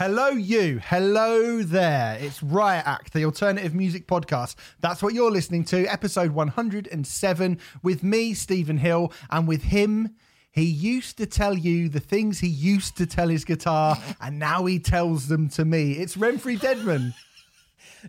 Hello, 0.00 0.28
you. 0.28 0.80
Hello 0.82 1.62
there. 1.62 2.16
It's 2.18 2.42
Riot 2.42 2.86
Act, 2.86 3.12
the 3.12 3.26
alternative 3.26 3.74
music 3.74 4.06
podcast. 4.06 4.54
That's 4.80 5.02
what 5.02 5.12
you're 5.12 5.30
listening 5.30 5.62
to, 5.66 5.84
episode 5.84 6.30
107, 6.30 7.58
with 7.82 8.02
me, 8.02 8.32
Stephen 8.32 8.78
Hill, 8.78 9.12
and 9.28 9.46
with 9.46 9.64
him. 9.64 10.14
He 10.52 10.64
used 10.64 11.18
to 11.18 11.26
tell 11.26 11.52
you 11.52 11.90
the 11.90 12.00
things 12.00 12.38
he 12.38 12.46
used 12.48 12.96
to 12.96 13.04
tell 13.04 13.28
his 13.28 13.44
guitar, 13.44 13.98
and 14.22 14.38
now 14.38 14.64
he 14.64 14.78
tells 14.78 15.28
them 15.28 15.50
to 15.50 15.66
me. 15.66 15.92
It's 15.92 16.16
Renfrey 16.16 16.58
Deadman. 16.58 17.12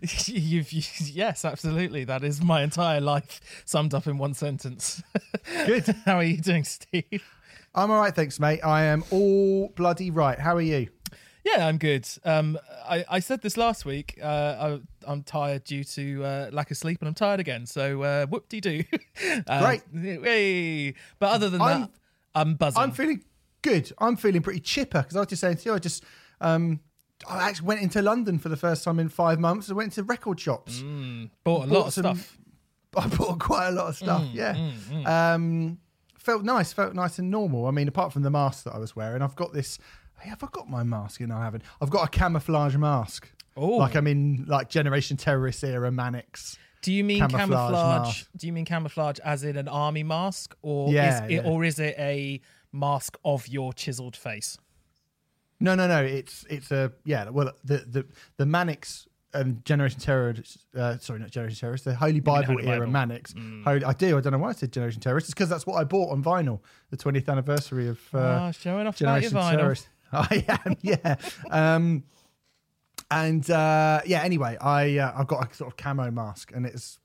You've, 0.24 0.72
you, 0.72 0.82
yes, 1.12 1.44
absolutely. 1.44 2.04
That 2.04 2.24
is 2.24 2.42
my 2.42 2.62
entire 2.62 3.02
life 3.02 3.62
summed 3.66 3.92
up 3.92 4.06
in 4.06 4.16
one 4.16 4.32
sentence. 4.32 5.02
Good. 5.66 5.94
How 6.06 6.16
are 6.16 6.24
you 6.24 6.38
doing, 6.38 6.64
Steve? 6.64 7.22
I'm 7.74 7.90
all 7.90 8.00
right, 8.00 8.16
thanks, 8.16 8.40
mate. 8.40 8.62
I 8.64 8.84
am 8.84 9.04
all 9.10 9.68
bloody 9.76 10.10
right. 10.10 10.38
How 10.38 10.56
are 10.56 10.62
you? 10.62 10.88
Yeah, 11.44 11.66
I'm 11.66 11.76
good. 11.78 12.08
Um, 12.24 12.56
I, 12.88 13.04
I 13.08 13.18
said 13.20 13.42
this 13.42 13.56
last 13.56 13.84
week. 13.84 14.18
Uh, 14.22 14.78
I, 15.06 15.10
am 15.12 15.22
tired 15.24 15.64
due 15.64 15.82
to 15.84 16.24
uh, 16.24 16.50
lack 16.52 16.70
of 16.70 16.76
sleep, 16.76 16.98
and 17.00 17.08
I'm 17.08 17.14
tired 17.14 17.40
again. 17.40 17.66
So 17.66 18.02
uh, 18.02 18.26
whoop 18.26 18.48
de 18.48 18.60
doo. 18.60 18.84
Great. 19.60 19.82
Hey. 19.92 20.94
But 21.18 21.32
other 21.32 21.50
than 21.50 21.60
I'm- 21.60 21.80
that, 21.82 21.90
I'm 22.34 22.54
buzzing. 22.54 22.80
I'm 22.82 22.92
feeling 22.92 23.24
good. 23.62 23.92
I'm 23.98 24.16
feeling 24.16 24.40
pretty 24.42 24.60
chipper 24.60 25.02
because 25.02 25.16
I 25.16 25.20
was 25.20 25.28
just 25.28 25.40
saying 25.40 25.56
to 25.56 25.64
you, 25.70 25.74
I 25.74 25.78
just 25.80 26.04
um, 26.40 26.80
I 27.28 27.48
actually 27.48 27.66
went 27.66 27.82
into 27.82 28.00
London 28.02 28.38
for 28.38 28.48
the 28.48 28.56
first 28.56 28.84
time 28.84 28.98
in 29.00 29.08
five 29.08 29.38
months. 29.40 29.68
I 29.70 29.74
went 29.74 29.92
to 29.94 30.02
record 30.04 30.38
shops. 30.40 30.80
bought 30.80 30.84
a 30.84 31.28
bought 31.44 31.68
lot 31.68 31.86
of 31.88 31.92
some- 31.92 32.16
stuff. 32.16 32.38
I 32.96 33.08
bought 33.08 33.40
quite 33.40 33.68
a 33.68 33.70
lot 33.72 33.86
of 33.88 33.96
stuff. 33.96 34.22
yeah, 34.34 34.70
Um, 35.06 35.78
felt 36.18 36.44
nice. 36.44 36.72
Felt 36.72 36.94
nice 36.94 37.18
and 37.18 37.30
normal. 37.30 37.66
I 37.66 37.70
mean, 37.70 37.88
apart 37.88 38.12
from 38.12 38.22
the 38.22 38.30
mask 38.30 38.64
that 38.64 38.74
I 38.74 38.78
was 38.78 38.94
wearing, 38.94 39.22
I've 39.22 39.34
got 39.34 39.52
this. 39.52 39.78
Hey, 40.22 40.30
have 40.30 40.42
I 40.42 40.48
got 40.52 40.70
my 40.70 40.82
mask? 40.84 41.20
You 41.20 41.26
know, 41.26 41.36
I 41.36 41.44
haven't. 41.44 41.64
I've 41.80 41.90
got 41.90 42.06
a 42.06 42.10
camouflage 42.10 42.76
mask. 42.76 43.28
Oh. 43.56 43.76
like 43.76 43.94
I'm 43.96 44.06
in 44.06 44.44
like 44.48 44.70
Generation 44.70 45.16
Terrorist 45.18 45.62
era 45.62 45.90
Manics. 45.92 46.56
Do 46.80 46.92
you 46.92 47.04
mean 47.04 47.18
camouflage 47.20 47.40
camouflage? 47.48 48.24
Do 48.36 48.46
you 48.46 48.52
mean 48.52 48.64
camouflage 48.64 49.18
as 49.20 49.44
in 49.44 49.56
an 49.56 49.68
army 49.68 50.02
mask, 50.02 50.56
or 50.62 50.90
Yeah, 50.90 51.24
is 51.26 51.30
yeah. 51.30 51.40
it, 51.40 51.46
or 51.46 51.62
is 51.64 51.78
it 51.78 51.94
a 51.98 52.40
mask 52.72 53.18
of 53.24 53.46
your 53.48 53.72
chiseled 53.74 54.16
face? 54.16 54.56
No, 55.60 55.74
no, 55.74 55.86
no. 55.86 56.02
It's 56.02 56.44
it's 56.48 56.70
a 56.70 56.92
yeah. 57.04 57.28
Well, 57.28 57.52
the 57.64 57.78
the 57.86 58.06
the 58.36 58.46
Manics 58.46 59.06
um, 59.34 59.60
Generation 59.64 60.00
Terrorist. 60.00 60.66
Uh, 60.76 60.96
sorry, 60.98 61.20
not 61.20 61.30
Generation 61.30 61.58
Terrorist. 61.60 61.84
The 61.84 61.94
Holy 61.94 62.20
Bible 62.20 62.46
Holy 62.54 62.66
era 62.66 62.80
Bible. 62.80 62.92
Manics. 62.92 63.34
Holy, 63.64 63.84
I 63.84 63.92
do. 63.92 64.16
I 64.18 64.20
don't 64.20 64.32
know 64.32 64.38
why 64.38 64.48
I 64.48 64.52
said 64.52 64.72
Generation 64.72 65.00
Terrorist. 65.00 65.26
It's 65.26 65.34
because 65.34 65.48
that's 65.50 65.66
what 65.66 65.76
I 65.76 65.84
bought 65.84 66.10
on 66.10 66.22
vinyl. 66.24 66.60
The 66.90 66.96
20th 66.96 67.28
anniversary 67.28 67.88
of 67.88 68.00
uh, 68.14 68.18
Ah, 68.18 68.50
showing 68.50 68.86
off 68.86 69.00
about 69.00 69.20
your 69.22 69.30
Generation 69.30 69.38
vinyl. 69.38 69.60
Terrorist. 69.60 69.88
I 70.30 70.44
am. 70.64 70.76
Yeah. 70.82 71.16
um, 71.50 72.04
and 73.10 73.48
uh, 73.50 74.00
yeah. 74.06 74.22
Anyway, 74.22 74.56
I 74.60 74.98
uh, 74.98 75.12
I've 75.16 75.26
got 75.26 75.50
a 75.50 75.54
sort 75.54 75.70
of 75.70 75.76
camo 75.76 76.10
mask, 76.10 76.52
and 76.54 76.66
it's 76.66 76.98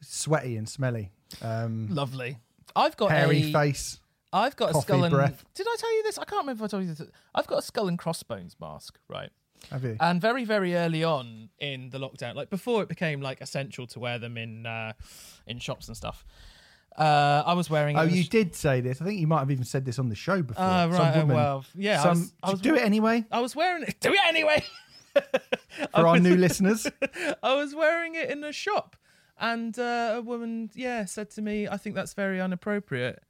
sweaty 0.00 0.56
and 0.56 0.68
smelly. 0.68 1.10
Um, 1.40 1.88
Lovely. 1.90 2.38
I've 2.74 2.96
got 2.96 3.10
hairy 3.10 3.44
a, 3.44 3.52
face. 3.52 4.00
I've 4.32 4.56
got 4.56 4.74
a 4.74 4.80
skull 4.80 5.04
and. 5.04 5.12
breath. 5.12 5.44
Did 5.54 5.66
I 5.68 5.76
tell 5.78 5.94
you 5.94 6.02
this? 6.04 6.18
I 6.18 6.24
can't 6.24 6.42
remember 6.42 6.64
if 6.64 6.68
I 6.68 6.70
told 6.70 6.84
you 6.84 6.94
this. 6.94 7.06
I've 7.34 7.46
got 7.46 7.58
a 7.58 7.62
skull 7.62 7.88
and 7.88 7.98
crossbones 7.98 8.56
mask, 8.60 8.98
right? 9.08 9.30
Have 9.70 9.84
you? 9.84 9.96
And 10.00 10.20
very, 10.20 10.44
very 10.44 10.74
early 10.74 11.04
on 11.04 11.50
in 11.58 11.90
the 11.90 11.98
lockdown, 11.98 12.34
like 12.34 12.50
before 12.50 12.82
it 12.82 12.88
became 12.88 13.20
like 13.20 13.40
essential 13.40 13.86
to 13.88 14.00
wear 14.00 14.18
them 14.18 14.36
in 14.36 14.66
uh, 14.66 14.92
in 15.46 15.58
shops 15.58 15.88
and 15.88 15.96
stuff. 15.96 16.24
Uh, 16.96 17.42
I 17.46 17.54
was 17.54 17.70
wearing. 17.70 17.96
it 17.96 18.00
Oh, 18.00 18.04
you 18.04 18.24
did 18.24 18.54
say 18.54 18.80
this. 18.80 19.00
I 19.00 19.04
think 19.06 19.18
you 19.20 19.26
might 19.26 19.38
have 19.40 19.50
even 19.50 19.64
said 19.64 19.84
this 19.84 19.98
on 19.98 20.08
the 20.08 20.14
show 20.14 20.42
before. 20.42 20.64
Uh, 20.64 20.82
Some 20.82 20.92
right. 20.92 21.16
uh, 21.16 21.20
woman- 21.20 21.36
well, 21.36 21.64
yeah. 21.74 22.00
I 22.00 22.02
some, 22.02 22.18
was, 22.20 22.32
I 22.42 22.50
was 22.50 22.60
do 22.60 22.74
it 22.74 22.82
anyway 22.82 23.24
I 23.30 23.40
was 23.40 23.56
wearing 23.56 23.84
it. 23.84 23.96
Do 24.00 24.12
it 24.12 24.20
anyway. 24.28 24.62
for 25.94 26.06
our 26.06 26.18
new 26.18 26.36
listeners. 26.46 26.86
I 27.42 27.54
was 27.54 27.74
wearing 27.74 28.14
it 28.14 28.30
in 28.30 28.42
a 28.44 28.52
shop, 28.52 28.96
and 29.38 29.78
uh, 29.78 30.14
a 30.16 30.22
woman, 30.22 30.70
yeah, 30.74 31.04
said 31.04 31.30
to 31.30 31.42
me, 31.42 31.68
"I 31.68 31.76
think 31.76 31.94
that's 31.94 32.14
very 32.14 32.40
inappropriate." 32.40 33.22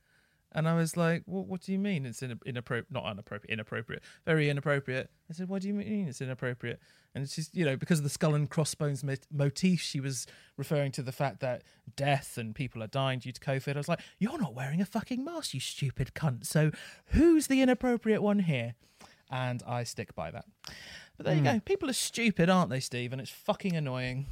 And 0.55 0.69
I 0.69 0.75
was 0.75 0.97
like, 0.97 1.23
well, 1.27 1.45
"What 1.45 1.63
do 1.63 1.73
you 1.73 1.79
mean 1.79 2.07
it's 2.07 2.23
in- 2.23 2.39
inappropriate? 2.45 2.91
Not 2.91 3.11
inappropriate, 3.11 3.51
inappropriate, 3.51 4.03
very 4.25 4.51
inappropriate." 4.51 5.11
I 5.31 5.33
said, 5.33 5.49
"What 5.49 5.63
do 5.63 5.69
you 5.69 5.75
mean 5.75 6.09
it's 6.09 6.21
inappropriate?" 6.21 6.81
And 7.15 7.29
she's, 7.29 7.51
you 7.53 7.65
know, 7.65 7.77
because 7.77 7.99
of 7.99 8.05
the 8.05 8.11
skull 8.11 8.35
and 8.35 8.49
crossbones 8.49 9.05
mo- 9.05 9.15
motif, 9.31 9.81
she 9.81 10.01
was 10.01 10.27
referring 10.57 10.93
to 10.93 11.03
the 11.03 11.13
fact 11.13 11.41
that 11.41 11.63
death 11.97 12.39
and 12.39 12.55
people 12.55 12.83
are 12.83 12.87
dying 12.87 13.19
due 13.19 13.33
to 13.33 13.41
COVID. 13.41 13.75
I 13.75 13.79
was 13.79 13.89
like, 13.89 14.01
"You're 14.19 14.39
not 14.39 14.55
wearing 14.55 14.81
a 14.81 14.87
fucking 14.87 15.25
mask, 15.25 15.55
you 15.55 15.61
stupid 15.61 16.13
cunt." 16.15 16.47
So, 16.47 16.71
who's 17.07 17.47
the 17.47 17.63
inappropriate 17.63 18.23
one 18.23 18.41
here? 18.41 18.75
And 19.31 19.63
I 19.67 19.85
stick 19.85 20.15
by 20.15 20.31
that. 20.31 20.45
But 21.17 21.27
there 21.27 21.35
you 21.35 21.41
hmm. 21.41 21.47
go. 21.47 21.61
People 21.61 21.89
are 21.89 21.95
stupid, 21.95 22.51
aren't 22.51 22.71
they, 22.71 22.81
Steve? 22.81 23.13
And 23.13 23.21
it's 23.21 23.31
fucking 23.31 23.75
annoying. 23.75 24.27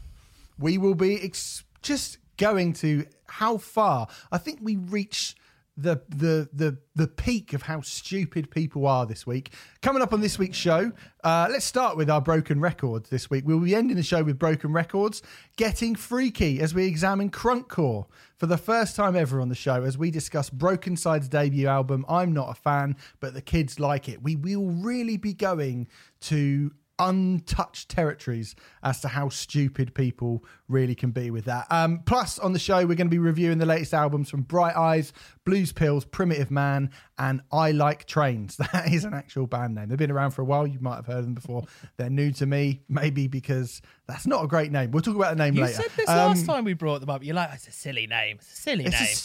we 0.59 0.77
will 0.77 0.95
be 0.95 1.23
ex- 1.23 1.65
just 1.81 2.19
going 2.37 2.73
to 2.73 3.07
how 3.29 3.59
far 3.59 4.09
I 4.33 4.39
think 4.39 4.61
we 4.63 4.77
reach 4.77 5.35
the 5.83 6.03
the 6.09 6.49
the 6.53 6.79
the 6.95 7.07
peak 7.07 7.53
of 7.53 7.63
how 7.63 7.81
stupid 7.81 8.51
people 8.51 8.87
are 8.87 9.07
this 9.07 9.27
week. 9.27 9.53
Coming 9.81 10.03
up 10.03 10.13
on 10.13 10.21
this 10.21 10.39
week's 10.39 10.57
show, 10.57 10.93
uh, 11.25 11.49
let's 11.51 11.65
start 11.65 11.97
with 11.97 12.11
our 12.11 12.21
broken 12.21 12.61
records 12.61 13.09
this 13.09 13.31
week. 13.31 13.45
We'll 13.47 13.61
be 13.61 13.75
ending 13.75 13.97
the 13.97 14.03
show 14.03 14.23
with 14.23 14.39
broken 14.39 14.73
records, 14.73 15.23
getting 15.57 15.95
freaky 15.95 16.61
as 16.61 16.75
we 16.75 16.87
examine 16.87 17.31
Crunkcore 17.31 18.07
for 18.37 18.47
the 18.47 18.59
first 18.59 18.97
time 18.97 19.17
ever 19.17 19.41
on 19.41 19.49
the 19.49 19.55
show 19.55 19.83
as 19.83 19.97
we 19.97 20.11
discuss 20.11 20.51
Brokencyde's 20.51 21.29
debut 21.29 21.67
album. 21.67 22.05
I'm 22.09 22.33
not 22.33 22.51
a 22.51 22.55
fan, 22.55 22.97
but 23.21 23.35
the 23.35 23.43
kids 23.43 23.81
like 23.81 24.09
it. 24.09 24.23
We 24.23 24.37
will 24.37 24.71
really 24.71 25.17
be 25.17 25.33
going 25.35 25.89
to 26.23 26.73
untouched 27.01 27.89
territories 27.89 28.55
as 28.83 29.01
to 29.01 29.09
how 29.09 29.29
stupid 29.29 29.95
people 29.95 30.45
really 30.69 30.95
can 30.95 31.11
be 31.11 31.31
with 31.31 31.47
that. 31.47 31.67
Um, 31.71 32.03
plus, 32.07 32.39
on 32.39 32.53
the 32.53 32.59
show, 32.59 32.79
we're 32.87 32.95
going 32.95 33.07
to 33.09 33.11
be 33.11 33.19
reviewing 33.19 33.59
the 33.59 33.67
latest 33.67 33.93
albums 33.95 34.31
from 34.31 34.43
Bright 34.43 34.77
Eyes, 34.77 35.13
Blues 35.45 35.73
Pills, 35.73 36.05
Primitive 36.05 36.51
Man, 36.51 36.91
and 37.19 37.41
I 37.51 37.73
Like 37.73 38.07
Trains. 38.07 38.57
That 38.73 38.93
is 38.93 39.05
an 39.05 39.15
actual 39.15 39.47
band 39.49 39.75
name. 39.75 39.89
They've 39.89 39.99
been 39.99 40.11
around 40.13 40.31
for 40.33 40.43
a 40.43 40.45
while. 40.45 40.67
You 40.67 40.79
might 40.81 40.97
have 40.97 41.07
heard 41.07 41.25
them 41.25 41.35
before. 41.35 41.65
They're 41.97 42.09
new 42.11 42.31
to 42.33 42.47
me, 42.47 42.83
maybe 42.89 43.27
because 43.27 43.83
that's 44.07 44.27
not 44.27 44.45
a 44.45 44.47
great 44.47 44.71
name. 44.71 44.91
We'll 44.93 45.03
talk 45.03 45.17
about 45.17 45.37
the 45.37 45.43
name 45.43 45.55
You 45.55 45.63
later. 45.63 45.77
You 45.83 45.89
said 45.89 45.97
this 45.97 46.09
Um, 46.09 46.17
last 46.17 46.47
time 46.47 46.65
we 46.65 46.75
brought 46.75 47.01
them 47.01 47.11
up. 47.11 47.25
You're 47.25 47.35
like, 47.35 47.51
it's 47.55 47.67
a 47.67 47.73
silly 47.73 48.07
name. 48.07 48.37
It's 48.39 48.53
a 48.53 48.57
silly 48.57 48.85
It's 48.85 48.97
a 48.97 49.03
name. 49.03 49.17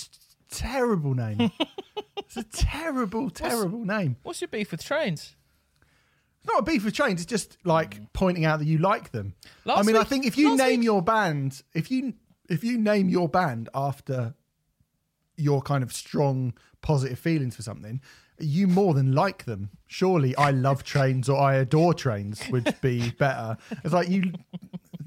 terrible 0.50 1.14
name. 1.14 1.52
it's 2.18 2.38
a 2.38 2.44
terrible, 2.44 3.30
terrible 3.30 3.86
name. 3.86 4.16
What's 4.24 4.42
your 4.42 4.48
beef 4.48 4.72
with 4.72 4.84
trains? 4.84 5.36
It's 6.46 6.54
not 6.54 6.60
a 6.60 6.64
beef 6.64 6.86
with 6.86 6.94
trains. 6.94 7.22
It's 7.22 7.30
just 7.30 7.58
like 7.64 8.00
mm. 8.00 8.08
pointing 8.14 8.46
out 8.46 8.60
that 8.60 8.66
you 8.66 8.78
like 8.78 9.12
them. 9.12 9.34
Last 9.66 9.80
I 9.80 9.82
mean, 9.82 9.96
I 9.96 10.04
think 10.04 10.28
if 10.28 10.38
you 10.38 10.52
last 10.52 10.60
name 10.60 10.82
week- 10.82 10.86
your 10.86 11.02
band, 11.02 11.64
if 11.74 11.90
you 11.90 12.14
if 12.48 12.64
you 12.64 12.78
name 12.78 13.10
your 13.10 13.28
band 13.28 13.68
after 13.74 14.36
your 15.38 15.64
kind 15.64 15.84
of 15.84 15.92
strong 15.92 16.54
positive 16.84 17.18
feelings 17.18 17.56
for 17.56 17.64
something, 17.64 18.00
you 18.40 18.68
more 18.68 18.94
than 18.94 19.14
like 19.14 19.46
them. 19.46 19.72
Surely, 19.88 20.36
I 20.36 20.52
love 20.52 20.84
trains 20.94 21.28
or 21.30 21.42
I 21.42 21.56
adore 21.56 21.96
trains 21.96 22.48
would 22.50 22.80
be 22.80 23.10
better. 23.10 23.58
It's 23.84 23.94
like 23.94 24.08
you 24.08 24.32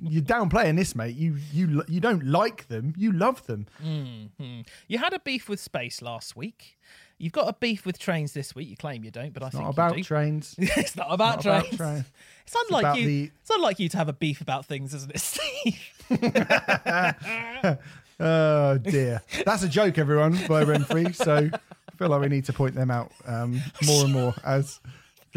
you're 0.02 0.22
downplaying 0.22 0.74
this, 0.74 0.96
mate. 0.96 1.14
You 1.14 1.36
you 1.52 1.84
you 1.86 2.00
don't 2.00 2.24
like 2.24 2.66
them. 2.66 2.94
You 2.96 3.12
love 3.12 3.46
them. 3.46 3.66
Mm-hmm. 3.80 4.62
You 4.88 4.98
had 4.98 5.12
a 5.12 5.20
beef 5.20 5.48
with 5.48 5.60
space 5.60 6.02
last 6.02 6.34
week. 6.34 6.78
You've 7.18 7.32
got 7.32 7.48
a 7.48 7.52
beef 7.52 7.84
with 7.84 7.98
trains 7.98 8.32
this 8.32 8.54
week. 8.54 8.68
You 8.68 8.76
claim 8.76 9.02
you 9.04 9.10
don't, 9.10 9.32
but 9.34 9.42
I 9.42 9.50
think 9.50 9.64
Not 9.64 9.70
about 9.70 9.96
you 9.96 10.04
do. 10.04 10.06
trains. 10.06 10.54
it's 10.58 10.94
not 10.96 11.08
about 11.10 11.44
Not 11.44 11.46
about 11.46 11.62
trains. 11.64 11.76
trains. 11.76 12.04
It's 12.46 12.56
unlike 12.68 12.82
about 12.84 12.98
you. 12.98 13.06
the- 13.06 13.30
It's 13.40 13.50
unlike 13.50 13.78
you 13.80 13.88
to 13.90 13.96
have 13.96 14.08
a 14.08 14.12
beef 14.12 14.40
about 14.40 14.66
things, 14.66 14.94
isn't 14.94 15.12
it, 15.14 15.20
Steve? 15.20 15.78
Oh 18.20 18.78
dear, 18.78 19.22
that's 19.46 19.62
a 19.62 19.68
joke, 19.68 19.96
everyone, 19.96 20.32
by 20.48 20.64
Renfrey. 20.64 21.14
So 21.14 21.36
I 21.54 21.96
feel 21.96 22.08
like 22.08 22.20
we 22.20 22.28
need 22.28 22.46
to 22.46 22.52
point 22.52 22.74
them 22.74 22.90
out 22.90 23.12
um, 23.26 23.60
more 23.86 24.02
and 24.04 24.12
more 24.12 24.34
as 24.44 24.80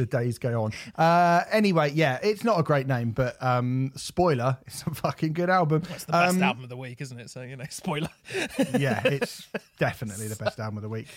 the 0.02 0.06
days 0.18 0.38
go 0.40 0.64
on. 0.64 0.74
Uh, 0.96 1.44
anyway, 1.52 1.92
yeah, 1.94 2.20
it's 2.24 2.44
not 2.44 2.60
a 2.60 2.64
great 2.64 2.88
name, 2.88 3.12
but 3.12 3.42
um, 3.42 3.92
spoiler, 3.96 4.58
it's 4.68 4.82
a 4.84 4.92
fucking 4.94 5.34
good 5.34 5.50
album. 5.50 5.84
It's 5.92 6.06
the 6.06 6.12
best 6.14 6.36
Um, 6.38 6.44
album 6.44 6.64
of 6.64 6.70
the 6.70 6.78
week, 6.78 7.02
isn't 7.02 7.20
it? 7.20 7.30
So 7.30 7.42
you 7.44 7.56
know, 7.56 7.66
spoiler. 7.70 8.10
Yeah, 8.78 9.02
it's 9.06 9.48
definitely 9.80 10.28
the 10.28 10.36
best 10.36 10.60
album 10.60 10.78
of 10.78 10.84
the 10.84 10.90
week. 10.90 11.08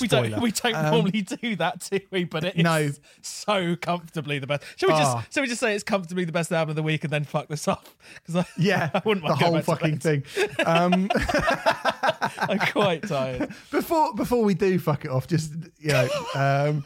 We 0.00 0.06
don't 0.06 0.40
we 0.40 0.52
don't 0.52 0.74
Um, 0.76 0.90
normally 0.92 1.22
do 1.22 1.56
that, 1.56 1.88
do 1.90 1.98
we? 2.12 2.22
But 2.24 2.44
it 2.44 2.56
is 2.56 2.62
No. 2.62 2.90
so 3.22 3.74
comfortably 3.76 4.38
the 4.38 4.46
best. 4.46 4.62
Shall 4.76 4.88
we 4.88 4.94
Ah. 4.94 4.98
just 5.22 5.34
shall 5.34 5.42
we 5.42 5.48
just 5.48 5.60
say 5.60 5.74
it's 5.74 5.82
comfortably 5.84 6.24
the 6.24 6.32
best 6.32 6.52
album 6.52 6.70
of 6.70 6.76
the 6.76 6.82
week 6.82 7.02
and 7.04 7.12
then 7.12 7.24
fuck 7.24 7.48
this 7.48 7.66
off? 7.66 7.96
Because 8.14 8.36
I, 8.36 8.46
Yeah, 8.56 8.90
I 8.94 9.02
wouldn't 9.04 9.26
the 9.26 9.34
whole 9.34 9.60
fucking 9.60 9.98
thing. 9.98 10.22
Um, 10.64 11.10
I'm 12.38 12.58
quite 12.58 13.02
tired. 13.08 13.52
before 13.70 14.14
before 14.14 14.44
we 14.44 14.54
do 14.54 14.78
fuck 14.78 15.04
it 15.04 15.10
off, 15.10 15.26
just 15.26 15.52
you 15.78 15.88
know, 15.92 16.08
um, 16.34 16.84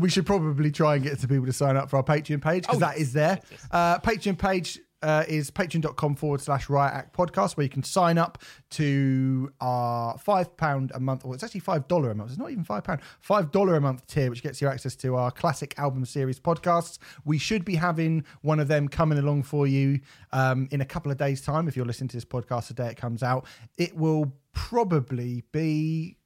we 0.00 0.08
should 0.10 0.26
probably 0.26 0.70
try 0.70 0.94
and 0.96 1.04
get 1.04 1.18
some 1.18 1.28
people 1.28 1.46
to 1.46 1.52
sign 1.52 1.76
up 1.76 1.90
for 1.90 1.96
our 1.96 2.04
Patreon 2.04 2.40
page 2.42 2.62
because 2.62 2.76
Oh, 2.76 2.80
that 2.80 2.98
is 2.98 3.12
there. 3.12 3.38
yes, 3.50 3.60
yes. 3.62 3.68
Uh, 3.70 3.98
Patreon 4.00 4.38
page. 4.38 4.78
uh, 5.04 5.24
is 5.26 5.50
patreon.com 5.50 6.14
forward 6.14 6.40
slash 6.40 6.68
riot 6.68 6.94
act 6.94 7.12
podcast, 7.12 7.56
where 7.56 7.64
you 7.64 7.68
can 7.68 7.82
sign 7.82 8.16
up 8.18 8.40
to 8.70 9.52
our 9.60 10.16
£5 10.16 10.90
a 10.94 11.00
month, 11.00 11.24
or 11.24 11.34
it's 11.34 11.42
actually 11.42 11.60
$5 11.60 12.08
a 12.08 12.14
month. 12.14 12.30
It's 12.30 12.38
not 12.38 12.52
even 12.52 12.64
£5, 12.64 13.00
$5 13.28 13.76
a 13.76 13.80
month 13.80 14.06
tier, 14.06 14.30
which 14.30 14.44
gets 14.44 14.62
you 14.62 14.68
access 14.68 14.94
to 14.94 15.16
our 15.16 15.32
classic 15.32 15.74
album 15.76 16.04
series 16.04 16.38
podcasts. 16.38 16.98
We 17.24 17.36
should 17.38 17.64
be 17.64 17.74
having 17.74 18.24
one 18.42 18.60
of 18.60 18.68
them 18.68 18.86
coming 18.86 19.18
along 19.18 19.42
for 19.42 19.66
you 19.66 19.98
um, 20.30 20.68
in 20.70 20.80
a 20.80 20.84
couple 20.86 21.10
of 21.10 21.18
days' 21.18 21.40
time. 21.42 21.66
If 21.66 21.74
you're 21.76 21.84
listening 21.84 22.06
to 22.10 22.16
this 22.16 22.24
podcast 22.24 22.68
the 22.68 22.74
day 22.74 22.86
it 22.90 22.96
comes 22.96 23.24
out, 23.24 23.46
it 23.76 23.96
will 23.96 24.32
probably 24.52 25.42
be. 25.50 26.16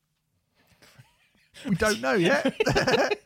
We 1.64 1.74
don't 1.76 2.00
know 2.00 2.14
yet. 2.14 2.54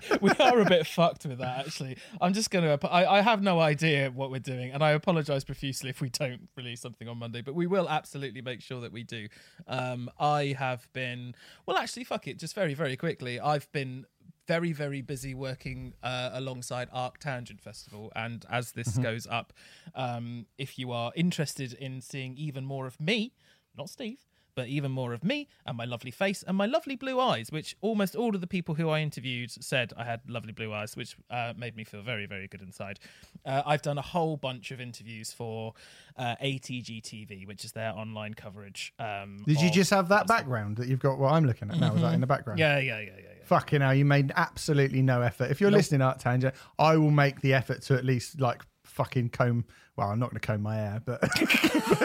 we 0.20 0.30
are 0.38 0.60
a 0.60 0.64
bit 0.64 0.86
fucked 0.86 1.26
with 1.26 1.38
that, 1.38 1.66
actually. 1.66 1.96
I'm 2.20 2.32
just 2.32 2.50
going 2.50 2.64
to. 2.64 2.88
I, 2.88 3.18
I 3.18 3.20
have 3.22 3.42
no 3.42 3.60
idea 3.60 4.10
what 4.10 4.30
we're 4.30 4.38
doing, 4.38 4.70
and 4.72 4.82
I 4.82 4.90
apologize 4.90 5.44
profusely 5.44 5.90
if 5.90 6.00
we 6.00 6.10
don't 6.10 6.48
release 6.56 6.80
something 6.80 7.08
on 7.08 7.18
Monday, 7.18 7.42
but 7.42 7.54
we 7.54 7.66
will 7.66 7.88
absolutely 7.88 8.42
make 8.42 8.60
sure 8.60 8.80
that 8.80 8.92
we 8.92 9.02
do. 9.02 9.28
Um, 9.66 10.10
I 10.18 10.54
have 10.58 10.88
been. 10.92 11.34
Well, 11.66 11.76
actually, 11.76 12.04
fuck 12.04 12.28
it. 12.28 12.38
Just 12.38 12.54
very, 12.54 12.74
very 12.74 12.96
quickly. 12.96 13.40
I've 13.40 13.70
been 13.72 14.06
very, 14.50 14.72
very 14.72 15.00
busy 15.00 15.32
working 15.32 15.94
uh, 16.02 16.30
alongside 16.32 16.90
ArcTanGent 16.90 17.60
Festival. 17.60 18.10
And 18.16 18.44
as 18.50 18.72
this 18.72 18.98
goes 18.98 19.26
up, 19.30 19.52
um, 19.94 20.46
if 20.58 20.76
you 20.76 20.90
are 20.90 21.12
interested 21.14 21.72
in 21.72 22.00
seeing 22.00 22.36
even 22.36 22.64
more 22.64 22.86
of 22.88 22.98
me, 23.00 23.32
not 23.76 23.90
Steve, 23.90 24.18
but 24.60 24.68
even 24.68 24.92
more 24.92 25.14
of 25.14 25.24
me 25.24 25.48
and 25.64 25.74
my 25.74 25.86
lovely 25.86 26.10
face 26.10 26.44
and 26.46 26.54
my 26.54 26.66
lovely 26.66 26.94
blue 26.94 27.18
eyes, 27.18 27.50
which 27.50 27.74
almost 27.80 28.14
all 28.14 28.34
of 28.34 28.42
the 28.42 28.46
people 28.46 28.74
who 28.74 28.90
I 28.90 29.00
interviewed 29.00 29.50
said 29.50 29.94
I 29.96 30.04
had 30.04 30.20
lovely 30.28 30.52
blue 30.52 30.70
eyes, 30.70 30.94
which 30.98 31.16
uh, 31.30 31.54
made 31.56 31.74
me 31.76 31.84
feel 31.84 32.02
very, 32.02 32.26
very 32.26 32.46
good 32.46 32.60
inside. 32.60 33.00
Uh, 33.46 33.62
I've 33.64 33.80
done 33.80 33.96
a 33.96 34.02
whole 34.02 34.36
bunch 34.36 34.70
of 34.70 34.78
interviews 34.78 35.32
for 35.32 35.72
uh, 36.18 36.36
ATG 36.42 37.00
TV, 37.00 37.46
which 37.46 37.64
is 37.64 37.72
their 37.72 37.92
online 37.92 38.34
coverage. 38.34 38.92
Um, 38.98 39.38
Did 39.46 39.62
you 39.62 39.70
just 39.70 39.88
have 39.92 40.10
that 40.10 40.26
background 40.26 40.76
that 40.76 40.88
you've 40.88 41.00
got 41.00 41.18
what 41.18 41.32
I'm 41.32 41.46
looking 41.46 41.70
at 41.70 41.80
now? 41.80 41.94
Is 41.94 42.02
that 42.02 42.12
in 42.12 42.20
the 42.20 42.26
background? 42.26 42.58
Yeah, 42.58 42.80
yeah, 42.80 43.00
yeah, 43.00 43.12
yeah. 43.16 43.22
yeah. 43.38 43.44
Fucking 43.46 43.80
hell, 43.80 43.94
you 43.94 44.04
made 44.04 44.30
absolutely 44.36 45.00
no 45.00 45.22
effort. 45.22 45.50
If 45.50 45.62
you're 45.62 45.70
Nope. 45.70 45.78
listening, 45.78 46.02
ArcTanGent, 46.02 46.52
I 46.78 46.98
will 46.98 47.10
make 47.10 47.40
the 47.40 47.54
effort 47.54 47.80
to 47.84 47.94
at 47.94 48.04
least 48.04 48.38
like 48.42 48.60
fucking 48.90 49.30
comb. 49.30 49.64
Well, 49.96 50.08
I'm 50.08 50.18
not 50.18 50.30
going 50.30 50.40
to 50.40 50.46
comb 50.46 50.62
my 50.62 50.76
hair, 50.76 51.02
but 51.04 51.20
but 51.20 51.32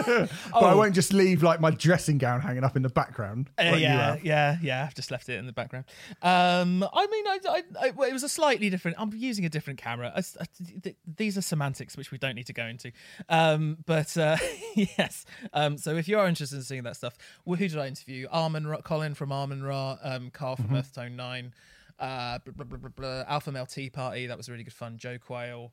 I 0.08 0.28
Oh. 0.54 0.78
won't 0.78 0.94
just 0.96 1.14
leave 1.14 1.44
like 1.44 1.62
my 1.62 1.72
dressing 1.72 2.18
gown 2.18 2.42
hanging 2.42 2.64
up 2.64 2.76
in 2.76 2.82
the 2.82 2.90
background. 2.90 3.50
Uh, 3.58 3.72
like 3.72 3.82
yeah, 3.82 4.18
yeah, 4.22 4.58
yeah. 4.62 4.84
I've 4.86 4.96
just 4.96 5.12
left 5.12 5.30
it 5.30 5.38
in 5.38 5.46
the 5.46 5.54
background. 5.54 5.86
Um, 6.22 6.84
I 6.94 7.08
mean, 7.08 7.28
I, 7.28 7.40
I, 7.48 7.64
I, 7.88 7.90
well, 7.92 8.10
it 8.10 8.14
was 8.14 8.24
a 8.24 8.30
slightly 8.30 8.70
different. 8.70 8.98
I'm 9.00 9.14
using 9.14 9.46
a 9.46 9.50
different 9.50 9.80
camera. 9.80 10.12
I 10.16 10.20
I- 10.20 10.46
th- 10.84 10.96
these 11.18 11.38
are 11.38 11.42
semantics 11.42 11.96
which 11.96 12.12
we 12.12 12.18
don't 12.18 12.36
need 12.36 12.48
to 12.48 12.54
go 12.54 12.66
into. 12.66 12.92
Um, 13.30 13.78
but 13.86 14.18
uh, 14.18 14.38
yes. 14.76 15.26
Um, 15.54 15.78
so 15.78 15.96
if 15.96 16.08
you 16.08 16.20
are 16.20 16.28
interested 16.28 16.56
in 16.58 16.64
seeing 16.64 16.84
that 16.84 16.98
stuff, 16.98 17.14
well, 17.46 17.58
who 17.58 17.68
did 17.68 17.78
I 17.78 17.88
interview? 17.88 18.28
Amenra, 18.30 18.84
Colin 18.84 19.14
from 19.14 19.30
Amenra, 19.30 20.00
um, 20.04 20.32
Carl 20.32 20.58
from 20.58 20.76
Earth 20.76 20.94
Tone 20.94 21.16
Nine, 21.16 21.54
uh, 22.00 22.40
blah, 22.46 22.66
blah, 22.66 22.90
blah, 22.96 23.24
Alpha 23.28 23.52
Male 23.54 23.66
Tea 23.68 23.90
Party. 23.90 24.28
That 24.28 24.36
was 24.38 24.50
really 24.50 24.64
good 24.64 24.74
fun. 24.74 24.98
Jo 24.98 25.18
Quail. 25.18 25.72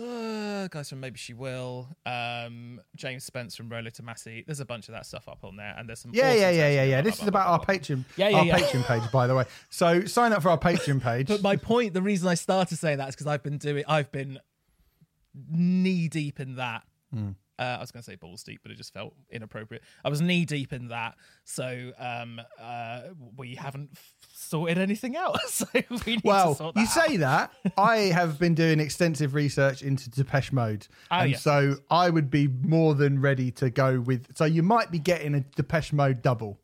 Uh, 0.00 0.66
guys 0.68 0.88
from 0.88 1.02
Maybeshewill, 1.02 1.88
um, 2.06 2.80
James 2.96 3.24
Spence 3.24 3.54
from 3.54 3.68
Rolo 3.68 3.90
Tomassi. 3.90 4.46
There's 4.46 4.60
a 4.60 4.64
bunch 4.64 4.88
of 4.88 4.94
that 4.94 5.04
stuff 5.04 5.28
up 5.28 5.44
on 5.44 5.56
there, 5.56 5.74
and 5.76 5.88
there's 5.88 6.00
some. 6.00 6.12
Yeah, 6.14 6.28
awesome 6.28 6.40
yeah, 6.40 6.50
yeah, 6.50 6.70
yeah, 6.70 6.84
yeah. 6.84 7.02
This 7.02 7.16
blah, 7.16 7.26
is 7.26 7.30
blah, 7.30 7.40
about 7.40 7.46
blah, 7.46 7.52
our 7.52 7.58
blah. 7.58 7.74
Patreon, 7.74 8.04
Yeah, 8.16 8.28
yeah, 8.28 8.38
our 8.38 8.44
yeah. 8.46 8.58
Patreon 8.58 8.84
page, 8.86 9.12
by 9.12 9.26
the 9.26 9.34
way. 9.34 9.44
So 9.68 10.04
sign 10.06 10.32
up 10.32 10.42
for 10.42 10.48
our 10.48 10.58
Patreon 10.58 11.02
page. 11.02 11.28
But 11.28 11.42
my 11.42 11.56
point, 11.56 11.92
the 11.92 12.02
reason 12.02 12.28
I 12.28 12.34
started 12.34 12.78
saying 12.78 12.98
that 12.98 13.10
is 13.10 13.14
because 13.14 13.26
I've 13.26 13.42
been 13.42 13.58
doing, 13.58 13.84
I've 13.86 14.10
been 14.10 14.38
knee 15.50 16.08
deep 16.08 16.40
in 16.40 16.56
that. 16.56 16.82
Hmm. 17.12 17.30
Uh, 17.60 17.76
I 17.76 17.80
was 17.80 17.90
going 17.92 18.02
to 18.02 18.10
say 18.10 18.16
balls 18.16 18.42
deep, 18.42 18.60
but 18.62 18.72
it 18.72 18.78
just 18.78 18.94
felt 18.94 19.14
inappropriate. 19.30 19.82
I 20.02 20.08
was 20.08 20.22
knee 20.22 20.46
deep 20.46 20.72
in 20.72 20.88
that, 20.88 21.16
so 21.44 21.92
um, 21.98 22.40
uh, 22.58 23.00
we 23.36 23.54
haven't 23.54 23.90
f- 23.94 24.14
sorted 24.32 24.78
anything 24.78 25.14
out. 25.14 25.38
so 25.46 25.66
we 25.74 25.82
need 26.06 26.22
to 26.22 26.22
Well, 26.24 26.54
sort 26.54 26.74
that 26.74 26.80
you 26.80 26.86
out. 26.86 27.06
say 27.08 27.16
that. 27.18 27.52
I 27.76 27.96
have 27.98 28.38
been 28.38 28.54
doing 28.54 28.80
extensive 28.80 29.34
research 29.34 29.82
into 29.82 30.08
Depeche 30.08 30.52
Mode. 30.52 30.88
Oh, 31.10 31.16
and 31.18 31.32
yes. 31.32 31.42
so 31.42 31.76
I 31.90 32.08
would 32.08 32.30
be 32.30 32.48
more 32.48 32.94
than 32.94 33.20
ready 33.20 33.50
to 33.52 33.68
go 33.68 34.00
with. 34.00 34.34
So 34.36 34.46
you 34.46 34.62
might 34.62 34.90
be 34.90 34.98
getting 34.98 35.34
a 35.34 35.40
Depeche 35.40 35.92
Mode 35.92 36.22
double. 36.22 36.58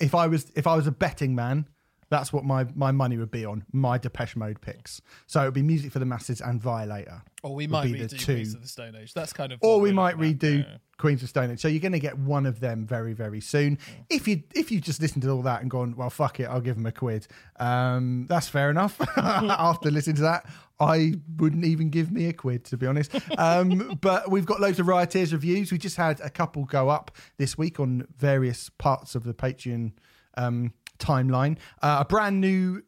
If 0.00 0.14
I 0.16 0.26
was 0.26 0.50
if 0.56 0.66
I 0.66 0.74
was 0.74 0.86
a 0.88 0.92
betting 0.92 1.34
man, 1.36 1.68
that's 2.08 2.32
what 2.32 2.44
my, 2.44 2.66
my 2.74 2.92
money 2.92 3.16
would 3.16 3.30
be 3.30 3.44
on, 3.44 3.64
my 3.72 3.98
Depeche 3.98 4.36
Mode 4.36 4.60
picks. 4.60 5.00
So 5.26 5.42
it 5.42 5.44
would 5.46 5.54
be 5.54 5.62
Music 5.62 5.92
for 5.92 5.98
the 5.98 6.06
Masses 6.06 6.40
and 6.40 6.60
Violator. 6.60 7.22
or 7.42 7.54
we 7.54 7.66
might 7.66 7.84
be 7.92 8.02
the 8.02 8.08
two. 8.08 8.34
Queens 8.34 8.54
of 8.54 8.62
the 8.62 8.68
Stone 8.68 8.96
Age. 8.96 9.14
That's 9.14 9.32
kind 9.32 9.52
of, 9.52 9.58
Or 9.62 9.80
we 9.80 9.92
might 9.92 10.16
redo 10.16 10.64
yeah. 10.64 10.76
Queens 10.98 11.22
of 11.22 11.28
Stone 11.28 11.50
Age. 11.50 11.60
So 11.60 11.68
you're 11.68 11.80
going 11.80 11.92
to 11.92 11.98
get 11.98 12.18
one 12.18 12.46
of 12.46 12.60
them 12.60 12.86
very, 12.86 13.12
very 13.12 13.40
soon. 13.40 13.78
If 14.08 14.28
you 14.28 14.42
if 14.54 14.70
you 14.70 14.80
just 14.80 15.00
listened 15.00 15.22
to 15.22 15.30
all 15.30 15.42
that 15.42 15.60
and 15.62 15.70
gone, 15.70 15.96
well, 15.96 16.10
fuck 16.10 16.40
it, 16.40 16.44
I'll 16.44 16.60
give 16.60 16.76
them 16.76 16.86
a 16.86 16.92
quid. 16.92 17.26
Um, 17.58 18.26
that's 18.28 18.48
fair 18.48 18.70
enough. 18.70 19.00
After 19.16 19.90
listening 19.90 20.16
to 20.16 20.22
that, 20.22 20.46
I 20.80 21.14
wouldn't 21.36 21.64
even 21.64 21.90
give 21.90 22.12
me 22.12 22.26
a 22.26 22.32
quid 22.32 22.64
to 22.66 22.76
be 22.76 22.86
honest. 22.86 23.12
Um, 23.38 23.98
but 24.00 24.30
we've 24.30 24.46
got 24.46 24.60
loads 24.60 24.78
of 24.78 24.86
Rioteers 24.88 25.32
reviews. 25.32 25.72
We 25.72 25.78
just 25.78 25.96
had 25.96 26.20
a 26.20 26.30
couple 26.30 26.64
go 26.64 26.88
up 26.88 27.10
this 27.38 27.58
week 27.58 27.80
on 27.80 28.06
various 28.16 28.70
parts 28.70 29.14
of 29.14 29.24
the 29.24 29.34
Patreon 29.34 29.92
um, 30.36 30.72
timeline. 30.98 31.58
Uh, 31.82 31.98
a 32.00 32.04
brand 32.04 32.40
new 32.40 32.82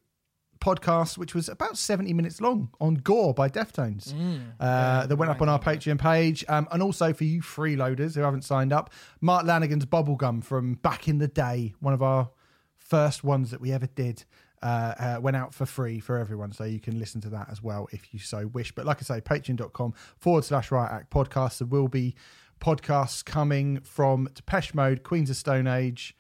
podcast, 0.61 1.19
which 1.19 1.35
was 1.35 1.49
about 1.49 1.77
70 1.79 2.13
minutes 2.15 2.41
long 2.41 2.71
on 2.81 2.95
Gore 2.95 3.35
by 3.35 3.49
Deftones, 3.49 4.15
uh, 4.59 5.07
that 5.07 5.17
went 5.17 5.31
up 5.31 5.43
on 5.43 5.49
our 5.49 5.59
Patreon 5.61 5.99
page. 5.99 6.45
Um, 6.49 6.67
and 6.73 6.83
also 6.83 7.13
for 7.13 7.25
you 7.25 7.43
freeloaders 7.43 8.15
who 8.15 8.23
haven't 8.23 8.43
signed 8.43 8.73
up, 8.73 8.91
Mark 9.21 9.45
Lanegan's 9.45 9.87
Bubblegum 9.87 10.43
from 10.43 10.75
back 10.75 11.09
in 11.09 11.19
the 11.19 11.29
day, 11.29 11.75
one 11.81 11.95
of 11.95 12.03
our 12.03 12.31
first 12.77 13.25
ones 13.25 13.51
that 13.51 13.61
we 13.61 13.73
ever 13.73 13.87
did. 13.87 14.25
Uh, 14.63 14.95
uh, 14.99 15.21
went 15.21 15.37
out 15.37 15.53
for 15.53 15.67
free 15.67 16.01
for 16.01 16.17
everyone, 16.19 16.51
so 16.51 16.65
you 16.65 16.81
can 16.81 16.99
listen 16.99 17.21
to 17.21 17.29
that 17.29 17.47
as 17.51 17.63
well 17.63 17.87
if 17.93 18.15
you 18.15 18.19
so 18.19 18.47
wish. 18.49 18.73
But 18.75 18.87
like 18.87 18.97
I 18.99 19.03
say, 19.03 19.21
patreon.com 19.21 19.93
forward 20.17 20.45
slash 20.45 20.71
Riot 20.71 20.91
Act 20.91 21.11
podcast. 21.13 21.59
There 21.59 21.67
will 21.67 21.89
be 21.89 22.17
podcasts 22.59 23.23
coming 23.23 23.81
from 23.81 24.29
Depeche 24.35 24.75
Mode, 24.75 25.03
Queens 25.03 25.29
of 25.29 25.37
Stone 25.37 25.67
Age, 25.67 26.17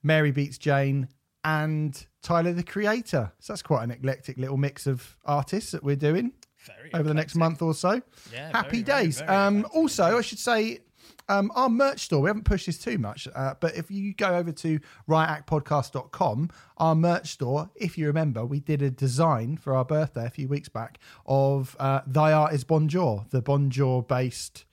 Mary 0.00 0.30
Beats 0.30 0.58
Jane, 0.58 1.08
and 1.44 2.06
Tyler 2.22 2.52
the 2.52 2.62
Creator. 2.62 3.32
So 3.38 3.52
that's 3.52 3.62
quite 3.62 3.82
an 3.84 3.90
eclectic 3.90 4.38
little 4.38 4.56
mix 4.56 4.86
of 4.86 5.16
artists 5.24 5.72
that 5.72 5.82
we're 5.82 5.96
doing 5.96 6.32
Very 6.66 6.92
over 6.94 7.08
the 7.08 7.14
next 7.14 7.34
month 7.34 7.62
or 7.62 7.74
so. 7.74 8.00
Yeah, 8.32 8.50
Happy 8.52 8.82
very, 8.82 9.04
days. 9.04 9.18
very 9.18 9.30
um, 9.30 9.66
also, 9.72 10.18
I 10.18 10.20
should 10.22 10.38
say. 10.38 10.80
Um, 11.28 11.52
our 11.54 11.68
merch 11.68 12.00
store, 12.00 12.20
we 12.20 12.28
haven't 12.28 12.44
pushed 12.44 12.66
this 12.66 12.78
too 12.78 12.98
much, 12.98 13.28
uh, 13.34 13.54
but 13.60 13.76
if 13.76 13.90
you 13.90 14.12
go 14.12 14.34
over 14.34 14.50
to 14.52 14.80
riotactpodcast.com, 15.08 16.50
our 16.78 16.94
merch 16.94 17.30
store, 17.30 17.70
if 17.76 17.96
you 17.96 18.06
remember, 18.06 18.44
we 18.44 18.60
did 18.60 18.82
a 18.82 18.90
design 18.90 19.56
for 19.56 19.74
our 19.74 19.84
birthday 19.84 20.26
a 20.26 20.30
few 20.30 20.48
weeks 20.48 20.68
back 20.68 20.98
of 21.24 21.76
uh, 21.78 22.00
Thy 22.06 22.32
Art 22.32 22.52
is 22.52 22.64
Bonjour, 22.64 23.24
the 23.30 23.40
Bonjour 23.40 24.02
based 24.02 24.64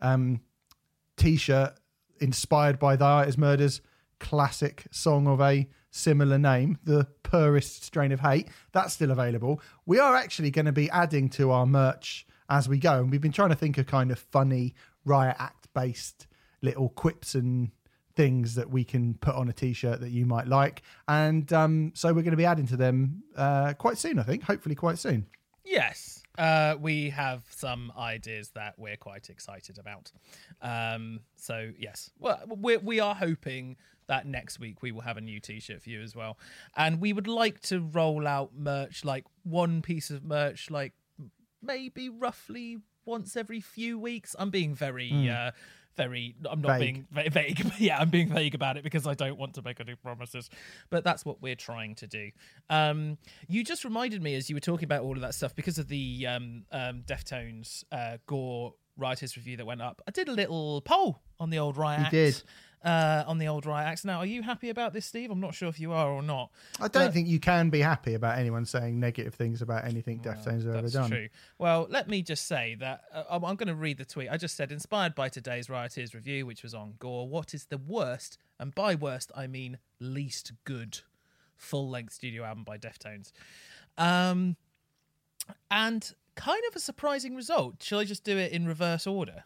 um, 0.00 0.40
t 1.16 1.36
shirt 1.36 1.74
inspired 2.20 2.78
by 2.78 2.96
Thy 2.96 3.10
Art 3.10 3.28
is 3.28 3.38
Murder's 3.38 3.80
classic 4.20 4.84
song 4.90 5.26
of 5.26 5.40
a 5.40 5.68
similar 5.94 6.38
name, 6.38 6.78
The 6.84 7.06
Purest 7.22 7.84
Strain 7.84 8.12
of 8.12 8.20
Hate. 8.20 8.48
That's 8.72 8.92
still 8.92 9.10
available. 9.10 9.60
We 9.86 9.98
are 9.98 10.16
actually 10.16 10.50
going 10.50 10.66
to 10.66 10.72
be 10.72 10.90
adding 10.90 11.28
to 11.30 11.50
our 11.50 11.66
merch 11.66 12.26
as 12.50 12.68
we 12.68 12.78
go. 12.78 13.00
And 13.00 13.10
we've 13.10 13.20
been 13.20 13.32
trying 13.32 13.50
to 13.50 13.54
think 13.56 13.78
of 13.78 13.86
kind 13.86 14.10
of 14.10 14.18
funny 14.18 14.74
riot 15.04 15.36
act 15.38 15.68
based 15.74 16.26
little 16.62 16.88
quips 16.88 17.34
and 17.34 17.70
things 18.16 18.54
that 18.54 18.70
we 18.70 18.84
can 18.84 19.14
put 19.14 19.34
on 19.34 19.48
a 19.48 19.52
t-shirt 19.52 20.00
that 20.00 20.10
you 20.10 20.24
might 20.24 20.46
like 20.46 20.82
and 21.08 21.52
um, 21.52 21.90
so 21.96 22.08
we're 22.08 22.22
going 22.22 22.30
to 22.30 22.36
be 22.36 22.44
adding 22.46 22.64
to 22.64 22.76
them 22.76 23.24
uh, 23.36 23.72
quite 23.74 23.98
soon 23.98 24.20
i 24.20 24.22
think 24.22 24.44
hopefully 24.44 24.76
quite 24.76 24.96
soon 24.96 25.26
Yes. 25.64 26.22
Uh, 26.38 26.74
we 26.80 27.10
have 27.10 27.44
some 27.50 27.92
ideas 27.96 28.50
that 28.54 28.74
we're 28.78 28.96
quite 28.96 29.30
excited 29.30 29.78
about. 29.78 30.10
Um, 30.60 31.20
so 31.36 31.70
yes, 31.78 32.10
well, 32.18 32.40
we 32.48 32.76
we 32.78 33.00
are 33.00 33.14
hoping 33.14 33.76
that 34.06 34.26
next 34.26 34.58
week 34.58 34.82
we 34.82 34.92
will 34.92 35.00
have 35.02 35.16
a 35.16 35.20
new 35.20 35.40
T-shirt 35.40 35.82
for 35.82 35.88
you 35.88 36.02
as 36.02 36.14
well, 36.14 36.38
and 36.76 37.00
we 37.00 37.12
would 37.12 37.28
like 37.28 37.60
to 37.62 37.80
roll 37.80 38.26
out 38.26 38.50
merch, 38.56 39.04
like 39.04 39.24
one 39.44 39.80
piece 39.80 40.10
of 40.10 40.24
merch, 40.24 40.70
like 40.70 40.92
maybe 41.62 42.08
roughly 42.08 42.78
once 43.04 43.36
every 43.36 43.60
few 43.60 43.98
weeks. 43.98 44.34
I'm 44.38 44.50
being 44.50 44.74
very. 44.74 45.10
Uh, 45.30 45.50
very 45.96 46.34
i'm 46.50 46.60
not 46.60 46.78
Vague. 46.78 46.80
being 46.80 47.06
very 47.10 47.28
vague 47.28 47.72
yeah 47.78 47.98
i'm 47.98 48.10
being 48.10 48.28
vague 48.28 48.54
about 48.54 48.76
it 48.76 48.82
because 48.82 49.06
i 49.06 49.14
don't 49.14 49.38
want 49.38 49.54
to 49.54 49.62
make 49.62 49.80
any 49.80 49.94
promises 49.94 50.50
but 50.90 51.04
that's 51.04 51.24
what 51.24 51.40
we're 51.42 51.54
trying 51.54 51.94
to 51.94 52.06
do 52.06 52.30
um 52.70 53.16
you 53.48 53.62
just 53.64 53.84
reminded 53.84 54.22
me 54.22 54.34
as 54.34 54.48
you 54.48 54.56
were 54.56 54.60
talking 54.60 54.84
about 54.84 55.02
all 55.02 55.12
of 55.14 55.20
that 55.20 55.34
stuff 55.34 55.54
because 55.54 55.78
of 55.78 55.88
the 55.88 56.26
um 56.26 56.64
um 56.72 57.02
deftones 57.06 57.84
uh 57.92 58.16
gore 58.26 58.74
writers 58.96 59.36
review 59.36 59.56
that 59.56 59.66
went 59.66 59.82
up, 59.82 60.02
I 60.06 60.10
did 60.10 60.28
a 60.28 60.32
little 60.32 60.80
poll 60.80 61.20
on 61.40 61.50
the 61.50 61.58
old 61.58 61.76
Riot. 61.76 62.10
did. 62.10 62.42
Uh, 62.84 63.24
on 63.26 63.38
the 63.38 63.48
old 63.48 63.64
Riot 63.64 63.88
Act. 63.88 64.04
Now, 64.04 64.18
are 64.18 64.26
you 64.26 64.42
happy 64.42 64.68
about 64.68 64.92
this, 64.92 65.06
Steve? 65.06 65.30
I'm 65.30 65.40
not 65.40 65.54
sure 65.54 65.70
if 65.70 65.80
you 65.80 65.92
are 65.92 66.10
or 66.10 66.20
not. 66.20 66.50
I 66.78 66.88
don't 66.88 67.14
think 67.14 67.28
you 67.28 67.40
can 67.40 67.70
be 67.70 67.80
happy 67.80 68.12
about 68.12 68.36
anyone 68.36 68.66
saying 68.66 69.00
negative 69.00 69.32
things 69.32 69.62
about 69.62 69.86
anything 69.86 70.20
Deftones 70.20 70.66
have 70.66 70.74
ever 70.74 70.82
That's 70.82 70.92
done. 70.92 71.08
true. 71.08 71.28
Well, 71.56 71.86
let 71.88 72.10
me 72.10 72.20
just 72.20 72.46
say 72.46 72.76
that 72.80 73.04
uh, 73.10 73.24
I'm, 73.30 73.42
I'm 73.42 73.56
going 73.56 73.68
to 73.68 73.74
read 73.74 73.96
the 73.96 74.04
tweet. 74.04 74.28
I 74.30 74.36
just 74.36 74.54
said, 74.54 74.70
inspired 74.70 75.14
by 75.14 75.30
today's 75.30 75.70
Rioters 75.70 76.14
review, 76.14 76.44
which 76.44 76.62
was 76.62 76.74
on 76.74 76.96
Gore, 76.98 77.26
what 77.26 77.54
is 77.54 77.64
the 77.64 77.78
worst, 77.78 78.36
and 78.60 78.74
by 78.74 78.94
worst, 78.94 79.32
I 79.34 79.46
mean 79.46 79.78
least 79.98 80.52
good, 80.64 80.98
full 81.56 81.88
length 81.88 82.12
studio 82.12 82.44
album 82.44 82.64
by 82.64 82.76
Deftones? 82.76 83.32
Um, 83.96 84.56
and 85.70 86.12
kind 86.34 86.62
of 86.68 86.76
a 86.76 86.80
surprising 86.80 87.34
result. 87.34 87.82
Shall 87.82 88.00
I 88.00 88.04
just 88.04 88.24
do 88.24 88.36
it 88.36 88.52
in 88.52 88.66
reverse 88.66 89.06
order? 89.06 89.44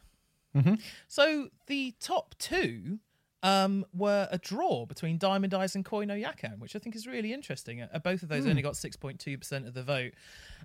Mm-hmm. 0.56 0.74
So 1.06 1.50
the 1.68 1.94
top 2.00 2.34
two 2.40 2.98
um, 3.42 3.84
were 3.92 4.26
a 4.30 4.38
draw 4.38 4.84
between 4.86 5.16
Diamond 5.18 5.54
Eyes 5.54 5.74
and 5.76 5.84
Koi 5.84 6.04
no 6.04 6.14
Yokan, 6.14 6.58
which 6.58 6.74
I 6.74 6.78
think 6.78 6.96
is 6.96 7.06
really 7.06 7.32
interesting. 7.32 7.80
Uh, 7.82 7.98
both 7.98 8.22
of 8.22 8.28
those 8.28 8.44
Hmm. 8.44 8.50
only 8.50 8.62
got 8.62 8.74
6.2% 8.74 9.66
of 9.66 9.74
the 9.74 9.82
vote. 9.82 10.12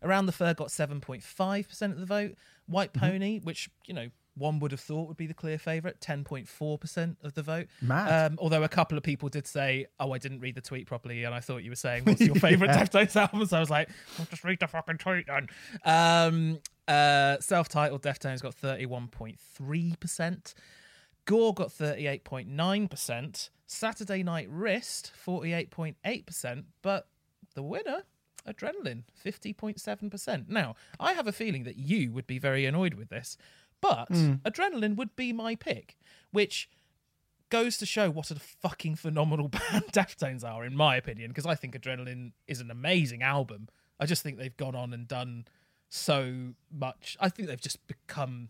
Around 0.01 0.25
the 0.25 0.31
Fur 0.31 0.53
got 0.53 0.69
7.5% 0.69 1.91
of 1.91 1.99
the 1.99 2.05
vote. 2.05 2.35
White 2.65 2.93
Mm-hmm. 2.93 3.05
Pony, 3.05 3.39
which, 3.43 3.69
you 3.85 3.93
know, 3.93 4.09
one 4.35 4.57
would 4.59 4.71
have 4.71 4.79
thought 4.79 5.07
would 5.07 5.17
be 5.17 5.27
the 5.27 5.33
clear 5.35 5.59
favourite, 5.59 5.99
10.4% 6.01 7.17
of 7.23 7.35
the 7.35 7.43
vote. 7.43 7.67
Mad. 7.81 8.31
Um, 8.31 8.39
although 8.41 8.63
a 8.63 8.67
couple 8.69 8.97
of 8.97 9.03
people 9.03 9.29
did 9.29 9.45
say, 9.45 9.85
oh, 9.99 10.11
I 10.11 10.17
didn't 10.17 10.39
read 10.39 10.55
the 10.55 10.61
tweet 10.61 10.87
properly, 10.87 11.23
and 11.25 11.35
I 11.35 11.39
thought 11.39 11.57
you 11.57 11.69
were 11.69 11.75
saying, 11.75 12.05
what's 12.05 12.21
your 12.21 12.33
favourite 12.39 12.73
Yeah. 12.73 12.83
Deftones 12.83 13.15
album? 13.15 13.45
So 13.45 13.57
I 13.57 13.59
was 13.59 13.69
like, 13.69 13.89
I'll 14.17 14.25
just 14.25 14.43
read 14.43 14.59
the 14.59 14.67
fucking 14.67 14.97
tweet 14.97 15.27
then. 15.27 15.47
Um, 15.85 16.59
uh, 16.87 17.37
self-titled 17.41 18.01
Deftones 18.01 18.41
got 18.41 18.55
31.3%. 18.55 20.53
Gore 21.25 21.53
got 21.53 21.69
38.9%. 21.69 23.49
Saturday 23.65 24.23
Night 24.23 24.47
Wrist, 24.49 25.11
48.8%. 25.25 26.63
But 26.81 27.07
the 27.55 27.63
winner, 27.63 28.03
Adrenaline, 28.47 29.03
50.7%. 29.23 30.47
Now, 30.49 30.75
I 30.99 31.13
have 31.13 31.27
a 31.27 31.31
feeling 31.31 31.63
that 31.63 31.77
you 31.77 32.11
would 32.11 32.27
be 32.27 32.39
very 32.39 32.65
annoyed 32.65 32.95
with 32.95 33.09
this, 33.09 33.37
but 33.81 34.07
hmm. 34.09 34.33
Adrenaline 34.45 34.95
would 34.95 35.15
be 35.15 35.33
my 35.33 35.55
pick, 35.55 35.97
which 36.31 36.69
goes 37.49 37.77
to 37.77 37.85
show 37.85 38.09
what 38.09 38.31
a 38.31 38.35
fucking 38.35 38.95
phenomenal 38.95 39.47
band 39.71 39.85
Deftones 39.91 40.43
are, 40.43 40.65
in 40.65 40.75
my 40.75 40.95
opinion, 40.95 41.29
because 41.29 41.45
I 41.45 41.55
think 41.55 41.79
Adrenaline 41.79 42.31
is 42.47 42.59
an 42.61 42.71
amazing 42.71 43.21
album. 43.21 43.69
I 43.99 44.05
just 44.05 44.23
think 44.23 44.37
they've 44.37 44.57
gone 44.57 44.75
on 44.75 44.93
and 44.93 45.07
done 45.07 45.45
so 45.89 46.53
much. 46.71 47.15
I 47.19 47.29
think 47.29 47.47
they've 47.47 47.61
just 47.61 47.85
become. 47.87 48.49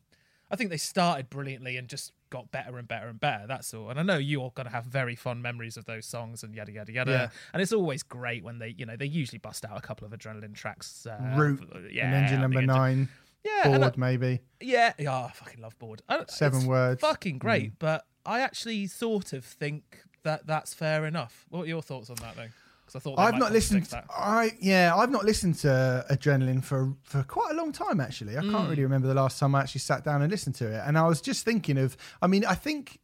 I 0.50 0.56
think 0.56 0.70
they 0.70 0.78
started 0.78 1.30
brilliantly 1.30 1.78
and 1.78 1.88
just 1.88 2.12
got 2.34 2.52
better 2.52 2.80
and 2.80 2.88
better 2.88 3.08
and 3.08 3.20
better. 3.20 3.46
That's 3.48 3.72
all. 3.76 3.92
And 3.92 4.00
I 4.00 4.04
know 4.04 4.18
you're 4.18 4.52
going 4.56 4.66
to 4.66 4.72
have 4.74 4.86
very 4.86 5.16
fond 5.16 5.44
memories 5.44 5.78
of 5.78 5.86
those 5.86 6.08
songs 6.08 6.42
and 6.44 6.56
yada 6.56 6.72
yada 6.72 6.92
yada. 6.92 7.12
Yeah. 7.12 7.30
And 7.54 7.62
it's 7.62 7.72
always 7.72 8.02
great 8.02 8.44
when 8.44 8.58
they, 8.58 8.74
you 8.76 8.88
know, 8.88 8.96
they 8.96 9.06
usually 9.06 9.38
bust 9.38 9.64
out 9.64 9.78
a 9.78 9.82
couple 9.82 10.08
of 10.08 10.12
adrenaline 10.14 10.56
tracks. 10.56 11.06
Uh, 11.06 11.36
Root 11.38 11.62
yeah, 11.92 12.06
and 12.08 12.16
engine 12.16 12.42
number 12.42 12.64
nine, 12.64 13.08
Yeah, 13.46 13.66
and 13.66 13.76
I- 13.76 13.78
Bored 13.90 13.98
maybe. 14.00 14.40
yeah, 14.60 14.94
yeah, 14.98 15.16
I 15.26 15.32
fucking 15.32 15.62
love 15.62 15.78
Bored. 15.78 16.02
I, 16.10 16.24
Seven 16.28 16.66
words. 16.66 17.02
Mm. 17.04 17.08
Fucking 17.08 17.38
great, 17.38 17.78
but 17.78 18.04
I 18.26 18.40
actually 18.40 18.88
sort 18.88 19.32
of 19.34 19.46
think 19.46 20.00
that 20.24 20.48
that's 20.48 20.74
fair 20.74 21.06
enough. 21.06 21.46
What 21.50 21.64
are 21.66 21.68
your 21.68 21.84
thoughts 21.84 22.10
on 22.10 22.16
that, 22.22 22.36
though? 22.36 22.48
Because 22.94 23.08
I 23.08 23.16
thought 23.16 23.20
I've 23.20 23.40
not 23.40 23.52
listened. 23.52 23.84
that. 23.88 24.06
I 24.10 24.52
yeah, 24.62 24.94
I've 24.96 25.10
not 25.12 25.26
listened 25.26 25.56
to 25.60 26.06
Adrenaline 26.10 26.64
for 26.64 26.94
for 27.04 27.24
quite 27.24 27.52
a 27.52 27.56
long 27.56 27.72
time 27.72 28.00
actually. 28.00 28.38
I 28.38 28.42
Mm. 28.42 28.52
can't 28.52 28.70
really 28.70 28.84
remember 28.84 29.08
the 29.08 29.14
last 29.14 29.40
time 29.40 29.56
I 29.56 29.62
actually 29.62 29.80
sat 29.80 30.04
down 30.04 30.22
and 30.22 30.30
listened 30.32 30.56
to 30.56 30.68
it. 30.68 30.82
And 30.86 30.98
I 30.98 31.08
was 31.08 31.22
just 31.22 31.44
thinking 31.46 31.78
of. 31.78 31.98
I 32.22 32.28
mean, 32.28 32.46
I 32.46 32.56
think 32.56 33.00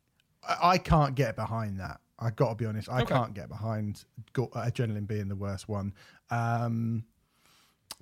I, 0.47 0.57
I 0.73 0.77
can't 0.77 1.15
get 1.15 1.35
behind 1.35 1.79
that. 1.79 1.99
I 2.19 2.29
got 2.31 2.49
to 2.49 2.55
be 2.55 2.65
honest. 2.65 2.89
I 2.89 3.01
Okay. 3.01 3.13
can't 3.15 3.33
get 3.33 3.49
behind 3.49 4.03
Go- 4.33 4.51
uh, 4.53 4.65
Adrenaline 4.69 5.07
being 5.07 5.29
the 5.29 5.35
worst 5.35 5.67
one. 5.69 5.93
Um, 6.29 7.05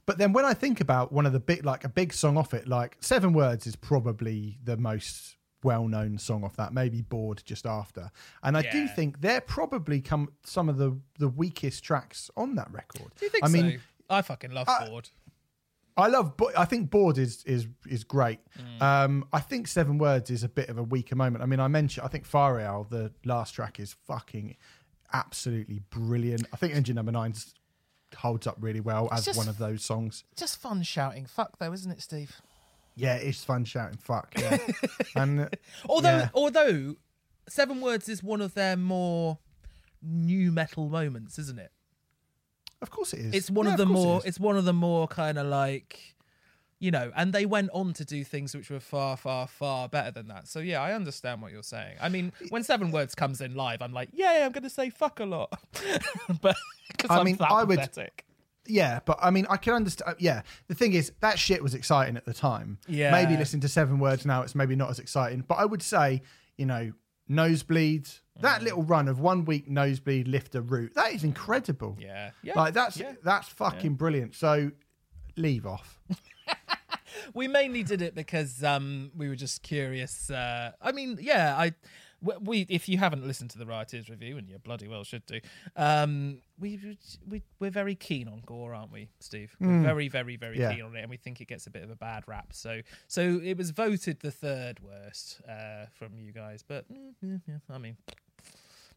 but 0.06 0.18
then 0.18 0.34
when 0.34 0.44
I 0.44 0.54
think 0.54 0.82
about 0.82 1.12
one 1.14 1.26
of 1.26 1.34
the 1.34 1.40
big, 1.40 1.64
like 1.66 1.84
a 1.84 1.90
big 1.90 2.14
song 2.14 2.36
off 2.38 2.54
it, 2.54 2.68
like 2.68 2.98
Seven 3.00 3.32
Words 3.34 3.68
is 3.68 3.76
probably 3.76 4.58
the 4.64 4.76
most 4.76 5.37
well-known 5.68 6.18
song 6.18 6.44
off 6.44 6.56
that. 6.58 6.74
Maybe 6.74 7.02
Bored 7.02 7.42
just 7.46 7.66
after, 7.66 8.10
and 8.44 8.58
I 8.58 8.62
do 8.64 8.88
think 8.88 9.22
they're 9.22 9.42
probably 9.42 10.00
come 10.02 10.30
some 10.44 10.70
of 10.70 10.78
the 10.78 10.98
the 11.20 11.30
weakest 11.30 11.84
tracks 11.84 12.30
on 12.36 12.56
that 12.56 12.70
record. 12.72 13.12
Do 13.20 13.26
you 13.26 13.32
think 13.32 13.44
I 13.46 13.50
mean. 13.50 13.80
I 14.10 14.22
fucking 14.22 14.52
love 14.52 14.70
I- 14.70 14.88
Bored. 14.88 15.10
I 15.98 16.08
love. 16.08 16.38
Bo- 16.38 16.52
I 16.56 16.66
think 16.66 16.90
Bored 16.92 17.18
is 17.18 17.44
is 17.46 17.68
is 17.88 18.04
great. 18.04 18.40
Mm. 18.58 18.82
Um, 18.82 19.28
I 19.34 19.40
think 19.40 19.68
Seven 19.68 19.98
Words 19.98 20.30
is 20.30 20.44
a 20.44 20.50
bit 20.50 20.70
of 20.70 20.78
a 20.78 20.84
weaker 20.84 21.16
moment. 21.16 21.44
I 21.44 21.48
mean, 21.48 21.60
I 21.60 21.68
mentioned. 21.68 22.06
I 22.06 22.08
think 22.08 22.24
Fireal, 22.26 22.88
the 22.90 23.12
last 23.26 23.54
track, 23.56 23.80
is 23.80 23.96
fucking 24.06 24.56
absolutely 25.12 25.80
brilliant. 25.90 26.46
I 26.54 26.58
think 26.58 26.76
Engine 26.76 26.96
Number 26.96 27.12
Nine 27.12 27.34
holds 28.16 28.46
up 28.48 28.58
really 28.60 28.80
well 28.80 29.10
as 29.12 29.26
just- 29.26 29.38
one 29.38 29.50
of 29.50 29.58
those 29.58 29.84
songs. 29.84 30.24
Just 30.36 30.58
fun 30.60 30.84
shouting 30.84 31.26
fuck, 31.26 31.58
though, 31.58 31.74
isn't 31.74 31.92
it, 31.92 32.02
Steve? 32.02 32.42
Yeah, 32.98 33.16
it's 33.16 33.44
fun 33.44 33.64
shouting 33.64 33.98
fuck. 33.98 34.34
Yeah, 34.38 34.58
and 35.16 35.50
Although, 35.88 36.18
Yeah. 36.18 36.30
although 36.34 36.96
Seven 37.48 37.80
Words 37.80 38.10
is 38.10 38.22
one 38.24 38.42
of 38.42 38.54
their 38.56 38.76
more 38.76 39.38
nu 40.02 40.52
metal 40.52 40.90
moments, 40.90 41.40
isn't 41.40 41.60
it? 41.60 41.72
of 42.82 42.92
course 42.92 43.12
it 43.14 43.20
is. 43.22 43.34
It's 43.34 43.50
one 43.50 43.66
Yeah, 43.66 43.72
of 43.72 43.78
the 43.78 43.84
it 43.84 43.90
more. 43.90 44.18
is. 44.20 44.26
It's 44.26 44.40
one 44.40 44.56
of 44.58 44.66
the 44.66 44.74
more 44.74 45.08
kind 45.08 45.40
of 45.40 45.48
like, 45.48 46.16
you 46.80 46.92
know. 46.92 47.12
And 47.16 47.34
they 47.34 47.46
went 47.48 47.72
on 47.74 47.94
to 47.94 48.06
do 48.06 48.24
things 48.24 48.56
which 48.56 48.70
were 48.70 48.80
far, 48.80 49.18
far, 49.18 49.48
far 49.48 49.90
better 49.90 50.12
than 50.12 50.28
that. 50.28 50.48
So 50.48 50.60
yeah, 50.60 50.80
I 50.84 50.94
understand 50.94 51.42
what 51.42 51.52
you're 51.52 51.64
saying. 51.64 51.98
I 52.00 52.10
mean, 52.10 52.32
when 52.50 52.64
Seven 52.64 52.92
Words 52.92 53.16
comes 53.16 53.42
in 53.42 53.56
live, 53.56 53.82
I'm 53.82 53.94
like, 53.94 54.10
yeah, 54.14 54.44
I'm 54.46 54.52
going 54.52 54.64
to 54.64 54.70
say 54.70 54.92
fuck 54.92 55.20
a 55.20 55.26
lot, 55.26 55.52
but 56.42 56.56
because 56.90 57.10
I 57.10 57.18
I'm 57.18 57.26
mean, 57.26 57.38
I 57.42 57.64
would- 57.64 57.80
pathetic. 57.80 58.26
Yeah, 58.68 59.00
but 59.06 59.18
I 59.22 59.30
mean, 59.32 59.46
I 59.50 59.58
can 59.58 59.74
understand. 59.74 60.16
Yeah, 60.20 60.42
the 60.68 60.76
thing 60.76 60.94
is, 60.94 61.12
that 61.22 61.40
shit 61.40 61.62
was 61.64 61.74
exciting 61.74 62.18
at 62.18 62.26
the 62.26 62.34
time. 62.34 62.78
Yeah. 62.88 63.12
Maybe 63.12 63.38
listening 63.38 63.62
to 63.62 63.70
Seven 63.70 64.00
Words 64.00 64.26
now, 64.26 64.42
it's 64.42 64.56
maybe 64.56 64.76
not 64.76 64.90
as 64.90 65.00
exciting. 65.00 65.44
But 65.48 65.56
I 65.56 65.66
would 65.66 65.82
say, 65.82 66.22
you 66.58 66.66
know, 66.66 66.92
Nosebleed, 67.28 68.06
Mm. 68.38 68.42
that 68.42 68.62
little 68.62 68.84
run 68.84 69.08
of 69.08 69.20
One 69.20 69.46
Weak 69.46 69.68
Nosebleed, 69.68 70.28
lifter 70.28 70.62
root, 70.62 70.94
that 70.96 71.12
is 71.14 71.24
incredible. 71.24 71.98
Yeah, 72.00 72.30
yeah. 72.44 72.54
Like 72.56 72.74
that's 72.74 72.98
yeah. 72.98 73.14
that's 73.24 73.48
fucking 73.48 73.96
brilliant. 73.96 74.36
So 74.36 74.72
leave 75.36 75.66
off. 75.66 76.00
we 77.34 77.48
mainly 77.48 77.84
did 77.84 78.02
it 78.02 78.14
because 78.16 78.64
um 78.64 79.12
we 79.16 79.28
were 79.28 79.36
just 79.36 79.64
curious 79.64 80.30
uh 80.30 80.72
i 80.82 80.92
mean 80.92 81.18
yeah 81.22 81.56
i 81.58 81.72
we 82.22 82.66
if 82.70 82.90
you 82.90 82.98
haven't 82.98 83.26
listened 83.26 83.50
to 83.52 83.58
the 83.58 83.66
rioters 83.66 84.10
review 84.10 84.38
and 84.38 84.50
you 84.50 84.58
bloody 84.58 84.88
well 84.88 85.04
should 85.04 85.26
do 85.28 85.40
um 85.76 86.42
we, 86.60 86.98
we 87.30 87.44
we're 87.60 87.70
very 87.70 87.94
keen 87.94 88.28
on 88.28 88.42
gore 88.46 88.74
aren't 88.74 88.92
we 88.92 89.10
steve? 89.20 89.56
We're 89.60 89.82
very 89.82 90.08
very 90.10 90.36
very 90.36 90.60
Yeah. 90.60 90.74
keen 90.74 90.84
on 90.84 90.96
it 90.96 91.02
and 91.02 91.10
we 91.10 91.18
think 91.18 91.40
it 91.42 91.48
gets 91.48 91.68
a 91.68 91.70
bit 91.70 91.84
of 91.84 91.92
a 91.92 91.96
bad 91.96 92.24
rap. 92.28 92.54
So 92.54 92.82
so 93.08 93.40
it 93.44 93.56
was 93.58 93.70
voted 93.72 94.20
the 94.22 94.32
third 94.32 94.80
worst 94.80 95.42
uh 95.48 95.86
from 95.94 96.18
you 96.18 96.32
guys 96.32 96.64
but 96.68 96.92
mm, 96.92 97.14
yeah, 97.22 97.38
yeah, 97.48 97.58
i 97.70 97.78
mean 97.78 97.98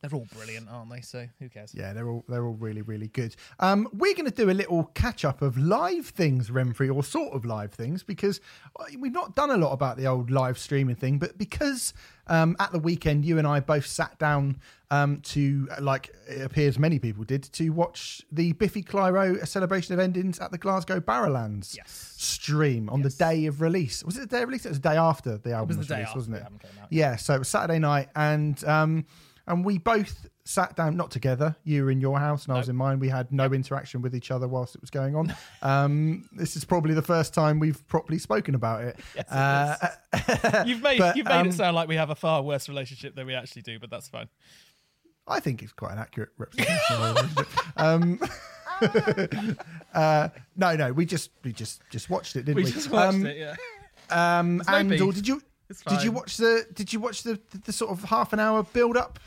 they're 0.02 0.10
all 0.14 0.26
brilliant 0.34 0.68
aren't 0.70 0.90
they 0.90 1.00
so 1.00 1.26
who 1.38 1.48
cares 1.48 1.74
Yeah, 1.74 1.92
they're 1.92 2.08
all 2.08 2.24
they're 2.28 2.44
all 2.46 2.54
really 2.54 2.82
really 2.82 3.08
good. 3.08 3.36
Um, 3.58 3.88
we're 3.92 4.14
going 4.14 4.30
to 4.30 4.34
do 4.34 4.50
a 4.50 4.52
little 4.52 4.84
catch 4.94 5.24
up 5.24 5.42
of 5.42 5.58
live 5.58 6.06
things, 6.06 6.50
Renfrey, 6.50 6.94
or 6.94 7.02
sort 7.02 7.34
of 7.34 7.44
live 7.44 7.72
things, 7.72 8.02
because 8.02 8.40
uh, 8.78 8.84
we've 8.98 9.12
not 9.12 9.36
done 9.36 9.50
a 9.50 9.56
lot 9.56 9.72
about 9.72 9.96
the 9.96 10.06
old 10.06 10.30
live 10.30 10.58
streaming 10.58 10.96
thing. 10.96 11.18
But 11.18 11.36
because 11.36 11.92
um, 12.28 12.56
at 12.58 12.72
the 12.72 12.78
weekend 12.78 13.24
you 13.24 13.38
and 13.38 13.46
I 13.46 13.60
both 13.60 13.86
sat 13.86 14.18
down 14.18 14.58
um, 14.90 15.20
to, 15.22 15.68
like 15.80 16.10
it 16.28 16.42
appears 16.42 16.78
many 16.78 16.98
people 16.98 17.24
did, 17.24 17.42
to 17.52 17.68
watch 17.70 18.22
the 18.32 18.52
Biffy 18.52 18.82
Clyro 18.82 19.40
A 19.40 19.46
Celebration 19.46 19.94
of 19.94 20.00
Endings 20.00 20.38
at 20.40 20.50
the 20.50 20.58
Glasgow 20.58 21.00
Barrowlands 21.00 21.76
Yes. 21.76 22.14
stream 22.16 22.88
on 22.88 23.02
the 23.02 23.10
day 23.10 23.46
of 23.46 23.60
release. 23.60 24.02
Was 24.04 24.16
it 24.16 24.30
the 24.30 24.36
day 24.36 24.42
of 24.42 24.48
release? 24.48 24.64
It 24.64 24.70
was 24.70 24.80
the 24.80 24.88
day 24.88 24.96
after 24.96 25.36
the 25.38 25.52
album 25.52 25.68
was 25.68 25.78
was, 25.78 25.86
day 25.88 25.96
released, 25.96 26.14
wasn't 26.16 26.36
it? 26.36 26.42
album 26.42 26.58
came 26.58 26.70
out, 26.82 26.88
Yeah, 26.90 27.16
so 27.16 27.34
it 27.34 27.38
was 27.38 27.48
Saturday 27.48 27.78
night, 27.78 28.08
and 28.16 28.62
um, 28.64 29.04
and 29.46 29.64
we 29.64 29.78
both 29.78 30.26
sat 30.44 30.74
down, 30.76 30.96
not 30.96 31.10
together. 31.10 31.54
You 31.64 31.84
were 31.84 31.90
in 31.90 32.00
your 32.00 32.18
house, 32.18 32.44
and 32.44 32.54
I 32.54 32.58
was 32.58 32.68
in 32.68 32.76
mine. 32.76 32.98
We 32.98 33.08
had 33.08 33.30
no 33.32 33.46
interaction 33.52 34.02
with 34.02 34.14
each 34.14 34.30
other 34.30 34.48
whilst 34.48 34.74
it 34.74 34.80
was 34.80 34.90
going 34.90 35.14
on. 35.16 35.34
Um, 35.62 36.28
this 36.32 36.56
is 36.56 36.64
probably 36.64 36.94
the 36.94 37.02
first 37.02 37.34
time 37.34 37.58
we've 37.60 37.86
properly 37.86 38.18
spoken 38.18 38.54
about 38.54 38.82
it. 38.82 38.98
Yes, 39.14 39.26
it 40.12 40.44
Uh, 40.44 40.64
you've 40.66 40.82
made 40.82 40.98
but, 41.00 41.16
you've 41.16 41.26
made 41.26 41.32
um, 41.34 41.48
it 41.48 41.52
sound 41.54 41.76
like 41.76 41.86
we 41.88 41.96
have 41.96 42.08
a 42.10 42.14
far 42.14 42.42
worse 42.42 42.68
relationship 42.68 43.14
than 43.14 43.26
we 43.26 43.34
actually 43.34 43.60
do 43.62 43.78
but 43.78 43.90
that's 43.90 44.08
fine 44.08 44.28
I 45.28 45.38
think 45.38 45.62
it's 45.62 45.72
quite 45.72 45.92
an 45.92 45.98
accurate 45.98 46.30
representation. 46.38 46.96
of 46.96 47.00
our 47.02 47.08
relationship. 47.14 47.76
um, 47.76 48.20
uh, 49.94 50.28
no, 50.56 50.76
no, 50.76 50.92
we 50.92 51.04
just 51.04 51.30
we 51.44 51.52
just 51.52 51.82
just 51.90 52.08
watched 52.10 52.36
it, 52.36 52.44
didn't 52.44 52.56
we? 52.56 52.64
we 52.64 52.70
just 52.72 52.90
watched 52.90 53.14
Um, 53.16 53.26
it 53.26 53.36
yeah 53.36 53.54
Um, 54.38 54.56
no 54.58 54.64
and 54.68 54.90
beef. 54.90 55.02
or 55.02 55.12
did 55.12 55.28
you 55.28 55.42
It's 55.70 55.82
did 55.82 56.02
you 56.02 56.12
watch 56.12 56.36
the 56.36 56.66
did 56.74 56.92
you 56.92 57.00
watch 57.00 57.22
the, 57.22 57.38
the, 57.52 57.58
the 57.66 57.72
sort 57.72 57.90
of 57.92 58.02
half 58.04 58.32
an 58.32 58.40
hour 58.40 58.62
build 58.64 58.96
up 58.96 59.18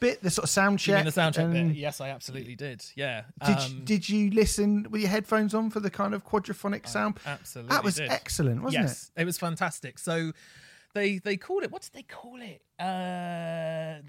bit, 0.00 0.20
the 0.20 0.30
sort 0.30 0.42
of 0.42 0.50
sound 0.50 0.84
You 0.84 0.92
check. 0.94 0.96
mean 0.96 1.04
the 1.06 1.12
sound 1.12 1.34
check 1.36 1.50
bit? 1.52 1.76
Yes, 1.76 2.00
I 2.00 2.08
absolutely 2.08 2.56
did. 2.56 2.84
Yeah. 2.96 3.22
Did 3.46 3.56
Um, 3.56 3.82
Did 3.84 4.08
you 4.08 4.30
listen 4.32 4.88
with 4.90 5.00
your 5.00 5.10
headphones 5.10 5.54
on 5.54 5.70
for 5.70 5.78
the 5.78 5.90
kind 5.90 6.12
of 6.12 6.26
quadraphonic 6.26 6.88
sound? 6.88 7.18
absolutely 7.24 7.70
That 7.70 7.84
was 7.84 7.94
did. 7.94 8.10
excellent, 8.10 8.62
wasn't 8.64 8.82
yes, 8.82 9.12
it? 9.16 9.24
was 9.24 9.38
fantastic. 9.38 10.00
So 10.00 10.32
they 10.94 11.18
they 11.18 11.36
called 11.36 11.62
it. 11.62 11.70
What 11.70 11.82
did 11.82 11.92
they 11.92 12.02
call 12.02 12.40
it? 12.42 12.62
Uh, 12.80 14.02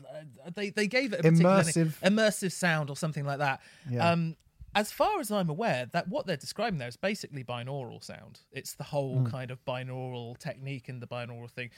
they 0.55 0.71
they 0.71 0.87
gave 0.87 1.13
it 1.13 1.19
a. 1.23 1.29
Immersive. 1.29 1.93
immersive 2.01 2.51
sound 2.51 2.89
or 2.89 2.95
something 2.97 3.23
like 3.23 3.37
that. 3.37 3.61
Yeah. 3.89 4.09
Um, 4.11 4.35
as 4.75 4.91
far 4.91 5.19
as 5.19 5.31
I'm 5.31 5.49
aware, 5.49 5.85
that 5.91 6.07
what 6.07 6.25
they're 6.25 6.37
describing 6.37 6.79
there 6.79 6.87
is 6.87 6.97
basically 6.97 7.43
binaural 7.43 8.03
sound. 8.03 8.41
It's 8.51 8.73
the 8.73 8.83
whole 8.85 9.19
Hmm. 9.19 9.27
kind 9.27 9.51
of 9.51 9.63
binaural 9.65 10.37
technique 10.37 10.89
and 10.89 11.01
the 11.01 11.07
binaural 11.07 11.49
thing. 11.49 11.69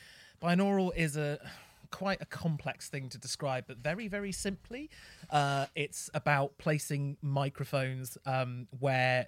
Binaural 0.42 0.92
is 0.96 1.18
a 1.18 1.40
quite 1.92 2.22
a 2.22 2.26
complex 2.26 2.90
thing 2.90 3.10
to 3.10 3.18
describe, 3.18 3.66
but 3.68 3.78
very 3.78 4.08
very 4.08 4.32
simply, 4.32 4.90
uh, 5.30 5.68
it's 5.76 6.10
about 6.14 6.58
placing 6.58 7.18
microphones 7.22 8.18
um, 8.26 8.68
where 8.80 9.28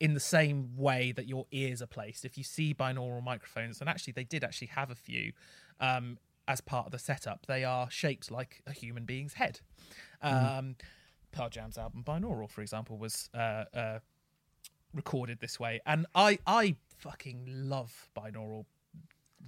in 0.00 0.14
the 0.14 0.20
same 0.20 0.76
way 0.76 1.12
that 1.12 1.26
your 1.26 1.46
ears 1.50 1.80
are 1.80 1.86
placed. 1.86 2.24
If 2.24 2.36
you 2.36 2.44
see 2.44 2.74
binaural 2.74 3.22
microphones, 3.22 3.80
and 3.80 3.88
actually 3.88 4.12
they 4.14 4.24
did 4.24 4.42
actually 4.44 4.68
have 4.68 4.90
a 4.90 4.94
few 4.94 5.32
um, 5.80 6.18
as 6.48 6.60
part 6.60 6.86
of 6.86 6.92
the 6.92 6.98
setup, 6.98 7.46
they 7.46 7.62
are 7.64 7.90
shaped 7.90 8.30
like 8.30 8.62
a 8.66 8.72
human 8.72 9.04
being's 9.04 9.34
head. 9.34 9.60
Um, 10.20 10.76
Pearl 11.32 11.48
Jam's 11.48 11.78
album 11.78 12.04
Binaural, 12.06 12.48
for 12.48 12.60
example, 12.60 12.96
was 12.96 13.28
uh, 13.34 13.64
uh, 13.74 13.98
recorded 14.94 15.40
this 15.40 15.58
way, 15.58 15.80
and 15.86 16.06
I 16.14 16.38
I 16.46 16.76
fucking 16.98 17.46
love 17.48 18.08
binaural 18.16 18.66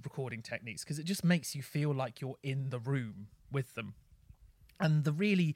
recording 0.03 0.41
techniques 0.41 0.83
because 0.83 0.99
it 0.99 1.05
just 1.05 1.23
makes 1.23 1.55
you 1.55 1.63
feel 1.63 1.93
like 1.93 2.19
you're 2.19 2.37
in 2.43 2.69
the 2.69 2.79
room 2.79 3.27
with 3.51 3.73
them. 3.75 3.93
And 4.79 5.05
the 5.05 5.13
really 5.13 5.55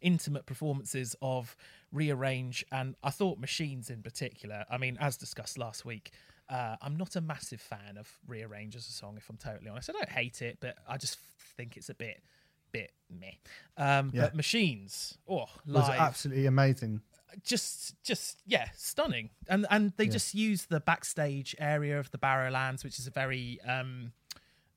intimate 0.00 0.46
performances 0.46 1.14
of 1.20 1.54
rearrange 1.92 2.64
and 2.72 2.94
i 3.02 3.10
thought 3.10 3.38
machines 3.38 3.90
in 3.90 4.02
particular 4.02 4.64
i 4.70 4.78
mean 4.78 4.96
as 5.00 5.16
discussed 5.16 5.58
last 5.58 5.84
week 5.84 6.12
uh, 6.48 6.76
i'm 6.80 6.96
not 6.96 7.16
a 7.16 7.20
massive 7.20 7.60
fan 7.60 7.96
of 7.98 8.08
rearrange 8.26 8.74
as 8.74 8.88
a 8.88 8.92
song 8.92 9.14
if 9.16 9.28
i'm 9.28 9.36
totally 9.36 9.68
honest. 9.68 9.90
I 9.90 9.92
don't 9.92 10.08
hate 10.08 10.40
it 10.40 10.58
but 10.60 10.76
i 10.88 10.96
just 10.96 11.18
think 11.56 11.76
it's 11.76 11.90
a 11.90 11.94
bit 11.94 12.22
bit 12.72 12.92
meh 13.10 13.32
um 13.76 14.10
Yeah. 14.14 14.22
but 14.22 14.34
machines 14.36 15.18
oh 15.28 15.42
it? 15.66 15.72
Was 15.72 15.88
absolutely 15.88 16.46
amazing. 16.46 17.00
just 17.44 18.00
just 18.02 18.42
yeah 18.46 18.68
stunning 18.76 19.30
and 19.48 19.66
and 19.70 19.92
they 19.96 20.08
just 20.08 20.34
use 20.34 20.66
the 20.66 20.80
backstage 20.80 21.54
area 21.58 21.98
of 21.98 22.10
the 22.10 22.18
barrowlands 22.18 22.82
which 22.84 22.98
is 22.98 23.06
a 23.06 23.10
very 23.10 23.60
um 23.66 24.12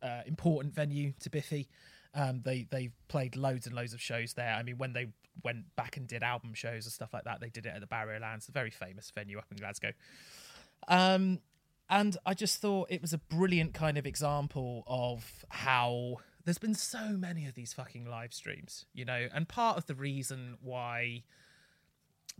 uh, 0.02 0.22
important 0.28 0.74
venue 0.76 1.14
to 1.20 1.30
biffy 1.30 1.68
um 2.14 2.42
they 2.44 2.68
they've 2.70 2.94
played 3.08 3.36
loads 3.36 3.66
and 3.66 3.76
loads 3.76 3.94
of 3.94 4.02
shows 4.02 4.34
there 4.34 4.54
i 4.54 4.62
mean 4.62 4.78
when 4.78 4.94
they 4.94 5.08
went 5.44 5.64
back 5.76 5.98
and 5.98 6.08
did 6.08 6.22
album 6.22 6.54
shows 6.54 6.86
and 6.86 6.94
stuff 6.94 7.12
like 7.14 7.24
that 7.24 7.40
they 7.40 7.50
did 7.50 7.66
it 7.66 7.72
at 7.74 7.82
the 7.82 7.88
barrowlands 7.88 8.48
a 8.50 8.52
very 8.52 8.70
famous 8.70 9.10
venue 9.16 9.38
up 9.40 9.46
in 9.50 9.58
glasgow 9.58 9.92
um 10.90 11.40
and 11.90 12.18
i 12.26 12.34
just 12.34 12.62
thought 12.62 12.88
it 12.92 13.02
was 13.02 13.14
a 13.14 13.18
brilliant 13.18 13.74
kind 13.74 13.98
of 13.98 14.06
example 14.06 14.84
of 14.88 15.46
how 15.50 16.18
there's 16.46 16.58
been 16.58 16.76
so 16.76 17.10
many 17.10 17.46
of 17.46 17.56
these 17.56 17.74
fucking 17.74 18.06
live 18.06 18.34
streams 18.34 18.86
you 18.94 19.06
know 19.06 19.28
and 19.34 19.48
part 19.48 19.78
of 19.78 19.86
the 19.86 19.96
reason 19.96 20.58
why 20.62 21.24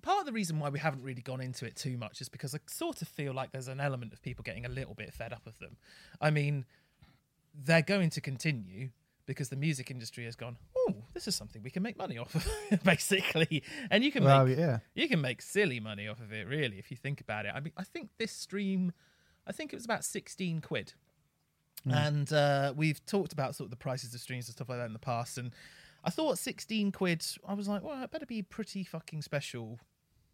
part 0.02 0.20
of 0.20 0.26
the 0.26 0.32
reason 0.32 0.60
why 0.60 0.70
we 0.70 0.80
haven't 0.80 1.04
really 1.04 1.22
gone 1.22 1.40
into 1.42 1.66
it 1.66 1.76
too 1.76 1.98
much 1.98 2.20
is 2.22 2.28
because 2.30 2.54
I 2.56 2.60
sort 2.68 3.02
of 3.02 3.08
feel 3.08 3.34
like 3.34 3.52
there's 3.52 3.68
an 3.68 3.80
element 3.80 4.12
of 4.14 4.22
people 4.22 4.44
getting 4.44 4.66
a 4.66 4.70
little 4.70 4.96
bit 4.96 5.14
fed 5.14 5.32
up 5.32 5.46
of 5.46 5.58
them. 5.60 5.78
I 6.20 6.32
mean, 6.32 6.66
they're 7.54 7.84
going 7.84 8.10
to 8.12 8.20
continue 8.22 8.90
because 9.28 9.50
the 9.50 9.56
music 9.56 9.92
industry 9.92 10.26
has 10.26 10.36
gone, 10.36 10.58
oh, 10.76 10.96
this 11.14 11.28
is 11.28 11.36
something 11.36 11.62
we 11.64 11.70
can 11.70 11.84
make 11.84 11.98
money 11.98 12.18
off 12.18 12.34
of, 12.36 12.84
basically. 12.84 13.64
And 13.92 14.04
you 14.04 14.12
can 14.12 14.24
Well, 14.24 14.46
make 14.46 14.58
yeah. 14.58 14.80
you 14.96 15.08
can 15.08 15.22
make 15.22 15.42
silly 15.42 15.80
money 15.80 16.08
off 16.08 16.20
of 16.20 16.34
it, 16.34 16.48
really, 16.48 16.80
if 16.80 16.90
you 16.92 16.98
think 16.98 17.22
about 17.22 17.46
it. 17.46 17.54
I 17.56 17.60
mean, 17.60 17.72
I 17.78 17.84
think 17.84 18.10
this 18.18 18.32
stream, 18.32 18.92
I 19.48 19.52
think 19.52 19.72
it 19.72 19.76
was 19.76 19.86
about 19.86 20.04
sixteen 20.04 20.60
quid, 20.60 20.94
and 21.86 22.32
uh, 22.32 22.74
we've 22.76 23.06
talked 23.06 23.34
about 23.34 23.56
sort 23.56 23.66
of 23.66 23.72
the 23.72 23.78
prices 23.78 24.14
of 24.14 24.22
streams 24.22 24.48
and 24.48 24.56
stuff 24.56 24.70
like 24.70 24.78
that 24.78 24.86
in 24.86 24.94
the 24.94 25.00
past, 25.00 25.38
and 25.38 25.52
I 26.04 26.10
thought 26.10 26.38
sixteen 26.38 26.92
quid. 26.92 27.26
I 27.48 27.54
was 27.54 27.68
like, 27.68 27.84
well, 27.84 28.02
it 28.04 28.12
better 28.12 28.26
be 28.26 28.42
pretty 28.42 28.84
fucking 28.84 29.22
special 29.22 29.80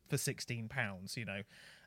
for 0.07 0.17
sixteen 0.17 0.67
pounds, 0.67 1.17
you 1.17 1.25
know. 1.25 1.41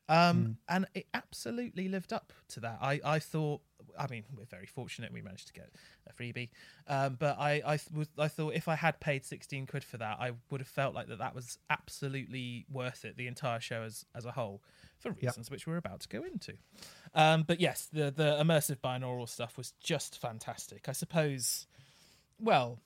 Um, 0.08 0.58
And 0.68 0.86
it 0.94 1.06
absolutely 1.14 1.88
lived 1.88 2.12
up 2.12 2.32
to 2.48 2.60
that. 2.60 2.78
I, 2.82 3.00
I 3.04 3.18
thought, 3.20 3.62
I 3.98 4.08
mean, 4.08 4.24
we're 4.36 4.44
very 4.44 4.66
fortunate 4.66 5.12
we 5.12 5.22
managed 5.22 5.46
to 5.46 5.52
get 5.52 5.70
a 6.08 6.12
freebie, 6.12 6.50
um, 6.88 7.16
but 7.18 7.38
I 7.38 7.62
I, 7.64 7.76
th- 7.76 7.92
was, 7.94 8.08
I 8.18 8.28
thought 8.28 8.54
if 8.54 8.66
I 8.68 8.74
had 8.74 8.98
paid 9.00 9.24
sixteen 9.24 9.66
quid 9.66 9.84
for 9.84 9.98
that, 9.98 10.18
I 10.20 10.32
would 10.50 10.60
have 10.60 10.68
felt 10.68 10.94
like 10.94 11.06
that 11.06 11.18
that 11.18 11.34
was 11.34 11.58
absolutely 11.70 12.66
worth 12.70 13.04
it. 13.04 13.16
The 13.16 13.28
entire 13.28 13.60
show 13.60 13.82
as 13.82 14.04
as 14.14 14.24
a 14.24 14.32
whole, 14.32 14.60
for 15.02 15.10
reasons 15.12 15.50
which 15.50 15.66
we're 15.66 15.76
about 15.76 16.00
to 16.00 16.08
go 16.08 16.22
into. 16.24 16.54
Um, 17.14 17.42
but 17.42 17.60
yes, 17.60 17.88
the 17.92 18.10
the 18.10 18.38
immersive 18.42 18.78
binaural 18.78 19.28
stuff 19.28 19.56
was 19.58 19.72
just 19.82 20.18
fantastic. 20.20 20.88
I 20.88 20.92
suppose, 20.92 21.66
well, 22.38 22.78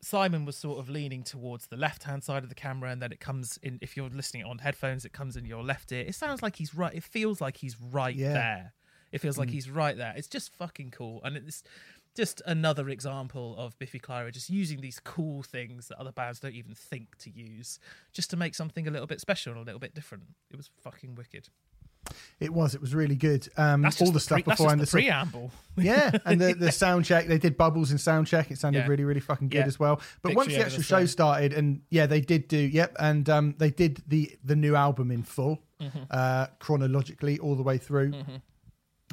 Simon 0.00 0.44
was 0.44 0.56
sort 0.56 0.78
of 0.78 0.88
leaning 0.88 1.22
towards 1.22 1.66
the 1.66 1.76
left 1.76 2.04
hand 2.04 2.22
side 2.24 2.42
of 2.42 2.48
the 2.48 2.54
camera, 2.54 2.90
and 2.90 3.00
then 3.02 3.12
it 3.12 3.20
comes 3.20 3.58
in. 3.62 3.78
If 3.82 3.96
you're 3.96 4.08
listening 4.10 4.44
on 4.44 4.58
headphones, 4.58 5.04
it 5.04 5.12
comes 5.12 5.36
in 5.36 5.44
your 5.44 5.62
left 5.62 5.92
ear. 5.92 6.04
It 6.06 6.14
sounds 6.14 6.42
like 6.42 6.56
he's 6.56 6.74
right. 6.74 6.94
It 6.94 7.04
feels 7.04 7.40
like 7.40 7.56
he's 7.58 7.80
right 7.80 8.14
Yeah. 8.14 8.32
there. 8.32 8.74
It 9.12 9.20
feels 9.20 9.38
like 9.38 9.48
he's 9.50 9.70
right 9.70 9.96
there. 9.96 10.12
It's 10.16 10.26
just 10.26 10.52
fucking 10.54 10.90
cool, 10.90 11.20
and 11.22 11.36
it's 11.36 11.62
just 12.16 12.42
another 12.46 12.88
example 12.88 13.54
of 13.58 13.78
Biffy 13.78 13.98
Clyro 14.00 14.30
just 14.32 14.50
using 14.50 14.80
these 14.80 15.00
cool 15.00 15.42
things 15.42 15.88
that 15.88 15.98
other 15.98 16.12
bands 16.12 16.38
don't 16.40 16.54
even 16.54 16.74
think 16.74 17.16
to 17.18 17.30
use, 17.30 17.78
just 18.12 18.28
to 18.30 18.36
make 18.36 18.54
something 18.56 18.86
a 18.88 18.90
little 18.90 19.06
bit 19.06 19.20
special 19.20 19.52
and 19.52 19.60
a 19.62 19.64
little 19.64 19.78
bit 19.80 19.94
different. 19.94 20.24
It 20.50 20.56
was 20.56 20.68
fucking 20.82 21.14
wicked. 21.14 21.48
It 22.40 22.52
was. 22.52 22.74
It 22.74 22.80
was 22.80 22.94
really 22.94 23.16
good. 23.16 23.48
Um, 23.56 23.82
That's 23.82 24.00
all 24.00 24.06
just 24.08 24.14
the 24.14 24.20
stuff 24.20 24.36
pre- 24.44 24.52
before 24.52 24.70
and 24.72 24.80
the 24.80 24.84
the 24.86 24.90
preamble. 24.90 25.50
yeah, 25.76 26.10
and 26.26 26.40
the, 26.40 26.52
the 26.52 26.70
sound 26.72 27.04
check, 27.04 27.26
they 27.26 27.38
did 27.38 27.56
bubbles 27.56 27.90
in 27.92 27.98
sound 27.98 28.26
check. 28.26 28.50
It 28.50 28.58
sounded 28.58 28.80
Yeah. 28.80 28.86
really, 28.88 29.04
really 29.04 29.20
fucking 29.20 29.48
good 29.48 29.58
Yeah. 29.58 29.66
as 29.66 29.78
well. 29.78 29.96
But 30.22 30.30
Victory 30.30 30.34
once 30.36 30.48
the 30.54 30.60
actual 30.60 30.78
the 30.78 30.82
show 30.84 31.06
started, 31.06 31.52
and 31.52 31.80
yeah, 31.90 32.06
they 32.06 32.20
did 32.20 32.48
do, 32.48 32.58
yep, 32.58 32.94
and 32.98 33.28
um, 33.30 33.54
they 33.58 33.70
did 33.70 34.02
the 34.06 34.36
the 34.44 34.56
new 34.56 34.74
album 34.76 35.10
in 35.10 35.22
full, 35.22 35.62
Mm-hmm. 35.80 35.98
uh, 36.10 36.46
chronologically 36.60 37.38
all 37.40 37.56
the 37.56 37.62
way 37.62 37.78
through, 37.78 38.14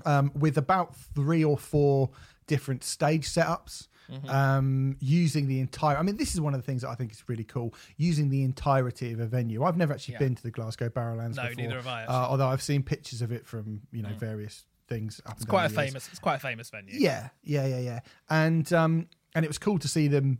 um, 0.05 0.31
with 0.35 0.57
about 0.57 0.95
three 0.95 1.43
or 1.43 1.57
four 1.57 2.09
different 2.47 2.83
stage 2.83 3.27
setups. 3.27 3.87
Mm-hmm. 4.11 4.29
Um, 4.29 4.97
using 4.99 5.47
the 5.47 5.59
entire, 5.59 5.97
I 5.97 6.01
mean, 6.01 6.17
this 6.17 6.33
is 6.33 6.41
one 6.41 6.53
of 6.53 6.59
the 6.59 6.65
things 6.65 6.81
that 6.81 6.89
I 6.89 6.95
think 6.95 7.11
is 7.11 7.23
really 7.27 7.43
cool. 7.45 7.73
Using 7.97 8.29
the 8.29 8.43
entirety 8.43 9.13
of 9.13 9.19
a 9.19 9.25
venue. 9.25 9.63
I've 9.63 9.77
never 9.77 9.93
actually 9.93 10.13
Yeah. 10.13 10.19
been 10.19 10.35
to 10.35 10.43
the 10.43 10.51
Glasgow 10.51 10.89
Barrowlands 10.89 11.35
No, 11.37 11.43
before. 11.43 11.55
neither 11.63 11.75
have 11.77 11.87
I, 11.87 12.03
Uh, 12.05 12.11
although 12.29 12.47
I've 12.47 12.61
seen 12.61 12.83
pictures 12.83 13.21
of 13.21 13.31
it 13.31 13.45
from 13.47 13.81
you 13.91 14.01
know 14.01 14.13
various 14.17 14.65
things. 14.87 15.21
Up 15.25 15.37
It's 15.37 15.45
quite 15.45 15.65
a 15.65 15.69
famous. 15.69 16.07
It's 16.09 16.19
quite 16.19 16.35
a 16.35 16.39
famous 16.39 16.69
venue. 16.69 16.93
yeah, 16.97 17.29
yeah, 17.43 17.65
yeah, 17.65 17.79
yeah. 17.79 17.99
And 18.29 18.71
um, 18.73 19.07
and 19.33 19.45
it 19.45 19.47
was 19.47 19.57
cool 19.57 19.79
to 19.79 19.87
see 19.87 20.07
them 20.09 20.39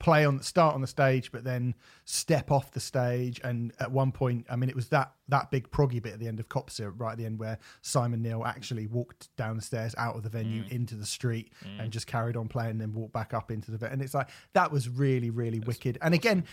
play 0.00 0.24
on 0.24 0.38
the 0.38 0.42
start 0.42 0.74
on 0.74 0.80
the 0.80 0.86
stage, 0.88 1.30
but 1.30 1.44
then 1.44 1.74
step 2.06 2.50
off 2.50 2.72
the 2.72 2.80
stage. 2.80 3.40
And 3.44 3.72
at 3.78 3.92
one 3.92 4.10
point, 4.10 4.46
I 4.50 4.56
mean, 4.56 4.68
it 4.68 4.74
was 4.74 4.88
that 4.88 5.12
that 5.28 5.52
big 5.52 5.70
proggy 5.70 6.02
bit 6.02 6.14
at 6.14 6.18
the 6.18 6.26
end 6.26 6.40
of 6.40 6.48
Cop 6.48 6.70
Syrup, 6.70 6.96
right 6.98 7.12
at 7.12 7.18
the 7.18 7.26
end, 7.26 7.38
where 7.38 7.58
Simon 7.82 8.20
Neil 8.20 8.42
actually 8.44 8.88
walked 8.88 9.28
down 9.36 9.54
the 9.54 9.62
stairs 9.62 9.94
out 9.96 10.16
of 10.16 10.24
the 10.24 10.28
venue 10.28 10.64
mm. 10.64 10.72
into 10.72 10.96
the 10.96 11.06
street 11.06 11.52
and 11.78 11.88
mm. 11.88 11.90
just 11.90 12.08
carried 12.08 12.36
on 12.36 12.48
playing, 12.48 12.72
and 12.72 12.80
then 12.80 12.92
walked 12.92 13.12
back 13.12 13.32
up 13.32 13.52
into 13.52 13.70
the 13.70 13.78
venue. 13.78 13.92
And 13.92 14.02
it's 14.02 14.14
like 14.14 14.28
that 14.54 14.72
was 14.72 14.88
really, 14.88 15.30
really 15.30 15.60
wicked. 15.60 15.98
And 16.02 16.14
again. 16.14 16.44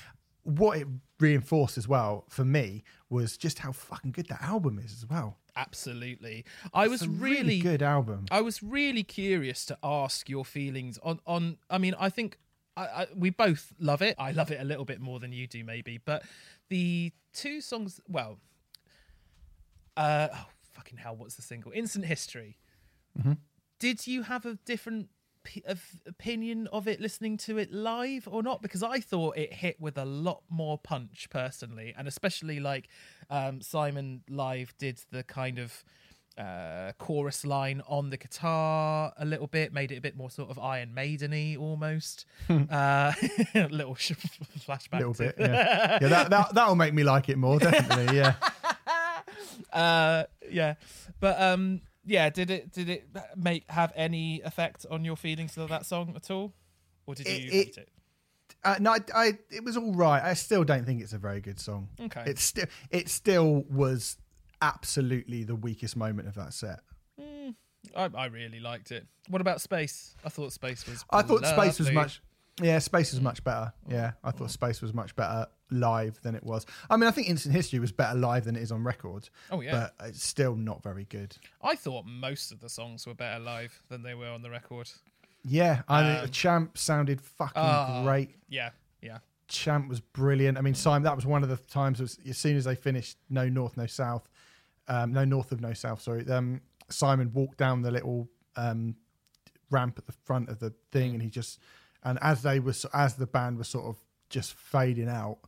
What 0.44 0.78
it 0.78 0.88
reinforced 1.20 1.78
as 1.78 1.90
well 1.90 2.24
for 2.30 2.46
me 2.46 2.86
was 3.10 3.36
just 3.36 3.60
how 3.60 3.74
fucking 3.74 4.14
good 4.14 4.30
that 4.30 4.42
album 4.42 4.80
is 4.80 4.94
as 4.94 5.06
well. 5.06 5.40
Absolutely. 5.58 6.46
I 6.74 6.88
was 6.88 7.02
It's 7.02 7.12
a 7.12 7.14
really 7.16 7.60
good 7.60 7.84
album. 7.84 8.28
I 8.32 8.40
was 8.40 8.64
really 8.64 9.04
curious 9.04 9.66
to 9.66 9.78
ask 9.84 10.30
your 10.30 10.46
feelings 10.46 11.00
on 11.04 11.20
on. 11.28 11.58
I 11.70 11.78
mean, 11.78 11.96
I 12.00 12.10
think 12.10 12.38
I, 12.78 12.82
I, 12.82 13.08
we 13.16 13.32
both 13.32 13.74
love 13.80 14.02
it. 14.02 14.16
I 14.20 14.32
love 14.32 14.52
it 14.52 14.62
a 14.62 14.64
little 14.64 14.86
bit 14.86 15.02
more 15.02 15.20
than 15.20 15.32
you 15.34 15.48
do, 15.48 15.64
maybe. 15.64 15.98
But 15.98 16.24
the 16.70 17.12
two 17.34 17.60
songs, 17.60 18.00
well, 18.08 18.38
uh, 19.98 20.28
oh, 20.32 20.46
fucking 20.74 21.00
hell, 21.00 21.16
what's 21.16 21.36
the 21.36 21.42
single? 21.42 21.72
Instant 21.74 22.06
History. 22.06 22.58
Did 23.80 24.06
you 24.06 24.24
have 24.24 24.46
a 24.46 24.56
different 24.66 25.10
p- 25.44 25.64
of 25.66 25.84
opinion 26.06 26.68
of 26.72 26.88
it 26.88 27.02
listening 27.02 27.38
to 27.38 27.58
it 27.58 27.72
live 27.72 28.28
or 28.32 28.44
not? 28.44 28.62
Because 28.62 28.84
I 28.84 29.00
thought 29.00 29.38
it 29.38 29.54
hit 29.54 29.80
with 29.82 29.98
a 29.98 30.06
lot 30.06 30.44
more 30.50 30.78
punch 30.78 31.28
personally, 31.32 31.96
and 31.98 32.08
especially 32.08 32.60
like 32.60 32.90
um, 33.30 33.62
Simon 33.62 34.22
live 34.30 34.76
did 34.78 35.02
the 35.12 35.24
kind 35.24 35.58
of 35.58 35.84
uh, 36.38 36.92
chorus 37.00 37.46
line 37.46 37.82
on 37.88 38.10
the 38.10 38.18
guitar 38.18 39.12
a 39.18 39.26
little 39.26 39.48
bit, 39.48 39.74
made 39.74 39.92
it 39.92 39.98
a 39.98 40.02
bit 40.02 40.16
more 40.16 40.30
sort 40.30 40.50
of 40.50 40.60
Iron 40.60 40.94
Maideny 40.96 41.58
almost. 41.60 42.26
uh, 42.50 43.12
little 43.72 43.96
sh- 43.96 44.12
flashback. 44.60 44.94
A 44.94 44.98
little 44.98 45.14
bit, 45.14 45.36
yeah. 45.40 45.98
yeah 46.02 46.08
that, 46.08 46.30
that, 46.30 46.54
that'll 46.54 46.76
make 46.76 46.94
me 46.94 47.04
like 47.04 47.30
it 47.30 47.38
more, 47.38 47.60
definitely, 47.60 48.18
yeah. 48.18 48.36
uh 49.74 50.24
yeah 50.50 50.76
but 51.20 51.40
um 51.42 51.82
yeah 52.06 52.30
did 52.30 52.50
it 52.50 52.72
did 52.72 52.90
it 52.90 53.08
make 53.36 53.70
have 53.70 53.92
any 53.96 54.42
effect 54.42 54.86
on 54.90 55.04
your 55.04 55.16
feelings 55.18 55.58
of 55.58 55.70
that 55.70 55.86
song 55.86 56.14
at 56.16 56.30
all 56.32 56.54
or 57.06 57.16
did 57.16 57.28
you 57.28 57.34
It- 57.34 57.42
hate 57.52 57.68
it- 57.70 57.78
it 57.78 57.90
Uh, 58.64 58.76
no, 58.80 58.92
I, 58.94 59.00
I, 59.14 59.38
it 59.52 59.64
was 59.64 59.78
all 59.78 59.94
right. 59.94 60.22
I 60.22 60.34
still 60.34 60.64
don't 60.64 60.84
think 60.86 61.02
it's 61.02 61.14
a 61.14 61.18
very 61.20 61.42
good 61.42 61.60
song. 61.60 61.90
Okay. 62.02 62.24
It 62.26 62.40
still, 62.40 62.66
it 62.90 63.08
still 63.08 63.64
was 63.70 64.18
absolutely 64.62 65.44
the 65.44 65.56
weakest 65.56 65.96
moment 65.96 66.28
of 66.28 66.36
that 66.36 66.54
set. 66.54 66.80
I, 67.96 68.10
I 68.16 68.26
really 68.26 68.60
liked 68.60 68.92
it. 68.92 69.06
What 69.30 69.42
about 69.42 69.62
Space? 69.62 70.16
I 70.26 70.30
thought 70.30 70.52
Space 70.52 70.86
was. 70.88 71.06
I 71.10 71.22
thought 71.22 71.46
Space 71.46 71.80
was 71.80 71.92
much. 71.92 72.22
Yeah, 72.62 72.80
Space 72.80 73.12
was 73.12 73.22
much 73.22 73.44
better. 73.44 73.72
Yeah, 73.88 74.14
I 74.24 74.32
thought 74.32 74.52
Space 74.52 74.82
was 74.82 74.94
much 74.94 75.16
better 75.16 75.46
live 75.70 76.20
than 76.24 76.34
it 76.36 76.44
was. 76.44 76.66
I 76.90 76.98
mean, 76.98 77.08
I 77.08 77.12
think 77.12 77.30
Instant 77.30 77.54
History 77.54 77.78
was 77.80 77.92
better 77.92 78.18
live 78.18 78.46
than 78.46 78.56
it 78.56 78.62
is 78.64 78.72
on 78.72 78.84
record. 78.84 79.30
Oh, 79.52 79.62
yeah. 79.62 79.90
but 80.00 80.08
it's 80.08 80.24
still 80.24 80.56
not 80.56 80.82
very 80.82 81.06
good. 81.06 81.38
I 81.62 81.76
thought 81.76 82.06
most 82.08 82.52
of 82.52 82.60
the 82.60 82.70
songs 82.70 83.06
were 83.06 83.14
better 83.14 83.40
live 83.40 83.84
than 83.90 84.02
they 84.02 84.16
were 84.16 84.30
on 84.30 84.42
the 84.42 84.50
record. 84.50 84.90
Yeah, 85.44 85.84
I 85.88 86.02
mean, 86.04 86.24
Um, 86.24 86.30
Champ 86.30 86.78
sounded 86.78 87.22
fucking 87.22 87.54
Ah. 87.56 88.04
great. 88.04 88.36
Yeah, 88.50 88.72
yeah. 89.02 89.20
Champ 89.48 89.88
was 89.88 90.00
brilliant. 90.02 90.58
I 90.58 90.62
mean, 90.62 90.74
Simon, 90.74 91.04
that 91.04 91.16
was 91.16 91.26
one 91.26 91.44
of 91.44 91.50
the 91.50 91.58
times 91.58 92.00
was, 92.02 92.18
as 92.28 92.38
soon 92.38 92.58
as 92.58 92.66
they 92.66 92.76
finished 92.76 93.18
No 93.30 93.48
North, 93.48 93.78
No 93.78 93.86
South, 93.86 94.28
um, 94.88 95.14
No 95.14 95.26
North 95.26 95.52
of 95.52 95.62
No 95.62 95.74
South, 95.74 96.02
sorry, 96.02 96.28
um, 96.30 96.62
Simon 96.90 97.32
walked 97.34 97.58
down 97.58 97.82
the 97.82 97.92
little 97.92 98.30
um, 98.56 98.96
ramp 99.70 99.96
at 99.98 100.06
the 100.06 100.14
front 100.26 100.50
of 100.50 100.60
the 100.60 100.74
thing 100.92 101.14
and 101.14 101.22
he 101.22 101.30
just, 101.30 101.60
and 102.04 102.18
as 102.22 102.42
they 102.42 102.60
were, 102.60 102.74
as 102.94 103.16
the 103.16 103.28
band 103.28 103.58
was 103.58 103.68
sort 103.68 103.86
of 103.86 103.98
just 104.30 104.54
fading 104.54 105.10
out, 105.10 105.40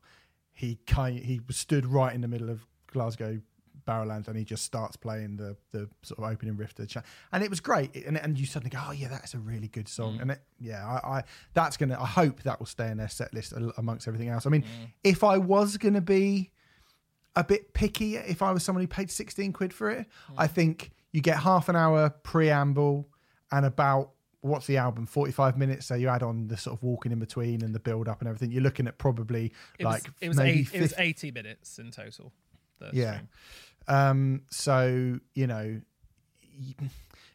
he 0.52 0.78
kind 0.88 1.18
he 1.18 1.40
stood 1.52 1.86
right 1.86 2.14
in 2.14 2.20
the 2.20 2.28
middle 2.28 2.50
of 2.50 2.66
Glasgow 2.88 3.40
Barrowlands 3.88 4.28
and 4.28 4.38
he 4.38 4.44
just 4.44 4.64
starts 4.64 4.98
playing 4.98 5.38
the 5.38 5.56
the 5.72 5.90
sort 6.04 6.20
of 6.20 6.26
opening 6.26 6.58
riff 6.58 6.74
to 6.76 6.82
the 6.82 6.88
chat 6.88 7.06
and 7.32 7.44
it 7.44 7.50
was 7.50 7.60
great. 7.60 7.96
And, 7.96 8.18
and 8.18 8.38
you 8.38 8.46
suddenly 8.46 8.70
go 8.70 8.80
oh 8.88 8.92
yeah 8.92 9.08
that's 9.08 9.34
a 9.34 9.40
really 9.40 9.70
good 9.70 9.88
song. 9.88 10.20
And 10.22 10.32
it, 10.32 10.42
yeah 10.60 10.86
I, 10.86 11.20
I 11.20 11.24
that's 11.54 11.78
gonna 11.78 11.98
I 12.00 12.06
hope 12.06 12.44
that 12.44 12.60
will 12.60 12.68
stay 12.68 12.90
in 12.90 12.98
their 12.98 13.08
set 13.08 13.34
list 13.34 13.54
amongst 13.78 14.08
everything 14.08 14.30
else. 14.30 14.46
I 14.46 14.50
mean 14.50 14.66
if 15.04 15.24
I 15.24 15.38
was 15.38 15.78
gonna 15.78 16.02
be 16.02 16.52
a 17.36 17.44
bit 17.44 17.74
picky 17.74 18.16
if 18.18 18.42
I 18.42 18.52
was 18.52 18.64
someone 18.64 18.84
who 18.84 18.88
paid 18.88 19.10
16 19.12 19.54
quid 19.54 19.74
for 19.74 19.90
it. 19.90 20.08
I 20.38 20.48
think 20.48 20.92
you 21.12 21.22
get 21.22 21.38
half 21.38 21.70
an 21.70 21.76
hour 21.76 22.10
preamble 22.10 23.08
and 23.52 23.66
about 23.66 24.12
what's 24.42 24.68
the 24.68 24.78
album? 24.78 25.06
45 25.06 25.58
minutes. 25.58 25.86
So 25.86 25.96
you 25.96 26.08
add 26.10 26.24
on 26.24 26.48
the 26.48 26.58
sort 26.58 26.78
of 26.78 26.84
walking 26.84 27.12
in 27.12 27.20
between 27.20 27.62
and 27.64 27.74
the 27.76 27.80
build 27.80 28.08
up 28.08 28.20
and 28.22 28.28
everything. 28.28 28.52
You're 28.52 28.64
looking 28.64 28.88
at 28.88 28.98
probably 28.98 29.52
It 29.78 29.86
like 29.86 30.04
was, 30.04 30.14
it 30.22 30.28
was 30.30 30.38
maybe 30.38 30.60
eight, 30.62 30.70
it 30.74 30.82
was 30.82 30.94
eighty 30.98 31.32
minutes 31.32 31.78
in 31.80 31.92
total. 31.92 32.32
yeah. 32.94 33.14
stream. 33.16 33.30
um 33.88 34.42
so 34.50 35.20
you 35.34 35.48
know 35.48 35.82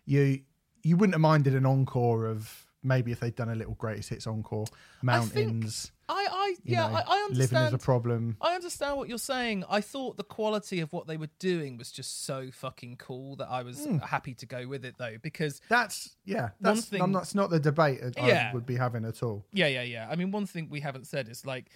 you 0.07 0.40
you 0.83 0.96
wouldn't 0.96 1.14
have 1.14 1.20
minded 1.20 1.54
an 1.54 1.66
encore 1.66 2.26
of 2.26 2.63
maybe 2.84 3.10
if 3.10 3.20
they'd 3.20 3.34
done 3.34 3.48
a 3.48 3.54
little 3.54 3.74
greatest 3.74 4.10
hits 4.10 4.26
encore 4.26 4.66
mountains 5.02 5.90
I, 6.06 6.24
think, 6.24 6.32
I, 6.34 6.48
you 6.48 6.56
yeah, 6.74 6.86
know, 6.88 6.94
I, 6.96 7.02
I 7.06 7.28
living 7.30 7.42
is 7.42 7.52
a 7.52 7.56
understand. 7.56 7.80
problem 7.80 8.36
I 8.42 8.54
understand 8.54 8.96
what 8.98 9.08
you're 9.08 9.16
saying. 9.18 9.64
I 9.70 9.80
thought 9.80 10.18
the 10.18 10.22
quality 10.24 10.80
of 10.80 10.92
what 10.92 11.06
they 11.06 11.16
were 11.16 11.30
doing 11.38 11.78
was 11.78 11.90
just 11.90 12.26
so 12.26 12.50
fucking 12.52 12.96
cool 12.96 13.36
that 13.36 13.48
I 13.48 13.62
was 13.62 13.84
Hmm. 13.86 13.98
happy 13.98 14.34
to 14.34 14.44
go 14.46 14.66
with 14.68 14.84
it 14.84 14.96
though. 14.98 15.16
Because 15.22 15.62
that's 15.70 16.14
yeah 16.26 16.50
that's 16.60 16.84
thing- 16.86 17.00
I'm 17.00 17.10
not, 17.12 17.20
that's 17.20 17.34
not 17.34 17.48
the 17.48 17.58
debate 17.60 18.00
I 18.18 18.28
Yeah. 18.28 18.52
would 18.52 18.66
be 18.66 18.76
having 18.76 19.04
at 19.06 19.22
all 19.22 19.46
yeah, 19.52 19.66
yeah, 19.68 19.82
yeah. 19.82 20.08
I 20.10 20.16
mean, 20.16 20.30
one 20.30 20.44
thing 20.46 20.68
we 20.68 20.80
haven't 20.80 21.06
said 21.06 21.28
is 21.28 21.46
like, 21.46 21.70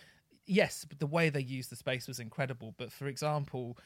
yes, 0.44 0.84
but 0.86 0.98
the 0.98 1.06
way 1.06 1.30
they 1.30 1.40
used 1.40 1.70
the 1.70 1.76
space 1.76 2.06
was 2.06 2.20
incredible. 2.20 2.74
But 2.76 2.92
for 2.92 3.06
example, 3.06 3.78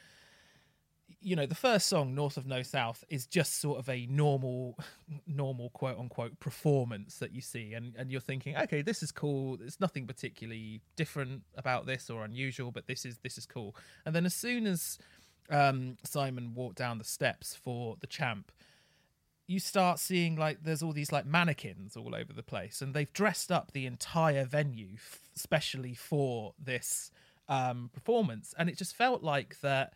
you 1.21 1.37
know, 1.37 1.47
the 1.47 1.55
first 1.55 1.89
song, 1.89 2.15
North 2.15 2.37
of 2.37 2.47
No 2.47 2.63
South, 2.63 3.05
is 3.09 3.27
just 3.27 3.61
sort 3.61 3.79
of 3.79 3.89
a 3.89 4.07
normal, 4.07 4.79
normal 5.27 5.71
quote 5.71 5.99
unquote 5.99 6.39
performance 6.41 7.19
that 7.19 7.33
you 7.33 7.41
see. 7.41 7.75
And, 7.75 7.95
and 7.97 8.11
you're 8.11 8.21
thinking, 8.21 8.57
okay, 8.57 8.83
this 8.83 9.03
is 9.03 9.13
cool. 9.13 9.57
There's 9.57 9.81
nothing 9.81 10.07
particularly 10.07 10.81
different 10.97 11.43
about 11.57 11.87
this 11.87 12.11
or 12.11 12.25
unusual, 12.25 12.71
but 12.71 12.87
this 12.87 13.05
is 13.05 13.19
this 13.23 13.39
is 13.39 13.47
cool. 13.47 13.77
And 14.07 14.15
then 14.15 14.27
as 14.27 14.35
soon 14.35 14.67
as 14.67 14.99
um, 15.51 15.97
Simon 16.05 16.55
walked 16.55 16.77
down 16.77 16.99
the 16.99 17.05
steps 17.05 17.55
for 17.55 17.97
the 18.01 18.07
champ, 18.07 18.53
you 19.47 19.59
start 19.59 19.99
seeing 19.99 20.37
like 20.37 20.63
there's 20.63 20.83
all 20.83 20.93
these 20.93 21.13
like 21.13 21.27
mannequins 21.27 21.97
all 21.97 22.15
over 22.15 22.33
the 22.33 22.43
place 22.43 22.81
and 22.81 22.95
they've 22.95 23.13
dressed 23.13 23.51
up 23.51 23.73
the 23.73 23.87
entire 23.87 24.45
venue 24.45 24.95
f- 24.95 25.21
specially 25.35 25.95
for 25.95 26.55
this 26.59 27.11
um 27.49 27.91
performance 27.93 28.55
and 28.57 28.69
it 28.69 28.79
just 28.79 28.95
felt 28.95 29.23
like 29.23 29.61
that 29.61 29.95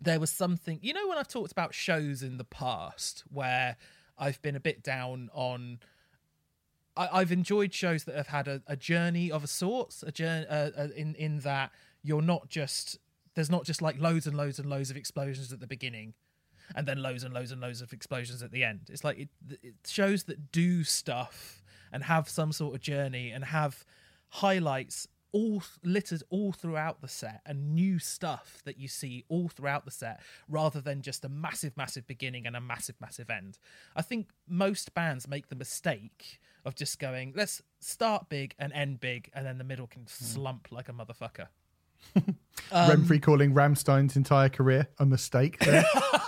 there 0.00 0.20
was 0.20 0.30
something 0.30 0.78
you 0.82 0.92
know 0.92 1.08
when 1.08 1.18
i've 1.18 1.28
talked 1.28 1.52
about 1.52 1.74
shows 1.74 2.22
in 2.22 2.36
the 2.36 2.44
past 2.44 3.24
where 3.30 3.76
i've 4.18 4.40
been 4.42 4.56
a 4.56 4.60
bit 4.60 4.82
down 4.82 5.30
on 5.32 5.78
I, 6.96 7.08
I've 7.20 7.32
enjoyed 7.32 7.72
shows 7.72 8.04
that 8.04 8.14
have 8.14 8.28
had 8.28 8.48
a, 8.48 8.62
a 8.66 8.76
journey 8.76 9.30
of 9.30 9.44
a 9.44 9.46
sort, 9.46 9.96
a 10.06 10.12
journey 10.12 10.46
uh, 10.48 10.70
uh, 10.76 10.88
in 10.96 11.14
in 11.16 11.40
that 11.40 11.72
you're 12.02 12.22
not 12.22 12.48
just 12.48 12.98
there's 13.34 13.50
not 13.50 13.64
just 13.64 13.82
like 13.82 13.98
loads 13.98 14.26
and 14.26 14.36
loads 14.36 14.58
and 14.58 14.68
loads 14.68 14.90
of 14.90 14.96
explosions 14.96 15.52
at 15.52 15.60
the 15.60 15.66
beginning, 15.66 16.14
and 16.74 16.86
then 16.86 17.02
loads 17.02 17.24
and 17.24 17.34
loads 17.34 17.50
and 17.50 17.60
loads 17.60 17.80
of 17.80 17.92
explosions 17.92 18.42
at 18.42 18.52
the 18.52 18.64
end. 18.64 18.82
It's 18.90 19.04
like 19.04 19.18
it, 19.18 19.28
it 19.62 19.74
shows 19.86 20.24
that 20.24 20.52
do 20.52 20.84
stuff 20.84 21.62
and 21.92 22.04
have 22.04 22.28
some 22.28 22.52
sort 22.52 22.74
of 22.74 22.80
journey 22.80 23.30
and 23.30 23.44
have 23.44 23.84
highlights 24.28 25.08
all 25.34 25.62
littered 25.82 26.22
all 26.30 26.52
throughout 26.52 27.02
the 27.02 27.08
set 27.08 27.42
and 27.44 27.74
new 27.74 27.98
stuff 27.98 28.62
that 28.64 28.78
you 28.78 28.86
see 28.86 29.24
all 29.28 29.48
throughout 29.48 29.84
the 29.84 29.90
set 29.90 30.20
rather 30.48 30.80
than 30.80 31.02
just 31.02 31.24
a 31.24 31.28
massive 31.28 31.76
massive 31.76 32.06
beginning 32.06 32.46
and 32.46 32.54
a 32.54 32.60
massive 32.60 32.94
massive 33.00 33.28
end. 33.28 33.58
I 33.96 34.02
think 34.02 34.28
most 34.48 34.94
bands 34.94 35.26
make 35.26 35.48
the 35.48 35.56
mistake 35.56 36.38
of 36.64 36.76
just 36.76 37.00
going 37.00 37.32
let's 37.36 37.60
start 37.80 38.28
big 38.28 38.54
and 38.60 38.72
end 38.72 39.00
big 39.00 39.28
and 39.34 39.44
then 39.44 39.58
the 39.58 39.64
middle 39.64 39.88
can 39.88 40.06
slump 40.06 40.68
like 40.70 40.88
a 40.88 40.92
motherfucker. 40.92 41.48
Um, 42.70 43.04
Renfrey 43.04 43.20
calling 43.20 43.52
Rammstein's 43.52 44.16
entire 44.16 44.48
career 44.48 44.88
a 44.98 45.04
mistake 45.04 45.58
there. 45.58 45.84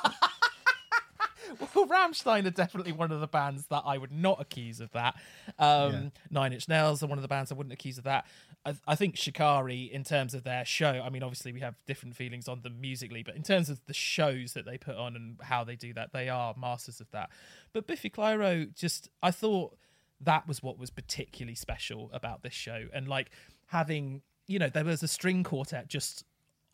Rammstein 2.07 2.47
are 2.47 2.51
definitely 2.51 2.93
one 2.93 3.13
of 3.13 3.21
the 3.21 3.27
bands 3.27 3.67
that 3.67 3.83
I 3.85 3.99
would 3.99 4.13
not 4.13 4.41
accuse 4.41 4.81
of 4.81 4.91
that. 4.93 5.17
Um, 5.59 5.93
Yeah. 5.93 6.09
Nine 6.31 6.53
Inch 6.53 6.69
Nails 6.69 7.03
are 7.03 7.07
one 7.07 7.19
of 7.19 7.23
the 7.23 7.29
bands 7.29 7.51
I 7.51 7.55
wouldn't 7.55 7.73
accuse 7.73 7.99
of 7.99 8.05
that. 8.05 8.27
I, 8.65 8.75
I 8.87 8.95
think 8.95 9.17
Shikari, 9.17 9.83
in 9.83 10.05
terms 10.05 10.35
of 10.35 10.45
their 10.45 10.65
show, 10.65 11.03
I 11.05 11.11
mean, 11.11 11.23
obviously 11.23 11.53
we 11.53 11.61
have 11.61 11.75
different 11.87 12.17
feelings 12.17 12.49
on 12.49 12.63
them 12.63 12.81
musically, 12.81 13.23
but 13.23 13.37
in 13.37 13.43
terms 13.43 13.71
of 13.71 13.81
the 13.87 13.95
shows 13.95 14.53
that 14.55 14.65
they 14.65 14.79
put 14.79 14.97
on 14.97 15.17
and 15.17 15.37
how 15.43 15.65
they 15.65 15.77
do 15.77 15.93
that, 15.95 16.13
they 16.13 16.29
are 16.29 16.55
masters 16.59 17.01
of 17.01 17.11
that. 17.13 17.31
But 17.73 17.87
Biffy 17.87 18.11
Clyro, 18.11 18.73
just 18.75 19.09
I 19.23 19.31
thought 19.31 19.77
that 20.21 20.49
was 20.49 20.63
what 20.63 20.79
was 20.79 20.91
particularly 20.91 21.55
special 21.55 22.11
about 22.13 22.43
this 22.43 22.55
show, 22.55 22.87
and 22.93 23.07
like 23.07 23.31
having, 23.67 24.23
you 24.47 24.59
know, 24.59 24.69
there 24.69 24.85
was 24.85 25.03
a 25.03 25.09
string 25.09 25.45
quartet 25.45 25.89
just 25.89 26.25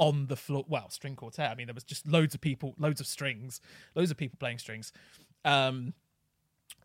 on 0.03 0.27
the 0.27 0.37
floor. 0.37 0.65
Well, 0.69 0.91
string 0.91 1.15
quartet. 1.17 1.51
I 1.51 1.55
mean, 1.55 1.67
there 1.69 1.75
was 1.75 1.85
just 1.85 2.07
loads 2.07 2.35
of 2.35 2.41
people, 2.41 2.75
loads 2.79 3.01
of 3.01 3.07
strings, 3.07 3.61
loads 3.95 4.11
of 4.11 4.17
people 4.17 4.37
playing 4.38 4.59
strings, 4.59 4.93
um, 5.45 5.95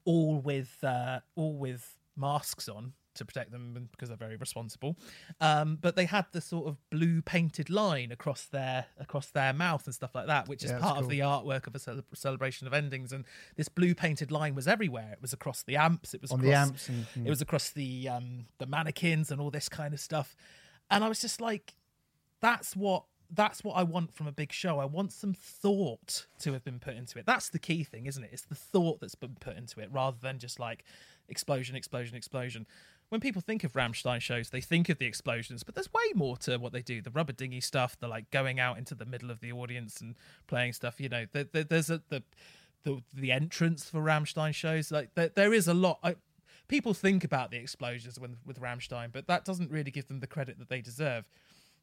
all 0.06 0.40
with 0.40 0.78
uh, 0.84 1.20
all 1.36 1.58
with 1.58 1.98
masks 2.16 2.68
on 2.70 2.94
to 3.16 3.26
protect 3.26 3.52
them 3.52 3.90
because 3.92 4.10
they're 4.10 4.18
very 4.18 4.36
responsible. 4.36 4.96
Um, 5.42 5.80
but 5.82 5.96
they 5.96 6.06
had 6.06 6.26
the 6.34 6.42
sort 6.42 6.68
of 6.68 6.78
blue 6.92 7.24
painted 7.24 7.68
line 7.72 8.12
across 8.12 8.46
their 8.46 8.86
across 9.00 9.32
their 9.32 9.54
mouth 9.54 9.86
and 9.86 9.96
stuff 9.96 10.14
like 10.14 10.28
that, 10.28 10.48
which 10.48 10.64
is 10.64 10.70
Yeah, 10.70 10.78
part 10.80 11.00
of 11.00 11.10
the 11.10 11.20
artwork 11.22 11.66
of 11.66 11.74
a 11.76 11.80
cele- 11.80 12.04
celebration 12.14 12.68
of 12.68 12.74
endings. 12.76 13.12
And 13.12 13.26
this 13.56 13.70
blue 13.70 13.96
painted 13.96 14.32
line 14.32 14.54
was 14.54 14.68
everywhere. 14.68 15.10
It 15.14 15.22
was 15.22 15.34
across 15.34 15.64
the 15.64 15.76
amps. 15.78 16.14
It 16.14 16.22
was 16.22 16.32
On 16.32 16.40
across, 16.40 16.50
the 16.52 16.56
amps 16.56 16.90
and- 16.90 17.26
it 17.26 17.30
was 17.30 17.42
across 17.42 17.72
the 17.72 18.08
um, 18.10 18.46
the 18.60 18.68
mannequins 18.68 19.32
and 19.32 19.42
all 19.42 19.50
this 19.50 19.68
kind 19.70 19.94
of 19.96 20.00
stuff. 20.00 20.36
And 20.92 21.04
I 21.04 21.10
was 21.10 21.20
just 21.20 21.42
like, 21.42 21.74
that's 22.42 22.76
what 22.76 23.04
that's 23.30 23.64
what 23.64 23.74
I 23.74 23.84
want 23.84 24.16
from 24.16 24.28
a 24.28 24.32
big 24.32 24.54
show. 24.54 24.80
I 24.80 24.86
want 24.86 25.12
some 25.12 25.34
thought 25.34 26.28
to 26.40 26.54
have 26.54 26.64
been 26.64 26.80
put 26.80 26.96
into 26.96 27.20
it. 27.20 27.26
That's 27.26 27.50
the 27.50 27.60
key 27.60 27.84
thing, 27.84 28.06
isn't 28.06 28.24
it? 28.24 28.30
It's 28.32 28.44
the 28.44 28.56
thought 28.56 29.02
that's 29.02 29.16
been 29.16 29.36
put 29.40 29.58
into 29.58 29.80
it 29.82 29.90
rather 29.92 30.18
than 30.22 30.40
just 30.40 30.60
like 30.60 30.86
explosion, 31.28 31.76
explosion, 31.76 32.16
explosion. 32.16 32.66
When 33.10 33.22
people 33.22 33.42
think 33.42 33.64
of 33.64 33.74
Rammstein 33.74 34.22
shows, 34.22 34.50
they 34.50 34.62
think 34.62 34.90
of 34.90 34.98
the 34.98 35.06
explosions, 35.06 35.64
but 35.64 35.76
there's 35.76 35.92
way 35.94 36.12
more 36.14 36.38
to 36.38 36.58
what 36.58 36.74
they 36.74 36.82
do. 36.82 37.02
The 37.02 37.10
rubber 37.10 37.34
dinghy 37.34 37.62
stuff, 37.62 37.98
the 38.00 38.08
like 38.08 38.30
going 38.32 38.60
out 38.60 38.78
into 38.78 38.96
the 38.96 39.06
middle 39.06 39.32
of 39.32 39.40
the 39.40 39.52
audience 39.52 40.02
and 40.02 40.16
playing 40.48 40.74
stuff. 40.74 41.00
You 41.00 41.10
know, 41.10 41.26
there, 41.32 41.46
there, 41.46 41.64
there's 41.64 41.90
a 41.90 42.02
the 42.10 42.24
the 42.84 43.02
the 43.14 43.32
entrance 43.32 43.90
for 43.90 44.02
Rammstein 44.02 44.54
shows. 44.54 44.92
Like 44.92 45.16
there, 45.16 45.30
there 45.30 45.54
is 45.54 45.68
a 45.68 45.74
lot. 45.74 46.00
I, 46.04 46.16
people 46.68 46.94
think 46.94 47.24
about 47.24 47.52
the 47.52 47.58
explosions 47.58 48.20
when, 48.20 48.38
with 48.46 48.60
Rammstein, 48.62 49.12
but 49.12 49.28
that 49.28 49.46
doesn't 49.46 49.72
really 49.72 49.92
give 49.92 50.08
them 50.08 50.20
the 50.20 50.28
credit 50.28 50.60
that 50.60 50.70
they 50.70 50.82
deserve. 50.82 51.30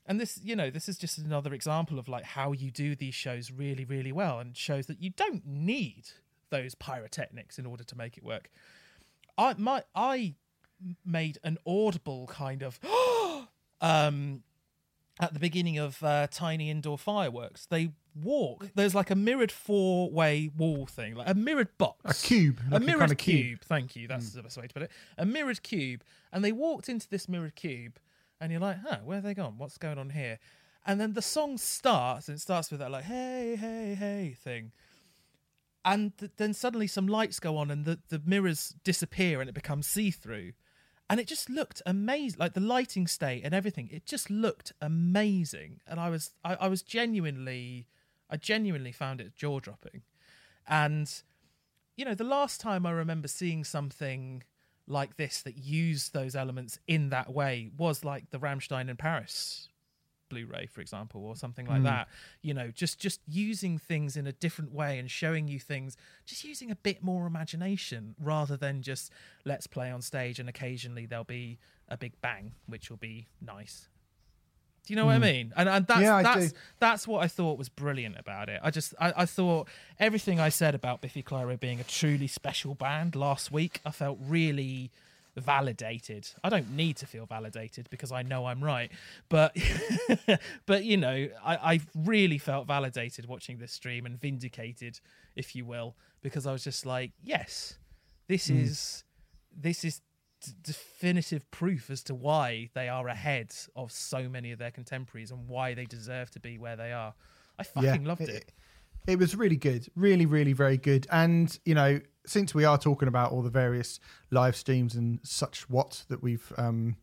And 0.07 0.21
this, 0.21 0.39
you 0.43 0.55
know, 0.55 0.71
this 0.71 0.89
is 0.89 0.99
just 0.99 1.17
another 1.19 1.55
example 1.55 1.99
of 1.99 2.09
like 2.09 2.25
how 2.25 2.53
you 2.53 2.71
do 2.71 2.95
these 2.95 3.15
shows 3.15 3.51
really, 3.51 3.85
really 3.85 4.13
well, 4.13 4.39
and 4.39 4.57
shows 4.57 4.87
that 4.87 5.01
you 5.01 5.11
don't 5.11 5.47
need 5.47 6.09
those 6.51 6.75
pyrotechnics 6.75 7.59
in 7.59 7.67
order 7.67 7.85
to 7.85 7.97
make 7.97 8.17
it 8.17 8.23
work. 8.25 8.51
I 9.39 9.55
my 9.57 9.83
I 9.95 10.35
made 11.05 11.39
an 11.43 11.59
audible 11.67 12.27
kind 12.27 12.63
of 12.63 12.79
um 13.81 14.43
at 15.21 15.33
the 15.33 15.41
beginning 15.41 15.79
of 15.79 16.03
uh, 16.03 16.27
Tiny 16.31 16.71
Indoor 16.71 16.99
Fireworks. 16.99 17.67
They 17.67 17.93
walk. 18.21 18.69
There's 18.75 18.95
like 18.95 19.11
a 19.11 19.15
mirrored 19.15 19.53
four 19.53 20.11
way 20.11 20.51
wall 20.57 20.87
thing, 20.87 21.15
like 21.15 21.29
a 21.29 21.35
mirrored 21.35 21.77
box, 21.79 22.23
A 22.25 22.27
cube, 22.27 22.61
a 22.69 22.75
like 22.75 22.83
a 22.83 22.85
mirrored 22.85 23.01
kind 23.01 23.13
of 23.13 23.19
cube. 23.19 23.37
cube. 23.47 23.61
Mm. 23.61 23.65
Thank 23.65 23.97
you. 23.97 24.09
That's 24.09 24.31
the 24.31 24.43
best 24.43 24.57
way 24.57 24.67
to 24.67 24.75
put 24.75 24.83
it. 24.83 24.91
A 25.19 25.25
mirrored 25.25 25.63
cube, 25.63 26.03
and 26.33 26.45
they 26.45 26.53
walked 26.53 26.89
into 26.89 27.09
this 27.09 27.29
mirrored 27.29 27.55
cube, 27.55 27.99
and 28.41 28.53
you're 28.53 28.61
like, 28.61 28.79
huh, 28.87 28.99
where 29.05 29.17
have 29.17 29.25
they 29.25 29.35
gone? 29.35 29.55
What's 29.59 29.79
going 29.79 29.99
on 29.99 30.11
here? 30.11 30.39
And 30.87 31.01
then 31.01 31.15
the 31.15 31.23
song 31.23 31.57
starts, 31.57 32.29
and 32.29 32.37
it 32.37 32.41
starts 32.41 32.71
with 32.71 32.81
that 32.81 32.91
like 32.91 33.05
hey 33.05 33.57
hey 33.59 33.95
hey 33.95 34.37
thing. 34.39 34.73
And 35.87 36.17
th- 36.17 36.33
then 36.39 36.55
suddenly 36.55 36.87
some 36.87 37.07
lights 37.07 37.39
go 37.39 37.59
on 37.59 37.71
and 37.71 37.85
the, 37.85 37.99
the 38.09 38.23
mirrors 38.25 38.75
disappear 38.85 39.41
and 39.41 39.51
it 39.51 39.55
becomes 39.55 39.87
see 39.87 40.11
through 40.11 40.53
and 41.09 41.21
it 41.21 41.27
just 41.27 41.51
looked 41.51 41.83
amazing 41.87 42.39
like 42.39 42.55
the 42.55 42.61
lighting 42.61 43.07
state 43.07 43.43
and 43.45 43.55
everything 43.55 43.89
it 43.93 44.07
just 44.07 44.31
looked 44.31 44.73
amazing 44.81 45.81
and 45.87 46.01
i 46.01 46.09
was 46.09 46.33
i, 46.45 46.55
I 46.55 46.69
was 46.69 46.83
genuinely 46.83 47.87
i 48.31 48.37
genuinely 48.37 48.93
found 48.93 49.21
it 49.21 49.35
jaw 49.35 49.61
dropping 49.61 50.03
and 50.67 51.23
you 51.97 52.05
know 52.05 52.15
the 52.15 52.25
last 52.25 52.61
time 52.61 52.87
i 52.87 52.91
remember 52.91 53.29
seeing 53.29 53.65
something 53.65 54.43
like 54.87 55.17
this 55.17 55.43
that 55.43 55.57
used 55.57 56.13
those 56.13 56.37
elements 56.37 56.79
in 56.87 57.11
that 57.11 57.33
way 57.33 57.71
was 57.77 58.05
like 58.05 58.31
the 58.31 58.39
rammstein 58.39 58.89
in 58.89 58.97
paris 58.97 59.69
blu-ray 60.29 60.67
for 60.67 60.81
example 60.81 61.25
or 61.25 61.37
something 61.37 61.67
like 61.67 61.79
hmm. 61.79 61.85
that. 61.85 62.09
You 62.43 62.55
know 62.55 62.71
just 62.71 62.99
just 62.99 63.21
using 63.27 63.79
things 63.79 64.17
in 64.17 64.27
a 64.27 64.33
different 64.33 64.73
way 64.73 64.99
and 64.99 65.11
showing 65.11 65.49
you 65.49 65.61
things 65.61 65.97
just 66.27 66.45
using 66.45 66.71
a 66.71 66.77
bit 66.77 67.03
more 67.03 67.27
imagination 67.27 68.15
rather 68.21 68.57
than 68.57 68.83
just 68.83 69.13
let's 69.45 69.67
play 69.67 69.91
on 69.91 70.03
stage 70.03 70.39
and 70.39 70.49
occasionally 70.49 71.07
there'll 71.07 71.25
be 71.25 71.59
a 71.89 71.97
big 71.97 72.21
bang 72.21 72.53
which 72.67 72.91
will 72.91 72.97
be 72.97 73.29
nice 73.41 73.89
do 74.87 74.93
you 74.93 74.97
know 74.97 75.07
what 75.07 75.13
I 75.13 75.17
hmm. 75.17 75.23
mean? 75.23 75.53
And, 75.57 75.69
and 75.69 75.87
that's 75.87 76.01
Yeah, 76.01 76.23
that's 76.23 76.53
do. 76.53 76.59
that's 76.79 77.09
what 77.09 77.23
I 77.23 77.29
thought 77.29 77.59
was 77.59 77.69
brilliant 77.69 78.19
about 78.19 78.49
it. 78.49 78.61
I 78.63 78.71
just 78.71 78.95
I, 79.01 79.13
I 79.19 79.27
thought 79.27 79.69
everything 79.99 80.41
I 80.41 80.51
said 80.51 80.75
about 80.75 81.01
Biffy 81.01 81.23
Clyro 81.23 81.59
being 81.59 81.81
a 81.81 81.85
truly 81.85 82.27
special 82.27 82.75
band 82.75 83.17
last 83.17 83.51
week, 83.51 83.81
I 83.87 83.91
felt 83.91 84.19
really 84.21 84.91
validated. 85.37 86.29
I 86.43 86.49
don't 86.49 86.71
need 86.71 86.97
to 86.99 87.07
feel 87.07 87.27
validated 87.27 87.89
because 87.91 88.13
I 88.13 88.23
know 88.23 88.47
I'm 88.47 88.63
right. 88.63 88.91
But 89.29 89.57
but 90.67 90.85
you 90.85 90.99
know, 90.99 91.29
I, 91.43 91.75
I 91.75 91.81
really 91.95 92.39
felt 92.39 92.67
validated 92.67 93.27
watching 93.27 93.59
this 93.59 93.73
stream 93.73 94.05
and 94.05 94.21
vindicated, 94.21 95.01
if 95.35 95.57
you 95.57 95.65
will, 95.65 95.97
because 96.23 96.47
I 96.47 96.53
was 96.53 96.63
just 96.63 96.85
like, 96.85 97.13
yes, 97.23 97.79
this 98.29 98.49
hmm. 98.49 98.59
is 98.59 99.05
this 99.57 99.83
is 99.85 100.03
d- 100.45 100.53
definitive 100.63 101.51
proof 101.51 101.91
as 101.91 102.03
to 102.05 102.15
why 102.15 102.71
they 102.75 102.89
are 102.89 103.09
ahead 103.09 103.55
of 103.77 103.93
so 103.93 104.29
many 104.29 104.53
of 104.53 104.59
their 104.59 104.71
contemporaries 104.71 105.31
and 105.31 105.49
why 105.49 105.75
they 105.75 105.85
deserve 105.85 106.31
to 106.33 106.41
be 106.41 106.59
where 106.59 106.77
they 106.77 106.93
are. 106.93 107.15
I 107.59 107.63
fucking 107.63 108.05
loved 108.05 108.23
it. 108.23 108.53
It 109.07 109.19
was 109.19 109.37
really 109.37 109.57
good, 109.57 109.87
really, 109.97 110.27
really 110.27 110.55
very 110.55 110.79
good. 110.79 111.07
And 111.11 111.57
you 111.65 111.75
know, 111.75 112.01
since 112.27 112.55
we 112.55 112.65
are 112.65 112.79
talking 112.79 113.09
about 113.09 113.33
all 113.33 113.43
the 113.43 113.51
various 113.51 114.01
live 114.31 114.57
streams 114.57 114.95
and 114.95 115.21
such 115.23 115.69
what 115.69 116.05
that 116.09 116.23
we've 116.23 116.53
um, 116.57 116.97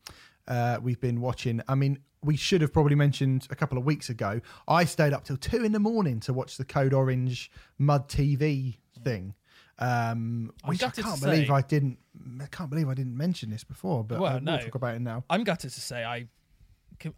uh, 0.47 0.79
we've 0.81 0.99
been 0.99 1.21
watching, 1.21 1.61
I 1.67 1.75
mean, 1.75 1.99
we 2.23 2.35
should 2.35 2.61
have 2.61 2.73
probably 2.73 2.95
mentioned 2.95 3.47
a 3.49 3.55
couple 3.55 3.77
of 3.77 3.85
weeks 3.85 4.09
ago. 4.09 4.41
I 4.67 4.85
stayed 4.85 5.13
up 5.13 5.23
till 5.23 5.37
two 5.37 5.63
in 5.63 5.71
the 5.71 5.79
morning 5.79 6.19
to 6.21 6.33
watch 6.33 6.57
the 6.57 6.65
Code 6.65 6.93
Orange 6.93 7.51
Mud 7.77 8.07
TV 8.07 8.77
thing. 9.03 9.35
Um, 9.81 10.53
which 10.65 10.83
I 10.83 10.89
can't 10.91 11.19
believe 11.19 11.47
say- 11.47 11.53
I 11.53 11.61
didn't. 11.61 11.97
I 12.41 12.45
can't 12.47 12.69
believe 12.69 12.87
I 12.87 12.93
didn't 12.93 13.17
mention 13.17 13.49
this 13.49 13.63
before, 13.63 14.03
but 14.03 14.19
Well, 14.19 14.31
I 14.31 14.35
will 14.35 14.41
no. 14.41 14.57
talk 14.59 14.75
about 14.75 14.95
it 14.95 15.01
now. 15.01 15.23
I'm 15.29 15.43
gutted 15.43 15.71
to 15.71 15.81
say 15.81 16.03
I 16.03 16.27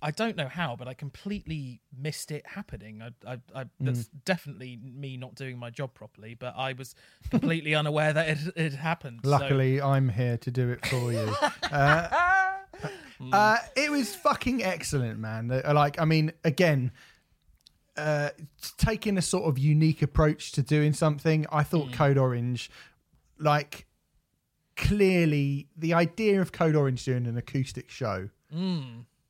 I 0.01 0.11
don't 0.11 0.37
know 0.37 0.47
how, 0.47 0.77
but 0.77 0.87
I 0.87 0.93
completely 0.93 1.81
missed 1.97 2.31
it 2.31 2.45
happening. 2.47 3.01
I, 3.01 3.09
I, 3.29 3.37
I 3.53 3.65
that's 3.81 4.05
definitely 4.23 4.79
me 4.81 5.17
not 5.17 5.35
doing 5.35 5.57
my 5.57 5.71
job 5.71 5.93
properly, 5.93 6.35
but 6.35 6.53
I 6.55 6.71
was 6.71 6.95
completely 7.29 7.75
unaware 7.81 8.13
that 8.13 8.29
it, 8.29 8.37
it 8.55 8.73
happened. 8.75 9.21
so- 9.25 9.29
Luckily, 9.31 9.81
I'm 9.81 10.07
here 10.07 10.37
to 10.37 10.51
do 10.51 10.69
it 10.69 10.85
for 10.85 11.11
you. 11.11 11.35
uh, 11.71 12.07
uh, 13.33 13.57
it 13.75 13.91
was 13.91 14.15
fucking 14.15 14.63
excellent, 14.63 15.19
man. 15.19 15.51
Uh, 15.51 15.73
Like, 15.73 15.99
I 15.99 16.05
mean, 16.05 16.31
again, 16.45 16.91
uh, 17.97 18.29
taking 18.77 19.17
a 19.17 19.21
sort 19.21 19.45
of 19.45 19.57
unique 19.57 20.01
approach 20.01 20.51
to 20.53 20.63
doing 20.63 20.93
something. 20.93 21.45
I 21.51 21.63
thought 21.63 21.91
Code 21.93 22.17
Orange, 22.17 22.71
like, 23.39 23.85
clearly 24.75 25.67
the 25.77 25.93
idea 25.93 26.41
of 26.41 26.51
Code 26.51 26.75
Orange 26.75 27.05
doing 27.05 27.27
an 27.27 27.37
acoustic 27.37 27.89
show 27.89 28.29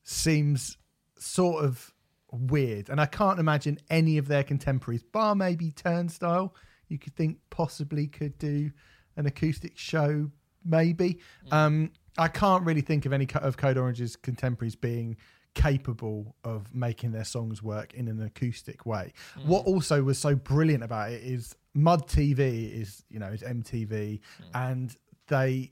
seems 0.04 0.78
sort 1.18 1.66
of 1.66 1.94
weird, 2.32 2.90
and 2.90 3.00
I 3.02 3.06
can't 3.06 3.40
imagine 3.40 3.80
any 3.90 4.18
of 4.18 4.28
their 4.28 4.44
contemporaries, 4.44 5.04
bar 5.04 5.36
maybe 5.36 5.72
Turnstile, 5.72 6.56
you 6.88 6.98
could 6.98 7.16
think 7.16 7.38
possibly 7.50 8.08
could 8.08 8.38
do 8.38 8.72
an 9.18 9.26
acoustic 9.26 9.78
show, 9.78 10.32
maybe. 10.66 11.20
Um, 11.52 11.92
I 12.18 12.28
can't 12.28 12.64
really 12.64 12.82
think 12.82 13.06
of 13.06 13.14
any 13.14 13.28
of 13.36 13.58
Code 13.58 13.78
Orange's 13.78 14.16
contemporaries 14.16 14.76
being 14.76 15.18
capable 15.54 16.36
of 16.44 16.74
making 16.74 17.12
their 17.12 17.24
songs 17.24 17.62
work 17.62 17.94
in 17.94 18.08
an 18.08 18.22
acoustic 18.22 18.86
way. 18.86 19.14
What 19.46 19.66
also 19.66 20.04
was 20.04 20.18
so 20.18 20.36
brilliant 20.36 20.84
about 20.84 21.12
it 21.12 21.24
is 21.24 21.56
Mud 21.74 22.08
TV 22.08 22.72
is, 22.74 23.04
you 23.10 23.20
know, 23.20 23.28
is 23.28 23.42
MTV 23.42 24.20
and 24.54 24.96
they 25.28 25.72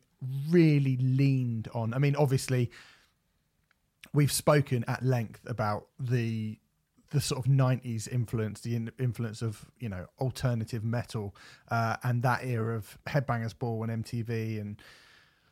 really 0.50 0.98
leaned 0.98 1.68
on 1.74 1.94
I 1.94 1.98
mean 1.98 2.16
obviously 2.16 2.70
we've 4.14 4.32
spoken 4.32 4.86
at 4.88 5.04
length 5.04 5.42
about 5.48 5.88
the 6.00 6.60
the 7.10 7.20
sort 7.20 7.46
of 7.46 7.52
90s 7.52 8.08
influence 8.08 8.62
the 8.62 8.76
in, 8.76 8.92
influence 9.00 9.42
of 9.42 9.66
you 9.80 9.90
know 9.90 10.06
alternative 10.20 10.84
metal 10.84 11.36
uh, 11.70 11.98
and 12.04 12.24
that 12.24 12.44
era 12.46 12.76
of 12.76 12.98
headbangers 13.08 13.58
ball 13.58 13.84
and 13.84 14.06
mtv 14.06 14.62
and 14.62 14.82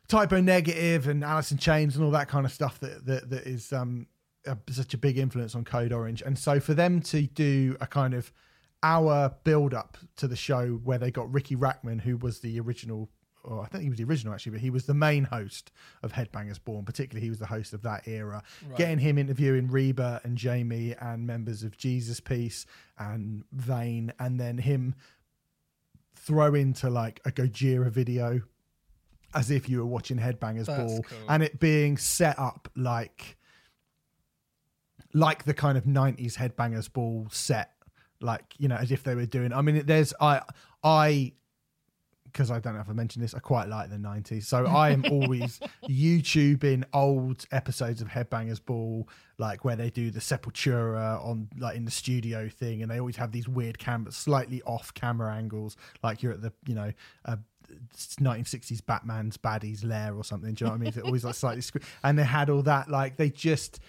type 0.08 0.32
o 0.32 0.40
negative 0.40 1.08
and 1.08 1.24
alice 1.24 1.50
in 1.50 1.58
chains 1.58 1.96
and 1.96 2.04
all 2.04 2.10
that 2.10 2.28
kind 2.28 2.46
of 2.46 2.52
stuff 2.52 2.78
that 2.80 3.04
that, 3.06 3.28
that 3.28 3.46
is 3.46 3.72
um 3.72 4.06
a, 4.46 4.56
such 4.70 4.94
a 4.94 4.98
big 4.98 5.18
influence 5.18 5.54
on 5.54 5.64
code 5.64 5.92
orange 5.92 6.22
and 6.22 6.38
so 6.38 6.60
for 6.60 6.74
them 6.74 7.00
to 7.00 7.22
do 7.22 7.76
a 7.80 7.86
kind 7.86 8.14
of 8.14 8.32
hour 8.82 9.34
build 9.44 9.74
up 9.74 9.98
to 10.16 10.26
the 10.26 10.36
show 10.36 10.80
where 10.84 10.98
they 10.98 11.10
got 11.10 11.32
riki 11.32 11.54
rachtman 11.54 12.00
who 12.00 12.16
was 12.16 12.40
the 12.40 12.58
original 12.58 13.10
or 13.44 13.62
I 13.62 13.66
think 13.66 13.84
he 13.84 13.88
was 13.88 13.98
the 13.98 14.04
original 14.04 14.34
actually, 14.34 14.52
but 14.52 14.60
he 14.60 14.70
was 14.70 14.84
the 14.84 14.94
main 14.94 15.24
host 15.24 15.70
of 16.02 16.12
Headbangers 16.12 16.62
Ball. 16.62 16.82
Particularly, 16.82 17.24
he 17.24 17.30
was 17.30 17.38
the 17.38 17.46
host 17.46 17.72
of 17.72 17.82
that 17.82 18.06
era. 18.06 18.42
Getting 18.76 18.98
him 18.98 19.18
interviewing 19.18 19.68
Reba 19.68 20.20
and 20.24 20.36
Jamie 20.36 20.94
and 21.00 21.26
members 21.26 21.62
of 21.62 21.76
Jesus 21.76 22.20
Piece 22.20 22.66
and 22.98 23.44
Vein, 23.52 24.12
and 24.18 24.38
then 24.38 24.58
him 24.58 24.94
throw 26.14 26.54
into 26.54 26.90
like 26.90 27.20
a 27.24 27.30
Gojira 27.30 27.90
video 27.90 28.42
as 29.34 29.50
if 29.50 29.68
you 29.68 29.78
were 29.78 29.86
watching 29.86 30.18
Headbangers 30.18 30.66
That's 30.66 30.92
Ball, 30.92 31.02
cool. 31.02 31.18
and 31.28 31.42
it 31.42 31.60
being 31.60 31.96
set 31.96 32.38
up 32.38 32.68
like 32.76 33.38
like 35.12 35.44
the 35.44 35.54
kind 35.54 35.76
of 35.76 35.84
90s 35.84 36.36
headbangers 36.36 36.92
ball 36.92 37.26
set 37.30 37.72
like 38.20 38.54
you 38.58 38.68
know 38.68 38.76
as 38.76 38.92
if 38.92 39.02
they 39.02 39.14
were 39.14 39.26
doing 39.26 39.52
i 39.52 39.60
mean 39.60 39.84
there's 39.86 40.12
i 40.20 40.40
i 40.84 41.32
because 42.32 42.50
I 42.50 42.60
don't 42.60 42.74
know 42.74 42.80
if 42.80 42.88
I 42.88 42.92
mentioned 42.92 43.24
this, 43.24 43.34
I 43.34 43.38
quite 43.38 43.68
like 43.68 43.90
the 43.90 43.96
90s. 43.96 44.44
So 44.44 44.66
I 44.66 44.90
am 44.90 45.04
always 45.10 45.60
YouTubing 45.88 46.84
old 46.92 47.44
episodes 47.50 48.00
of 48.00 48.08
Headbangers 48.08 48.64
Ball, 48.64 49.08
like 49.38 49.64
where 49.64 49.76
they 49.76 49.90
do 49.90 50.10
the 50.10 50.20
Sepultura 50.20 51.24
on, 51.24 51.48
like 51.58 51.76
in 51.76 51.84
the 51.84 51.90
studio 51.90 52.48
thing, 52.48 52.82
and 52.82 52.90
they 52.90 52.98
always 52.98 53.16
have 53.16 53.32
these 53.32 53.48
weird 53.48 53.78
camera, 53.78 54.12
slightly 54.12 54.62
off 54.62 54.94
camera 54.94 55.34
angles, 55.34 55.76
like 56.02 56.22
you're 56.22 56.32
at 56.32 56.42
the, 56.42 56.52
you 56.66 56.74
know, 56.74 56.92
uh, 57.24 57.36
1960s 58.20 58.84
Batman's 58.84 59.36
baddies 59.36 59.84
lair 59.84 60.14
or 60.14 60.24
something. 60.24 60.54
Do 60.54 60.64
you 60.64 60.66
know 60.66 60.72
what 60.72 60.80
I 60.80 60.84
mean? 60.84 60.88
It's 60.88 60.98
always 60.98 61.24
like 61.24 61.34
slightly, 61.34 61.62
sc- 61.62 61.82
and 62.02 62.18
they 62.18 62.24
had 62.24 62.50
all 62.50 62.62
that, 62.62 62.88
like 62.88 63.16
they 63.16 63.30
just, 63.30 63.80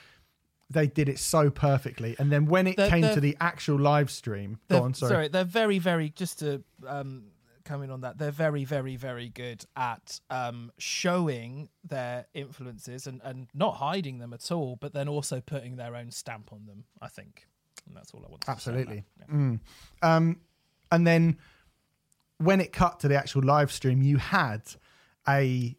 they 0.72 0.88
did 0.88 1.10
it 1.10 1.20
so 1.20 1.50
perfectly. 1.50 2.16
And 2.20 2.32
then 2.32 2.46
when 2.46 2.68
it 2.68 2.78
The- 2.78 2.88
came 2.90 3.02
the- 3.02 3.14
to 3.14 3.20
the 3.20 3.36
actual 3.40 3.80
live 3.80 4.10
stream, 4.10 4.60
They're- 4.68 4.80
go 4.80 4.86
on, 4.86 4.94
sorry. 4.94 5.28
they're 5.28 5.44
very, 5.44 5.80
very 5.80 6.10
just 6.10 6.40
to 6.40 6.64
um, 6.88 7.26
come 7.66 7.84
in 7.84 7.92
on 7.92 8.02
that. 8.02 8.18
They're 8.18 8.32
very, 8.32 8.64
very, 8.66 8.96
very 8.96 9.30
good 9.30 9.66
at 9.76 10.20
um, 10.30 10.72
showing 10.78 11.70
their 11.84 12.26
influences 12.34 13.06
and, 13.08 13.22
and 13.24 13.48
not 13.54 13.76
hiding 13.76 14.20
them 14.20 14.34
at 14.34 14.52
all, 14.52 14.76
but 14.78 14.94
then 14.94 15.08
also 15.08 15.42
putting 15.42 15.76
their 15.76 15.96
own 15.96 16.10
stamp 16.12 16.52
on 16.54 16.66
them. 16.66 16.86
I 17.02 17.08
think, 17.08 17.48
and 17.86 17.96
that's 17.96 18.12
all 18.14 18.24
I 18.26 18.30
want. 18.30 18.42
to 18.42 18.46
say 18.48 18.52
Absolutely. 18.54 19.04
Yeah. 19.20 19.26
Mm. 19.36 19.60
Um, 20.02 20.40
and 20.92 21.06
then 21.06 21.38
when 22.38 22.60
it 22.62 22.74
cut 22.74 23.00
to 23.02 23.08
the 23.08 23.16
actual 23.16 23.44
live 23.44 23.72
stream, 23.72 24.02
you 24.02 24.18
had 24.18 24.62
a 25.28 25.76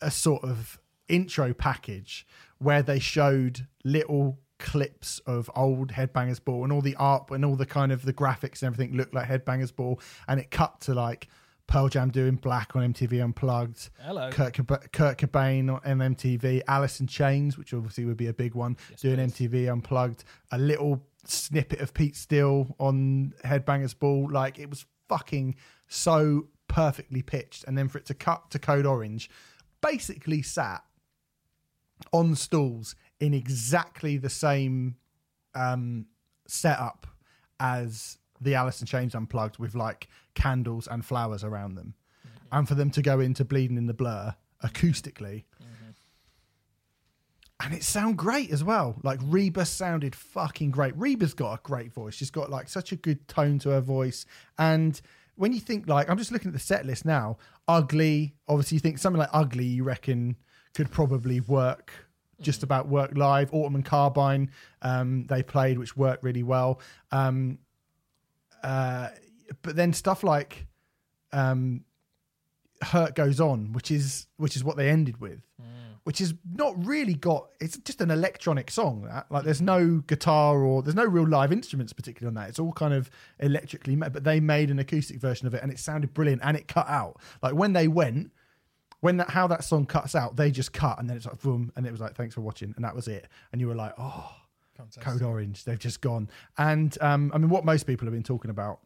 a 0.00 0.10
sort 0.10 0.42
of 0.42 0.80
intro 1.12 1.52
package 1.52 2.26
where 2.58 2.82
they 2.82 2.98
showed 2.98 3.66
little 3.84 4.38
clips 4.58 5.18
of 5.26 5.50
old 5.54 5.90
Headbangers 5.92 6.42
Ball 6.42 6.64
and 6.64 6.72
all 6.72 6.80
the 6.80 6.94
art 6.96 7.30
and 7.30 7.44
all 7.44 7.56
the 7.56 7.66
kind 7.66 7.92
of 7.92 8.04
the 8.04 8.12
graphics 8.12 8.62
and 8.62 8.72
everything 8.72 8.96
looked 8.96 9.14
like 9.14 9.28
Headbangers 9.28 9.74
Ball, 9.74 10.00
and 10.28 10.40
it 10.40 10.50
cut 10.50 10.80
to 10.82 10.94
like 10.94 11.28
Pearl 11.66 11.88
Jam 11.88 12.10
doing 12.10 12.36
Black 12.36 12.74
on 12.76 12.92
MTV 12.92 13.22
Unplugged. 13.22 13.90
Hello. 14.00 14.30
Kurt, 14.30 14.54
Cob- 14.54 14.92
Kurt 14.92 15.18
Cobain 15.18 15.72
on 15.72 16.14
MTV, 16.14 16.62
Alice 16.68 17.00
in 17.00 17.06
Chains, 17.06 17.58
which 17.58 17.74
obviously 17.74 18.04
would 18.04 18.16
be 18.16 18.28
a 18.28 18.32
big 18.32 18.54
one, 18.54 18.76
doing 19.00 19.18
MTV 19.18 19.70
Unplugged, 19.70 20.24
a 20.50 20.58
little 20.58 21.04
snippet 21.24 21.80
of 21.80 21.92
Pete 21.92 22.16
Steele 22.16 22.74
on 22.78 23.34
Headbangers 23.44 23.98
Ball. 23.98 24.30
Like 24.30 24.58
it 24.58 24.70
was 24.70 24.86
fucking 25.08 25.56
so 25.88 26.46
perfectly 26.68 27.22
pitched, 27.22 27.64
and 27.64 27.76
then 27.76 27.88
for 27.88 27.98
it 27.98 28.06
to 28.06 28.14
cut 28.14 28.50
to 28.52 28.58
Code 28.58 28.86
Orange, 28.86 29.28
basically 29.80 30.42
sat 30.42 30.82
on 32.12 32.34
stools 32.34 32.94
in 33.20 33.34
exactly 33.34 34.16
the 34.16 34.30
same 34.30 34.96
um, 35.54 36.06
setup 36.46 37.06
as 37.60 38.18
the 38.40 38.54
Alice 38.54 38.80
in 38.80 38.86
Chains 38.86 39.14
Unplugged 39.14 39.58
with 39.58 39.74
like 39.74 40.08
candles 40.34 40.88
and 40.88 41.04
flowers 41.04 41.44
around 41.44 41.76
them. 41.76 41.94
And 42.50 42.68
for 42.68 42.74
them 42.74 42.90
to 42.90 43.02
go 43.02 43.20
into 43.20 43.44
Bleeding 43.44 43.78
in 43.78 43.86
the 43.86 43.94
Blur 43.94 44.34
acoustically. 44.62 45.44
And 47.64 47.72
it 47.72 47.84
sound 47.84 48.18
great 48.18 48.50
as 48.50 48.64
well. 48.64 48.96
Like 49.04 49.20
Reba 49.22 49.64
sounded 49.64 50.16
fucking 50.16 50.72
great. 50.72 50.96
Reba's 50.96 51.32
got 51.32 51.52
a 51.52 51.62
great 51.62 51.92
voice. 51.92 52.14
She's 52.14 52.30
got 52.30 52.50
like 52.50 52.68
such 52.68 52.90
a 52.90 52.96
good 52.96 53.28
tone 53.28 53.60
to 53.60 53.70
her 53.70 53.80
voice. 53.80 54.26
And 54.58 55.00
when 55.36 55.52
you 55.52 55.60
think 55.60 55.88
like 55.88 56.10
I'm 56.10 56.18
just 56.18 56.32
looking 56.32 56.48
at 56.48 56.54
the 56.54 56.60
set 56.60 56.84
list 56.84 57.04
now, 57.04 57.38
ugly, 57.68 58.34
obviously 58.48 58.76
you 58.76 58.80
think 58.80 58.98
something 58.98 59.20
like 59.20 59.30
ugly 59.32 59.64
you 59.64 59.84
reckon 59.84 60.36
could 60.74 60.90
probably 60.90 61.40
work 61.40 61.92
just 62.40 62.62
about 62.62 62.88
work 62.88 63.12
live. 63.14 63.52
Autumn 63.54 63.76
and 63.76 63.84
Carbine, 63.84 64.50
um, 64.82 65.26
they 65.28 65.42
played, 65.42 65.78
which 65.78 65.96
worked 65.96 66.24
really 66.24 66.42
well. 66.42 66.80
Um, 67.10 67.58
uh, 68.62 69.08
but 69.62 69.76
then 69.76 69.92
stuff 69.92 70.22
like 70.22 70.66
um, 71.32 71.84
Hurt 72.82 73.14
Goes 73.14 73.40
On, 73.40 73.72
which 73.72 73.90
is 73.90 74.26
which 74.36 74.56
is 74.56 74.64
what 74.64 74.76
they 74.76 74.88
ended 74.88 75.20
with, 75.20 75.40
which 76.04 76.20
is 76.20 76.34
not 76.52 76.84
really 76.84 77.14
got. 77.14 77.48
It's 77.60 77.76
just 77.78 78.00
an 78.00 78.10
electronic 78.10 78.70
song. 78.70 79.02
That 79.02 79.26
like 79.30 79.44
there's 79.44 79.62
no 79.62 80.02
guitar 80.06 80.62
or 80.62 80.82
there's 80.82 80.96
no 80.96 81.04
real 81.04 81.28
live 81.28 81.52
instruments 81.52 81.92
particularly 81.92 82.28
on 82.28 82.42
that. 82.42 82.48
It's 82.48 82.58
all 82.58 82.72
kind 82.72 82.94
of 82.94 83.10
electrically 83.38 83.96
made. 83.96 84.12
But 84.12 84.24
they 84.24 84.40
made 84.40 84.70
an 84.70 84.78
acoustic 84.78 85.20
version 85.20 85.46
of 85.46 85.54
it, 85.54 85.62
and 85.62 85.70
it 85.70 85.78
sounded 85.78 86.14
brilliant. 86.14 86.42
And 86.44 86.56
it 86.56 86.66
cut 86.68 86.88
out 86.88 87.20
like 87.42 87.54
when 87.54 87.72
they 87.72 87.88
went 87.88 88.32
when 89.02 89.16
that 89.16 89.30
how 89.30 89.48
that 89.48 89.64
song 89.64 89.84
cuts 89.84 90.14
out, 90.14 90.36
they 90.36 90.50
just 90.52 90.72
cut 90.72 90.98
and 91.00 91.10
then 91.10 91.16
it's 91.16 91.26
like 91.26 91.42
boom, 91.42 91.72
and 91.74 91.84
it 91.84 91.90
was 91.90 92.00
like 92.00 92.14
thanks 92.14 92.36
for 92.36 92.40
watching, 92.40 92.72
and 92.76 92.84
that 92.84 92.94
was 92.94 93.08
it. 93.08 93.26
And 93.50 93.60
you 93.60 93.66
were 93.66 93.74
like, 93.74 93.92
oh, 93.98 94.30
Code 95.00 95.22
Orange, 95.22 95.64
they've 95.64 95.78
just 95.78 96.00
gone. 96.00 96.30
And 96.56 96.96
um, 97.00 97.32
I 97.34 97.38
mean, 97.38 97.50
what 97.50 97.64
most 97.64 97.82
people 97.82 98.06
have 98.06 98.14
been 98.14 98.22
talking 98.22 98.50
about 98.50 98.78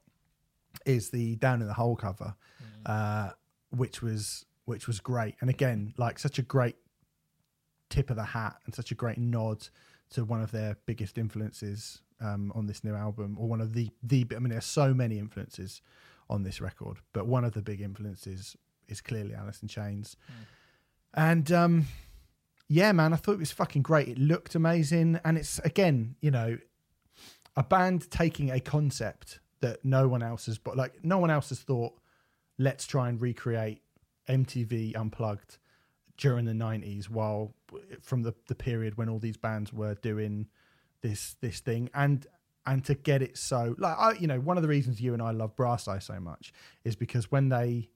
is 0.87 1.11
the 1.11 1.37
Down 1.37 1.61
in 1.61 1.69
the 1.69 1.75
Hole 1.75 1.97
cover, 1.97 2.35
uh, 2.87 3.31
which 3.71 4.01
was 4.01 4.47
which 4.65 4.87
was 4.87 5.01
great. 5.01 5.35
And 5.43 5.51
again, 5.51 5.93
like 5.99 6.19
such 6.19 6.39
a 6.39 6.43
great 6.43 6.77
tip 7.91 8.09
of 8.09 8.17
the 8.17 8.25
hat 8.25 8.57
and 8.65 8.75
such 8.75 8.91
a 8.91 8.95
great 8.95 9.19
nod 9.19 9.69
to 10.11 10.25
one 10.25 10.41
of 10.41 10.51
their 10.51 10.79
biggest 10.87 11.19
influences 11.19 12.01
um, 12.23 12.53
on 12.55 12.67
this 12.67 12.83
new 12.83 12.95
album, 12.95 13.37
or 13.39 13.49
one 13.49 13.61
of 13.61 13.75
the 13.75 13.91
the. 14.03 14.27
I 14.35 14.39
mean, 14.39 14.49
there's 14.49 14.65
so 14.65 14.95
many 14.95 15.19
influences 15.19 15.83
on 16.31 16.43
this 16.43 16.63
record, 16.63 16.97
but 17.13 17.27
one 17.27 17.45
of 17.45 17.53
the 17.53 17.61
big 17.61 17.83
influences 17.83 18.57
is 18.88 19.01
clearly 19.01 19.35
Alice 19.35 19.62
in 19.62 19.68
Chains. 19.68 20.16
And 21.14 21.51
um, 21.51 21.87
yeah, 22.68 22.92
man, 22.92 23.12
I 23.12 23.16
thought 23.16 23.33
it 23.33 23.38
was 23.38 23.53
fucking 23.53 23.83
great. 23.83 24.09
It 24.09 24.18
looked 24.18 24.55
amazing, 24.55 25.20
and 25.25 25.38
it's 25.38 25.59
again, 25.61 26.16
you 26.20 26.31
know, 26.31 26.59
a 27.57 27.62
band 27.62 28.11
taking 28.11 28.51
a 28.51 28.61
concept 28.61 29.40
that 29.61 29.85
no 29.85 30.09
one 30.09 30.22
else 30.22 30.46
has, 30.46 30.59
but 30.59 30.77
like 30.77 31.05
no 31.05 31.18
one 31.18 31.31
else 31.31 31.49
has 31.51 31.61
thought. 31.61 31.94
Let's 32.59 32.87
try 32.87 33.09
and 33.09 33.20
recreate 33.20 33.83
MTV 34.29 34.96
Unplugged 34.96 35.59
during 36.16 36.44
the 36.44 36.53
'90s, 36.53 37.09
while 37.09 37.55
from 38.03 38.22
the 38.22 38.35
the 38.49 38.55
period 38.55 38.96
when 38.99 39.09
all 39.09 39.18
these 39.18 39.37
bands 39.37 39.72
were 39.72 39.94
doing 39.94 40.49
this 41.03 41.37
this 41.40 41.61
thing, 41.61 41.88
and 41.94 42.27
and 42.66 42.85
to 42.85 42.94
get 42.94 43.22
it 43.22 43.38
so 43.38 43.77
like 43.79 43.96
I, 43.96 44.12
you 44.14 44.27
know, 44.27 44.40
one 44.40 44.57
of 44.57 44.62
the 44.62 44.68
reasons 44.68 45.01
you 45.01 45.12
and 45.12 45.22
I 45.22 45.31
love 45.31 45.55
Brass 45.55 45.87
Eye 45.87 46.01
so 46.01 46.18
much 46.18 46.53
is 46.85 46.96
because 46.96 47.31
when 47.31 47.49
they 47.49 47.90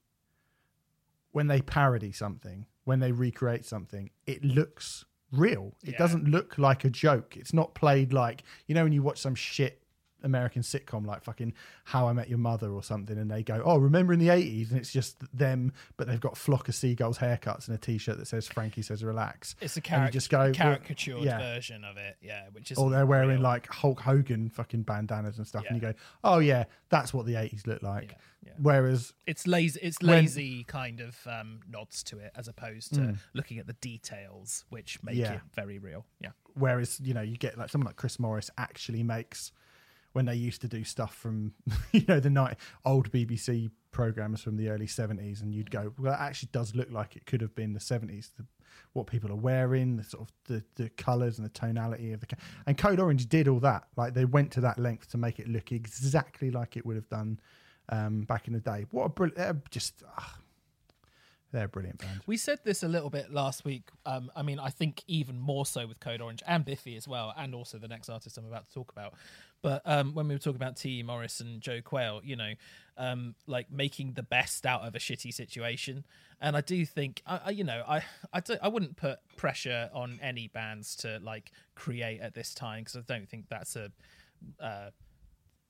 when 1.33 1.47
they 1.47 1.61
parody 1.61 2.13
something, 2.13 2.67
when 2.85 3.01
they 3.01 3.13
recreate 3.13 3.65
something, 3.65 4.11
it 4.27 4.45
looks 4.45 5.05
real. 5.33 5.77
It 5.85 5.91
Yeah. 5.93 5.99
doesn't 5.99 6.29
look 6.29 6.59
like 6.59 6.85
a 6.85 6.91
joke. 6.91 7.37
It's 7.37 7.53
not 7.53 7.75
played 7.75 8.13
like 8.13 8.43
you 8.67 8.75
know 8.75 8.85
when 8.85 8.93
you 8.93 9.03
watch 9.03 9.21
some 9.21 9.35
shit 9.35 9.83
American 10.23 10.63
sitcom 10.63 11.07
like 11.07 11.23
fucking 11.25 11.53
How 11.85 12.09
I 12.09 12.13
Met 12.13 12.29
Your 12.29 12.39
Mother 12.39 12.71
or 12.71 12.83
something, 12.83 13.17
and 13.19 13.31
they 13.31 13.43
go, 13.43 13.63
"Oh, 13.65 13.79
remember 13.79 14.13
in 14.13 14.19
the 14.19 14.29
'80s?" 14.29 14.71
and 14.71 14.79
it's 14.79 14.93
just 14.93 15.17
them, 15.37 15.73
but 15.97 16.07
they've 16.07 16.21
got 16.21 16.37
flock 16.37 16.69
of 16.69 16.75
seagulls 16.75 17.19
haircuts 17.19 17.67
and 17.69 17.75
a 17.77 17.79
T-shirt 17.81 18.19
that 18.19 18.27
says 18.27 18.47
"Frankie 18.49 18.83
says 18.83 19.03
relax." 19.05 19.57
It's 19.61 19.77
a 19.77 19.81
caric- 19.81 20.13
just 20.13 20.31
go, 20.31 20.39
well, 20.41 20.53
caricatured 20.55 21.23
yeah. 21.23 21.39
version 21.39 21.85
of 21.85 21.97
it, 21.97 22.17
yeah, 22.23 22.45
which 22.53 22.71
is 22.71 22.79
Or 22.79 22.91
they're 22.91 23.07
wearing 23.07 23.31
real. 23.31 23.41
like 23.41 23.67
Hulk 23.69 24.01
Hogan 24.01 24.49
fucking 24.51 24.83
bandanas 24.83 25.39
and 25.39 25.47
stuff, 25.47 25.65
and 25.69 25.77
you 25.77 25.81
go, 25.81 25.95
"Oh 26.25 26.39
yeah, 26.39 26.65
that's 26.89 27.13
what 27.15 27.27
the 27.27 27.35
'80s 27.35 27.67
look 27.67 27.83
like." 27.83 28.11
Yeah, 28.11 28.17
yeah. 28.47 28.53
Whereas 28.61 29.13
it's 29.27 29.47
lazy 29.47 29.79
it's 29.83 29.99
When- 30.01 30.11
lazy 30.25 30.65
kind 30.65 31.01
of 31.01 31.17
um, 31.27 31.61
nods 31.69 32.03
to 32.05 32.19
it 32.19 32.33
as 32.35 32.49
opposed 32.49 32.95
to 32.95 33.17
looking 33.35 33.59
at 33.59 33.67
the 33.67 33.75
details 33.75 34.65
which 34.71 35.03
make 35.03 35.17
Mm. 35.17 35.19
Yeah. 35.21 35.33
it 35.35 35.41
very 35.55 35.79
real 35.79 36.07
yeah 36.21 36.31
whereas 36.55 36.99
you 37.01 37.13
know 37.15 37.21
you 37.21 37.37
get 37.37 37.59
like 37.59 37.69
someone 37.69 37.87
like 37.87 37.97
Chris 37.97 38.19
Morris 38.19 38.51
actually 38.57 39.03
makes 39.03 39.53
when 40.13 40.27
they 40.27 40.35
used 40.35 40.61
to 40.61 40.69
do 40.69 40.85
stuff 40.85 41.15
from 41.15 41.53
you 41.93 42.05
know 42.09 42.21
the 42.21 42.31
night 42.31 42.57
old 42.85 43.11
BBC 43.11 43.71
programs 43.91 44.41
from 44.41 44.57
the 44.57 44.69
early 44.69 44.87
70s 44.87 45.43
and 45.43 45.53
you'd 45.53 45.71
go 45.71 45.93
well 45.99 46.13
that 46.13 46.21
actually 46.21 46.49
does 46.53 46.75
look 46.77 46.91
like 46.91 47.17
it 47.17 47.27
could 47.27 47.41
have 47.41 47.55
been 47.57 47.73
the 47.73 47.81
70s 47.81 48.31
the, 48.37 48.45
what 48.93 49.07
people 49.07 49.31
are 49.31 49.37
wearing 49.37 49.97
the 49.97 50.05
sort 50.05 50.23
of 50.23 50.33
the, 50.47 50.65
the 50.77 50.89
colors 50.91 51.39
and 51.39 51.45
the 51.45 51.53
tonality 51.53 52.13
of 52.13 52.21
the 52.21 52.27
and 52.67 52.77
Code 52.77 52.99
Orange 52.99 53.29
did 53.29 53.47
all 53.49 53.61
that. 53.61 53.85
Like 53.97 54.15
they 54.15 54.25
went 54.25 54.51
to 54.53 54.61
that 54.63 54.79
length 54.79 55.11
to 55.11 55.19
make 55.19 55.39
it 55.39 55.49
look 55.49 55.73
exactly 55.73 56.51
like 56.51 56.77
it 56.77 56.85
would 56.85 56.97
have 56.97 57.09
done 57.09 57.41
um, 57.89 58.23
back 58.23 58.47
in 58.49 58.53
the 58.53 58.61
day. 58.61 58.87
What 58.91 59.05
a 59.05 59.09
brilliant 59.09 59.71
just 59.71 60.03
ah, 60.19 60.39
they're 61.53 61.69
brilliant 61.69 61.99
band. 61.99 62.21
We 62.27 62.37
said 62.37 62.61
this 62.65 62.83
a 62.83 62.89
little 62.89 63.11
bit 63.11 63.33
last 63.33 63.65
week. 63.65 63.91
Um, 64.07 64.31
i 64.35 64.43
mean 64.43 64.59
i 64.59 64.71
think 64.71 65.05
even 65.07 65.39
more 65.39 65.67
so 65.67 65.87
with 65.87 66.01
code 66.01 66.21
orange 66.21 66.43
and 66.47 66.65
biffy 66.65 66.97
as 66.97 67.07
well 67.07 67.33
and 67.37 67.55
also 67.55 67.79
the 67.79 67.87
next 67.87 68.09
artist 68.09 68.39
i'm 68.39 68.47
about 68.47 68.67
to 68.67 68.73
talk 68.73 68.91
about 68.91 69.15
but 69.63 69.83
um, 69.85 70.15
when 70.15 70.29
we 70.29 70.35
were 70.35 70.39
talking 70.39 70.57
about 70.57 70.77
t 70.77 71.03
morris 71.03 71.41
and 71.41 71.61
Jo 71.61 71.81
Quail 71.83 72.21
you 72.25 72.37
know 72.37 72.53
um, 72.97 73.35
like 73.47 73.73
making 73.73 74.13
the 74.13 74.23
best 74.23 74.67
out 74.67 74.83
of 74.83 74.95
a 74.95 74.99
shitty 74.99 75.33
situation. 75.33 76.05
And 76.43 76.57
i 76.57 76.61
do 76.61 76.87
think 76.87 77.23
I, 77.27 77.41
I 77.47 77.51
you 77.51 77.65
know 77.65 77.83
i 77.87 78.03
I, 78.33 78.41
don't, 78.41 78.61
I 78.63 78.69
wouldn't 78.69 78.97
put 78.97 79.19
pressure 79.37 79.91
on 79.93 80.19
any 80.23 80.49
bands 80.49 80.97
to 80.97 81.19
like 81.23 81.53
create 81.75 82.21
at 82.21 82.35
this 82.35 82.55
time 82.55 82.85
because 82.85 82.97
i 82.97 83.01
don't 83.07 83.29
think 83.29 83.49
that's 83.49 83.77
a 83.77 83.91
uh, 84.59 84.91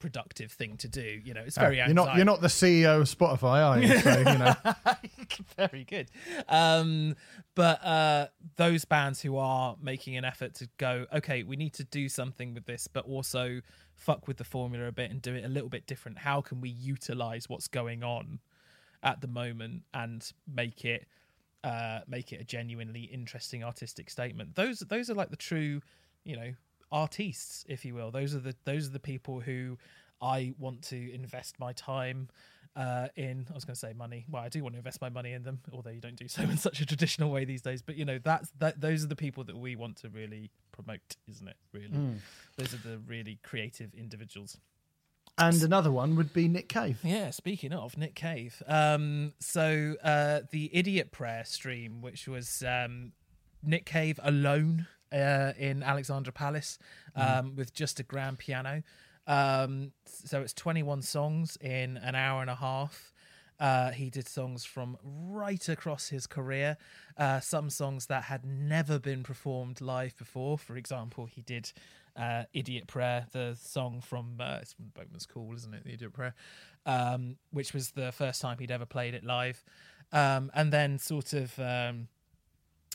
productive 0.01 0.51
thing 0.51 0.77
to 0.79 0.89
do 0.89 1.21
you 1.23 1.35
know 1.35 1.43
it's 1.47 1.59
very 1.59 1.77
you're 1.77 1.89
not 1.89 2.17
you're 2.17 2.25
not 2.25 2.41
the 2.41 2.49
CEO 2.49 3.03
of 3.03 3.07
Spotify 3.07 3.65
are 3.65 3.79
you 3.79 3.99
so 3.99 4.19
you 4.19 4.39
know 4.39 4.55
very 5.57 5.85
good. 5.85 6.11
Um, 6.49 7.17
but 7.55 7.85
uh, 7.85 8.29
those 8.57 8.85
bands 8.85 9.21
who 9.21 9.37
are 9.37 9.77
making 9.81 10.17
an 10.17 10.25
effort 10.25 10.55
to 10.57 10.69
go, 10.79 11.07
okay, 11.13 11.43
we 11.43 11.57
need 11.57 11.75
to 11.75 11.85
do 11.85 12.09
something 12.09 12.55
with 12.55 12.67
this, 12.67 12.89
but 12.89 13.05
also 13.07 13.61
fuck 13.95 14.27
with 14.27 14.39
the 14.39 14.45
formula 14.45 14.87
a 14.87 14.93
bit 14.93 15.11
and 15.11 15.21
do 15.21 15.35
it 15.35 15.45
a 15.45 15.49
little 15.49 15.69
bit 15.69 15.87
different. 15.87 16.19
How 16.19 16.41
can 16.41 16.61
we 16.61 16.71
utilize 16.71 17.49
what's 17.49 17.69
going 17.69 18.03
on 18.03 18.41
at 19.03 19.21
the 19.21 19.29
moment 19.29 19.83
and 19.95 20.31
make 20.53 20.85
it 20.85 21.07
uh, 21.63 22.01
make 22.09 22.33
it 22.33 22.41
a 22.41 22.45
genuinely 22.45 23.03
interesting 23.03 23.63
artistic 23.63 24.11
statement? 24.11 24.55
Those 24.55 24.81
those 24.81 25.11
are 25.11 25.15
like 25.15 25.31
the 25.31 25.37
true, 25.37 25.81
you 26.25 26.37
know, 26.37 26.53
artists, 26.93 27.65
if 27.69 27.85
you 27.85 27.95
will. 27.95 28.11
Those 28.11 28.35
are 28.35 28.41
the 28.41 28.55
those 28.65 28.89
are 28.89 28.93
the 28.93 29.01
people 29.01 29.41
who 29.41 29.79
I 30.21 30.55
want 30.59 30.83
to 30.85 31.15
invest 31.15 31.59
my 31.59 31.73
time 31.73 32.29
uh, 32.77 33.09
in. 33.17 33.47
I 33.51 33.55
was 33.55 33.65
going 33.65 33.75
to 33.75 33.81
say 33.81 33.93
money. 33.93 34.27
Well, 34.29 34.43
I 34.43 34.49
do 34.49 34.63
want 34.63 34.75
to 34.75 34.79
invest 34.79 35.01
my 35.01 35.09
money 35.09 35.33
in 35.33 35.43
them, 35.43 35.61
although 35.73 35.91
you 35.91 36.01
don't 36.01 36.17
do 36.17 36.29
so 36.29 36.43
in 36.51 36.57
such 36.57 36.81
a 36.81 36.87
traditional 36.87 37.31
way 37.31 37.45
these 37.45 37.63
days. 37.63 37.83
But 37.83 37.97
you 37.97 38.05
know, 38.05 38.19
that's 38.23 38.51
that. 38.59 38.81
Those 38.81 39.05
are 39.05 39.09
the 39.09 39.17
people 39.17 39.45
that 39.45 39.57
we 39.57 39.77
want 39.77 39.97
to 39.99 40.09
really 40.09 40.51
promote, 40.73 41.17
isn't 41.29 41.49
it? 41.49 41.57
Really, 41.73 42.17
those 42.57 42.75
are 42.75 42.79
the 42.79 42.99
really 43.07 43.39
creative 43.43 43.95
individuals. 43.95 44.59
and 45.39 45.63
another 45.63 45.91
one 45.91 46.17
would 46.17 46.33
be 46.33 46.49
Nick 46.49 46.69
Cave 46.69 46.99
Yeah, 47.03 47.31
speaking 47.31 47.73
of 47.73 47.97
Nick 47.97 48.15
Cave, 48.15 48.63
um, 48.67 49.33
so 49.41 49.97
uh, 50.03 50.41
the 50.51 50.71
Idiot 50.73 51.13
Prayer 51.13 51.45
stream, 51.45 52.03
which 52.03 52.29
was 52.29 52.63
um, 52.67 53.13
Nick 53.63 53.87
Cave 53.87 54.19
alone 54.23 54.87
uh, 55.13 55.53
in 55.59 55.83
Alexandra 55.83 56.33
Palace 56.33 56.79
um, 57.17 57.57
with 57.57 57.73
just 57.75 58.01
a 58.01 58.03
grand 58.03 58.39
piano. 58.39 58.83
Um, 59.27 59.93
so 60.05 60.41
it's 60.41 60.53
21 60.55 61.03
songs 61.03 61.57
in 61.61 61.97
an 61.99 62.15
hour 62.15 62.41
and 62.41 62.51
a 62.51 62.57
half. 62.57 63.13
Uh, 63.61 63.91
he 63.91 64.09
did 64.09 64.27
songs 64.27 64.65
from 64.65 64.97
right 65.05 65.69
across 65.69 66.09
his 66.09 66.27
career. 66.27 66.79
Uh, 67.19 67.41
some 67.41 67.69
songs 67.69 68.07
that 68.07 68.25
had 68.25 68.45
never 68.45 68.99
been 68.99 69.23
performed 69.23 69.83
live 69.83 70.17
before. 70.17 70.57
For 70.57 70.77
example, 70.77 71.27
he 71.27 71.43
did 71.43 71.71
uh, 72.17 72.45
"Idiot 72.55 72.87
Prayer," 72.87 73.27
the 73.33 73.55
song 73.61 74.01
from 74.01 74.39
uh, 74.41 74.61
it's 74.63 74.73
from 74.73 74.87
Boatman's 74.95 75.27
Call, 75.27 75.55
isn't 75.55 75.75
it? 75.75 75.85
The 75.85 75.93
Idiot 75.93 76.15
Prayer, 76.15 76.35
um, 76.87 77.37
which 77.51 77.75
was 77.75 77.91
the 77.91 78.13
first 78.13 78.41
time 78.41 78.57
he'd 78.59 78.71
ever 78.71 78.87
played 78.87 79.13
it 79.13 79.25
live. 79.25 79.63
Um, 80.11 80.51
and 80.55 80.73
then, 80.73 80.99
sort 80.99 81.35
of, 81.35 81.59
um, 81.59 82.09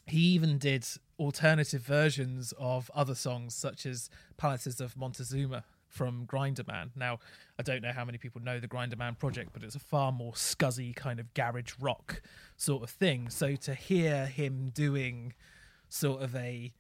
he 0.07 0.17
even 0.33 0.57
did 0.57 0.85
alternative 1.19 1.81
versions 1.81 2.53
of 2.57 2.91
other 2.93 3.15
songs, 3.15 3.53
such 3.53 3.85
as 3.85 4.09
Palaces 4.37 4.81
of 4.81 4.97
Montezuma 4.97 5.63
from 5.87 6.25
Grinderman. 6.25 6.89
Now, 6.95 7.19
I 7.57 7.63
don't 7.63 7.81
know 7.81 7.91
how 7.93 8.03
many 8.03 8.17
people 8.17 8.41
know 8.41 8.59
the 8.59 8.67
Grinderman 8.67 9.17
project, 9.17 9.51
but 9.53 9.63
it's 9.63 9.75
a 9.75 9.79
far 9.79 10.11
more 10.11 10.33
scuzzy 10.33 10.95
kind 10.95 11.19
of 11.19 11.33
garage 11.33 11.73
rock 11.79 12.21
sort 12.57 12.83
of 12.83 12.89
thing. 12.89 13.29
So 13.29 13.55
to 13.55 13.73
hear 13.73 14.25
him 14.25 14.71
doing 14.73 15.33
sort 15.87 16.21
of 16.21 16.35
a 16.35 16.73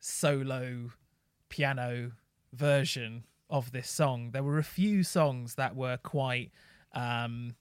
solo 0.00 0.90
piano 1.48 2.12
version 2.52 3.24
of 3.48 3.72
this 3.72 3.88
song, 3.88 4.30
there 4.32 4.42
were 4.42 4.58
a 4.58 4.64
few 4.64 5.02
songs 5.02 5.54
that 5.54 5.74
were 5.74 5.96
quite 5.96 6.50
um, 6.92 7.54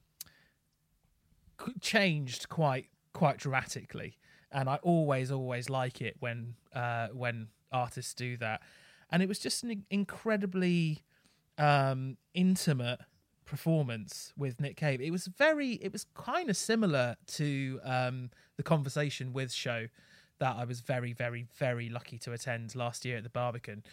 changed 1.79 2.49
quite 2.49 2.87
quite 3.13 3.37
dramatically 3.37 4.17
and 4.51 4.69
I 4.69 4.75
always 4.77 5.31
always 5.31 5.69
like 5.69 6.01
it 6.01 6.15
when 6.19 6.55
uh, 6.73 7.07
when 7.09 7.47
artists 7.71 8.13
do 8.13 8.37
that. 8.37 8.61
And 9.09 9.23
it 9.23 9.29
was 9.29 9.39
just 9.39 9.63
an 9.63 9.85
incredibly 9.89 11.03
um, 11.57 12.17
intimate 12.33 12.99
performance 13.45 14.33
with 14.37 14.59
Nick 14.59 14.75
Cave. 14.75 15.01
It 15.01 15.11
was 15.11 15.27
very, 15.27 15.73
it 15.73 15.93
was 15.93 16.05
kind 16.13 16.49
of 16.49 16.57
similar 16.57 17.15
to 17.27 17.79
um, 17.83 18.29
the 18.57 18.63
conversation 18.63 19.33
with 19.33 19.51
show 19.51 19.87
that 20.39 20.55
I 20.55 20.65
was 20.65 20.81
very, 20.81 21.13
very, 21.13 21.47
very 21.57 21.89
lucky 21.89 22.19
to 22.19 22.33
attend 22.33 22.75
last 22.75 23.05
year 23.05 23.17
at 23.17 23.23
the 23.23 23.29
Barbican. 23.29 23.83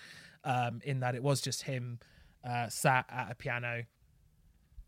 Um, 0.43 0.81
in 0.85 1.01
that 1.01 1.15
it 1.15 1.23
was 1.23 1.41
just 1.41 1.63
him 1.63 2.01
uh, 2.47 2.69
sat 2.69 3.07
at 3.09 3.31
a 3.31 3.35
piano 3.35 3.85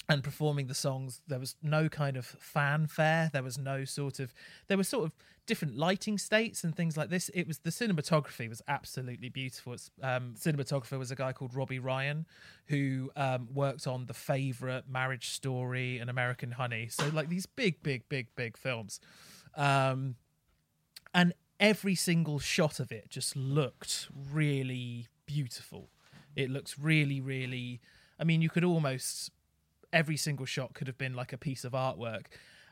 and 0.09 0.23
performing 0.23 0.69
the 0.69 0.75
songs 0.75 1.21
there 1.27 1.41
was 1.41 1.57
no 1.63 1.89
kind 1.89 2.17
of 2.17 2.27
fanfare. 2.27 3.31
There 3.33 3.43
was 3.43 3.59
no 3.59 3.85
sort 3.85 4.21
of 4.21 4.33
there 4.69 4.77
were 4.77 4.85
sort 4.85 5.05
of 5.05 5.13
different 5.47 5.77
lighting 5.77 6.19
states 6.19 6.65
and 6.65 6.77
things 6.77 6.97
like 6.97 7.11
this. 7.11 7.29
It 7.31 7.47
was 7.47 7.59
the 7.59 7.71
cinematography 7.71 8.49
was 8.49 8.63
absolutely 8.69 9.29
beautiful. 9.29 9.73
It's 9.73 9.91
um, 10.03 10.35
cinematographer 10.39 10.99
was 10.99 11.11
a 11.11 11.17
guy 11.17 11.33
called 11.33 11.55
robbie 11.55 11.79
ryan 11.79 12.27
who 12.67 13.11
um, 13.17 13.49
worked 13.53 13.87
on 13.87 14.07
the 14.07 14.15
favorite 14.15 14.85
marriage 14.89 15.31
story 15.31 15.99
and 15.99 16.09
american 16.09 16.53
honey. 16.53 16.89
So 16.89 17.09
like 17.09 17.29
these 17.29 17.47
big 17.47 17.83
big 17.83 18.09
big 18.09 18.29
big 18.37 18.57
films. 18.57 19.01
Um, 19.57 20.17
and 21.15 21.33
every 21.59 21.95
single 21.95 22.39
shot 22.39 22.79
of 22.79 22.93
it 22.93 23.09
just 23.09 23.35
looked 23.35 24.09
really 24.31 25.09
beautiful. 25.25 25.89
It 26.37 26.51
looks 26.51 26.79
really 26.79 27.21
really 27.21 27.81
i 28.19 28.25
mean 28.25 28.41
you 28.41 28.49
could 28.49 28.65
almost 28.65 29.31
every 29.97 30.17
single 30.17 30.47
shot 30.47 30.75
could 30.75 30.87
have 30.87 30.99
been 30.99 31.15
like 31.15 31.33
a 31.33 31.39
piece 31.39 31.65
of 31.65 31.73
artwork. 31.73 32.27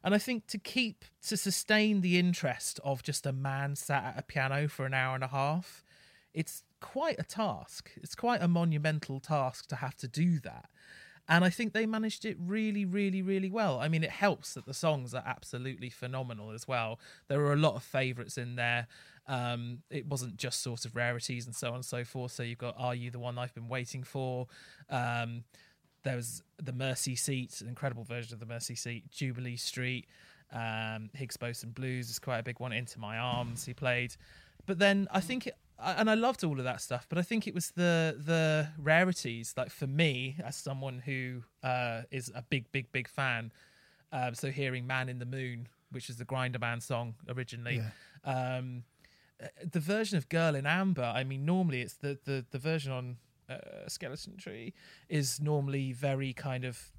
And 0.04 0.14
I 0.14 0.18
think 0.18 0.46
to 0.48 0.58
keep 0.58 1.06
to 1.28 1.36
sustain 1.36 2.02
the 2.02 2.18
interest 2.18 2.78
of 2.84 3.02
just 3.02 3.24
a 3.24 3.32
man 3.32 3.74
sat 3.74 4.04
at 4.04 4.18
a 4.18 4.22
piano 4.22 4.68
for 4.68 4.84
an 4.84 4.92
hour 4.92 5.14
and 5.14 5.24
a 5.24 5.28
half, 5.28 5.82
it's 6.34 6.62
quite 6.80 7.18
a 7.18 7.22
task. 7.22 7.90
It's 7.96 8.14
quite 8.14 8.42
a 8.42 8.48
monumental 8.48 9.18
task 9.18 9.66
to 9.68 9.76
have 9.76 9.96
to 9.96 10.08
do 10.08 10.38
that. 10.40 10.66
And 11.26 11.42
I 11.42 11.48
think 11.48 11.72
they 11.72 11.86
managed 11.86 12.26
it 12.26 12.36
really, 12.38 12.84
really, 12.84 13.22
really 13.22 13.48
well. 13.48 13.80
I 13.80 13.88
mean, 13.88 14.04
it 14.04 14.10
helps 14.10 14.52
that 14.52 14.66
the 14.66 14.74
songs 14.74 15.14
are 15.14 15.22
absolutely 15.24 15.88
phenomenal 15.88 16.50
as 16.50 16.68
well. 16.68 17.00
There 17.28 17.38
were 17.38 17.54
a 17.54 17.56
lot 17.56 17.76
of 17.76 17.82
favourites 17.82 18.36
in 18.36 18.56
there. 18.56 18.88
Um, 19.26 19.78
it 19.88 20.06
wasn't 20.06 20.36
just 20.36 20.62
sort 20.62 20.84
of 20.84 20.94
rarities 20.94 21.46
and 21.46 21.54
so 21.54 21.68
on 21.68 21.76
and 21.76 21.84
so 21.84 22.04
forth. 22.04 22.32
So 22.32 22.42
you've 22.42 22.58
got 22.58 22.74
Are 22.76 22.94
You 22.94 23.10
the 23.10 23.18
One 23.18 23.38
I've 23.38 23.54
Been 23.54 23.68
Waiting 23.68 24.02
For? 24.02 24.48
Um, 24.90 25.44
there 26.04 26.16
was 26.16 26.42
the 26.62 26.72
Mercy 26.72 27.16
Seat, 27.16 27.60
an 27.60 27.68
incredible 27.68 28.04
version 28.04 28.34
of 28.34 28.40
the 28.40 28.46
Mercy 28.46 28.74
Seat, 28.74 29.10
Jubilee 29.10 29.56
Street, 29.56 30.06
um, 30.52 31.10
Higgs 31.14 31.36
Boson 31.36 31.70
Blues 31.70 32.10
is 32.10 32.18
quite 32.18 32.38
a 32.38 32.42
big 32.42 32.60
one. 32.60 32.72
Into 32.72 33.00
My 33.00 33.18
Arms, 33.18 33.64
he 33.64 33.74
played, 33.74 34.14
but 34.66 34.78
then 34.78 35.08
I 35.10 35.20
think 35.20 35.48
it, 35.48 35.56
and 35.82 36.08
I 36.08 36.14
loved 36.14 36.44
all 36.44 36.58
of 36.58 36.64
that 36.64 36.80
stuff, 36.80 37.06
but 37.08 37.18
I 37.18 37.22
think 37.22 37.48
it 37.48 37.54
was 37.54 37.72
the 37.72 38.16
the 38.24 38.68
rarities. 38.78 39.54
Like 39.56 39.70
for 39.70 39.86
me, 39.86 40.36
as 40.44 40.54
someone 40.56 41.00
who 41.00 41.42
uh, 41.62 42.02
is 42.10 42.30
a 42.34 42.42
big, 42.42 42.70
big, 42.70 42.92
big 42.92 43.08
fan, 43.08 43.50
um, 44.12 44.34
so 44.34 44.50
hearing 44.50 44.86
"Man 44.86 45.08
in 45.08 45.18
the 45.18 45.26
Moon," 45.26 45.68
which 45.90 46.08
is 46.08 46.18
the 46.18 46.24
Grinderman 46.24 46.82
song 46.82 47.14
originally. 47.28 47.82
Yeah. 48.24 48.56
Um, 48.56 48.84
uh, 49.42 49.48
the 49.68 49.80
version 49.80 50.16
of 50.16 50.28
Girl 50.28 50.54
in 50.54 50.66
Amber, 50.66 51.02
I 51.02 51.24
mean, 51.24 51.44
normally 51.44 51.80
it's 51.80 51.94
the, 51.94 52.18
the, 52.24 52.44
the 52.52 52.58
version 52.58 52.92
on 52.92 53.16
uh, 53.48 53.88
skeleton 53.88 54.36
tree 54.36 54.72
is 55.08 55.40
normally 55.40 55.92
very 55.92 56.32
kind 56.32 56.64
of 56.64 56.92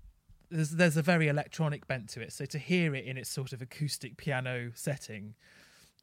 there's 0.51 0.71
there's 0.71 0.97
a 0.97 1.01
very 1.01 1.27
electronic 1.27 1.87
bent 1.87 2.09
to 2.09 2.21
it. 2.21 2.31
So 2.31 2.45
to 2.45 2.59
hear 2.59 2.95
it 2.95 3.05
in 3.05 3.17
its 3.17 3.29
sort 3.29 3.53
of 3.53 3.61
acoustic 3.61 4.17
piano 4.17 4.71
setting, 4.75 5.35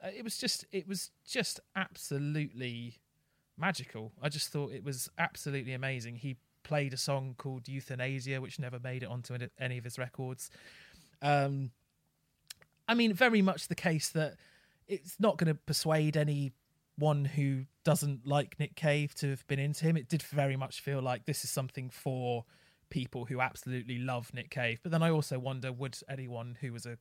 uh, 0.03 0.09
it 0.17 0.25
was 0.25 0.39
just 0.39 0.65
it 0.73 0.89
was 0.89 1.11
just 1.27 1.61
absolutely 1.77 2.99
magical. 3.57 4.13
I 4.21 4.29
just 4.29 4.49
thought 4.49 4.73
it 4.73 4.85
was 4.85 5.09
absolutely 5.19 5.75
amazing. 5.75 6.17
He 6.17 6.37
played 6.65 6.93
a 6.93 6.97
song 6.97 7.35
called 7.39 7.69
Euthanasia, 7.69 8.41
which 8.41 8.59
never 8.59 8.79
made 8.79 9.03
it 9.03 9.09
onto 9.09 9.37
any 9.59 9.79
of 9.79 9.85
his 9.85 9.99
records. 9.99 10.51
Um, 11.21 11.71
I 12.89 12.95
mean, 12.95 13.13
very 13.15 13.43
much 13.43 13.69
the 13.69 13.75
case 13.75 14.09
that 14.11 14.37
it's 14.87 15.17
not 15.19 15.39
going 15.39 15.49
to 15.49 15.55
persuade 15.55 16.17
any 16.17 16.53
one 16.99 17.25
who 17.25 17.65
doesn't 17.85 18.27
like 18.27 18.59
Nick 18.59 18.77
Cave 18.77 19.15
to 19.17 19.31
have 19.31 19.47
been 19.47 19.59
into 19.59 19.85
him. 19.85 19.97
It 19.97 20.09
did 20.09 20.23
very 20.23 20.57
much 20.57 20.81
feel 20.81 21.01
like 21.01 21.25
this 21.25 21.45
is 21.45 21.51
something 21.51 21.91
for 21.91 22.45
people 22.91 23.25
who 23.25 23.41
absolutely 23.41 23.99
love 23.99 24.33
Nick 24.35 24.51
Cave. 24.51 24.81
But 24.83 24.93
then 24.93 25.03
I 25.03 25.11
also 25.11 25.39
wonder 25.39 25.73
would 25.73 25.99
anyone 26.09 26.59
who 26.61 26.73
was 26.73 26.87
a 26.87 26.99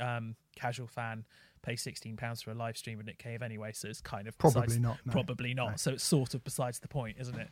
um, 0.00 0.36
casual 0.56 0.86
fan 0.86 1.24
pay 1.62 1.76
sixteen 1.76 2.16
pounds 2.16 2.42
for 2.42 2.50
a 2.50 2.54
live 2.54 2.76
stream 2.76 2.98
of 2.98 3.06
Nick 3.06 3.18
Cave 3.18 3.42
anyway? 3.42 3.72
So 3.72 3.88
it's 3.88 4.00
kind 4.00 4.26
of 4.26 4.36
probably 4.38 4.62
besides, 4.62 4.80
not. 4.80 4.98
No. 5.04 5.12
Probably 5.12 5.54
not. 5.54 5.70
No. 5.70 5.76
So 5.76 5.92
it's 5.92 6.04
sort 6.04 6.34
of 6.34 6.42
besides 6.42 6.80
the 6.80 6.88
point, 6.88 7.18
isn't 7.20 7.38
it? 7.38 7.48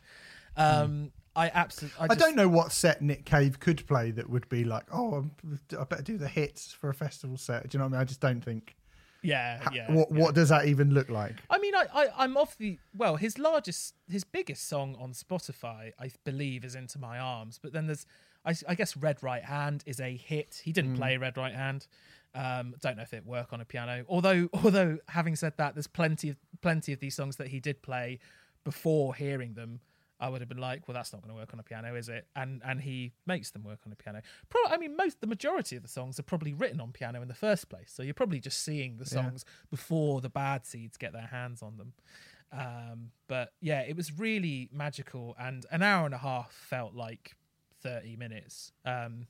Um, 0.57 0.89
mm. 0.89 1.11
I 1.35 1.51
absolutely. 1.53 1.99
I, 1.99 2.07
I, 2.11 2.15
don't 2.15 2.35
know 2.35 2.49
what 2.49 2.71
set 2.71 3.01
Nick 3.01 3.25
Cave 3.25 3.59
could 3.59 3.85
play 3.87 4.11
that 4.11 4.29
would 4.29 4.47
be 4.49 4.63
like, 4.63 4.85
oh, 4.93 5.25
I 5.79 5.83
better 5.85 6.03
do 6.03 6.17
the 6.17 6.27
hits 6.27 6.71
for 6.71 6.89
a 6.89 6.93
festival 6.93 7.37
set. 7.37 7.69
Do 7.69 7.75
you 7.75 7.79
know 7.79 7.85
what 7.85 7.89
I 7.89 7.91
mean? 7.93 8.01
I 8.01 8.05
just 8.05 8.19
don't 8.19 8.43
think. 8.43 8.75
Yeah, 9.23 9.61
yeah. 9.71 9.91
What 9.91 10.09
yeah. 10.11 10.19
what 10.19 10.35
does 10.35 10.49
that 10.49 10.67
even 10.67 10.93
look 10.93 11.09
like? 11.09 11.35
I 11.49 11.57
mean, 11.57 11.73
I, 11.73 11.85
I 11.93 12.07
I'm 12.17 12.37
off 12.37 12.57
the 12.57 12.77
well. 12.95 13.15
His 13.15 13.39
largest, 13.39 13.95
his 14.07 14.23
biggest 14.23 14.67
song 14.67 14.95
on 14.99 15.13
Spotify, 15.13 15.93
I 15.99 16.11
believe, 16.25 16.65
is 16.65 16.75
"Into 16.75 16.99
My 16.99 17.17
Arms." 17.17 17.59
But 17.61 17.73
then 17.73 17.87
there's, 17.87 18.05
I, 18.45 18.53
I 18.67 18.75
guess, 18.75 18.97
"Red 18.97 19.23
Right 19.23 19.43
Hand" 19.43 19.83
is 19.85 19.99
a 19.99 20.15
hit. 20.15 20.61
He 20.63 20.73
didn't 20.73 20.95
mm. 20.95 20.97
play 20.97 21.17
"Red 21.17 21.37
Right 21.37 21.55
Hand." 21.55 21.87
Um, 22.35 22.75
don't 22.81 22.97
know 22.97 23.03
if 23.03 23.13
it 23.13 23.25
work 23.25 23.53
on 23.53 23.61
a 23.61 23.65
piano. 23.65 24.03
Although, 24.09 24.49
although 24.63 24.97
having 25.07 25.35
said 25.35 25.53
that, 25.57 25.73
there's 25.73 25.87
plenty 25.87 26.29
of 26.29 26.37
plenty 26.61 26.91
of 26.91 26.99
these 26.99 27.15
songs 27.15 27.37
that 27.37 27.47
he 27.47 27.59
did 27.59 27.81
play 27.81 28.19
before 28.65 29.15
hearing 29.15 29.53
them 29.53 29.79
I 30.23 30.29
would 30.29 30.39
have 30.39 30.47
been 30.47 30.57
like, 30.57 30.87
well, 30.87 30.95
that's 30.95 31.11
not 31.11 31.21
going 31.21 31.33
to 31.33 31.37
work 31.37 31.49
on 31.53 31.59
a 31.59 31.63
piano, 31.63 31.95
is 31.95 32.07
it? 32.07 32.27
And 32.33 32.61
and 32.63 32.79
he 32.79 33.11
makes 33.25 33.51
them 33.51 33.63
work 33.63 33.79
on 33.85 33.91
a 33.91 33.95
piano. 33.95 34.21
Pro- 34.49 34.71
I 34.71 34.77
mean, 34.77 34.95
most 34.95 35.19
the 35.19 35.27
majority 35.27 35.75
of 35.75 35.83
the 35.83 35.89
songs 35.89 36.17
are 36.17 36.23
probably 36.23 36.53
written 36.53 36.79
on 36.79 36.93
piano 36.93 37.21
in 37.21 37.27
the 37.27 37.33
first 37.33 37.67
place, 37.67 37.91
so 37.93 38.03
you're 38.03 38.13
probably 38.13 38.39
just 38.39 38.63
seeing 38.63 38.95
the 38.97 39.05
songs 39.05 39.43
yeah. 39.45 39.53
before 39.69 40.21
the 40.21 40.29
bad 40.29 40.65
seeds 40.65 40.95
get 40.95 41.11
their 41.11 41.27
hands 41.27 41.61
on 41.61 41.75
them. 41.75 41.93
Um, 42.53 43.11
but 43.27 43.51
yeah, 43.59 43.81
it 43.81 43.97
was 43.97 44.17
really 44.17 44.69
magical, 44.71 45.35
and 45.37 45.65
an 45.71 45.83
hour 45.83 46.05
and 46.05 46.15
a 46.15 46.19
half 46.19 46.53
felt 46.53 46.95
like 46.95 47.35
thirty 47.81 48.15
minutes. 48.15 48.71
Um, 48.85 49.27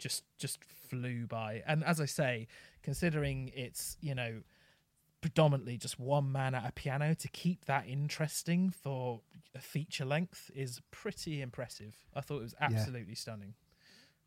just 0.00 0.24
just 0.38 0.64
flew 0.64 1.28
by, 1.28 1.62
and 1.68 1.84
as 1.84 2.00
I 2.00 2.06
say, 2.06 2.48
considering 2.82 3.52
it's 3.54 3.96
you 4.00 4.16
know 4.16 4.42
predominantly 5.20 5.76
just 5.78 6.00
one 6.00 6.32
man 6.32 6.52
at 6.52 6.68
a 6.68 6.72
piano 6.72 7.14
to 7.14 7.28
keep 7.28 7.66
that 7.66 7.86
interesting 7.86 8.70
for 8.70 9.20
feature 9.60 10.04
length 10.04 10.50
is 10.54 10.80
pretty 10.90 11.40
impressive. 11.40 11.94
I 12.14 12.20
thought 12.20 12.38
it 12.38 12.44
was 12.44 12.54
absolutely 12.60 13.12
yeah. 13.12 13.16
stunning. 13.16 13.54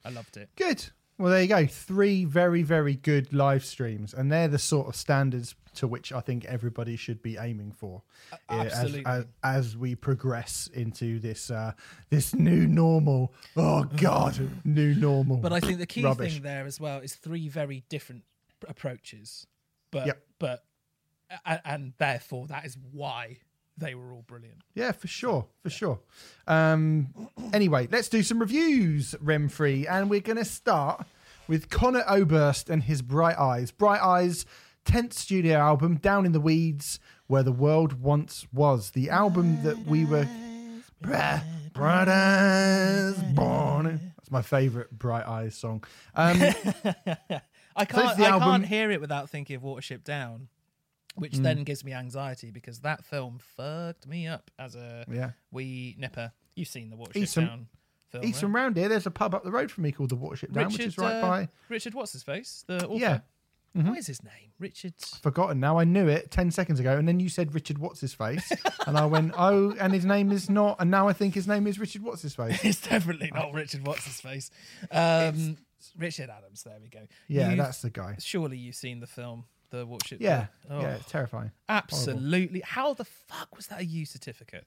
I 0.04 0.10
loved 0.10 0.38
it. 0.38 0.50
Good. 0.56 0.86
Well, 1.18 1.32
there 1.32 1.42
you 1.42 1.48
go. 1.48 1.66
Three 1.66 2.26
very, 2.26 2.62
very 2.62 2.96
good 2.96 3.34
live 3.34 3.64
streams, 3.64 4.14
and 4.14 4.30
they're 4.30 4.50
the 4.50 4.60
sort 4.60 4.88
of 4.88 4.96
standards 4.96 5.56
to 5.76 5.88
which 5.88 6.12
I 6.12 6.20
think 6.20 6.46
everybody 6.46 6.98
should 6.98 7.22
be 7.22 7.38
aiming 7.38 7.72
for 7.72 8.02
uh, 8.34 8.36
absolutely. 8.50 9.06
as, 9.06 9.26
as, 9.44 9.66
as, 9.68 9.78
we 9.78 9.96
progress 9.96 10.70
into 10.74 11.20
this 11.20 11.50
uh, 11.50 11.72
this 12.10 12.34
new 12.34 12.68
normal. 12.68 13.34
Oh 13.56 13.84
God, 13.96 14.38
new 14.66 14.94
normal. 14.94 15.38
But 15.38 15.54
I 15.54 15.62
think 15.62 15.80
the 15.80 15.86
key 15.86 16.04
Rubbish. 16.04 16.34
thing 16.34 16.44
there 16.44 16.66
as 16.66 16.82
well 16.82 17.00
is 17.00 17.16
three 17.16 17.48
very 17.48 17.84
different 17.88 18.24
approaches, 18.68 19.48
but 19.92 20.08
yep. 20.08 20.22
but 20.38 20.66
and, 21.46 21.62
and 21.64 21.94
therefore 21.98 22.48
that 22.48 22.66
is 22.66 22.78
why 22.92 23.38
they 23.78 23.96
were 23.96 24.14
all 24.14 24.24
brilliant. 24.26 24.62
Yeah, 24.74 24.92
for 24.92 25.08
sure, 25.08 25.48
for 25.62 25.70
yeah. 25.70 25.76
sure. 25.76 26.00
Um, 26.48 27.30
anyway, 27.54 27.88
let's 27.92 28.10
do 28.10 28.24
some 28.24 28.40
reviews, 28.40 29.16
Remfry, 29.24 29.86
and 29.90 30.10
we're 30.10 30.22
going 30.22 30.38
to 30.38 30.46
start 30.46 31.06
with 31.48 31.70
Conor 31.70 32.04
Oberst 32.08 32.70
and 32.70 32.84
his 32.84 33.02
Bright 33.02 33.38
Eyes. 33.38 33.72
Bright 33.72 34.02
Eyes, 34.02 34.46
10th 34.86 35.14
studio 35.14 35.58
album, 35.58 35.98
Down 35.98 36.26
in 36.26 36.32
the 36.32 36.40
Weeds, 36.40 37.00
Where 37.28 37.44
the 37.44 37.52
World 37.52 38.02
Once 38.02 38.48
Was. 38.54 38.92
The 38.92 39.10
album 39.10 39.64
that 39.64 39.86
we 39.86 40.06
were. 40.06 40.28
Bright, 41.02 41.44
bright 41.74 42.08
Eyes, 42.08 43.22
born. 43.34 44.14
That's 44.18 44.32
my 44.32 44.42
favourite 44.42 44.90
Bright 44.92 45.28
Eyes 45.28 45.56
song. 45.56 45.84
Um, 46.16 46.42
I 47.76 47.86
can't. 47.86 48.20
I 48.20 48.30
album... 48.30 48.50
can't 48.50 48.66
hear 48.66 48.90
it 48.90 49.02
without 49.02 49.30
thinking 49.30 49.58
of 49.58 49.62
Watership 49.62 50.04
Down. 50.04 50.48
Which 51.16 51.34
Mm. 51.34 51.44
then 51.44 51.64
gives 51.64 51.84
me 51.84 51.94
anxiety 51.94 52.52
because 52.52 52.80
that 52.82 53.04
film 53.06 53.40
fucked 53.40 54.06
me 54.08 54.28
up 54.28 54.52
as 54.60 54.76
a 54.76 55.06
Yeah. 55.12 55.32
wee 55.52 55.96
nipper. 55.98 56.32
You've 56.56 56.68
seen 56.68 56.90
the 56.90 56.96
Watership 56.98 57.16
Eastern- 57.18 57.48
Down 57.48 57.68
film, 58.10 58.24
East 58.26 58.36
right? 58.36 58.42
from 58.42 58.56
round 58.56 58.78
here, 58.78 58.88
there's 58.90 59.06
a 59.06 59.12
pub 59.12 59.34
up 59.36 59.44
the 59.44 59.52
road 59.52 59.72
from 59.72 59.84
me 59.84 59.92
called 59.92 60.10
the 60.10 60.18
Watership 60.18 60.52
Down, 60.54 60.72
which 60.72 60.80
is 60.80 60.98
right 60.98 61.16
uh, 61.16 61.22
by. 61.22 61.50
Richard. 61.70 61.94
What's 61.94 62.14
his 62.14 62.24
face? 62.24 62.64
The 62.68 62.86
author. 62.88 62.98
Yeah. 63.00 63.20
Mm-hmm. 63.76 63.90
What 63.90 63.98
is 63.98 64.08
his 64.08 64.24
name? 64.24 64.54
Richard. 64.58 64.94
Forgotten 65.22 65.60
now. 65.60 65.78
I 65.78 65.84
knew 65.84 66.08
it 66.08 66.32
ten 66.32 66.50
seconds 66.50 66.80
ago, 66.80 66.98
and 66.98 67.06
then 67.06 67.20
you 67.20 67.28
said 67.28 67.54
Richard 67.54 67.78
What's 67.78 68.00
his 68.00 68.14
face, 68.14 68.50
and 68.88 68.98
I 68.98 69.06
went, 69.06 69.34
oh, 69.38 69.74
and 69.82 69.94
his 69.94 70.06
name 70.06 70.32
is 70.32 70.50
not, 70.50 70.78
and 70.80 70.90
now 70.90 71.10
I 71.10 71.14
think 71.14 71.34
his 71.34 71.46
name 71.46 71.68
is 71.68 71.78
Richard 71.78 72.02
What's 72.02 72.22
his 72.22 72.34
face. 72.36 72.58
It's 72.64 72.80
definitely 72.80 73.32
not 73.34 73.52
Richard. 73.54 73.86
What's 73.86 74.06
his 74.06 74.22
face? 74.22 74.50
Um, 74.92 75.58
Richard 75.98 76.30
Adams. 76.30 76.64
There 76.64 76.78
we 76.82 76.88
go. 76.88 77.06
Yeah, 77.28 77.50
You've- 77.50 77.58
that's 77.58 77.82
the 77.82 77.90
guy. 77.90 78.16
surely 78.20 78.58
you've 78.58 78.76
seen 78.76 79.02
the 79.02 79.08
film, 79.08 79.44
the 79.70 79.86
Watership. 79.88 80.18
Yeah, 80.20 80.48
Oh, 80.70 80.82
yeah, 80.82 80.96
it's 80.96 81.10
terrifying. 81.12 81.52
absolutely. 81.70 82.62
How 82.66 82.94
the 82.94 83.06
fuck 83.06 83.56
was 83.56 83.68
that 83.68 83.80
a 83.82 83.86
U 83.86 84.06
certificate? 84.06 84.66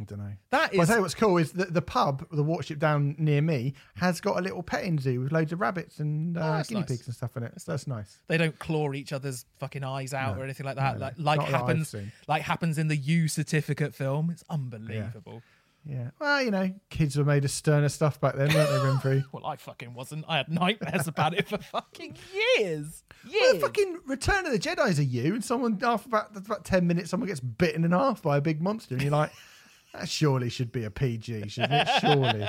I 0.00 0.04
don't 0.04 0.18
know. 0.18 0.32
That 0.50 0.72
is. 0.72 0.78
Well, 0.78 0.84
I 0.84 0.86
tell 0.86 0.96
you 0.96 1.02
what's 1.02 1.14
cool 1.14 1.36
is 1.36 1.52
that 1.52 1.74
the 1.74 1.82
pub, 1.82 2.26
the 2.30 2.44
Watership 2.44 2.78
Down 2.78 3.16
near 3.18 3.42
me, 3.42 3.74
has 3.96 4.20
got 4.20 4.38
a 4.38 4.40
little 4.40 4.62
petting 4.62 4.98
zoo 4.98 5.20
with 5.20 5.30
loads 5.32 5.52
of 5.52 5.60
rabbits 5.60 5.98
and 5.98 6.38
uh, 6.38 6.40
Oh, 6.40 6.62
guinea 6.66 6.80
nice. 6.80 6.88
pigs 6.88 7.06
and 7.06 7.14
stuff 7.14 7.36
in 7.36 7.42
it. 7.42 7.60
So 7.60 7.72
that's 7.72 7.86
nice. 7.86 8.18
they 8.28 8.38
don't 8.38 8.58
claw 8.58 8.92
each 8.92 9.12
other's 9.12 9.44
fucking 9.58 9.84
eyes 9.84 10.14
out 10.14 10.36
No, 10.36 10.40
or 10.40 10.44
anything 10.44 10.64
like 10.64 10.76
that. 10.76 10.94
no, 10.98 11.00
like 11.06 11.14
like 11.18 11.40
happens 11.48 11.94
like 12.28 12.42
happens 12.42 12.78
in 12.78 12.88
the 12.88 12.96
U 12.96 13.28
certificate 13.28 13.94
film. 13.94 14.30
It's 14.30 14.44
unbelievable. 14.48 15.34
Yeah. 15.34 15.40
Well, 16.20 16.42
you 16.42 16.50
know, 16.50 16.72
kids 16.90 17.16
were 17.16 17.24
made 17.24 17.44
of 17.44 17.50
sterner 17.50 17.88
stuff 17.88 18.20
back 18.20 18.36
then, 18.36 18.52
weren't 18.54 18.70
they, 18.70 18.76
Renfrey? 19.10 19.24
Well, 19.32 19.46
I 19.46 19.56
fucking 19.56 19.94
wasn't. 19.94 20.24
I 20.28 20.36
had 20.36 20.48
nightmares 20.48 21.08
about 21.08 21.34
it 21.34 21.48
for 21.48 21.58
fucking 21.58 22.16
years. 22.58 23.02
Well, 23.24 23.32
Years. 23.52 23.62
fucking 23.62 24.00
Return 24.06 24.46
of 24.46 24.52
the 24.52 24.58
Jedi's 24.58 24.98
a 24.98 25.04
you, 25.04 25.34
and 25.34 25.44
someone 25.44 25.78
after 25.82 26.08
about, 26.08 26.36
about 26.36 26.64
ten 26.64 26.86
minutes, 26.86 27.10
someone 27.10 27.28
gets 27.28 27.40
bitten 27.40 27.84
in 27.84 27.92
half 27.92 28.22
by 28.22 28.36
a 28.36 28.40
big 28.40 28.60
monster, 28.62 28.94
and 28.94 29.02
you're 29.02 29.10
like, 29.12 29.32
that 29.94 30.08
surely 30.08 30.48
should 30.50 30.70
be 30.70 30.84
a 30.84 30.90
PG, 30.90 31.48
shouldn't 31.48 31.72
it? 31.72 31.88
Surely. 32.00 32.48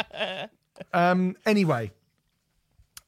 um. 0.93 1.35
Anyway, 1.45 1.91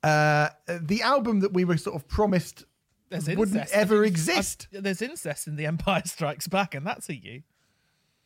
uh, 0.04 0.50
the 0.68 1.02
album 1.02 1.42
that 1.42 1.54
we 1.54 1.66
were 1.66 1.78
sort 1.78 1.96
of 1.96 2.08
promised 2.08 2.66
There's 3.10 3.28
wouldn't 3.28 3.56
incest. 3.58 3.74
ever 3.74 4.04
I- 4.04 4.08
exist. 4.08 4.68
there's 4.72 5.02
incest 5.02 5.48
in 5.48 5.56
The 5.58 5.66
Empire 5.66 6.02
Strikes 6.06 6.48
Back, 6.48 6.76
and 6.76 6.86
that's 6.88 7.10
a 7.10 7.16
U. 7.16 7.44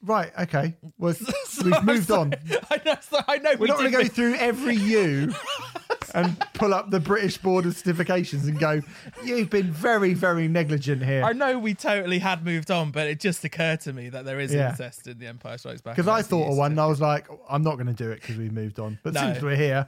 Right. 0.02 0.32
Okay. 0.40 0.76
Well, 0.98 1.16
we've 1.64 1.84
moved 1.84 2.12
on. 2.12 2.34
I 2.72 2.80
know. 2.86 2.96
So 3.02 3.20
I 3.28 3.38
know. 3.38 3.52
We're 3.54 3.58
we 3.62 3.68
not 3.68 3.80
going 3.80 3.92
to 3.92 3.98
go 4.04 4.08
through 4.08 4.36
every 4.36 4.76
U 4.76 5.34
and 6.14 6.40
pull 6.54 6.74
up 6.74 6.92
the 6.92 7.00
British 7.00 7.38
Board 7.38 7.66
of 7.66 7.74
Certifications 7.74 8.44
and 8.48 8.60
go, 8.60 8.82
you've 9.24 9.50
been 9.50 9.72
very, 9.72 10.14
very 10.14 10.48
negligent 10.48 11.04
here. 11.04 11.24
I 11.24 11.34
know 11.34 11.58
we 11.60 11.74
totally 11.74 12.20
had 12.20 12.46
moved 12.46 12.70
on, 12.72 12.92
but 12.92 13.08
it 13.08 13.20
just 13.20 13.44
occurred 13.44 13.82
to 13.82 13.94
me 13.94 14.10
that 14.10 14.24
there 14.24 14.40
is 14.40 14.54
Yeah. 14.54 14.70
incest 14.70 15.08
in 15.08 15.18
The 15.20 15.28
Empire 15.28 15.58
Strikes 15.58 15.82
Back. 15.82 15.96
Because 15.96 16.08
I 16.08 16.22
thought 16.22 16.52
of 16.52 16.58
one 16.58 16.72
and 16.72 16.80
I 16.80 16.86
was 16.86 17.02
like, 17.02 17.28
I'm 17.50 17.64
not 17.64 17.76
going 17.76 17.88
to 17.88 17.94
do 17.94 18.10
it 18.12 18.22
because 18.22 18.38
we've 18.38 18.54
moved 18.54 18.80
on. 18.80 19.00
But 19.04 19.14
No. 19.16 19.22
since 19.22 19.42
we're 19.42 19.56
here, 19.56 19.88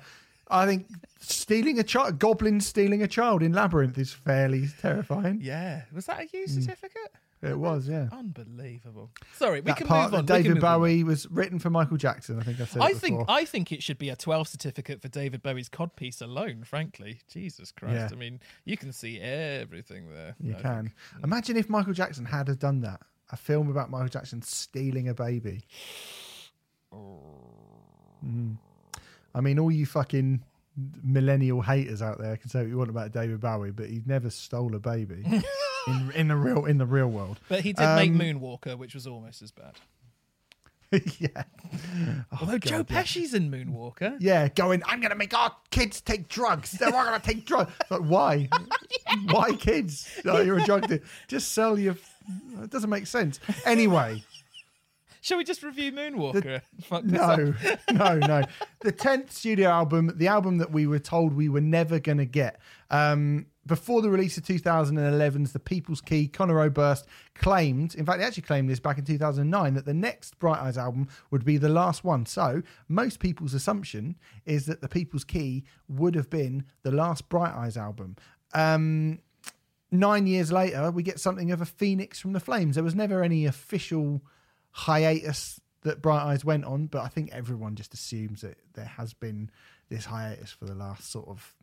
I 0.50 0.66
think 0.66 0.88
stealing 1.20 1.78
a 1.80 1.84
child, 1.84 2.18
goblins 2.18 2.66
stealing 2.66 3.04
a 3.04 3.08
child 3.08 3.44
in 3.44 3.54
Labyrinth 3.54 3.98
is 4.00 4.12
fairly 4.12 4.68
terrifying. 4.82 5.40
Yeah, 5.44 5.84
was 5.94 6.08
that 6.08 6.20
a 6.22 6.24
Mm. 6.24 6.34
U 6.34 6.48
certificate? 6.48 7.14
It 7.42 7.58
was, 7.58 7.88
yeah. 7.88 8.10
Unbelievable. 8.12 9.12
Sorry, 9.36 9.62
we 9.62 9.68
that 9.72 9.78
can 9.78 9.88
part 9.88 10.12
move 10.12 10.20
on. 10.20 10.26
that 10.26 10.34
we 10.34 10.38
can 10.40 10.44
David 10.44 10.56
move 10.56 10.64
on. 10.66 10.80
Bowie 10.82 11.04
was 11.06 11.26
written 11.32 11.58
for 11.60 11.70
Michael 11.70 11.96
Jackson. 11.96 12.38
I 12.40 12.44
think 12.44 12.60
I 12.60 12.66
said 12.66 12.82
I 12.82 12.88
before. 12.90 13.00
think 13.00 13.26
I 13.30 13.46
think 13.46 13.72
it 13.72 13.82
should 13.82 13.98
be 13.98 14.10
a 14.10 14.16
12 14.18 14.48
certificate 14.50 15.02
for 15.02 15.08
David 15.08 15.42
Bowie's 15.42 15.70
codpiece 15.70 16.22
alone. 16.22 16.64
Frankly, 16.66 17.20
Jesus 17.32 17.72
Christ! 17.72 17.96
Yeah. 17.96 18.10
I 18.12 18.16
mean, 18.16 18.42
you 18.66 18.76
can 18.76 18.92
see 18.92 19.20
everything 19.22 20.10
there. 20.14 20.36
you 20.42 20.56
I 20.58 20.62
can. 20.62 20.82
think. 20.84 21.24
Imagine 21.24 21.56
if 21.56 21.70
Michael 21.70 21.94
Jackson 21.94 22.26
had 22.26 22.50
have 22.50 22.60
done 22.60 22.82
that. 22.82 23.00
A 23.32 23.38
film 23.38 23.70
about 23.70 23.90
Michael 23.90 24.10
Jackson 24.10 24.42
stealing 24.42 25.08
a 25.08 25.14
baby. 25.14 25.62
Mm. 28.26 28.58
I 29.36 29.42
mean, 29.42 29.60
all 29.60 29.72
you 29.72 29.86
fucking 29.86 30.44
millennial 31.04 31.62
haters 31.62 32.02
out 32.02 32.20
there 32.20 32.38
can 32.38 32.50
say 32.50 32.60
what 32.62 32.70
you 32.70 32.78
want 32.78 32.90
about 32.90 33.12
David 33.12 33.40
Bowie, 33.40 33.72
but 33.72 33.88
he 33.88 34.02
never 34.06 34.30
stole 34.30 34.76
a 34.76 34.80
baby 34.80 35.24
in 35.90 36.12
in 36.16 36.28
the 36.28 36.36
real 36.36 36.66
in 36.66 36.78
the 36.78 36.86
real 36.86 37.08
world. 37.08 37.40
But 37.50 37.62
he 37.62 37.74
did 37.74 37.96
make 37.96 38.12
Um, 38.12 38.20
Moonwalker, 38.20 38.78
which 38.78 38.94
was 38.94 39.08
almost 39.08 39.42
as 39.42 39.52
bad. 39.52 39.74
yeah, 41.20 41.44
Although 42.40 42.58
Joe 42.58 42.78
God, 42.80 42.90
yeah. 42.90 43.02
Pesci's 43.04 43.36
in 43.36 43.52
Moonwalker. 43.52 44.18
yeah, 44.20 44.48
going. 44.48 44.82
I'm 44.88 45.00
going 45.02 45.12
to 45.12 45.16
make 45.16 45.38
our 45.38 45.56
kids 45.70 46.02
take 46.02 46.28
drugs. 46.30 46.72
They're 46.72 46.88
all 46.96 47.06
going 47.06 47.20
to 47.20 47.26
take 47.26 47.46
drugs. 47.46 47.72
It's 47.82 47.92
like, 47.92 48.02
why? 48.02 48.50
Why 49.30 49.52
kids? 49.54 50.10
Oh, 50.26 50.42
you're 50.42 50.58
a 50.58 50.64
drug 50.66 50.88
dealer. 50.88 51.02
Just 51.28 51.52
sell 51.52 51.78
your. 51.78 51.96
It 52.64 52.72
doesn't 52.72 52.90
make 52.90 53.06
sense. 53.06 53.40
Anyway. 53.66 54.24
Shall 55.22 55.38
we 55.38 55.44
just 55.44 55.64
review 55.64 55.92
Moonwalker? 55.92 56.62
Fuck. 56.82 57.04
No, 57.04 57.54
no, 57.92 58.18
no. 58.20 58.42
The 58.80 58.92
tenth 58.94 59.32
studio 59.34 59.70
album, 59.70 60.14
the 60.16 60.28
album 60.28 60.60
that 60.60 60.72
we 60.72 60.88
were 60.88 60.98
told 60.98 61.34
we 61.34 61.50
were 61.50 61.60
never 61.62 62.00
going 62.00 62.20
to 62.20 62.26
get. 62.26 62.60
Um, 62.90 63.46
before 63.70 64.02
the 64.02 64.10
release 64.10 64.36
of 64.38 64.44
2011's 64.44 65.54
The 65.54 65.60
People's 65.60 66.02
Key, 66.02 66.28
Conor 66.28 66.60
Oberst 66.60 67.06
claimed, 67.36 67.96
in 67.96 68.06
fact, 68.06 68.20
he 68.20 68.26
actually 68.26 68.44
claimed 68.44 68.70
this 68.70 68.80
back 68.80 68.98
in 68.98 69.06
2009, 69.06 69.76
that 69.76 69.86
the 69.86 69.94
next 69.94 70.38
Bright 70.40 70.60
Eyes 70.60 70.78
album 70.78 71.08
would 71.32 71.46
be 71.46 71.56
the 71.56 71.70
last 71.70 72.04
one. 72.04 72.26
So, 72.26 72.64
most 72.90 73.20
people's 73.20 73.54
assumption 73.54 74.18
is 74.46 74.66
that 74.66 74.82
The 74.82 74.90
People's 74.90 75.24
Key 75.24 75.64
would 75.88 76.16
have 76.16 76.30
been 76.30 76.66
the 76.82 76.92
last 76.92 77.30
Bright 77.30 77.54
Eyes 77.54 77.78
album. 77.78 78.18
Um, 78.54 79.20
nine 79.92 80.28
years 80.28 80.52
later, 80.52 80.92
we 80.92 81.04
get 81.04 81.20
something 81.20 81.52
of 81.52 81.62
a 81.62 81.66
phoenix 81.66 82.20
from 82.20 82.34
the 82.34 82.40
flames. 82.40 82.76
There 82.76 82.84
was 82.84 82.96
never 82.96 83.24
any 83.24 83.46
official 83.46 84.22
hiatus 84.72 85.62
that 85.84 86.02
Bright 86.02 86.24
Eyes 86.24 86.44
went 86.44 86.66
on, 86.66 86.88
but 86.88 87.04
I 87.04 87.08
think 87.08 87.30
everyone 87.32 87.76
just 87.76 87.94
assumes 87.94 88.42
that 88.42 88.58
there 88.74 88.86
has 88.86 89.14
been 89.14 89.50
this 89.90 90.06
hiatus 90.06 90.52
for 90.52 90.66
the 90.66 90.76
last 90.76 91.10
sort 91.10 91.28
of 91.28 91.56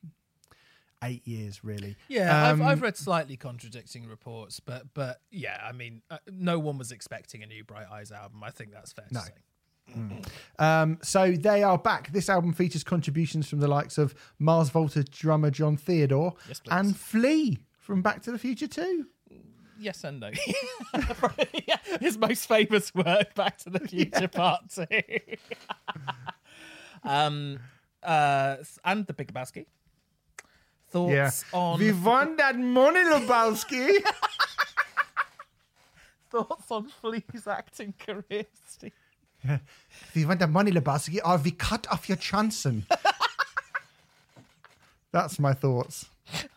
eight 1.04 1.26
years, 1.26 1.62
really. 1.64 1.96
Yeah, 2.08 2.50
Um, 2.50 2.62
I've, 2.62 2.68
I've 2.68 2.82
read 2.82 2.96
slightly 2.96 3.36
contradicting 3.36 4.06
reports, 4.08 4.60
but 4.60 4.92
but 4.94 5.20
yeah, 5.30 5.60
I 5.62 5.72
mean, 5.72 6.02
uh, 6.10 6.18
no 6.30 6.58
one 6.58 6.78
was 6.78 6.90
expecting 6.92 7.42
a 7.42 7.46
new 7.46 7.64
Bright 7.64 7.86
Eyes 7.90 8.10
album. 8.12 8.42
I 8.42 8.50
think 8.50 8.72
that's 8.72 8.92
fair 8.92 9.06
to 9.08 9.14
No. 9.14 9.20
say. 9.20 9.32
Um, 10.58 10.98
so 11.02 11.30
they 11.32 11.62
are 11.62 11.78
back. 11.78 12.10
This 12.12 12.28
album 12.28 12.52
features 12.52 12.82
contributions 12.82 13.48
from 13.48 13.60
the 13.60 13.68
likes 13.68 13.98
of 13.98 14.14
Mars 14.40 14.68
Volta 14.70 15.04
drummer 15.04 15.50
Jon 15.50 15.76
Theodore 15.76 16.34
Yes, 16.48 16.60
and 16.70 16.96
Flea 16.96 17.58
from 17.78 18.02
Back 18.02 18.20
to 18.22 18.32
the 18.32 18.38
Future 18.38 18.66
2. 18.66 19.06
Yes 19.78 20.02
and 20.04 20.18
no. 20.20 20.30
His 22.00 22.18
most 22.18 22.48
famous 22.48 22.92
work, 22.94 23.34
Back 23.36 23.58
to 23.58 23.70
the 23.70 23.78
Future 23.88 24.26
Part 24.26 24.62
Two. 24.70 24.86
um, 27.04 27.58
uh, 28.02 28.56
and 28.84 29.06
the 29.06 29.12
Big 29.12 29.32
Lebowski. 29.32 29.66
Thoughts 30.88 31.12
Yeah. 31.12 31.30
on 31.58 31.78
We 31.78 31.92
won 31.92 32.36
that 32.36 32.56
money, 32.58 33.00
Lebowski. 33.04 33.98
thoughts 36.30 36.70
on 36.70 36.88
Flea's 36.88 37.46
acting 37.46 37.94
career, 37.98 38.44
Steve? 38.68 38.92
we 40.14 40.24
want 40.24 40.40
the 40.40 40.46
money, 40.46 40.70
Lebowski, 40.70 41.18
or 41.24 41.36
we 41.38 41.50
cut 41.50 41.86
off 41.90 42.08
your 42.08 42.16
Johnson. 42.16 42.86
That's 45.12 45.38
my 45.38 45.54
thoughts. 45.54 46.06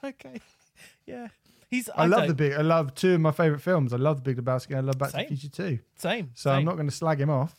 Okay, 0.04 0.42
yeah, 1.06 1.28
he's. 1.70 1.90
I, 1.96 2.08
love 2.08 2.28
the 2.28 2.34
big. 2.34 2.54
I 2.54 2.62
love 2.62 2.94
two 2.96 3.14
of 3.16 3.22
my 3.22 3.32
favorite 3.32 3.62
films. 3.62 3.94
I 3.94 3.98
love 3.98 4.24
the 4.24 4.34
Big 4.34 4.44
Lebowski. 4.44 4.76
I 4.76 4.80
love 4.80 4.98
Back 4.98 5.12
to 5.12 5.18
the 5.18 5.26
Future 5.26 5.50
too. 5.50 5.80
same. 5.96 6.32
So 6.34 6.52
I'm 6.52 6.66
not 6.66 6.76
going 6.76 6.90
to 6.90 6.96
slag 6.96 7.22
him 7.22 7.30
off. 7.30 7.56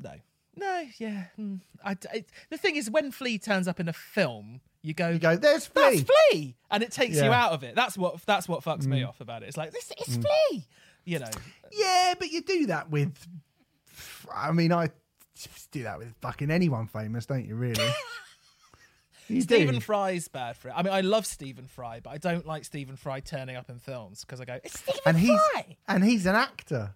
No, 0.00 0.12
no, 0.56 0.84
yeah. 0.98 1.24
mm. 1.38 1.60
I, 1.84 1.96
I- 2.12 2.24
the 2.50 2.56
thing 2.56 2.76
is, 2.76 2.90
when 2.90 3.10
Flea 3.12 3.38
turns 3.38 3.68
up 3.68 3.78
in 3.80 3.88
a 3.88 3.92
film, 3.92 4.60
you 4.82 4.94
go, 4.94 5.08
You 5.10 5.18
go, 5.18 5.36
there's 5.36 5.66
Flea. 5.66 5.82
"That's 5.82 6.00
Flea. 6.02 6.06
Flea," 6.32 6.56
and 6.70 6.82
it 6.82 6.92
takes 6.92 7.16
you 7.16 7.22
Yeah. 7.22 7.28
Mm. 7.30 7.34
out 7.34 7.52
of 7.52 7.62
it. 7.64 7.74
That's 7.74 7.96
what 7.98 8.20
that's 8.26 8.48
what 8.48 8.62
fucks 8.64 8.86
me 8.86 9.02
off 9.02 9.20
about 9.20 9.42
it. 9.42 9.46
It's 9.48 9.56
like 9.56 9.72
this 9.72 9.92
is 10.06 10.16
Flea, 10.16 10.64
you 11.04 11.18
know. 11.18 11.30
Yeah, 11.72 12.14
but 12.18 12.30
you 12.30 12.42
do 12.42 12.66
that 12.66 12.90
with. 12.90 13.12
I 14.34 14.52
mean, 14.52 14.72
I 14.72 14.90
do 15.72 15.82
that 15.84 15.98
with 15.98 16.14
fucking 16.20 16.50
anyone 16.50 16.86
famous, 16.86 17.26
don't 17.26 17.46
you? 17.46 17.54
Really? 17.56 17.88
you 19.28 19.40
Stephen 19.42 19.74
do. 19.76 19.80
Fry's 19.80 20.28
bad 20.28 20.56
for 20.56 20.68
it. 20.68 20.74
I 20.76 20.82
mean, 20.82 20.92
I 20.92 21.00
love 21.00 21.26
Stephen 21.26 21.66
Fry, 21.66 22.00
but 22.00 22.10
I 22.10 22.18
don't 22.18 22.46
like 22.46 22.64
Stephen 22.64 22.96
Fry 22.96 23.20
turning 23.20 23.56
up 23.56 23.68
in 23.68 23.78
films 23.78 24.24
because 24.24 24.40
I 24.40 24.44
go, 24.44 24.58
"It's 24.64 24.78
Stephen 24.80 25.00
and 25.06 25.18
he's 25.18 25.40
Fry." 25.52 25.76
and 25.88 26.04
he's 26.04 26.24
an 26.26 26.34
actor, 26.36 26.94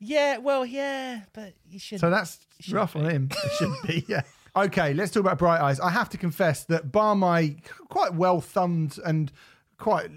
Yeah, 0.00 0.38
well, 0.38 0.66
yeah, 0.66 1.22
but 1.32 1.54
you 1.68 1.78
should. 1.78 2.00
so 2.00 2.10
that's 2.10 2.38
rough 2.70 2.94
be. 2.94 3.00
on 3.00 3.10
him. 3.10 3.28
It 3.30 3.52
should 3.58 3.74
be. 3.86 4.04
Yeah. 4.08 4.22
Okay, 4.56 4.94
let's 4.94 5.10
talk 5.10 5.22
about 5.22 5.38
Bright 5.38 5.60
Eyes. 5.60 5.80
I 5.80 5.90
have 5.90 6.08
to 6.10 6.16
confess 6.16 6.64
that 6.66 6.92
bar 6.92 7.16
my 7.16 7.56
quite 7.88 8.14
well 8.14 8.40
thumbed 8.40 9.00
and 9.04 9.32
quite 9.78 10.10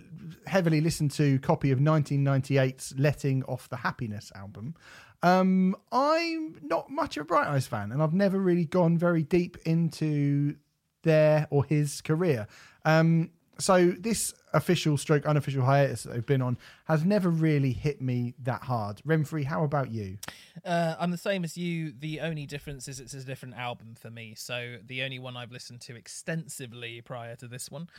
heavily 0.45 0.79
listened 0.79 1.09
to 1.11 1.39
copy 1.39 1.71
of 1.71 1.79
1998's 1.79 2.93
Letting 2.99 3.43
Off 3.45 3.67
the 3.69 3.77
Happiness 3.77 4.31
album, 4.35 4.75
um, 5.23 5.75
I'm 5.91 6.59
not 6.61 6.91
much 6.91 7.17
of 7.17 7.21
a 7.21 7.25
Bright 7.25 7.47
Eyes 7.47 7.65
fan, 7.65 7.91
and 7.91 8.03
I've 8.03 8.13
never 8.13 8.37
really 8.37 8.65
gone 8.65 8.95
very 8.95 9.23
deep 9.23 9.57
into 9.65 10.55
their 11.01 11.47
or 11.49 11.65
his 11.65 12.01
career. 12.01 12.47
Um, 12.85 13.31
so 13.59 13.91
this 13.91 14.33
official 14.53 14.97
stroke 14.97 15.25
unofficial 15.25 15.63
hiatus 15.63 16.03
that 16.03 16.13
they've 16.13 16.25
been 16.25 16.41
on 16.41 16.57
has 16.85 17.03
never 17.05 17.29
really 17.29 17.71
hit 17.73 18.01
me 18.01 18.33
that 18.43 18.63
hard. 18.63 19.01
Remfrey, 19.05 19.45
how 19.45 19.63
about 19.63 19.91
you? 19.91 20.17
Uh, 20.65 20.95
I'm 20.99 21.11
the 21.11 21.17
same 21.17 21.43
as 21.43 21.57
you. 21.57 21.93
The 21.97 22.21
only 22.21 22.45
difference 22.45 22.87
is 22.87 22.99
it's 22.99 23.13
a 23.13 23.23
different 23.23 23.55
album 23.55 23.95
for 23.99 24.09
me. 24.09 24.33
So 24.35 24.77
the 24.85 25.03
only 25.03 25.19
one 25.19 25.37
I've 25.37 25.51
listened 25.51 25.81
to 25.81 25.95
extensively 25.95 27.01
prior 27.01 27.35
to 27.37 27.47
this 27.47 27.69
one 27.69 27.89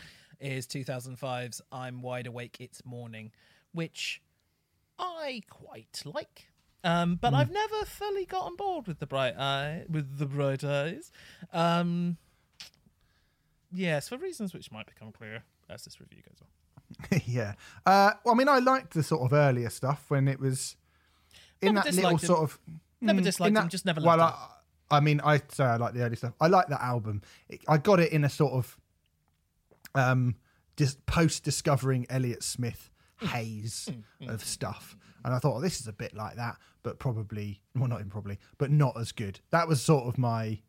is 0.40 0.66
2005's 0.66 1.60
"I'm 1.72 2.02
Wide 2.02 2.26
Awake, 2.26 2.56
It's 2.60 2.84
Morning," 2.84 3.32
which 3.72 4.22
I 4.98 5.42
quite 5.48 6.02
like. 6.04 6.48
Um, 6.84 7.16
but 7.16 7.34
I've 7.34 7.50
never 7.50 7.84
fully 7.84 8.24
got 8.24 8.44
on 8.44 8.56
board 8.56 8.86
with 8.86 9.00
the 9.00 9.06
bright 9.06 9.36
eye 9.36 9.84
with 9.88 10.18
the 10.18 10.26
bright 10.26 10.62
eyes. 10.62 11.10
Um, 11.52 12.18
yes, 13.72 14.08
for 14.08 14.16
reasons 14.18 14.54
which 14.54 14.70
might 14.72 14.86
become 14.86 15.12
clear 15.12 15.42
as 15.68 15.84
this 15.84 16.00
review 16.00 16.22
goes 16.28 16.38
on. 16.40 17.20
yeah. 17.26 17.54
Uh, 17.84 18.12
well, 18.24 18.34
I 18.34 18.38
mean, 18.38 18.48
I 18.48 18.58
liked 18.58 18.94
the 18.94 19.02
sort 19.02 19.22
of 19.22 19.32
earlier 19.32 19.70
stuff 19.70 20.04
when 20.08 20.26
it 20.28 20.40
was 20.40 20.76
in 21.60 21.74
Never 21.74 21.86
that 21.88 21.94
little 21.94 22.10
him. 22.12 22.18
sort 22.18 22.40
of. 22.40 22.58
Never 23.00 23.20
Mm, 23.20 23.24
disliked 23.24 23.56
in 23.56 23.62
him, 23.62 23.68
just 23.68 23.84
never 23.84 24.00
Well, 24.00 24.16
loved 24.18 24.36
I, 24.90 24.96
I 24.96 25.00
mean, 25.00 25.20
I 25.22 25.40
say 25.50 25.64
I 25.64 25.76
like 25.76 25.94
the 25.94 26.02
early 26.02 26.16
stuff. 26.16 26.32
I 26.40 26.46
like 26.48 26.66
that 26.68 26.80
album. 26.82 27.22
It, 27.48 27.60
I 27.68 27.76
got 27.78 28.00
it 28.00 28.10
in 28.12 28.24
a 28.24 28.28
sort 28.28 28.54
of 28.54 28.76
um, 29.94 30.36
just 30.76 31.04
post 31.06 31.44
discovering 31.44 32.06
Elliott 32.10 32.42
Smith 32.42 32.90
Mm. 33.20 33.26
haze 33.30 33.90
of 34.28 34.44
stuff, 34.44 34.96
and 35.24 35.34
I 35.34 35.40
thought, 35.40 35.56
oh, 35.56 35.60
this 35.60 35.80
is 35.80 35.88
a 35.88 35.92
bit 35.92 36.14
like 36.14 36.36
that, 36.36 36.56
but 36.84 37.00
probably 37.00 37.60
well, 37.74 37.88
not 37.88 37.98
even 37.98 38.10
probably, 38.10 38.38
but 38.58 38.70
not 38.70 38.96
as 38.96 39.10
good. 39.10 39.40
That 39.50 39.66
was 39.66 39.82
sort 39.82 40.06
of 40.06 40.18
my 40.18 40.60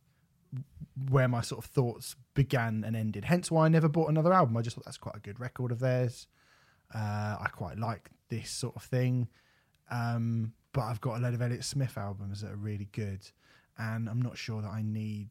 where 1.10 1.28
my 1.28 1.42
sort 1.42 1.64
of 1.64 1.72
thoughts 1.72 2.16
began 2.34 2.84
and 2.86 2.96
ended. 2.96 3.26
Hence 3.26 3.50
why 3.50 3.66
I 3.66 3.70
never 3.70 3.88
bought 3.88 4.10
another 4.10 4.34
album. 4.34 4.58
I 4.58 4.62
just 4.62 4.76
thought 4.76 4.86
that's 4.86 4.98
quite 4.98 5.16
a 5.16 5.20
good 5.20 5.40
record 5.40 5.72
of 5.72 5.80
theirs. 5.80 6.28
Uh, 6.94 7.38
I 7.40 7.50
quite 7.52 7.78
like 7.78 8.10
this 8.30 8.50
sort 8.50 8.76
of 8.76 8.84
thing. 8.84 9.28
Um, 9.92 10.54
but 10.74 10.82
I've 10.82 11.02
got 11.02 11.18
a 11.18 11.20
load 11.20 11.34
of 11.34 11.42
Elliott 11.42 11.64
Smith 11.64 11.98
albums 11.98 12.42
that 12.42 12.52
are 12.52 12.58
really 12.58 12.90
good, 12.92 13.28
and 13.78 14.08
I'm 14.08 14.22
not 14.22 14.38
sure 14.38 14.62
that 14.62 14.70
I 14.70 14.84
need 14.84 15.30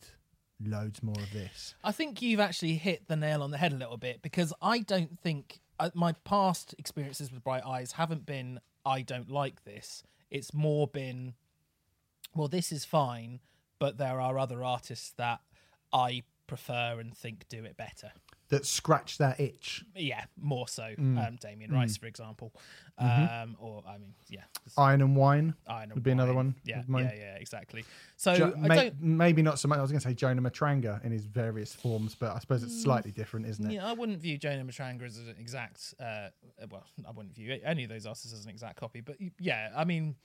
loads 0.65 1.03
more 1.03 1.17
of 1.17 1.33
this. 1.33 1.75
I 1.85 1.93
think 1.93 2.21
you've 2.21 2.41
actually 2.41 2.75
hit 2.75 3.07
the 3.07 3.17
nail 3.17 3.43
on 3.43 3.51
the 3.51 3.59
head 3.59 3.73
a 3.73 3.77
little 3.77 3.97
bit 3.97 4.23
because 4.23 4.53
I 4.61 4.81
don't 4.81 5.19
think 5.21 5.61
uh, 5.79 5.91
my 5.95 6.13
past 6.25 6.75
experiences 6.79 7.33
with 7.33 7.45
Bright 7.45 7.65
Eyes 7.65 7.93
haven't 7.93 8.27
been 8.27 8.61
I 8.85 9.03
don't 9.03 9.31
like 9.31 9.65
this. 9.65 10.03
It's 10.31 10.53
more 10.53 10.89
been 10.89 11.35
well, 12.35 12.49
this 12.49 12.73
is 12.73 12.85
fine, 12.85 13.41
but 13.79 13.99
there 13.99 14.21
are 14.21 14.39
other 14.39 14.63
artists 14.65 15.13
that 15.17 15.41
I 15.93 16.23
prefer 16.47 16.99
and 17.01 17.17
think 17.17 17.47
do 17.49 17.65
it 17.65 17.77
better. 17.77 18.11
That 18.49 18.65
scratch 18.65 19.19
that 19.19 19.39
itch. 19.39 19.85
Yeah, 19.95 20.25
more 20.41 20.67
so. 20.67 20.83
Mm. 20.99 21.27
Um, 21.29 21.37
Damien 21.37 21.71
Rice, 21.71 21.97
for 21.99 22.07
example, 22.07 22.53
Mm-hmm. 22.99 23.43
um, 23.51 23.57
or 23.61 23.85
I 23.87 23.97
mean, 23.99 24.13
yeah, 24.29 24.41
Iron 24.77 25.03
and 25.03 25.15
Wine 25.15 25.55
Iron 25.69 25.85
and 25.85 25.93
would 25.95 26.03
be 26.03 26.11
another 26.11 26.35
one 26.35 26.57
Yeah, 26.65 26.83
yeah, 26.89 27.13
yeah, 27.15 27.35
exactly. 27.37 27.85
So 28.17 28.35
Jo- 28.37 28.55
may- 28.57 28.91
maybe 28.99 29.41
not 29.43 29.61
so 29.61 29.69
much. 29.69 29.79
I 29.79 29.83
was 29.83 29.93
going 29.93 30.01
to 30.01 30.09
say 30.09 30.15
Jonah 30.15 30.43
Matranga 30.43 31.05
in 31.05 31.13
his 31.13 31.25
various 31.27 31.73
forms, 31.73 32.17
but 32.19 32.35
I 32.35 32.41
suppose 32.41 32.65
it's 32.65 32.83
slightly 32.83 33.13
different, 33.13 33.47
isn't 33.47 33.67
it? 33.67 33.69
Mm. 33.69 33.75
Yeah, 33.75 33.87
I 33.87 33.93
wouldn't 33.93 34.19
view 34.21 34.37
Jonah 34.39 34.65
Matranga 34.65 35.03
as 35.05 35.17
an 35.19 35.37
exact. 35.39 35.95
Uh, 36.01 36.31
well, 36.71 36.85
I 37.07 37.11
wouldn't 37.13 37.37
view 37.37 37.57
any 37.65 37.85
of 37.85 37.91
those 37.91 38.05
artists 38.07 38.33
as 38.33 38.45
an 38.47 38.51
exact 38.51 38.81
copy, 38.81 39.01
but 39.01 39.17
yeah, 39.39 39.71
I 39.77 39.85
mean, 39.85 40.17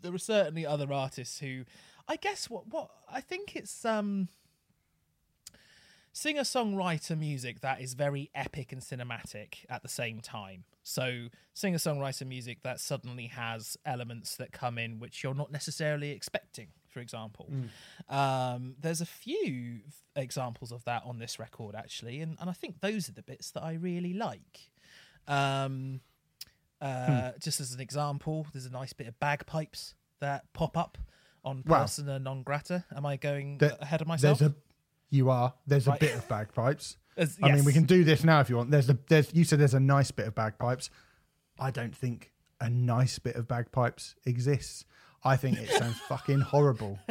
there 0.00 0.14
are 0.14 0.18
certainly 0.18 0.64
other 0.66 0.92
artists 0.92 1.40
who, 1.40 1.64
I 2.08 2.16
guess, 2.16 2.48
what 2.48 2.68
what 2.68 2.90
I 3.10 3.20
think 3.20 3.56
it's 3.56 3.84
um, 3.84 4.28
singer 6.12 6.42
songwriter 6.42 7.18
music 7.18 7.60
that 7.60 7.80
is 7.80 7.94
very 7.94 8.30
epic 8.34 8.72
and 8.72 8.80
cinematic 8.80 9.66
at 9.68 9.82
the 9.82 9.88
same 9.88 10.20
time. 10.20 10.64
So 10.82 11.28
singer 11.52 11.78
songwriter 11.78 12.26
music 12.26 12.62
that 12.62 12.80
suddenly 12.80 13.26
has 13.26 13.76
elements 13.84 14.36
that 14.36 14.52
come 14.52 14.78
in 14.78 14.98
which 14.98 15.22
you're 15.22 15.34
not 15.34 15.50
necessarily 15.50 16.10
expecting. 16.10 16.68
For 16.88 17.00
example, 17.00 17.50
um, 18.08 18.76
there's 18.80 19.02
a 19.02 19.06
few 19.06 19.80
examples 20.14 20.72
of 20.72 20.84
that 20.84 21.02
on 21.04 21.18
this 21.18 21.38
record 21.38 21.74
actually, 21.74 22.22
and, 22.22 22.38
and 22.40 22.48
I 22.48 22.54
think 22.54 22.80
those 22.80 23.10
are 23.10 23.12
the 23.12 23.22
bits 23.22 23.50
that 23.50 23.62
I 23.62 23.74
really 23.74 24.14
like. 24.14 24.70
Um, 25.28 26.00
uh, 26.80 27.32
Just 27.38 27.60
as 27.60 27.72
an 27.74 27.80
example, 27.80 28.46
there's 28.52 28.64
a 28.64 28.70
nice 28.70 28.94
bit 28.94 29.08
of 29.08 29.20
bagpipes 29.20 29.94
that 30.20 30.50
pop 30.54 30.78
up 30.78 30.96
on 31.46 31.62
Wow. 31.66 31.82
Persona 31.82 32.18
non 32.18 32.42
grata. 32.42 32.84
Am 32.94 33.06
I 33.06 33.16
going 33.16 33.58
There- 33.58 33.76
ahead 33.80 34.02
of 34.02 34.06
myself? 34.08 34.40
There's 34.40 34.50
a, 34.50 34.54
you 35.08 35.30
are. 35.30 35.54
There's 35.66 35.86
Right. 35.86 35.96
a 35.96 36.04
bit 36.04 36.14
of 36.16 36.28
bagpipes. 36.28 36.98
As- 37.16 37.38
I 37.42 37.52
mean, 37.52 37.64
we 37.64 37.72
can 37.72 37.84
do 37.84 38.04
this 38.04 38.22
now 38.24 38.40
if 38.40 38.50
you 38.50 38.56
want. 38.56 38.70
There's 38.70 38.90
a 38.90 38.98
there's 39.08 39.32
you 39.32 39.44
said 39.44 39.58
there's 39.60 39.72
a 39.72 39.80
nice 39.80 40.10
bit 40.10 40.26
of 40.26 40.34
bagpipes. 40.34 40.90
I 41.58 41.70
don't 41.70 41.96
think 41.96 42.32
a 42.60 42.68
nice 42.68 43.18
bit 43.18 43.36
of 43.36 43.48
bagpipes 43.48 44.14
exists. 44.26 44.84
I 45.24 45.36
think 45.36 45.58
it 45.58 45.68
sounds 45.78 45.98
fucking 46.00 46.40
horrible. 46.40 46.98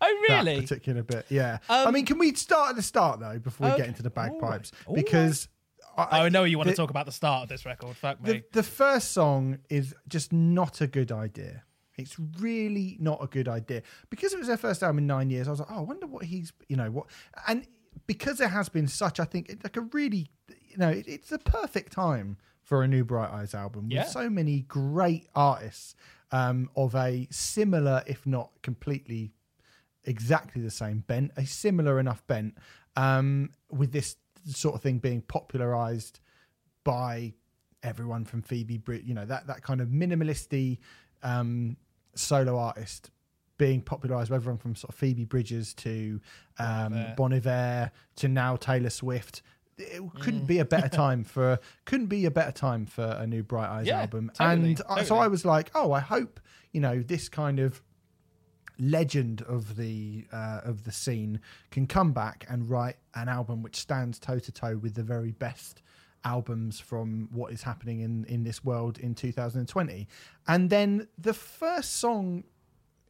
Oh, 0.00 0.24
really? 0.28 0.56
That 0.56 0.62
particular 0.68 1.02
bit, 1.02 1.26
yeah. 1.28 1.58
I 1.68 1.84
Um, 1.84 1.94
mean, 1.94 2.04
can 2.06 2.18
we 2.18 2.34
start 2.34 2.70
at 2.70 2.76
the 2.76 2.82
start 2.82 3.20
though 3.20 3.38
before 3.38 3.70
we 3.70 3.76
get 3.76 3.86
into 3.88 4.02
the 4.02 4.10
bagpipes? 4.10 4.72
right. 4.86 4.94
Because 4.96 5.48
I, 5.96 6.02
Oh, 6.20 6.22
I 6.24 6.28
know 6.28 6.44
you 6.44 6.56
want 6.58 6.66
the- 6.68 6.72
to 6.72 6.76
talk 6.76 6.90
about 6.90 7.06
the 7.06 7.12
start 7.12 7.42
of 7.44 7.48
this 7.48 7.64
record. 7.66 7.96
Fuck 7.96 8.22
me. 8.22 8.32
the, 8.32 8.44
the 8.52 8.62
first 8.62 9.12
song 9.12 9.58
is 9.68 9.94
just 10.08 10.32
not 10.32 10.80
a 10.80 10.86
good 10.86 11.10
idea. 11.12 11.64
It's 11.98 12.16
really 12.40 12.96
not 13.00 13.22
a 13.22 13.26
good 13.26 13.48
idea 13.48 13.82
because 14.10 14.32
it 14.32 14.38
was 14.38 14.48
their 14.48 14.56
first 14.56 14.82
album 14.82 14.98
in 14.98 15.06
nine 15.06 15.30
years. 15.30 15.48
I 15.48 15.50
was 15.50 15.60
like, 15.60 15.70
oh, 15.70 15.78
I 15.78 15.80
wonder 15.80 16.06
what 16.06 16.24
he's, 16.24 16.52
you 16.68 16.76
know, 16.76 16.90
what, 16.90 17.06
and 17.46 17.66
because 18.06 18.38
there 18.38 18.48
has 18.48 18.68
been 18.68 18.86
such, 18.88 19.18
I 19.20 19.24
think, 19.24 19.48
like 19.64 19.76
a 19.76 19.82
really, 19.82 20.28
you 20.68 20.76
know, 20.76 20.88
it, 20.90 21.06
it's 21.08 21.28
the 21.30 21.38
perfect 21.38 21.92
time 21.92 22.36
for 22.62 22.82
a 22.82 22.88
new 22.88 23.04
Bright 23.04 23.30
Eyes 23.30 23.54
album 23.54 23.84
with 23.84 23.92
Yeah. 23.92 24.04
so 24.04 24.30
many 24.30 24.60
great 24.60 25.28
artists 25.34 25.94
um, 26.30 26.70
of 26.76 26.94
a 26.94 27.26
similar, 27.30 28.02
if 28.06 28.26
not 28.26 28.50
completely 28.62 29.32
exactly 30.04 30.62
the 30.62 30.70
same 30.70 31.00
bent, 31.06 31.32
a 31.36 31.44
similar 31.46 31.98
enough 31.98 32.26
bent, 32.26 32.56
um, 32.96 33.50
with 33.70 33.92
this 33.92 34.16
sort 34.46 34.74
of 34.74 34.82
thing 34.82 34.98
being 34.98 35.22
popularized 35.22 36.20
by 36.84 37.32
everyone 37.82 38.24
from 38.24 38.42
Phoebe 38.42 38.78
Bridge, 38.78 39.04
you 39.04 39.14
know, 39.14 39.24
that 39.24 39.46
that 39.46 39.62
kind 39.62 39.80
of 39.80 39.88
minimalisty 39.88 40.78
um, 41.22 41.76
solo 42.14 42.56
artist 42.58 43.10
being 43.58 43.80
popularized 43.82 44.30
by 44.30 44.36
everyone 44.36 44.58
from 44.58 44.76
sort 44.76 44.90
of 44.90 44.94
Phoebe 44.94 45.24
Bridgers 45.24 45.74
to 45.74 46.20
um, 46.58 46.94
Iver. 46.94 47.14
Bon 47.16 47.32
Iver 47.32 47.90
to 48.16 48.28
now 48.28 48.56
Taylor 48.56 48.90
Swift. 48.90 49.42
It 49.76 50.02
couldn't 50.20 50.46
be 50.46 50.58
a 50.58 50.64
better 50.64 50.88
time 50.96 51.24
for 51.24 51.58
couldn't 51.84 52.06
be 52.06 52.24
a 52.24 52.30
better 52.30 52.52
time 52.52 52.86
for 52.86 53.04
a 53.18 53.26
new 53.26 53.42
Bright 53.42 53.68
Eyes 53.68 53.86
Yeah, 53.86 54.00
album. 54.00 54.30
totally, 54.34 54.70
and 54.70 54.82
I, 54.88 55.02
so. 55.04 55.16
I 55.16 55.28
was 55.28 55.44
like, 55.44 55.70
oh, 55.74 55.92
I 55.92 56.00
hope 56.00 56.40
you 56.72 56.80
know 56.80 57.00
this 57.02 57.28
kind 57.28 57.58
of 57.60 57.82
legend 58.80 59.42
of 59.42 59.76
the 59.76 60.24
uh, 60.32 60.60
of 60.64 60.84
the 60.84 60.92
scene 60.92 61.40
can 61.70 61.86
come 61.86 62.12
back 62.12 62.46
and 62.48 62.70
write 62.70 62.96
an 63.14 63.28
album 63.28 63.62
which 63.62 63.76
stands 63.76 64.18
toe 64.18 64.38
to 64.38 64.52
toe 64.52 64.76
with 64.76 64.94
the 64.94 65.02
very 65.02 65.32
best 65.32 65.82
albums 66.24 66.80
from 66.80 67.28
what 67.32 67.52
is 67.52 67.62
happening 67.62 68.00
in 68.00 68.24
in 68.24 68.44
this 68.44 68.64
world 68.64 68.98
in 68.98 69.14
2020 69.14 70.06
and 70.46 70.70
then 70.70 71.08
the 71.16 71.34
first 71.34 71.96
song 71.96 72.44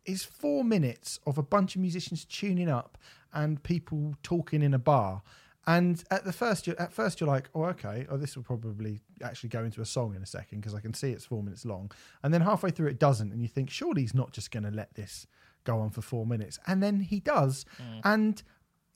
is 0.08 0.24
4 0.24 0.64
minutes 0.64 1.20
of 1.26 1.38
a 1.38 1.42
bunch 1.42 1.76
of 1.76 1.82
musicians 1.82 2.24
tuning 2.24 2.68
up 2.68 2.98
and 3.32 3.62
people 3.62 4.14
talking 4.22 4.62
in 4.62 4.72
a 4.72 4.78
bar. 4.78 5.22
And 5.66 6.02
at 6.10 6.24
the 6.24 6.32
first 6.32 6.66
you're, 6.66 6.80
at 6.80 6.94
first 6.94 7.20
you're 7.20 7.28
like 7.28 7.50
oh 7.54 7.64
okay 7.64 8.06
oh 8.10 8.16
this 8.16 8.34
will 8.36 8.42
probably 8.42 9.00
actually 9.22 9.50
go 9.50 9.64
into 9.64 9.82
a 9.82 9.84
song 9.84 10.14
in 10.14 10.22
a 10.22 10.26
second 10.26 10.60
because 10.60 10.74
I 10.74 10.80
can 10.80 10.94
see 10.94 11.10
it's 11.10 11.26
4 11.26 11.42
minutes 11.42 11.66
long. 11.66 11.92
And 12.22 12.32
then 12.32 12.40
halfway 12.40 12.70
through 12.70 12.88
it 12.88 12.98
doesn't 12.98 13.32
and 13.32 13.42
you 13.42 13.48
think 13.48 13.68
surely 13.68 14.00
he's 14.00 14.14
not 14.14 14.32
just 14.32 14.50
going 14.50 14.64
to 14.64 14.70
let 14.70 14.94
this 14.94 15.26
go 15.64 15.78
on 15.78 15.90
for 15.90 16.00
4 16.00 16.24
minutes. 16.24 16.58
And 16.66 16.82
then 16.82 17.00
he 17.00 17.20
does. 17.20 17.66
Mm. 17.78 18.00
And 18.04 18.42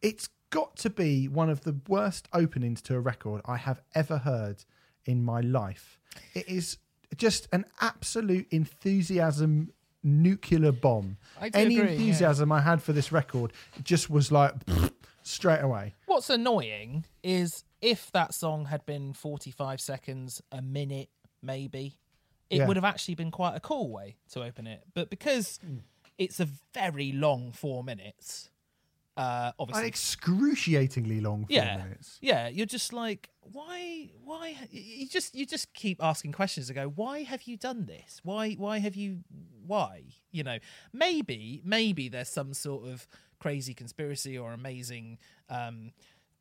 it's 0.00 0.30
got 0.52 0.76
to 0.76 0.90
be 0.90 1.26
one 1.28 1.48
of 1.50 1.62
the 1.62 1.74
worst 1.88 2.28
openings 2.32 2.82
to 2.82 2.94
a 2.94 3.00
record 3.00 3.40
I 3.46 3.56
have 3.56 3.80
ever 3.94 4.18
heard 4.18 4.64
in 5.06 5.24
my 5.24 5.40
life. 5.40 5.98
It 6.34 6.46
is 6.46 6.76
just 7.16 7.48
an 7.52 7.64
absolute 7.80 8.46
enthusiasm 8.50 9.72
nuclear 10.04 10.70
bomb. 10.70 11.16
Any 11.40 11.78
agree, 11.78 11.86
yeah. 11.86 11.92
enthusiasm 11.92 12.52
I 12.52 12.60
had 12.60 12.82
for 12.82 12.92
this 12.92 13.10
record 13.10 13.54
just 13.82 14.10
was 14.10 14.30
like 14.30 14.52
straight 15.22 15.60
away. 15.60 15.94
What's 16.04 16.28
annoying 16.28 17.06
is 17.22 17.64
if 17.80 18.12
that 18.12 18.34
song 18.34 18.66
had 18.66 18.84
been 18.84 19.14
45 19.14 19.80
seconds, 19.80 20.42
a 20.52 20.60
minute, 20.60 21.08
maybe, 21.42 21.96
it 22.50 22.58
Yeah. 22.58 22.66
would 22.66 22.76
have 22.76 22.84
actually 22.84 23.14
been 23.14 23.30
quite 23.30 23.56
a 23.56 23.60
cool 23.60 23.90
way 23.90 24.16
to 24.32 24.42
open 24.42 24.66
it. 24.66 24.84
But 24.92 25.08
because 25.08 25.58
mm. 25.66 25.80
it's 26.18 26.40
a 26.40 26.48
very 26.74 27.10
long 27.10 27.52
four 27.52 27.82
minutes, 27.82 28.50
uh, 29.16 29.52
obviously, 29.58 29.82
An 29.82 29.88
excruciatingly 29.88 31.20
long 31.20 31.46
yeah, 31.48 31.76
minutes. 31.76 32.18
yeah. 32.22 32.48
You're 32.48 32.66
just 32.66 32.92
like, 32.92 33.28
why? 33.42 34.10
Why? 34.24 34.56
You 34.70 35.06
just 35.08 35.34
you 35.34 35.44
just 35.44 35.74
keep 35.74 36.02
asking 36.02 36.32
questions 36.32 36.68
to 36.68 36.74
go. 36.74 36.88
Why 36.88 37.22
have 37.22 37.42
you 37.42 37.56
done 37.56 37.86
this? 37.86 38.20
Why? 38.22 38.52
Why 38.54 38.78
have 38.78 38.96
you? 38.96 39.18
Why? 39.66 40.04
You 40.30 40.44
know, 40.44 40.58
maybe 40.92 41.60
maybe 41.64 42.08
there's 42.08 42.28
some 42.30 42.54
sort 42.54 42.86
of 42.88 43.06
crazy 43.38 43.74
conspiracy 43.74 44.38
or 44.38 44.52
amazing 44.52 45.18
um, 45.50 45.92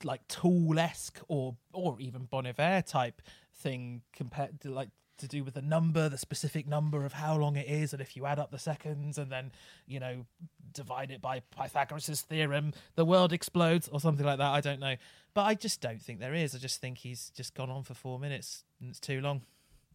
like 0.04 0.26
Tool 0.28 0.80
esque 0.80 1.20
or 1.28 1.58
or 1.74 2.00
even 2.00 2.26
Bon 2.26 2.46
Iver 2.46 2.84
type 2.88 3.22
thing 3.56 4.02
compared 4.14 4.62
to 4.62 4.72
like 4.72 4.90
to 5.22 5.28
do 5.28 5.44
with 5.44 5.54
the 5.56 5.62
number, 5.62 6.10
the 6.10 6.18
specific 6.18 6.68
number 6.68 7.06
of 7.06 7.14
how 7.14 7.38
long 7.38 7.56
it 7.56 7.68
is, 7.68 7.94
and 7.94 8.02
if 8.02 8.16
you 8.18 8.26
add 8.26 8.38
up 8.40 8.52
the 8.52 8.60
seconds 8.60 9.18
and 9.18 9.32
then 9.32 9.52
you 9.88 10.00
know 10.00 10.26
divide 10.74 11.10
it 11.12 11.22
by 11.22 11.42
Pythagoras' 11.56 12.22
theorem, 12.22 12.74
the 12.96 13.06
world 13.06 13.34
explodes 13.34 13.88
or 13.88 14.00
something 14.00 14.26
like 14.26 14.38
that. 14.38 14.52
I 14.52 14.62
don't 14.62 14.80
know, 14.80 14.96
but 15.34 15.42
I 15.44 15.56
just 15.56 15.82
don't 15.82 16.02
think 16.02 16.20
there 16.20 16.34
is. 16.34 16.54
I 16.54 16.58
just 16.60 16.80
think 16.82 16.98
he's 17.00 17.32
just 17.36 17.54
gone 17.56 17.70
on 17.70 17.84
for 17.84 17.94
four 17.94 18.20
minutes 18.20 18.64
and 18.80 18.90
it's 18.90 19.00
too 19.00 19.22
long. 19.22 19.42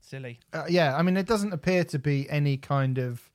Silly. 0.00 0.38
Uh, 0.52 0.64
yeah, 0.68 0.96
I 0.96 1.02
mean, 1.02 1.16
it 1.16 1.26
doesn't 1.26 1.52
appear 1.52 1.82
to 1.84 1.98
be 1.98 2.28
any 2.30 2.56
kind 2.56 2.98
of 2.98 3.30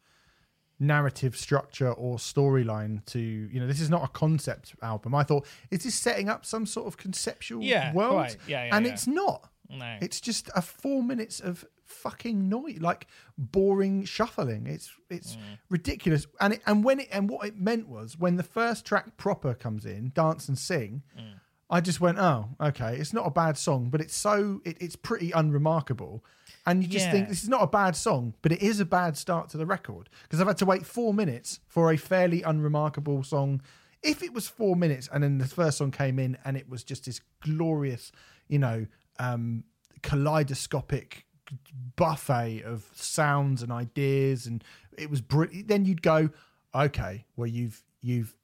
narrative 0.80 1.38
structure 1.38 1.92
or 1.92 2.18
storyline 2.18 3.06
to 3.06 3.20
you 3.20 3.60
know 3.60 3.68
this 3.68 3.80
is 3.80 3.90
not 3.92 4.04
a 4.04 4.08
concept 4.08 4.74
album 4.82 5.14
i 5.14 5.22
thought 5.22 5.46
is 5.70 5.84
this 5.84 5.94
setting 5.94 6.28
up 6.28 6.44
some 6.44 6.66
sort 6.66 6.88
of 6.88 6.98
conceptual 6.98 7.62
Yeah, 7.62 7.94
world. 7.94 8.36
Yeah, 8.48 8.66
yeah, 8.66 8.76
and 8.76 8.88
yeah. 8.88 8.92
it's 8.92 9.06
not 9.06 9.48
No. 9.70 9.98
it's 10.02 10.20
just 10.20 10.50
a 10.56 10.62
four 10.64 11.04
minutes 11.04 11.40
of 11.40 11.64
fucking 11.92 12.50
noise 12.50 12.80
like 12.80 13.08
boring 13.38 14.04
shuffling. 14.06 14.68
It's 14.68 14.92
it's 15.10 15.38
ridiculous. 15.70 16.28
And 16.40 16.54
it, 16.54 16.62
and 16.66 16.84
when 16.84 17.00
it 17.02 17.10
and 17.12 17.30
what 17.30 17.48
it 17.48 17.58
meant 17.58 17.88
was 17.88 18.18
when 18.18 18.38
the 18.38 18.44
first 18.44 18.86
track 18.86 19.18
proper 19.18 19.54
comes 19.54 19.86
in 19.86 20.12
dance 20.16 20.48
and 20.48 20.58
sing 20.58 21.04
I 21.72 21.80
just 21.80 22.02
went, 22.02 22.20
oh, 22.20 22.50
okay. 22.60 22.98
It's 22.98 23.14
not 23.14 23.26
a 23.26 23.32
bad 23.32 23.58
song, 23.58 23.90
but 23.90 24.02
it's 24.02 24.16
so 24.16 24.60
it, 24.66 24.76
it's 24.82 24.98
pretty 24.98 25.32
unremarkable, 25.32 26.24
and 26.66 26.84
you 26.84 26.90
just 26.90 27.06
think 27.14 27.30
this 27.30 27.44
is 27.44 27.50
not 27.50 27.64
a 27.64 27.68
bad 27.68 27.96
song, 27.96 28.34
but 28.42 28.52
it 28.52 28.62
is 28.62 28.82
a 28.82 28.86
bad 28.86 29.16
start 29.16 29.50
to 29.50 29.58
the 29.58 29.66
record. 29.66 30.10
Because 30.24 30.42
I've 30.42 30.48
had 30.48 30.58
to 30.58 30.66
wait 30.66 30.86
four 30.86 31.14
minutes 31.14 31.62
for 31.66 31.92
a 31.92 31.98
fairly 31.98 32.44
unremarkable 32.44 33.24
song. 33.24 33.62
If 34.04 34.22
it 34.22 34.34
was 34.34 34.48
four 34.48 34.76
minutes 34.76 35.08
and 35.14 35.24
then 35.24 35.38
the 35.38 35.48
first 35.48 35.78
song 35.78 35.92
came 35.92 36.20
in 36.20 36.38
and 36.44 36.58
it 36.58 36.68
was 36.68 36.84
just 36.84 37.06
this 37.06 37.22
glorious, 37.42 38.12
you 38.48 38.60
know, 38.60 38.88
um, 39.20 39.64
kaleidoscopic 40.02 41.26
buffet 41.96 42.64
of 42.64 42.90
sounds 42.94 43.62
and 43.62 43.72
ideas, 43.72 44.46
and 44.46 44.64
it 44.98 45.10
was 45.10 45.22
br- 45.22 45.46
then 45.66 45.86
you'd 45.86 46.02
go, 46.02 46.30
okay, 46.74 47.26
well 47.36 47.48
you've 47.48 47.84
you've 48.02 48.36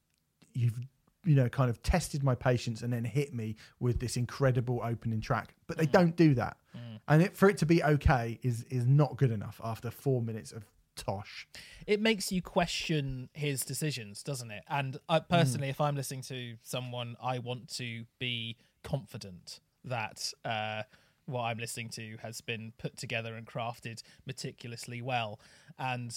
you've 0.54 0.80
you 1.24 1.36
know 1.36 1.50
kind 1.50 1.70
of 1.70 1.82
tested 1.84 2.24
my 2.24 2.36
patience 2.36 2.82
and 2.82 2.92
then 2.92 3.04
hit 3.04 3.34
me 3.34 3.56
with 3.80 4.00
this 4.00 4.18
incredible 4.18 4.82
opening 4.84 5.22
track. 5.22 5.54
But 5.68 5.78
they 5.78 5.88
mm. 5.88 5.92
don't 5.92 6.16
do 6.16 6.34
that. 6.36 6.58
Mm. 6.76 7.00
And 7.08 7.22
it, 7.24 7.38
for 7.38 7.50
it 7.50 7.58
to 7.60 7.66
be 7.66 7.84
okay 7.84 8.40
is 8.44 8.64
is 8.70 8.86
not 8.86 9.18
good 9.18 9.32
enough 9.32 9.60
after 9.64 9.92
four 9.92 10.22
minutes 10.22 10.52
of 10.52 10.66
tosh. 10.96 11.48
It 11.86 12.02
makes 12.02 12.32
you 12.32 12.42
question 12.42 13.30
his 13.34 13.64
decisions, 13.64 14.24
doesn't 14.24 14.52
it? 14.52 14.64
And 14.68 14.98
I, 15.08 15.20
mm. 15.20 15.30
personally, 15.30 15.70
if 15.70 15.80
I'm 15.80 15.96
listening 15.96 16.24
to 16.24 16.56
someone, 16.64 17.16
I 17.22 17.40
want 17.40 17.70
to 17.76 18.06
be 18.20 18.58
confident 18.84 19.60
that 19.84 20.34
uh, 20.46 20.84
what 21.28 21.44
I'm 21.44 21.58
listening 21.60 21.90
to 21.90 22.18
has 22.24 22.42
been 22.42 22.74
put 22.78 22.98
together 22.98 23.36
and 23.36 23.46
crafted 23.46 24.02
meticulously 24.26 25.02
well. 25.02 25.40
And 25.78 26.12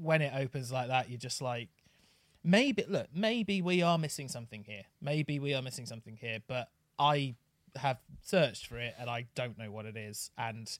when 0.00 0.22
it 0.22 0.32
opens 0.34 0.72
like 0.72 0.88
that, 0.88 1.10
you're 1.10 1.18
just 1.18 1.42
like, 1.42 1.68
maybe 2.42 2.84
look, 2.88 3.08
maybe 3.14 3.60
we 3.60 3.82
are 3.82 3.98
missing 3.98 4.28
something 4.28 4.64
here. 4.64 4.84
Maybe 5.02 5.38
we 5.38 5.52
are 5.54 5.62
missing 5.62 5.84
something 5.86 6.16
here. 6.16 6.38
But 6.46 6.68
I 6.98 7.34
have 7.76 7.98
searched 8.22 8.68
for 8.68 8.78
it 8.78 8.94
and 8.98 9.10
I 9.10 9.26
don't 9.34 9.58
know 9.58 9.70
what 9.70 9.84
it 9.84 9.96
is. 9.96 10.30
And 10.38 10.70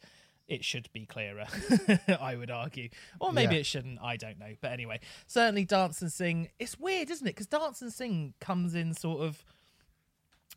it 0.49 0.65
should 0.65 0.89
be 0.93 1.05
clearer, 1.07 1.47
I 2.21 2.37
would 2.37 2.53
argue. 2.53 2.89
Or 3.21 3.33
maybe 3.33 3.55
Yeah. 3.55 3.61
it 3.63 3.67
shouldn't, 3.67 3.99
I 4.01 4.17
don't 4.17 4.39
know. 4.39 4.55
But 4.61 4.71
anyway, 4.71 5.01
certainly 5.27 5.65
Dance 5.65 6.01
and 6.03 6.13
Sing, 6.13 6.51
it's 6.61 6.79
weird, 6.79 7.11
isn't 7.11 7.27
it? 7.27 7.31
Because 7.35 7.49
Dance 7.49 7.83
and 7.83 7.93
Sing 7.93 8.33
comes 8.41 8.77
in 8.77 8.95
sort 8.95 9.23
of 9.23 9.45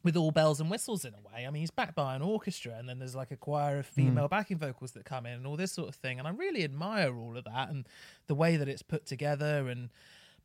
with 0.04 0.16
all 0.16 0.32
bells 0.32 0.60
and 0.60 0.70
whistles 0.70 1.04
in 1.04 1.14
a 1.14 1.20
way. 1.20 1.46
I 1.46 1.50
mean, 1.50 1.62
he's 1.62 1.72
backed 1.72 1.96
by 1.96 2.16
an 2.16 2.22
orchestra, 2.22 2.76
and 2.78 2.88
then 2.88 3.00
there's 3.00 3.16
like 3.16 3.32
a 3.32 3.38
choir 3.38 3.80
of 3.80 3.86
female 3.86 4.26
hmm. 4.26 4.30
backing 4.30 4.58
vocals 4.58 4.92
that 4.92 5.06
come 5.06 5.26
in, 5.26 5.34
and 5.34 5.48
all 5.48 5.58
this 5.58 5.72
sort 5.72 5.90
of 5.90 5.96
thing. 5.96 6.20
And 6.20 6.28
I 6.28 6.32
really 6.32 6.64
admire 6.64 7.16
all 7.16 7.38
of 7.38 7.44
that 7.46 7.70
and 7.70 7.88
the 8.28 8.36
way 8.36 8.56
that 8.58 8.70
it's 8.70 8.82
put 8.82 9.06
together. 9.06 9.68
And 9.68 9.90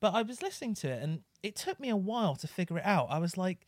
but 0.00 0.14
I 0.14 0.22
was 0.22 0.42
listening 0.42 0.74
to 0.76 0.88
it, 0.88 1.02
and 1.02 1.20
it 1.42 1.56
took 1.56 1.78
me 1.78 1.88
a 1.88 1.96
while 1.96 2.36
to 2.36 2.48
figure 2.48 2.78
it 2.78 2.86
out. 2.86 3.08
I 3.10 3.18
was 3.18 3.36
like, 3.36 3.66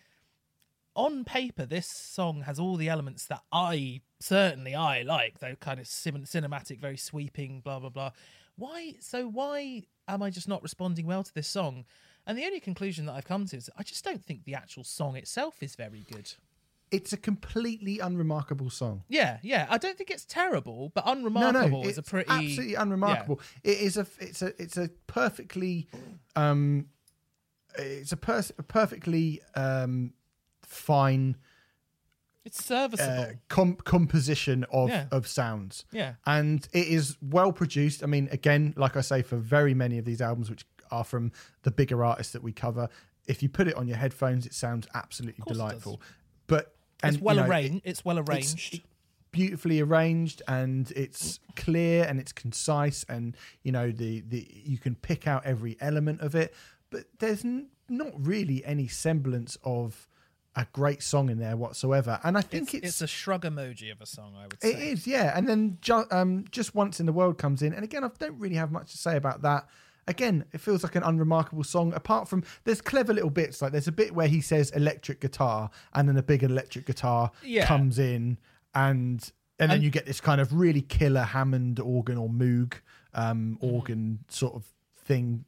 on 0.95 1.25
paper, 1.25 1.67
this 1.67 1.87
song 1.87 2.43
has 2.43 2.59
all 2.59 2.77
the 2.77 2.89
elements 2.89 3.27
that 3.27 3.43
I 3.53 4.01
certainly 4.19 4.75
I 4.75 5.03
like. 5.03 5.39
Though 5.39 5.55
kind 5.57 5.79
of 5.79 5.87
cin- 5.87 6.25
cinematic, 6.25 6.81
very 6.81 6.97
sweeping, 6.97 7.61
blah 7.61 7.79
blah 7.79 7.91
blah. 7.91 8.11
Why? 8.57 8.95
So 9.01 9.29
why 9.29 9.85
am 10.09 10.23
I 10.23 10.31
just 10.31 10.49
not 10.49 10.63
responding 10.63 11.07
well 11.07 11.23
to 11.23 11.35
this 11.35 11.47
song? 11.49 11.85
And 12.27 12.37
the 12.37 12.45
only 12.45 12.61
conclusion 12.61 13.07
that 13.07 13.13
I've 13.13 13.25
come 13.25 13.47
to 13.47 13.57
is 13.57 13.71
I 13.79 13.83
just 13.83 14.03
don't 14.05 14.25
think 14.25 14.45
the 14.45 14.55
actual 14.55 14.83
song 14.85 15.17
itself 15.17 15.63
is 15.63 15.77
very 15.77 16.05
good. 16.11 16.33
it's 16.91 17.13
a 17.13 17.17
completely 17.17 17.99
unremarkable 17.99 18.71
song 18.71 19.03
Yeah, 19.09 19.39
yeah. 19.43 19.67
I 19.69 19.77
don't 19.79 19.97
think 19.99 20.11
it's 20.11 20.25
terrible, 20.25 20.91
but 20.95 21.03
unremarkable 21.07 21.83
no 21.83 21.89
is 21.89 21.99
it's 21.99 22.09
a 22.09 22.11
pretty 22.11 22.31
absolutely 22.31 22.75
unremarkable 22.75 23.41
it 23.65 23.79
is 23.79 23.97
a 23.97 24.07
it's 24.21 24.41
a 24.43 24.53
it's 24.63 24.77
a 24.77 24.89
perfectly 25.09 25.89
um 26.37 26.87
it's 27.79 28.13
a, 28.13 28.17
pers- 28.17 28.53
a 28.59 28.63
perfectly 28.63 29.41
um 29.55 30.13
fine 30.63 31.37
It's 32.45 32.65
serviceable. 32.65 33.23
uh, 33.23 33.33
com- 33.49 33.77
composition 33.85 34.65
of 34.73 34.89
Yeah. 34.91 35.07
of 35.11 35.27
sounds 35.27 35.85
yeah, 35.93 36.15
and 36.25 36.67
it 36.73 36.87
is 36.87 37.17
well 37.21 37.53
produced. 37.53 38.03
I 38.03 38.07
mean, 38.07 38.29
again, 38.31 38.73
like 38.77 38.97
I 38.97 39.01
say, 39.03 39.23
for 39.23 39.37
very 39.37 39.75
many 39.75 39.99
of 39.99 40.05
these 40.05 40.21
albums, 40.23 40.49
which 40.51 40.65
are 40.91 41.05
from 41.05 41.33
the 41.63 41.71
bigger 41.71 42.05
artists 42.05 42.33
that 42.33 42.43
we 42.43 42.53
cover, 42.53 42.89
if 43.27 43.43
you 43.43 43.49
put 43.49 43.67
it 43.69 43.75
on 43.77 43.89
your 43.89 43.97
headphones, 43.97 44.47
it 44.47 44.55
sounds 44.55 44.87
absolutely 44.95 45.43
course 45.43 45.57
it 45.57 45.61
does. 45.61 45.69
delightful. 45.69 46.01
But 46.47 46.75
and 47.03 47.15
it's 47.17 47.23
well 47.23 47.37
you 47.37 47.43
know, 47.43 47.49
arranged. 47.49 47.75
it- 47.75 47.83
it's 47.91 48.05
well 48.05 48.19
it's 48.19 48.29
arranged. 48.31 48.83
beautifully 49.33 49.81
arranged, 49.81 50.43
and 50.49 50.91
it's 50.93 51.41
clear 51.57 52.05
and 52.05 52.19
it's 52.21 52.33
concise, 52.33 53.05
and 53.09 53.37
you 53.63 53.73
know 53.73 53.91
the 53.91 54.21
the 54.21 54.47
you 54.65 54.79
can 54.79 54.95
pick 54.95 55.27
out 55.27 55.45
every 55.45 55.77
element 55.81 56.21
of 56.21 56.35
it. 56.35 56.55
But 56.91 57.05
there's 57.19 57.45
n- 57.45 57.69
not 57.89 58.13
really 58.17 58.65
any 58.65 58.87
semblance 58.89 59.59
of 59.65 60.07
a 60.59 60.67
great 60.73 61.03
song 61.03 61.29
in 61.29 61.39
there 61.39 61.55
whatsoever. 61.57 62.19
And 62.25 62.39
I 62.39 62.41
think 62.41 62.73
it's, 62.73 62.87
it's 62.87 63.01
a 63.03 63.07
shrug 63.07 63.43
emoji 63.43 63.93
of 63.93 64.01
a 64.01 64.07
song. 64.07 64.35
I 64.39 64.45
would 64.45 64.63
say 64.63 64.73
it 64.73 64.79
is, 64.79 65.07
yeah. 65.07 65.37
And 65.37 65.47
then 65.47 65.77
ju- 65.83 66.07
um, 66.11 66.47
just 66.51 66.75
once 66.75 66.99
in 66.99 67.05
the 67.07 67.13
world 67.13 67.37
comes 67.37 67.61
in, 67.61 67.75
and 67.75 67.85
again, 67.85 68.05
I 68.05 68.11
don't 68.19 68.39
really 68.39 68.55
have 68.55 68.73
much 68.73 68.93
to 68.93 68.97
say 68.99 69.17
about 69.17 69.43
that. 69.43 69.69
Again, 70.09 70.45
it 70.53 70.61
feels 70.61 70.83
like 70.85 70.95
an 70.95 71.03
unremarkable 71.03 71.65
song. 71.65 71.93
Apart 71.93 72.29
from 72.29 72.45
there's 72.65 72.81
clever 72.81 73.13
little 73.13 73.31
bits, 73.31 73.61
like 73.61 73.73
there's 73.73 73.89
a 73.89 73.93
bit 73.93 74.15
where 74.15 74.29
he 74.29 74.41
says 74.41 74.71
electric 74.71 75.21
guitar, 75.21 75.71
and 75.95 76.09
then 76.09 76.17
a 76.17 76.23
big 76.23 76.43
electric 76.45 76.87
guitar 76.87 77.31
Yeah. 77.43 77.67
comes 77.67 77.99
in, 77.99 78.39
and 78.75 79.33
and 79.59 79.71
then 79.71 79.77
And- 79.77 79.83
you 79.83 79.91
get 79.91 80.05
this 80.07 80.21
kind 80.21 80.41
of 80.41 80.53
really 80.53 80.83
killer 80.83 81.23
Hammond 81.23 81.81
organ 81.81 82.19
or 82.19 82.29
Moog 82.29 82.75
um, 83.15 83.57
organ 83.63 84.19
sort 84.29 84.55
of 84.55 84.65
thing 84.99 85.45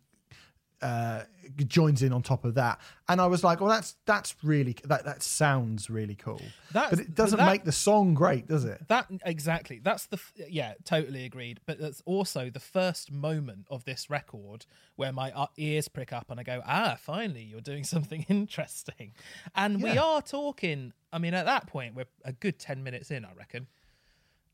uh 0.82 1.22
joins 1.66 2.02
in 2.02 2.12
on 2.12 2.22
top 2.22 2.44
of 2.44 2.54
that 2.54 2.78
and 3.08 3.20
i 3.20 3.26
was 3.26 3.42
like 3.42 3.60
well 3.60 3.68
that's 3.70 3.96
that's 4.06 4.36
really 4.44 4.76
that 4.84 5.04
that 5.04 5.22
sounds 5.22 5.90
really 5.90 6.14
cool 6.14 6.40
That's- 6.72 6.90
but 6.90 7.00
it 7.00 7.14
doesn't 7.16 7.38
that- 7.38 7.46
make 7.50 7.64
the 7.64 7.72
song 7.72 8.14
great 8.14 8.46
does 8.46 8.64
it 8.64 8.86
That 8.88 9.06
exactly. 9.24 9.80
That's 9.82 10.06
the 10.06 10.20
yeah, 10.48 10.74
totally 10.84 11.24
agreed. 11.24 11.60
But 11.66 11.80
that's 11.80 12.00
also 12.06 12.48
the 12.50 12.60
first 12.60 13.10
moment 13.10 13.66
of 13.70 13.84
this 13.84 14.08
record 14.08 14.66
where 14.96 15.12
my 15.12 15.30
uh, 15.32 15.46
ears 15.56 15.88
prick 15.88 16.12
up 16.12 16.30
and 16.30 16.38
I 16.38 16.42
go, 16.42 16.62
ah, 16.66 16.96
finally, 17.00 17.42
you're 17.42 17.60
doing 17.60 17.84
something 17.94 18.24
interesting. 18.28 19.12
And 19.54 19.82
we 19.82 19.96
are 19.98 20.22
talking. 20.22 20.92
I 21.12 21.18
mean, 21.18 21.34
at 21.34 21.46
that 21.46 21.66
point, 21.66 21.94
we're 21.94 22.06
a 22.24 22.32
good 22.32 22.58
ten 22.58 22.82
minutes 22.84 23.10
in, 23.10 23.24
I 23.24 23.32
reckon. 23.34 23.66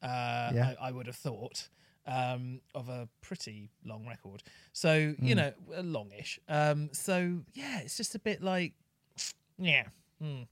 Uh, 0.03 0.51
Yeah. 0.55 0.75
I, 0.81 0.89
I 0.89 0.93
would 0.93 1.07
have 1.07 1.17
thought 1.17 1.69
um, 2.07 2.61
of 2.75 2.89
a 2.89 3.09
pretty 3.23 3.71
long 3.85 4.07
record. 4.07 4.43
So 4.73 5.13
Hmm. 5.19 5.25
you 5.27 5.35
know, 5.35 5.53
uh, 5.77 5.83
longish. 5.83 6.39
Um, 6.49 6.91
so 6.93 7.41
yeah, 7.55 7.81
it's 7.81 7.97
just 7.97 8.15
a 8.15 8.19
bit 8.19 8.43
like, 8.43 8.75
yeah. 9.59 9.85
hmm. 10.21 10.43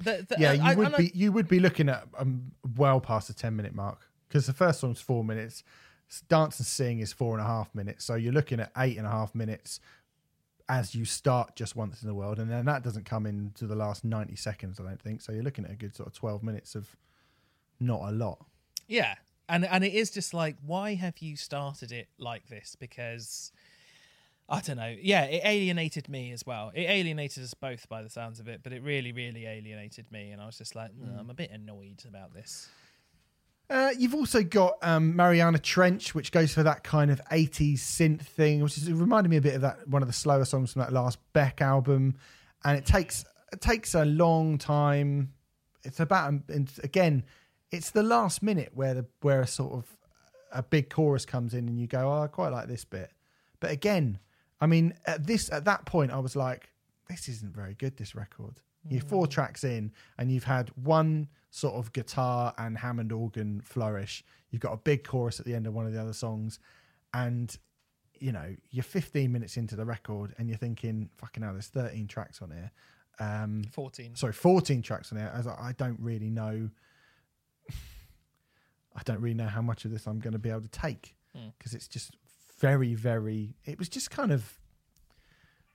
The- 0.00 0.24
the- 0.28 0.36
yeah, 0.38 0.52
you 0.52 0.62
I- 0.62 0.74
would 0.74 0.94
I- 0.94 0.96
be 0.98 1.10
you 1.14 1.32
would 1.32 1.48
be 1.48 1.60
looking 1.60 1.88
at 1.88 2.06
um, 2.16 2.52
well 2.76 3.00
past 3.00 3.28
the 3.28 3.34
ten 3.34 3.56
minute 3.56 3.74
mark 3.74 4.08
because 4.28 4.46
the 4.46 4.52
first 4.52 4.80
song's 4.80 5.00
four 5.00 5.24
minutes, 5.24 5.62
dance 6.28 6.58
and 6.58 6.66
sing 6.66 7.00
is 7.00 7.12
four 7.12 7.32
and 7.36 7.42
a 7.42 7.46
half 7.46 7.74
minutes, 7.74 8.04
so 8.04 8.14
you're 8.14 8.32
looking 8.32 8.60
at 8.60 8.70
eight 8.78 8.96
and 8.96 9.06
a 9.06 9.10
half 9.10 9.34
minutes 9.34 9.80
as 10.68 10.94
you 10.94 11.04
start 11.04 11.56
just 11.56 11.74
once 11.74 12.00
in 12.00 12.06
the 12.06 12.14
world, 12.14 12.38
and 12.38 12.48
then 12.48 12.64
that 12.64 12.84
doesn't 12.84 13.04
come 13.04 13.26
into 13.26 13.66
the 13.66 13.74
last 13.74 14.04
ninety 14.04 14.36
seconds, 14.36 14.78
I 14.78 14.84
don't 14.84 15.00
think. 15.02 15.20
So 15.20 15.32
you're 15.32 15.42
looking 15.42 15.64
at 15.64 15.72
a 15.72 15.76
good 15.76 15.94
sort 15.96 16.06
of 16.06 16.12
twelve 16.14 16.42
minutes 16.44 16.74
of 16.76 16.96
not 17.80 18.08
a 18.08 18.12
lot. 18.12 18.44
Yeah. 18.86 19.16
And 19.50 19.64
and 19.64 19.84
it 19.84 19.92
is 19.92 20.10
just 20.10 20.32
like, 20.32 20.56
why 20.64 20.94
have 20.94 21.18
you 21.18 21.36
started 21.36 21.90
it 21.90 22.08
like 22.18 22.48
this? 22.48 22.76
Because 22.78 23.50
I 24.48 24.60
don't 24.60 24.76
know. 24.76 24.94
Yeah, 25.00 25.24
it 25.24 25.42
alienated 25.44 26.08
me 26.08 26.32
as 26.32 26.46
well. 26.46 26.70
It 26.74 26.88
alienated 26.88 27.42
us 27.42 27.52
both 27.54 27.88
by 27.88 28.02
the 28.02 28.08
sounds 28.08 28.40
of 28.40 28.48
it, 28.48 28.60
but 28.62 28.72
it 28.72 28.82
really, 28.82 29.12
really 29.12 29.46
alienated 29.46 30.10
me. 30.10 30.30
And 30.30 30.40
I 30.40 30.46
was 30.46 30.56
just 30.56 30.74
like, 30.74 30.90
"Mm, 30.92 31.18
I'm 31.18 31.30
a 31.30 31.34
bit 31.34 31.50
annoyed 31.50 32.04
about 32.08 32.32
this. 32.32 32.68
Uh, 33.68 33.92
you've 33.96 34.14
also 34.14 34.42
got 34.42 34.76
um, 34.82 35.14
Mariana 35.14 35.58
Trench, 35.58 36.12
which 36.12 36.32
goes 36.32 36.52
for 36.52 36.64
that 36.64 36.82
kind 36.82 37.08
of 37.08 37.20
80s 37.30 37.74
synth 37.74 38.22
thing, 38.22 38.60
which 38.62 38.76
is, 38.76 38.88
it 38.88 38.94
reminded 38.94 39.28
me 39.28 39.36
a 39.36 39.40
bit 39.40 39.54
of 39.54 39.60
that 39.60 39.86
one 39.86 40.02
of 40.02 40.08
the 40.08 40.12
slower 40.12 40.44
songs 40.44 40.72
from 40.72 40.80
that 40.80 40.92
last 40.92 41.18
Beck 41.32 41.60
album. 41.60 42.16
And 42.64 42.76
it 42.76 42.84
takes 42.84 43.24
it 43.52 43.60
takes 43.60 43.94
a 43.94 44.04
long 44.04 44.58
time. 44.58 45.32
It's 45.84 46.00
about 46.00 46.34
again, 46.82 47.24
it's 47.70 47.90
the 47.90 48.02
last 48.02 48.42
minute 48.42 48.72
where 48.74 48.94
the 48.94 49.06
where 49.20 49.40
a 49.40 49.46
sort 49.46 49.72
of 49.72 49.96
a 50.52 50.62
big 50.62 50.90
chorus 50.90 51.24
comes 51.24 51.54
in 51.54 51.68
and 51.68 51.78
you 51.78 51.86
go, 51.86 52.10
oh, 52.10 52.22
I 52.22 52.26
quite 52.26 52.50
like 52.50 52.66
this 52.66 52.84
bit. 52.84 53.10
But 53.60 53.70
again, 53.70 54.18
I 54.60 54.66
mean, 54.66 54.94
at 55.06 55.26
this 55.26 55.50
at 55.52 55.64
that 55.64 55.86
point, 55.86 56.10
I 56.10 56.18
was 56.18 56.36
like, 56.36 56.70
this 57.08 57.28
isn't 57.28 57.54
very 57.54 57.74
good. 57.74 57.96
This 57.96 58.14
record. 58.14 58.60
You're 58.88 59.02
four 59.02 59.26
tracks 59.26 59.62
in, 59.62 59.92
and 60.16 60.32
you've 60.32 60.44
had 60.44 60.70
one 60.74 61.28
sort 61.50 61.74
of 61.74 61.92
guitar 61.92 62.54
and 62.56 62.78
Hammond 62.78 63.12
organ 63.12 63.60
flourish. 63.60 64.24
You've 64.50 64.62
got 64.62 64.72
a 64.72 64.78
big 64.78 65.04
chorus 65.06 65.38
at 65.38 65.44
the 65.44 65.54
end 65.54 65.66
of 65.66 65.74
one 65.74 65.86
of 65.86 65.92
the 65.92 66.00
other 66.00 66.14
songs, 66.14 66.58
and 67.12 67.54
you 68.18 68.32
know 68.32 68.56
you're 68.70 68.82
15 68.82 69.30
minutes 69.30 69.58
into 69.58 69.76
the 69.76 69.84
record, 69.84 70.34
and 70.38 70.48
you're 70.48 70.58
thinking, 70.58 71.10
"Fucking 71.18 71.42
hell, 71.42 71.52
there's 71.52 71.68
13 71.68 72.06
tracks 72.08 72.40
on 72.40 72.50
here." 72.50 72.70
Um, 73.18 73.64
14. 73.72 74.16
sorry, 74.16 74.32
14 74.32 74.80
tracks 74.80 75.12
on 75.12 75.18
here. 75.18 75.30
As 75.34 75.46
I, 75.46 75.54
I 75.60 75.72
don't 75.76 76.00
really 76.00 76.30
know, 76.30 76.70
I 79.00 79.02
don't 79.02 79.20
really 79.20 79.34
know 79.34 79.46
how 79.48 79.62
much 79.62 79.84
of 79.86 79.90
this 79.90 80.06
I'm 80.06 80.18
going 80.20 80.34
to 80.34 80.38
be 80.38 80.50
able 80.50 80.60
to 80.62 80.68
take 80.68 81.16
Hmm. 81.34 81.48
because 81.58 81.74
it's 81.74 81.88
just 81.88 82.16
very, 82.58 82.94
very. 82.94 83.54
It 83.64 83.78
was 83.78 83.88
just 83.88 84.10
kind 84.10 84.30
of. 84.32 84.58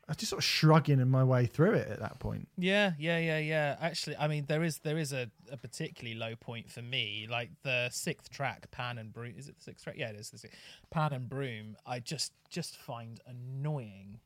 I 0.07 0.11
was 0.11 0.17
just 0.17 0.29
sort 0.29 0.39
of 0.41 0.43
shrugging 0.43 0.99
in 0.99 1.09
my 1.09 1.23
way 1.23 1.47
through 1.47 1.73
it 1.73 1.87
at 1.87 1.99
that 1.99 2.19
point. 2.19 2.47
Yeah, 2.59 2.91
yeah, 2.99 3.17
yeah, 3.17 3.39
yeah. 3.39 3.75
Actually, 3.81 4.17
I 4.17 4.27
mean, 4.27 4.45
there 4.47 4.63
is 4.63 4.77
there 4.83 4.99
is 4.99 5.11
a, 5.13 5.31
a 5.51 5.57
particularly 5.57 6.15
low 6.15 6.35
point 6.35 6.69
for 6.69 6.83
me. 6.83 7.25
Like 7.27 7.49
the 7.63 7.89
sixth 7.91 8.29
track, 8.29 8.69
Pan 8.69 8.99
and 8.99 9.11
Broom. 9.11 9.33
Is 9.35 9.47
it 9.49 9.55
the 9.57 9.63
sixth 9.63 9.83
track? 9.85 9.95
Yeah, 9.97 10.09
it 10.09 10.15
is 10.17 10.29
the 10.29 10.37
sixth. 10.37 10.59
Pan 10.91 11.11
and 11.13 11.27
Broom. 11.27 11.75
I 11.87 11.99
just 12.01 12.33
just 12.49 12.77
find 12.77 13.19
annoying. 13.25 14.19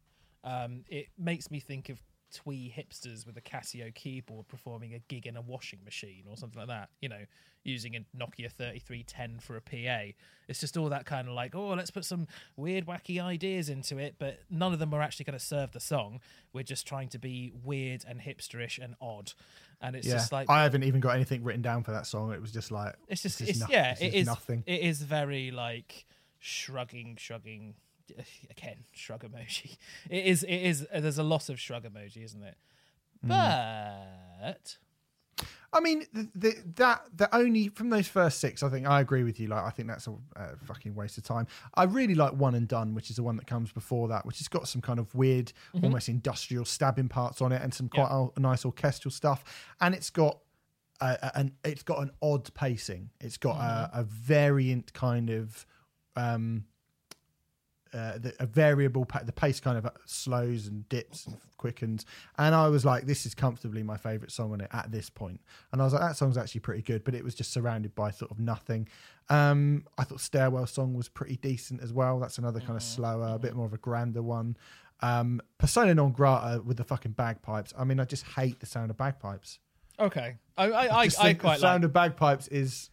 Um, 0.44 0.84
it 0.90 1.08
makes 1.18 1.50
me 1.50 1.60
think 1.62 1.88
of 1.90 2.00
twee 2.34 2.74
hipsters 2.76 3.26
with 3.26 3.38
a 3.38 3.42
Casio 3.42 3.94
keyboard 3.94 4.48
performing 4.48 4.94
a 4.94 5.00
gig 5.00 5.26
in 5.26 5.38
a 5.38 5.42
washing 5.42 5.80
machine 5.84 6.24
or 6.30 6.38
something 6.38 6.60
like 6.60 6.68
that. 6.68 6.90
You 7.02 7.10
know, 7.10 7.26
using 7.64 7.96
a 7.96 8.00
Nokia 8.18 8.52
thirty 8.52 8.80
three 8.80 9.04
ten 9.04 9.40
for 9.40 9.56
a 9.56 9.62
PA. 9.62 10.14
It's 10.48 10.60
just 10.60 10.78
all 10.78 10.90
that 10.90 11.06
kind 11.06 11.28
of 11.28 11.34
like, 11.34 11.56
oh, 11.56 11.70
let's 11.70 11.92
put 11.92 12.06
some 12.06 12.28
weird, 12.56 12.86
wacky 12.86 13.22
ideas 13.22 13.70
into 13.70 13.98
it, 13.98 14.16
but 14.18 14.40
none 14.50 14.74
of 14.74 14.80
them 14.80 14.94
are 14.94 15.02
actually 15.02 15.26
going 15.26 15.38
to 15.38 15.46
serve 15.46 15.72
the 15.72 15.80
song. 15.80 16.22
We're 16.54 16.64
just 16.64 16.88
trying 16.88 17.10
to 17.10 17.20
be 17.20 17.52
weird 17.64 18.04
and 18.08 18.20
hipsterish 18.20 18.84
and 18.84 18.96
odd, 19.02 19.34
and 19.82 19.96
it's 19.96 20.08
yeah, 20.08 20.14
just 20.14 20.32
like 20.32 20.50
I 20.50 20.64
haven't 20.64 20.84
even 20.84 21.02
got 21.02 21.16
anything 21.16 21.44
written 21.44 21.62
down 21.62 21.84
for 21.84 21.92
that 21.92 22.08
song. 22.08 22.34
It 22.34 22.42
was 22.42 22.52
just 22.52 22.72
like 22.72 22.96
it's 23.08 23.22
just 23.22 23.42
it's 23.42 23.60
no- 23.60 23.68
yeah, 23.70 23.96
it 24.00 24.14
is 24.14 24.22
is 24.22 24.26
nothing. 24.28 24.64
It 24.66 24.82
is 24.82 25.02
very 25.02 25.52
like 25.52 26.06
shrugging, 26.40 27.18
shrugging. 27.20 27.76
Again, 28.50 28.86
shrug 28.92 29.24
emoji. 29.24 29.78
It 30.10 30.26
is. 30.26 30.44
It 30.44 30.56
is. 30.58 30.88
There's 30.94 31.18
a 31.20 31.24
lot 31.24 31.50
of 31.50 31.60
shrug 31.60 31.84
emoji, 31.84 32.24
isn't 32.24 32.44
it? 32.44 32.56
Mm. 33.26 33.30
But 34.42 34.78
I 35.72 35.80
mean, 35.82 36.06
the, 36.14 36.28
the, 36.36 36.56
that 36.76 37.04
the 37.16 37.34
only 37.36 37.68
from 37.70 37.90
those 37.90 38.08
first 38.08 38.40
six, 38.40 38.64
I 38.64 38.70
think 38.70 38.88
I 38.88 39.02
agree 39.02 39.24
with 39.24 39.40
you. 39.40 39.48
Like, 39.48 39.64
I 39.64 39.70
think 39.70 39.88
that's 39.88 40.08
a, 40.08 40.14
a 40.36 40.56
fucking 40.66 40.96
waste 40.96 41.18
of 41.18 41.24
time. 41.24 41.48
I 41.76 41.84
really 41.84 42.16
like 42.16 42.34
One 42.34 42.56
and 42.56 42.68
Done, 42.68 42.96
which 42.96 43.10
is 43.10 43.18
the 43.18 43.24
one 43.24 43.36
that 43.38 43.46
comes 43.46 43.72
before 43.72 44.08
that, 44.08 44.26
which 44.26 44.40
has 44.40 44.48
got 44.48 44.68
some 44.68 44.82
kind 44.82 45.00
of 45.00 45.14
weird, 45.14 45.54
almost 45.84 46.10
industrial 46.10 46.66
stabbing 46.66 47.08
parts 47.10 47.42
on 47.42 47.52
it, 47.52 47.62
and 47.62 47.74
some 47.74 47.88
quite 47.90 48.10
a, 48.10 48.40
nice 48.40 48.66
orchestral 48.66 49.12
stuff. 49.12 49.44
And 49.80 49.94
it's 49.94 50.10
got 50.10 50.40
a- 51.02 51.38
an 51.38 51.54
it's 51.64 51.84
got 51.84 52.00
an 52.00 52.12
odd 52.22 52.52
pacing. 52.54 53.12
It's 53.20 53.38
got 53.38 53.58
a, 53.58 54.00
a 54.00 54.04
variant 54.04 54.94
kind 54.94 55.30
of. 55.30 55.66
Um, 56.16 56.66
uh, 57.94 58.18
the, 58.18 58.34
a 58.40 58.46
variable 58.46 59.06
pa- 59.06 59.24
the 59.24 59.32
pace 59.32 59.60
kind 59.60 59.78
of 59.78 59.90
slows 60.06 60.68
and 60.68 60.88
dips 60.90 61.26
and 61.26 61.38
quickens. 61.58 62.06
And 62.38 62.56
i 62.56 62.68
was 62.68 62.86
like 62.86 63.06
this 63.06 63.26
is 63.26 63.34
comfortably 63.34 63.84
my 63.84 63.98
favorite 63.98 64.32
song 64.32 64.54
on 64.54 64.62
it 64.62 64.70
at 64.72 64.92
this 64.92 65.10
point. 65.10 65.42
And 65.72 65.82
i 65.82 65.86
was 65.86 65.94
like 65.94 66.02
that 66.02 66.16
song's 66.16 66.38
actually 66.38 66.62
pretty 66.62 66.82
good 66.82 67.04
but 67.04 67.16
it 67.16 67.24
was 67.24 67.36
just 67.36 67.52
surrounded 67.52 67.96
by 67.96 68.12
sort 68.12 68.32
of 68.32 68.40
nothing. 68.40 68.88
Um 69.30 69.86
i 69.98 70.04
thought 70.04 70.22
stairwell 70.22 70.68
song 70.68 70.94
was 70.94 71.10
pretty 71.10 71.38
decent 71.38 71.82
as 71.82 71.94
well. 71.94 72.20
That's 72.20 72.38
another 72.38 72.60
kind 72.60 72.76
of 72.76 72.84
slower 72.84 73.36
a 73.36 73.40
bit 73.40 73.56
more 73.56 73.66
of 73.66 73.74
a 73.74 73.78
grander 73.78 74.22
one. 74.22 74.58
Um 75.02 75.42
persona 75.58 75.94
non 75.94 76.12
grata 76.12 76.62
with 76.62 76.78
the 76.78 76.84
fucking 76.84 77.14
bagpipes. 77.14 77.74
I 77.78 77.84
mean 77.84 78.00
i 78.00 78.06
just 78.06 78.26
hate 78.26 78.60
the 78.60 78.66
sound 78.66 78.92
of 78.92 78.98
bagpipes. 78.98 79.60
Okay, 80.00 80.38
I 80.58 80.66
I, 80.66 81.00
I, 81.00 81.06
just 81.06 81.20
I 81.20 81.34
quite 81.34 81.56
the 81.56 81.62
sound 81.62 81.84
like 81.84 81.90
of 81.90 81.94
bagpipes 81.94 82.48
is 82.48 82.90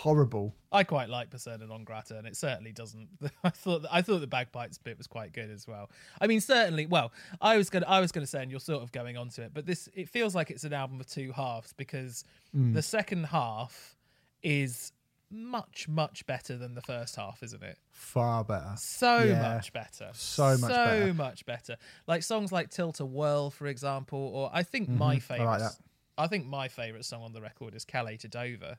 horrible 0.00 0.54
I 0.72 0.84
quite 0.84 1.08
like 1.08 1.30
Persona 1.30 1.66
non 1.66 1.84
grata, 1.84 2.18
and 2.18 2.26
it 2.26 2.36
certainly 2.36 2.70
doesn't. 2.72 3.08
I 3.44 3.48
thought 3.50 3.86
I 3.90 4.02
thought 4.02 4.20
the 4.20 4.26
bagpipes 4.26 4.76
bit 4.78 4.98
was 4.98 5.06
quite 5.06 5.32
good 5.32 5.50
as 5.50 5.66
well. 5.66 5.90
I 6.20 6.26
mean, 6.26 6.40
certainly. 6.42 6.84
Well, 6.84 7.12
I 7.40 7.56
was 7.56 7.70
gonna 7.70 7.86
I 7.86 8.00
was 8.00 8.12
gonna 8.12 8.26
say, 8.26 8.42
and 8.42 8.50
you're 8.50 8.60
sort 8.60 8.82
of 8.82 8.92
going 8.92 9.16
on 9.16 9.30
to 9.30 9.42
it, 9.42 9.52
but 9.54 9.64
this 9.64 9.88
it 9.94 10.08
feels 10.10 10.34
like 10.34 10.50
it's 10.50 10.64
an 10.64 10.74
album 10.74 11.00
of 11.00 11.06
two 11.06 11.32
halves 11.32 11.72
because 11.72 12.24
Hmm. 12.52 12.74
the 12.74 12.82
second 12.82 13.24
half 13.24 13.96
is 14.42 14.92
much 15.30 15.88
much 15.88 16.26
better 16.26 16.56
than 16.58 16.74
the 16.74 16.82
first 16.82 17.16
half, 17.16 17.42
isn't 17.42 17.62
it? 17.62 17.78
far 17.90 18.44
better 18.44 18.74
So 18.76 19.22
Yeah. 19.22 19.54
much 19.54 19.72
better. 19.72 20.10
So 20.12 20.50
much 20.58 20.60
so 20.60 20.66
better. 20.68 21.14
much 21.14 21.46
better. 21.46 21.76
Like 22.06 22.22
songs 22.22 22.52
like 22.52 22.68
Tilt 22.70 23.00
a 23.00 23.06
Whirl, 23.06 23.50
for 23.50 23.66
example, 23.66 24.18
or 24.18 24.50
I 24.52 24.62
think 24.62 24.88
my 24.90 25.16
Mm-hmm. 25.16 25.32
I 25.32 25.36
favorite. 25.38 25.46
like. 25.60 25.72
I 26.18 26.26
think 26.28 26.46
my 26.46 26.68
favorite 26.68 27.04
song 27.06 27.22
on 27.22 27.32
the 27.32 27.40
record 27.40 27.74
is 27.74 27.84
Calais 27.86 28.18
to 28.18 28.28
Dover. 28.28 28.76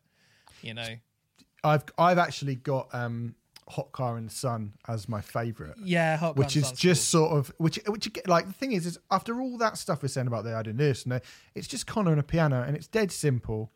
You 0.61 0.73
know, 0.73 0.95
I've 1.67 1.83
I've 1.97 2.17
actually 2.17 2.55
got 2.55 2.93
um, 2.93 3.35
Hot 3.69 3.91
Car 3.91 4.17
in 4.17 4.25
the 4.25 4.31
Sun 4.31 4.73
as 4.87 5.09
my 5.09 5.21
favourite, 5.21 5.75
yeah, 5.83 6.17
Hot 6.17 6.35
which 6.37 6.55
Gun 6.55 6.63
is 6.63 6.71
just 6.71 7.09
sort 7.09 7.31
of 7.33 7.51
which 7.57 7.79
which 7.87 8.09
like 8.25 8.47
the 8.47 8.53
thing 8.53 8.71
is 8.71 8.85
is 8.85 8.97
after 9.11 9.41
all 9.41 9.57
that 9.57 9.77
stuff 9.77 10.01
we're 10.01 10.07
saying 10.07 10.27
about 10.27 10.43
the 10.45 10.53
adding 10.53 10.77
this 10.77 11.03
and 11.03 11.21
it's 11.53 11.67
just 11.67 11.85
Conor 11.85 12.11
and 12.11 12.19
a 12.19 12.23
piano 12.23 12.63
and 12.65 12.75
it's 12.75 12.87
dead 12.87 13.11
simple. 13.11 13.73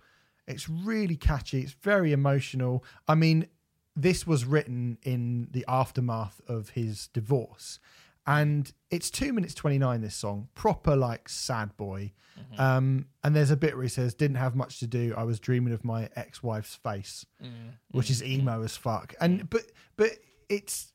It's 0.47 0.67
really 0.67 1.15
catchy. 1.15 1.61
It's 1.61 1.73
very 1.73 2.11
emotional. 2.11 2.83
I 3.07 3.15
mean, 3.15 3.47
this 3.95 4.25
was 4.25 4.45
written 4.45 4.97
in 5.03 5.49
the 5.51 5.65
aftermath 5.67 6.41
of 6.47 6.69
his 6.69 7.07
divorce, 7.07 7.79
and 8.27 8.71
it's 8.89 9.09
two 9.09 9.33
minutes 9.33 9.53
twenty 9.53 9.77
nine. 9.77 10.01
This 10.01 10.15
song, 10.15 10.49
proper 10.55 10.95
like 10.95 11.29
sad 11.29 11.75
boy. 11.77 12.13
Mm-hmm. 12.39 12.61
Um, 12.61 13.05
and 13.23 13.35
there's 13.35 13.51
a 13.51 13.57
bit 13.57 13.75
where 13.75 13.83
he 13.83 13.89
says, 13.89 14.13
"Didn't 14.13 14.37
have 14.37 14.55
much 14.55 14.79
to 14.79 14.87
do. 14.87 15.13
I 15.17 15.23
was 15.23 15.39
dreaming 15.39 15.73
of 15.73 15.83
my 15.83 16.09
ex 16.15 16.41
wife's 16.41 16.75
face." 16.75 17.25
Mm-hmm. 17.43 17.69
which 17.91 18.09
is 18.09 18.21
mm-hmm. 18.21 18.41
emo 18.41 18.63
as 18.63 18.77
fuck. 18.77 19.13
And 19.19 19.49
but 19.49 19.63
but 19.97 20.11
it's 20.49 20.93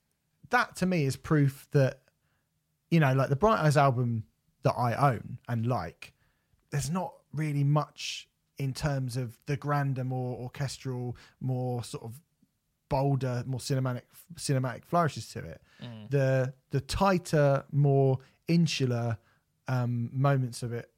that 0.51 0.77
to 0.77 0.87
me 0.87 1.05
is 1.05 1.17
proof 1.17 1.69
that 1.73 2.01
you 2.91 3.01
know, 3.01 3.13
like 3.15 3.29
the 3.29 3.37
Bright 3.37 3.61
Eyes 3.61 3.77
album 3.77 4.25
that 4.63 4.75
I 4.75 4.95
own 4.95 5.39
and 5.49 5.67
like, 5.67 6.13
there's 6.71 6.91
not 6.91 7.13
really 7.33 7.65
much 7.65 8.29
in 8.59 8.73
terms 8.73 9.17
of 9.17 9.39
the 9.47 9.57
grander, 9.57 10.05
more 10.05 10.39
orchestral, 10.39 11.17
more 11.41 11.85
sort 11.85 12.05
of 12.05 12.21
bolder, 12.89 13.43
more 13.47 13.61
cinematic 13.61 14.03
cinematic 14.35 14.85
flourishes 14.85 15.29
to 15.31 15.39
it. 15.41 15.61
The 16.11 16.55
the 16.71 16.81
tighter, 16.81 17.65
more 17.73 18.19
insular 18.49 19.19
um, 19.69 20.11
moments 20.13 20.63
of 20.63 20.73
it. 20.73 20.91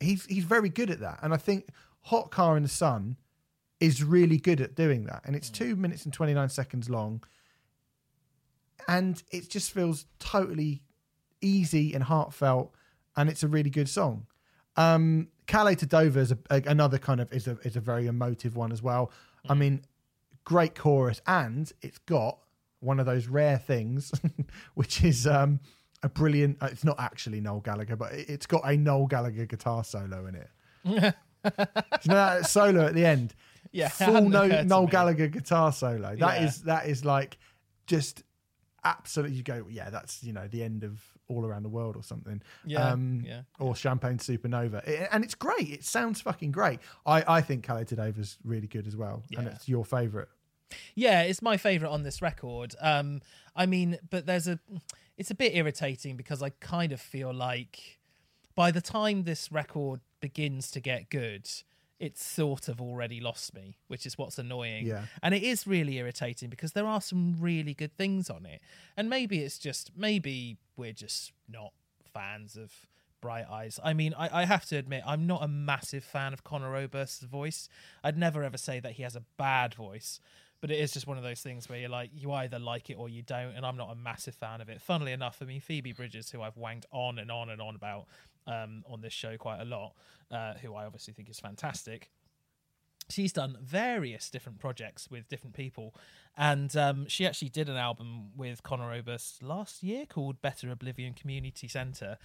He's 0.00 0.26
he's 0.26 0.44
very 0.44 0.68
good 0.68 0.90
at 0.90 1.00
that, 1.00 1.20
and 1.22 1.32
I 1.32 1.36
think 1.38 1.68
Hot 2.02 2.30
Car 2.30 2.56
in 2.56 2.62
the 2.62 2.68
Sun 2.68 3.16
is 3.80 4.02
really 4.02 4.38
good 4.38 4.60
at 4.60 4.74
doing 4.74 5.04
that. 5.04 5.22
And 5.26 5.36
it's 5.36 5.50
two 5.50 5.76
minutes 5.76 6.04
and 6.04 6.12
29 6.12 6.48
seconds 6.48 6.88
long. 6.88 7.22
And 8.88 9.22
it 9.30 9.50
just 9.50 9.72
feels 9.72 10.06
totally 10.18 10.82
easy 11.40 11.92
and 11.94 12.04
heartfelt. 12.04 12.74
And 13.16 13.28
it's 13.28 13.42
a 13.42 13.48
really 13.48 13.70
good 13.70 13.88
song. 13.88 14.26
Um, 14.76 15.28
Calais 15.46 15.74
to 15.76 15.86
Dover 15.86 16.20
is 16.20 16.32
a, 16.32 16.38
a- 16.50 16.62
another 16.66 16.98
kind 16.98 17.20
of 17.20 17.32
is 17.32 17.46
a 17.46 17.58
is 17.64 17.76
a 17.76 17.80
very 17.80 18.06
emotive 18.06 18.56
one 18.56 18.72
as 18.72 18.82
well. 18.82 19.10
I 19.48 19.54
mean, 19.54 19.82
great 20.46 20.74
chorus, 20.74 21.20
and 21.26 21.70
it's 21.82 21.98
got 21.98 22.38
one 22.80 22.98
of 23.00 23.04
those 23.04 23.26
rare 23.26 23.58
things, 23.58 24.10
which 24.74 25.04
is 25.04 25.26
um, 25.26 25.60
a 26.02 26.08
brilliant. 26.08 26.56
uh, 26.62 26.68
It's 26.72 26.84
not 26.84 26.98
actually 26.98 27.40
Noel 27.42 27.60
Gallagher, 27.60 27.96
but 27.96 28.12
it- 28.12 28.28
it's 28.30 28.46
got 28.46 28.62
a 28.64 28.74
Noel 28.76 29.06
Gallagher 29.06 29.44
guitar 29.44 29.84
solo 29.84 30.26
in 30.26 30.34
it. 30.36 30.48
You 31.44 32.10
know 32.10 32.14
that 32.14 32.46
solo 32.46 32.86
at 32.86 32.94
the 32.94 33.04
end? 33.06 33.32
Yeah, 33.70 33.88
full 33.88 34.28
no, 34.28 34.46
Noel. 34.62 34.86
Gallagher 34.88 35.28
guitar 35.28 35.72
solo. 35.72 36.16
That 36.16 36.42
is 36.42 36.58
Yeah. 36.66 36.74
that 36.74 36.88
is 36.88 37.04
like 37.04 37.38
just 37.86 38.24
absolutely. 38.84 39.36
You 39.36 39.42
go, 39.44 39.66
yeah, 39.70 39.90
that's 39.90 40.24
you 40.24 40.32
know 40.32 40.48
the 40.48 40.62
end 40.64 40.82
of 40.82 41.00
All 41.28 41.44
Around 41.46 41.62
the 41.62 41.68
World 41.68 41.94
or 41.96 42.02
something. 42.02 42.42
Yeah, 42.64 42.88
um, 42.90 43.22
yeah. 43.24 43.42
Or 43.60 43.76
Champagne 43.76 44.18
Supernova, 44.18 44.86
It- 44.88 45.08
and 45.12 45.22
it's 45.24 45.34
great. 45.36 45.70
It 45.70 45.84
sounds 45.84 46.20
fucking 46.20 46.50
great. 46.52 46.80
I 47.04 47.22
I 47.38 47.40
think 47.42 47.62
Calais 47.64 47.84
to 47.84 47.96
Dover's 47.96 48.38
really 48.44 48.66
good 48.66 48.86
as 48.88 48.96
well, 48.96 49.22
and 49.36 49.46
it's 49.46 49.68
your 49.68 49.84
favorite. 49.84 50.28
Yeah, 50.94 51.22
it's 51.22 51.42
my 51.42 51.56
favorite 51.56 51.90
on 51.90 52.02
this 52.02 52.20
record. 52.20 52.74
Um, 52.80 53.20
I 53.54 53.66
mean, 53.66 53.98
but 54.10 54.26
there's 54.26 54.48
a, 54.48 54.58
it's 55.16 55.30
a 55.30 55.34
bit 55.34 55.54
irritating 55.54 56.16
because 56.16 56.42
I 56.42 56.50
kind 56.60 56.92
of 56.92 57.00
feel 57.00 57.32
like 57.32 57.98
by 58.54 58.70
the 58.70 58.80
time 58.80 59.24
this 59.24 59.52
record 59.52 60.00
begins 60.20 60.70
to 60.72 60.80
get 60.80 61.10
good, 61.10 61.48
it's 61.98 62.24
sort 62.24 62.68
of 62.68 62.80
already 62.80 63.20
lost 63.20 63.54
me, 63.54 63.78
which 63.88 64.04
is 64.04 64.18
what's 64.18 64.38
annoying. 64.38 64.86
Yeah. 64.86 65.04
And 65.22 65.34
it 65.34 65.42
is 65.42 65.66
really 65.66 65.96
irritating 65.96 66.50
because 66.50 66.72
there 66.72 66.86
are 66.86 67.00
some 67.00 67.36
really 67.40 67.72
good 67.72 67.96
things 67.96 68.28
on 68.28 68.44
it. 68.44 68.60
And 68.96 69.08
maybe 69.08 69.38
it's 69.38 69.58
just, 69.58 69.92
maybe 69.96 70.58
we're 70.76 70.92
just 70.92 71.32
not 71.48 71.72
fans 72.12 72.56
of 72.56 72.72
Bright 73.22 73.46
Eyes. 73.50 73.80
I 73.82 73.94
mean, 73.94 74.14
I, 74.16 74.42
I 74.42 74.44
have 74.44 74.66
to 74.66 74.76
admit, 74.76 75.02
I'm 75.06 75.26
not 75.26 75.42
a 75.42 75.48
massive 75.48 76.04
fan 76.04 76.32
of 76.32 76.44
Conor 76.44 76.76
Oberst's 76.76 77.22
voice. 77.22 77.68
I'd 78.04 78.18
never 78.18 78.44
ever 78.44 78.58
say 78.58 78.78
that 78.80 78.92
he 78.92 79.02
has 79.02 79.16
a 79.16 79.22
bad 79.38 79.74
voice, 79.74 80.20
but 80.60 80.70
it 80.70 80.78
is 80.78 80.92
just 80.92 81.06
one 81.06 81.16
of 81.16 81.22
those 81.22 81.40
things 81.40 81.68
where 81.68 81.78
you're 81.78 81.90
like, 81.90 82.10
you 82.14 82.32
either 82.32 82.58
like 82.58 82.90
it 82.90 82.94
or 82.94 83.08
you 83.08 83.22
don't, 83.22 83.54
and 83.54 83.64
I'm 83.64 83.76
not 83.76 83.90
a 83.90 83.94
massive 83.94 84.34
fan 84.34 84.60
of 84.60 84.68
it. 84.68 84.80
Funnily 84.80 85.12
enough, 85.12 85.38
I 85.40 85.44
mean, 85.44 85.60
Phoebe 85.60 85.92
Bridgers, 85.92 86.30
who 86.30 86.42
I've 86.42 86.56
wanged 86.56 86.86
on 86.90 87.18
and 87.18 87.30
on 87.30 87.50
and 87.50 87.60
on 87.60 87.74
about 87.74 88.06
um, 88.46 88.84
on 88.88 89.00
this 89.00 89.12
show 89.12 89.36
quite 89.36 89.60
a 89.60 89.64
lot, 89.64 89.94
uh, 90.30 90.54
who 90.54 90.74
I 90.74 90.84
obviously 90.86 91.14
think 91.14 91.28
is 91.28 91.40
fantastic 91.40 92.10
she's 93.08 93.32
done 93.32 93.56
various 93.62 94.30
different 94.30 94.58
projects 94.58 95.10
with 95.10 95.28
different 95.28 95.54
people 95.54 95.94
and 96.36 96.76
um, 96.76 97.06
she 97.08 97.26
actually 97.26 97.48
did 97.48 97.68
an 97.68 97.76
album 97.76 98.30
with 98.36 98.62
conor 98.62 98.92
oberst 98.92 99.42
last 99.42 99.82
year 99.82 100.04
called 100.06 100.40
better 100.42 100.70
oblivion 100.70 101.14
community 101.14 101.68
centre 101.68 102.18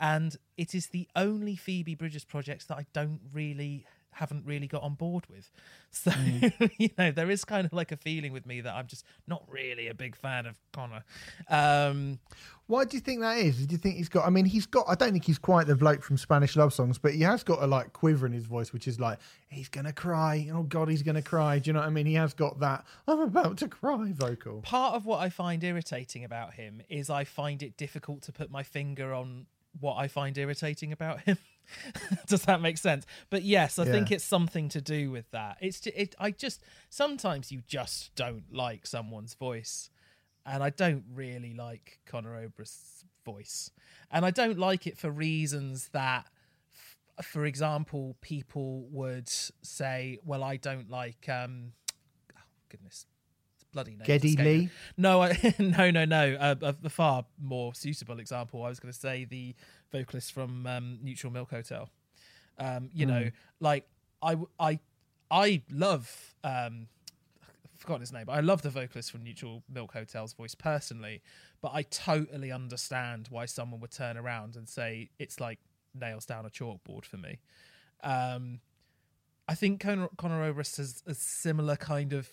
and 0.00 0.36
it 0.56 0.74
is 0.74 0.88
the 0.88 1.08
only 1.16 1.56
phoebe 1.56 1.94
bridgers 1.94 2.24
projects 2.24 2.64
that 2.66 2.76
i 2.76 2.86
don't 2.92 3.20
really 3.32 3.84
haven't 4.12 4.44
really 4.44 4.66
got 4.66 4.82
on 4.82 4.94
board 4.94 5.26
with. 5.28 5.50
So, 5.90 6.10
mm. 6.10 6.70
you 6.76 6.90
know, 6.98 7.10
there 7.10 7.30
is 7.30 7.46
kind 7.46 7.64
of 7.64 7.72
like 7.72 7.92
a 7.92 7.96
feeling 7.96 8.30
with 8.30 8.44
me 8.44 8.60
that 8.60 8.74
I'm 8.74 8.86
just 8.86 9.06
not 9.26 9.42
really 9.48 9.88
a 9.88 9.94
big 9.94 10.14
fan 10.14 10.44
of 10.44 10.58
Conor. 10.70 11.02
Um, 11.48 12.18
Why 12.66 12.84
do 12.84 12.98
you 12.98 13.00
think 13.00 13.22
that 13.22 13.38
is? 13.38 13.66
Do 13.66 13.72
you 13.72 13.78
think 13.78 13.96
he's 13.96 14.10
got, 14.10 14.26
I 14.26 14.28
mean, 14.30 14.44
he's 14.44 14.66
got, 14.66 14.84
I 14.86 14.94
don't 14.94 15.12
think 15.12 15.24
he's 15.24 15.38
quite 15.38 15.66
the 15.66 15.74
bloke 15.74 16.02
from 16.02 16.18
Spanish 16.18 16.56
love 16.56 16.74
songs, 16.74 16.98
but 16.98 17.14
he 17.14 17.22
has 17.22 17.42
got 17.42 17.62
a 17.62 17.66
like 17.66 17.94
quiver 17.94 18.26
in 18.26 18.34
his 18.34 18.44
voice, 18.44 18.70
which 18.70 18.86
is 18.86 19.00
like, 19.00 19.18
he's 19.48 19.70
going 19.70 19.86
to 19.86 19.94
cry. 19.94 20.50
Oh 20.52 20.62
God, 20.62 20.90
he's 20.90 21.02
going 21.02 21.14
to 21.14 21.22
cry. 21.22 21.58
Do 21.58 21.70
you 21.70 21.72
know 21.72 21.80
what 21.80 21.86
I 21.86 21.90
mean? 21.90 22.04
He 22.04 22.14
has 22.14 22.34
got 22.34 22.60
that, 22.60 22.84
I'm 23.06 23.20
about 23.20 23.56
to 23.58 23.68
cry 23.68 24.12
vocal. 24.12 24.60
Part 24.60 24.94
of 24.94 25.06
what 25.06 25.20
I 25.20 25.30
find 25.30 25.64
irritating 25.64 26.22
about 26.22 26.52
him 26.52 26.82
is 26.90 27.08
I 27.08 27.24
find 27.24 27.62
it 27.62 27.78
difficult 27.78 28.20
to 28.24 28.32
put 28.32 28.50
my 28.50 28.62
finger 28.62 29.14
on 29.14 29.46
what 29.80 29.94
I 29.96 30.06
find 30.08 30.36
irritating 30.36 30.92
about 30.92 31.22
him. 31.22 31.38
Does 32.26 32.42
that 32.42 32.60
make 32.60 32.78
sense? 32.78 33.06
But 33.30 33.42
yes, 33.42 33.78
I 33.78 33.84
yeah. 33.84 33.92
think 33.92 34.10
it's 34.10 34.24
something 34.24 34.68
to 34.70 34.80
do 34.80 35.10
with 35.10 35.30
that. 35.30 35.58
It's 35.60 35.86
it. 35.86 36.14
I 36.18 36.30
just 36.30 36.62
sometimes 36.88 37.52
you 37.52 37.62
just 37.66 38.14
don't 38.14 38.52
like 38.52 38.86
someone's 38.86 39.34
voice, 39.34 39.90
and 40.46 40.62
I 40.62 40.70
don't 40.70 41.04
really 41.12 41.54
like 41.54 42.00
Conor 42.06 42.36
Oberst's 42.36 43.04
voice, 43.24 43.70
and 44.10 44.24
I 44.24 44.30
don't 44.30 44.58
like 44.58 44.86
it 44.86 44.98
for 44.98 45.10
reasons 45.10 45.90
that, 45.92 46.26
f- 47.18 47.26
for 47.26 47.44
example, 47.44 48.16
people 48.20 48.86
would 48.90 49.28
say, 49.28 50.18
"Well, 50.24 50.42
I 50.42 50.56
don't 50.56 50.90
like." 50.90 51.28
um 51.28 51.72
oh, 52.36 52.40
Goodness, 52.68 53.06
bloody 53.72 53.92
name. 53.92 54.04
Geddy 54.04 54.36
Lee. 54.36 54.70
No, 54.96 55.22
I, 55.22 55.54
no, 55.58 55.90
no, 55.90 56.04
no. 56.04 56.34
Uh, 56.34 56.72
a 56.84 56.88
far 56.88 57.24
more 57.40 57.74
suitable 57.74 58.18
example. 58.18 58.62
I 58.64 58.68
was 58.68 58.80
going 58.80 58.92
to 58.92 58.98
say 58.98 59.24
the 59.24 59.54
vocalist 59.90 60.32
from 60.32 60.66
um, 60.66 60.98
Neutral 61.02 61.32
Milk 61.32 61.50
Hotel. 61.50 61.88
Um, 62.58 62.90
you 62.92 63.06
mm. 63.06 63.10
know, 63.10 63.30
like 63.60 63.86
I, 64.22 64.36
I, 64.58 64.80
I 65.30 65.62
love. 65.70 66.34
Um, 66.44 66.88
I've 67.42 67.80
forgotten 67.80 68.00
his 68.00 68.12
name, 68.12 68.24
but 68.26 68.32
I 68.32 68.40
love 68.40 68.62
the 68.62 68.70
vocalist 68.70 69.10
from 69.10 69.22
Neutral 69.22 69.62
Milk 69.72 69.92
Hotel's 69.92 70.32
voice 70.32 70.54
personally. 70.54 71.22
But 71.60 71.72
I 71.74 71.82
totally 71.82 72.52
understand 72.52 73.28
why 73.30 73.46
someone 73.46 73.80
would 73.80 73.90
turn 73.90 74.16
around 74.16 74.56
and 74.56 74.68
say 74.68 75.10
it's 75.18 75.40
like 75.40 75.58
nails 75.94 76.26
down 76.26 76.46
a 76.46 76.50
chalkboard 76.50 77.04
for 77.04 77.16
me. 77.16 77.38
Um, 78.02 78.60
I 79.48 79.54
think 79.54 79.80
Conor, 79.80 80.08
Conor 80.16 80.44
Oberst 80.44 80.76
has 80.76 81.02
a 81.06 81.14
similar 81.14 81.76
kind 81.76 82.12
of 82.12 82.28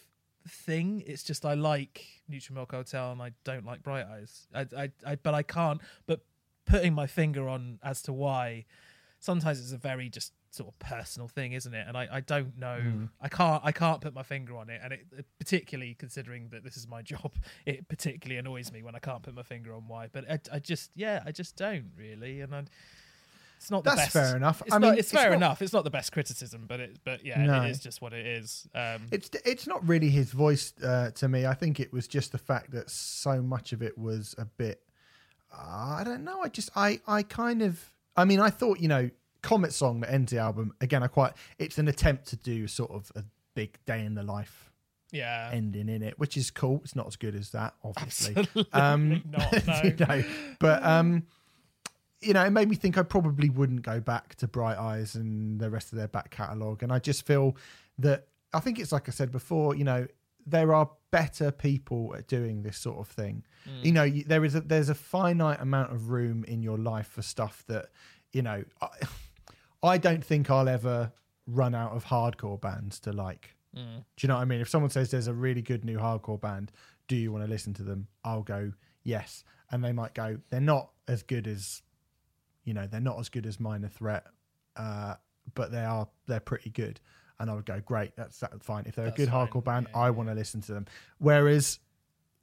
thing. 0.48 1.04
It's 1.08 1.24
just 1.24 1.46
I 1.46 1.54
like 1.54 2.06
Neutral 2.28 2.56
Milk 2.56 2.72
Hotel 2.72 3.12
and 3.12 3.22
I 3.22 3.32
don't 3.44 3.66
like 3.66 3.82
Bright 3.84 4.06
Eyes. 4.06 4.48
I, 4.54 4.68
I, 4.78 4.92
I, 5.06 5.16
but 5.16 5.34
I 5.34 5.44
can't. 5.44 5.82
But 6.08 6.22
putting 6.66 6.94
my 6.94 7.08
finger 7.08 7.48
on 7.48 7.80
as 7.84 8.02
to 8.04 8.14
why, 8.14 8.66
sometimes 9.20 9.60
it's 9.60 9.72
a 9.72 9.78
very 9.78 10.10
just 10.10 10.34
sort 10.52 10.70
of 10.70 10.80
personal 10.80 11.28
thing, 11.28 11.52
isn't 11.52 11.74
it? 11.74 11.86
And 11.88 11.98
I, 11.98 12.08
I 12.12 12.20
don't 12.22 12.58
know. 12.58 12.80
Mm. 12.82 13.10
I 13.22 13.28
can't 13.28 13.62
I 13.64 13.72
can't 13.72 14.02
put 14.02 14.14
my 14.14 14.24
finger 14.24 14.58
on 14.58 14.70
it. 14.70 14.80
And 14.84 14.94
it, 14.94 15.26
particularly 15.40 15.96
considering 15.96 16.50
that 16.50 16.64
this 16.64 16.78
is 16.78 16.88
my 16.88 17.02
job, 17.14 17.32
it 17.66 17.88
particularly 17.88 18.40
annoys 18.40 18.72
me 18.72 18.82
when 18.82 18.96
I 18.96 19.00
can't 19.00 19.24
put 19.24 19.36
my 19.36 19.44
finger 19.44 19.74
on 19.74 19.88
why. 19.88 20.10
But 20.12 20.30
I, 20.30 20.40
I 20.54 20.60
just 20.60 20.92
yeah, 20.96 21.22
I 21.26 21.32
just 21.32 21.56
don't 21.56 21.92
really. 21.98 22.42
And 22.42 22.56
I 22.56 22.64
it's 23.58 23.72
not 23.72 23.84
That's 23.84 23.96
best. 23.98 24.14
fair 24.14 24.36
enough. 24.36 24.62
It's 24.66 24.74
I 24.74 24.78
not, 24.78 24.90
mean, 24.90 25.00
it's, 25.00 25.12
fair 25.12 25.30
not, 25.30 25.36
enough. 25.38 25.62
It's 25.62 25.74
not 25.74 25.84
the 25.84 25.90
best 25.90 26.12
criticism, 26.12 26.66
but 26.68 26.80
it, 26.80 27.00
but 27.04 27.26
yeah, 27.26 27.44
no. 27.44 27.64
it 27.64 27.72
is 27.72 27.80
just 27.80 28.02
what 28.02 28.14
it 28.14 28.26
is. 28.26 28.68
Um, 28.76 29.08
it's 29.12 29.30
it's 29.46 29.66
not 29.66 29.88
really 29.88 30.10
his 30.10 30.32
voice 30.32 30.74
uh, 30.84 31.12
to 31.12 31.28
me. 31.28 31.46
I 31.46 31.54
think 31.54 31.80
it 31.80 31.92
was 31.92 32.08
just 32.08 32.32
the 32.32 32.38
fact 32.38 32.72
that 32.72 32.90
so 32.90 33.42
much 33.42 33.74
of 33.74 33.82
it 33.82 33.98
was 33.98 34.36
a 34.38 34.46
bit. 34.46 34.82
I 35.54 36.04
don't 36.04 36.24
know. 36.24 36.42
I 36.42 36.50
just 36.50 36.70
I 36.76 37.00
I 37.08 37.24
kind 37.24 37.62
of. 37.62 37.84
I 38.16 38.26
mean, 38.26 38.40
I 38.40 38.50
thought 38.50 38.80
you 38.80 38.88
know, 38.88 39.10
Comet 39.42 39.74
song 39.74 40.02
that 40.02 40.12
ends 40.12 40.32
the 40.32 40.40
album. 40.40 40.74
Again, 40.82 41.04
I 41.04 41.08
quite. 41.08 41.34
It's 41.60 41.78
an 41.78 41.88
attempt 41.88 42.28
to 42.28 42.36
do 42.36 42.68
sort 42.68 42.92
of 42.92 43.12
a 43.16 43.24
big 43.56 43.78
day 43.86 44.04
in 44.04 44.16
the 44.16 44.24
life 44.24 44.72
yeah 45.12 45.50
ending 45.54 45.88
in 45.88 46.02
it, 46.02 46.20
which 46.20 46.36
is 46.38 46.52
cool. 46.52 46.82
It's 46.84 46.96
not 46.96 47.08
as 47.08 47.16
good 47.16 47.36
as 47.36 47.52
that, 47.52 47.74
obviously. 47.84 48.36
Absolutely 48.36 48.74
um, 48.74 49.24
not. 49.32 49.68
No. 49.68 49.82
you 49.84 49.96
know, 50.06 50.24
but 50.60 50.84
um, 50.84 51.24
you 52.22 52.34
know, 52.34 52.44
it 52.44 52.50
made 52.50 52.70
me 52.70 52.76
think 52.76 52.98
I 52.98 53.04
probably 53.04 53.50
wouldn't 53.50 53.84
go 53.84 54.00
back 54.00 54.36
to 54.36 54.48
Bright 54.48 54.78
Eyes 54.78 55.16
and 55.16 55.60
the 55.60 55.70
rest 55.70 55.92
of 55.92 55.98
their 55.98 56.08
back 56.08 56.32
catalogue. 56.32 56.84
And 56.84 56.92
I 56.92 57.00
just 57.00 57.26
feel 57.26 57.56
that 58.00 58.28
I 58.54 58.60
think 58.60 58.80
it's 58.80 58.92
like 58.92 59.08
I 59.08 59.12
said 59.12 59.32
before, 59.32 59.76
you 59.76 59.84
know, 59.84 60.08
there 60.46 60.74
are 60.74 60.90
better 61.12 61.52
people 61.52 62.14
at 62.18 62.28
doing 62.28 62.64
this 62.64 62.78
sort 62.78 62.98
of 62.98 63.08
thing. 63.08 63.44
Mm. 63.68 63.86
You 63.86 63.92
know, 63.92 64.10
there 64.28 64.46
is 64.46 64.56
a, 64.56 64.62
there's 64.62 64.90
a 64.90 64.96
finite 64.96 65.62
amount 65.62 65.92
of 65.92 66.10
room 66.10 66.44
in 66.48 66.62
your 66.62 66.78
life 66.78 67.08
for 67.08 67.22
stuff 67.22 67.64
that, 67.68 67.88
you 68.32 68.42
know, 68.42 68.64
I, 68.82 68.88
I 69.84 69.98
don't 69.98 70.24
think 70.24 70.50
I'll 70.50 70.70
ever 70.70 71.12
run 71.48 71.76
out 71.76 71.92
of 71.94 72.06
hardcore 72.06 72.60
bands 72.60 73.00
to 73.02 73.12
like. 73.12 73.56
Mm. 73.76 73.98
Do 73.98 74.04
you 74.20 74.28
know 74.28 74.36
what 74.36 74.42
I 74.42 74.46
mean? 74.46 74.62
If 74.62 74.70
someone 74.70 74.90
says 74.90 75.12
there's 75.12 75.28
a 75.28 75.34
really 75.34 75.62
good 75.62 75.86
new 75.86 75.98
hardcore 75.98 76.40
band, 76.40 76.72
do 77.08 77.16
you 77.16 77.32
want 77.32 77.44
to 77.44 77.50
listen 77.50 77.74
to 77.76 77.84
them? 77.84 78.08
I'll 78.24 78.42
go 78.42 78.72
yes, 79.04 79.44
and 79.72 79.84
they 79.84 79.92
might 79.92 80.14
go 80.14 80.40
they're 80.50 80.60
not 80.60 80.90
as 81.08 81.24
good 81.24 81.48
as 81.48 81.82
you 82.64 82.74
know 82.74 82.88
they're 82.88 83.00
not 83.00 83.20
as 83.20 83.30
good 83.30 83.46
as 83.46 83.60
Minor 83.60 83.90
Threat, 83.90 84.26
uh, 84.76 85.16
but 85.54 85.72
they 85.72 85.84
are 85.84 86.08
they're 86.28 86.40
pretty 86.40 86.70
good. 86.70 87.00
And 87.40 87.50
I 87.50 87.54
would 87.54 87.66
go, 87.66 87.82
great, 87.86 88.16
that's, 88.16 88.40
that's 88.40 88.66
fine. 88.66 88.86
If 88.86 88.96
they're 88.96 89.06
that's 89.06 89.18
a 89.18 89.26
good 89.26 89.30
fine. 89.30 89.48
hardcore 89.48 89.64
band, 89.64 89.88
yeah, 89.92 90.00
I 90.00 90.06
yeah. 90.06 90.12
want 90.12 90.30
to 90.30 90.36
listen 90.36 90.62
to 90.62 90.74
them. 90.74 90.86
Whereas 91.18 91.80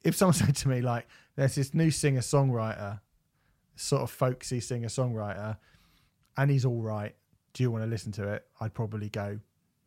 if 0.05 0.17
someone 0.17 0.35
said 0.35 0.57
to 0.57 0.69
me 0.69 0.81
like, 0.81 1.07
there's 1.37 1.55
this 1.55 1.75
new 1.75 1.91
singer 1.91 2.21
songwriter, 2.21 3.01
sort 3.77 4.03
of 4.03 4.11
folksy 4.11 4.61
singer 4.61 4.89
songwriter, 4.89 5.57
and 6.37 6.51
he's 6.51 6.65
all 6.65 6.81
right. 6.81 7.15
Do 7.55 7.63
you 7.63 7.71
want 7.71 7.85
to 7.85 7.91
listen 7.91 8.13
to 8.13 8.29
it? 8.33 8.47
I'd 8.61 8.75
probably 8.75 9.09
go, 9.09 9.39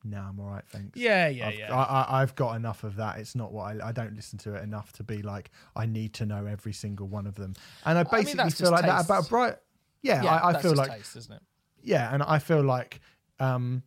no, 0.06 0.20
I'm 0.20 0.39
all 0.39 0.47
right, 0.47 0.64
thanks. 0.68 0.99
Yeah, 0.99 1.28
yeah, 1.30 1.47
I've, 1.47 1.56
yeah. 1.56 2.06
I, 2.10 2.20
have 2.20 2.36
got 2.36 2.56
enough 2.56 2.84
of 2.84 2.95
that. 2.97 3.18
It's 3.18 3.34
not 3.34 3.51
what 3.51 3.64
I, 3.64 3.88
I 3.88 3.91
don't 3.91 4.16
listen 4.16 4.38
to 4.39 4.53
it 4.53 4.64
enough 4.64 4.93
to 4.93 5.03
be 5.03 5.24
like 5.24 5.49
I 5.76 5.88
need 5.88 6.14
to 6.16 6.28
know 6.28 6.45
every 6.45 6.74
single 6.74 7.08
one 7.08 7.26
of 7.26 7.34
them. 7.36 7.56
And 7.86 7.97
I 7.97 8.03
basically 8.03 8.41
I 8.41 8.43
mean, 8.43 8.51
feel 8.51 8.72
like 8.72 8.86
taste. 8.86 8.95
that 8.95 9.06
about 9.06 9.30
Bright. 9.30 9.56
Yeah, 10.03 10.22
yeah 10.22 10.36
I, 10.36 10.49
I 10.51 10.62
feel 10.62 10.76
like 10.76 10.91
taste, 10.91 11.16
isn't 11.16 11.34
it? 11.34 11.41
Yeah, 11.82 12.14
and 12.14 12.22
I 12.22 12.38
feel 12.38 12.62
like 12.62 12.99
um, 13.39 13.82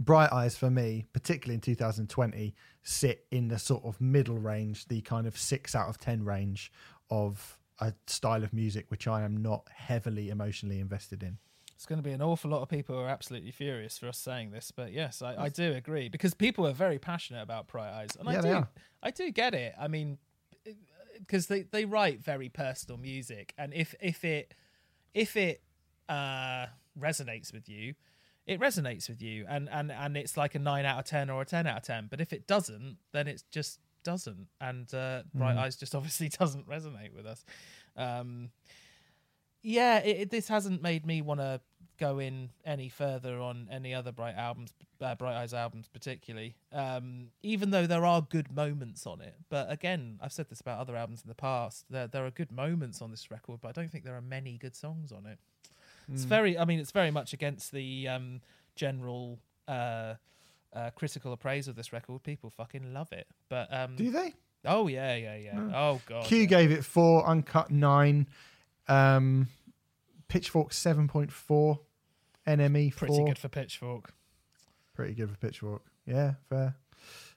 Bright 0.00 0.32
Eyes 0.32 0.56
for 0.56 0.70
me, 0.70 1.06
particularly 1.12 1.54
in 1.54 1.60
2020, 1.60 2.54
sit 2.82 3.26
in 3.30 3.48
the 3.48 3.58
sort 3.58 3.84
of 3.84 4.00
middle 4.00 4.38
range, 4.38 4.86
the 4.86 5.00
kind 5.00 5.26
of 5.26 5.36
six 5.36 5.74
out 5.74 5.88
of 5.88 5.98
ten 5.98 6.24
range 6.24 6.72
of 7.10 7.58
a 7.80 7.92
style 8.06 8.44
of 8.44 8.52
music 8.52 8.86
which 8.88 9.06
I 9.06 9.22
am 9.22 9.36
not 9.36 9.68
heavily 9.74 10.30
emotionally 10.30 10.80
invested 10.80 11.22
in. 11.22 11.38
It's 11.74 11.86
going 11.86 12.00
to 12.00 12.02
be 12.02 12.10
an 12.10 12.20
awful 12.20 12.50
lot 12.50 12.62
of 12.62 12.68
people 12.68 12.96
who 12.96 13.02
are 13.02 13.08
absolutely 13.08 13.52
furious 13.52 13.98
for 13.98 14.08
us 14.08 14.18
saying 14.18 14.50
this, 14.50 14.72
but 14.72 14.92
yes, 14.92 15.22
I, 15.22 15.44
I 15.44 15.48
do 15.48 15.74
agree 15.74 16.08
because 16.08 16.34
people 16.34 16.66
are 16.66 16.72
very 16.72 16.98
passionate 16.98 17.42
about 17.42 17.68
Bright 17.68 17.92
Eyes, 17.92 18.16
and 18.18 18.28
yeah, 18.28 18.38
I 18.38 18.42
do, 18.42 18.66
I 19.04 19.10
do 19.12 19.30
get 19.30 19.54
it. 19.54 19.74
I 19.78 19.86
mean, 19.86 20.18
because 21.18 21.46
they 21.46 21.62
they 21.62 21.84
write 21.84 22.20
very 22.20 22.48
personal 22.48 22.98
music, 22.98 23.54
and 23.56 23.72
if 23.72 23.94
if 24.00 24.24
it 24.24 24.54
if 25.14 25.36
it 25.36 25.62
uh, 26.08 26.66
resonates 26.98 27.52
with 27.52 27.68
you, 27.68 27.94
it 28.48 28.58
resonates 28.60 29.08
with 29.08 29.20
you, 29.20 29.44
and 29.46 29.68
and 29.70 29.92
and 29.92 30.16
it's 30.16 30.36
like 30.36 30.54
a 30.54 30.58
nine 30.58 30.86
out 30.86 30.98
of 30.98 31.04
ten 31.04 31.28
or 31.28 31.42
a 31.42 31.44
ten 31.44 31.66
out 31.66 31.76
of 31.76 31.82
ten. 31.82 32.08
But 32.10 32.20
if 32.20 32.32
it 32.32 32.46
doesn't, 32.46 32.96
then 33.12 33.28
it 33.28 33.44
just 33.50 33.78
doesn't, 34.02 34.48
and 34.60 34.92
uh, 34.94 35.22
Bright 35.34 35.56
mm. 35.56 35.60
Eyes 35.60 35.76
just 35.76 35.94
obviously 35.94 36.30
doesn't 36.30 36.66
resonate 36.66 37.14
with 37.14 37.26
us. 37.26 37.44
Um, 37.94 38.48
yeah, 39.62 39.98
it, 39.98 40.20
it, 40.20 40.30
this 40.30 40.48
hasn't 40.48 40.82
made 40.82 41.04
me 41.04 41.20
want 41.20 41.40
to 41.40 41.60
go 41.98 42.20
in 42.20 42.48
any 42.64 42.88
further 42.88 43.38
on 43.38 43.68
any 43.70 43.92
other 43.92 44.12
Bright 44.12 44.36
albums, 44.36 44.72
uh, 45.02 45.14
Bright 45.14 45.36
Eyes 45.36 45.52
albums, 45.52 45.88
particularly. 45.92 46.56
Um, 46.72 47.28
even 47.42 47.70
though 47.70 47.86
there 47.86 48.06
are 48.06 48.22
good 48.22 48.50
moments 48.50 49.06
on 49.06 49.20
it, 49.20 49.34
but 49.50 49.70
again, 49.70 50.18
I've 50.22 50.32
said 50.32 50.48
this 50.48 50.62
about 50.62 50.78
other 50.78 50.96
albums 50.96 51.20
in 51.22 51.28
the 51.28 51.34
past. 51.34 51.84
There 51.90 52.06
there 52.06 52.24
are 52.24 52.30
good 52.30 52.50
moments 52.50 53.02
on 53.02 53.10
this 53.10 53.30
record, 53.30 53.60
but 53.60 53.68
I 53.68 53.72
don't 53.72 53.92
think 53.92 54.04
there 54.04 54.16
are 54.16 54.22
many 54.22 54.56
good 54.56 54.74
songs 54.74 55.12
on 55.12 55.26
it. 55.26 55.38
Mm. 56.10 56.14
It's 56.14 56.24
hmm. 56.24 56.28
very, 56.28 56.58
I 56.58 56.64
mean, 56.64 56.80
it's 56.80 56.92
very 56.92 57.10
much 57.10 57.32
against 57.32 57.72
the 57.72 58.08
um, 58.08 58.40
general. 58.74 59.38
Uh, 59.66 60.14
uh, 60.72 60.90
critical 60.90 61.32
appraise 61.32 61.68
of 61.68 61.76
this 61.76 61.92
record. 61.92 62.22
People 62.22 62.50
fucking 62.50 62.92
love 62.92 63.12
it. 63.12 63.26
But 63.48 63.72
um, 63.72 63.96
do 63.96 64.10
they? 64.10 64.34
Oh 64.64 64.86
yeah, 64.86 65.14
yeah, 65.16 65.36
yeah. 65.36 65.58
Oh 65.74 66.00
god. 66.06 66.24
Q 66.24 66.38
yeah. 66.38 66.44
gave 66.46 66.70
it 66.70 66.84
four, 66.84 67.26
uncut 67.26 67.70
nine. 67.70 68.26
Um, 68.86 69.48
Pitchfork 70.28 70.72
seven 70.72 71.08
point 71.08 71.32
four, 71.32 71.80
NME 72.46 72.92
four. 72.92 73.08
Pretty 73.08 73.24
good 73.24 73.38
for 73.38 73.48
Pitchfork. 73.48 74.12
Pretty 74.94 75.14
good 75.14 75.30
for 75.30 75.36
Pitchfork. 75.36 75.82
Yeah, 76.06 76.34
fair. 76.48 76.74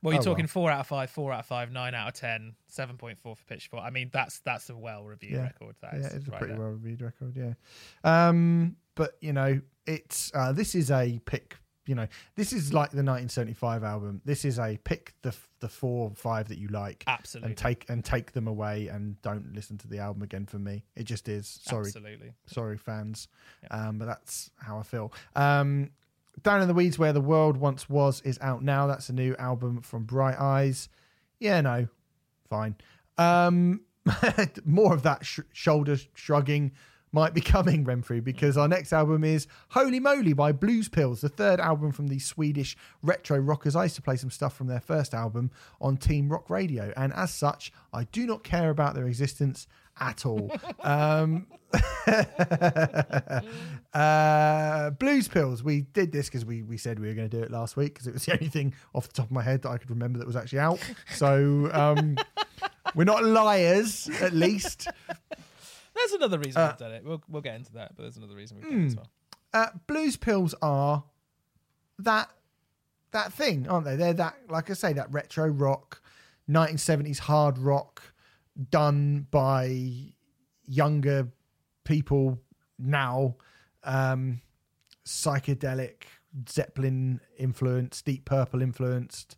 Well, 0.01 0.13
you're 0.13 0.21
Oh, 0.21 0.25
talking 0.25 0.43
well. 0.45 0.49
four 0.49 0.71
out 0.71 0.79
of 0.81 0.87
five, 0.87 1.09
four 1.11 1.31
out 1.31 1.41
of 1.41 1.45
five, 1.45 1.71
nine 1.71 1.93
out 1.93 2.07
of 2.07 2.13
ten, 2.15 2.55
seven 2.67 2.97
point 2.97 3.19
four 3.19 3.35
for 3.35 3.43
Pitchfork. 3.45 3.83
I 3.83 3.89
mean, 3.91 4.09
that's 4.11 4.39
that's 4.39 4.69
a 4.69 4.75
well 4.75 5.03
reviewed 5.03 5.33
Yeah. 5.33 5.43
record. 5.43 5.75
That 5.81 5.93
yeah, 5.93 5.99
is 6.07 6.13
it's 6.13 6.27
a 6.27 6.31
pretty 6.31 6.53
well 6.55 6.69
reviewed 6.71 7.01
record. 7.01 7.35
Yeah, 7.35 7.53
um, 8.03 8.75
but 8.95 9.17
you 9.21 9.33
know, 9.33 9.61
it's 9.85 10.31
uh, 10.33 10.51
this 10.53 10.75
is 10.75 10.91
a 10.91 11.19
pick. 11.25 11.57
You 11.87 11.95
know, 11.95 12.07
this 12.35 12.53
is 12.53 12.73
like 12.73 12.91
the 12.91 12.97
1975 13.03 13.83
album. 13.83 14.21
This 14.23 14.45
is 14.45 14.59
a 14.59 14.77
pick 14.83 15.13
the 15.23 15.35
the 15.59 15.67
four 15.67 16.09
or 16.09 16.15
five 16.15 16.47
that 16.49 16.57
you 16.59 16.67
like 16.67 17.03
Absolutely, 17.07 17.49
and 17.49 17.57
take 17.57 17.89
and 17.89 18.05
take 18.05 18.31
them 18.33 18.47
away 18.47 18.87
and 18.87 19.19
don't 19.23 19.53
listen 19.53 19.77
to 19.79 19.87
the 19.87 19.97
album 19.97 20.21
again. 20.21 20.45
For 20.45 20.59
me, 20.59 20.83
it 20.95 21.03
just 21.03 21.27
is. 21.27 21.47
Sorry, 21.63 21.87
absolutely. 21.87 22.33
sorry, 22.45 22.77
fans, 22.77 23.27
Yeah. 23.63 23.87
um, 23.89 23.97
but 23.97 24.05
that's 24.05 24.51
how 24.57 24.77
I 24.77 24.83
feel. 24.83 25.11
Um, 25.35 25.89
Down 26.43 26.61
in 26.61 26.67
the 26.67 26.73
Weeds, 26.73 26.97
where 26.97 27.13
the 27.13 27.21
world 27.21 27.57
once 27.57 27.89
was, 27.89 28.21
is 28.21 28.39
out 28.41 28.63
now. 28.63 28.87
That's 28.87 29.09
a 29.09 29.13
new 29.13 29.35
album 29.37 29.81
from 29.81 30.03
Bright 30.03 30.39
Eyes. 30.39 30.89
Yeah, 31.39 31.61
no, 31.61 31.87
fine. 32.49 32.75
Um, 33.17 33.81
more 34.65 34.93
of 34.93 35.03
that 35.03 35.25
sh- 35.25 35.41
shoulder 35.53 35.97
shrugging 36.13 36.71
might 37.11 37.33
be 37.33 37.41
coming, 37.41 37.85
Remfry, 37.85 38.23
because 38.23 38.57
our 38.57 38.67
next 38.67 38.93
album 38.93 39.23
is 39.23 39.47
Holy 39.69 39.99
Moly 39.99 40.33
by 40.33 40.51
Blues 40.51 40.87
Pills, 40.87 41.21
the 41.21 41.29
third 41.29 41.59
album 41.59 41.91
from 41.91 42.07
the 42.07 42.19
Swedish 42.19 42.77
retro 43.01 43.37
rockers. 43.37 43.75
I 43.75 43.83
used 43.83 43.95
to 43.97 44.01
play 44.01 44.15
some 44.15 44.31
stuff 44.31 44.55
from 44.55 44.67
their 44.67 44.79
first 44.79 45.13
album 45.13 45.51
on 45.81 45.97
Team 45.97 46.29
Rock 46.29 46.49
Radio, 46.49 46.93
and 46.95 47.11
as 47.13 47.31
such, 47.31 47.71
I 47.91 48.05
do 48.05 48.25
not 48.25 48.43
care 48.43 48.69
about 48.69 48.95
their 48.95 49.07
existence 49.07 49.67
at 49.99 50.25
all. 50.25 50.51
um, 50.81 51.47
uh, 53.93 54.89
Blues 54.91 55.27
Pills. 55.27 55.63
We 55.63 55.81
did 55.81 56.11
this 56.11 56.27
because 56.27 56.45
we, 56.45 56.63
we 56.63 56.77
said 56.77 56.99
we 56.99 57.07
were 57.07 57.13
going 57.13 57.29
to 57.29 57.37
do 57.37 57.43
it 57.43 57.51
last 57.51 57.75
week 57.77 57.93
because 57.93 58.07
it 58.07 58.13
was 58.13 58.25
the 58.25 58.33
only 58.33 58.47
thing 58.49 58.73
off 58.93 59.07
the 59.07 59.13
top 59.13 59.25
of 59.27 59.31
my 59.31 59.43
head 59.43 59.61
that 59.63 59.69
I 59.69 59.77
could 59.77 59.89
remember 59.89 60.19
that 60.19 60.27
was 60.27 60.35
actually 60.35 60.59
out. 60.59 60.79
So 61.15 61.69
um, 61.73 62.17
we're 62.95 63.03
not 63.03 63.23
liars, 63.23 64.09
at 64.21 64.33
least. 64.33 64.87
There's 65.95 66.11
another 66.13 66.39
reason 66.39 66.61
Uh, 66.61 66.67
we've 66.69 66.77
done 66.77 66.91
it. 66.93 67.03
We'll 67.03 67.21
we'll 67.29 67.41
get 67.41 67.55
into 67.55 67.73
that, 67.73 67.95
but 67.95 68.03
there's 68.03 68.17
another 68.17 68.35
reason 68.35 68.57
we've 68.57 68.69
done 68.69 68.81
it 68.83 68.85
as 68.87 68.93
Hmm. 68.93 68.97
well. 68.99 69.07
Uh, 69.53 69.67
blues 69.87 70.15
pills 70.17 70.55
are 70.61 71.03
that 71.99 72.29
that 73.11 73.33
thing, 73.33 73.67
aren't 73.67 73.85
they? 73.85 73.97
They're 73.97 74.13
that, 74.13 74.37
like 74.49 74.69
I 74.69 74.73
say, 74.73 74.93
that 74.93 75.11
retro 75.11 75.47
rock, 75.49 76.01
1970s 76.49 77.19
hard 77.19 77.57
rock, 77.57 78.10
done 78.69 79.27
by 79.31 80.13
younger 80.65 81.29
people 81.83 82.39
now, 82.77 83.35
um, 83.83 84.41
psychedelic, 85.05 86.03
Zeppelin 86.49 87.19
influenced, 87.37 88.05
Deep 88.05 88.25
Purple 88.25 88.61
influenced, 88.61 89.37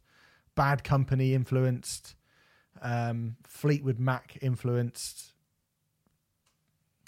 Bad 0.55 0.83
Company 0.83 1.33
influenced, 1.33 2.15
um, 2.81 3.37
Fleetwood 3.43 3.99
Mac 3.99 4.37
influenced, 4.41 5.33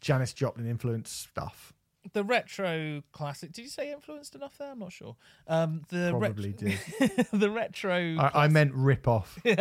Janis 0.01 0.33
Joplin 0.33 0.67
influenced 0.67 1.29
stuff. 1.29 1.74
The 2.13 2.23
retro 2.23 3.03
classic. 3.11 3.51
Did 3.51 3.63
you 3.63 3.69
say 3.69 3.91
influenced 3.91 4.35
enough 4.35 4.57
there? 4.57 4.71
I'm 4.71 4.79
not 4.79 4.91
sure. 4.91 5.15
Um, 5.47 5.81
the 5.89 6.09
Probably 6.11 6.49
ret- 6.49 6.57
did. 6.57 7.27
the 7.33 7.49
retro. 7.49 8.17
I, 8.19 8.45
I 8.45 8.47
meant 8.47 8.73
rip 8.73 9.07
off. 9.07 9.39
the 9.43 9.57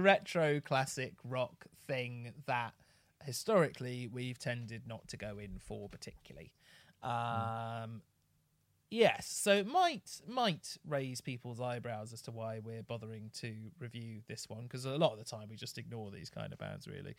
retro 0.00 0.60
classic 0.60 1.14
rock 1.24 1.66
thing 1.86 2.32
that 2.46 2.74
historically 3.24 4.06
we've 4.06 4.38
tended 4.38 4.82
not 4.86 5.08
to 5.08 5.16
go 5.16 5.38
in 5.38 5.58
for 5.58 5.88
particularly. 5.88 6.52
Um, 7.02 8.02
yes, 8.90 9.28
so 9.28 9.52
it 9.52 9.66
might 9.66 10.20
might 10.26 10.78
raise 10.86 11.20
people's 11.20 11.60
eyebrows 11.60 12.12
as 12.12 12.22
to 12.22 12.30
why 12.30 12.60
we're 12.62 12.82
bothering 12.82 13.30
to 13.40 13.54
review 13.78 14.20
this 14.28 14.48
one 14.48 14.62
because 14.62 14.84
a 14.84 14.96
lot 14.96 15.12
of 15.12 15.18
the 15.18 15.24
time 15.24 15.48
we 15.50 15.56
just 15.56 15.78
ignore 15.78 16.10
these 16.10 16.30
kind 16.30 16.52
of 16.52 16.58
bands. 16.58 16.86
Really, 16.86 17.14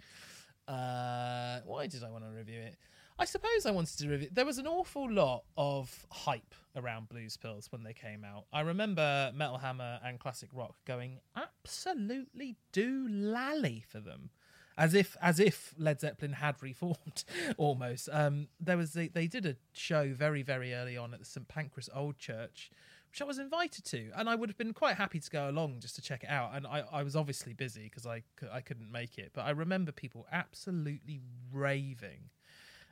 uh, 0.67 1.59
why 1.65 1.87
did 1.87 2.03
I 2.03 2.09
want 2.09 2.23
to 2.23 2.31
review 2.31 2.59
it? 2.59 2.77
I 3.19 3.25
suppose 3.25 3.65
I 3.65 3.71
wanted 3.71 3.97
to 3.97 4.09
review. 4.09 4.29
There 4.31 4.45
was 4.45 4.59
an 4.59 4.67
awful 4.67 5.11
lot 5.11 5.43
of 5.57 6.05
hype 6.11 6.53
around 6.75 7.09
Blues 7.09 7.35
Pills 7.35 7.71
when 7.71 7.81
they 7.81 7.93
came 7.93 8.23
out. 8.23 8.45
I 8.53 8.61
remember 8.61 9.31
Metal 9.33 9.57
Hammer 9.57 9.99
and 10.05 10.19
Classic 10.19 10.49
Rock 10.53 10.75
going 10.85 11.19
absolutely 11.35 12.57
do 12.71 13.07
lally 13.09 13.83
for 13.89 13.99
them, 13.99 14.29
as 14.77 14.93
if 14.93 15.17
as 15.19 15.39
if 15.39 15.73
Led 15.79 15.99
Zeppelin 15.99 16.33
had 16.33 16.55
reformed 16.61 17.23
almost. 17.57 18.07
Um, 18.11 18.49
there 18.59 18.77
was 18.77 18.95
a, 18.95 19.07
they 19.07 19.25
did 19.25 19.47
a 19.47 19.55
show 19.73 20.13
very 20.13 20.43
very 20.43 20.75
early 20.75 20.95
on 20.95 21.11
at 21.13 21.19
the 21.19 21.25
St 21.25 21.47
Pancras 21.47 21.89
Old 21.93 22.19
Church. 22.19 22.69
Which 23.09 23.21
I 23.21 23.25
was 23.25 23.39
invited 23.39 23.85
to, 23.85 24.11
and 24.17 24.29
I 24.29 24.35
would 24.35 24.49
have 24.49 24.57
been 24.57 24.73
quite 24.73 24.97
happy 24.97 25.21
to 25.21 25.29
go 25.29 25.49
along 25.49 25.79
just 25.79 25.95
to 25.95 26.01
check 26.01 26.23
it 26.23 26.29
out. 26.29 26.51
And 26.53 26.67
I, 26.67 26.83
I 26.91 27.03
was 27.03 27.15
obviously 27.15 27.53
busy 27.53 27.83
because 27.83 28.05
I, 28.05 28.21
I 28.51 28.59
couldn't 28.59 28.91
make 28.91 29.17
it. 29.17 29.31
But 29.33 29.45
I 29.45 29.51
remember 29.51 29.93
people 29.93 30.27
absolutely 30.29 31.21
raving 31.51 32.29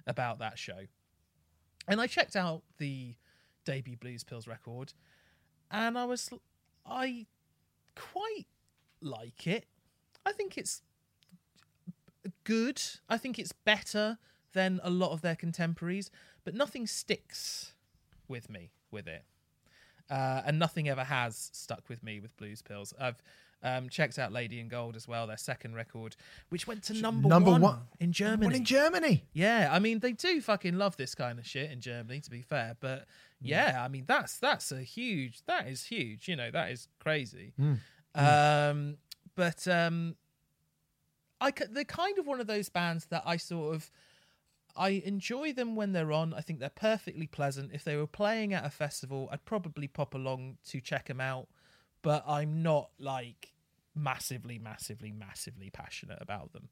about 0.08 0.39
that 0.39 0.58
show. 0.58 0.88
And 1.88 2.01
I 2.01 2.08
checked 2.08 2.36
out 2.36 2.64
the 2.78 3.16
debut 3.66 3.97
Blues 3.97 4.24
Pills 4.24 4.47
record, 4.47 4.93
and 5.72 5.97
I 5.97 6.06
was 6.06 6.30
I 6.86 7.28
quite 7.95 8.47
like 9.01 9.47
it. 9.47 9.66
I 10.26 10.32
think 10.32 10.58
it's 10.58 10.82
good. 12.43 12.82
I 13.08 13.18
think 13.18 13.38
it's 13.38 13.51
better 13.51 14.18
than 14.53 14.80
a 14.84 14.89
lot 14.89 15.12
of 15.12 15.22
their 15.22 15.36
contemporaries, 15.36 16.10
but 16.43 16.56
nothing 16.56 16.88
sticks 16.88 17.74
with 18.28 18.49
me 18.49 18.72
with 18.91 19.08
it. 19.08 19.26
Uh, 20.10 20.41
and 20.45 20.60
nothing 20.60 20.88
ever 20.88 21.03
has 21.03 21.49
stuck 21.51 21.89
with 21.89 22.03
me 22.03 22.20
with 22.20 22.36
Blues 22.38 22.62
Pills. 22.62 22.93
I've 22.99 23.22
um, 23.64 23.89
checked 23.89 24.20
out 24.20 24.32
Lady 24.32 24.60
in 24.60 24.68
Gold 24.68 24.95
as 24.95 25.08
well, 25.08 25.26
their 25.28 25.38
second 25.38 25.74
record, 25.76 26.16
which 26.49 26.68
went 26.68 26.84
to 26.84 26.93
number, 26.93 27.28
number 27.28 27.51
one, 27.51 27.62
one- 27.62 27.82
in 27.99 28.12
Germany. 28.12 28.47
Well, 28.47 28.56
in 28.56 28.66
Germany. 28.66 29.24
Yeah, 29.34 29.70
I 29.72 29.80
mean 29.80 29.99
they 29.99 30.12
do 30.12 30.39
fucking 30.41 30.76
love 30.78 30.97
this 30.97 31.16
kind 31.16 31.39
of 31.39 31.47
shit 31.47 31.72
in 31.72 31.82
Germany, 31.82 32.20
to 32.22 32.30
be 32.30 32.41
fair. 32.41 32.76
But 32.80 33.06
yeah, 33.41 33.82
I 33.84 33.88
mean 33.88 34.03
that's 34.08 34.38
that's 34.38 34.72
a 34.72 34.82
huge 34.82 35.41
that 35.47 35.68
is 35.68 35.86
huge. 35.86 36.28
You 36.28 36.36
know 36.36 36.51
that 36.51 36.72
is 36.72 36.88
crazy. 36.99 37.53
Um, 38.14 38.97
but 39.36 39.68
um, 39.68 40.16
I 41.41 41.51
they're 41.70 41.84
kind 41.84 42.18
of 42.18 42.28
one 42.28 42.39
of 42.39 42.47
those 42.47 42.70
bands 42.70 43.06
that 43.08 43.24
I 43.26 43.38
sort 43.38 43.76
of 43.76 43.91
I 44.78 44.89
enjoy 45.06 45.53
them 45.53 45.76
when 45.76 45.91
they're 45.93 46.12
on. 46.12 46.34
I 46.34 46.41
think 46.41 46.60
they're 46.60 46.70
perfectly 46.70 47.28
pleasant. 47.28 47.72
If 47.74 47.84
they 47.84 47.95
were 47.95 48.08
playing 48.08 48.53
at 48.53 48.66
a 48.66 48.70
festival, 48.70 49.30
I'd 49.32 49.45
probably 49.45 49.88
pop 49.88 50.14
along 50.14 50.58
to 50.70 50.80
check 50.82 51.08
them 51.08 51.22
out. 51.22 51.47
But 52.06 52.24
I'm 52.28 52.62
not 52.64 52.91
like 52.99 53.51
massively, 53.95 54.60
massively, 54.60 55.12
massively 55.12 55.70
passionate 55.70 56.20
about 56.22 56.53
them. 56.53 56.70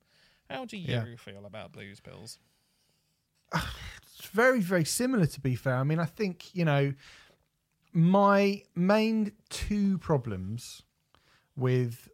How 0.49 0.65
do 0.65 0.77
you 0.77 0.91
Yeah. 0.93 1.05
feel 1.17 1.45
about 1.45 1.71
Blues 1.71 1.99
Pills? 1.99 2.37
It's 3.53 4.27
very, 4.31 4.59
very 4.61 4.85
similar, 4.85 5.25
to 5.25 5.41
be 5.41 5.55
fair. 5.55 5.75
I 5.75 5.83
mean, 5.83 5.99
I 5.99 6.05
think, 6.05 6.53
you 6.55 6.65
know, 6.65 6.93
my 7.93 8.61
main 8.75 9.31
two 9.49 9.97
problems 9.97 10.83
with 11.55 12.09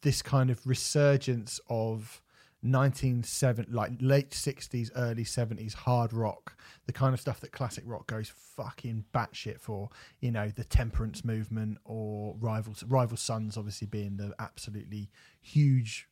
this 0.00 0.22
kind 0.22 0.50
of 0.50 0.66
resurgence 0.66 1.60
of 1.68 2.20
1970 2.62 3.72
like 3.72 3.92
late 4.00 4.30
60s 4.30 4.90
early 4.94 5.24
70s 5.24 5.74
hard 5.74 6.12
rock 6.12 6.56
the 6.86 6.92
kind 6.92 7.14
of 7.14 7.20
stuff 7.20 7.40
that 7.40 7.52
classic 7.52 7.84
rock 7.86 8.06
goes 8.06 8.28
fucking 8.56 9.04
batshit 9.14 9.60
for 9.60 9.88
you 10.20 10.30
know 10.30 10.48
the 10.48 10.64
temperance 10.64 11.24
movement 11.24 11.78
or 11.84 12.34
rival 12.40 12.74
rival 12.88 13.16
sons 13.16 13.56
obviously 13.56 13.86
being 13.86 14.16
the 14.16 14.34
absolutely 14.38 15.08
huge 15.40 16.08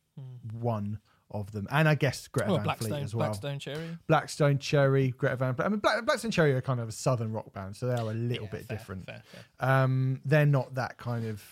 one 0.53 1.01
of 1.33 1.53
them 1.53 1.67
and 1.71 1.89
i 1.89 1.95
guess 1.95 2.27
greta 2.29 2.51
Oh, 2.51 2.55
van 2.57 2.65
Blackstone, 2.65 2.89
fleet 2.91 3.03
as 3.03 3.15
well 3.15 3.29
Blackstone 3.29 3.59
Cherry. 3.59 3.99
Blackstone 4.09 4.59
Cherry, 4.59 5.11
Greta 5.13 5.37
Van 5.37 5.55
Fleet. 5.55 5.65
I 5.65 5.69
mean, 5.69 5.79
Black, 5.79 6.05
Blackstone 6.05 6.31
Cherry 6.33 6.53
are 6.55 6.61
kind 6.61 6.81
of 6.81 6.89
a 6.89 6.93
southern 6.93 7.33
rock 7.33 7.53
band, 7.53 7.77
so 7.77 7.87
they 7.87 7.95
are 7.95 8.11
a 8.11 8.15
little 8.15 8.45
Yeah, 8.47 8.51
bit 8.51 8.65
fair, 8.67 8.77
different. 8.77 9.07
fair, 9.07 9.23
fair. 9.25 9.69
Um, 9.71 10.21
they're 10.25 10.45
not 10.47 10.75
that 10.75 10.99
kind 10.99 11.25
of, 11.27 11.43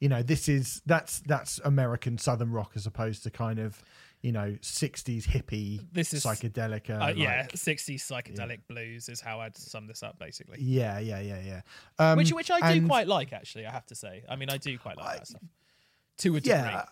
you 0.00 0.08
know, 0.08 0.22
this 0.24 0.48
is 0.48 0.82
that's 0.84 1.20
that's 1.20 1.60
American 1.64 2.18
southern 2.18 2.50
rock 2.50 2.72
as 2.74 2.86
opposed 2.86 3.22
to 3.22 3.30
kind 3.30 3.60
of, 3.60 3.80
you 4.22 4.32
know, 4.32 4.56
'60s 4.62 5.24
hippie, 5.26 5.86
This 5.92 6.12
is- 6.12 6.24
psychedelic. 6.24 6.90
Uh, 6.90 7.04
Uh, 7.04 7.12
yeah, 7.16 7.42
like- 7.42 7.52
60s 7.52 8.02
psychedelic 8.02 8.60
blues 8.66 9.08
is 9.08 9.20
how 9.20 9.40
I'd 9.40 9.56
sum 9.56 9.86
this 9.86 10.02
up, 10.02 10.18
basically. 10.18 10.58
yeah, 10.60 10.98
yeah, 10.98 11.20
yeah, 11.20 11.40
yeah. 11.40 11.60
Um, 11.98 12.16
which 12.18 12.32
which 12.32 12.50
I 12.50 12.74
do 12.74 12.86
quite 12.86 13.06
like, 13.06 13.32
actually. 13.32 13.66
I 13.66 13.70
have 13.72 13.86
to 13.86 13.94
say. 13.94 14.24
I 14.28 14.36
mean, 14.36 14.50
I 14.50 14.56
do 14.56 14.76
quite 14.78 14.96
like 14.96 15.18
that 15.18 15.26
stuff 15.28 15.42
to 16.18 16.36
a 16.36 16.40
degree. 16.40 16.58
yeah. 16.58 16.84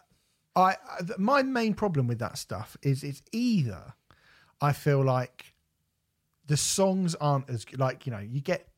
I, 0.54 0.70
I 0.98 1.02
th- 1.04 1.18
my 1.18 1.42
main 1.42 1.74
problem 1.74 2.06
with 2.06 2.18
that 2.20 2.38
stuff 2.38 2.76
is 2.82 3.02
it's 3.04 3.22
either 3.32 3.92
I 4.60 4.72
feel 4.72 5.02
like 5.04 5.52
the 6.46 6.56
songs 6.56 7.14
aren't 7.16 7.50
as 7.50 7.64
good. 7.64 7.78
Like 7.80 8.06
you 8.06 8.12
know, 8.12 8.20
you 8.20 8.40
get 8.40 8.68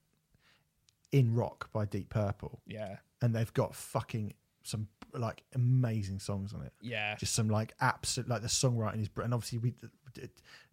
in 1.13 1.35
rock 1.35 1.71
by 1.73 1.85
Deep 1.85 2.09
Purple, 2.11 2.61
Yeah, 2.67 2.97
and 3.23 3.35
they've 3.35 3.53
got 3.53 3.75
fucking 3.75 4.35
some 4.69 4.89
like 5.15 5.43
amazing 5.55 6.19
songs 6.19 6.53
on 6.53 6.63
it. 6.63 6.73
yeah, 6.83 7.17
Just 7.17 7.35
some 7.35 7.49
like 7.49 7.75
absolute 7.81 8.29
like 8.29 8.43
the 8.43 8.49
songwriting 8.49 9.01
is, 9.03 9.09
and 9.23 9.33
obviously 9.35 9.59
we 9.59 9.75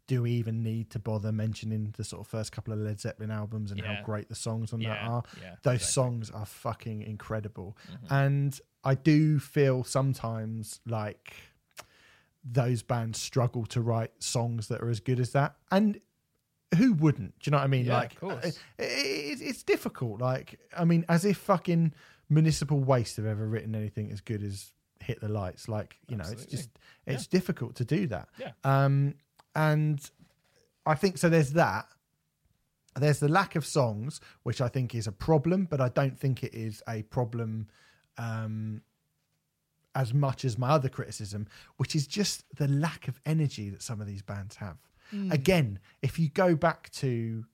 do 0.08 0.22
we 0.22 0.32
even 0.32 0.62
need 0.62 0.90
to 0.92 1.00
bother 1.00 1.32
mentioning 1.32 1.92
the 1.98 2.04
sort 2.04 2.22
of 2.22 2.28
first 2.28 2.52
couple 2.52 2.72
of 2.74 2.80
Led 2.80 3.00
Zeppelin 3.00 3.32
albums 3.32 3.72
and 3.72 3.80
Yeah. 3.80 3.96
how 3.96 4.04
great 4.04 4.30
the 4.30 4.36
songs 4.36 4.72
on 4.74 4.82
that 4.82 5.02
are? 5.02 5.24
yeah, 5.42 5.56
Those 5.64 5.76
exactly. 5.76 5.92
songs 5.94 6.30
are 6.32 6.46
fucking 6.46 7.02
incredible. 7.02 7.76
Mm-hmm. 7.92 8.14
And 8.14 8.60
I 8.84 8.94
do 8.96 9.40
feel 9.40 9.84
sometimes 9.84 10.80
like 10.86 11.34
those 12.44 12.84
bands 12.84 13.20
struggle 13.20 13.66
to 13.68 13.82
write 13.82 14.12
songs 14.20 14.68
that 14.68 14.82
are 14.82 14.90
as 14.90 15.00
good 15.00 15.20
as 15.20 15.32
that. 15.32 15.56
And 15.72 16.00
who 16.78 16.94
wouldn't? 16.94 17.40
Do 17.40 17.48
you 17.48 17.52
know 17.52 17.58
what 17.58 17.64
I 17.64 17.68
mean? 17.68 17.86
Yeah, 17.86 17.98
like, 17.98 18.14
of 18.14 18.20
course. 18.20 18.46
it- 18.46 18.60
it- 18.78 19.42
it's 19.42 19.64
difficult. 19.64 20.20
Like, 20.22 20.60
I 20.78 20.86
mean, 20.86 21.06
as 21.10 21.26
if 21.26 21.38
fucking 21.38 21.94
Municipal 22.30 22.80
Waste 22.80 23.18
have 23.18 23.26
ever 23.26 23.48
written 23.48 23.76
anything 23.76 24.12
as 24.12 24.22
good 24.22 24.44
as 24.44 24.72
Hit 25.00 25.22
the 25.22 25.30
Lights. 25.30 25.68
Like, 25.68 25.98
you 26.08 26.18
know, 26.18 26.26
it's 26.30 26.46
just 26.46 26.70
it's 27.06 27.28
difficult 27.28 27.76
to 27.76 27.86
do 27.86 28.08
that. 28.08 28.30
Yeah. 28.40 28.52
Um, 28.64 29.16
and 29.56 30.00
I 30.86 30.96
think 30.96 31.18
so. 31.18 31.30
There's 31.30 31.52
that. 31.52 31.86
There's 32.98 33.20
the 33.20 33.28
lack 33.28 33.56
of 33.56 33.66
songs, 33.66 34.22
which 34.44 34.62
I 34.62 34.70
think 34.70 34.96
is 34.96 35.06
a 35.06 35.12
problem, 35.12 35.66
but 35.70 35.82
I 35.82 35.90
don't 35.90 36.18
think 36.18 36.44
it 36.44 36.54
is 36.54 36.82
a 36.88 37.04
problem 37.04 37.68
um, 38.18 38.82
as 39.94 40.14
much 40.14 40.46
as 40.46 40.58
my 40.58 40.70
other 40.70 40.88
criticism, 40.90 41.48
which 41.78 41.96
is 41.96 42.08
just 42.08 42.46
the 42.56 42.70
lack 42.70 43.10
of 43.10 43.20
energy 43.26 43.70
that 43.70 43.82
some 43.82 44.00
of 44.00 44.08
these 44.08 44.22
bands 44.22 44.56
have. 44.58 44.78
Again, 45.30 45.80
if 46.02 46.18
you 46.18 46.30
go 46.30 46.56
back 46.56 46.90
to, 46.94 47.46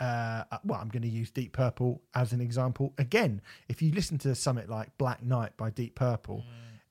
uh, 0.00 0.44
well, 0.64 0.80
I'm 0.80 0.88
going 0.88 1.02
to 1.02 1.08
use 1.08 1.30
Deep 1.30 1.52
Purple 1.52 2.00
as 2.14 2.32
an 2.32 2.40
example. 2.40 2.94
Again, 2.98 3.40
if 3.68 3.82
you 3.82 3.92
listen 3.92 4.18
to 4.18 4.34
something 4.34 4.68
like 4.68 4.96
Black 4.98 5.24
Knight 5.24 5.56
by 5.56 5.70
Deep 5.70 5.94
Purple, 5.94 6.44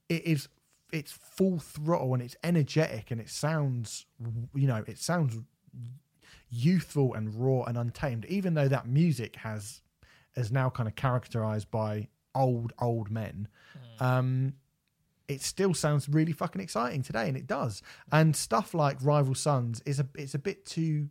it 0.09 0.25
is 0.25 0.49
it's 0.91 1.11
full 1.11 1.59
throttle 1.59 2.13
and 2.13 2.23
it's 2.23 2.35
energetic 2.43 3.11
and 3.11 3.19
it 3.19 3.29
sounds, 3.29 4.05
you 4.55 4.67
know, 4.67 4.83
it 4.87 4.97
sounds 4.97 5.37
youthful 6.49 7.13
and 7.13 7.35
raw 7.35 7.63
and 7.63 7.77
untamed, 7.77 8.25
even 8.25 8.53
though 8.53 8.67
that 8.67 8.87
music 8.87 9.37
has 9.37 9.81
is 10.35 10.51
now 10.51 10.69
kind 10.69 10.87
of 10.87 10.95
characterized 10.95 11.69
by 11.71 12.07
old 12.35 12.73
old 12.79 13.09
men. 13.09 13.47
Um, 13.99 14.53
it 15.27 15.41
still 15.41 15.73
sounds 15.73 16.07
really 16.07 16.31
fucking 16.31 16.61
exciting 16.61 17.01
today, 17.01 17.27
and 17.27 17.35
it 17.35 17.47
does. 17.47 17.81
And 18.11 18.35
stuff 18.35 18.73
like 18.73 18.97
Rival 19.01 19.35
Sons 19.35 19.81
is 19.85 19.99
a 19.99 20.07
it's 20.15 20.35
a 20.35 20.39
bit 20.39 20.65
too 20.65 21.09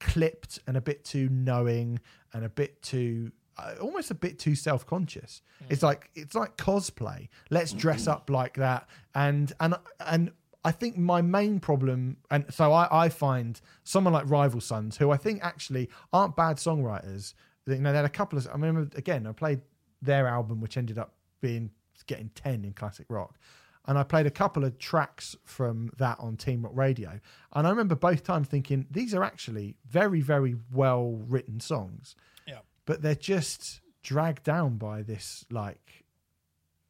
clipped 0.00 0.58
and 0.66 0.76
a 0.76 0.80
bit 0.80 1.04
too 1.04 1.28
knowing 1.30 2.00
and 2.32 2.44
a 2.44 2.48
bit 2.48 2.82
too 2.82 3.32
uh, 3.56 3.74
almost 3.80 4.10
a 4.10 4.14
bit 4.14 4.38
too 4.38 4.54
self-conscious. 4.54 5.42
It's 5.68 5.82
like 5.82 6.10
it's 6.14 6.34
like 6.34 6.56
cosplay. 6.56 7.28
Let's 7.50 7.72
dress 7.72 8.06
up 8.06 8.28
like 8.30 8.54
that. 8.54 8.88
And 9.14 9.52
and 9.60 9.74
and 10.00 10.32
i 10.64 10.72
think 10.72 10.96
my 10.96 11.20
main 11.20 11.60
problem 11.60 12.16
and 12.30 12.46
so 12.50 12.72
i 12.72 12.88
i 13.04 13.08
find 13.08 13.60
someone 13.84 14.12
like 14.14 14.28
rival 14.28 14.60
sons 14.60 14.96
who 14.96 15.10
i 15.10 15.16
think 15.16 15.44
actually 15.44 15.88
aren't 16.12 16.34
bad 16.34 16.56
songwriters 16.56 17.34
you 17.66 17.76
know 17.76 17.92
they 17.92 17.96
had 17.96 18.04
a 18.04 18.08
couple 18.08 18.38
of 18.38 18.48
i 18.48 18.52
remember 18.52 18.88
again 18.96 19.26
i 19.26 19.32
played 19.32 19.60
their 20.00 20.26
album 20.26 20.60
which 20.60 20.76
ended 20.76 20.98
up 20.98 21.14
being 21.40 21.70
getting 22.06 22.30
10 22.34 22.64
in 22.64 22.72
classic 22.72 23.06
rock 23.08 23.38
and 23.86 23.98
I 23.98 24.02
played 24.02 24.26
a 24.26 24.30
couple 24.30 24.64
of 24.64 24.78
tracks 24.78 25.36
from 25.44 25.90
that 25.98 26.18
on 26.18 26.36
Team 26.36 26.62
Rock 26.62 26.72
Radio. 26.74 27.20
And 27.52 27.66
I 27.66 27.70
remember 27.70 27.94
both 27.94 28.24
times 28.24 28.48
thinking, 28.48 28.86
these 28.90 29.14
are 29.14 29.22
actually 29.22 29.76
very, 29.86 30.20
very 30.20 30.56
well 30.72 31.22
written 31.28 31.60
songs. 31.60 32.16
Yeah. 32.46 32.60
But 32.86 33.02
they're 33.02 33.14
just 33.14 33.80
dragged 34.02 34.42
down 34.42 34.78
by 34.78 35.02
this, 35.02 35.44
like, 35.50 36.04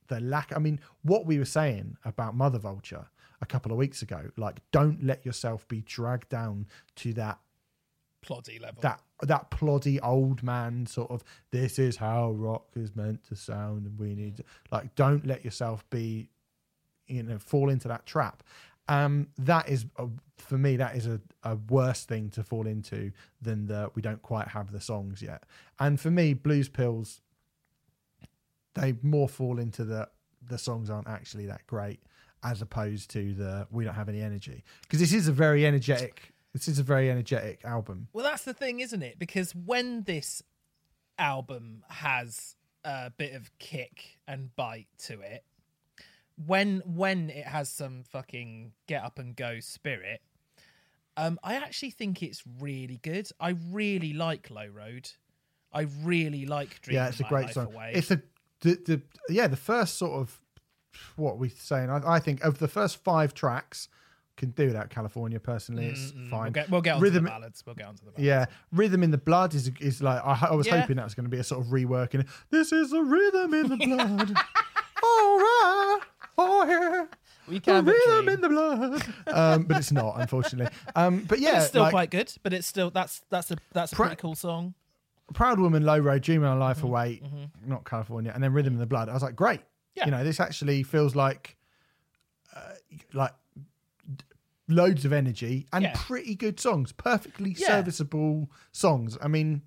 the 0.07 0.21
lack. 0.21 0.53
I 0.55 0.61
mean, 0.61 0.79
what 1.03 1.27
we 1.27 1.39
were 1.39 1.45
saying 1.45 1.97
about 2.05 2.37
Mother 2.37 2.59
Vulture 2.59 3.07
a 3.41 3.47
couple 3.47 3.73
of 3.73 3.79
weeks 3.79 4.03
ago, 4.03 4.31
like, 4.37 4.61
don't 4.71 5.03
let 5.05 5.27
yourself 5.27 5.67
be 5.67 5.83
dragged 5.83 6.29
down 6.29 6.67
to 6.97 7.13
that 7.15 7.39
Ploddy 8.25 8.59
level. 8.59 8.81
that 8.81 9.03
that 9.23 9.51
ploddy 9.51 10.01
old 10.03 10.43
man 10.43 10.87
sort 10.87 11.11
of 11.11 11.23
this 11.51 11.79
is 11.79 11.97
how 11.97 12.31
rock 12.33 12.65
is 12.75 12.97
meant 12.97 13.23
to 13.25 13.37
sound 13.37 13.87
and 13.87 13.99
we 13.99 14.15
need 14.15 14.37
to, 14.37 14.45
like 14.71 14.95
don't 14.95 15.27
let 15.27 15.45
yourself 15.45 15.85
be 15.91 16.31
you 17.07 17.23
know 17.23 17.39
fall 17.39 17.69
into 17.71 17.89
that 17.89 18.07
trap. 18.07 18.43
Um 18.89 19.29
that 19.39 19.69
is 19.69 19.87
a, 19.97 20.07
for 20.39 20.59
me 20.59 20.77
that 20.77 20.97
is 20.97 21.07
a, 21.07 21.21
a 21.43 21.57
worse 21.57 22.05
thing 22.05 22.31
to 22.31 22.43
fall 22.43 22.67
into 22.67 23.13
than 23.41 23.67
the 23.67 23.91
we 23.95 24.03
don't 24.03 24.23
quite 24.23 24.49
have 24.49 24.73
the 24.73 24.81
songs 24.81 25.23
yet. 25.23 25.45
And 25.79 25.99
for 26.01 26.11
me 26.11 26.35
blues 26.35 26.69
pills 26.69 27.21
they 28.75 28.95
more 29.03 29.29
fall 29.29 29.59
into 29.59 29.85
the 29.85 30.09
the 30.47 30.59
songs 30.59 30.91
aren't 30.91 31.09
actually 31.09 31.47
that 31.47 31.67
great 31.67 32.01
as 32.43 32.61
opposed 32.61 33.11
to 33.11 33.33
the 33.33 33.67
we 33.71 33.85
don't 33.85 33.95
have 33.95 34.09
any 34.09 34.21
energy. 34.21 34.65
Because 34.83 35.01
this 35.01 35.15
is 35.15 35.29
a 35.29 35.33
very 35.33 35.67
energetic 35.67 36.35
this 36.55 36.69
is 36.69 36.79
a 36.79 36.85
very 36.85 37.11
energetic 37.11 37.65
album. 37.65 38.07
Well, 38.13 38.25
that's 38.25 38.45
the 38.45 38.55
thing, 38.55 38.79
isn't 38.79 39.03
it? 39.03 39.19
Because 39.19 39.55
when 39.57 40.05
this 40.05 40.41
album 41.19 41.83
has 41.89 42.55
a 42.85 43.11
bit 43.11 43.35
of 43.35 43.51
kick 43.59 44.19
and 44.29 44.55
bite 44.55 44.87
to 45.07 45.21
it, 45.21 45.45
when 46.47 46.83
when 46.85 47.31
it 47.31 47.47
has 47.47 47.69
some 47.69 48.03
fucking 48.11 48.73
get 48.87 49.03
up 49.05 49.19
and 49.19 49.37
go 49.37 49.61
spirit, 49.61 50.21
um, 51.17 51.39
I 51.45 51.55
actually 51.55 51.91
think 51.91 52.23
it's 52.23 52.43
really 52.61 52.99
good. 53.03 53.29
I 53.41 53.57
really 53.71 54.13
like 54.13 54.51
Low 54.51 54.67
Road. 54.67 55.11
I 55.73 55.87
really 56.03 56.47
like 56.47 56.81
Dream 56.83 56.97
yeah, 56.97 57.09
it's 57.09 57.21
a 57.21 57.25
great 57.25 57.51
song. 57.51 57.67
Away. 57.67 57.93
It's 57.95 58.11
a 58.11 58.21
the, 58.61 58.75
the 58.87 59.03
yeah 59.33 59.47
the 59.49 59.57
first 59.57 59.97
sort 59.99 60.13
of 60.21 60.41
what 61.17 61.35
we're 61.37 61.43
we 61.43 61.49
saying? 61.51 61.91
I, 61.91 62.01
I 62.05 62.19
think 62.21 62.43
of 62.45 62.59
the 62.59 62.69
first 62.69 63.03
five 63.03 63.35
tracks, 63.35 63.89
can 64.37 64.51
do 64.51 64.67
without 64.67 64.91
California 64.91 65.39
personally. 65.41 65.87
It's 65.87 66.13
Mm, 66.13 66.31
fine. 66.31 66.43
We'll 66.43 66.51
get, 66.53 66.71
we'll 66.71 66.81
get 66.81 66.95
on 66.97 67.01
Rhythm- 67.01 67.25
to 67.25 67.31
the 67.31 67.31
ballads. 67.31 67.63
We'll 67.67 67.75
get 67.77 67.87
on 67.87 67.95
to 67.97 68.05
the 68.05 68.11
ballads. 68.13 68.25
Yeah, 68.27 68.47
rhythm 68.73 69.03
in 69.03 69.11
the 69.13 69.19
blood 69.19 69.55
is 69.55 69.71
is 69.81 70.03
like 70.03 70.21
I, 70.25 70.49
I 70.51 70.55
was 70.55 70.67
Yeah. 70.67 70.81
hoping 70.81 70.97
that 70.97 71.05
was 71.05 71.15
going 71.15 71.25
to 71.27 71.31
be 71.31 71.39
a 71.39 71.45
sort 71.45 71.61
of 71.65 71.69
reworking. 71.73 72.27
This 72.51 72.73
is 72.73 72.91
the 72.91 73.03
rhythm 73.03 73.55
in 73.55 73.69
the 73.69 73.77
blood. 73.87 74.35
All 75.03 75.39
right, 75.39 76.01
oh 76.39 76.65
yeah. 76.67 77.07
We 77.47 77.61
can 77.61 77.85
but 77.85 77.93
rhythm 77.95 78.29
in 78.31 78.41
the 78.41 78.49
blood, 78.49 79.03
um, 79.27 79.65
but 79.65 79.77
it's 79.77 79.93
not, 79.93 80.19
unfortunately. 80.19 80.75
Um, 80.97 81.25
but 81.29 81.41
yeah, 81.41 81.59
it's 81.59 81.67
still 81.67 81.83
like, 81.83 81.91
quite 81.93 82.11
good, 82.11 82.33
but 82.43 82.53
it's 82.55 82.67
still 82.67 82.91
that's 82.91 83.23
that's 83.29 83.51
a 83.51 83.57
that's 83.73 83.93
a 83.93 83.97
Pra- 83.97 84.07
pretty 84.07 84.21
cool 84.21 84.35
song. 84.35 84.75
Proud 85.35 85.61
Woman, 85.61 85.85
Low 85.85 85.99
Road, 85.99 86.23
Dreaming 86.23 86.49
on 86.49 86.59
Life 86.59 86.79
Mm-hmm, 86.79 86.87
Away, 86.87 87.23
not 87.67 87.85
California, 87.85 88.31
and 88.35 88.43
then 88.43 88.53
Rhythm 88.53 88.73
in 88.75 88.79
the 88.79 88.87
Blood. 88.87 89.09
I 89.09 89.13
was 89.15 89.23
like, 89.23 89.37
great. 89.37 89.61
Yeah. 89.95 90.07
You 90.07 90.11
know, 90.11 90.25
this 90.25 90.41
actually 90.41 90.83
feels 90.83 91.15
like 91.15 91.57
uh, 92.57 92.61
like 93.13 93.33
loads 94.69 95.05
of 95.05 95.13
energy 95.13 95.67
and 95.73 95.85
Yeah. 95.85 95.93
pretty 95.95 96.35
good 96.35 96.59
songs, 96.59 96.93
perfectly 96.93 97.55
Yeah. 97.59 97.67
serviceable 97.69 98.51
songs. 98.73 99.19
I 99.23 99.29
mean, 99.29 99.63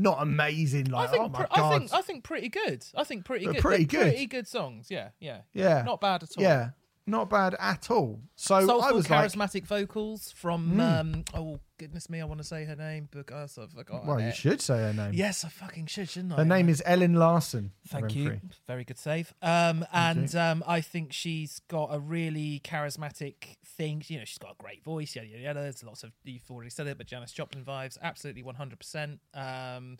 not 0.00 0.22
amazing, 0.22 0.92
I 0.92 1.02
like 1.02 1.10
think 1.10 1.22
oh 1.24 1.28
my 1.28 1.38
pr- 1.44 1.54
god, 1.54 1.72
I 1.74 1.78
think 1.78 1.92
I 1.94 2.00
think 2.02 2.24
pretty 2.24 2.48
good. 2.48 2.84
I 2.96 3.04
think 3.04 3.24
pretty 3.24 3.44
good. 3.46 3.58
pretty 3.58 3.84
They're 3.84 4.00
good. 4.04 4.10
Pretty 4.12 4.26
good 4.26 4.48
songs. 4.48 4.88
Yeah, 4.90 5.10
yeah, 5.20 5.42
yeah, 5.52 5.82
Not 5.82 6.00
bad 6.00 6.22
at 6.22 6.30
all. 6.36 6.42
yeah, 6.42 6.70
not 7.10 7.28
bad 7.28 7.54
at 7.58 7.90
all. 7.90 8.20
So 8.36 8.54
I 8.54 8.64
Soulful, 8.64 8.96
was 8.96 9.10
like, 9.10 9.30
charismatic 9.30 9.64
vocals 9.64 10.32
from 10.32 10.80
um 10.80 11.24
oh 11.34 11.60
goodness 11.78 12.10
me, 12.10 12.20
I 12.20 12.24
want 12.24 12.40
to 12.40 12.46
say 12.46 12.64
her 12.64 12.76
name 12.76 13.08
because 13.10 13.58
I 13.58 13.66
forgot. 13.66 14.06
well, 14.06 14.20
you 14.20 14.28
it. 14.28 14.36
should 14.36 14.60
say 14.60 14.78
her 14.78 14.92
name. 14.92 15.12
Yes, 15.14 15.44
I 15.44 15.48
fucking 15.48 15.86
should, 15.86 16.10
shouldn't 16.10 16.34
I? 16.34 16.36
Her 16.36 16.44
name 16.44 16.68
is 16.68 16.82
Elin 16.84 17.14
Larsson. 17.14 17.72
Thank 17.88 18.06
Remfry. 18.06 18.14
you. 18.14 18.40
Very 18.66 18.84
good 18.84 18.98
save. 18.98 19.32
Um, 19.42 19.86
and 19.92 20.34
um, 20.36 20.62
I 20.66 20.80
think 20.80 21.12
she's 21.12 21.60
got 21.68 21.88
a 21.92 21.98
really 21.98 22.60
charismatic 22.64 23.56
thing. 23.64 24.02
You 24.08 24.18
know, 24.18 24.24
she's 24.24 24.38
got 24.38 24.52
a 24.52 24.62
great 24.62 24.84
voice. 24.84 25.16
Yeah, 25.16 25.22
yeah, 25.22 25.38
yeah. 25.38 25.52
There's 25.54 25.82
lots 25.82 26.02
of 26.04 26.12
you've 26.24 26.50
already 26.50 26.70
said 26.70 26.86
it, 26.86 26.98
but 26.98 27.06
Janis 27.06 27.32
Joplin 27.32 27.64
vibes. 27.64 27.96
Absolutely, 28.02 28.42
one 28.42 28.56
hundred 28.56 28.78
percent. 28.78 29.20
Um, 29.34 29.96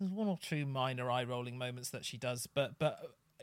there's 0.00 0.12
one 0.12 0.28
or 0.28 0.38
two 0.40 0.64
minor 0.64 1.10
eye 1.10 1.24
rolling 1.24 1.58
moments 1.58 1.90
that 1.90 2.04
she 2.04 2.16
does, 2.16 2.46
but 2.46 2.78
but 2.78 3.00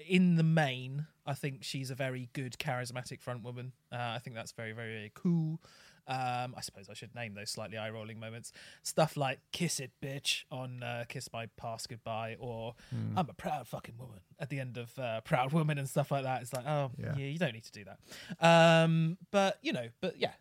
in 0.08 0.36
the 0.36 0.44
main, 0.44 1.08
I 1.26 1.34
think 1.34 1.64
she's 1.64 1.90
a 1.92 1.96
very 1.96 2.30
good 2.34 2.58
charismatic 2.60 3.22
front 3.22 3.44
woman. 3.44 3.74
Uh, 3.92 3.98
I 4.16 4.20
think 4.20 4.36
that's 4.36 4.52
very 4.52 4.72
very, 4.74 4.94
very 4.94 5.12
cool. 5.14 5.60
Um, 6.08 6.54
I 6.56 6.62
suppose 6.62 6.88
I 6.88 6.94
should 6.94 7.16
name 7.16 7.34
those 7.34 7.50
slightly 7.50 7.80
eye 7.80 7.90
rolling 7.90 8.20
moments. 8.20 8.52
Stuff 8.84 9.18
like 9.18 9.40
"Kiss 9.52 9.80
It, 9.80 9.92
Bitch" 10.04 10.44
on 10.52 10.84
uh, 10.84 11.06
"Kiss 11.10 11.30
My 11.34 11.48
Past 11.58 11.90
Goodbye," 11.90 12.36
or 12.40 12.76
Hmm. 12.92 13.18
"I'm 13.18 13.28
a 13.30 13.34
proud 13.34 13.68
fucking 13.68 13.98
woman" 13.98 14.20
at 14.40 14.50
the 14.50 14.60
end 14.60 14.78
of 14.78 14.98
uh, 15.00 15.22
"Proud 15.22 15.52
Woman" 15.52 15.80
and 15.80 15.90
stuff 15.90 16.12
like 16.12 16.22
that. 16.24 16.44
It's 16.44 16.54
like, 16.54 16.68
oh 16.68 16.92
Yeah. 16.98 17.16
yeah, 17.18 17.26
you 17.26 17.40
don't 17.40 17.54
need 17.54 17.64
to 17.64 17.72
do 17.72 17.86
that. 17.86 18.00
Um, 18.46 19.18
but 19.32 19.58
you 19.64 19.74
know, 19.74 19.88
but 20.00 20.20
yeah, 20.20 20.34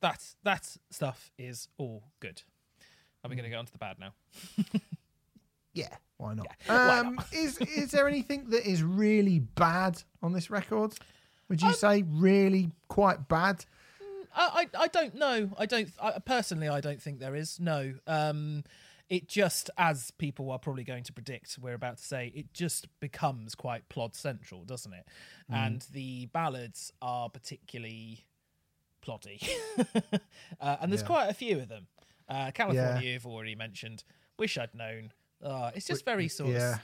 that 0.00 0.24
that 0.42 0.76
stuff 0.90 1.30
is 1.36 1.68
all 1.76 2.04
good. 2.20 2.42
Are 3.22 3.28
we 3.28 3.36
going 3.36 3.44
to 3.44 3.50
get 3.50 3.56
on 3.58 3.66
to 3.66 3.72
the 3.72 3.78
bad 3.78 3.98
now? 3.98 4.14
Yeah, 5.72 5.94
why 6.20 6.34
not? 6.34 6.46
Yeah, 6.66 6.88
why 6.88 6.98
um, 7.00 7.20
is 7.32 7.58
is 7.58 7.90
there 7.90 8.06
anything 8.08 8.50
that 8.50 8.68
is 8.68 8.82
really 8.82 9.38
bad 9.40 10.02
on 10.22 10.32
this 10.32 10.50
record? 10.50 10.94
Would 11.48 11.62
you 11.62 11.72
say 11.72 12.04
really 12.08 12.70
quite 12.88 13.26
bad? 13.28 13.64
I, 14.34 14.66
I 14.76 14.82
I 14.82 14.86
don't 14.88 15.14
know. 15.16 15.50
I 15.58 15.66
don't 15.66 15.88
I, 16.00 16.18
personally. 16.20 16.68
I 16.68 16.80
don't 16.80 17.02
think 17.02 17.18
there 17.18 17.34
is. 17.34 17.58
No. 17.58 17.94
Um, 18.06 18.64
it 19.08 19.26
just, 19.26 19.70
as 19.76 20.12
people 20.12 20.52
are 20.52 20.58
probably 20.60 20.84
going 20.84 21.02
to 21.02 21.12
predict, 21.12 21.58
we're 21.60 21.74
about 21.74 21.96
to 21.98 22.04
say, 22.04 22.30
it 22.32 22.54
just 22.54 22.86
becomes 23.00 23.56
quite 23.56 23.88
plot 23.88 24.14
central, 24.14 24.62
doesn't 24.62 24.92
it? 24.92 25.04
And 25.48 25.84
the 25.92 26.26
ballads 26.26 26.92
are 27.02 27.28
particularly 27.28 28.24
ploddy, 29.04 29.42
uh, 30.60 30.76
and 30.80 30.92
there's 30.92 31.00
Yeah. 31.00 31.06
quite 31.08 31.26
a 31.28 31.34
few 31.34 31.58
of 31.58 31.66
them. 31.68 31.88
Uh, 32.28 32.52
California, 32.52 33.00
you've 33.02 33.26
already 33.26 33.56
mentioned. 33.56 34.04
Wish 34.38 34.56
I'd 34.56 34.76
known. 34.76 35.10
Uh, 35.42 35.70
it's 35.74 35.86
just 35.86 36.04
very 36.04 36.28
sort 36.28 36.50
yeah. 36.50 36.74
of 36.74 36.80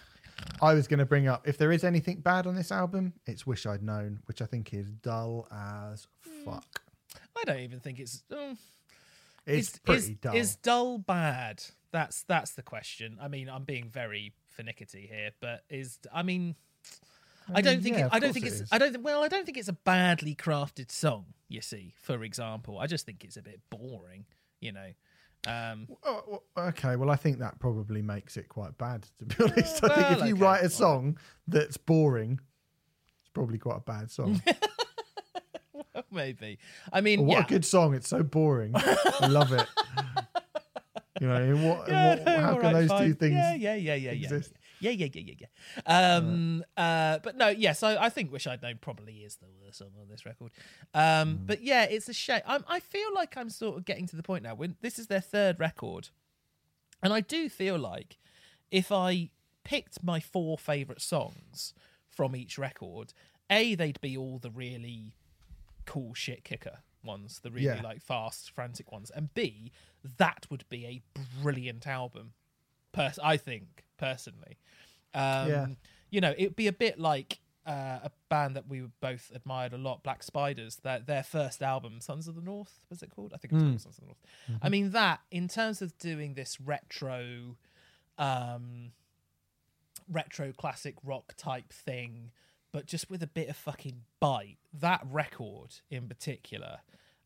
I 0.61 0.74
was 0.74 0.87
going 0.87 0.99
to 0.99 1.07
bring 1.07 1.28
up 1.28 1.47
if 1.49 1.59
there 1.59 1.73
is 1.73 1.85
anything 1.85 2.20
bad 2.20 2.47
on 2.47 2.55
this 2.55 2.70
album, 2.73 3.12
it's 3.27 3.47
"Wish 3.47 3.66
I'd 3.66 3.83
Known," 3.83 4.20
which 4.27 4.41
I 4.43 4.47
think 4.47 4.73
is 4.74 4.91
dull 4.91 5.47
as 5.51 6.07
Hmm. 6.27 6.45
fuck. 6.45 6.83
I 7.37 7.45
don't 7.45 7.61
even 7.61 7.81
think 7.81 7.99
it's. 8.01 8.23
mm, 8.31 8.57
It's 9.47 9.78
pretty 9.78 9.99
is, 10.12 10.19
dull. 10.19 10.35
Is 10.35 10.57
dull 10.57 10.99
bad? 10.99 11.62
That's 11.93 12.23
that's 12.24 12.53
the 12.53 12.62
question. 12.62 13.19
I 13.20 13.28
mean, 13.28 13.49
I'm 13.49 13.65
being 13.65 13.89
very 13.89 14.33
finicky 14.49 15.07
here, 15.11 15.31
but 15.41 15.62
is 15.70 15.99
I 16.12 16.23
mean, 16.23 16.57
I, 17.55 17.61
don't 17.61 17.74
mean, 17.74 17.83
think 17.83 17.97
yeah, 17.99 18.07
it, 18.07 18.12
I 18.12 18.19
don't 18.19 18.33
think 18.33 18.47
it 18.47 18.53
it's. 18.53 18.73
I 18.73 18.78
don't 18.78 18.93
think 18.93 19.05
well 19.05 19.23
I 19.23 19.28
don't 19.28 19.45
think 19.47 19.57
it's 19.57 19.69
a 19.69 19.73
badly 19.74 20.35
crafted 20.35 20.91
song. 20.91 21.27
You 21.49 21.61
see, 21.61 21.95
for 22.03 22.24
example, 22.24 22.78
I 22.78 22.87
just 22.87 23.07
think 23.07 23.23
it's 23.24 23.37
a 23.37 23.43
bit 23.43 23.61
boring. 23.70 24.27
You 24.61 24.73
know, 24.73 24.89
um, 25.47 25.89
Oh, 26.02 26.43
well, 26.56 26.68
okay, 26.68 26.97
well, 26.97 27.10
I 27.10 27.16
think 27.16 27.39
that 27.39 27.59
probably 27.59 28.02
makes 28.02 28.36
it 28.36 28.48
quite 28.48 28.77
bad, 28.78 29.06
to 29.18 29.24
be 29.24 29.35
honest. 29.44 29.82
I 29.85 29.89
think 29.89 30.10
if 30.20 30.27
you 30.28 30.35
okay, 30.35 30.43
write 30.44 30.62
a 30.64 30.70
song 30.70 31.18
that's 31.47 31.77
boring, 31.77 32.40
it's 33.20 33.28
probably 33.32 33.59
quite 33.59 33.77
a 33.78 33.81
bad 33.81 34.10
song. 34.10 34.43
maybe. 36.10 36.59
I 36.93 37.01
mean, 37.01 37.20
Well, 37.20 37.28
what 37.28 37.39
yeah. 37.39 37.44
a 37.44 37.48
good 37.48 37.64
song! 37.64 37.94
It's 37.94 38.09
so 38.09 38.23
boring. 38.23 38.73
I 38.74 39.27
love 39.28 39.52
it. 39.52 39.66
You 41.18 41.28
know, 41.28 41.56
what, 41.56 41.89
Yeah, 41.89 42.09
what, 42.10 42.24
no, 42.27 42.40
how 42.43 42.55
can 42.56 42.62
right, 42.62 42.73
those 42.74 42.89
fine. 42.90 43.06
two 43.06 43.14
things? 43.14 43.32
Yeah, 43.36 43.55
yeah, 43.55 43.74
yeah, 43.74 43.94
yeah, 43.94 44.10
yeah. 44.12 44.24
exist? 44.24 44.52
Yeah, 44.52 44.65
yeah, 44.81 44.90
yeah, 44.90 45.09
yeah, 45.12 45.23
yeah. 45.40 45.47
Yeah. 45.86 46.16
Um, 46.16 46.65
uh, 46.77 47.19
but 47.23 47.36
no, 47.36 47.48
yes, 47.48 47.82
I, 47.82 47.97
I 47.97 48.09
think 48.09 48.32
"Wish 48.32 48.47
I'd 48.47 48.62
Known" 48.62 48.78
probably 48.81 49.19
is 49.19 49.36
the 49.36 49.47
worst 49.62 49.78
song 49.78 49.90
on 50.01 50.09
this 50.09 50.24
record. 50.27 50.53
Um, 50.94 51.36
Hmm. 51.39 51.47
but 51.47 51.62
yeah, 51.62 51.85
it's 51.85 52.09
a 52.09 52.12
shame. 52.12 52.43
I'm, 52.47 52.65
I 52.69 52.81
feel 52.81 53.12
like 53.15 53.36
I'm 53.36 53.51
sort 53.51 53.77
of 53.78 53.85
getting 53.85 54.07
to 54.09 54.16
the 54.16 54.23
point 54.23 54.43
now 54.44 54.55
when 54.55 54.77
this 54.81 54.98
is 54.98 55.07
their 55.09 55.20
third 55.20 55.59
record, 55.61 56.09
and 57.03 57.12
I 57.12 57.20
do 57.20 57.48
feel 57.48 57.78
like 57.78 58.19
if 58.70 58.90
I 58.93 59.31
picked 59.65 60.03
my 60.03 60.20
four 60.20 60.57
favorite 60.59 61.01
songs 61.03 61.74
from 62.09 62.35
each 62.36 62.57
record, 62.59 63.12
a 63.51 63.74
they'd 63.74 64.01
be 64.01 64.16
all 64.16 64.39
the 64.39 64.51
really 64.51 65.15
cool 65.85 66.15
shit 66.15 66.44
kicker 66.44 66.78
ones, 67.05 67.40
the 67.40 67.51
really 67.51 67.66
Yeah. 67.66 67.81
like 67.82 68.03
fast, 68.03 68.51
frantic 68.51 68.90
ones, 68.90 69.11
and 69.11 69.32
B, 69.35 69.70
that 70.19 70.47
would 70.51 70.65
be 70.69 70.85
a 70.86 71.03
brilliant 71.43 71.86
album. 71.86 72.32
Pers- 72.93 73.19
I 73.23 73.36
think 73.36 73.85
personally, 73.97 74.59
um, 75.14 75.48
Yeah. 75.48 75.66
you 76.10 76.20
know, 76.20 76.35
it'd 76.36 76.56
be 76.56 76.66
a 76.66 76.73
bit 76.73 76.98
like 76.98 77.40
uh, 77.66 77.98
a 78.05 78.10
band 78.28 78.55
that 78.55 78.68
we 78.68 78.82
both 79.01 79.32
admired 79.35 79.73
a 79.73 79.77
lot, 79.78 80.02
Black 80.05 80.23
Spiders. 80.23 80.77
Their 80.77 81.01
their 81.01 81.23
first 81.24 81.62
album, 81.62 82.01
Sons 82.01 82.28
of 82.28 82.36
the 82.36 82.40
North, 82.40 82.78
was 82.90 83.02
it 83.02 83.10
called? 83.10 83.32
I 83.35 83.39
think 83.39 83.52
it 83.52 83.56
was 83.56 83.62
called 83.64 83.81
Sons 83.81 83.98
of 83.98 84.01
the 84.02 84.06
North. 84.06 84.60
I 84.62 84.68
mean, 84.68 84.90
that 84.93 85.20
in 85.32 85.48
terms 85.48 85.82
of 85.82 85.98
doing 85.98 86.35
this 86.35 86.60
retro, 86.60 87.56
um, 88.18 88.93
retro 90.09 90.52
classic 90.52 90.94
rock 91.02 91.35
type 91.36 91.73
thing, 91.73 92.31
but 92.73 92.86
just 92.86 93.10
with 93.10 93.23
a 93.23 93.27
bit 93.27 93.48
of 93.48 93.56
fucking 93.56 94.02
bite. 94.20 94.59
That 94.73 95.02
record 95.10 95.74
in 95.90 96.06
particular, 96.09 96.78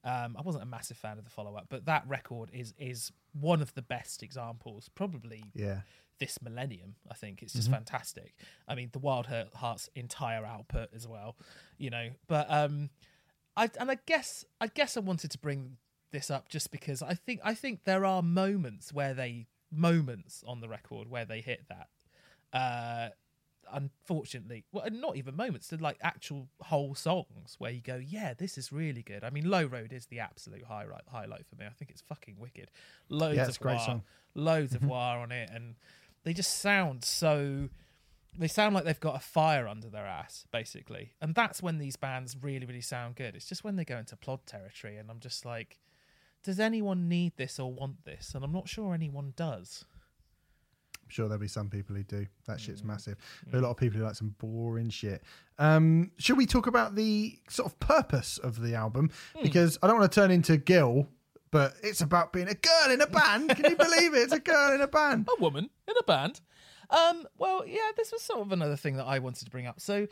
um, 0.04 0.36
I 0.38 0.42
wasn't 0.42 0.62
a 0.62 0.66
massive 0.66 0.96
fan 0.96 1.18
of 1.18 1.24
the 1.24 1.30
follow 1.30 1.56
up, 1.56 1.66
but 1.68 1.84
that 1.86 2.06
record 2.08 2.48
is 2.52 2.72
is 2.78 3.12
one 3.32 3.60
of 3.60 3.74
the 3.74 3.82
best 3.82 4.22
examples, 4.22 4.88
probably 4.94 5.44
Yeah. 5.54 5.80
This 6.20 6.40
millennium. 6.40 6.94
I 7.10 7.14
think 7.14 7.42
it's 7.42 7.54
just 7.54 7.70
fantastic. 7.70 8.34
I 8.68 8.74
mean, 8.76 8.90
the 8.92 8.98
Wild 9.00 9.26
Hearts 9.54 9.90
entire 9.96 10.44
output 10.44 10.90
as 10.94 11.08
well, 11.08 11.36
you 11.78 11.90
know. 11.90 12.10
But 12.28 12.46
um, 12.48 12.90
I 13.56 13.68
and 13.80 13.90
I 13.90 13.98
guess 14.06 14.44
I 14.60 14.68
guess 14.68 14.96
I 14.96 15.00
wanted 15.00 15.32
to 15.32 15.38
bring 15.38 15.78
this 16.12 16.30
up 16.30 16.48
just 16.48 16.70
because 16.70 17.02
I 17.02 17.14
think 17.14 17.40
I 17.42 17.54
think 17.54 17.84
there 17.84 18.04
are 18.04 18.22
moments 18.22 18.92
where 18.92 19.14
they 19.14 19.46
moments 19.72 20.44
on 20.46 20.60
the 20.60 20.68
record 20.68 21.10
where 21.10 21.24
they 21.24 21.40
hit 21.40 21.64
that. 21.68 21.88
Uh, 22.52 23.08
unfortunately, 23.72 24.64
well, 24.72 24.84
not 24.90 25.16
even 25.16 25.36
moments. 25.36 25.68
They're 25.68 25.78
like 25.78 25.98
actual 26.02 26.48
whole 26.62 26.94
songs 26.94 27.54
where 27.58 27.70
you 27.70 27.80
go, 27.80 27.96
yeah, 27.96 28.34
this 28.34 28.58
is 28.58 28.72
really 28.72 29.02
good. 29.02 29.22
I 29.24 29.30
mean, 29.30 29.48
Low 29.48 29.64
Road 29.64 29.92
is 29.92 30.06
the 30.06 30.20
absolute 30.20 30.64
highlight 30.64 31.02
highlight 31.08 31.46
for 31.46 31.56
me. 31.56 31.66
I 31.66 31.70
think 31.70 31.90
it's 31.90 32.02
fucking 32.02 32.36
wicked. 32.38 32.70
Loads 33.08 33.36
Yeah, 33.36 33.46
of 33.46 33.56
a 33.56 33.58
great 33.58 33.74
wah, 33.76 33.86
song. 33.86 34.02
loads 34.34 34.74
of 34.74 34.84
wah 34.84 35.20
on 35.20 35.32
it, 35.32 35.50
and 35.52 35.76
they 36.24 36.32
just 36.32 36.58
sound 36.60 37.04
so. 37.04 37.68
They 38.38 38.46
sound 38.48 38.74
like 38.76 38.84
they've 38.84 39.00
got 39.00 39.16
a 39.16 39.20
fire 39.20 39.66
under 39.66 39.88
their 39.90 40.06
ass, 40.06 40.46
basically, 40.52 41.12
and 41.20 41.34
that's 41.34 41.62
when 41.62 41.78
these 41.78 41.96
bands 41.96 42.36
really, 42.40 42.64
really 42.64 42.80
sound 42.80 43.16
good. 43.16 43.34
It's 43.34 43.46
just 43.46 43.64
when 43.64 43.74
they 43.76 43.84
go 43.84 43.98
into 43.98 44.16
plod 44.16 44.46
territory, 44.46 44.96
and 44.98 45.10
I'm 45.10 45.18
just 45.18 45.44
like, 45.44 45.80
does 46.44 46.60
anyone 46.60 47.08
need 47.08 47.32
this 47.36 47.58
or 47.58 47.72
want 47.72 48.04
this? 48.04 48.32
And 48.34 48.44
I'm 48.44 48.52
not 48.52 48.68
sure 48.68 48.94
anyone 48.94 49.32
does. 49.36 49.84
I'm 51.02 51.10
sure 51.10 51.26
there'll 51.28 51.40
be 51.40 51.48
some 51.48 51.68
people 51.68 51.96
who 51.96 52.04
do. 52.04 52.26
That 52.46 52.58
Mm. 52.58 52.60
shit's 52.60 52.84
massive. 52.84 53.16
Are 53.52 53.58
a 53.58 53.62
lot 53.62 53.70
of 53.72 53.76
people 53.76 53.98
who 53.98 54.04
like 54.04 54.14
some 54.14 54.36
boring 54.38 54.90
shit. 54.90 55.22
Um, 55.58 56.12
should 56.18 56.36
we 56.36 56.46
talk 56.46 56.68
about 56.68 56.94
the 56.94 57.36
sort 57.48 57.66
of 57.72 57.80
purpose 57.80 58.38
of 58.38 58.60
the 58.60 58.76
album? 58.76 59.10
Hmm. 59.34 59.42
Because 59.42 59.76
I 59.82 59.88
don't 59.88 59.98
want 59.98 60.10
to 60.10 60.14
turn 60.20 60.30
into 60.30 60.56
Gil, 60.56 61.08
but 61.50 61.74
it's 61.82 62.00
about 62.00 62.32
being 62.32 62.48
a 62.48 62.54
girl 62.54 62.90
in 62.92 63.00
a 63.00 63.06
band. 63.06 63.50
Can 63.50 63.70
you 63.70 63.76
believe 63.76 64.14
it? 64.14 64.18
It's 64.18 64.32
a 64.32 64.40
girl 64.40 64.72
in 64.74 64.80
a 64.80 64.88
band. 64.88 65.28
a 65.36 65.40
woman 65.42 65.70
in 65.88 65.94
a 65.98 66.02
band. 66.04 66.40
Um, 66.90 67.26
well, 67.38 67.64
yeah, 67.66 67.90
this 67.96 68.10
was 68.12 68.22
sort 68.22 68.40
of 68.40 68.52
another 68.52 68.76
thing 68.76 68.96
that 68.96 69.04
I 69.06 69.18
wanted 69.20 69.44
to 69.44 69.50
bring 69.50 69.66
up. 69.66 69.80
So, 69.80 70.06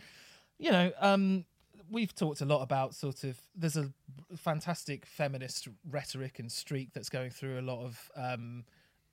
you 0.59 0.71
know, 0.71 0.93
um, 1.01 1.45
we've 1.91 2.15
talked 2.15 2.41
a 2.41 2.45
lot 2.45 2.63
about 2.63 2.95
sort 2.95 3.25
of 3.25 3.37
there's 3.55 3.77
a 3.77 3.91
fantastic 4.37 5.07
feminist 5.07 5.69
rhetoric 5.91 6.39
and 6.39 6.51
streak 6.51 6.93
that's 6.93 7.09
going 7.09 7.31
through 7.31 7.59
a 7.59 7.63
lot 7.63 7.85
of 7.85 8.11
um, 8.17 8.65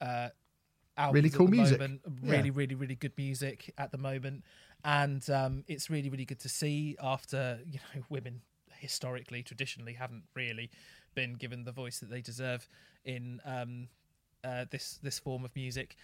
uh, 0.02 0.30
Really 1.12 1.30
cool 1.30 1.48
the 1.48 1.52
music. 1.58 1.80
moment. 1.80 2.02
Yeah. 2.24 2.32
Really, 2.32 2.52
really, 2.52 2.76
really 2.76 2.96
good 2.96 3.12
music 3.18 3.74
at 3.78 3.92
the 3.92 3.98
moment, 3.98 4.44
and 4.84 5.28
um, 5.30 5.64
it's 5.68 5.90
really, 5.90 6.10
really 6.10 6.24
good 6.24 6.40
to 6.40 6.50
see 6.50 6.96
after 7.02 7.60
you 7.66 7.80
know 7.94 8.02
women 8.10 8.42
historically, 8.80 9.44
traditionally 9.44 9.94
haven't 9.94 10.24
really 10.36 10.70
been 11.16 11.34
given 11.34 11.64
the 11.64 11.72
voice 11.72 12.00
that 12.00 12.10
they 12.10 12.22
deserve 12.22 12.68
in 13.04 13.42
um, 13.46 13.88
uh, 14.44 14.66
this 14.70 15.00
this 15.02 15.18
form 15.18 15.46
of 15.46 15.56
music, 15.56 15.96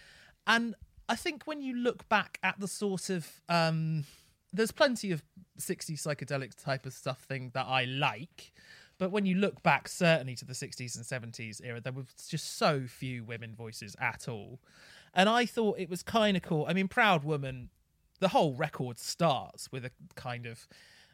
and 0.46 0.74
I 1.08 1.16
think 1.16 1.44
when 1.44 1.60
you 1.60 1.76
look 1.76 2.08
back 2.08 2.38
at 2.42 2.58
the 2.58 2.68
sort 2.68 3.10
of 3.10 3.28
um, 3.48 4.04
there's 4.52 4.72
plenty 4.72 5.12
of 5.12 5.22
60s 5.58 6.02
psychedelic 6.02 6.62
type 6.62 6.86
of 6.86 6.92
stuff 6.92 7.20
thing 7.22 7.50
that 7.54 7.66
I 7.66 7.84
like. 7.84 8.52
But 8.98 9.10
when 9.10 9.26
you 9.26 9.34
look 9.34 9.62
back, 9.62 9.88
certainly 9.88 10.34
to 10.36 10.44
the 10.44 10.52
60s 10.52 10.96
and 10.96 11.32
70s 11.32 11.60
era, 11.64 11.80
there 11.80 11.92
was 11.92 12.06
just 12.28 12.56
so 12.56 12.82
few 12.86 13.24
women 13.24 13.54
voices 13.54 13.96
at 13.98 14.28
all. 14.28 14.60
And 15.14 15.28
I 15.28 15.46
thought 15.46 15.78
it 15.78 15.90
was 15.90 16.02
kind 16.02 16.36
of 16.36 16.42
cool. 16.42 16.66
I 16.68 16.72
mean, 16.72 16.88
Proud 16.88 17.24
Woman, 17.24 17.70
the 18.20 18.28
whole 18.28 18.54
record 18.54 18.98
starts 18.98 19.72
with 19.72 19.84
a 19.84 19.90
kind 20.14 20.46
of. 20.46 20.68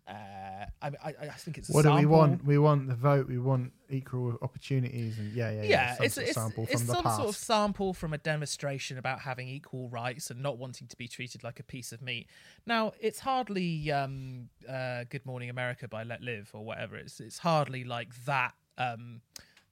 Uh, 0.09 0.65
I, 0.81 0.89
I, 1.05 1.15
I 1.21 1.29
think 1.33 1.59
it's 1.59 1.69
a 1.69 1.73
What 1.73 1.85
do 1.85 1.93
we 1.93 2.07
want? 2.07 2.43
We 2.45 2.57
want 2.57 2.89
the 2.89 2.95
vote. 2.95 3.29
We 3.29 3.39
want 3.39 3.73
equal 3.91 4.39
opportunities, 4.41 5.19
and 5.19 5.35
yeah, 5.35 5.51
yeah, 5.51 5.63
yeah. 5.63 5.69
yeah, 5.69 5.97
it's 6.01 6.15
sort 6.15 6.29
of 6.29 6.33
sample 6.33 6.65
it's 6.65 6.81
from 6.81 6.87
the 6.87 6.95
some 6.95 7.03
past. 7.03 7.17
sort 7.17 7.29
of 7.29 7.37
sample 7.37 7.93
from 7.93 8.15
a 8.15 8.19
demonstration 8.19 8.97
about 8.97 9.21
having 9.21 9.49
equal 9.49 9.91
rights 9.91 10.31
and 10.31 10.43
not 10.43 10.57
wanting 10.57 10.87
to 10.89 10.97
be 10.97 11.09
treated 11.09 11.45
like 11.45 11.61
a 11.61 11.63
piece 11.63 11.93
of 11.93 12.01
meat. 12.01 12.27
Now, 12.65 12.93
it's 13.01 13.21
hardly 13.21 13.93
um, 13.93 14.49
uh, 14.67 15.05
"Good 15.11 15.27
Morning 15.27 15.51
America" 15.51 15.89
by 15.89 16.05
Letlive 16.05 16.49
or 16.55 16.65
whatever. 16.65 16.97
It's 16.97 17.21
it's 17.21 17.39
hardly 17.39 17.85
like 17.85 18.09
that 18.25 18.55
um, 18.79 19.21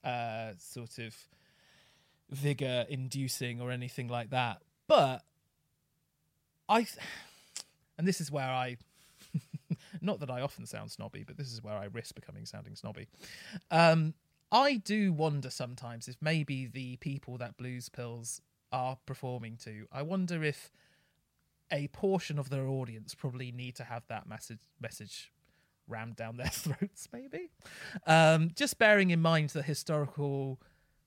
uh, 0.05 0.51
sort 0.59 0.99
of 0.99 1.17
vigor 2.29 2.85
inducing 2.91 3.63
or 3.63 3.71
anything 3.71 4.09
like 4.09 4.31
that. 4.31 4.61
But 4.87 5.23
I, 6.69 6.87
and 7.99 8.07
this 8.07 8.21
is 8.21 8.31
where 8.31 8.51
I. 8.51 8.77
Not 10.01 10.21
that 10.21 10.31
I 10.31 10.41
often 10.41 10.67
sound 10.67 10.91
snobby, 10.91 11.25
but 11.25 11.37
this 11.37 11.53
is 11.53 11.63
where 11.63 11.75
I 11.75 11.87
risk 11.87 12.15
becoming 12.15 12.47
sounding 12.47 12.77
snobby. 12.77 13.09
Um, 13.71 14.15
I 14.53 14.77
do 14.77 15.13
wonder 15.13 15.51
sometimes 15.51 16.09
if 16.09 16.17
maybe 16.21 16.67
the 16.67 16.97
people 16.97 17.37
that 17.39 17.57
Blues 17.57 17.89
Pills 17.89 18.41
are 18.73 18.99
performing 19.07 19.57
to, 19.65 19.87
I 19.93 20.03
wonder 20.03 20.43
if 20.45 20.73
a 21.71 21.89
portion 21.89 22.39
of 22.39 22.49
their 22.51 22.69
audience 22.69 23.15
probably 23.15 23.51
need 23.51 23.75
to 23.77 23.85
have 23.85 24.07
that 24.09 24.29
message 24.29 24.61
message 24.81 25.33
rammed 25.89 26.17
down 26.17 26.37
their 26.37 26.47
throats, 26.51 27.09
maybe. 27.13 27.51
Um, 28.07 28.51
just 28.55 28.79
bearing 28.79 29.11
in 29.11 29.21
mind 29.21 29.51
the 29.51 29.63
historical 29.63 30.61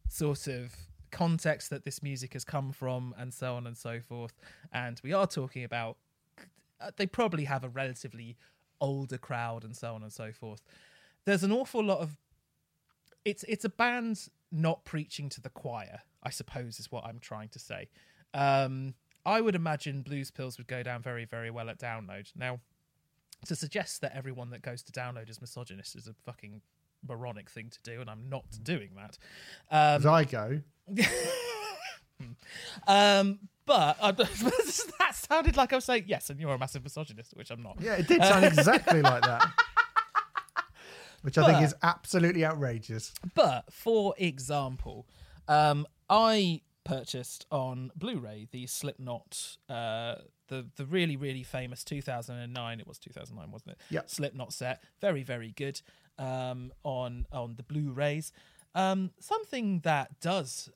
sort 0.08 0.48
of 0.48 0.74
context 1.12 1.70
that 1.70 1.86
this 1.86 2.04
music 2.04 2.34
has 2.34 2.44
come 2.44 2.72
from, 2.72 3.14
and 3.18 3.34
so 3.34 3.56
on 3.56 3.66
and 3.68 3.78
so 3.78 4.00
forth. 4.00 4.34
And 4.72 5.00
we 5.04 5.14
are 5.14 5.28
talking 5.28 5.64
about 5.64 5.98
uh, 6.82 6.92
they 6.96 7.08
probably 7.08 7.46
have 7.46 7.64
a 7.64 7.70
relatively 7.70 8.38
older 8.82 9.18
crowd, 9.18 9.64
and 9.64 9.76
so 9.76 9.94
on 9.94 10.04
and 10.04 10.12
so 10.12 10.32
forth. 10.32 10.62
There's 11.26 11.44
an 11.44 11.52
awful 11.52 11.84
lot 11.84 12.00
of 12.00 12.18
it's 13.26 13.44
it's 13.48 13.66
a 13.66 13.70
band 13.70 14.30
not 14.52 14.86
preaching 14.86 15.30
to 15.30 15.42
the 15.42 15.50
choir, 15.50 16.02
I 16.24 16.30
suppose 16.30 16.80
is 16.80 16.92
what 16.92 17.06
I'm 17.06 17.20
trying 17.20 17.50
to 17.50 17.60
say. 17.60 17.90
Um, 18.34 18.96
I 19.26 19.42
would 19.42 19.56
imagine 19.56 20.02
Blues 20.02 20.32
Pills 20.32 20.58
would 20.58 20.68
go 20.68 20.82
down 20.82 21.02
very, 21.02 21.26
very 21.26 21.52
well 21.52 21.70
at 21.70 21.80
Download. 21.80 22.32
Now, 22.36 22.60
to 23.46 23.56
suggest 23.56 24.02
that 24.02 24.16
everyone 24.16 24.50
that 24.52 24.62
goes 24.62 24.82
to 24.84 24.92
Download 24.92 25.30
is 25.30 25.42
misogynist 25.42 25.96
is 25.96 26.08
a 26.08 26.14
fucking 26.26 26.62
moronic 27.08 27.50
thing 27.50 27.70
to 27.70 27.80
do, 27.84 28.02
and 28.02 28.10
I'm 28.10 28.30
not 28.30 28.46
doing 28.64 28.92
that. 28.96 29.18
Um, 29.70 30.02
Zygo. 30.02 30.64
um, 32.88 33.40
but 33.66 33.98
uh, 34.02 34.12
that 34.14 35.12
sounded 35.14 35.56
like 35.58 35.74
I 35.74 35.78
was 35.78 35.86
saying 35.86 36.06
yes, 36.08 36.30
and 36.30 36.40
you're 36.40 36.54
a 36.54 36.58
massive 36.58 36.84
misogynist, 36.84 37.36
which 37.36 37.52
I'm 37.52 37.62
not. 37.62 37.78
Yeah, 37.80 37.94
it 37.96 38.08
did 38.08 38.24
sound 38.24 38.46
exactly 38.46 39.02
like 39.02 39.22
that. 39.24 39.52
Which 41.22 41.38
I 41.38 41.52
think 41.52 41.66
is 41.66 41.76
absolutely 41.84 42.46
outrageous. 42.46 43.14
But 43.36 43.66
for 43.74 44.16
example, 44.18 45.06
um, 45.50 45.86
I 46.10 46.62
purchased 46.86 47.46
on 47.52 47.92
Blu-ray 47.96 48.48
the 48.52 48.66
Slipknot, 48.68 49.58
uh, 49.68 50.16
the 50.48 50.68
the 50.78 50.86
really 50.86 51.18
really 51.18 51.44
famous 51.44 51.84
2009. 51.84 52.80
It 52.80 52.88
was 52.88 52.98
2009, 53.00 53.52
wasn't 53.52 53.72
it? 53.72 53.78
Yep. 53.90 54.10
Slipknot 54.10 54.54
set, 54.54 54.82
very 55.02 55.24
very 55.24 55.52
good. 55.52 55.82
Um, 56.18 56.72
on 56.84 57.26
on 57.32 57.56
the 57.56 57.64
Blu-rays, 57.64 58.32
um, 58.76 59.12
something 59.20 59.82
that 59.82 60.20
does. 60.20 60.70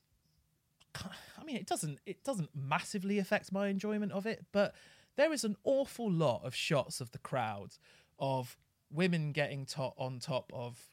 I 0.95 1.43
mean, 1.43 1.57
it 1.57 1.67
doesn't 1.67 1.99
it 2.05 2.23
doesn't 2.23 2.49
massively 2.55 3.19
affect 3.19 3.51
my 3.51 3.67
enjoyment 3.67 4.11
of 4.11 4.25
it, 4.25 4.45
but 4.51 4.73
there 5.15 5.33
is 5.33 5.43
an 5.43 5.55
awful 5.63 6.11
lot 6.11 6.41
of 6.43 6.55
shots 6.55 7.01
of 7.01 7.11
the 7.11 7.19
crowd 7.19 7.75
of 8.19 8.57
women 8.89 9.31
getting 9.31 9.65
to- 9.65 9.93
on 9.97 10.19
top 10.19 10.51
of 10.53 10.89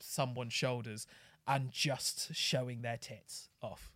someone's 0.00 0.52
shoulders 0.52 1.06
and 1.46 1.70
just 1.70 2.34
showing 2.34 2.82
their 2.82 2.96
tits 2.96 3.48
off. 3.62 3.92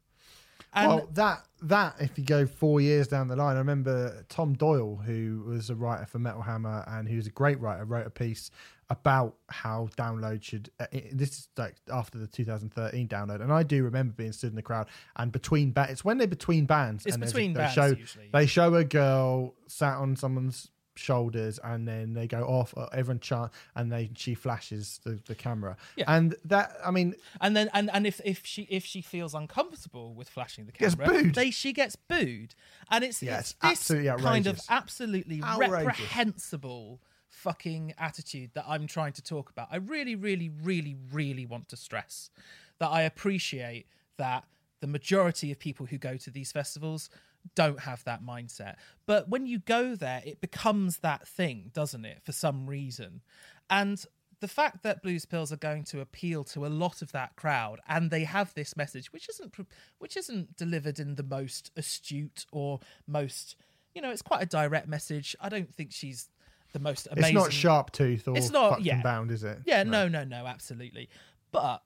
And 0.72 0.88
well, 0.88 1.08
that 1.14 1.46
that 1.62 1.96
if 1.98 2.16
you 2.16 2.24
go 2.24 2.46
four 2.46 2.80
years 2.80 3.08
down 3.08 3.26
the 3.26 3.36
line, 3.36 3.56
I 3.56 3.58
remember 3.58 4.24
Tom 4.28 4.54
Doyle, 4.54 4.96
who 4.96 5.42
was 5.46 5.68
a 5.68 5.74
writer 5.74 6.06
for 6.06 6.20
Metal 6.20 6.42
Hammer 6.42 6.84
and 6.86 7.08
who 7.08 7.16
was 7.16 7.26
a 7.26 7.30
great 7.30 7.58
writer, 7.60 7.84
wrote 7.84 8.06
a 8.06 8.10
piece 8.10 8.50
about 8.90 9.36
how 9.48 9.88
download 9.96 10.42
should. 10.42 10.68
Uh, 10.80 10.86
it- 10.92 11.16
this 11.16 11.30
is 11.30 11.48
like 11.56 11.76
after 11.92 12.18
the 12.18 12.26
2013 12.26 13.08
download, 13.08 13.40
and 13.40 13.52
I 13.52 13.62
do 13.62 13.84
remember 13.84 14.12
being 14.14 14.32
stood 14.32 14.50
in 14.50 14.56
the 14.56 14.62
crowd 14.62 14.88
and 15.16 15.30
between 15.32 15.72
ba- 15.72 15.86
It's 15.88 16.04
when 16.04 16.18
they're 16.18 16.26
between 16.26 16.66
bands. 16.66 17.06
It's 17.06 17.14
and 17.14 17.22
there's 17.22 17.32
a- 17.32 17.34
between 17.34 17.52
they 17.54 17.60
bands 17.60 17.74
show, 17.74 17.86
usually. 17.86 18.28
They 18.32 18.46
show 18.46 18.74
a 18.74 18.84
girl 18.84 19.54
sat 19.68 19.96
on 19.96 20.16
someone's 20.16 20.70
shoulders 20.96 21.58
and 21.64 21.88
then 21.88 22.12
they 22.12 22.26
go 22.26 22.42
off 22.42 22.74
uh, 22.76 22.84
everyone 22.92 23.20
chant 23.20 23.50
and 23.74 23.90
they 23.90 24.10
she 24.16 24.34
flashes 24.34 25.00
the, 25.04 25.18
the 25.26 25.34
camera 25.34 25.74
Yeah. 25.96 26.04
and 26.08 26.34
that 26.44 26.76
i 26.84 26.90
mean 26.90 27.14
and 27.40 27.56
then 27.56 27.70
and, 27.72 27.88
and 27.90 28.06
if, 28.06 28.20
if 28.22 28.44
she 28.44 28.62
if 28.64 28.84
she 28.84 29.00
feels 29.00 29.32
uncomfortable 29.32 30.12
with 30.12 30.28
flashing 30.28 30.66
the 30.66 30.72
camera 30.72 30.96
Gets 30.96 31.10
booed. 31.22 31.34
they 31.36 31.50
she 31.52 31.72
gets 31.72 31.96
booed, 31.96 32.54
and 32.90 33.02
it's, 33.04 33.22
Yeah, 33.22 33.38
it's 33.38 33.54
it's 33.64 33.88
this 33.88 33.96
kind 33.96 34.08
of 34.08 34.26
outrageous. 34.26 34.66
absolutely 34.68 35.42
Outrageous. 35.42 35.86
reprehensible 35.86 37.00
fucking 37.30 37.94
attitude 37.96 38.50
that 38.54 38.64
I'm 38.68 38.86
trying 38.86 39.12
to 39.14 39.22
talk 39.22 39.50
about. 39.50 39.68
I 39.70 39.76
really, 39.76 40.14
really, 40.14 40.50
really, 40.62 40.96
really 41.12 41.46
want 41.46 41.68
to 41.68 41.76
stress 41.76 42.30
that 42.78 42.88
I 42.88 43.02
appreciate 43.02 43.86
that 44.18 44.44
the 44.80 44.86
majority 44.86 45.52
of 45.52 45.58
people 45.58 45.86
who 45.86 45.98
go 45.98 46.16
to 46.16 46.30
these 46.30 46.52
festivals 46.52 47.08
don't 47.54 47.80
have 47.80 48.04
that 48.04 48.22
mindset. 48.22 48.76
But 49.06 49.28
when 49.28 49.46
you 49.46 49.58
go 49.60 49.94
there, 49.94 50.22
it 50.24 50.40
becomes 50.40 50.98
that 50.98 51.26
thing, 51.26 51.70
doesn't 51.72 52.04
it, 52.04 52.20
for 52.22 52.32
some 52.32 52.66
reason? 52.66 53.22
And 53.70 54.04
the 54.40 54.48
fact 54.48 54.82
that 54.82 55.02
Blues 55.02 55.24
Pills 55.24 55.52
are 55.52 55.56
going 55.56 55.84
to 55.84 56.00
appeal 56.00 56.44
to 56.44 56.66
a 56.66 56.68
lot 56.68 57.02
of 57.02 57.12
that 57.12 57.36
crowd, 57.36 57.80
and 57.88 58.10
they 58.10 58.24
have 58.24 58.52
this 58.54 58.76
message, 58.76 59.12
which 59.12 59.28
isn't 59.28 59.54
which 59.98 60.16
isn't 60.16 60.56
delivered 60.56 60.98
in 60.98 61.14
the 61.16 61.22
most 61.22 61.70
astute 61.76 62.46
or 62.50 62.80
most, 63.06 63.56
you 63.94 64.00
know, 64.00 64.10
it's 64.10 64.22
quite 64.22 64.42
a 64.42 64.46
direct 64.46 64.88
message. 64.88 65.36
I 65.40 65.48
don't 65.50 65.72
think 65.72 65.92
she's 65.92 66.28
the 66.72 66.78
most 66.78 67.08
amazing. 67.10 67.36
it's 67.36 67.44
not 67.44 67.50
Sharptooth 67.50 68.28
or 68.28 68.36
It's 68.36 68.50
not- 68.50 68.70
fucking 68.70 68.84
yeah. 68.86 69.02
bound 69.02 69.30
is 69.30 69.44
it 69.44 69.58
Yeah, 69.64 69.82
no, 69.82 70.08
no, 70.08 70.24
no, 70.24 70.46
absolutely. 70.46 71.08
But 71.52 71.82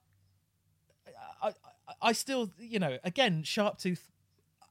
I, 1.41 1.49
I, 1.49 1.53
I 2.01 2.11
still, 2.13 2.51
you 2.59 2.79
know, 2.79 2.97
again, 3.03 3.43
Sharptooth, 3.43 3.99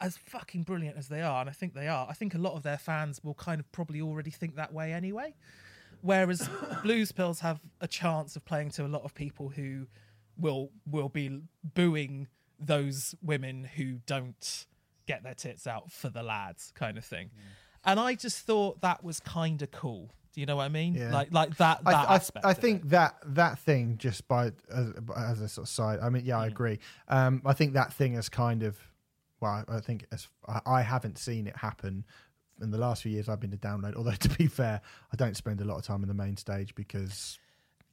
as 0.00 0.16
fucking 0.16 0.64
brilliant 0.64 0.96
as 0.96 1.08
they 1.08 1.22
are, 1.22 1.40
and 1.40 1.48
I 1.48 1.52
think 1.52 1.74
they 1.74 1.88
are, 1.88 2.06
I 2.08 2.12
think 2.12 2.34
a 2.34 2.38
lot 2.38 2.54
of 2.54 2.62
their 2.62 2.78
fans 2.78 3.22
will 3.22 3.34
kind 3.34 3.60
of 3.60 3.70
probably 3.72 4.00
already 4.00 4.30
think 4.30 4.56
that 4.56 4.72
way 4.72 4.92
anyway. 4.92 5.34
Whereas 6.00 6.48
Blues 6.82 7.12
Pills 7.12 7.40
have 7.40 7.60
a 7.80 7.88
chance 7.88 8.36
of 8.36 8.44
playing 8.44 8.70
to 8.72 8.84
a 8.84 8.88
lot 8.88 9.02
of 9.04 9.14
people 9.14 9.48
who 9.48 9.86
will 10.36 10.70
will 10.86 11.08
be 11.08 11.40
booing 11.62 12.26
those 12.58 13.14
women 13.22 13.64
who 13.64 14.00
don't 14.06 14.66
get 15.06 15.22
their 15.22 15.34
tits 15.34 15.66
out 15.66 15.90
for 15.92 16.08
the 16.08 16.22
lads, 16.22 16.72
kind 16.74 16.98
of 16.98 17.04
thing. 17.04 17.26
Mm. 17.28 17.40
And 17.84 18.00
I 18.00 18.14
just 18.14 18.40
thought 18.46 18.80
that 18.80 19.02
was 19.04 19.20
kind 19.20 19.60
of 19.62 19.70
cool. 19.70 20.10
Do 20.32 20.40
you 20.40 20.46
know 20.46 20.56
what 20.56 20.64
I 20.64 20.68
mean? 20.68 20.94
Yeah. 20.94 21.12
Like 21.12 21.32
like 21.32 21.56
that. 21.58 21.80
I, 21.86 21.92
that 21.92 22.08
I, 22.10 22.14
aspect 22.16 22.44
I 22.46 22.50
it. 22.50 22.56
think 22.58 22.88
that 22.88 23.14
that 23.24 23.58
thing 23.60 23.96
just 23.98 24.26
by 24.26 24.50
as, 24.72 24.92
as 25.16 25.40
a 25.40 25.48
sort 25.48 25.66
of 25.66 25.68
side. 25.68 26.00
I 26.00 26.08
mean, 26.08 26.24
yeah, 26.24 26.34
Mm. 26.36 26.40
I 26.40 26.46
agree. 26.48 26.78
Um, 27.08 27.42
I 27.44 27.52
think 27.52 27.74
that 27.74 27.92
thing 27.92 28.14
is 28.14 28.28
kind 28.28 28.62
of 28.64 28.76
well. 29.40 29.64
I 29.68 29.78
think 29.80 30.06
as 30.12 30.26
I, 30.48 30.60
I 30.66 30.82
haven't 30.82 31.18
seen 31.18 31.46
it 31.46 31.56
happen 31.56 32.04
in 32.60 32.70
the 32.72 32.78
last 32.78 33.02
few 33.02 33.12
years. 33.12 33.28
I've 33.28 33.38
been 33.40 33.52
to 33.52 33.56
download. 33.56 33.94
Although 33.94 34.10
to 34.18 34.28
be 34.30 34.46
fair, 34.48 34.80
I 35.12 35.16
don't 35.16 35.36
spend 35.36 35.60
a 35.60 35.64
lot 35.64 35.76
of 35.76 35.84
time 35.84 36.02
in 36.02 36.08
the 36.08 36.14
main 36.14 36.36
stage 36.36 36.74
because 36.74 37.38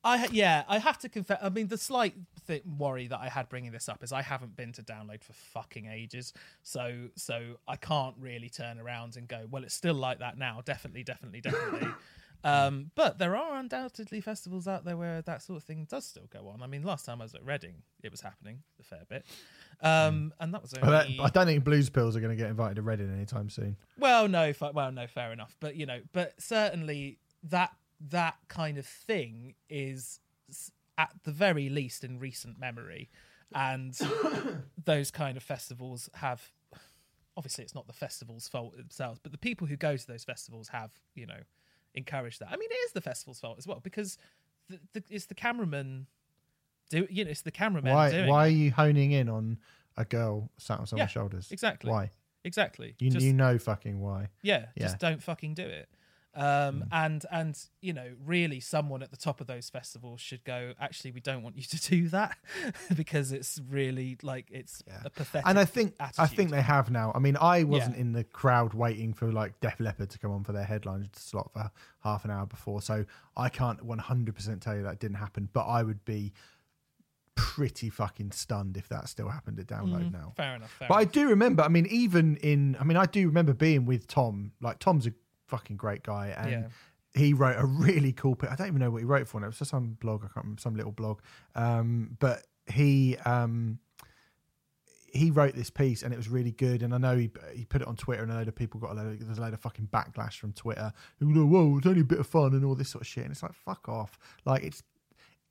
I 0.04 0.28
yeah, 0.32 0.64
I 0.68 0.80
have 0.80 0.98
to 1.00 1.10
confess. 1.10 1.38
I 1.42 1.50
mean, 1.50 1.68
the 1.68 1.78
slight 1.78 2.16
th- 2.48 2.64
worry 2.66 3.08
that 3.08 3.20
I 3.20 3.30
had 3.30 3.50
bringing 3.50 3.72
this 3.72 3.88
up 3.88 4.04
is 4.04 4.12
I 4.12 4.22
haven't 4.24 4.56
been 4.56 4.72
to 4.74 4.82
download 4.84 5.24
for 5.24 5.34
fucking 5.34 5.86
ages, 5.88 6.34
so 6.64 7.10
so 7.16 7.58
I 7.68 7.76
can't 7.76 8.16
really 8.20 8.50
turn 8.50 8.80
around 8.80 9.16
and 9.18 9.28
go, 9.28 9.46
well, 9.52 9.64
it's 9.64 9.76
still 9.76 9.94
like 9.94 10.20
that 10.20 10.38
now. 10.38 10.62
Definitely, 10.66 11.04
definitely, 11.04 11.42
definitely. 11.42 11.90
um, 12.44 12.90
but 12.96 13.20
there 13.20 13.36
are 13.36 13.58
undoubtedly 13.58 14.22
festivals 14.22 14.68
out 14.68 14.86
there 14.86 14.98
where 14.98 15.22
that 15.22 15.44
sort 15.44 15.58
of 15.58 15.64
thing 15.64 15.86
does 15.88 16.06
still 16.06 16.28
go 16.34 16.48
on. 16.48 16.64
I 16.64 16.68
mean, 16.68 16.82
last 16.82 17.06
time 17.06 17.22
I 17.22 17.26
was 17.26 17.36
at 17.36 17.46
Reading, 17.46 17.84
it 18.02 18.10
was 18.10 18.22
happening 18.22 18.64
a 18.80 18.84
fair 18.84 19.04
bit, 19.08 19.24
um, 19.82 20.34
and 20.40 20.52
that 20.54 20.64
was 20.64 20.74
I 20.74 20.80
don't- 20.80 21.20
I 21.20 21.30
don't 21.30 21.46
think 21.46 21.64
Blues 21.64 21.92
Pills 21.92 22.16
are 22.16 22.20
going 22.22 22.36
to 22.36 22.42
get 22.42 22.50
invited 22.50 22.76
to 22.78 22.82
Reading 22.82 23.12
anytime 23.14 23.52
soon. 23.52 23.78
Well, 24.00 24.28
no, 24.28 24.52
well, 24.74 24.92
no, 24.92 25.06
fair 25.06 25.32
enough. 25.32 25.56
But 25.60 25.76
you 25.76 25.86
know, 25.86 26.00
but 26.12 26.34
certainly 26.42 27.20
that 27.50 27.72
that 28.10 28.36
kind 28.48 28.78
of 28.78 28.86
thing 28.86 29.56
is 29.70 30.20
at 30.98 31.12
the 31.24 31.32
very 31.32 31.70
least 31.70 32.04
in 32.04 32.20
recent 32.20 32.60
memory, 32.60 33.10
and 33.54 33.98
those 34.86 35.12
kind 35.12 35.38
of 35.38 35.44
festivals 35.44 36.10
have. 36.16 36.52
Obviously, 37.38 37.64
it's 37.64 37.74
not 37.74 37.88
the 37.88 37.94
festival's 37.94 38.48
fault 38.50 38.76
themselves, 38.76 39.18
but 39.24 39.32
the 39.32 39.38
people 39.38 39.66
who 39.66 39.78
go 39.78 39.96
to 39.96 40.06
those 40.06 40.26
festivals 40.26 40.68
have, 40.68 40.92
you 41.16 41.26
know, 41.26 41.40
encouraged 41.96 42.42
that. 42.42 42.50
I 42.52 42.58
mean, 42.58 42.70
it 42.70 42.76
is 42.86 42.92
the 42.92 43.00
festival's 43.02 43.40
fault 43.40 43.58
as 43.58 43.66
well 43.66 43.80
because 43.82 44.18
the, 44.70 44.80
the, 44.94 45.04
it's 45.10 45.28
the 45.28 45.34
cameraman. 45.36 46.08
Do 46.90 47.08
you 47.10 47.24
know? 47.24 47.32
It's 47.32 47.42
the 47.42 47.52
cameraman 47.52 47.94
Why? 47.94 48.12
doing. 48.12 48.28
Why 48.28 48.48
are 48.48 48.50
you 48.50 48.72
honing 48.72 49.12
in 49.14 49.30
on 49.30 49.60
a 49.96 50.04
girl 50.04 50.50
sat 50.58 50.80
on 50.80 50.88
someone's 50.88 51.10
Yeah, 51.10 51.14
shoulders? 51.14 51.52
exactly. 51.52 51.90
Why? 51.90 52.10
Exactly. 52.44 52.96
You 53.00 53.12
Just- 53.12 53.26
you 53.26 53.34
know 53.34 53.58
fucking 53.58 54.00
why? 54.00 54.28
Yeah, 54.42 54.66
Yeah. 54.76 54.84
just 54.88 55.00
don't 55.00 55.24
fucking 55.24 55.54
do 55.54 55.64
it. 55.64 55.88
Um, 56.34 56.86
and 56.94 57.26
and 57.30 57.58
you 57.82 57.92
know, 57.92 58.14
really, 58.26 58.62
someone 58.62 59.04
at 59.04 59.12
the 59.12 59.18
top 59.18 59.42
of 59.42 59.48
those 59.48 59.70
festivals 59.70 60.22
should 60.22 60.46
go. 60.46 60.74
Actually, 60.80 61.12
we 61.12 61.20
don't 61.20 61.44
want 61.44 61.58
you 61.58 61.64
to 61.64 61.78
do 61.90 62.08
that 62.10 62.38
because 62.96 63.34
it's 63.34 63.60
really 63.70 64.18
like 64.24 64.48
it's 64.50 64.82
Yeah. 64.88 65.02
a 65.04 65.10
pathetic. 65.10 65.46
and 65.48 65.60
I 65.60 65.66
think 65.66 65.96
I 66.18 66.28
think 66.28 66.52
they 66.52 66.62
have 66.62 66.90
now. 66.90 67.12
I 67.14 67.20
mean, 67.20 67.36
I 67.36 67.64
wasn't 67.66 67.96
Yeah. 67.96 68.02
in 68.02 68.12
the 68.14 68.24
crowd 68.24 68.74
waiting 68.74 69.14
for 69.14 69.30
like 69.32 69.60
Def 69.60 69.80
Leppard 69.82 70.10
to 70.12 70.20
come 70.20 70.32
on 70.32 70.46
for 70.46 70.54
their 70.54 70.64
headline 70.64 71.10
slot 71.14 71.52
for 71.52 71.70
half 72.04 72.24
an 72.24 72.32
hour 72.32 72.46
before, 72.46 72.82
so 72.82 73.04
I 73.36 73.50
can't 73.50 73.86
100% 73.86 74.62
tell 74.62 74.76
you 74.78 74.84
that 74.84 75.00
didn't 75.00 75.18
happen. 75.18 75.50
But 75.52 75.66
I 75.66 75.84
would 75.84 76.06
be 76.06 76.32
pretty 77.36 77.90
fucking 77.90 78.32
stunned 78.32 78.78
if 78.78 78.88
that 78.90 79.10
still 79.10 79.30
happened 79.30 79.60
at 79.60 79.68
download 79.68 80.10
Mm, 80.10 80.14
now. 80.14 80.34
Fair 80.36 80.56
enough. 80.56 80.72
Fair 80.72 80.88
But 80.88 80.96
I 80.96 81.06
do 81.06 81.28
remember. 81.30 81.64
I 81.64 81.68
mean, 81.70 81.88
even 81.88 82.38
in 82.38 82.78
I 82.80 82.84
mean, 82.84 82.98
I 82.98 83.06
do 83.06 83.28
remember 83.28 83.54
being 83.54 83.86
with 83.86 84.08
Tom. 84.08 84.52
Like 84.62 84.80
Tom's 84.80 85.08
a 85.08 85.14
fucking 85.52 85.78
great 85.78 86.02
guy, 86.04 86.30
and 86.38 86.52
Yeah. 86.52 86.68
he 87.14 87.34
wrote 87.34 87.58
a 87.60 87.66
really 87.66 88.14
cool. 88.14 88.36
I 88.50 88.56
don't 88.56 88.68
even 88.68 88.80
know 88.80 88.90
what 88.92 89.00
he 89.00 89.06
wrote 89.06 89.28
for. 89.28 89.40
Now. 89.40 89.46
It 89.46 89.50
was 89.50 89.60
just 89.60 89.72
some 89.72 89.98
blog. 90.02 90.22
I 90.24 90.28
can't 90.28 90.38
remember 90.46 90.62
some 90.62 90.76
little 90.76 90.92
blog. 90.92 91.20
Um, 91.56 92.18
but 92.20 92.48
he 92.68 93.18
um, 93.26 93.80
he 95.14 95.30
wrote 95.30 95.56
this 95.56 95.70
piece, 95.70 96.04
and 96.04 96.14
it 96.14 96.18
was 96.18 96.30
really 96.30 96.52
good. 96.52 96.82
And 96.84 96.94
I 96.94 96.98
know 96.98 97.18
he 97.18 97.30
he 97.54 97.66
put 97.66 97.82
it 97.82 97.88
on 97.88 97.96
Twitter, 97.98 98.24
and 98.24 98.32
a 98.32 98.36
load 98.36 98.48
of 98.48 98.56
people 98.56 98.80
got 98.80 98.92
a 98.92 98.94
load. 98.94 99.14
Of, 99.22 99.26
there's 99.26 99.38
a 99.38 99.42
load 99.42 99.54
of 99.54 99.60
fucking 99.60 99.90
backlash 99.92 100.36
from 100.40 100.54
Twitter. 100.54 100.94
Who 101.20 101.34
go, 101.34 101.46
whoa, 101.46 101.78
it's 101.78 101.88
only 101.88 102.02
a 102.02 102.06
bit 102.06 102.20
of 102.20 102.28
fun 102.28 102.54
and 102.54 102.64
all 102.64 102.76
this 102.76 102.90
sort 102.90 103.02
of 103.02 103.08
shit. 103.08 103.24
And 103.24 103.32
it's 103.32 103.44
like 103.44 103.54
fuck 103.54 103.90
off. 103.90 104.18
Like 104.46 104.64
it's 104.64 104.82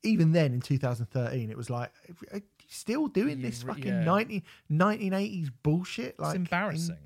even 0.03 0.31
then 0.31 0.51
in 0.53 0.61
2013, 0.61 1.49
it 1.51 1.57
was 1.57 1.69
like. 1.69 1.91
Are 2.31 2.37
you 2.37 2.41
Still 2.73 3.07
doing 3.07 3.39
You 3.41 3.47
this 3.47 3.63
fucking 3.63 3.83
yeah. 3.85 4.03
90, 4.05 4.43
1980s 4.71 5.51
bullshit. 5.61 6.17
Like 6.17 6.27
it's 6.29 6.35
in- 6.37 6.41
embarrassing. 6.43 6.97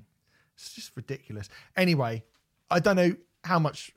it's 0.54 0.74
just 0.74 0.92
ridiculous. 0.94 1.48
Anyway, 1.76 2.22
I 2.70 2.80
don't 2.80 2.96
know 2.96 3.14
how 3.44 3.58
much 3.58 3.92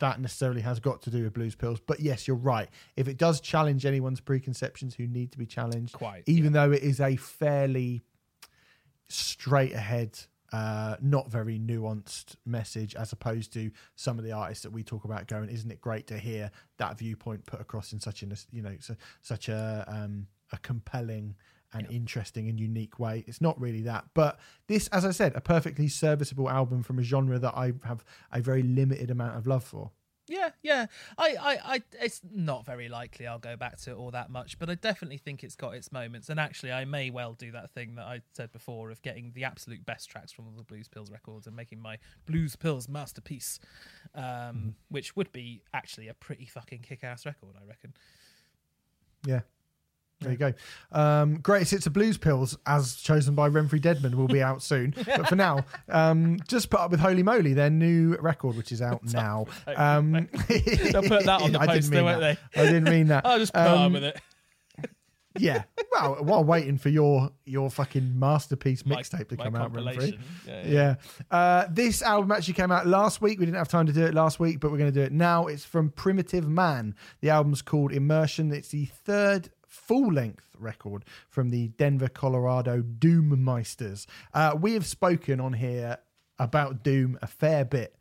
that 0.00 0.20
necessarily 0.20 0.60
has 0.60 0.80
got 0.80 1.02
to 1.02 1.10
do 1.10 1.24
with 1.24 1.32
blues 1.32 1.54
pills, 1.54 1.80
but 1.80 2.00
yes, 2.00 2.28
you're 2.28 2.36
right. 2.36 2.68
If 2.96 3.08
it 3.08 3.16
does 3.16 3.40
challenge 3.40 3.86
anyone's 3.86 4.20
preconceptions 4.20 4.94
who 4.94 5.06
need 5.06 5.32
to 5.32 5.38
be 5.38 5.46
challenged, 5.46 5.94
Quite, 5.94 6.24
even 6.26 6.52
though 6.52 6.72
it 6.72 6.82
is 6.82 7.00
a 7.00 7.16
fairly 7.16 8.02
straight 9.08 9.72
ahead 9.72 10.18
uh, 10.52 10.96
not 11.00 11.30
very 11.30 11.58
nuanced 11.58 12.36
message 12.46 12.94
as 12.94 13.12
opposed 13.12 13.52
to 13.52 13.70
some 13.96 14.18
of 14.18 14.24
the 14.24 14.32
artists 14.32 14.62
that 14.62 14.72
we 14.72 14.82
talk 14.82 15.04
about 15.04 15.26
going 15.26 15.50
isn't 15.50 15.70
it 15.70 15.80
great 15.80 16.06
to 16.06 16.16
hear 16.16 16.50
that 16.78 16.96
viewpoint 16.98 17.44
put 17.44 17.60
across 17.60 17.92
in 17.92 18.00
such 18.00 18.22
an 18.22 18.34
you 18.50 18.62
know 18.62 18.74
su- 18.80 18.96
such 19.20 19.50
a 19.50 19.84
um, 19.86 20.26
a 20.52 20.58
compelling 20.58 21.34
and 21.72 21.86
interesting 21.90 22.48
and 22.48 22.58
unique 22.58 22.98
way 22.98 23.24
it's 23.26 23.40
not 23.40 23.60
really 23.60 23.82
that 23.82 24.04
but 24.14 24.38
this 24.68 24.88
as 24.88 25.04
i 25.04 25.10
said 25.10 25.34
a 25.36 25.40
perfectly 25.40 25.88
serviceable 25.88 26.48
album 26.48 26.82
from 26.82 26.98
a 26.98 27.02
genre 27.02 27.38
that 27.38 27.54
i 27.54 27.72
have 27.84 28.04
a 28.32 28.40
very 28.40 28.62
limited 28.62 29.10
amount 29.10 29.36
of 29.36 29.46
love 29.46 29.64
for 29.64 29.90
Yeah, 30.28 30.50
yeah. 30.62 30.86
I, 31.16 31.36
I, 31.40 31.58
I, 31.74 31.82
it's 32.00 32.20
not 32.30 32.66
very 32.66 32.88
likely 32.88 33.26
I'll 33.26 33.38
go 33.38 33.56
back 33.56 33.78
to 33.80 33.90
it 33.90 33.94
all 33.96 34.10
that 34.10 34.30
much, 34.30 34.58
but 34.58 34.68
I 34.68 34.74
definitely 34.74 35.16
think 35.16 35.42
it's 35.42 35.56
got 35.56 35.74
its 35.74 35.90
moments. 35.90 36.28
And 36.28 36.38
actually, 36.38 36.70
I 36.70 36.84
may 36.84 37.10
well 37.10 37.32
do 37.32 37.50
that 37.52 37.70
thing 37.70 37.94
that 37.94 38.04
I 38.04 38.20
said 38.34 38.52
before 38.52 38.90
of 38.90 39.00
getting 39.02 39.32
the 39.34 39.44
absolute 39.44 39.84
best 39.86 40.10
tracks 40.10 40.30
from 40.30 40.46
all 40.46 40.54
the 40.56 40.64
Blues 40.64 40.88
Pills 40.88 41.10
records 41.10 41.46
and 41.46 41.56
making 41.56 41.80
my 41.80 41.98
Blues 42.26 42.56
Pills 42.56 42.88
masterpiece, 42.88 43.58
um, 44.14 44.74
which 44.90 45.16
would 45.16 45.32
be 45.32 45.62
actually 45.72 46.08
a 46.08 46.14
pretty 46.14 46.46
fucking 46.46 46.80
kick-ass 46.80 47.24
record, 47.24 47.54
I 47.60 47.66
reckon. 47.66 47.94
Yeah. 49.26 49.40
There 50.20 50.32
you 50.32 50.36
go. 50.36 50.52
Um, 50.90 51.36
greatest 51.36 51.70
hits 51.70 51.86
of 51.86 51.92
blues 51.92 52.18
pills, 52.18 52.58
as 52.66 52.96
chosen 52.96 53.34
by 53.36 53.48
Remfry 53.48 53.80
Dedman, 53.80 54.14
will 54.14 54.26
be 54.26 54.42
out 54.42 54.62
soon. 54.62 54.92
But 55.06 55.28
for 55.28 55.36
now, 55.36 55.64
um, 55.88 56.38
just 56.48 56.70
put 56.70 56.80
up 56.80 56.90
with 56.90 56.98
Holy 57.00 57.22
Moly, 57.22 57.54
their 57.54 57.70
new 57.70 58.16
record, 58.16 58.56
which 58.56 58.72
is 58.72 58.82
out 58.82 59.04
now. 59.12 59.46
Um, 59.66 60.12
They'll 60.48 61.02
put 61.02 61.24
that 61.24 61.40
on 61.42 61.52
the 61.52 61.60
I 61.60 61.66
didn't 61.66 61.82
poster, 61.82 61.94
mean 61.94 62.04
won't 62.04 62.20
that. 62.20 62.38
I 62.56 62.62
didn't 62.64 62.84
mean 62.84 63.06
that. 63.08 63.24
I'll 63.26 63.38
just 63.38 63.52
put 63.52 63.60
Um, 63.66 63.78
on 63.78 63.92
with 63.92 64.04
it. 64.04 64.20
Yeah. 65.38 65.64
Well, 65.92 66.16
while 66.24 66.42
waiting 66.42 66.78
for 66.78 66.88
your 66.88 67.30
your 67.44 67.70
fucking 67.70 68.18
masterpiece 68.18 68.82
mixtape 68.82 69.28
to 69.28 69.36
my 69.36 69.44
come 69.44 69.54
out, 69.54 69.72
Remfry. 69.72 70.18
Yeah, 70.46 70.62
yeah. 70.66 70.66
Yeah. 70.66 70.94
Uh, 71.30 71.66
this 71.70 72.02
album 72.02 72.32
actually 72.32 72.54
came 72.54 72.72
out 72.72 72.88
last 72.88 73.20
week. 73.22 73.38
We 73.38 73.44
didn't 73.46 73.58
have 73.58 73.68
time 73.68 73.86
to 73.86 73.92
do 73.92 74.04
it 74.04 74.14
last 74.14 74.40
week, 74.40 74.58
but 74.58 74.72
we're 74.72 74.78
going 74.78 74.92
to 74.92 74.98
do 74.98 75.04
it 75.04 75.12
now. 75.12 75.46
It's 75.46 75.64
from 75.64 75.90
Primitive 75.90 76.48
Man. 76.48 76.96
The 77.20 77.30
album's 77.30 77.62
called 77.62 77.92
Immersion. 77.92 78.50
It's 78.52 78.68
the 78.70 78.86
third 78.86 79.50
full 79.88 80.12
length 80.12 80.54
record 80.58 81.02
from 81.30 81.48
the 81.48 81.68
Denver, 81.68 82.08
Colorado 82.08 82.82
Doom 82.82 83.30
Meisters. 83.38 84.06
Uh, 84.34 84.54
we 84.60 84.74
have 84.74 84.84
spoken 84.84 85.40
on 85.40 85.54
here 85.54 85.96
about 86.38 86.84
Doom 86.84 87.18
a 87.22 87.26
fair 87.26 87.64
bit. 87.64 87.96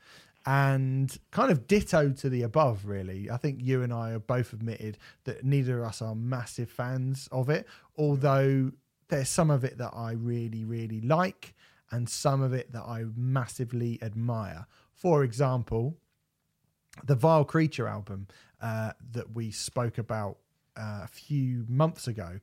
And 0.45 1.18
kind 1.31 1.49
of 1.51 1.68
ditto 1.68 2.11
to 2.11 2.30
the 2.30 2.43
above, 2.43 2.85
really. 2.85 3.30
I 3.30 3.38
think 3.38 3.59
you 3.61 3.84
and 3.84 3.93
I 3.93 4.11
have 4.11 4.27
both 4.27 4.53
admitted 4.53 4.97
that 5.23 5.43
neither 5.43 5.80
of 5.80 5.89
us 5.89 6.01
are 6.01 6.15
massive 6.15 6.69
fans 6.69 7.27
of 7.31 7.49
it, 7.49 7.65
although 7.97 8.72
there's 9.07 9.30
some 9.30 9.49
of 9.49 9.64
it 9.64 9.77
that 9.77 9.91
I 9.93 10.11
really, 10.11 10.65
really 10.65 11.01
like 11.01 11.53
and 11.89 12.09
some 12.09 12.41
of 12.41 12.53
it 12.53 12.72
that 12.73 12.84
I 12.84 13.05
massively 13.15 13.97
admire. 14.01 14.68
For 14.93 15.23
example, 15.23 15.95
the 17.03 17.15
Vile 17.15 17.45
Creature 17.45 17.88
album 17.88 18.27
uh, 18.61 18.91
that 19.11 19.34
we 19.34 19.51
spoke 19.51 19.97
about 19.97 20.38
uh, 20.77 21.01
a 21.03 21.07
few 21.07 21.65
months 21.67 22.07
ago 22.07 22.39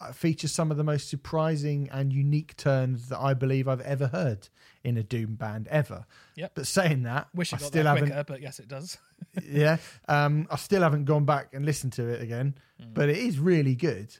uh, 0.00 0.12
features 0.12 0.52
some 0.52 0.70
of 0.70 0.76
the 0.76 0.84
most 0.84 1.08
surprising 1.08 1.88
and 1.90 2.12
unique 2.12 2.56
turns 2.56 3.08
that 3.08 3.18
I 3.18 3.34
believe 3.34 3.66
I've 3.66 3.80
ever 3.80 4.06
heard 4.08 4.48
in 4.84 4.96
a 4.96 5.02
Doom 5.02 5.34
band 5.34 5.66
ever. 5.68 6.04
Yep. 6.36 6.52
But 6.54 6.66
saying 6.68 7.02
that, 7.02 7.26
Wish 7.34 7.52
I 7.52 7.56
it 7.56 7.60
got 7.60 7.66
still 7.66 7.86
haven't 7.86 8.04
quicker, 8.06 8.24
but 8.24 8.40
yes, 8.40 8.60
it 8.60 8.68
does. 8.68 8.96
yeah. 9.44 9.78
Um, 10.06 10.46
I 10.50 10.56
still 10.56 10.82
haven't 10.82 11.04
gone 11.06 11.24
back 11.24 11.48
and 11.52 11.64
listened 11.66 11.94
to 11.94 12.06
it 12.08 12.22
again, 12.22 12.54
Mm. 12.80 12.94
but 12.94 13.08
it 13.08 13.16
is 13.16 13.40
really 13.40 13.74
good. 13.74 14.14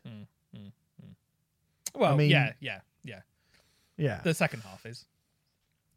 Well, 1.94 2.12
I 2.14 2.16
mean- 2.16 2.30
yeah, 2.30 2.52
yeah, 2.60 2.80
yeah. 3.04 3.20
Yeah. 3.96 4.20
The 4.24 4.34
second 4.34 4.60
half 4.62 4.84
is. 4.86 5.04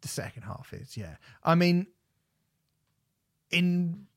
the 0.01 0.07
second 0.07 0.41
half 0.43 0.73
is 0.73 0.97
yeah 0.97 1.15
i 1.43 1.53
mean 1.53 1.85
in 3.51 4.07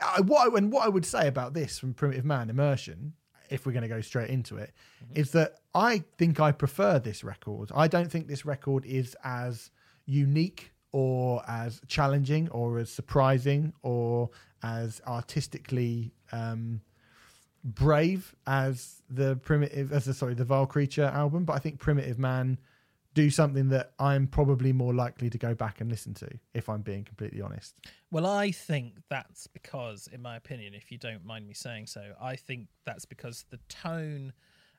I, 0.00 0.20
what 0.20 0.52
I, 0.52 0.56
and 0.56 0.72
what 0.72 0.84
i 0.84 0.88
would 0.88 1.04
say 1.04 1.26
about 1.28 1.54
this 1.54 1.78
from 1.78 1.94
primitive 1.94 2.24
man 2.24 2.50
immersion 2.50 3.14
if 3.50 3.64
we're 3.64 3.72
going 3.72 3.82
to 3.82 3.88
go 3.88 4.02
straight 4.02 4.28
into 4.28 4.58
it, 4.58 4.72
is 5.14 5.30
that 5.32 5.54
i 5.74 6.02
think 6.18 6.40
i 6.40 6.52
prefer 6.52 6.98
this 6.98 7.24
record. 7.24 7.70
I 7.74 7.88
don't 7.88 8.10
think 8.10 8.28
this 8.28 8.44
record 8.44 8.84
is 8.84 9.16
as 9.24 9.70
unique 10.04 10.72
or 10.92 11.42
as 11.48 11.80
challenging 11.86 12.48
or 12.50 12.78
as 12.78 12.90
surprising 12.90 13.72
or 13.82 14.30
as 14.62 15.00
artistically 15.06 16.12
um 16.32 16.80
brave 17.64 18.34
as 18.46 19.02
the 19.10 19.36
primitive 19.36 19.92
as 19.92 20.04
the 20.04 20.14
sorry 20.14 20.34
the 20.34 20.44
vile 20.44 20.66
creature 20.66 21.04
album 21.04 21.44
but 21.44 21.54
i 21.54 21.58
think 21.58 21.78
primitive 21.78 22.18
man 22.18 22.58
do 23.18 23.30
something 23.30 23.68
that 23.70 23.94
I'm 23.98 24.28
probably 24.28 24.72
more 24.72 24.94
likely 24.94 25.28
to 25.28 25.38
go 25.38 25.52
back 25.52 25.80
and 25.80 25.90
listen 25.90 26.14
to, 26.14 26.28
if 26.54 26.68
I'm 26.68 26.82
being 26.82 27.02
completely 27.02 27.42
honest. 27.42 27.74
Well, 28.12 28.26
I 28.26 28.52
think 28.52 28.94
that's 29.10 29.48
because, 29.48 30.08
in 30.12 30.22
my 30.22 30.36
opinion, 30.36 30.72
if 30.72 30.92
you 30.92 30.98
don't 30.98 31.24
mind 31.24 31.48
me 31.48 31.52
saying 31.52 31.88
so, 31.88 32.12
I 32.20 32.36
think 32.36 32.68
that's 32.86 33.06
because 33.06 33.44
the 33.50 33.58
tone 33.68 34.32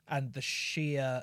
and 0.08 0.32
the 0.32 0.40
sheer 0.40 1.22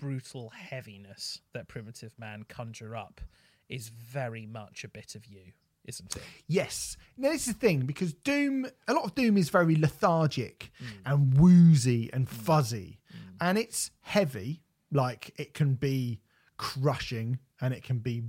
brutal 0.00 0.48
heaviness 0.50 1.40
that 1.54 1.68
Primitive 1.68 2.12
Man 2.18 2.44
conjure 2.48 2.96
up 2.96 3.20
is 3.68 3.90
very 3.90 4.44
much 4.44 4.82
a 4.82 4.88
bit 4.88 5.14
of 5.14 5.26
you, 5.26 5.52
isn't 5.84 6.16
it? 6.16 6.22
Yes. 6.48 6.96
Now, 7.16 7.30
this 7.30 7.46
is 7.46 7.54
the 7.54 7.60
thing 7.60 7.86
because 7.86 8.14
Doom, 8.14 8.66
a 8.88 8.94
lot 8.94 9.04
of 9.04 9.14
Doom 9.14 9.36
is 9.36 9.48
very 9.48 9.76
lethargic 9.76 10.72
mm. 10.82 10.88
and 11.06 11.38
woozy 11.38 12.10
and 12.12 12.26
mm. 12.26 12.32
fuzzy, 12.32 12.98
mm. 13.14 13.36
and 13.40 13.56
it's 13.58 13.92
heavy. 14.00 14.64
Like 14.90 15.34
it 15.36 15.54
can 15.54 15.74
be 15.74 16.20
crushing 16.58 17.38
and 17.60 17.72
it 17.72 17.82
can 17.82 17.98
be 17.98 18.22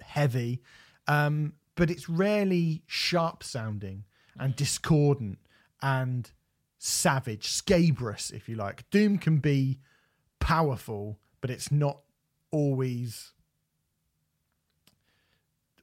heavy, 0.00 0.60
um, 1.06 1.52
but 1.76 1.90
it's 1.90 2.08
rarely 2.08 2.82
sharp 2.86 3.42
sounding 3.42 4.04
and 4.38 4.56
discordant 4.56 5.38
and 5.82 6.30
savage, 6.78 7.48
scabrous, 7.48 8.30
if 8.30 8.48
you 8.48 8.56
like. 8.56 8.88
Doom 8.90 9.18
can 9.18 9.38
be 9.38 9.78
powerful, 10.40 11.18
but 11.40 11.50
it's 11.50 11.70
not 11.70 12.00
always 12.50 13.32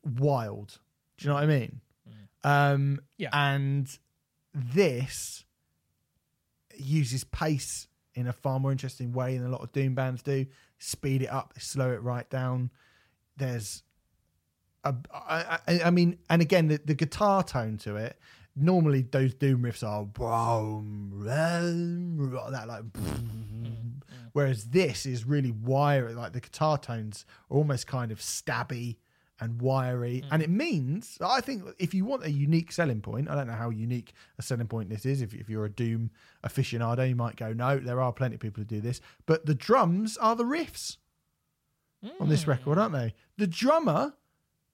wild. 0.04 0.80
Do 1.18 1.26
you 1.26 1.30
know 1.30 1.36
what 1.36 1.44
I 1.44 1.48
mean? 1.48 1.82
Um, 2.44 3.00
Yeah. 3.18 3.30
And 3.34 3.98
this 4.54 5.46
uses 6.76 7.24
pace 7.24 7.88
in 8.18 8.28
a 8.28 8.34
far 8.34 8.60
more 8.60 8.72
interesting 8.72 9.14
way 9.14 9.38
than 9.38 9.46
a 9.46 9.50
lot 9.52 9.62
of 9.62 9.72
Doom 9.72 9.94
bands 9.94 10.24
do. 10.24 10.48
Speed 10.80 11.22
it 11.22 11.28
up, 11.28 11.54
slow 11.60 11.92
it 11.92 12.02
right 12.02 12.28
down. 12.32 12.72
There's 13.38 13.84
a, 14.84 14.96
I, 15.14 15.60
I, 15.68 15.82
I 15.86 15.92
mean, 15.92 16.18
and 16.28 16.42
again, 16.42 16.68
the, 16.68 16.82
the 16.84 16.96
guitar 16.96 17.44
tone 17.44 17.78
to 17.80 17.96
it. 17.96 18.20
Normally, 18.56 19.04
those 19.04 19.36
Doom 19.36 19.62
riffs 19.62 19.84
are 19.84 20.08
that 22.52 22.68
like, 22.68 22.84
mm, 22.94 23.28
mm. 23.28 24.02
whereas 24.34 24.66
this 24.66 25.06
is 25.06 25.26
really 25.26 25.52
wiry. 25.52 26.16
Like 26.16 26.34
the 26.34 26.42
guitar 26.42 26.80
tones 26.80 27.24
are 27.52 27.58
almost 27.58 27.86
kind 27.86 28.12
of 28.12 28.20
stabby 28.20 28.98
and 29.40 29.62
wiry, 29.62 30.24
and 30.32 30.42
it 30.42 30.50
means 30.50 31.18
I 31.22 31.42
think 31.42 31.64
if 31.78 31.94
you 31.94 32.06
want 32.06 32.26
a 32.26 32.32
unique 32.32 32.72
selling 32.72 33.02
point, 33.02 33.30
I 33.30 33.36
don't 33.36 33.48
know 33.48 33.54
how 33.54 33.70
unique 33.70 34.14
a 34.40 34.42
selling 34.42 34.68
point 34.68 34.90
this 34.90 35.06
is. 35.06 35.22
If, 35.22 35.34
if 35.34 35.50
you're 35.50 35.66
a 35.66 35.70
Doom 35.70 36.10
aficionado, 36.44 37.08
you 37.08 37.16
might 37.16 37.36
go, 37.36 37.54
no, 37.54 37.78
there 37.78 38.02
are 38.02 38.12
plenty 38.12 38.36
of 38.36 38.42
people 38.42 38.62
who 38.62 38.66
do 38.66 38.82
this, 38.82 39.00
but 39.26 39.46
the 39.46 39.56
drums 39.56 40.18
are 40.18 40.36
the 40.36 40.44
riffs 40.44 40.98
on 42.20 42.30
this 42.30 42.48
record, 42.48 42.78
aren't 42.78 42.94
they? 42.94 43.14
The 43.38 43.48
drummer 43.48 44.14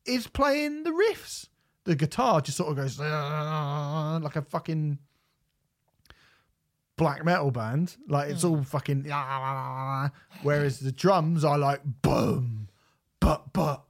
is 0.06 0.28
playing 0.28 0.84
the 0.84 0.92
riffs. 0.92 1.48
The 1.86 1.96
guitar 1.96 2.40
just 2.42 2.58
sort 2.58 2.70
of 2.70 2.78
goes 2.78 3.00
"Ah," 3.02 4.20
like 4.22 4.36
a 4.38 4.42
fucking 4.42 5.00
black 6.96 7.26
metal 7.26 7.52
band. 7.52 7.98
Like 8.08 8.30
it's 8.30 8.44
all 8.44 8.64
fucking. 8.64 9.08
"Ah," 9.12 10.12
Whereas 10.44 10.80
the 10.80 10.92
drums 10.92 11.44
are 11.44 11.58
like 11.58 11.82
boom, 12.02 12.70
but 13.20 13.52
but, 13.54 13.84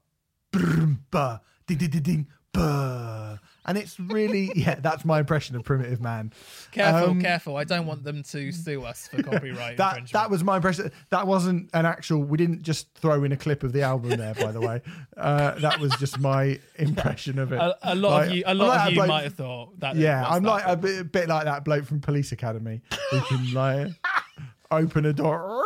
ding 0.53 1.77
ding 1.77 1.77
ding 1.89 2.01
ding, 2.01 2.27
ba. 2.53 3.39
And 3.65 3.77
it's 3.77 3.97
really 3.97 4.51
yeah. 4.55 4.75
That's 4.75 5.05
my 5.05 5.19
impression 5.21 5.55
of 5.55 5.63
Primitive 5.63 6.01
Man. 6.01 6.33
Careful, 6.73 7.11
Um, 7.11 7.21
careful. 7.21 7.55
I 7.55 7.63
don't 7.63 7.85
want 7.85 8.03
them 8.03 8.21
to 8.23 8.51
sue 8.51 8.83
us 8.83 9.07
for 9.07 9.23
copyright 9.23 9.77
That 9.77 9.91
infringement. 9.99 10.11
that 10.11 10.29
was 10.29 10.43
my 10.43 10.57
impression. 10.57 10.91
That 11.11 11.27
wasn't 11.27 11.69
an 11.73 11.85
actual. 11.85 12.21
We 12.23 12.37
didn't 12.37 12.63
just 12.63 12.93
throw 12.95 13.23
in 13.23 13.31
a 13.31 13.37
clip 13.37 13.63
of 13.63 13.71
the 13.71 13.81
album 13.83 14.09
there, 14.17 14.33
by 14.33 14.51
the 14.51 14.59
way. 14.59 14.81
Uh, 15.15 15.51
that 15.59 15.79
was 15.79 15.95
just 15.95 16.19
my 16.19 16.59
impression 16.75 17.39
of 17.39 17.53
it. 17.53 17.57
a, 17.61 17.77
a 17.83 17.95
lot 17.95 18.09
Like, 18.11 18.29
of 18.31 18.35
you, 18.35 18.43
a 18.45 18.49
I'm 18.49 18.57
lot 18.57 18.67
like 18.67 18.81
of 18.81 18.89
you 18.89 18.95
bloke- 18.97 19.07
might 19.07 19.23
have 19.23 19.35
thought 19.35 19.79
that. 19.79 19.95
Yeah, 19.95 20.25
I'm 20.27 20.43
that? 20.43 20.49
like 20.49 20.63
a 20.67 20.75
bit, 20.75 20.99
a 20.99 21.03
bit 21.05 21.29
like 21.29 21.45
that 21.45 21.63
bloke 21.63 21.85
from 21.85 22.01
Police 22.01 22.33
Academy 22.33 22.81
who 23.11 23.21
can 23.21 23.53
like 23.53 23.87
open 24.71 25.05
a 25.05 25.13
door. 25.13 25.63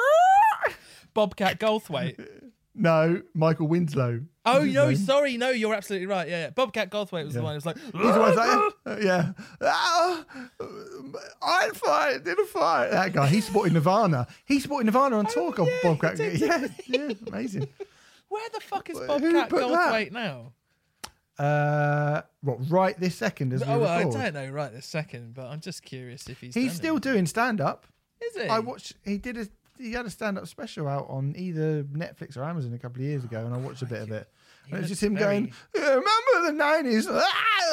Bobcat 1.15 1.59
Goldthwait. 1.59 2.36
No, 2.79 3.21
Michael 3.33 3.67
Winslow. 3.67 4.21
Oh 4.45 4.63
no, 4.63 4.93
sorry, 4.93 5.35
no, 5.35 5.49
you're 5.49 5.73
absolutely 5.73 6.05
right. 6.07 6.29
Yeah, 6.29 6.43
yeah. 6.43 6.49
Bobcat 6.51 6.89
Goldthwait 6.91 7.25
was 7.25 7.33
the 7.33 7.39
Yeah. 7.39 7.43
one 7.43 7.51
who 7.53 7.55
was 7.55 7.65
like, 7.65 7.77
He's 7.77 7.93
always 8.15 8.35
like, 8.35 8.73
uh, 8.85 8.97
yeah, 9.01 9.31
Ah, 9.61 10.25
I'm 11.41 11.73
fine, 11.73 12.21
in 12.25 12.39
a 12.39 12.45
fight. 12.45 12.91
That 12.91 13.13
guy, 13.13 13.27
he 13.27 13.41
supported 13.41 13.73
Nirvana. 13.73 14.27
He 14.45 14.59
supported 14.59 14.85
Nirvana 14.85 15.17
on 15.17 15.25
talk 15.25 15.57
of 15.59 15.67
Oh, 15.67 15.69
yeah, 15.71 15.79
Bobcat. 15.83 16.19
he 16.19 16.37
did, 16.37 16.39
Yeah, 16.41 16.67
yeah, 16.87 17.13
amazing. 17.27 17.67
Where 18.29 18.47
the 18.53 18.59
fuck 18.61 18.89
is 18.89 18.99
Who 18.99 19.07
Bobcat 19.07 19.49
put 19.49 19.59
that? 19.59 19.69
Goldthwait 19.69 20.11
now? 20.11 20.53
Uh, 21.39 22.21
what? 22.41 22.57
Right 22.69 22.99
this 22.99 23.15
second 23.15 23.53
as 23.53 23.61
we 23.65 23.67
Oh, 23.71 23.83
I 23.83 23.99
record. 23.99 24.13
don't 24.13 24.33
know 24.33 24.49
right 24.49 24.71
this 24.73 24.85
second, 24.85 25.33
but 25.33 25.45
I'm 25.47 25.59
just 25.59 25.83
curious 25.83 26.27
if 26.29 26.41
he's. 26.41 26.55
He's 26.55 26.67
done 26.71 26.75
still 26.75 26.93
anything. 26.95 27.11
doing 27.13 27.25
stand 27.27 27.61
up. 27.61 27.85
Is 28.21 28.35
he? 28.41 28.47
I 28.47 28.59
watched. 28.59 28.93
He 29.03 29.17
did 29.19 29.37
a. 29.37 29.47
He 29.79 29.91
had 29.93 30.05
a 30.05 30.09
stand 30.09 30.37
up 30.37 30.47
special 30.47 30.87
out 30.87 31.07
on 31.09 31.33
either 31.37 31.83
Netflix 31.83 32.35
or 32.37 32.43
Amazon 32.43 32.73
a 32.73 32.77
couple 32.79 33.01
of 33.01 33.07
years 33.07 33.23
ago, 33.23 33.45
and 33.45 33.53
I 33.53 33.57
watched 33.57 33.81
a 33.81 33.85
bit 33.85 34.01
of 34.01 34.11
it. 34.11 34.27
He 34.65 34.71
And 34.71 34.79
it 34.79 34.81
was 34.81 34.89
just 34.89 35.03
him 35.03 35.15
very- 35.15 35.23
going, 35.41 35.53
"Yeah, 35.75 35.81
"Remember 35.89 36.45
the 36.45 36.51
nineties? 36.53 37.07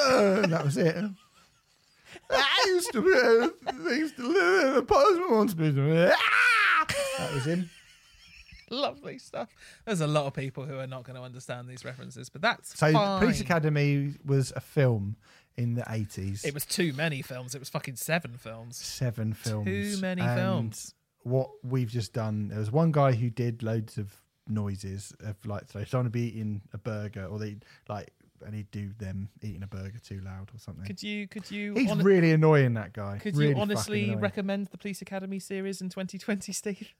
That 0.06 0.62
was 0.64 0.76
it. 0.76 0.97
I 2.31 2.64
used 2.68 2.93
to 2.93 3.02
be. 3.02 3.70
I 3.70 3.94
used 3.94 4.16
to 4.16 4.22
live 4.26 4.68
in 4.72 4.76
a 4.76 4.82
postman 4.82 5.31
once. 5.31 5.55
Ah! 5.59 6.86
That 7.18 7.32
was 7.35 7.44
him. 7.47 7.70
Lovely 8.70 9.18
stuff. 9.18 9.48
There's 9.85 10.01
a 10.01 10.06
lot 10.06 10.26
of 10.26 10.35
people 10.35 10.64
who 10.64 10.78
are 10.78 10.86
not 10.86 11.05
going 11.05 11.16
to 11.16 11.22
understand 11.22 11.68
these 11.68 11.85
references, 11.85 12.28
but 12.28 12.40
that's 12.43 12.78
So, 12.78 12.93
fine. 12.93 13.20
Police 13.20 13.40
Academy 13.40 14.14
was 14.24 14.52
a 14.56 14.60
film 14.60 15.16
in 15.56 15.74
the 15.74 15.85
eighties. 15.90 16.44
It 16.44 16.55
was 16.55 16.64
too 16.64 16.93
many 16.93 17.22
films. 17.22 17.55
It 17.55 17.59
was 17.60 17.68
fucking 17.68 17.97
seven 17.97 18.36
films. 18.36 18.76
seven 18.76 19.32
films. 19.32 19.66
Too 19.66 20.01
many 20.01 20.22
and 20.22 20.39
films. 20.40 20.94
What 21.25 21.51
we've 21.63 21.89
just 21.89 22.13
done, 22.13 22.49
there 22.49 22.59
was 22.59 22.71
one 22.71 22.93
guy 22.93 23.13
who 23.13 23.29
did 23.29 23.63
loads 23.63 23.99
of 23.99 24.15
noises 24.49 25.15
of 25.21 25.37
like, 25.47 25.65
so 25.71 25.85
someone 25.85 26.07
would 26.07 26.13
be 26.13 26.29
eating 26.29 26.63
a 26.73 26.79
burger, 26.79 27.25
or 27.27 27.39
they 27.39 27.57
like, 27.89 28.13
and 28.45 28.55
he'd 28.55 28.71
do 28.71 28.91
them 28.99 29.29
eating 29.43 29.63
a 29.63 29.67
burger 29.67 29.99
too 29.99 30.21
loud 30.21 30.51
or 30.55 30.59
something. 30.59 30.85
Could 30.85 31.03
you? 31.03 31.27
Could 31.27 31.51
you? 31.51 31.75
He's 31.75 31.95
really 31.97 32.33
annoying, 32.33 32.75
that 32.75 32.93
guy. 32.93 33.19
could 33.23 33.37
Really 33.37 33.55
you 33.55 33.61
honestly 33.61 34.15
recommend 34.17 34.69
the 34.69 34.79
Police 34.79 35.03
Academy 35.03 35.39
series 35.39 35.81
in 35.81 35.89
2020, 35.89 36.53
Steve? 36.53 36.95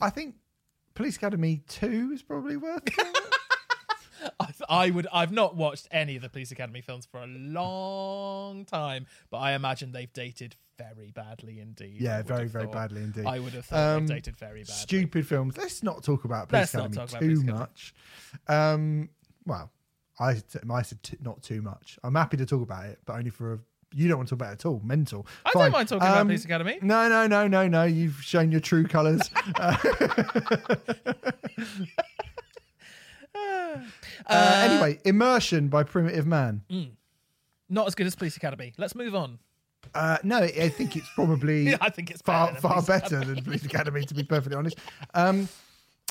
I 0.00 0.10
think 0.10 0.34
Police 0.94 1.16
Academy 1.16 1.62
Two 1.68 2.10
is 2.12 2.22
probably 2.22 2.56
worth. 2.56 2.82
I, 4.40 4.46
I 4.68 4.90
would. 4.90 5.06
I've 5.12 5.32
not 5.32 5.56
watched 5.56 5.88
any 5.90 6.16
of 6.16 6.22
the 6.22 6.28
Police 6.28 6.50
Academy 6.52 6.80
films 6.80 7.06
for 7.06 7.22
a 7.22 7.26
long 7.26 8.64
time, 8.64 9.06
but 9.30 9.38
I 9.38 9.52
imagine 9.52 9.92
they've 9.92 10.12
dated 10.12 10.56
very 10.78 11.10
badly 11.10 11.60
indeed. 11.60 12.00
Yeah, 12.00 12.22
very, 12.22 12.46
very 12.48 12.64
thought. 12.64 12.72
badly 12.72 13.02
indeed. 13.02 13.26
I 13.26 13.38
would 13.38 13.52
have 13.52 13.66
thought 13.66 13.96
Um, 13.96 14.06
they've 14.06 14.16
dated 14.16 14.36
very 14.36 14.60
badly. 14.60 14.74
Stupid 14.74 15.26
films. 15.26 15.56
Let's 15.56 15.82
not 15.82 16.02
talk 16.02 16.24
about 16.24 16.48
Police 16.48 16.74
Let's 16.74 16.74
Academy 16.74 16.96
about 16.96 17.08
too 17.10 17.18
Police 17.18 17.38
Academy. 17.42 17.58
much. 17.58 17.94
Um, 18.48 19.08
well, 19.46 19.70
I, 20.18 20.42
I 20.70 20.82
said 20.82 21.02
t- 21.02 21.16
not 21.20 21.42
too 21.42 21.62
much. 21.62 21.98
I'm 22.02 22.14
happy 22.14 22.36
to 22.38 22.46
talk 22.46 22.62
about 22.62 22.86
it, 22.86 22.98
but 23.04 23.16
only 23.16 23.30
for 23.30 23.54
a. 23.54 23.58
You 23.94 24.08
don't 24.08 24.16
want 24.16 24.28
to 24.30 24.36
talk 24.36 24.40
about 24.40 24.52
it 24.54 24.60
at 24.60 24.66
all. 24.66 24.80
Mental. 24.82 25.26
I 25.44 25.50
Fine. 25.52 25.62
don't 25.64 25.72
mind 25.72 25.88
talking 25.88 26.08
about 26.08 26.18
Um, 26.22 26.26
Police 26.28 26.46
Academy. 26.46 26.78
No, 26.80 27.10
no, 27.10 27.26
no, 27.26 27.46
no, 27.46 27.68
no. 27.68 27.84
You've 27.84 28.22
shown 28.22 28.50
your 28.50 28.62
true 28.62 28.84
colours. 28.84 29.20
Uh, 29.56 29.76
Uh, 34.26 34.68
anyway, 34.70 34.98
Immersion 35.04 35.68
by 35.68 35.82
Primitive 35.82 36.26
Man. 36.26 36.62
Not 37.68 37.86
as 37.86 37.94
good 37.94 38.06
as 38.06 38.14
Police 38.14 38.36
Academy. 38.36 38.72
Let's 38.78 38.94
move 38.94 39.14
on. 39.14 39.38
Uh, 39.94 40.18
no, 40.22 40.38
I 40.38 40.68
think 40.68 40.96
it's 40.96 41.08
probably 41.14 41.74
I 41.80 41.90
think 41.90 42.10
it's 42.10 42.22
far 42.22 42.46
better 42.48 42.52
than 42.52 42.60
far 42.62 42.82
Police 42.82 42.86
better 42.86 43.24
than 43.24 43.44
Police 43.44 43.64
Academy, 43.64 44.04
to 44.04 44.14
be 44.14 44.22
perfectly 44.22 44.56
honest. 44.56 44.78
Um, 45.14 45.48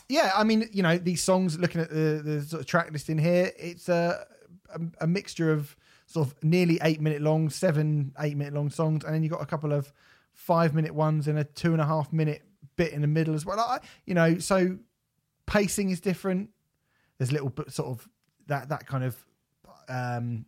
yeah, 0.10 0.32
I 0.36 0.44
mean, 0.44 0.70
you 0.74 0.84
know, 0.84 0.98
these 0.98 1.24
songs. 1.24 1.58
Looking 1.58 1.82
at 1.82 1.90
the 1.90 2.22
the 2.24 2.42
sort 2.42 2.62
of 2.62 2.66
track 2.68 2.92
list 2.92 3.10
in 3.10 3.18
here, 3.18 3.52
it's 3.58 3.88
a 3.90 4.26
a, 4.74 4.82
a 5.02 5.08
mixture 5.08 5.52
of 5.52 5.76
sort 6.06 6.28
of 6.28 6.44
nearly 6.44 6.80
eight 6.84 7.00
minute 7.00 7.22
long, 7.22 7.50
seven 7.50 8.14
eight 8.20 8.36
minute 8.36 8.54
long 8.54 8.70
songs, 8.70 9.04
and 9.04 9.14
then 9.14 9.24
you 9.24 9.30
got 9.30 9.42
a 9.42 9.46
couple 9.46 9.72
of 9.72 9.92
five 10.34 10.74
minute 10.76 10.94
ones 10.94 11.28
and 11.28 11.40
a 11.40 11.44
two 11.44 11.72
and 11.72 11.82
a 11.82 11.86
half 11.86 12.12
minute 12.12 12.44
bit 12.76 12.92
in 12.94 13.02
the 13.02 13.08
middle 13.08 13.34
as 13.34 13.46
well. 13.46 13.60
I, 13.60 13.80
you 14.06 14.14
know, 14.14 14.38
so 14.40 14.78
pacing 15.46 15.90
is 15.90 16.00
different. 16.00 16.50
There's 17.22 17.32
little 17.32 17.54
sort 17.68 17.90
of 17.90 18.10
that 18.48 18.70
that 18.70 18.88
kind 18.88 19.04
of 19.04 19.16
um 19.88 20.48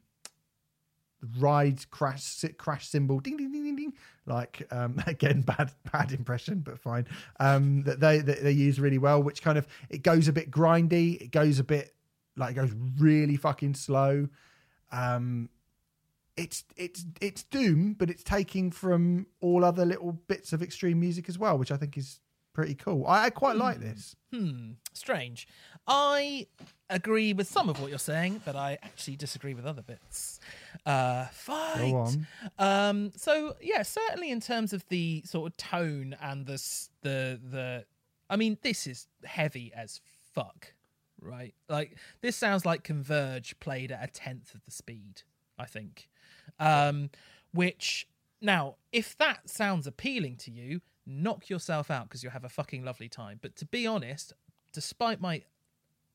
ride 1.37 1.87
crash 1.91 2.43
crash 2.57 2.87
cymbal 2.87 3.19
ding 3.19 3.37
ding 3.37 3.51
ding 3.51 3.63
ding 3.63 3.75
ding 3.75 3.93
like 4.25 4.67
um 4.71 4.99
again 5.05 5.41
bad 5.41 5.71
bad 5.91 6.11
impression 6.11 6.61
but 6.61 6.79
fine 6.79 7.05
um 7.39 7.83
that 7.83 7.99
they 7.99 8.17
that 8.17 8.41
they 8.41 8.51
use 8.51 8.79
really 8.79 8.97
well 8.97 9.21
which 9.21 9.43
kind 9.43 9.59
of 9.59 9.67
it 9.91 10.01
goes 10.01 10.27
a 10.27 10.33
bit 10.33 10.49
grindy 10.49 11.21
it 11.21 11.29
goes 11.29 11.59
a 11.59 11.63
bit 11.63 11.93
like 12.37 12.53
it 12.53 12.55
goes 12.55 12.73
really 12.97 13.35
fucking 13.35 13.75
slow. 13.75 14.27
Um 14.91 15.49
it's 16.35 16.63
it's 16.75 17.05
it's 17.21 17.43
doom 17.43 17.93
but 17.93 18.09
it's 18.09 18.23
taking 18.23 18.71
from 18.71 19.27
all 19.41 19.63
other 19.63 19.85
little 19.85 20.13
bits 20.27 20.53
of 20.53 20.63
extreme 20.63 20.99
music 20.99 21.29
as 21.29 21.37
well 21.37 21.55
which 21.55 21.71
i 21.71 21.77
think 21.77 21.95
is 21.95 22.19
pretty 22.53 22.75
cool 22.75 23.05
i, 23.07 23.25
I 23.25 23.29
quite 23.29 23.57
like 23.57 23.79
this 23.79 24.15
Hmm, 24.33 24.71
strange. 24.93 25.47
I 25.85 26.47
agree 26.89 27.33
with 27.33 27.47
some 27.47 27.69
of 27.69 27.79
what 27.79 27.91
you're 27.91 27.99
saying, 27.99 28.41
but 28.43 28.55
I 28.55 28.79
actually 28.81 29.15
disagree 29.15 29.53
with 29.53 29.63
other 29.63 29.83
bits. 29.83 30.39
Uh, 30.87 31.27
on 31.93 32.27
Um, 32.57 33.11
so 33.15 33.55
yeah, 33.61 33.83
certainly 33.83 34.31
in 34.31 34.39
terms 34.39 34.73
of 34.73 34.87
the 34.89 35.21
sort 35.23 35.51
of 35.51 35.57
tone 35.57 36.15
and 36.19 36.47
the 36.47 36.53
the 37.03 37.39
the, 37.47 37.85
I 38.27 38.35
mean, 38.35 38.57
this 38.63 38.87
is 38.87 39.05
heavy 39.23 39.71
as 39.75 40.01
fuck, 40.33 40.73
right? 41.21 41.53
Like 41.69 41.99
this 42.21 42.35
sounds 42.35 42.65
like 42.65 42.83
Converge 42.83 43.59
played 43.59 43.91
at 43.91 44.03
a 44.03 44.07
tenth 44.11 44.55
of 44.55 44.65
the 44.65 44.71
speed. 44.71 45.21
I 45.59 45.65
think, 45.65 46.09
um, 46.59 47.11
which 47.53 48.07
now 48.41 48.77
if 48.91 49.15
that 49.19 49.47
sounds 49.47 49.85
appealing 49.85 50.37
to 50.37 50.49
you, 50.49 50.81
knock 51.05 51.49
yourself 51.49 51.91
out 51.91 52.07
because 52.07 52.23
you'll 52.23 52.31
have 52.31 52.43
a 52.43 52.49
fucking 52.49 52.83
lovely 52.83 53.09
time. 53.09 53.39
But 53.41 53.55
to 53.57 53.65
be 53.65 53.85
honest, 53.87 54.33
despite 54.71 55.21
my 55.21 55.43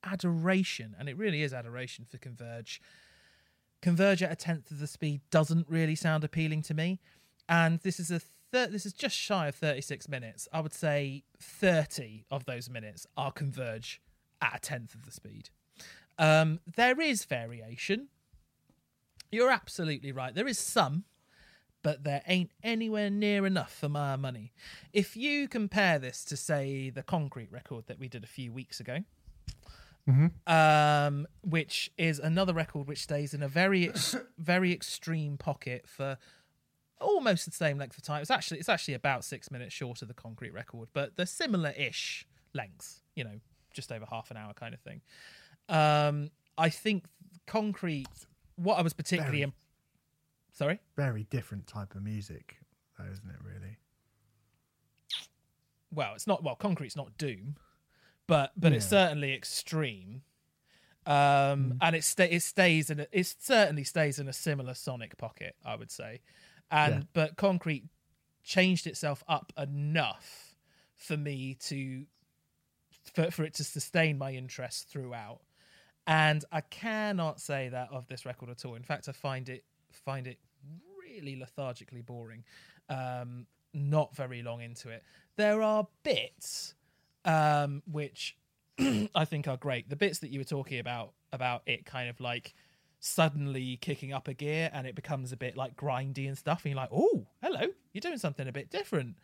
adoration, 0.04 0.94
and 0.98 1.08
it 1.08 1.16
really 1.16 1.42
is 1.42 1.52
adoration 1.52 2.06
for 2.08 2.18
Converge. 2.18 2.80
Converge 3.80 4.22
at 4.22 4.32
a 4.32 4.36
tenth 4.36 4.70
of 4.70 4.80
the 4.80 4.86
speed 4.86 5.20
doesn't 5.30 5.68
really 5.68 5.94
sound 5.94 6.24
appealing 6.24 6.62
to 6.62 6.74
me, 6.74 7.00
and 7.48 7.80
this 7.80 8.00
is 8.00 8.10
a 8.10 8.20
thir- 8.52 8.66
this 8.66 8.84
is 8.84 8.92
just 8.92 9.16
shy 9.16 9.48
of 9.48 9.54
thirty 9.54 9.80
six 9.80 10.08
minutes. 10.08 10.48
I 10.52 10.60
would 10.60 10.72
say 10.74 11.22
thirty 11.40 12.24
of 12.30 12.44
those 12.44 12.68
minutes 12.68 13.06
are 13.16 13.30
Converge 13.30 14.00
at 14.42 14.56
a 14.56 14.60
tenth 14.60 14.94
of 14.94 15.04
the 15.04 15.12
speed. 15.12 15.50
Um, 16.18 16.60
there 16.66 17.00
is 17.00 17.24
variation. 17.24 18.08
You're 19.30 19.50
absolutely 19.50 20.10
right. 20.10 20.34
There 20.34 20.48
is 20.48 20.58
some, 20.58 21.04
but 21.88 22.04
there 22.04 22.20
ain't 22.26 22.50
anywhere 22.62 23.08
near 23.08 23.46
enough 23.46 23.72
for 23.72 23.88
my 23.88 24.14
money. 24.14 24.52
If 24.92 25.16
you 25.16 25.48
compare 25.48 25.98
this 25.98 26.22
to, 26.26 26.36
say, 26.36 26.90
the 26.90 27.02
Concrete 27.02 27.50
record 27.50 27.84
that 27.86 27.98
we 27.98 28.08
did 28.08 28.24
a 28.24 28.26
few 28.26 28.52
weeks 28.52 28.78
ago, 28.78 28.98
um, 30.46 31.26
which 31.42 31.90
is 31.96 32.18
another 32.18 32.52
record 32.52 32.88
which 32.88 33.02
stays 33.02 33.32
in 33.32 33.42
a 33.42 33.48
very, 33.48 33.88
ex- 33.88 34.14
very 34.38 34.70
extreme 34.70 35.38
pocket 35.38 35.86
for 35.88 36.18
almost 37.00 37.46
the 37.46 37.52
same 37.52 37.78
length 37.78 37.96
of 37.96 38.04
time. 38.04 38.20
It's 38.20 38.30
actually 38.30 38.58
it's 38.58 38.68
actually 38.68 38.92
about 38.92 39.24
six 39.24 39.50
minutes 39.50 39.72
short 39.72 40.02
of 40.02 40.08
the 40.08 40.14
Concrete 40.14 40.52
record, 40.52 40.90
but 40.92 41.16
they're 41.16 41.24
similar-ish 41.24 42.26
lengths. 42.52 43.00
You 43.14 43.24
know, 43.24 43.40
just 43.72 43.90
over 43.90 44.04
half 44.04 44.30
an 44.30 44.36
hour 44.36 44.52
kind 44.52 44.74
of 44.74 44.80
thing. 44.80 45.00
Um, 45.70 46.32
I 46.58 46.68
think 46.68 47.04
Concrete. 47.46 48.26
What 48.56 48.78
I 48.78 48.82
was 48.82 48.92
particularly, 48.92 49.38
Very. 49.38 49.52
Sorry. 50.58 50.80
very 50.96 51.24
different 51.30 51.66
type 51.66 51.94
of 51.94 52.02
music 52.02 52.56
though 52.98 53.04
isn't 53.10 53.28
it 53.30 53.36
really 53.44 53.78
well, 55.90 56.14
it's 56.14 56.26
not 56.26 56.42
well, 56.42 56.54
concrete's 56.54 56.96
not 56.96 57.16
doom, 57.16 57.56
but 58.26 58.52
but 58.56 58.72
it's 58.72 58.86
certainly 58.86 59.32
extreme. 59.32 60.22
Um, 61.06 61.78
and 61.80 61.96
it 61.96 62.04
sta- 62.04 62.28
it 62.30 62.42
stays 62.42 62.90
in 62.90 63.00
a, 63.00 63.06
it 63.10 63.34
certainly 63.38 63.84
stays 63.84 64.18
in 64.18 64.28
a 64.28 64.32
similar 64.32 64.74
sonic 64.74 65.16
pocket, 65.16 65.56
I 65.64 65.76
would 65.76 65.90
say. 65.90 66.20
And 66.70 66.94
Yeah. 66.94 67.02
but 67.14 67.36
concrete 67.36 67.84
changed 68.44 68.86
itself 68.86 69.24
up 69.26 69.52
enough 69.56 70.54
for 70.94 71.16
me 71.16 71.54
to 71.60 72.04
for, 73.14 73.30
for 73.30 73.44
it 73.44 73.54
to 73.54 73.64
sustain 73.64 74.18
my 74.18 74.32
interest 74.32 74.90
throughout. 74.90 75.40
And 76.06 76.44
I 76.52 76.60
cannot 76.60 77.40
say 77.40 77.70
that 77.70 77.88
of 77.90 78.06
this 78.08 78.26
record 78.26 78.50
at 78.50 78.64
all. 78.66 78.74
In 78.74 78.82
fact, 78.82 79.08
I 79.08 79.12
find 79.12 79.48
it 79.48 79.64
find 79.90 80.26
it 80.26 80.38
really 81.20 81.38
lethargically 81.38 82.02
boring. 82.02 82.44
Um, 82.88 83.46
not 83.74 84.14
very 84.16 84.42
long 84.42 84.62
into 84.62 84.88
it. 84.88 85.02
There 85.36 85.62
are 85.62 85.86
bits 86.02 86.74
um, 87.24 87.82
which 87.90 88.36
I 89.14 89.24
think 89.24 89.48
are 89.48 89.56
great. 89.56 89.88
The 89.88 89.96
bits 89.96 90.20
that 90.20 90.30
you 90.30 90.40
were 90.40 90.44
talking 90.44 90.78
about 90.78 91.12
about 91.32 91.62
it 91.66 91.84
kind 91.84 92.08
of 92.08 92.20
like 92.20 92.54
suddenly 93.00 93.76
kicking 93.76 94.12
up 94.12 94.26
a 94.28 94.34
gear 94.34 94.70
and 94.72 94.86
it 94.86 94.94
becomes 94.94 95.30
a 95.30 95.36
bit 95.36 95.56
like 95.56 95.76
grindy 95.76 96.26
and 96.26 96.36
stuff, 96.36 96.64
and 96.64 96.72
you're 96.72 96.80
like, 96.80 96.90
oh, 96.92 97.26
hello, 97.42 97.62
you're 97.92 98.00
doing 98.00 98.18
something 98.18 98.48
a 98.48 98.52
bit 98.52 98.70
different. 98.70 99.16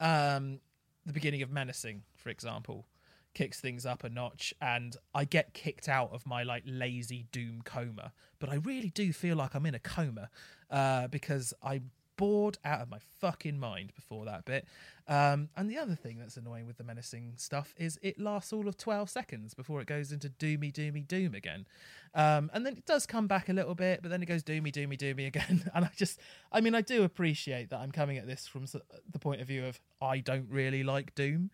Um, 0.00 0.60
the 1.04 1.12
beginning 1.12 1.42
of 1.42 1.50
Menacing, 1.50 2.02
for 2.14 2.28
example, 2.28 2.86
kicks 3.34 3.60
things 3.60 3.86
up 3.86 4.04
a 4.04 4.08
notch, 4.08 4.52
and 4.60 4.96
I 5.14 5.24
get 5.24 5.54
kicked 5.54 5.88
out 5.88 6.10
of 6.12 6.26
my 6.26 6.42
like 6.42 6.64
lazy 6.66 7.26
doom 7.32 7.62
coma, 7.64 8.12
but 8.38 8.48
I 8.48 8.56
really 8.56 8.90
do 8.90 9.12
feel 9.12 9.36
like 9.36 9.54
I'm 9.54 9.66
in 9.66 9.74
a 9.74 9.78
coma 9.80 10.30
uh, 10.70 11.08
because 11.08 11.54
I 11.62 11.82
bored 12.16 12.58
out 12.64 12.80
of 12.80 12.90
my 12.90 12.98
fucking 13.20 13.58
mind 13.58 13.92
before 13.94 14.24
that 14.24 14.44
bit. 14.44 14.66
Um, 15.08 15.50
and 15.56 15.70
the 15.70 15.78
other 15.78 15.94
thing 15.94 16.18
that's 16.18 16.36
annoying 16.36 16.66
with 16.66 16.78
the 16.78 16.84
menacing 16.84 17.34
stuff 17.36 17.74
is 17.76 17.98
it 18.02 18.18
lasts 18.18 18.52
all 18.52 18.66
of 18.66 18.76
12 18.76 19.08
seconds 19.08 19.54
before 19.54 19.80
it 19.80 19.86
goes 19.86 20.10
into 20.12 20.28
doomy, 20.28 20.72
doomy, 20.72 21.06
doom 21.06 21.34
again. 21.34 21.66
Um, 22.14 22.50
and 22.52 22.64
then 22.64 22.76
it 22.76 22.86
does 22.86 23.06
come 23.06 23.26
back 23.26 23.48
a 23.48 23.52
little 23.52 23.74
bit, 23.74 24.00
but 24.02 24.10
then 24.10 24.22
it 24.22 24.26
goes 24.26 24.42
doomy, 24.42 24.72
doomy, 24.72 24.98
doomy 24.98 25.26
again. 25.28 25.70
And 25.74 25.84
I 25.84 25.90
just, 25.96 26.18
I 26.50 26.60
mean, 26.60 26.74
I 26.74 26.80
do 26.80 27.04
appreciate 27.04 27.70
that 27.70 27.80
I'm 27.80 27.92
coming 27.92 28.16
at 28.16 28.26
this 28.26 28.46
from 28.46 28.64
the 28.64 29.18
point 29.18 29.40
of 29.40 29.46
view 29.46 29.64
of 29.66 29.78
I 30.00 30.18
don't 30.18 30.48
really 30.50 30.82
like 30.82 31.14
Doom. 31.14 31.50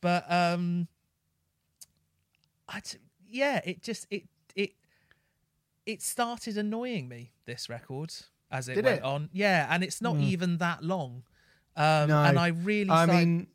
But, 0.00 0.30
um, 0.30 0.86
I 2.68 2.80
yeah, 3.28 3.60
it 3.64 3.82
just, 3.82 4.06
it, 4.10 4.24
it, 4.54 4.72
it 5.84 6.02
started 6.02 6.56
annoying 6.56 7.08
me, 7.08 7.32
this 7.46 7.68
record, 7.68 8.12
as 8.50 8.68
it 8.68 8.74
Did 8.76 8.84
went 8.84 8.98
it? 8.98 9.04
on. 9.04 9.28
Yeah, 9.32 9.66
and 9.70 9.82
it's 9.84 10.00
not 10.00 10.16
even 10.16 10.58
that 10.58 10.82
long. 10.82 11.24
Um, 11.76 12.08
No. 12.08 12.22
and 12.24 12.38
I 12.38 12.48
really 12.48 12.90
I 12.90 13.04
started- 13.04 13.12
mean, 13.26 13.46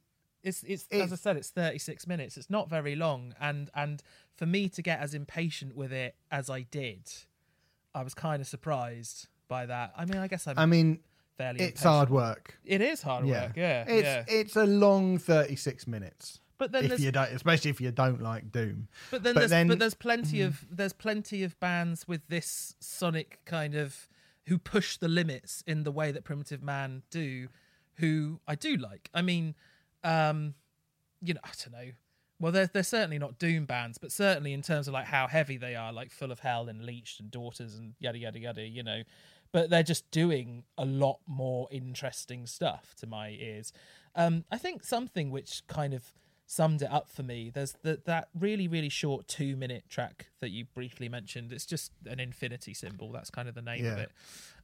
it's 0.44 0.64
it's 0.64 0.88
it- 0.90 1.02
as 1.02 1.12
I 1.14 1.16
said, 1.16 1.38
it's 1.38 1.50
36 1.50 2.08
minutes. 2.08 2.38
It's 2.38 2.50
not 2.50 2.70
very 2.70 2.96
long, 2.96 3.34
and 3.40 3.70
and 3.76 4.02
for 4.36 4.46
me 4.46 4.70
to 4.70 4.82
get 4.82 5.00
as 5.00 5.14
impatient 5.14 5.76
with 5.76 5.92
it 5.92 6.16
as 6.32 6.50
I 6.50 6.62
did, 6.64 7.10
I 7.94 8.02
was 8.04 8.14
kind 8.14 8.42
of 8.42 8.48
surprised 8.48 9.28
by 9.48 9.66
that. 9.66 9.94
I 9.98 10.06
mean, 10.06 10.18
I 10.18 10.28
guess 10.28 10.48
I'm 10.48 10.58
I 10.58 10.66
mean, 10.66 11.00
fairly. 11.38 11.60
it's 11.60 11.82
impatient. 11.82 11.84
hard 11.94 12.10
work. 12.10 12.60
It 12.66 12.82
is 12.82 13.02
hard 13.02 13.26
Yeah, 13.28 13.48
work. 13.48 13.58
Yeah, 13.58 13.84
it's 13.88 14.04
yeah. 14.06 14.24
it's 14.28 14.56
a 14.56 14.66
long 14.66 15.18
thirty-six 15.18 15.86
minutes. 15.88 16.40
But 16.60 16.72
then 16.72 16.86
if 16.86 17.00
you 17.00 17.12
don't, 17.12 17.30
especially 17.32 17.72
if 17.72 17.82
you 17.82 17.92
don't 17.92 18.22
like 18.22 18.52
Doom. 18.52 18.88
But 19.12 19.24
then, 19.24 19.34
But 19.34 19.40
there's, 19.42 19.50
then- 19.52 19.68
but 19.68 19.80
there's 19.80 19.96
plenty 19.96 20.42
of 20.42 20.66
there's 20.72 20.94
plenty 20.94 21.44
of 21.44 21.60
bands 21.60 22.08
with 22.08 22.26
this 22.30 22.76
sonic 22.80 23.42
kind 23.46 23.76
of 23.76 24.08
who 24.48 24.58
push 24.58 24.98
the 24.98 25.08
limits 25.08 25.64
in 25.66 25.84
the 25.84 25.92
way 25.92 26.12
that 26.12 26.24
Primitive 26.24 26.62
Man 26.62 27.04
do, 27.10 27.48
who 27.96 28.40
I 28.48 28.56
do 28.56 28.76
like. 28.76 29.10
I 29.14 29.22
mean, 29.22 29.56
um, 30.04 30.56
you 31.22 31.34
know, 31.34 31.42
I 31.44 31.50
don't 31.64 31.72
know. 31.72 31.92
Well, 32.40 32.52
they're 32.52 32.68
they're 32.68 32.84
certainly 32.84 33.20
not 33.20 33.40
doom 33.40 33.66
bands, 33.66 33.98
but 33.98 34.12
certainly 34.12 34.54
in 34.54 34.62
terms 34.62 34.88
of 34.88 34.94
like 34.94 35.06
how 35.06 35.28
heavy 35.28 35.58
they 35.58 35.76
are, 35.76 35.94
like 35.94 36.12
Full 36.12 36.32
of 36.32 36.40
Hell 36.40 36.68
and 36.68 36.84
Leeched 36.84 37.20
and 37.20 37.32
Daughters 37.32 37.76
and 37.76 37.94
yada 38.00 38.18
yada 38.18 38.40
yada. 38.40 38.68
You 38.68 38.84
know, 38.84 39.04
but 39.54 39.70
they're 39.70 39.84
just 39.84 40.10
doing 40.12 40.64
a 40.78 40.84
lot 40.84 41.20
more 41.26 41.70
interesting 41.72 42.46
stuff 42.46 42.96
to 43.00 43.08
my 43.08 43.30
ears. 43.30 43.72
Um, 44.16 44.44
I 44.52 44.58
think 44.58 44.84
something 44.84 45.32
which 45.32 45.62
kind 45.68 45.94
of 45.94 46.12
summed 46.46 46.82
it 46.82 46.92
up 46.92 47.10
for 47.10 47.24
me. 47.24 47.50
There's 47.54 47.74
that 47.84 48.06
that 48.06 48.30
really 48.38 48.68
really 48.68 48.90
short 48.90 49.28
two 49.28 49.56
minute 49.56 49.86
track 49.90 50.28
that 50.40 50.50
you 50.52 50.66
briefly 50.66 51.10
mentioned. 51.10 51.52
It's 51.52 51.66
just 51.66 51.92
an 52.06 52.20
infinity 52.20 52.74
symbol. 52.74 53.12
That's 53.12 53.30
kind 53.30 53.48
of 53.48 53.56
the 53.56 53.62
name 53.62 53.86
of 53.86 53.98
Yeah. 53.98 54.04
it. 54.06 54.12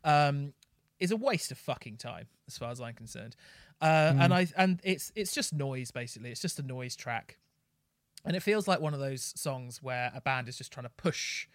Um, 0.04 0.54
is 1.00 1.12
a 1.12 1.18
waste 1.18 1.50
of 1.52 1.58
fucking 1.58 1.96
time 1.98 2.28
as 2.48 2.58
far 2.58 2.72
as 2.72 2.82
I'm 2.82 2.94
concerned. 2.94 3.36
Uh, 3.82 4.14
And 4.20 4.34
I 4.34 4.48
and 4.58 4.82
it's 4.84 5.12
it's 5.16 5.34
just 5.34 5.54
noise 5.54 5.92
basically. 5.92 6.32
It's 6.32 6.42
just 6.42 6.60
a 6.60 6.64
noise 6.64 6.96
track, 6.98 7.38
and 8.26 8.36
it 8.36 8.42
feels 8.44 8.68
like 8.68 8.82
one 8.82 8.94
of 8.94 9.00
those 9.00 9.34
songs 9.40 9.82
where 9.82 10.12
a 10.14 10.20
band 10.20 10.50
is 10.50 10.58
just 10.58 10.74
trying 10.74 10.86
to 10.86 10.92
push 10.98 11.48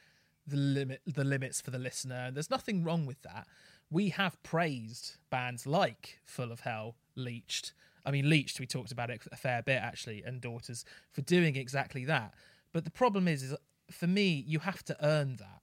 the 0.47 0.57
limit 0.57 1.03
the 1.07 1.25
limits 1.25 1.61
for 1.61 1.71
the 1.71 1.79
listener. 1.79 2.17
And 2.27 2.35
there's 2.37 2.51
nothing 2.51 2.83
wrong 2.83 3.05
with 3.05 3.21
that. 3.23 3.47
We 3.91 4.09
have 4.11 4.43
praised 4.43 5.17
bands 5.29 5.67
like 5.67 6.21
Full 6.25 6.51
of 6.51 6.61
Hell, 6.61 6.97
Leeched. 7.15 7.73
I 8.05 8.11
mean, 8.11 8.27
Leeched. 8.27 8.61
We 8.61 8.67
talked 8.67 8.93
about 8.93 9.11
it 9.11 9.23
a 9.33 9.37
fair 9.37 9.63
bit 9.63 9.81
actually, 9.83 10.23
and 10.23 10.41
Daughters 10.41 10.85
for 11.11 11.23
doing 11.23 11.57
exactly 11.57 12.05
that. 12.05 12.35
But 12.73 12.85
the 12.85 12.91
problem 12.91 13.29
is, 13.29 13.43
is 13.43 13.55
for 13.91 14.07
me, 14.07 14.45
you 14.47 14.61
have 14.61 14.85
to 14.85 14.97
earn 15.05 15.37
that, 15.37 15.63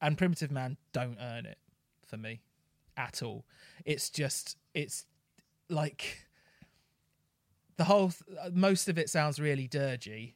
and 0.00 0.16
Primitive 0.16 0.50
Man 0.50 0.76
don't 0.92 1.18
earn 1.20 1.46
it 1.46 1.58
for 2.06 2.16
me 2.16 2.40
at 2.96 3.22
all. 3.22 3.44
It's 3.84 4.10
just 4.10 4.56
it's 4.74 5.04
like 5.68 6.26
the 7.76 7.84
whole 7.84 8.10
th- 8.10 8.52
most 8.52 8.88
of 8.88 8.98
it 8.98 9.10
sounds 9.10 9.38
really 9.38 9.68
dirgy 9.68 10.32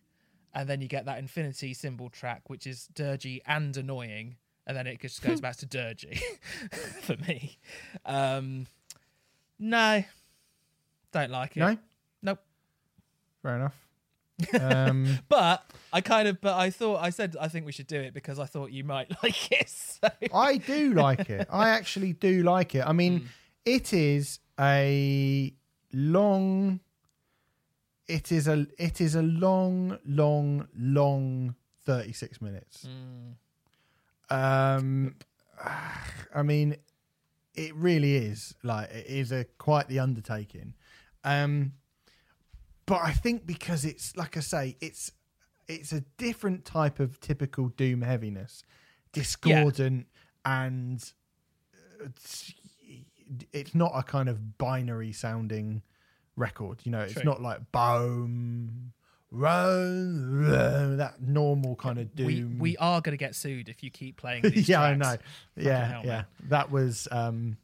and 0.52 0.68
then 0.68 0.80
you 0.80 0.88
get 0.88 1.04
that 1.06 1.18
infinity 1.18 1.74
symbol 1.74 2.08
track 2.08 2.42
which 2.48 2.66
is 2.66 2.88
dirgy 2.94 3.40
and 3.46 3.76
annoying 3.76 4.36
and 4.66 4.76
then 4.76 4.86
it 4.86 5.00
just 5.00 5.22
goes 5.22 5.40
back 5.40 5.56
to 5.56 5.66
dirgy 5.66 6.20
for 7.00 7.16
me 7.28 7.58
um 8.04 8.66
no 9.58 10.04
don't 11.12 11.30
like 11.30 11.56
it 11.56 11.60
No, 11.60 11.76
nope 12.22 12.38
fair 13.42 13.56
enough. 13.56 13.74
Um, 14.58 15.18
but 15.28 15.70
i 15.92 16.00
kind 16.00 16.26
of 16.28 16.40
but 16.40 16.56
i 16.56 16.70
thought 16.70 17.02
i 17.02 17.10
said 17.10 17.36
i 17.40 17.48
think 17.48 17.66
we 17.66 17.72
should 17.72 17.86
do 17.86 18.00
it 18.00 18.14
because 18.14 18.38
i 18.38 18.46
thought 18.46 18.70
you 18.72 18.84
might 18.84 19.10
like 19.22 19.52
it 19.52 19.68
so 19.68 20.08
I 20.32 20.56
do 20.56 20.94
like 20.94 21.28
it. 21.28 21.46
I 21.52 21.68
actually 21.70 22.14
do 22.14 22.42
like 22.42 22.74
it. 22.74 22.86
I 22.86 22.92
mean, 22.92 23.20
Mm. 23.20 23.26
it 23.66 23.92
is 23.92 24.38
a 24.58 25.52
long. 25.92 26.80
It 28.08 28.32
is 28.32 28.48
a 28.48 28.66
it 28.78 29.00
is 29.02 29.14
a 29.14 29.20
long, 29.22 29.98
long, 30.06 30.68
long 30.74 31.54
thirty 31.84 32.12
six 32.12 32.40
minutes. 32.40 32.86
Mm. 34.30 34.76
Um, 34.78 35.14
I 36.34 36.42
mean, 36.42 36.76
it 37.54 37.74
really 37.74 38.16
is 38.16 38.54
like 38.62 38.90
it 38.90 39.06
is 39.06 39.32
a 39.32 39.44
quite 39.58 39.88
the 39.88 39.98
undertaking. 39.98 40.72
Um, 41.24 41.72
but 42.86 43.00
I 43.02 43.12
think 43.12 43.46
because 43.46 43.84
it's 43.84 44.16
like 44.16 44.36
I 44.36 44.40
say, 44.40 44.76
it's 44.80 45.12
it's 45.68 45.92
a 45.92 46.00
different 46.18 46.64
type 46.64 46.98
of 46.98 47.20
typical 47.20 47.68
doom 47.68 48.02
heaviness, 48.02 48.64
discordant 49.12 50.06
and 50.44 51.12
uh, 51.74 52.06
it's, 52.06 52.52
it's 53.52 53.74
not 53.74 53.92
a 53.94 54.02
kind 54.02 54.28
of 54.28 54.58
binary 54.58 55.12
sounding 55.12 55.82
record. 56.36 56.80
You 56.84 56.92
know, 56.92 57.00
it's 57.00 57.14
True. 57.14 57.24
not 57.24 57.40
like 57.40 57.70
boom. 57.72 58.92
Run, 59.32 60.44
run, 60.44 60.96
that 60.96 61.22
normal 61.22 61.76
kind 61.76 62.00
of 62.00 62.12
doom. 62.16 62.58
we 62.58 62.76
are 62.78 63.00
going 63.00 63.12
to 63.12 63.16
get 63.16 63.36
sued 63.36 63.68
if 63.68 63.80
you 63.80 63.88
keep 63.88 64.16
playing 64.16 64.42
these 64.50 64.68
yeah, 64.68 64.82
I 64.82 64.96
know. 64.96 65.16
Yeah, 65.56 65.84
hell, 65.84 66.02
yeah. 66.04 66.10
man. 66.10 66.24
That 66.48 66.72
was 66.72 67.06
um, 67.12 67.56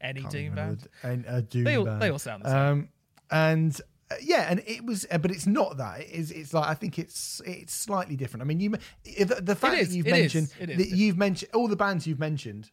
any 0.00 0.22
doom 0.24 0.54
band 0.54 0.86
the- 1.02 1.08
a, 1.28 1.36
a 1.38 1.42
doom 1.42 1.64
they 1.64 1.76
all, 1.76 1.84
band. 1.84 2.02
they 2.02 2.10
all 2.10 2.18
sound 2.18 2.44
the 2.44 2.48
same 2.48 2.56
Um, 2.58 2.88
and 3.30 3.80
uh, 4.10 4.14
yeah, 4.20 4.46
and 4.50 4.60
it 4.66 4.84
was, 4.84 5.06
uh, 5.12 5.18
but 5.18 5.30
it's 5.30 5.46
not 5.46 5.76
that. 5.76 6.00
It 6.00 6.10
is. 6.10 6.32
It's 6.32 6.52
like 6.52 6.68
I 6.68 6.74
think 6.74 6.98
it's 6.98 7.40
it's 7.46 7.72
slightly 7.72 8.16
different. 8.16 8.42
I 8.42 8.44
mean, 8.44 8.58
you 8.58 8.70
the, 9.04 9.36
the 9.40 9.54
fact 9.54 9.76
is, 9.76 9.90
that 9.90 9.94
you've 9.96 10.06
mentioned 10.06 10.52
is 10.58 10.76
that 10.78 10.88
you've 10.88 11.16
mentioned 11.16 11.52
all 11.54 11.68
the 11.68 11.76
bands 11.76 12.08
you've 12.08 12.18
mentioned 12.18 12.70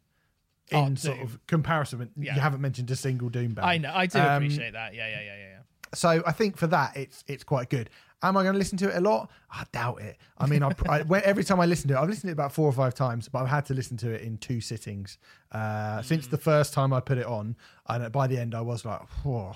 in 0.70 0.94
Are 0.94 0.96
sort 0.96 1.20
of 1.20 1.40
comparison. 1.46 2.10
Yeah. 2.18 2.34
You 2.36 2.42
haven't 2.42 2.62
mentioned 2.62 2.90
a 2.90 2.96
single 2.96 3.30
doom 3.30 3.54
band. 3.54 3.68
I 3.68 3.78
know. 3.78 3.92
I 3.94 4.08
do 4.08 4.18
Um, 4.20 4.26
appreciate 4.44 4.74
that. 4.74 4.96
Yeah, 4.96 5.08
yeah, 5.08 5.20
yeah, 5.22 5.26
yeah, 5.26 5.38
yeah. 5.38 5.60
So 5.94 6.24
I 6.26 6.32
think 6.32 6.58
for 6.58 6.68
that, 6.68 6.98
it's 6.98 7.24
it's 7.28 7.44
quite 7.44 7.70
good. 7.70 7.90
Am 8.24 8.36
I 8.36 8.42
going 8.42 8.54
to 8.54 8.58
listen 8.58 8.80
to 8.80 8.90
it 8.90 8.96
a 8.96 9.00
lot? 9.00 9.30
I 9.52 9.64
doubt 9.72 10.02
it. 10.02 10.18
I 10.40 10.48
mean, 10.48 10.64
I, 10.64 10.72
I, 10.90 11.02
every 11.24 11.44
time 11.44 11.60
I 11.60 11.68
listen 11.68 11.88
to 11.90 11.96
it, 11.96 11.98
I've 11.98 12.10
listened 12.10 12.24
to 12.24 12.30
it 12.30 12.32
about 12.32 12.52
four 12.52 12.68
or 12.68 12.72
five 12.72 12.96
times, 12.96 13.30
but 13.30 13.44
I've 13.44 13.48
had 13.48 13.66
to 13.68 13.76
listen 13.76 13.96
to 13.98 14.12
it 14.12 14.22
in 14.22 14.40
two 14.40 14.60
sittings 14.60 15.20
uh, 15.52 16.02
since 16.02 16.26
the 16.26 16.38
first 16.38 16.74
time 16.74 16.94
I 16.94 17.00
put 17.00 17.20
it 17.20 17.28
on. 17.28 17.56
And 17.88 18.12
by 18.12 18.26
the 18.26 18.40
end, 18.40 18.56
I 18.56 18.62
was 18.62 18.86
like, 18.86 19.02
"Whoa, 19.24 19.54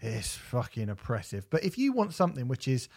it's 0.00 0.34
fucking 0.34 0.88
oppressive." 0.88 1.50
But 1.50 1.62
if 1.62 1.76
you 1.76 1.92
want 1.92 2.14
something 2.14 2.48
which 2.48 2.66
is 2.66 2.88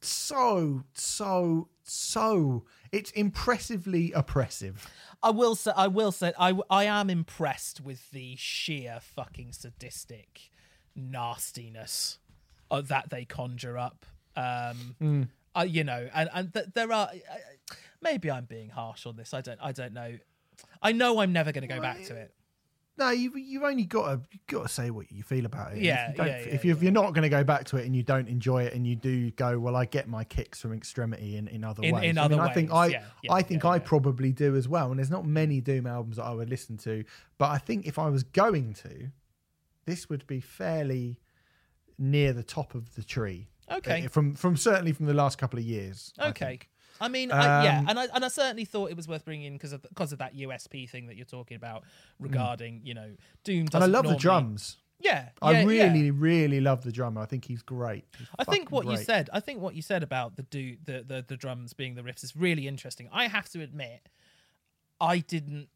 so, 0.00 0.84
so, 0.94 1.68
so, 1.82 2.64
it's 2.90 3.10
impressively 3.10 4.12
oppressive. 4.12 4.88
I 5.22 5.30
will 5.30 5.54
say, 5.54 5.72
I 5.76 5.88
will 5.88 6.12
say, 6.12 6.32
I, 6.38 6.58
I 6.70 6.84
am 6.84 7.10
impressed 7.10 7.82
with 7.82 8.10
the 8.10 8.34
sheer 8.36 8.98
fucking 9.02 9.52
sadistic 9.52 10.50
nastiness 10.96 12.18
of 12.70 12.88
that 12.88 13.10
they 13.10 13.24
conjure 13.24 13.76
up. 13.78 14.06
Um, 14.36 15.28
uh, 15.56 15.62
you 15.62 15.84
know, 15.84 16.08
and 16.14 16.30
and 16.32 16.54
th- 16.54 16.66
there 16.74 16.92
are 16.92 17.08
uh, 17.08 17.34
maybe 18.00 18.30
I'm 18.30 18.44
being 18.44 18.70
harsh 18.70 19.06
on 19.06 19.16
this. 19.16 19.34
I 19.34 19.40
don't, 19.40 19.58
I 19.60 19.72
don't 19.72 19.92
know. 19.92 20.18
I 20.82 20.92
know 20.92 21.20
I'm 21.20 21.32
never 21.32 21.52
going 21.52 21.66
to 21.66 21.74
go 21.74 21.80
back 21.80 22.04
to 22.04 22.16
it. 22.16 22.34
No, 22.98 23.08
you 23.10 23.34
you've 23.36 23.62
only 23.62 23.84
got 23.84 24.06
to 24.12 24.20
you've 24.30 24.46
got 24.46 24.62
to 24.64 24.68
say 24.68 24.90
what 24.90 25.10
you 25.10 25.22
feel 25.22 25.46
about 25.46 25.72
it. 25.72 25.82
Yeah, 25.82 26.10
if 26.10 26.10
you 26.10 26.16
don't, 26.16 26.26
yeah, 26.26 26.38
yeah, 26.38 26.54
if, 26.54 26.64
you, 26.66 26.76
you're 26.80 26.92
not 26.92 27.14
going 27.14 27.22
to 27.22 27.30
go 27.30 27.42
back 27.42 27.64
to 27.66 27.78
it 27.78 27.86
and 27.86 27.96
you 27.96 28.02
don't 28.02 28.28
enjoy 28.28 28.64
it 28.64 28.74
and 28.74 28.86
you 28.86 28.94
do 28.94 29.30
go, 29.30 29.58
well, 29.58 29.74
I 29.74 29.86
get 29.86 30.06
my 30.06 30.22
kicks 30.22 30.60
from 30.60 30.74
extremity 30.74 31.36
in, 31.36 31.48
in 31.48 31.64
other 31.64 31.82
In- 31.82 31.94
ways. 31.94 32.10
in 32.10 32.18
I 32.18 32.24
other 32.24 32.36
mean, 32.36 32.44
I 32.44 32.52
think 32.52 32.72
I 32.72 33.02
I 33.30 33.42
think 33.42 33.64
I 33.64 33.78
probably 33.78 34.32
do 34.32 34.54
as 34.54 34.68
well. 34.68 34.90
And 34.90 34.98
there's 34.98 35.10
not 35.10 35.24
many 35.24 35.62
Doom 35.62 35.86
albums 35.86 36.16
that 36.16 36.24
I 36.24 36.34
would 36.34 36.50
listen 36.50 36.76
to, 36.78 37.04
but 37.38 37.48
I 37.50 37.58
think 37.58 37.86
if 37.86 37.98
I 37.98 38.10
was 38.10 38.22
going 38.22 38.74
to, 38.74 39.10
this 39.86 40.10
would 40.10 40.26
be 40.26 40.40
fairly 40.40 41.18
near 42.00 42.32
the 42.32 42.42
top 42.42 42.74
of 42.74 42.94
the 42.94 43.04
tree. 43.04 43.48
Okay. 43.70 44.06
Uh, 44.06 44.08
from 44.08 44.34
from 44.34 44.56
certainly 44.56 44.92
from 44.92 45.06
the 45.06 45.14
last 45.14 45.38
couple 45.38 45.58
of 45.58 45.64
years. 45.64 46.12
Okay. 46.20 46.46
think. 46.46 46.70
I 47.02 47.08
mean, 47.08 47.32
I, 47.32 47.64
yeah, 47.64 47.78
Um, 47.78 47.88
and 47.88 47.98
I 47.98 48.06
and 48.14 48.24
I 48.24 48.28
certainly 48.28 48.64
thought 48.64 48.90
it 48.90 48.96
was 48.96 49.08
worth 49.08 49.24
bringing 49.24 49.46
in 49.46 49.52
because 49.54 49.72
of 49.72 49.82
because 49.82 50.12
of 50.12 50.18
that 50.18 50.36
USP 50.36 50.88
thing 50.88 51.06
that 51.06 51.16
you're 51.16 51.24
talking 51.24 51.56
about 51.56 51.84
regarding 52.18 52.82
you 52.84 52.94
know 52.94 53.12
Doom. 53.44 53.68
and 53.72 53.84
I 53.84 53.86
love 53.86 54.06
the 54.06 54.16
drums. 54.16 54.76
Yeah, 55.02 55.30
I 55.40 55.52
yeah, 55.52 55.60
yeah. 55.60 55.64
really, 55.64 56.10
really 56.10 56.60
love 56.60 56.82
the 56.84 56.92
drummer. 56.92 57.22
I 57.22 57.24
think 57.24 57.46
he's 57.46 57.62
great. 57.62 58.04
He's 58.18 58.28
I 58.38 58.44
think 58.44 58.70
what 58.70 58.86
you 58.86 58.98
said, 58.98 59.30
I 59.32 59.40
think 59.40 59.62
what 59.62 59.74
you 59.74 59.80
said 59.80 60.02
about 60.02 60.36
the 60.36 60.42
do 60.42 60.76
the, 60.84 61.02
the 61.06 61.24
the 61.26 61.36
drums 61.38 61.72
being 61.72 61.94
the 61.94 62.02
riffs 62.02 62.22
is 62.22 62.36
really 62.36 62.68
interesting. 62.68 63.08
I 63.10 63.28
have 63.28 63.48
to 63.50 63.62
admit, 63.62 64.10
I 65.00 65.20
didn't 65.20 65.68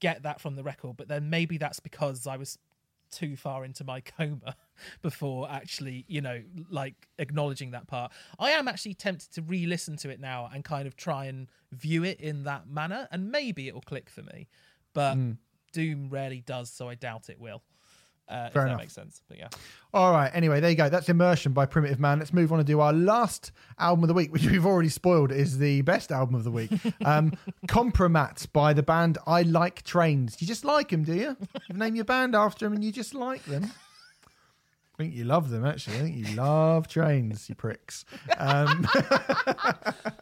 get 0.00 0.24
that 0.24 0.40
from 0.40 0.56
the 0.56 0.64
record, 0.64 0.96
but 0.96 1.06
then 1.06 1.30
maybe 1.30 1.56
that's 1.56 1.78
because 1.78 2.26
I 2.26 2.36
was 2.36 2.58
too 3.14 3.36
far 3.36 3.64
into 3.64 3.84
my 3.84 4.00
coma 4.00 4.56
before 5.02 5.50
actually, 5.50 6.04
you 6.08 6.20
know, 6.20 6.42
like 6.68 7.08
acknowledging 7.18 7.70
that 7.70 7.86
part. 7.86 8.12
I 8.38 8.50
am 8.50 8.68
actually 8.68 8.94
tempted 8.94 9.30
to 9.32 9.42
re-listen 9.42 9.96
to 9.98 10.10
it 10.10 10.20
now 10.20 10.48
and 10.52 10.64
kind 10.64 10.86
of 10.86 10.96
try 10.96 11.26
and 11.26 11.48
view 11.72 12.04
it 12.04 12.20
in 12.20 12.44
that 12.44 12.68
manner, 12.68 13.08
and 13.10 13.30
maybe 13.30 13.68
it 13.68 13.74
will 13.74 13.80
click 13.82 14.10
for 14.10 14.22
me. 14.22 14.48
But 14.92 15.14
Hmm. 15.14 15.32
Doom 15.72 16.08
rarely 16.08 16.40
does, 16.40 16.70
so 16.70 16.88
I 16.88 16.94
doubt 16.94 17.28
it 17.28 17.40
will. 17.40 17.62
Uh, 18.28 18.44
if 18.46 18.52
Fair 18.54 18.62
that 18.62 18.68
enough. 18.68 18.80
makes 18.80 18.92
sense. 18.94 19.20
But 19.28 19.38
yeah. 19.38 19.48
All 19.92 20.12
right. 20.12 20.30
Anyway, 20.34 20.58
there 20.60 20.70
you 20.70 20.76
go. 20.76 20.88
That's 20.88 21.08
Immersion 21.10 21.52
by 21.52 21.66
Primitive 21.66 22.00
Man. 22.00 22.18
Let's 22.18 22.32
move 22.32 22.52
on 22.52 22.58
and 22.58 22.66
do 22.66 22.80
our 22.80 22.92
last 22.92 23.52
album 23.78 24.02
of 24.04 24.08
the 24.08 24.14
week, 24.14 24.32
which 24.32 24.46
we've 24.50 24.64
already 24.64 24.88
spoiled 24.88 25.30
is 25.30 25.58
the 25.58 25.82
best 25.82 26.10
album 26.10 26.34
of 26.34 26.42
the 26.44 26.50
week. 26.50 26.70
Um, 27.04 27.32
Compromat 27.68 28.50
by 28.52 28.72
the 28.72 28.82
band 28.82 29.18
I 29.26 29.42
Like 29.42 29.82
Trains. 29.82 30.40
You 30.40 30.46
just 30.46 30.64
like 30.64 30.88
them, 30.88 31.04
do 31.04 31.14
you? 31.14 31.36
You 31.68 31.76
name 31.76 31.94
your 31.96 32.06
band 32.06 32.34
after 32.34 32.64
them 32.64 32.72
and 32.72 32.82
you 32.82 32.92
just 32.92 33.14
like 33.14 33.44
them. 33.44 33.70
I 34.94 34.96
think 35.02 35.14
you 35.14 35.24
love 35.24 35.50
them, 35.50 35.66
actually. 35.66 35.96
I 35.96 36.00
think 36.00 36.16
you 36.28 36.34
love 36.36 36.86
trains, 36.88 37.48
you 37.48 37.54
pricks. 37.56 38.04
Um, 38.38 38.86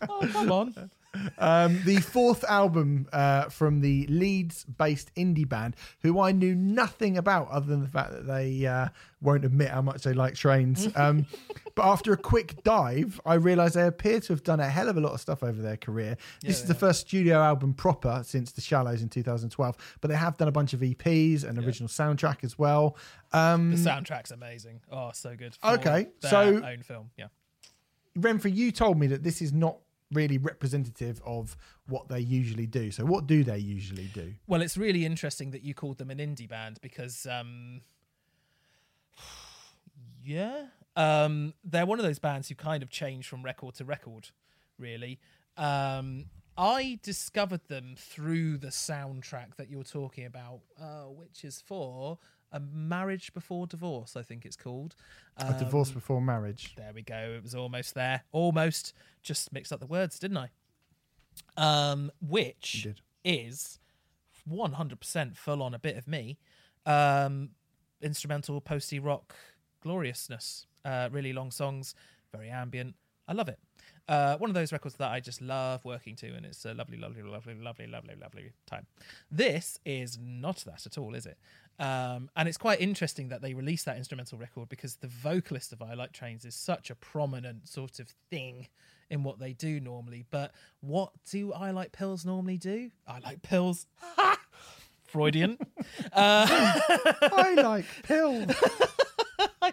Oh, 0.08 0.28
come 0.32 0.50
on. 0.50 0.90
Um, 1.39 1.82
the 1.84 1.97
fourth 1.97 2.43
album 2.44 3.06
uh, 3.12 3.44
from 3.51 3.80
the 3.80 4.06
Leeds-based 4.06 5.14
indie 5.14 5.48
band, 5.48 5.76
who 6.01 6.20
I 6.20 6.32
knew 6.32 6.55
nothing 6.55 7.18
about 7.18 7.48
other 7.51 7.66
than 7.66 7.80
the 7.82 7.89
fact 7.89 8.12
that 8.12 8.26
they 8.26 8.64
uh, 8.66 8.89
won't 9.20 9.44
admit 9.44 9.68
how 9.70 9.82
much 9.82 10.02
they 10.02 10.12
like 10.14 10.34
trains. 10.34 10.89
Um, 11.02 11.26
but 11.74 11.84
after 11.86 12.12
a 12.12 12.16
quick 12.16 12.62
dive, 12.64 13.18
I 13.24 13.34
realised 13.34 13.74
they 13.76 13.86
appear 13.86 14.20
to 14.20 14.32
have 14.34 14.43
done 14.43 14.60
a 14.60 14.68
hell 14.68 14.89
of 14.89 14.97
a 14.97 15.01
lot 15.01 15.12
of 15.12 15.20
stuff 15.20 15.43
over 15.43 15.60
their 15.60 15.76
career. 15.78 16.16
This 16.43 16.60
is 16.60 16.66
the 16.66 16.74
first 16.74 17.01
studio 17.01 17.39
album 17.40 17.72
proper 17.74 18.22
since 18.24 18.52
The 18.52 18.60
Shallows 18.60 19.01
in 19.02 19.09
2012, 19.09 19.97
but 20.01 20.09
they 20.09 20.16
have 20.16 20.36
done 20.36 20.48
a 20.48 20.52
bunch 20.52 20.74
of 20.74 20.80
EPs 20.80 21.44
and 21.44 21.59
original 21.59 21.89
soundtrack 21.89 22.44
as 22.44 22.59
well. 22.59 22.97
Um, 23.32 23.70
The 23.70 23.76
soundtrack's 23.78 24.30
amazing. 24.30 24.80
Oh, 24.93 25.10
so 25.14 25.34
good. 25.34 25.56
Okay, 25.64 26.09
so- 26.20 26.62
own 26.64 26.82
film. 26.82 27.10
Yeah. 27.16 27.26
Remfry, 28.18 28.55
you 28.55 28.70
told 28.70 28.98
me 28.98 29.06
that 29.09 29.22
this 29.22 29.40
is 29.40 29.52
not 29.52 29.78
really 30.12 30.39
representative 30.39 31.20
of 31.24 31.56
what 31.89 32.09
they 32.09 32.20
usually 32.20 32.66
do. 32.66 32.90
So, 32.90 33.05
what 33.05 33.26
do 33.26 33.44
they 33.44 33.59
usually 33.59 34.10
do? 34.14 34.34
Well, 34.47 34.62
it's 34.62 34.76
really 34.76 35.05
interesting 35.05 35.51
that 35.52 35.62
you 35.62 35.74
called 35.74 35.98
them 35.98 36.10
an 36.10 36.18
indie 36.18 36.48
band 36.48 36.78
because, 36.80 37.26
um, 37.26 37.82
yeah, 40.24 40.66
um, 40.97 41.55
they're 41.64 41.86
one 41.86 41.98
of 41.98 42.05
those 42.05 42.18
bands 42.18 42.48
who 42.48 42.55
kind 42.55 42.82
of 42.82 42.90
change 42.90 43.28
from 43.28 43.43
record 43.43 43.74
to 43.76 43.84
record, 43.84 44.30
really. 44.78 45.18
Um, 45.56 46.26
I 46.56 46.98
discovered 47.02 47.66
them 47.68 47.94
through 47.97 48.59
the 48.59 48.68
soundtrack 48.68 49.56
that 49.56 49.70
you're 49.70 49.84
talking 49.84 50.26
about, 50.26 50.60
uh, 50.80 51.05
which 51.05 51.44
is 51.44 51.62
for 51.66 52.18
a 52.52 52.60
marriage 52.60 53.32
before 53.32 53.66
divorce, 53.66 54.14
I 54.16 54.22
think 54.22 54.44
it's 54.44 54.56
called. 54.56 54.94
A 55.38 55.54
divorce 55.58 55.88
Um, 55.88 55.94
before 55.94 56.20
marriage. 56.20 56.74
There 56.76 56.92
we 56.94 57.02
go. 57.02 57.34
It 57.36 57.42
was 57.42 57.54
almost 57.54 57.94
there. 57.94 58.22
Almost. 58.30 58.92
Just 59.22 59.52
mixed 59.52 59.72
up 59.72 59.80
the 59.80 59.86
words, 59.86 60.18
didn't 60.18 60.36
I? 60.36 60.50
Um, 61.56 62.10
which 62.20 62.86
is 63.24 63.78
100% 64.48 65.36
full 65.36 65.62
on 65.62 65.74
a 65.74 65.78
bit 65.78 65.96
of 65.96 66.06
me. 66.06 66.38
Um, 66.84 67.50
instrumental, 68.00 68.60
posty 68.60 68.98
rock, 68.98 69.34
gloriousness. 69.80 70.66
Uh, 70.84 71.08
really 71.12 71.32
long 71.32 71.50
songs, 71.50 71.94
very 72.32 72.50
ambient. 72.50 72.96
I 73.28 73.32
love 73.32 73.48
it. 73.48 73.58
Uh, 74.08 74.36
one 74.36 74.50
of 74.50 74.54
those 74.54 74.72
records 74.72 74.96
that 74.96 75.10
I 75.10 75.20
just 75.20 75.40
love 75.40 75.84
working 75.84 76.16
to, 76.16 76.26
and 76.34 76.44
it's 76.44 76.64
a 76.64 76.74
lovely, 76.74 76.98
lovely, 76.98 77.22
lovely, 77.22 77.54
lovely, 77.54 77.86
lovely, 77.86 78.14
lovely 78.20 78.50
time. 78.66 78.86
This 79.30 79.78
is 79.84 80.18
not 80.20 80.58
that 80.66 80.86
at 80.86 80.98
all, 80.98 81.14
is 81.14 81.26
it? 81.26 81.38
Um, 81.78 82.30
and 82.36 82.48
it's 82.48 82.58
quite 82.58 82.80
interesting 82.80 83.28
that 83.28 83.42
they 83.42 83.54
released 83.54 83.86
that 83.86 83.96
instrumental 83.96 84.38
record 84.38 84.68
because 84.68 84.96
the 84.96 85.08
vocalist 85.08 85.72
of 85.72 85.82
I 85.82 85.94
Like 85.94 86.12
Trains 86.12 86.44
is 86.44 86.54
such 86.54 86.90
a 86.90 86.94
prominent 86.94 87.68
sort 87.68 87.98
of 87.98 88.08
thing 88.30 88.68
in 89.10 89.22
what 89.22 89.38
they 89.38 89.52
do 89.52 89.80
normally. 89.80 90.24
But 90.30 90.52
what 90.80 91.12
do 91.30 91.52
I 91.52 91.70
Like 91.70 91.92
Pills 91.92 92.24
normally 92.24 92.58
do? 92.58 92.90
I 93.06 93.20
Like 93.20 93.42
Pills. 93.42 93.86
Freudian. 95.12 95.58
uh, 96.12 96.46
I 96.48 97.54
like 97.62 97.84
pills. 98.02 98.50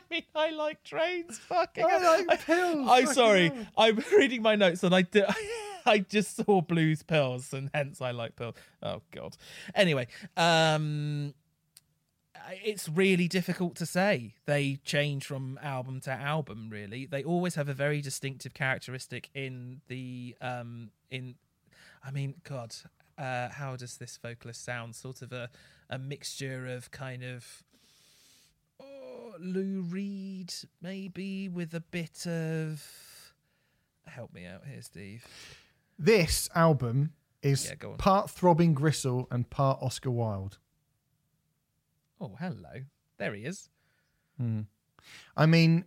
I 0.09 0.13
mean, 0.15 0.23
I 0.35 0.49
like 0.51 0.83
trains. 0.83 1.37
Fucking. 1.39 1.85
I 1.85 2.23
like 2.27 2.45
pills. 2.45 2.87
I, 2.89 2.99
am 2.99 3.07
sorry. 3.07 3.49
hell. 3.49 3.65
I'm 3.77 4.03
reading 4.17 4.41
my 4.41 4.55
notes 4.55 4.83
and 4.83 4.93
I 4.93 5.03
did. 5.03 5.25
I 5.85 5.99
just 5.99 6.35
saw 6.35 6.61
blues 6.61 7.03
pills 7.03 7.53
and 7.53 7.69
hence 7.73 8.01
I 8.01 8.11
like 8.11 8.35
pills. 8.35 8.55
Oh 8.83 9.01
god. 9.11 9.37
Anyway, 9.73 10.07
um, 10.37 11.33
it's 12.63 12.89
really 12.89 13.27
difficult 13.27 13.75
to 13.75 13.85
say. 13.85 14.35
They 14.45 14.79
change 14.83 15.25
from 15.25 15.59
album 15.61 16.01
to 16.01 16.11
album. 16.11 16.69
Really, 16.69 17.05
they 17.05 17.23
always 17.23 17.55
have 17.55 17.69
a 17.69 17.73
very 17.73 18.01
distinctive 18.01 18.53
characteristic 18.53 19.29
in 19.33 19.81
the 19.87 20.35
um 20.41 20.91
in. 21.09 21.35
I 22.03 22.11
mean, 22.11 22.35
God, 22.43 22.73
uh, 23.17 23.49
how 23.49 23.75
does 23.75 23.97
this 23.97 24.17
vocalist 24.21 24.63
sound? 24.63 24.95
Sort 24.95 25.21
of 25.21 25.31
a 25.33 25.49
a 25.89 25.97
mixture 25.97 26.67
of 26.67 26.91
kind 26.91 27.23
of 27.23 27.63
Lou 29.39 29.81
Reed, 29.81 30.53
maybe 30.81 31.49
with 31.49 31.73
a 31.73 31.79
bit 31.79 32.27
of. 32.27 32.85
Help 34.07 34.33
me 34.33 34.45
out 34.45 34.65
here, 34.65 34.81
Steve. 34.81 35.25
This 35.97 36.49
album 36.55 37.13
is 37.41 37.65
Yeah, 37.69 37.89
part 37.97 38.29
Throbbing 38.29 38.73
Gristle 38.73 39.27
and 39.31 39.49
part 39.49 39.79
Oscar 39.81 40.11
Wilde. 40.11 40.57
Oh, 42.19 42.35
hello. 42.39 42.83
There 43.17 43.33
he 43.33 43.43
is. 43.43 43.69
I 45.35 45.45
mean, 45.45 45.85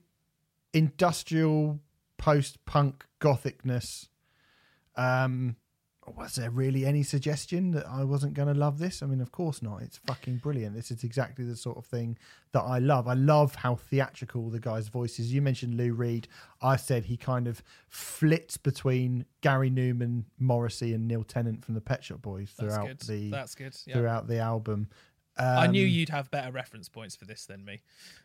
industrial 0.73 1.81
post 2.19 2.65
punk 2.67 3.07
gothicness. 3.19 4.09
Um, 4.97 5.57
was 6.17 6.35
there 6.35 6.51
really 6.51 6.85
any 6.85 7.03
suggestion 7.05 7.71
that 7.73 7.87
I 7.87 8.03
wasn't 8.03 8.35
going 8.35 8.49
to 8.49 8.55
love 8.59 8.79
this? 8.79 9.03
I 9.03 9.07
mean, 9.07 9.21
of 9.21 9.31
course 9.31 9.63
not. 9.63 9.83
It's 9.83 9.99
fucking 9.99 10.39
brilliant. 10.39 10.75
This 10.75 10.91
is 10.91 11.05
exactly 11.05 11.45
the 11.45 11.55
sort 11.57 11.79
of 11.79 11.87
thing 11.87 12.19
that 12.53 12.63
I 12.63 12.79
love. 12.81 13.07
I 13.07 13.15
love 13.15 13.55
how 13.55 13.77
theatrical 13.77 14.51
the 14.51 14.59
guy's 14.59 14.89
voice 14.89 15.19
is. 15.21 15.33
You 15.33 15.41
mentioned 15.43 15.75
Lou 15.77 15.93
Reed. 15.93 16.27
I 16.61 16.77
said 16.77 17.05
he 17.05 17.17
kind 17.17 17.47
of 17.47 17.63
flits 17.89 18.57
between 18.57 19.27
Gary 19.43 19.71
Numan, 19.71 20.25
Morrissey, 20.39 20.93
and 20.93 21.07
Neil 21.07 21.23
Tennant 21.23 21.65
from 21.65 21.75
the 21.75 21.81
Pet 21.81 22.03
Shop 22.03 22.21
Boys 22.21 22.53
That's 22.59 22.75
throughout 22.75 22.89
good. 22.89 23.01
the 23.03 23.31
That's 23.31 23.55
good. 23.55 23.77
Yeah. 23.87 23.95
throughout 23.95 24.27
the 24.27 24.39
album. 24.39 24.89
I 25.39 25.67
knew 25.69 25.85
Um, 25.85 25.89
you'd 25.91 26.09
have 26.11 26.31
better 26.31 26.51
reference 26.53 26.89
points 26.89 27.17
for 27.17 27.25
this 27.25 27.47
than 27.47 27.65
me. 27.65 27.83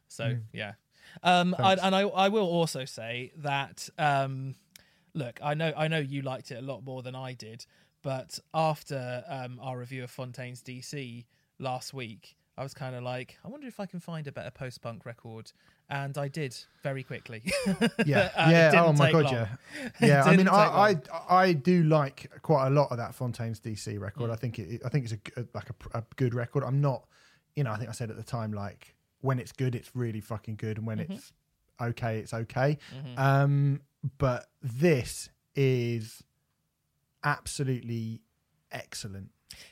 So 0.08 0.38
yeah. 0.52 0.74
Um, 1.24 1.56
I, 1.58 1.76
and 1.76 1.95
I, 1.95 2.02
I 2.02 2.28
will 2.28 2.48
also 2.48 2.84
say 2.84 3.32
that 3.38 3.88
um, 3.98 4.56
look, 5.18 5.39
I 5.44 5.53
know 5.53 5.73
I 5.76 5.88
know 5.88 5.99
you 5.99 6.22
liked 6.22 6.52
it 6.52 6.56
a 6.60 6.61
lot 6.61 6.84
more 6.84 7.02
than 7.02 7.15
I 7.15 7.34
did, 7.34 7.65
but 8.03 8.39
after 8.53 9.23
um, 9.27 9.60
our 9.61 9.77
review 9.77 10.03
of 10.03 10.11
Fontaines 10.11 10.61
DC 10.64 11.26
last 11.60 11.94
week, 11.94 12.35
I 12.57 12.64
was 12.64 12.73
kind 12.73 12.95
of 12.95 13.03
like, 13.03 13.38
I 13.44 13.48
wonder 13.49 13.68
if 13.68 13.80
I 13.80 13.85
can 13.85 13.99
find 13.99 14.27
a 14.27 14.31
better 14.31 14.52
post 14.52 14.81
punk 14.81 15.06
record, 15.06 15.52
and 15.89 16.18
I 16.18 16.27
did 16.27 16.56
very 16.84 17.03
quickly. 17.03 17.44
Yeah, 18.06 18.30
yeah. 18.49 18.84
Oh 18.85 18.94
my 18.94 19.11
god, 19.11 19.26
long. 19.26 19.34
yeah, 19.34 19.48
yeah. 20.02 20.23
I 20.23 20.38
mean, 20.38 20.48
I, 20.48 20.64
I 20.89 20.95
I 21.30 21.53
do 21.53 21.84
like 21.84 22.31
quite 22.41 22.68
a 22.68 22.69
lot 22.69 22.91
of 22.91 22.98
that 22.98 23.14
Fontaines 23.15 23.60
DC 23.60 23.98
Mm. 23.98 24.02
record. 24.02 24.30
I 24.31 24.35
think 24.35 24.60
it, 24.60 24.81
I 24.85 24.89
think 24.89 25.06
it's 25.06 25.14
a 25.35 25.45
like 25.53 25.69
a, 25.69 25.98
a 25.99 26.03
good 26.15 26.34
record. 26.34 26.64
I'm 26.64 26.80
not, 26.81 27.06
you 27.56 27.64
know, 27.64 27.72
I 27.72 27.77
think 27.77 27.89
I 27.89 27.94
said 27.94 28.10
at 28.10 28.18
the 28.18 28.23
time 28.23 28.53
like 28.53 28.95
when 29.22 29.39
it's 29.39 29.52
good, 29.52 29.76
it's 29.76 29.91
really 29.95 30.22
fucking 30.22 30.56
good, 30.56 30.77
and 30.77 30.85
when 30.88 30.99
Mm-hmm. 30.99 31.14
it's 31.14 31.34
okay, 31.81 32.19
it's 32.19 32.34
okay. 32.34 32.77
Um, 33.18 33.81
but 34.18 34.48
this 34.61 35.30
is 35.56 36.24
absolutely 37.24 38.22
excellent. 38.72 39.30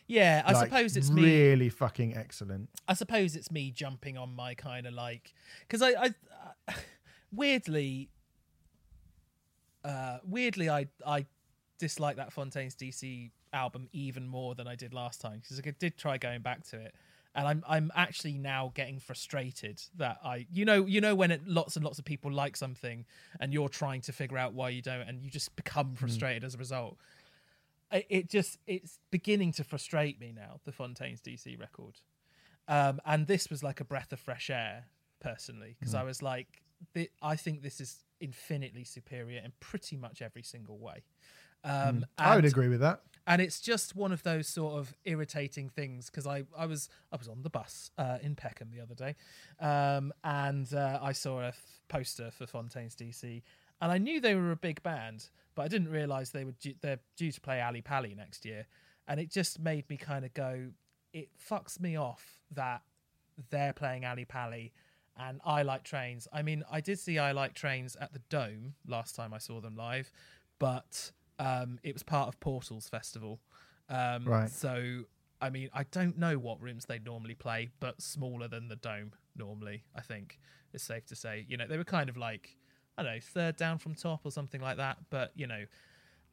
yeah, 0.07 0.41
I 0.45 0.53
Like, 0.53 0.69
suppose 0.69 0.97
it's 0.97 1.09
me. 1.11 1.23
really 1.23 1.69
fucking 1.69 2.15
excellent. 2.15 2.69
I 2.87 2.93
suppose 2.93 3.35
it's 3.35 3.51
me 3.51 3.71
jumping 3.71 4.17
on 4.17 4.35
my 4.35 4.55
kind 4.55 4.87
of 4.87 4.93
like 4.93 5.33
because 5.61 5.81
I, 5.81 5.89
I 5.89 6.13
uh, 6.67 6.73
weirdly, 7.31 8.09
uh, 9.83 10.19
weirdly 10.23 10.69
I 10.69 10.87
I 11.05 11.25
dislike 11.77 12.15
that 12.17 12.31
Fontaines 12.33 12.75
DC 12.75 13.31
album 13.53 13.87
even 13.93 14.27
more 14.27 14.55
than 14.55 14.67
I 14.67 14.75
did 14.75 14.93
last 14.93 15.21
time 15.21 15.39
because 15.41 15.59
I 15.59 15.71
did 15.77 15.97
try 15.97 16.17
going 16.17 16.41
back 16.41 16.63
to 16.69 16.77
it. 16.79 16.95
And 17.35 17.47
I'm 17.47 17.63
I'm 17.67 17.91
actually 17.95 18.37
now 18.37 18.71
getting 18.73 18.99
frustrated 18.99 19.81
that 19.97 20.17
I 20.23 20.47
you 20.51 20.65
know 20.65 20.85
you 20.85 21.01
know 21.01 21.15
when 21.15 21.31
it, 21.31 21.47
lots 21.47 21.75
and 21.75 21.83
lots 21.83 21.99
of 21.99 22.05
people 22.05 22.31
like 22.31 22.55
something 22.55 23.05
and 23.39 23.53
you're 23.53 23.69
trying 23.69 24.01
to 24.01 24.13
figure 24.13 24.37
out 24.37 24.53
why 24.53 24.69
you 24.69 24.81
don't 24.81 25.01
and 25.01 25.21
you 25.21 25.29
just 25.29 25.55
become 25.63 25.95
frustrated 25.95 26.43
as 26.43 26.55
a 26.55 26.57
result. 26.57 26.97
It, 27.91 28.05
it 28.09 28.29
just 28.29 28.57
it's 28.65 28.99
beginning 29.11 29.51
to 29.53 29.63
frustrate 29.63 30.19
me 30.19 30.33
now 30.35 30.59
the 30.63 30.71
Fontaines 30.71 31.21
DC 31.21 31.59
record 31.59 31.99
um, 32.67 32.99
and 33.05 33.27
this 33.27 33.49
was 33.49 33.63
like 33.63 33.79
a 33.79 33.85
breath 33.85 34.11
of 34.11 34.19
fresh 34.19 34.49
air 34.49 34.85
personally 35.19 35.75
because 35.79 35.93
I 35.93 36.03
was 36.03 36.21
like, 36.21 36.63
I 37.21 37.35
think 37.35 37.61
this 37.61 37.79
is 37.79 38.03
infinitely 38.19 38.83
superior 38.83 39.41
in 39.43 39.51
pretty 39.59 39.97
much 39.97 40.21
every 40.21 40.43
single 40.43 40.77
way. 40.77 41.03
Um, 41.63 42.05
I 42.17 42.35
would 42.35 42.45
agree 42.45 42.67
with 42.67 42.81
that. 42.81 43.01
And 43.27 43.41
it's 43.41 43.59
just 43.59 43.95
one 43.95 44.11
of 44.11 44.23
those 44.23 44.47
sort 44.47 44.73
of 44.79 44.95
irritating 45.03 45.69
things 45.69 46.09
because 46.09 46.27
I, 46.27 46.43
I 46.57 46.65
was 46.65 46.89
I 47.11 47.17
was 47.17 47.27
on 47.27 47.41
the 47.41 47.49
bus 47.49 47.91
uh, 47.97 48.17
in 48.21 48.35
Peckham 48.35 48.69
the 48.71 48.81
other 48.81 48.95
day, 48.95 49.15
um, 49.59 50.13
and 50.23 50.71
uh, 50.73 50.99
I 51.01 51.11
saw 51.11 51.41
a 51.41 51.47
f- 51.47 51.81
poster 51.87 52.31
for 52.31 52.45
Fontaines 52.45 52.95
DC, 52.95 53.41
and 53.81 53.91
I 53.91 53.97
knew 53.97 54.21
they 54.21 54.35
were 54.35 54.51
a 54.51 54.57
big 54.57 54.81
band, 54.83 55.29
but 55.55 55.63
I 55.63 55.67
didn't 55.67 55.89
realise 55.89 56.29
they 56.29 56.45
were 56.45 56.55
due, 56.59 56.75
they're 56.81 56.99
due 57.17 57.31
to 57.31 57.41
play 57.41 57.61
Ali 57.61 57.81
Pali 57.81 58.13
next 58.15 58.45
year, 58.45 58.67
and 59.07 59.19
it 59.19 59.31
just 59.31 59.59
made 59.59 59.89
me 59.89 59.97
kind 59.97 60.25
of 60.25 60.33
go, 60.33 60.67
it 61.13 61.29
fucks 61.49 61.79
me 61.79 61.97
off 61.97 62.39
that 62.51 62.81
they're 63.49 63.73
playing 63.73 64.05
Ali 64.05 64.25
Pali. 64.25 64.71
And 65.17 65.39
I 65.45 65.61
like 65.61 65.83
trains. 65.83 66.27
I 66.33 66.41
mean, 66.41 66.65
I 66.69 66.81
did 66.81 66.99
see 66.99 67.19
I 67.19 67.31
like 67.31 67.53
trains 67.53 67.95
at 67.95 68.11
the 68.11 68.19
Dome 68.27 68.73
last 68.85 69.15
time 69.15 69.33
I 69.33 69.37
saw 69.37 69.61
them 69.61 69.77
live, 69.77 70.11
but 70.59 71.13
um, 71.39 71.79
it 71.83 71.93
was 71.93 72.03
part 72.03 72.27
of 72.27 72.39
Portals 72.39 72.87
Festival. 72.87 73.39
Um, 73.89 74.25
Right. 74.25 74.49
So, 74.49 75.03
I 75.41 75.49
mean, 75.49 75.69
I 75.73 75.83
don't 75.83 76.17
know 76.17 76.37
what 76.37 76.61
rooms 76.61 76.85
they 76.85 76.99
normally 76.99 77.35
play, 77.35 77.69
but 77.79 78.01
smaller 78.01 78.47
than 78.47 78.67
the 78.67 78.77
Dome 78.77 79.13
normally, 79.35 79.83
I 79.95 80.01
think 80.01 80.39
it's 80.73 80.83
safe 80.83 81.05
to 81.07 81.15
say. 81.15 81.45
You 81.47 81.57
know, 81.57 81.67
they 81.67 81.77
were 81.77 81.83
kind 81.83 82.09
of 82.09 82.17
like, 82.17 82.57
I 82.97 83.03
don't 83.03 83.13
know, 83.13 83.19
third 83.21 83.57
down 83.57 83.77
from 83.77 83.95
top 83.95 84.21
or 84.23 84.31
something 84.31 84.61
like 84.61 84.77
that. 84.77 84.97
But, 85.09 85.31
you 85.35 85.47
know, 85.47 85.65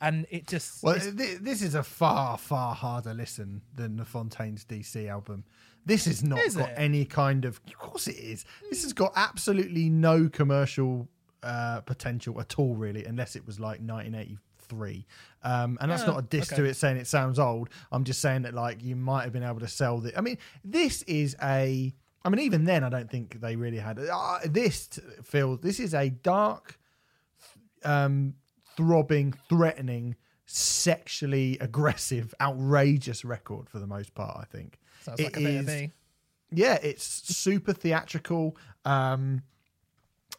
and 0.00 0.26
it 0.30 0.46
just. 0.46 0.82
Well, 0.82 0.98
th- 0.98 1.38
this 1.38 1.62
is 1.62 1.74
a 1.74 1.82
far, 1.82 2.36
far 2.38 2.74
harder 2.74 3.14
listen 3.14 3.62
than 3.74 3.96
the 3.96 4.04
Fontaines 4.04 4.64
DC 4.64 5.08
album. 5.08 5.44
This 5.84 6.04
has 6.06 6.22
not 6.22 6.38
got 6.54 6.70
it? 6.70 6.74
any 6.76 7.04
kind 7.04 7.44
of. 7.44 7.60
Of 7.66 7.78
course, 7.78 8.08
it 8.08 8.16
is. 8.16 8.44
This 8.70 8.82
has 8.82 8.92
got 8.92 9.12
absolutely 9.16 9.88
no 9.88 10.28
commercial 10.28 11.08
uh, 11.42 11.80
potential 11.80 12.40
at 12.40 12.58
all, 12.58 12.74
really, 12.74 13.04
unless 13.04 13.36
it 13.36 13.46
was 13.46 13.58
like 13.58 13.80
1983. 14.72 15.06
Um, 15.42 15.78
and 15.80 15.90
that's 15.90 16.02
Yeah, 16.02 16.08
not 16.08 16.18
a 16.18 16.22
diss 16.22 16.48
to 16.48 16.64
it 16.64 16.74
saying 16.74 16.96
it 16.96 17.06
sounds 17.06 17.38
old. 17.38 17.68
I'm 17.90 18.04
just 18.04 18.20
saying 18.20 18.42
that 18.42 18.54
like 18.54 18.82
you 18.82 18.96
might 18.96 19.24
have 19.24 19.32
been 19.32 19.42
able 19.42 19.60
to 19.60 19.68
sell 19.68 19.98
the. 19.98 20.16
I 20.16 20.20
mean, 20.20 20.38
this 20.64 21.02
is 21.02 21.36
a. 21.42 21.92
I 22.24 22.28
mean, 22.28 22.40
even 22.40 22.64
then, 22.64 22.84
I 22.84 22.88
don't 22.88 23.10
think 23.10 23.40
they 23.40 23.56
really 23.56 23.78
had. 23.78 23.98
Uh, 23.98 24.38
this 24.44 24.88
feels. 25.24 25.60
This 25.60 25.80
is 25.80 25.94
a 25.94 26.10
dark 26.10 26.78
um, 27.84 28.34
throbbing, 28.76 29.34
threatening, 29.48 30.14
sexually 30.46 31.58
aggressive, 31.60 32.34
outrageous 32.40 33.24
record 33.24 33.68
for 33.68 33.78
the 33.78 33.86
most 33.86 34.14
part. 34.14 34.36
I 34.40 34.44
think. 34.44 34.78
sounds 35.02 35.18
It 35.18 35.24
like 35.24 35.36
a 35.36 35.40
bit 35.40 35.60
of 35.60 35.66
me. 35.66 35.90
Yeah, 36.52 36.78
it's 36.82 37.04
super 37.04 37.72
theatrical. 37.72 38.56
Um, 38.84 39.42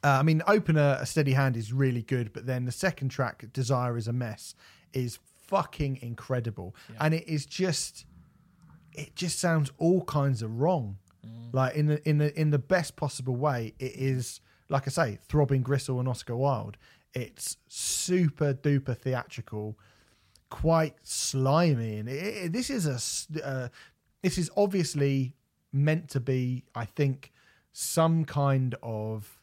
uh, 0.04 0.18
I 0.20 0.24
mean, 0.24 0.42
opener 0.48 0.98
a 1.00 1.06
steady 1.06 1.34
hand 1.34 1.56
is 1.58 1.72
really 1.74 2.02
good, 2.02 2.34
but 2.34 2.46
then 2.46 2.66
the 2.66 2.72
second 2.72 3.10
track, 3.10 3.46
"Desire 3.54 3.98
Is 3.98 4.08
a 4.08 4.14
Mess," 4.14 4.56
is 4.94 5.20
fucking 5.48 6.00
incredible, 6.02 6.76
and 7.00 7.14
it 7.14 7.28
is 7.28 7.46
just, 7.46 8.06
it 8.94 9.16
just 9.16 9.40
sounds 9.40 9.72
all 9.78 10.04
kinds 10.06 10.42
of 10.42 10.60
wrong, 10.60 10.98
like 11.52 11.76
in 11.76 11.86
the 11.88 12.08
in 12.10 12.18
the 12.18 12.38
in 12.40 12.50
the 12.52 12.60
best 12.60 12.96
possible 12.96 13.36
way. 13.36 13.74
It 13.80 13.94
is 13.96 14.42
like 14.70 14.88
I 14.88 14.92
say, 14.92 15.20
throbbing 15.28 15.62
gristle 15.62 16.00
and 16.00 16.08
Oscar 16.10 16.36
Wilde. 16.36 16.78
It's 17.14 17.58
super 17.68 18.54
duper 18.56 18.98
theatrical, 18.98 19.78
quite 20.50 20.96
slimy, 21.04 21.98
and 21.98 22.10
it, 22.10 22.14
it- 22.46 22.54
this 22.54 22.70
is 22.70 22.86
a 22.88 23.46
uh, 23.48 23.68
this 24.22 24.38
is 24.38 24.50
obviously 24.58 25.36
meant 25.72 26.10
to 26.10 26.20
be, 26.20 26.64
I 26.76 26.86
think, 26.86 27.32
some 27.72 28.26
kind 28.26 28.76
of. 28.82 29.40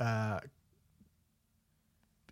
Uh, 0.00 0.40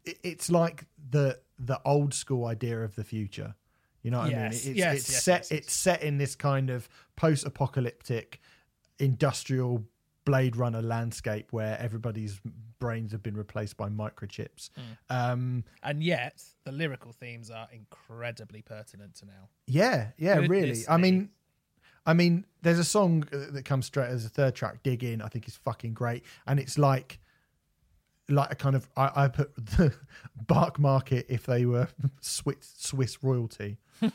it- 0.04 0.18
it's 0.22 0.50
like 0.50 0.86
the 1.10 1.40
the 1.60 1.80
old 1.84 2.14
school 2.14 2.46
idea 2.46 2.82
of 2.84 2.94
the 2.94 3.02
future. 3.04 3.54
You 4.02 4.12
know 4.12 4.18
what 4.20 4.28
I 4.32 4.36
mean? 4.36 4.46
It's, 4.46 4.64
yes, 4.64 4.96
it's 4.96 5.10
yes, 5.10 5.22
set. 5.24 5.40
yes, 5.42 5.50
yes. 5.50 5.58
It's 5.60 5.72
set 5.72 6.02
in 6.02 6.18
this 6.18 6.36
kind 6.36 6.70
of 6.70 6.88
post-apocalyptic, 7.16 8.40
industrial 9.00 9.84
Blade 10.24 10.54
Runner 10.56 10.80
landscape 10.80 11.52
where 11.52 11.76
everybody's 11.80 12.40
brains 12.78 13.10
have 13.10 13.24
been 13.24 13.36
replaced 13.36 13.76
by 13.76 13.88
microchips. 13.88 14.70
Mm. 14.78 14.82
Um, 15.10 15.64
And 15.82 16.00
yet, 16.02 16.44
the 16.62 16.70
lyrical 16.70 17.12
themes 17.12 17.50
are 17.50 17.66
incredibly 17.72 18.62
pertinent 18.62 19.16
to 19.16 19.26
now. 19.26 19.48
Yeah, 19.66 20.12
yeah, 20.16 20.36
really. 20.36 20.60
Goodness 20.68 20.88
I 20.88 20.96
mean, 20.96 21.30
I 22.06 22.14
mean, 22.14 22.46
there's 22.62 22.78
a 22.78 22.84
song 22.84 23.24
uh, 23.32 23.50
that 23.50 23.64
comes 23.64 23.86
straight 23.86 24.10
as 24.10 24.24
a 24.24 24.28
third 24.28 24.54
track, 24.54 24.84
"Dig 24.84 25.02
In." 25.02 25.20
I 25.20 25.28
think 25.28 25.48
is 25.48 25.56
fucking 25.56 25.94
great, 25.94 26.24
and 26.46 26.60
it's 26.60 26.78
like, 26.78 27.18
like 28.28 28.52
a 28.52 28.54
kind 28.54 28.76
of 28.76 28.88
I, 28.96 29.10
I 29.24 29.28
put 29.28 29.54
the 29.56 29.94
Bark 30.46 30.78
Market 30.78 31.26
if 31.28 31.44
they 31.46 31.64
were 31.66 31.88
Swiss 32.20 32.74
Swiss 32.78 33.22
royalty. 33.22 33.78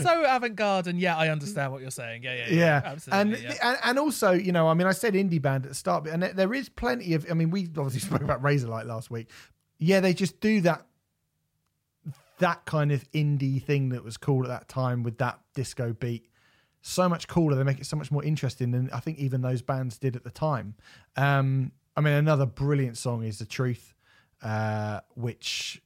so 0.00 0.24
avant-garde, 0.24 0.86
and 0.86 0.98
yeah, 0.98 1.16
I 1.16 1.28
understand 1.28 1.72
what 1.72 1.82
you're 1.82 1.90
saying. 1.90 2.22
Yeah, 2.22 2.34
yeah, 2.34 2.46
yeah, 2.48 2.54
Yeah, 2.54 2.82
absolutely. 2.84 3.20
and, 3.34 3.42
yeah. 3.42 3.54
and 3.62 3.78
and 3.84 3.98
also, 3.98 4.30
you 4.32 4.52
know, 4.52 4.68
I 4.68 4.74
mean, 4.74 4.86
I 4.86 4.92
said 4.92 5.14
indie 5.14 5.42
band 5.42 5.64
at 5.64 5.70
the 5.70 5.74
start, 5.74 6.04
but 6.04 6.12
and 6.12 6.22
there- 6.22 6.32
there 6.32 6.54
is 6.54 6.68
plenty 6.68 7.14
of. 7.14 7.26
I 7.30 7.34
mean, 7.34 7.50
we 7.50 7.64
obviously 7.76 8.00
spoke 8.00 8.22
about 8.22 8.42
Razorlight 8.42 8.86
last 8.86 9.10
week. 9.10 9.28
Yeah, 9.78 10.00
they 10.00 10.14
just 10.14 10.40
do 10.40 10.60
that 10.62 10.86
that 12.38 12.64
kind 12.66 12.92
of 12.92 13.10
indie 13.12 13.60
thing 13.62 13.88
that 13.88 14.04
was 14.04 14.16
cool 14.16 14.44
at 14.44 14.48
that 14.48 14.68
time 14.68 15.02
with 15.02 15.18
that 15.18 15.40
disco 15.54 15.92
beat 15.92 16.30
so 16.80 17.08
much 17.08 17.26
cooler 17.28 17.56
they 17.56 17.64
make 17.64 17.80
it 17.80 17.86
so 17.86 17.96
much 17.96 18.10
more 18.10 18.24
interesting 18.24 18.70
than 18.70 18.88
i 18.92 19.00
think 19.00 19.18
even 19.18 19.42
those 19.42 19.62
bands 19.62 19.98
did 19.98 20.14
at 20.16 20.24
the 20.24 20.30
time. 20.30 20.74
Um 21.16 21.72
i 21.96 22.00
mean 22.00 22.14
another 22.14 22.46
brilliant 22.46 22.96
song 22.96 23.24
is 23.24 23.38
the 23.38 23.46
truth 23.46 23.94
uh 24.42 25.00
which 25.14 25.82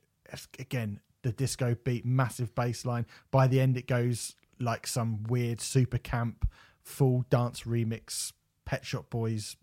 again 0.59 1.01
the 1.23 1.32
disco 1.32 1.74
beat 1.85 2.05
massive 2.05 2.55
bass 2.55 2.85
line. 2.85 3.06
By 3.31 3.47
the 3.47 3.60
end 3.60 3.77
it 3.77 3.86
goes 3.86 4.35
like 4.59 4.86
some 4.86 5.23
weird 5.24 5.60
super 5.60 5.98
camp 5.98 6.48
full 6.82 7.24
dance 7.31 7.62
remix 7.62 8.32
pet 8.64 8.85
shop 8.85 9.09
boys 9.10 9.56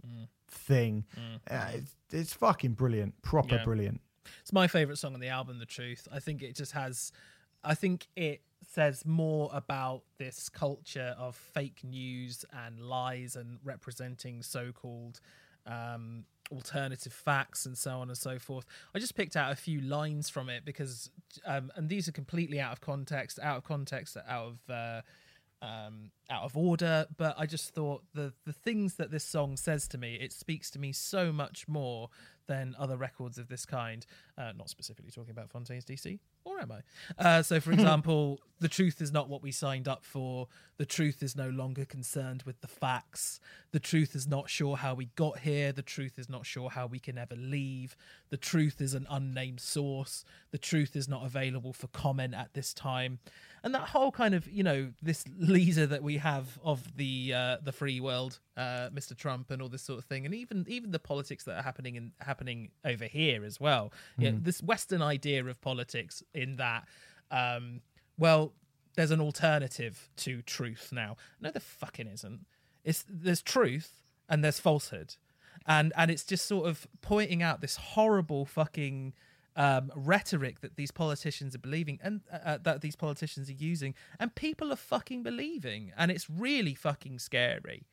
thing. 0.47 1.05
Uh, 1.49 1.67
it's, 1.75 1.95
it's 2.11 2.33
fucking 2.33 2.73
brilliant. 2.73 3.21
Proper 3.21 3.55
Yeah. 3.55 3.63
brilliant. 3.63 4.01
It's 4.41 4.53
my 4.53 4.67
favorite 4.67 4.97
song 4.97 5.13
on 5.13 5.19
the 5.19 5.27
album, 5.27 5.59
The 5.59 5.65
Truth. 5.65 6.07
I 6.11 6.19
think 6.19 6.41
it 6.41 6.55
just 6.55 6.71
has, 6.73 7.11
I 7.63 7.75
think 7.75 8.07
it 8.15 8.41
says 8.67 9.05
more 9.05 9.49
about 9.53 10.03
this 10.17 10.49
culture 10.49 11.15
of 11.17 11.35
fake 11.35 11.83
news 11.83 12.45
and 12.65 12.79
lies 12.79 13.35
and 13.35 13.59
representing 13.63 14.41
so 14.41 14.71
called 14.71 15.19
um, 15.65 16.25
alternative 16.51 17.13
facts 17.13 17.65
and 17.65 17.77
so 17.77 17.99
on 17.99 18.09
and 18.09 18.17
so 18.17 18.39
forth. 18.39 18.65
I 18.93 18.99
just 18.99 19.15
picked 19.15 19.35
out 19.35 19.51
a 19.51 19.55
few 19.55 19.81
lines 19.81 20.29
from 20.29 20.49
it 20.49 20.65
because, 20.65 21.09
um, 21.45 21.71
and 21.75 21.89
these 21.89 22.07
are 22.07 22.11
completely 22.11 22.59
out 22.59 22.71
of 22.71 22.81
context, 22.81 23.39
out 23.41 23.57
of 23.57 23.63
context, 23.63 24.17
out 24.27 24.47
of. 24.47 24.69
Uh, 24.69 25.01
um, 25.61 26.11
out 26.29 26.43
of 26.43 26.55
order, 26.55 27.05
but 27.17 27.35
I 27.37 27.45
just 27.45 27.73
thought 27.75 28.03
the 28.13 28.31
the 28.45 28.53
things 28.53 28.95
that 28.95 29.11
this 29.11 29.25
song 29.25 29.57
says 29.57 29.89
to 29.89 29.97
me, 29.97 30.15
it 30.15 30.31
speaks 30.31 30.71
to 30.71 30.79
me 30.79 30.93
so 30.93 31.33
much 31.33 31.67
more 31.67 32.09
than 32.47 32.75
other 32.79 32.95
records 32.95 33.37
of 33.37 33.49
this 33.49 33.65
kind. 33.65 34.05
Uh, 34.37 34.53
not 34.57 34.69
specifically 34.69 35.11
talking 35.11 35.31
about 35.31 35.49
Fontaines 35.49 35.83
DC, 35.83 36.19
or 36.43 36.59
am 36.59 36.71
I? 36.71 36.81
Uh, 37.17 37.43
so, 37.43 37.59
for 37.59 37.71
example, 37.73 38.39
the 38.59 38.67
truth 38.67 39.01
is 39.01 39.11
not 39.11 39.29
what 39.29 39.41
we 39.41 39.51
signed 39.51 39.87
up 39.87 40.03
for. 40.03 40.47
The 40.77 40.85
truth 40.85 41.23
is 41.23 41.35
no 41.35 41.49
longer 41.49 41.85
concerned 41.85 42.43
with 42.43 42.61
the 42.61 42.67
facts. 42.67 43.39
The 43.71 43.79
truth 43.79 44.15
is 44.15 44.27
not 44.27 44.49
sure 44.49 44.77
how 44.77 44.95
we 44.95 45.05
got 45.15 45.39
here. 45.39 45.71
The 45.71 45.81
truth 45.81 46.17
is 46.17 46.29
not 46.29 46.45
sure 46.45 46.69
how 46.69 46.87
we 46.87 46.99
can 46.99 47.17
ever 47.17 47.35
leave. 47.35 47.95
The 48.29 48.37
truth 48.37 48.81
is 48.81 48.93
an 48.93 49.07
unnamed 49.09 49.59
source. 49.59 50.23
The 50.51 50.57
truth 50.57 50.95
is 50.95 51.07
not 51.07 51.25
available 51.25 51.73
for 51.73 51.87
comment 51.87 52.33
at 52.33 52.53
this 52.53 52.73
time. 52.73 53.19
And 53.63 53.75
that 53.75 53.89
whole 53.89 54.11
kind 54.11 54.33
of, 54.33 54.47
you 54.47 54.63
know, 54.63 54.91
this 55.01 55.25
leader 55.37 55.85
that 55.87 56.01
we 56.01 56.17
have 56.17 56.57
of 56.63 56.95
the 56.95 57.33
uh, 57.33 57.57
the 57.61 57.73
free 57.73 57.99
world, 57.99 58.39
uh, 58.55 58.89
Mr. 58.93 59.17
Trump, 59.17 59.51
and 59.51 59.61
all 59.61 59.67
this 59.67 59.81
sort 59.81 59.99
of 59.99 60.05
thing, 60.05 60.25
and 60.25 60.33
even 60.33 60.65
even 60.69 60.91
the 60.91 60.99
politics 60.99 61.43
that 61.43 61.57
are 61.57 61.61
happening 61.61 61.95
in 61.95 62.13
happening 62.21 62.69
over 62.85 63.05
here 63.05 63.43
as 63.43 63.59
well. 63.59 63.91
Yeah, 64.17 64.31
this 64.33 64.63
Western 64.63 65.01
idea 65.01 65.43
of 65.43 65.59
politics 65.59 66.23
in 66.39 66.55
that, 66.57 66.87
um, 67.31 67.81
well, 68.17 68.53
there's 68.95 69.11
an 69.11 69.21
alternative 69.21 70.09
to 70.17 70.41
truth 70.41 70.89
now. 70.91 71.15
No, 71.39 71.51
there 71.51 71.59
fucking 71.61 72.07
isn't. 72.07 72.45
It's 72.83 73.05
there's 73.07 73.41
truth 73.41 74.03
and 74.27 74.43
there's 74.43 74.59
falsehood, 74.59 75.15
and 75.65 75.93
and 75.95 76.09
it's 76.11 76.23
just 76.23 76.45
sort 76.47 76.67
of 76.67 76.87
pointing 77.01 77.43
out 77.43 77.61
this 77.61 77.75
horrible 77.77 78.45
fucking 78.45 79.13
um, 79.55 79.91
rhetoric 79.95 80.61
that 80.61 80.75
these 80.75 80.91
politicians 80.91 81.53
are 81.55 81.59
believing 81.59 81.99
and 82.01 82.21
uh, 82.31 82.37
uh, 82.45 82.57
that 82.63 82.81
these 82.81 82.95
politicians 82.95 83.49
are 83.49 83.53
using, 83.53 83.93
and 84.19 84.33
people 84.35 84.71
are 84.71 84.77
fucking 84.77 85.23
believing, 85.23 85.91
and 85.97 86.09
it's 86.11 86.29
really 86.29 86.75
fucking 86.75 87.19
scary. 87.19 87.85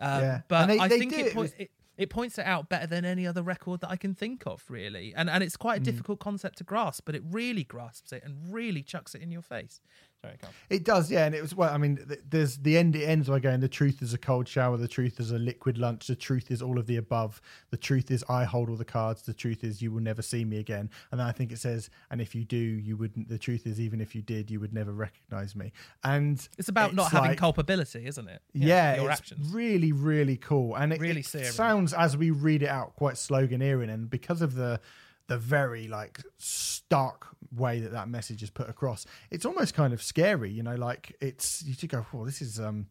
Um, 0.00 0.22
Yeah. 0.22 0.40
But 0.48 0.66
they- 0.66 0.78
I 0.78 0.88
they 0.88 0.98
think 1.00 1.12
it, 1.12 1.26
it 1.26 1.34
with- 1.36 1.58
it 1.60 1.70
it 1.98 2.08
points 2.08 2.38
it 2.38 2.46
out 2.46 2.68
better 2.68 2.86
than 2.86 3.04
any 3.04 3.26
other 3.26 3.42
record 3.42 3.80
that 3.80 3.90
I 3.90 3.96
can 3.96 4.14
think 4.14 4.44
of, 4.46 4.64
really. 4.68 5.12
And 5.14 5.28
and 5.28 5.42
it's 5.42 5.56
quite 5.56 5.76
a 5.76 5.80
hmm. 5.80 5.84
difficult 5.84 6.20
concept 6.20 6.58
to 6.58 6.64
grasp, 6.64 7.04
but 7.04 7.14
it 7.14 7.22
really 7.28 7.64
grasps 7.64 8.12
it 8.12 8.22
and 8.24 8.36
really 8.54 8.82
chucks 8.82 9.14
it 9.14 9.20
in 9.20 9.30
your 9.32 9.42
face. 9.42 9.80
Sorry. 10.24 10.36
It 10.68 10.84
does, 10.84 11.12
yeah, 11.12 11.26
and 11.26 11.34
it 11.34 11.40
was 11.40 11.54
well. 11.54 11.72
I 11.72 11.78
mean, 11.78 11.96
th- 12.08 12.18
there's 12.28 12.56
the 12.56 12.76
end. 12.76 12.96
It 12.96 13.04
ends 13.04 13.28
by 13.28 13.38
going. 13.38 13.60
The 13.60 13.68
truth 13.68 14.02
is 14.02 14.14
a 14.14 14.18
cold 14.18 14.48
shower. 14.48 14.76
The 14.76 14.88
truth 14.88 15.20
is 15.20 15.30
a 15.30 15.38
liquid 15.38 15.78
lunch. 15.78 16.08
The 16.08 16.16
truth 16.16 16.50
is 16.50 16.60
all 16.60 16.76
of 16.76 16.86
the 16.88 16.96
above. 16.96 17.40
The 17.70 17.76
truth 17.76 18.10
is 18.10 18.24
I 18.28 18.42
hold 18.42 18.68
all 18.68 18.74
the 18.74 18.84
cards. 18.84 19.22
The 19.22 19.32
truth 19.32 19.62
is 19.62 19.80
you 19.80 19.92
will 19.92 20.00
never 20.02 20.20
see 20.20 20.44
me 20.44 20.58
again. 20.58 20.90
And 21.12 21.20
then 21.20 21.26
I 21.28 21.30
think 21.30 21.52
it 21.52 21.58
says, 21.60 21.88
and 22.10 22.20
if 22.20 22.34
you 22.34 22.44
do, 22.44 22.56
you 22.56 22.96
wouldn't. 22.96 23.28
The 23.28 23.38
truth 23.38 23.64
is, 23.64 23.80
even 23.80 24.00
if 24.00 24.12
you 24.12 24.22
did, 24.22 24.50
you 24.50 24.58
would 24.58 24.74
never 24.74 24.90
recognize 24.92 25.54
me. 25.54 25.72
And 26.02 26.46
It's 26.58 26.68
about 26.68 26.94
not 26.96 27.12
having 27.12 27.30
like- 27.30 27.38
culpability, 27.38 28.04
isn't 28.04 28.28
it? 28.28 28.42
Yeah, 28.52 28.96
your 28.96 29.10
it's 29.12 29.20
actions. 29.20 29.52
really, 29.52 29.92
really 29.92 30.36
cool, 30.36 30.74
and 30.74 30.92
it, 30.92 30.98
Really 31.00 31.20
it 31.20 31.26
sounds 31.26 31.92
as 31.94 32.16
we 32.16 32.30
read 32.32 32.64
it 32.64 32.68
out 32.68 32.96
quite 32.96 33.14
sloganeering, 33.14 33.88
and 33.88 34.10
because 34.10 34.42
of 34.42 34.56
the 34.56 34.80
the 35.28 35.38
very 35.38 35.86
like 35.88 36.20
stark 36.38 37.26
way 37.54 37.80
that 37.80 37.92
that 37.92 38.08
message 38.08 38.42
is 38.42 38.50
put 38.50 38.68
across, 38.68 39.06
it's 39.30 39.46
almost 39.46 39.74
kind 39.74 39.92
of 39.92 40.02
scary. 40.02 40.50
You 40.50 40.62
know, 40.62 40.74
like 40.74 41.16
it's 41.20 41.62
you 41.64 41.74
just 41.74 41.88
go, 41.88 42.04
"Oh, 42.12 42.24
this 42.24 42.42
is 42.42 42.58
um, 42.58 42.88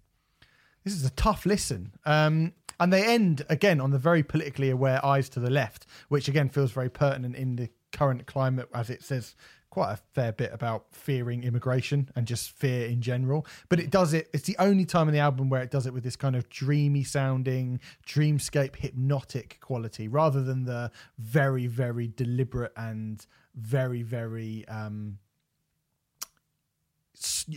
this 0.84 0.94
is 0.94 1.06
a 1.06 1.12
tough 1.12 1.46
listen." 1.46 1.94
Um, 2.06 2.54
and 2.80 2.94
they 2.94 3.04
end 3.04 3.46
again 3.50 3.82
on 3.82 3.92
the 3.92 3.98
very 3.98 4.24
politically 4.24 4.70
aware 4.70 5.04
eyes 5.06 5.30
to 5.30 5.40
the 5.40 5.50
left, 5.50 5.86
which 6.10 6.28
again 6.28 6.50
feels 6.50 6.72
very 6.72 6.90
pertinent 6.90 7.36
in 7.36 7.56
the 7.56 7.70
current 7.92 8.26
climate, 8.28 8.70
as 8.74 8.90
it 8.90 9.04
says 9.04 9.36
quite 9.78 9.94
a 9.94 10.00
fair 10.16 10.32
bit 10.32 10.52
about 10.52 10.88
fearing 10.92 11.44
immigration 11.44 12.10
and 12.16 12.26
just 12.26 12.50
fear 12.50 12.88
in 12.88 13.00
general. 13.00 13.46
But 13.70 13.80
it 13.80 13.92
does 13.92 14.12
it. 14.12 14.28
It's 14.34 14.48
the 14.48 14.56
only 14.58 14.86
time 14.86 15.08
in 15.08 15.14
the 15.14 15.20
album 15.20 15.52
where 15.52 15.62
it 15.62 15.70
does 15.70 15.86
it 15.86 15.94
with 15.94 16.04
this 16.04 16.16
kind 16.16 16.36
of 16.36 16.50
dreamy 16.50 17.04
sounding, 17.04 17.80
dreamscape, 18.04 18.76
hypnotic 18.76 19.60
quality, 19.62 20.08
rather 20.08 20.42
than 20.42 20.64
the 20.64 20.90
very, 21.20 21.68
very 21.68 22.08
deliberate 22.08 22.74
and 22.76 23.24
very, 23.54 24.02
very 24.02 24.68
um, 24.68 25.20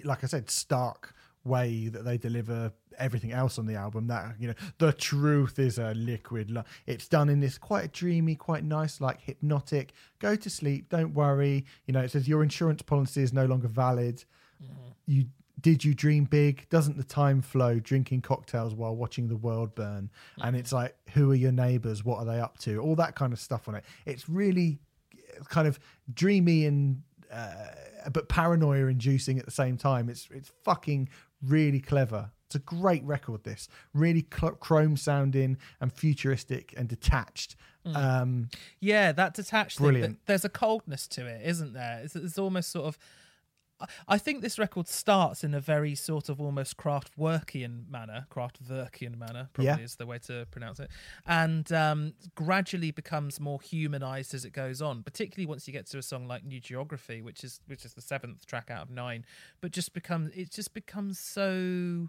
like 0.04 0.22
I 0.22 0.26
said, 0.26 0.50
stark 0.50 1.14
way 1.44 1.88
that 1.88 2.04
they 2.04 2.18
deliver 2.18 2.72
everything 2.98 3.32
else 3.32 3.58
on 3.58 3.66
the 3.66 3.74
album. 3.74 4.06
That 4.06 4.34
you 4.38 4.48
know, 4.48 4.54
the 4.78 4.92
truth 4.92 5.58
is 5.58 5.78
a 5.78 5.94
liquid. 5.94 6.56
It's 6.86 7.08
done 7.08 7.28
in 7.28 7.40
this 7.40 7.58
quite 7.58 7.92
dreamy, 7.92 8.34
quite 8.34 8.64
nice, 8.64 9.00
like 9.00 9.20
hypnotic. 9.20 9.92
Go 10.18 10.36
to 10.36 10.50
sleep. 10.50 10.88
Don't 10.88 11.14
worry. 11.14 11.64
You 11.86 11.92
know, 11.92 12.00
it 12.00 12.10
says 12.10 12.28
your 12.28 12.42
insurance 12.42 12.82
policy 12.82 13.22
is 13.22 13.32
no 13.32 13.46
longer 13.46 13.68
valid. 13.68 14.24
Mm-hmm. 14.62 14.90
You 15.06 15.24
did 15.60 15.84
you 15.84 15.94
dream 15.94 16.24
big? 16.24 16.68
Doesn't 16.70 16.96
the 16.96 17.04
time 17.04 17.42
flow 17.42 17.78
drinking 17.78 18.22
cocktails 18.22 18.74
while 18.74 18.96
watching 18.96 19.28
the 19.28 19.36
world 19.36 19.74
burn? 19.74 20.10
Mm-hmm. 20.32 20.48
And 20.48 20.56
it's 20.56 20.72
like, 20.72 20.96
who 21.12 21.30
are 21.32 21.36
your 21.36 21.52
neighbors? 21.52 22.04
What 22.04 22.18
are 22.18 22.24
they 22.24 22.40
up 22.40 22.58
to? 22.60 22.78
All 22.78 22.96
that 22.96 23.14
kind 23.14 23.32
of 23.32 23.38
stuff 23.38 23.68
on 23.68 23.74
it. 23.74 23.84
It's 24.06 24.28
really 24.28 24.78
uh, 25.14 25.44
kind 25.44 25.68
of 25.68 25.78
dreamy 26.12 26.66
and 26.66 27.02
uh, 27.32 27.54
but 28.12 28.28
paranoia 28.28 28.86
inducing 28.86 29.38
at 29.38 29.44
the 29.44 29.50
same 29.50 29.76
time. 29.76 30.08
It's 30.08 30.28
it's 30.32 30.50
fucking 30.64 31.08
really 31.42 31.80
clever. 31.80 32.30
It's 32.46 32.56
a 32.56 32.60
great 32.60 33.04
record. 33.04 33.44
This 33.44 33.68
really 33.94 34.26
cl- 34.36 34.52
chrome 34.56 34.96
sounding 34.96 35.56
and 35.80 35.92
futuristic 35.92 36.74
and 36.76 36.88
detached. 36.88 37.54
Um, 37.84 38.48
Yeah, 38.80 39.12
that 39.12 39.34
detached 39.34 39.78
thing. 39.78 39.86
Brilliant. 39.86 40.18
but 40.20 40.26
There's 40.26 40.44
a 40.44 40.48
coldness 40.50 41.06
to 41.08 41.26
it, 41.26 41.42
isn't 41.46 41.72
there? 41.72 42.00
It's, 42.04 42.16
it's 42.16 42.38
almost 42.38 42.70
sort 42.70 42.86
of. 42.86 42.98
I- 44.08 44.18
think 44.18 44.42
this 44.42 44.58
record 44.58 44.86
starts 44.88 45.42
in 45.44 45.54
a 45.54 45.60
very 45.60 45.94
sort 45.94 46.28
of 46.28 46.40
almost 46.40 46.76
Kraftwerkian 46.76 47.88
manner. 47.88 48.26
Kraftwerkian 48.30 49.16
manner 49.16 49.48
probably 49.52 49.66
Yeah. 49.66 49.78
is 49.78 49.96
the 49.96 50.06
way 50.06 50.18
to 50.20 50.46
pronounce 50.50 50.78
it, 50.80 50.90
and 51.26 51.70
um, 51.72 52.14
gradually 52.34 52.90
becomes 52.90 53.40
more 53.40 53.60
humanized 53.60 54.34
as 54.34 54.44
it 54.44 54.50
goes 54.52 54.82
on. 54.82 55.02
Particularly 55.02 55.46
once 55.46 55.66
you 55.66 55.72
get 55.72 55.86
to 55.86 55.98
a 55.98 56.02
song 56.02 56.26
like 56.26 56.44
New 56.44 56.60
Geography, 56.60 57.22
which 57.22 57.42
is 57.44 57.60
which 57.66 57.84
is 57.84 57.94
the 57.94 58.02
seventh 58.02 58.46
track 58.46 58.70
out 58.70 58.82
of 58.82 58.90
nine, 58.90 59.24
but 59.60 59.72
just 59.72 59.92
becomes 59.94 60.30
it 60.34 60.50
just 60.50 60.74
becomes 60.74 61.18
so 61.18 62.08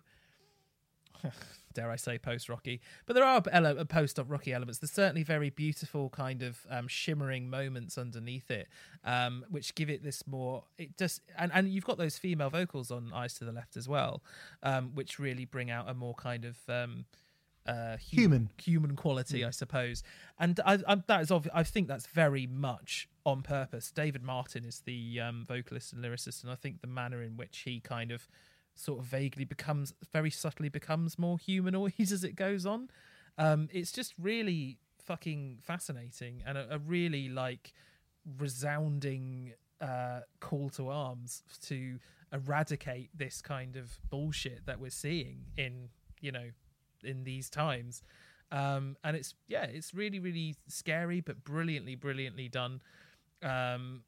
dare 1.73 1.89
I 1.89 1.95
say 1.95 2.17
post 2.17 2.49
rocky, 2.49 2.81
but 3.05 3.13
there 3.13 3.23
are 3.23 3.41
ele- 3.51 3.85
post 3.85 4.19
rocky 4.27 4.53
elements. 4.53 4.79
There's 4.79 4.91
certainly 4.91 5.23
very 5.23 5.49
beautiful 5.49 6.09
kind 6.09 6.41
of 6.43 6.59
um, 6.69 6.87
shimmering 6.87 7.49
moments 7.49 7.97
underneath 7.97 8.51
it, 8.51 8.67
um, 9.03 9.45
which 9.49 9.73
give 9.75 9.89
it 9.89 10.03
this 10.03 10.25
more. 10.27 10.63
It 10.77 10.97
just 10.97 11.21
and 11.37 11.51
and 11.53 11.69
you've 11.69 11.85
got 11.85 11.97
those 11.97 12.17
female 12.17 12.49
vocals 12.49 12.91
on 12.91 13.11
Eyes 13.13 13.33
to 13.35 13.45
the 13.45 13.51
Left 13.51 13.77
as 13.77 13.87
well, 13.87 14.21
um, 14.63 14.91
which 14.93 15.19
really 15.19 15.45
bring 15.45 15.71
out 15.71 15.89
a 15.89 15.93
more 15.93 16.13
kind 16.15 16.45
of. 16.45 16.57
Um, 16.67 17.05
uh, 17.67 17.97
hu- 18.09 18.21
Human. 18.21 18.49
human 18.59 18.95
quality, 18.95 19.45
I 19.45 19.51
suppose, 19.51 20.01
and 20.39 20.59
I, 20.65 20.79
I, 20.87 20.95
that 21.05 21.21
is 21.21 21.29
obvi- 21.29 21.51
I 21.53 21.61
think 21.61 21.87
that's 21.87 22.07
very 22.07 22.47
much 22.47 23.07
on 23.23 23.43
purpose. 23.43 23.91
David 23.91 24.23
Martin 24.23 24.65
is 24.65 24.79
the 24.83 25.19
um, 25.19 25.45
vocalist 25.47 25.93
and 25.93 26.03
lyricist, 26.03 26.41
and 26.41 26.51
I 26.51 26.55
think 26.55 26.81
the 26.81 26.87
manner 26.87 27.21
in 27.21 27.37
which 27.37 27.59
he 27.59 27.79
kind 27.79 28.11
of 28.11 28.27
sort 28.75 28.99
of 28.99 29.05
vaguely 29.05 29.45
becomes 29.45 29.93
very 30.11 30.29
subtly 30.29 30.69
becomes 30.69 31.19
more 31.19 31.37
humanoid 31.37 31.93
as 31.99 32.23
it 32.23 32.35
goes 32.35 32.65
on. 32.65 32.89
Um, 33.37 33.69
it's 33.71 33.91
just 33.91 34.13
really 34.19 34.77
fucking 35.03 35.59
fascinating 35.61 36.43
and 36.45 36.57
a, 36.57 36.75
a 36.75 36.79
really 36.79 37.29
like 37.29 37.73
resounding 38.37 39.53
uh, 39.79 40.21
call 40.39 40.69
to 40.69 40.89
arms 40.89 41.43
to 41.63 41.99
eradicate 42.31 43.09
this 43.13 43.41
kind 43.41 43.75
of 43.75 43.99
bullshit 44.09 44.65
that 44.65 44.79
we're 44.79 44.89
seeing 44.89 45.45
in 45.57 45.89
you 46.21 46.31
know 46.31 46.49
in 47.03 47.23
these 47.23 47.49
times. 47.49 48.03
Um, 48.51 48.97
and 49.03 49.15
it's 49.15 49.33
yeah, 49.47 49.63
it's 49.63 49.93
really 49.93 50.19
really 50.19 50.55
scary 50.67 51.21
but 51.21 51.43
brilliantly 51.43 51.95
brilliantly 51.95 52.47
done. 52.49 52.81
Um, 53.43 54.03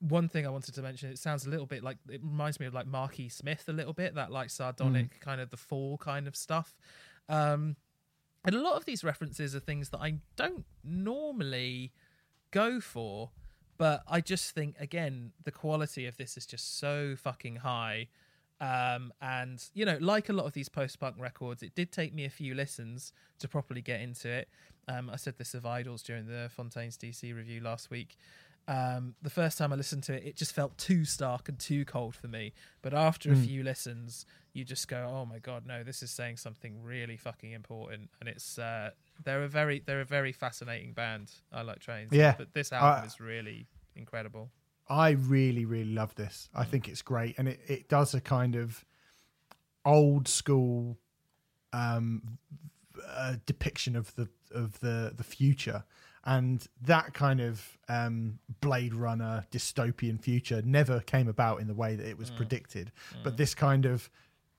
one 0.00 0.28
thing 0.28 0.46
I 0.46 0.50
wanted 0.50 0.74
to 0.74 0.82
mention, 0.82 1.10
it 1.10 1.18
sounds 1.18 1.46
a 1.46 1.50
little 1.50 1.66
bit 1.66 1.84
like 1.84 1.98
it 2.08 2.22
reminds 2.22 2.58
me 2.58 2.66
of 2.66 2.74
like 2.74 2.86
Marky 2.86 3.28
Smith 3.28 3.64
a 3.68 3.72
little 3.72 3.92
bit, 3.92 4.14
that 4.14 4.32
like 4.32 4.50
sardonic 4.50 5.20
kind 5.20 5.40
of 5.40 5.50
the 5.50 5.56
fall 5.56 5.98
kind 5.98 6.26
of 6.26 6.34
stuff. 6.34 6.76
Um, 7.28 7.76
and 8.44 8.54
a 8.54 8.60
lot 8.60 8.76
of 8.76 8.86
these 8.86 9.04
references 9.04 9.54
are 9.54 9.60
things 9.60 9.90
that 9.90 9.98
I 9.98 10.14
don't 10.36 10.64
normally 10.82 11.92
go 12.50 12.80
for, 12.80 13.30
but 13.76 14.02
I 14.08 14.20
just 14.20 14.54
think 14.54 14.76
again 14.80 15.32
the 15.44 15.52
quality 15.52 16.06
of 16.06 16.16
this 16.16 16.36
is 16.36 16.46
just 16.46 16.78
so 16.78 17.14
fucking 17.16 17.56
high. 17.56 18.08
Um, 18.60 19.12
and 19.20 19.62
you 19.74 19.84
know, 19.84 19.98
like 20.00 20.28
a 20.28 20.32
lot 20.32 20.46
of 20.46 20.52
these 20.52 20.68
post-punk 20.68 21.16
records, 21.18 21.62
it 21.62 21.74
did 21.74 21.92
take 21.92 22.14
me 22.14 22.24
a 22.24 22.30
few 22.30 22.54
listens 22.54 23.12
to 23.38 23.48
properly 23.48 23.82
get 23.82 24.00
into 24.00 24.28
it. 24.28 24.48
Um, 24.88 25.10
I 25.10 25.16
said 25.16 25.36
this 25.38 25.54
of 25.54 25.64
IDLES 25.64 26.02
during 26.02 26.26
the 26.26 26.50
Fontaines 26.50 26.96
DC 26.96 27.34
review 27.34 27.60
last 27.60 27.90
week. 27.90 28.16
Um, 28.70 29.14
the 29.20 29.30
first 29.30 29.58
time 29.58 29.72
I 29.72 29.76
listened 29.76 30.04
to 30.04 30.14
it, 30.14 30.24
it 30.24 30.36
just 30.36 30.52
felt 30.52 30.78
too 30.78 31.04
stark 31.04 31.48
and 31.48 31.58
too 31.58 31.84
cold 31.84 32.14
for 32.14 32.28
me. 32.28 32.52
But 32.82 32.94
after 32.94 33.32
a 33.32 33.36
few 33.36 33.64
listens, 33.64 34.26
you 34.52 34.64
just 34.64 34.86
go, 34.86 35.10
"Oh 35.12 35.26
my 35.26 35.40
god, 35.40 35.66
no! 35.66 35.82
This 35.82 36.02
is 36.04 36.10
saying 36.12 36.36
something 36.36 36.80
really 36.82 37.16
fucking 37.16 37.50
important." 37.50 38.10
And 38.20 38.28
it's 38.28 38.58
uh, 38.58 38.90
they're 39.24 39.42
a 39.42 39.48
very 39.48 39.82
they're 39.84 40.00
a 40.00 40.04
very 40.04 40.30
fascinating 40.32 40.92
band. 40.92 41.32
I 41.52 41.62
like 41.62 41.80
Trains, 41.80 42.12
Yeah. 42.12 42.34
but 42.38 42.54
this 42.54 42.72
album 42.72 43.06
is 43.06 43.18
really 43.18 43.66
incredible. 43.96 44.50
I 44.88 45.10
really, 45.10 45.64
really 45.64 45.92
love 45.92 46.14
this. 46.14 46.48
I 46.54 46.64
think 46.64 46.88
it's 46.88 47.02
great, 47.02 47.38
and 47.38 47.48
it, 47.48 47.60
it 47.66 47.88
does 47.88 48.14
a 48.14 48.20
kind 48.20 48.54
of 48.54 48.84
old 49.84 50.28
school 50.28 50.96
um, 51.72 52.38
uh, 53.08 53.34
depiction 53.46 53.96
of 53.96 54.14
the 54.14 54.28
of 54.54 54.78
the 54.80 55.12
the 55.16 55.24
future, 55.24 55.84
and 56.24 56.66
that 56.82 57.14
kind 57.14 57.40
of 57.40 57.78
um, 57.88 58.38
Blade 58.60 58.94
Runner 58.94 59.46
dystopian 59.50 60.20
future 60.20 60.62
never 60.64 61.00
came 61.00 61.28
about 61.28 61.60
in 61.60 61.66
the 61.66 61.74
way 61.74 61.96
that 61.96 62.06
it 62.06 62.18
was 62.18 62.30
mm. 62.30 62.36
predicted. 62.36 62.92
But 63.24 63.34
mm. 63.34 63.36
this 63.38 63.54
kind 63.54 63.86
of 63.86 64.10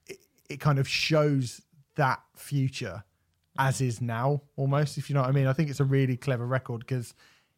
it, 0.07 0.17
it 0.49 0.59
kind 0.59 0.79
of 0.79 0.87
shows 0.87 1.61
that 1.95 2.21
future 2.35 3.03
mm. 3.57 3.67
as 3.67 3.79
is 3.81 4.01
now, 4.01 4.41
almost. 4.55 4.97
If 4.97 5.09
you 5.09 5.13
know 5.13 5.21
what 5.21 5.29
I 5.29 5.33
mean, 5.33 5.47
I 5.47 5.53
think 5.53 5.69
it's 5.69 5.79
a 5.79 5.85
really 5.85 6.17
clever 6.17 6.47
record 6.47 6.79
because 6.79 7.13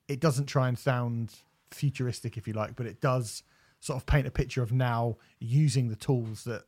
it 0.07 0.19
doesn't 0.19 0.47
try 0.47 0.67
and 0.67 0.77
sound 0.77 1.33
futuristic, 1.71 2.37
if 2.37 2.47
you 2.47 2.53
like, 2.53 2.75
but 2.75 2.85
it 2.85 2.99
does 2.99 3.43
sort 3.79 3.97
of 3.97 4.05
paint 4.05 4.27
a 4.27 4.31
picture 4.31 4.61
of 4.61 4.71
now 4.71 5.17
using 5.39 5.89
the 5.89 5.95
tools 5.95 6.43
that 6.43 6.63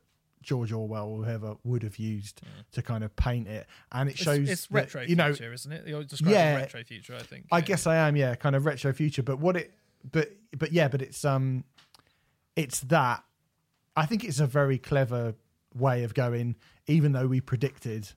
George 0.46 0.72
Orwell 0.72 1.08
or 1.08 1.24
whoever 1.24 1.56
would 1.64 1.82
have 1.82 1.98
used 1.98 2.40
to 2.72 2.80
kind 2.80 3.02
of 3.04 3.14
paint 3.16 3.48
it, 3.48 3.66
and 3.92 4.08
it 4.08 4.12
It's, 4.12 4.22
shows 4.22 4.48
it's 4.48 4.66
that, 4.68 4.74
retro 4.74 5.02
you 5.02 5.16
know, 5.16 5.34
future, 5.34 5.52
isn't 5.52 5.72
it? 5.72 5.86
You're 5.86 6.04
describing 6.04 6.34
Yeah. 6.34 6.54
retro 6.56 6.84
future, 6.84 7.16
I 7.16 7.22
think. 7.22 7.46
I 7.50 7.58
yeah. 7.58 7.64
guess 7.64 7.86
I 7.86 7.96
am, 7.96 8.16
yeah, 8.16 8.34
kind 8.36 8.54
of 8.56 8.64
retro 8.64 8.92
future. 8.92 9.22
But 9.24 9.40
what 9.40 9.56
it, 9.56 9.74
but 10.10 10.30
but 10.56 10.70
yeah, 10.72 10.86
but 10.88 11.02
it's 11.02 11.24
um, 11.24 11.64
it's 12.54 12.80
that. 12.80 13.24
I 13.96 14.06
think 14.06 14.24
it's 14.24 14.40
a 14.40 14.46
very 14.46 14.78
clever 14.78 15.34
way 15.74 16.04
of 16.04 16.14
going. 16.14 16.54
Even 16.86 17.12
though 17.12 17.26
we 17.26 17.40
predicted 17.40 18.08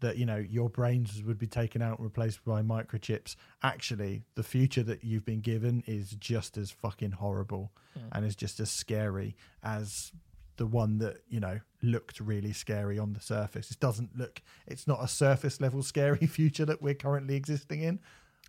that 0.00 0.16
you 0.16 0.24
know 0.26 0.36
your 0.36 0.70
brains 0.70 1.22
would 1.22 1.38
be 1.38 1.46
taken 1.46 1.82
out 1.82 1.98
and 1.98 2.04
replaced 2.04 2.42
by 2.44 2.62
microchips, 2.62 3.36
actually 3.62 4.22
the 4.34 4.42
future 4.42 4.82
that 4.82 5.04
you've 5.04 5.24
been 5.26 5.40
given 5.40 5.82
is 5.86 6.10
just 6.12 6.56
as 6.56 6.70
fucking 6.70 7.12
horrible 7.12 7.72
and 8.12 8.24
is 8.26 8.36
just 8.36 8.60
as 8.60 8.70
scary 8.70 9.34
as 9.62 10.12
the 10.56 10.66
one 10.66 10.98
that 10.98 11.18
you 11.28 11.40
know 11.40 11.60
looked 11.82 12.20
really 12.20 12.52
scary 12.52 12.98
on 12.98 13.12
the 13.12 13.20
surface. 13.20 13.70
It 13.70 13.80
doesn't 13.80 14.16
look. 14.18 14.42
It's 14.66 14.86
not 14.86 15.02
a 15.02 15.08
surface 15.08 15.60
level 15.60 15.82
scary 15.82 16.26
future 16.26 16.64
that 16.64 16.82
we're 16.82 16.94
currently 16.94 17.36
existing 17.36 17.82
in. 17.82 18.00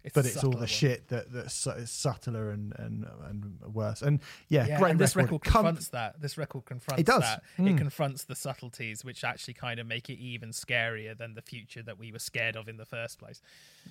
It's 0.03 0.13
but 0.13 0.25
it's 0.25 0.41
all 0.41 0.51
the 0.51 0.57
one. 0.59 0.67
shit 0.67 1.09
that 1.09 1.33
that's 1.33 1.67
subtler 1.91 2.51
and, 2.51 2.73
and 2.77 3.05
and 3.29 3.59
worse. 3.73 4.01
And 4.01 4.21
yeah, 4.47 4.65
Yeah, 4.65 4.79
great 4.79 4.91
and 4.91 4.99
this 4.99 5.15
record. 5.15 5.41
Com- 5.41 5.63
confronts 5.63 5.89
that. 5.89 6.21
This 6.21 6.37
record 6.37 6.65
confronts 6.65 7.01
it 7.01 7.05
does. 7.05 7.23
that. 7.23 7.43
Mm. 7.57 7.71
It 7.71 7.77
confronts 7.77 8.23
the 8.23 8.35
subtleties, 8.35 9.03
which 9.03 9.23
actually 9.23 9.55
kind 9.55 9.79
of 9.79 9.87
make 9.87 10.09
it 10.09 10.17
even 10.19 10.51
scarier 10.51 11.17
than 11.17 11.33
the 11.33 11.41
future 11.41 11.81
that 11.81 11.97
we 11.99 12.11
were 12.13 12.19
scared 12.19 12.55
of 12.55 12.69
in 12.69 12.77
the 12.77 12.85
first 12.85 13.19
place. 13.19 13.41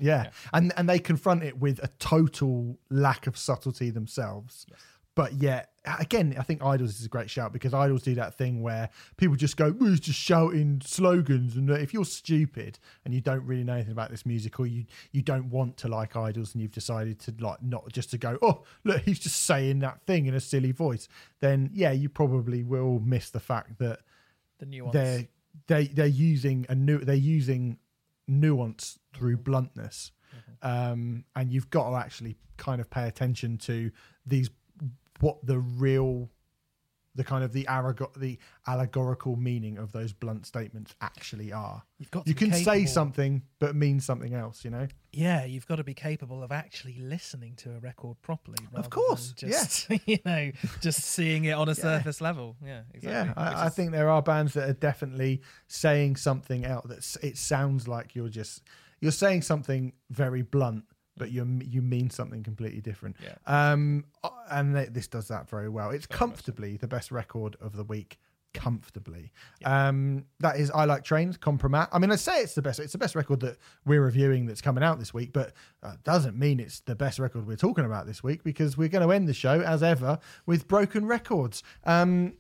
Yeah. 0.01 0.31
And 0.55 0.73
and 0.77 0.89
they 0.89 1.01
confront 1.01 1.43
it 1.43 1.59
with 1.59 1.81
a 1.83 1.89
total 1.99 2.79
lack 2.89 3.27
of 3.27 3.37
subtlety 3.37 3.91
themselves. 3.91 4.65
But 5.17 5.33
yet, 5.33 5.71
again, 5.99 6.37
I 6.39 6.43
think 6.43 6.61
IDLES 6.61 7.01
is 7.01 7.07
a 7.07 7.09
great 7.09 7.31
shout 7.31 7.51
because 7.51 7.73
IDLES 7.73 8.03
do 8.03 8.15
that 8.17 8.37
thing 8.37 8.61
where 8.63 8.91
people 9.17 9.35
just 9.35 9.57
go, 9.57 9.73
he's 9.73 9.99
just 9.99 10.19
shouting 10.21 10.83
slogans. 10.85 11.57
And 11.57 11.71
if 11.71 11.95
you're 11.95 12.05
stupid 12.05 12.79
and 13.05 13.15
you 13.15 13.23
don't 13.23 13.43
really 13.47 13.65
know 13.65 13.73
anything 13.73 13.93
about 13.93 14.11
this 14.11 14.27
music 14.27 14.61
or 14.61 14.67
you, 14.67 14.85
you 15.13 15.23
don't 15.23 15.49
want 15.49 15.79
to 15.79 15.89
like 15.89 16.13
IDLES 16.13 16.53
and 16.53 16.61
you've 16.61 16.71
decided 16.73 17.19
to 17.21 17.35
like 17.41 17.63
not 17.63 17.91
just 17.93 18.11
to 18.11 18.19
go, 18.19 18.37
oh, 18.43 18.63
look, 18.85 19.01
he's 19.03 19.19
just 19.19 19.45
saying 19.45 19.79
that 19.79 20.03
thing 20.03 20.27
in 20.27 20.35
a 20.35 20.41
silly 20.41 20.71
voice, 20.71 21.09
then 21.41 21.71
yeah, 21.73 21.93
you 21.93 22.11
probably 22.11 22.63
will 22.63 23.01
miss 23.01 23.31
the 23.31 23.41
fact 23.41 23.79
that 23.79 24.01
The 24.59 24.67
nuance. 24.67 24.93
they're 24.93 25.27
they 25.67 25.87
they're 25.87 26.07
using 26.07 26.67
a 26.69 26.75
new 26.75 26.99
they're 26.99 27.15
using 27.15 27.79
nuance 28.29 28.99
through 29.15 29.39
bluntness 29.39 30.13
um 30.63 31.25
and 31.35 31.51
you've 31.51 31.71
got 31.71 31.89
to 31.89 31.97
actually 31.97 32.37
kind 32.59 32.81
of 32.81 32.91
pay 32.91 33.09
attention 33.09 33.57
to 33.57 33.91
these 34.27 34.51
what 35.21 35.45
the 35.47 35.59
real 35.59 36.31
the 37.15 37.25
kind 37.25 37.43
of 37.43 37.53
the 37.55 37.65
allegor- 37.65 38.11
the 38.19 38.39
allegorical 38.67 39.37
meaning 39.37 39.79
of 39.79 39.91
those 39.93 40.13
blunt 40.13 40.45
statements 40.45 40.95
actually 41.01 41.51
are 41.51 41.83
You've 41.99 42.11
got 42.11 42.29
you 42.29 42.35
can 42.35 42.53
say 42.53 42.85
something 42.85 43.43
but 43.59 43.75
mean 43.75 44.01
something 44.01 44.35
else 44.35 44.65
you 44.67 44.71
know 44.71 44.87
Yeah, 45.13 45.47
you've 45.47 45.67
got 45.67 45.77
to 45.77 45.85
be 45.85 45.95
capable 45.95 46.43
of 46.43 46.53
actually 46.53 46.99
listening 46.99 47.55
to 47.57 47.75
a 47.75 47.79
record 47.79 48.21
properly. 48.21 48.59
rather 48.71 48.91
course, 48.91 49.33
just, 49.33 49.89
you 50.07 50.19
know, 50.27 50.53
just 50.83 51.05
seeing 51.05 51.47
it 51.47 51.53
on 51.53 51.71
a 51.71 51.75
surface 51.89 52.21
level. 52.21 52.55
Yeah, 52.63 52.83
exactly. 52.93 53.33
Yeah, 53.35 53.51
I, 53.63 53.67
I 53.67 53.69
think 53.71 53.93
there 53.93 54.11
are 54.11 54.21
bands 54.21 54.53
that 54.53 54.69
are 54.69 54.75
definitely 54.75 55.41
saying 55.69 56.17
something 56.17 56.67
out 56.67 56.87
that 56.89 57.17
it 57.23 57.39
sounds 57.39 57.89
like 57.89 58.15
you're 58.15 58.29
just 58.29 58.63
you're 59.01 59.11
saying 59.13 59.41
something 59.41 59.95
very 60.11 60.43
blunt, 60.43 60.85
but 61.17 61.31
you 61.31 61.61
you 61.65 61.83
mean 61.83 62.11
something 62.11 62.43
completely 62.43 62.81
different. 62.81 63.17
Yeah. 63.23 63.35
Um, 63.47 64.05
and 64.51 64.75
th- 64.75 64.91
this 64.91 65.09
does 65.09 65.29
that 65.29 65.49
very 65.49 65.69
well. 65.69 65.91
It's 65.91 66.07
comfortably 66.07 66.77
the 66.77 66.89
best 66.89 67.11
record 67.11 67.57
of 67.61 67.77
the 67.77 67.85
week. 67.85 68.19
Comfortably, 68.55 69.33
um, 69.67 70.25
that 70.41 70.57
is. 70.59 70.71
I 70.71 70.87
like 70.87 71.05
trains. 71.05 71.37
Compromat. 71.37 71.89
I 71.93 71.99
mean, 71.99 72.11
I 72.11 72.17
say 72.17 72.41
it's 72.41 72.55
the 72.55 72.63
best. 72.63 72.81
It's 72.81 72.93
the 72.93 72.99
best 72.99 73.15
record 73.15 73.41
that 73.41 73.59
we're 73.85 74.01
reviewing 74.01 74.47
that's 74.47 74.63
coming 74.63 74.83
out 74.83 74.99
this 74.99 75.13
week, 75.13 75.35
but 75.35 75.53
uh, 75.83 75.97
doesn't 76.05 76.39
mean 76.39 76.59
it's 76.59 76.81
the 76.81 76.95
best 76.95 77.19
record 77.19 77.47
we're 77.47 77.57
talking 77.57 77.85
about 77.85 78.07
this 78.07 78.23
week 78.23 78.43
because 78.43 78.79
we're 78.79 78.89
going 78.89 79.07
to 79.07 79.13
end 79.13 79.29
the 79.29 79.35
show 79.35 79.61
as 79.61 79.83
ever 79.83 80.19
with 80.47 80.69
broken 80.69 81.05
records. 81.05 81.63
Um, 81.85 82.39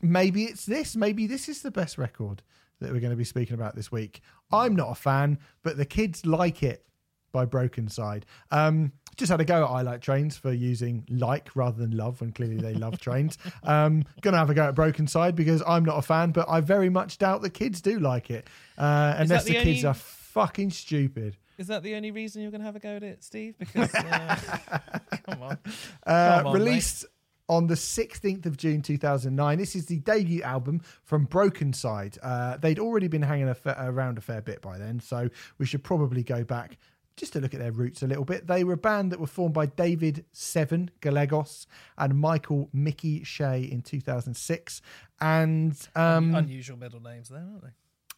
maybe 0.00 0.44
it's 0.44 0.64
this. 0.64 0.96
Maybe 0.96 1.26
this 1.26 1.50
is 1.50 1.60
the 1.60 1.70
best 1.70 1.98
record 1.98 2.42
that 2.80 2.90
we're 2.90 3.00
going 3.00 3.10
to 3.10 3.16
be 3.16 3.24
speaking 3.24 3.54
about 3.54 3.76
this 3.76 3.92
week. 3.92 4.22
I'm 4.50 4.74
not 4.74 4.90
a 4.90 4.94
fan, 4.94 5.38
but 5.62 5.76
the 5.76 5.84
kids 5.84 6.24
like 6.24 6.62
it 6.62 6.86
by 7.32 7.46
Brokencyde. 7.46 8.22
Um, 8.50 8.92
just 9.16 9.30
had 9.30 9.40
a 9.40 9.44
go 9.44 9.64
at 9.64 9.70
I 9.70 9.82
Like 9.82 10.00
Trains 10.00 10.36
for 10.36 10.52
using 10.52 11.04
like 11.10 11.50
rather 11.54 11.78
than 11.78 11.96
love 11.96 12.20
when 12.20 12.32
clearly 12.32 12.56
they 12.58 12.74
love 12.74 12.98
trains. 13.00 13.36
Um, 13.62 14.04
gonna 14.20 14.38
have 14.38 14.50
a 14.50 14.54
go 14.54 14.64
at 14.68 14.74
Brokencyde 14.74 15.34
because 15.34 15.62
I'm 15.66 15.84
not 15.84 15.98
a 15.98 16.02
fan, 16.02 16.30
but 16.30 16.48
I 16.48 16.60
very 16.60 16.88
much 16.88 17.18
doubt 17.18 17.42
the 17.42 17.50
kids 17.50 17.80
do 17.80 17.98
like 17.98 18.30
it. 18.30 18.48
Uh, 18.78 19.14
unless 19.18 19.44
the 19.44 19.52
the, 19.54 19.62
kids 19.62 19.84
only- 19.84 19.86
are 19.86 19.94
fucking 19.94 20.70
stupid. 20.70 21.36
Is 21.58 21.66
that 21.66 21.82
the 21.82 21.94
only 21.94 22.10
reason 22.10 22.40
you're 22.42 22.50
going 22.50 22.62
to 22.62 22.66
have 22.66 22.76
a 22.76 22.80
go 22.80 22.96
at 22.96 23.02
it, 23.02 23.22
Steve? 23.22 23.54
Because 23.58 23.94
uh, 23.94 24.36
come 25.26 25.42
on, 25.42 25.58
Uh, 26.06 26.38
Come 26.38 26.46
on, 26.46 26.52
mate. 26.54 26.58
released 26.58 27.04
on 27.48 27.66
the 27.66 27.74
16th 27.74 28.46
of 28.46 28.56
June 28.56 28.80
2009. 28.80 29.58
This 29.58 29.76
is 29.76 29.84
the 29.86 29.98
debut 29.98 30.40
album 30.42 30.80
from 31.04 31.26
Brokencyde. 31.26 32.16
Uh, 32.22 32.56
they'd 32.56 32.78
already 32.78 33.06
been 33.06 33.20
hanging 33.22 33.50
a 33.50 33.54
fa- 33.54 33.76
around 33.78 34.16
a 34.16 34.22
fair 34.22 34.40
bit 34.40 34.62
by 34.62 34.78
then, 34.78 34.98
so 34.98 35.28
we 35.58 35.66
should 35.66 35.84
probably 35.84 36.22
go 36.22 36.42
back 36.42 36.78
just 37.16 37.32
to 37.34 37.40
look 37.40 37.54
at 37.54 37.60
their 37.60 37.72
roots 37.72 38.02
a 38.02 38.06
little 38.06 38.24
bit. 38.24 38.46
They 38.46 38.64
were 38.64 38.74
a 38.74 38.78
band 38.78 39.12
that 39.12 39.20
were 39.20 39.26
formed 39.26 39.54
by 39.54 39.66
David 39.66 40.24
Seven 40.32 40.90
Gallegos 41.00 41.66
and 41.98 42.18
Michael 42.18 42.68
Mickey 42.72 43.22
Shea 43.24 43.62
in 43.62 43.82
2006. 43.82 44.82
And 45.20 45.76
um, 45.94 46.34
unusual 46.34 46.78
middle 46.78 47.00
names 47.00 47.28
there, 47.28 47.40
aren't 47.40 47.62
they? 47.62 47.70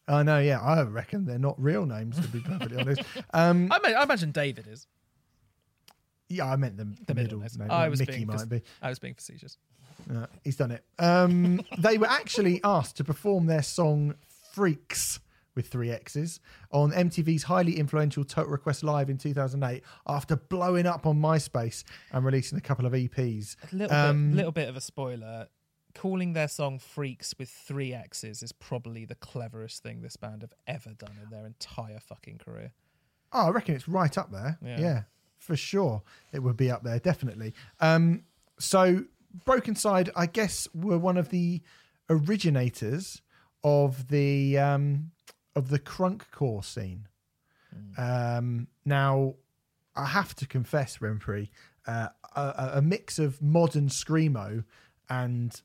I 0.07 0.23
know, 0.23 0.39
yeah, 0.39 0.61
I 0.61 0.83
reckon 0.83 1.25
they're 1.25 1.39
not 1.39 1.61
real 1.61 1.87
names, 1.87 2.21
to 2.21 2.29
be 2.29 2.41
perfectly 2.41 2.79
honest. 2.79 3.03
Um, 3.33 3.73
I, 3.73 3.79
ma- 3.79 3.99
I 3.99 4.03
imagine 4.03 4.33
David 4.33 4.67
is. 4.69 4.87
yeah, 6.29 6.47
I 6.47 6.57
meant 6.57 6.77
the, 6.77 6.87
the, 7.07 7.15
middle, 7.15 7.39
names. 7.41 7.59
name. 7.59 7.71
I 7.71 7.89
was 7.89 8.01
Mickey 8.01 8.13
being 8.13 8.27
might 8.27 8.49
be. 8.49 8.63
I 8.83 8.91
was 8.91 8.99
being 8.99 9.15
facetious. 9.15 9.57
Uh, 10.15 10.27
he's 10.45 10.57
done 10.57 10.71
it. 10.71 10.85
Um, 10.99 11.63
they 11.79 11.99
were 11.99 12.07
actually 12.07 12.61
asked 12.63 12.97
to 12.99 13.05
perform 13.05 13.47
their 13.47 13.63
song 13.63 14.15
Freaks 14.53 15.21
with 15.55 15.69
three 15.69 15.91
X's 15.91 16.41
on 16.71 16.91
MTV's 16.93 17.45
highly 17.45 17.79
influential 17.79 18.25
Total 18.25 18.51
Request 18.51 18.83
Live 18.83 19.09
in 19.11 19.19
2008 19.19 19.83
after 20.09 20.37
blowing 20.37 20.87
up 20.87 21.07
on 21.07 21.21
MySpace 21.21 21.85
and 22.13 22.25
releasing 22.25 22.59
a 22.59 22.61
couple 22.61 22.87
of 22.87 22.93
EPs. 22.93 23.57
A 23.73 23.77
little 23.77 23.97
Um, 23.97 24.31
bit, 24.31 24.37
little 24.37 24.53
bit 24.53 24.69
of 24.69 24.77
a 24.77 24.81
spoiler. 24.81 25.49
Calling 25.95 26.33
their 26.33 26.49
song 26.49 26.81
"Freaks" 26.81 27.35
with 27.39 27.49
three 27.49 27.95
X's 27.95 28.43
is 28.43 28.51
probably 28.51 29.05
the 29.05 29.15
cleverest 29.15 29.81
thing 29.83 30.03
this 30.03 30.17
band 30.17 30.43
have 30.43 30.53
ever 30.67 30.91
done 30.95 31.17
in 31.23 31.31
their 31.31 31.47
entire 31.47 32.01
fucking 32.01 32.39
career. 32.39 32.73
Oh, 33.33 33.47
I 33.47 33.51
reckon 33.51 33.77
it's 33.77 33.87
right 33.89 34.19
up 34.19 34.33
there. 34.33 34.59
Yeah. 34.61 34.81
Yeah, 34.81 35.03
for 35.39 35.55
sure. 35.55 36.03
It 36.33 36.41
would 36.41 36.57
be 36.57 36.69
up 36.71 36.83
there, 36.83 36.99
definitely. 36.99 37.55
Um, 37.79 38.25
so, 38.59 39.05
Brokencyde, 39.47 40.11
I 40.17 40.27
guess, 40.27 40.67
were 40.75 40.99
one 40.99 41.17
of 41.17 41.29
the 41.29 41.63
originators 42.11 43.23
of 43.63 44.09
the 44.09 44.59
um, 44.59 45.11
of 45.55 45.69
the 45.69 45.79
crunk 45.79 46.23
core 46.31 46.63
scene. 46.63 47.07
Um, 47.97 48.69
now, 48.85 49.35
I 49.97 50.07
have 50.07 50.35
to 50.37 50.47
confess, 50.47 50.99
Remfry, 50.99 51.49
uh, 51.87 52.09
a, 52.37 52.71
a- 52.75 52.83
mix 52.83 53.19
of 53.19 53.41
modern 53.43 53.89
screamo 53.89 54.65
and 55.09 55.61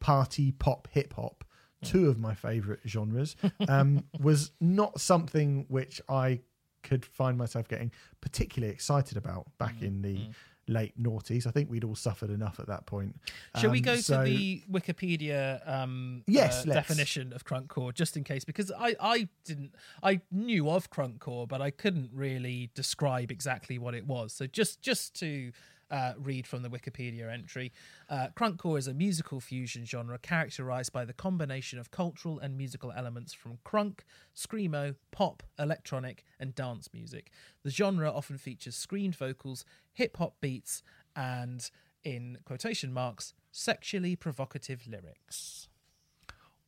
party 0.00 0.52
pop 0.52 0.88
hip 0.92 1.14
hop, 1.14 1.44
two 1.82 2.08
of 2.08 2.18
my 2.18 2.34
favourite 2.34 2.80
genres, 2.86 3.36
um, 3.68 4.04
was 4.20 4.52
not 4.60 5.00
something 5.00 5.66
which 5.68 6.00
I 6.08 6.40
could 6.82 7.04
find 7.04 7.38
myself 7.38 7.66
getting 7.68 7.90
particularly 8.20 8.72
excited 8.72 9.16
about 9.16 9.46
back 9.58 9.80
in 9.82 10.02
the 10.02 10.28
late 10.66 11.00
noughties. 11.00 11.46
I 11.46 11.50
think 11.50 11.70
we'd 11.70 11.84
all 11.84 11.94
suffered 11.94 12.30
enough 12.30 12.58
at 12.60 12.66
that 12.68 12.86
point. 12.86 13.16
Shall 13.60 13.70
we 13.70 13.78
Um, 13.78 13.84
go 13.84 13.96
so- 13.96 14.24
to 14.24 14.30
the 14.30 14.62
Wikipedia 14.70 15.66
um, 15.68 16.24
Yes, 16.26 16.66
uh, 16.66 16.72
definition 16.72 17.32
of 17.32 17.44
crunkcore 17.44 17.92
just 17.92 18.16
in 18.16 18.24
case? 18.24 18.44
Because 18.44 18.70
I, 18.78 18.96
I 19.00 19.28
didn't, 19.44 19.74
I 20.02 20.20
knew 20.30 20.70
of 20.70 20.90
crunkcore, 20.90 21.46
but 21.48 21.60
I 21.60 21.70
couldn't 21.70 22.10
really 22.12 22.70
describe 22.74 23.30
exactly 23.30 23.78
what 23.78 23.94
it 23.94 24.06
was. 24.06 24.32
So 24.32 24.46
just 24.46 24.80
just 24.80 25.14
to 25.20 25.52
uh, 25.94 26.12
read 26.18 26.44
from 26.44 26.62
the 26.62 26.68
Wikipedia 26.68 27.32
entry, 27.32 27.72
uh, 28.10 28.26
crunkcore 28.36 28.76
is 28.76 28.88
a 28.88 28.92
musical 28.92 29.38
fusion 29.38 29.84
genre 29.84 30.18
characterized 30.18 30.92
by 30.92 31.04
the 31.04 31.12
combination 31.12 31.78
of 31.78 31.92
cultural 31.92 32.40
and 32.40 32.58
musical 32.58 32.92
elements 32.96 33.32
from 33.32 33.58
crunk, 33.64 34.00
screamo, 34.34 34.96
pop, 35.12 35.44
electronic, 35.56 36.24
and 36.40 36.52
dance 36.56 36.88
music. 36.92 37.30
The 37.62 37.70
genre 37.70 38.10
often 38.10 38.38
features 38.38 38.74
screened 38.74 39.14
vocals, 39.14 39.64
hip 39.92 40.16
hop 40.16 40.34
beats, 40.40 40.82
and 41.14 41.70
in 42.02 42.38
quotation 42.44 42.92
marks, 42.92 43.32
sexually 43.52 44.16
provocative 44.16 44.88
lyrics. 44.88 45.68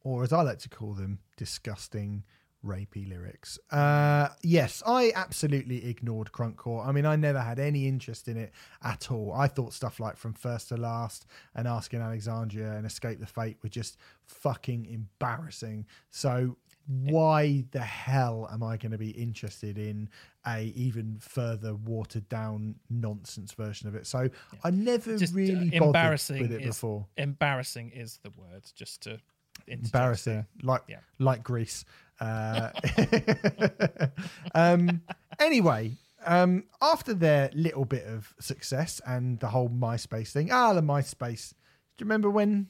or 0.04 0.22
as 0.22 0.32
I 0.32 0.42
like 0.42 0.60
to 0.60 0.68
call 0.68 0.94
them, 0.94 1.18
disgusting, 1.36 2.22
rapey 2.64 3.08
lyrics. 3.08 3.58
Uh, 3.70 4.28
yes, 4.42 4.82
I 4.86 5.12
absolutely 5.14 5.86
ignored 5.88 6.30
crunkcore. 6.32 6.86
I 6.86 6.92
mean, 6.92 7.06
I 7.06 7.16
never 7.16 7.40
had 7.40 7.58
any 7.58 7.86
interest 7.86 8.28
in 8.28 8.36
it 8.36 8.52
at 8.82 9.10
all. 9.10 9.32
I 9.32 9.46
thought 9.46 9.72
stuff 9.72 10.00
like 10.00 10.16
From 10.16 10.34
First 10.34 10.68
to 10.70 10.76
Last 10.76 11.26
and 11.54 11.68
Asking 11.68 12.00
Alexandria 12.00 12.72
and 12.72 12.86
Escape 12.86 13.20
the 13.20 13.26
Fate 13.26 13.56
were 13.62 13.68
just 13.68 13.98
fucking 14.24 14.86
embarrassing. 14.86 15.86
So 16.10 16.56
why 16.88 17.64
the 17.72 17.80
hell 17.80 18.48
am 18.52 18.62
I 18.62 18.76
going 18.76 18.92
to 18.92 18.98
be 18.98 19.10
interested 19.10 19.76
in 19.76 20.08
a 20.46 20.66
even 20.76 21.18
further 21.20 21.74
watered 21.74 22.28
down 22.28 22.76
nonsense 22.88 23.52
version 23.52 23.88
of 23.88 23.94
it? 23.96 24.06
So 24.06 24.28
I 24.62 24.70
never 24.70 25.16
Just 25.18 25.34
uh, 25.34 25.36
really 25.36 25.70
bothered 25.78 26.20
with 26.40 26.52
it 26.52 26.62
is 26.62 26.76
before. 26.76 27.06
embarrassing 27.16 27.90
is 27.90 28.18
the 28.22 28.30
word. 28.30 28.62
Just 28.76 29.02
to 29.02 29.20
embarrassing 29.66 30.32
there. 30.34 30.46
like 30.62 30.82
Yeah. 30.88 30.98
like 31.18 31.42
greece 31.42 31.84
uh, 32.20 32.70
um 34.54 35.02
anyway 35.38 35.92
um 36.24 36.64
after 36.80 37.14
their 37.14 37.50
little 37.54 37.84
bit 37.84 38.04
of 38.06 38.34
success 38.40 39.00
and 39.06 39.38
the 39.40 39.48
whole 39.48 39.68
myspace 39.68 40.30
thing 40.32 40.50
ah 40.50 40.72
the 40.72 40.80
myspace 40.80 41.50
do 41.96 42.02
you 42.02 42.06
remember 42.06 42.30
when 42.30 42.68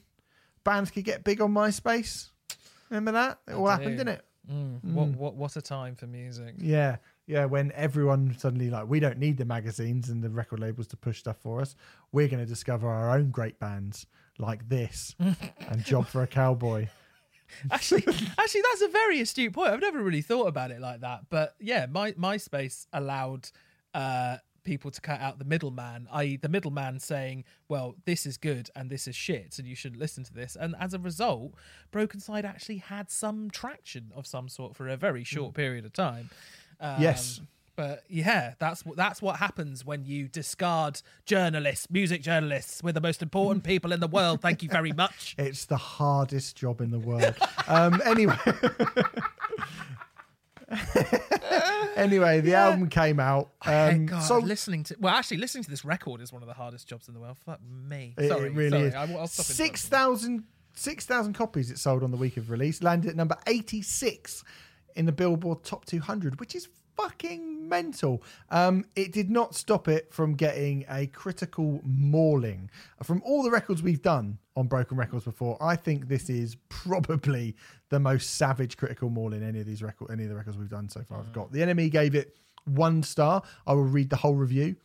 bands 0.63 0.91
could 0.91 1.03
get 1.05 1.23
big 1.23 1.41
on 1.41 1.53
myspace 1.53 2.29
remember 2.89 3.11
that 3.13 3.39
it 3.47 3.53
all 3.53 3.67
I 3.67 3.71
happened 3.71 3.91
do. 3.97 4.03
didn't 4.03 4.13
it 4.15 4.23
Mm, 4.49 4.81
What 4.93 5.09
what 5.09 5.35
what 5.35 5.55
a 5.57 5.61
time 5.61 5.95
for 5.95 6.07
music. 6.07 6.55
yeah 6.57 6.95
Yeah, 7.25 7.43
when 7.43 7.73
everyone 7.73 8.33
suddenly 8.37 8.69
like 8.69 8.87
we 8.87 9.01
don't 9.01 9.17
need 9.17 9.35
the 9.35 9.43
magazines 9.43 10.07
and 10.07 10.23
the 10.23 10.29
record 10.29 10.61
labels 10.61 10.87
to 10.87 10.95
push 10.95 11.19
stuff 11.19 11.35
for 11.41 11.59
us. 11.59 11.75
We're 12.13 12.29
going 12.29 12.39
to 12.39 12.45
discover 12.45 12.87
our 12.87 13.11
own 13.17 13.29
great 13.31 13.59
bands 13.59 14.05
like 14.39 14.69
this 14.69 15.15
and 15.67 15.83
Job 15.83 16.07
for 16.07 16.23
a 16.23 16.27
Cowboy. 16.27 16.87
actually, 17.71 18.03
actually, 18.37 18.61
that's 18.69 18.81
a 18.81 18.89
very 18.89 19.21
astute 19.21 19.53
point. 19.53 19.71
I've 19.71 19.81
never 19.81 20.01
really 20.01 20.21
thought 20.21 20.47
about 20.47 20.71
it 20.71 20.79
like 20.81 21.01
that. 21.01 21.21
But 21.29 21.55
yeah, 21.59 21.85
my 21.89 22.11
MySpace 22.13 22.87
allowed 22.93 23.49
uh, 23.93 24.37
people 24.63 24.91
to 24.91 24.99
cut 25.01 25.21
out 25.21 25.39
the 25.39 25.45
middleman, 25.45 26.07
i.e., 26.11 26.37
the 26.37 26.49
middleman 26.49 26.99
saying, 26.99 27.45
"Well, 27.69 27.95
this 28.05 28.25
is 28.25 28.37
good 28.37 28.69
and 28.75 28.89
this 28.89 29.07
is 29.07 29.15
shit, 29.15 29.59
and 29.59 29.67
you 29.67 29.75
shouldn't 29.75 29.99
listen 29.99 30.23
to 30.25 30.33
this." 30.33 30.55
And 30.59 30.75
as 30.79 30.93
a 30.93 30.99
result, 30.99 31.53
Brokencyde 31.91 32.43
actually 32.43 32.77
had 32.77 33.09
some 33.09 33.49
traction 33.49 34.11
of 34.15 34.27
some 34.27 34.49
sort 34.49 34.75
for 34.75 34.87
a 34.87 34.97
very 34.97 35.23
short 35.23 35.53
period 35.53 35.85
of 35.85 35.93
time. 35.93 36.29
Um, 36.79 37.01
Yes. 37.01 37.39
But 37.77 38.03
yeah, 38.09 38.55
that's 38.57 38.83
what 38.83 38.97
that's 38.97 39.21
what 39.21 39.37
happens 39.37 39.85
when 39.85 40.03
you 40.03 40.27
discard 40.27 40.99
journalists, 41.27 41.91
music 41.91 42.23
journalists. 42.23 42.81
We're 42.81 42.91
the 42.91 42.99
most 42.99 43.21
important 43.21 43.63
people 43.71 43.93
in 43.93 43.99
the 43.99 44.07
world. 44.07 44.41
Thank 44.41 44.63
you 44.63 44.69
very 44.69 44.91
much. 44.91 45.35
It's 45.47 45.65
the 45.65 45.77
hardest 45.77 46.57
job 46.57 46.81
in 46.81 46.89
the 46.89 46.99
world. 46.99 47.35
um, 47.67 48.01
anyway, 48.03 48.35
anyway, 51.95 52.41
the 52.41 52.55
album 52.55 52.89
came 52.89 53.19
out. 53.19 53.51
Um, 53.63 54.07
God, 54.07 54.21
so 54.21 54.39
listening 54.39 54.83
to 54.85 54.95
well, 54.99 55.13
actually, 55.13 55.37
listening 55.37 55.63
to 55.65 55.69
this 55.69 55.85
record 55.85 56.21
is 56.21 56.33
one 56.33 56.41
of 56.41 56.47
the 56.47 56.55
hardest 56.55 56.87
jobs 56.87 57.07
in 57.07 57.13
the 57.13 57.19
world. 57.19 57.37
Fuck 57.45 57.59
me. 57.63 58.15
It, 58.17 58.29
sorry, 58.29 58.47
it 58.47 58.55
really 58.55 58.69
sorry. 58.71 58.83
is. 58.85 58.95
I, 58.95 59.05
will 59.05 59.27
stop 59.27 59.45
Six 59.45 59.87
thousand 59.87 60.45
six 60.73 61.05
thousand 61.05 61.33
copies 61.33 61.69
it 61.69 61.77
sold 61.77 62.01
on 62.01 62.09
the 62.09 62.17
week 62.17 62.37
of 62.37 62.49
release, 62.49 62.81
landed 62.81 63.11
at 63.11 63.15
number 63.15 63.37
86 63.45 64.43
in 64.95 65.05
the 65.05 65.11
Billboard 65.11 65.63
Top 65.63 65.85
200, 65.85 66.39
which 66.39 66.55
is 66.55 66.67
fucking 66.97 67.69
mental. 67.69 68.23
Um, 68.49 68.85
it 68.95 69.11
did 69.11 69.29
not 69.29 69.55
stop 69.55 69.87
it 69.87 70.11
from 70.11 70.33
getting 70.33 70.85
a 70.89 71.07
critical 71.07 71.79
mauling. 71.83 72.69
From 73.03 73.21
all 73.23 73.43
the 73.43 73.51
records 73.51 73.83
we've 73.83 74.01
done 74.01 74.39
on 74.55 74.67
Broken 74.67 74.97
Records 74.97 75.25
before, 75.25 75.57
I 75.61 75.75
think 75.75 76.07
this 76.07 76.29
is 76.29 76.57
probably 76.69 77.55
the 77.89 77.99
most 77.99 78.35
savage 78.35 78.77
critical 78.77 79.09
mauling 79.09 79.43
any 79.43 79.59
of 79.59 79.65
these 79.65 79.83
record, 79.83 80.11
any 80.11 80.23
of 80.23 80.29
the 80.29 80.35
records 80.35 80.57
we've 80.57 80.69
done 80.69 80.89
so 80.89 81.01
far. 81.03 81.19
I've 81.19 81.33
got 81.33 81.51
the 81.51 81.59
NME 81.59 81.91
gave 81.91 82.15
it 82.15 82.35
one 82.65 83.03
star. 83.03 83.43
I 83.65 83.73
will 83.73 83.83
read 83.83 84.09
the 84.09 84.17
whole 84.17 84.35
review. 84.35 84.75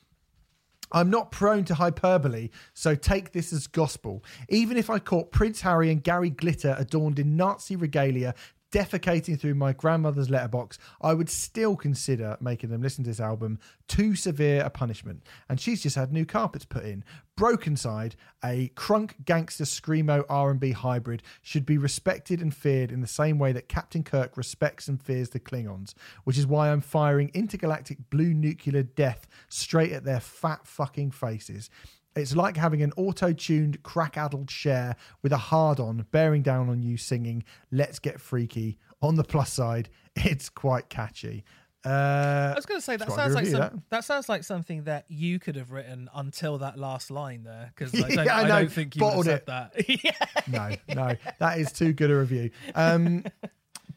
I'm 0.94 1.08
not 1.08 1.30
prone 1.30 1.64
to 1.64 1.74
hyperbole, 1.74 2.50
so 2.74 2.94
take 2.94 3.32
this 3.32 3.50
as 3.52 3.66
gospel. 3.66 4.22
Even 4.50 4.76
if 4.76 4.90
I 4.90 4.98
caught 4.98 5.32
Prince 5.32 5.62
Harry 5.62 5.90
and 5.90 6.04
Gary 6.04 6.28
Glitter 6.28 6.76
adorned 6.78 7.18
in 7.18 7.34
Nazi 7.34 7.76
regalia 7.76 8.34
defecating 8.72 9.38
through 9.38 9.54
my 9.54 9.72
grandmother's 9.72 10.30
letterbox, 10.30 10.78
I 11.00 11.14
would 11.14 11.28
still 11.30 11.76
consider 11.76 12.36
making 12.40 12.70
them 12.70 12.82
listen 12.82 13.04
to 13.04 13.10
this 13.10 13.20
album 13.20 13.60
too 13.86 14.16
severe 14.16 14.62
a 14.64 14.70
punishment. 14.70 15.22
And 15.48 15.60
she's 15.60 15.82
just 15.82 15.94
had 15.94 16.12
new 16.12 16.24
carpets 16.24 16.64
put 16.64 16.84
in. 16.84 17.04
Brokencyde, 17.36 18.14
a 18.44 18.70
crunk 18.74 19.24
gangster 19.24 19.64
screamo 19.64 20.24
R&B 20.28 20.72
hybrid, 20.72 21.22
should 21.42 21.64
be 21.64 21.78
respected 21.78 22.40
and 22.40 22.54
feared 22.54 22.90
in 22.90 23.00
the 23.00 23.06
same 23.06 23.38
way 23.38 23.52
that 23.52 23.68
Captain 23.68 24.02
Kirk 24.02 24.36
respects 24.36 24.88
and 24.88 25.00
fears 25.00 25.30
the 25.30 25.40
Klingons, 25.40 25.94
which 26.24 26.38
is 26.38 26.46
why 26.46 26.70
I'm 26.70 26.80
firing 26.80 27.30
intergalactic 27.34 28.10
blue 28.10 28.34
nuclear 28.34 28.82
death 28.82 29.26
straight 29.48 29.92
at 29.92 30.04
their 30.04 30.20
fat 30.20 30.66
fucking 30.66 31.10
faces. 31.12 31.70
It's 32.14 32.36
like 32.36 32.56
having 32.56 32.82
an 32.82 32.92
auto 32.96 33.32
tuned, 33.32 33.82
crack 33.82 34.16
addled 34.16 34.50
Cher 34.50 34.96
with 35.22 35.32
a 35.32 35.38
hard 35.38 35.80
on 35.80 36.06
bearing 36.10 36.42
down 36.42 36.68
on 36.68 36.82
you 36.82 36.96
singing 36.96 37.44
Let's 37.70 37.98
Get 37.98 38.20
Freaky. 38.20 38.78
On 39.00 39.16
the 39.16 39.24
plus 39.24 39.52
side, 39.52 39.88
it's 40.16 40.48
quite 40.48 40.88
catchy. 40.88 41.44
Uh, 41.84 42.52
I 42.52 42.54
was 42.54 42.64
going 42.64 42.78
to 42.78 42.84
say 42.84 42.96
that 42.96 43.10
sounds 43.10 43.34
like 43.34 43.46
some, 43.46 43.82
that. 43.90 44.04
sounds 44.04 44.28
like 44.28 44.44
something 44.44 44.84
that 44.84 45.04
you 45.08 45.40
could 45.40 45.56
have 45.56 45.72
written 45.72 46.08
until 46.14 46.58
that 46.58 46.78
last 46.78 47.10
line 47.10 47.42
there 47.42 47.72
because 47.74 47.92
I, 47.92 48.08
Yeah, 48.08 48.14
don't, 48.16 48.28
I 48.28 48.42
I, 48.42 48.46
don't 48.46 48.72
think 48.72 48.94
you 48.94 49.00
Bottled 49.00 49.24
said 49.24 49.46
that. 49.46 49.72
yeah. 50.04 50.12
no, 50.46 50.76
no, 50.94 51.16
that 51.40 51.58
is 51.58 51.72
too 51.72 51.92
good 51.92 52.12
a 52.12 52.16
review. 52.18 52.50
Um, 52.76 53.24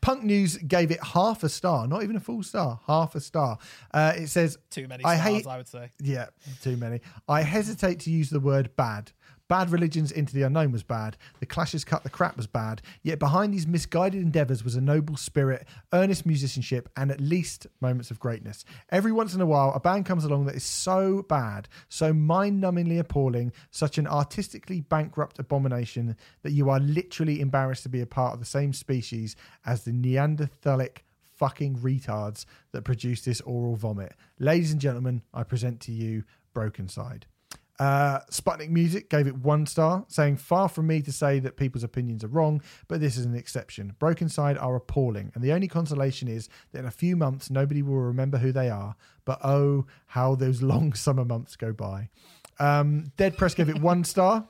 Punk 0.06 0.24
News 0.24 0.58
gave 0.58 0.92
it 0.92 1.04
half 1.04 1.44
a 1.44 1.50
star, 1.50 1.88
not 1.88 2.04
even 2.04 2.16
a 2.16 2.20
full 2.20 2.44
star, 2.44 2.80
half 2.86 3.16
a 3.16 3.20
star. 3.20 3.58
Uh, 3.92 4.14
it 4.16 4.28
says, 4.28 4.60
Too 4.70 4.88
many 4.88 5.04
I 5.04 5.16
stars, 5.18 5.34
hate- 5.34 5.48
I 5.48 5.58
would 5.58 5.68
say. 5.68 5.90
Yeah, 6.00 6.28
too 6.62 6.78
many. 6.78 7.02
I 7.28 7.42
hesitate 7.42 8.02
to 8.02 8.12
use 8.12 8.30
the 8.30 8.40
word 8.40 8.70
bad. 8.76 9.12
Bad 9.48 9.70
Religions 9.70 10.12
Into 10.12 10.34
the 10.34 10.42
Unknown 10.42 10.72
was 10.72 10.82
bad. 10.82 11.18
The 11.40 11.46
Clashes 11.46 11.84
Cut 11.84 12.04
the 12.04 12.10
Crap 12.10 12.36
was 12.36 12.48
bad. 12.48 12.82
Yet 13.04 13.20
behind 13.20 13.54
these 13.54 13.68
misguided 13.68 14.24
endeavours 14.24 14.64
was 14.64 14.76
a 14.76 14.82
noble 14.82 15.18
spirit, 15.18 15.68
earnest 15.94 16.26
musicianship, 16.26 16.90
and 16.98 17.12
at 17.12 17.22
least 17.22 17.68
moments 17.80 18.10
of 18.10 18.20
greatness. 18.20 18.66
Every 18.90 19.12
once 19.12 19.36
in 19.36 19.42
a 19.42 19.46
while, 19.46 19.72
a 19.76 19.80
band 19.80 20.08
comes 20.08 20.26
along 20.26 20.46
that 20.46 20.56
is 20.56 20.64
so 20.64 21.22
bad, 21.30 21.68
so 21.90 22.12
mind 22.12 22.64
numbingly 22.64 22.98
appalling, 22.98 23.52
such 23.70 24.00
an 24.00 24.08
artistically 24.08 24.82
bankrupt 24.82 25.38
abomination 25.38 26.16
that 26.42 26.54
you 26.54 26.72
are 26.72 26.80
literally 26.80 27.40
embarrassed 27.40 27.84
to 27.84 27.90
be 27.90 28.02
a 28.02 28.08
part 28.08 28.34
of 28.34 28.40
the 28.40 28.46
same 28.46 28.74
species 28.74 29.36
as 29.64 29.84
the 29.84 29.92
Neanderthalic 29.92 31.06
fucking 31.36 31.78
retards 31.78 32.46
that 32.72 32.84
produce 32.84 33.22
this 33.22 33.42
oral 33.42 33.76
vomit. 33.76 34.16
Ladies 34.40 34.72
and 34.72 34.82
gentlemen, 34.82 35.22
I 35.34 35.44
present 35.44 35.82
to 35.82 35.92
you 35.92 36.24
Brokencyde. 36.56 37.24
Uh, 37.78 38.20
Sputnik 38.32 38.70
Music 38.70 39.10
gave 39.10 39.28
it 39.28 39.36
one 39.36 39.66
star, 39.66 40.06
saying, 40.08 40.38
Far 40.38 40.70
from 40.70 40.88
me 40.88 41.02
to 41.02 41.12
say 41.12 41.40
that 41.40 41.58
people's 41.58 41.84
opinions 41.84 42.24
are 42.24 42.30
wrong, 42.30 42.62
but 42.88 43.02
this 43.02 43.18
is 43.18 43.26
an 43.26 43.36
exception. 43.36 43.96
Brokencyde 44.00 44.62
are 44.62 44.76
appalling, 44.76 45.32
and 45.36 45.44
the 45.44 45.52
only 45.52 45.68
consolation 45.68 46.28
is 46.28 46.48
that 46.72 46.80
in 46.80 46.86
a 46.86 46.92
few 46.92 47.16
months 47.16 47.50
nobody 47.50 47.82
will 47.82 47.96
remember 47.96 48.38
who 48.38 48.52
they 48.52 48.70
are, 48.70 48.96
but 49.26 49.40
oh, 49.44 49.86
how 50.08 50.36
those 50.36 50.62
long 50.64 50.94
summer 50.94 51.26
months 51.26 51.56
go 51.56 51.74
by. 51.74 52.10
Um, 52.60 53.12
Dead 53.18 53.38
Press 53.38 53.54
gave 53.54 53.70
it 53.70 53.82
one 53.82 54.04
star. 54.04 54.48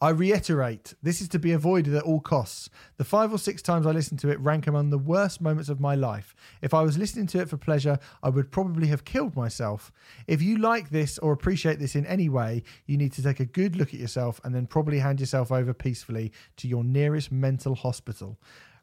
I 0.00 0.10
reiterate, 0.10 0.94
this 1.02 1.20
is 1.20 1.28
to 1.30 1.40
be 1.40 1.50
avoided 1.50 1.92
at 1.94 2.04
all 2.04 2.20
costs. 2.20 2.70
The 2.98 3.04
five 3.04 3.32
or 3.32 3.38
six 3.38 3.62
times 3.62 3.84
I 3.84 3.90
listened 3.90 4.20
to 4.20 4.28
it 4.28 4.38
rank 4.38 4.68
among 4.68 4.90
the 4.90 4.98
worst 4.98 5.40
moments 5.40 5.68
of 5.68 5.80
my 5.80 5.96
life. 5.96 6.36
If 6.62 6.72
I 6.72 6.82
was 6.82 6.96
listening 6.96 7.26
to 7.28 7.40
it 7.40 7.48
for 7.48 7.56
pleasure, 7.56 7.98
I 8.22 8.28
would 8.28 8.52
probably 8.52 8.86
have 8.88 9.04
killed 9.04 9.34
myself. 9.34 9.90
If 10.28 10.40
you 10.40 10.58
like 10.58 10.90
this 10.90 11.18
or 11.18 11.32
appreciate 11.32 11.80
this 11.80 11.96
in 11.96 12.06
any 12.06 12.28
way, 12.28 12.62
you 12.86 12.96
need 12.96 13.12
to 13.14 13.22
take 13.24 13.40
a 13.40 13.44
good 13.44 13.74
look 13.74 13.92
at 13.92 13.98
yourself 13.98 14.40
and 14.44 14.54
then 14.54 14.66
probably 14.68 15.00
hand 15.00 15.18
yourself 15.18 15.50
over 15.50 15.74
peacefully 15.74 16.32
to 16.58 16.68
your 16.68 16.84
nearest 16.84 17.32
mental 17.32 17.74
hospital. 17.74 18.38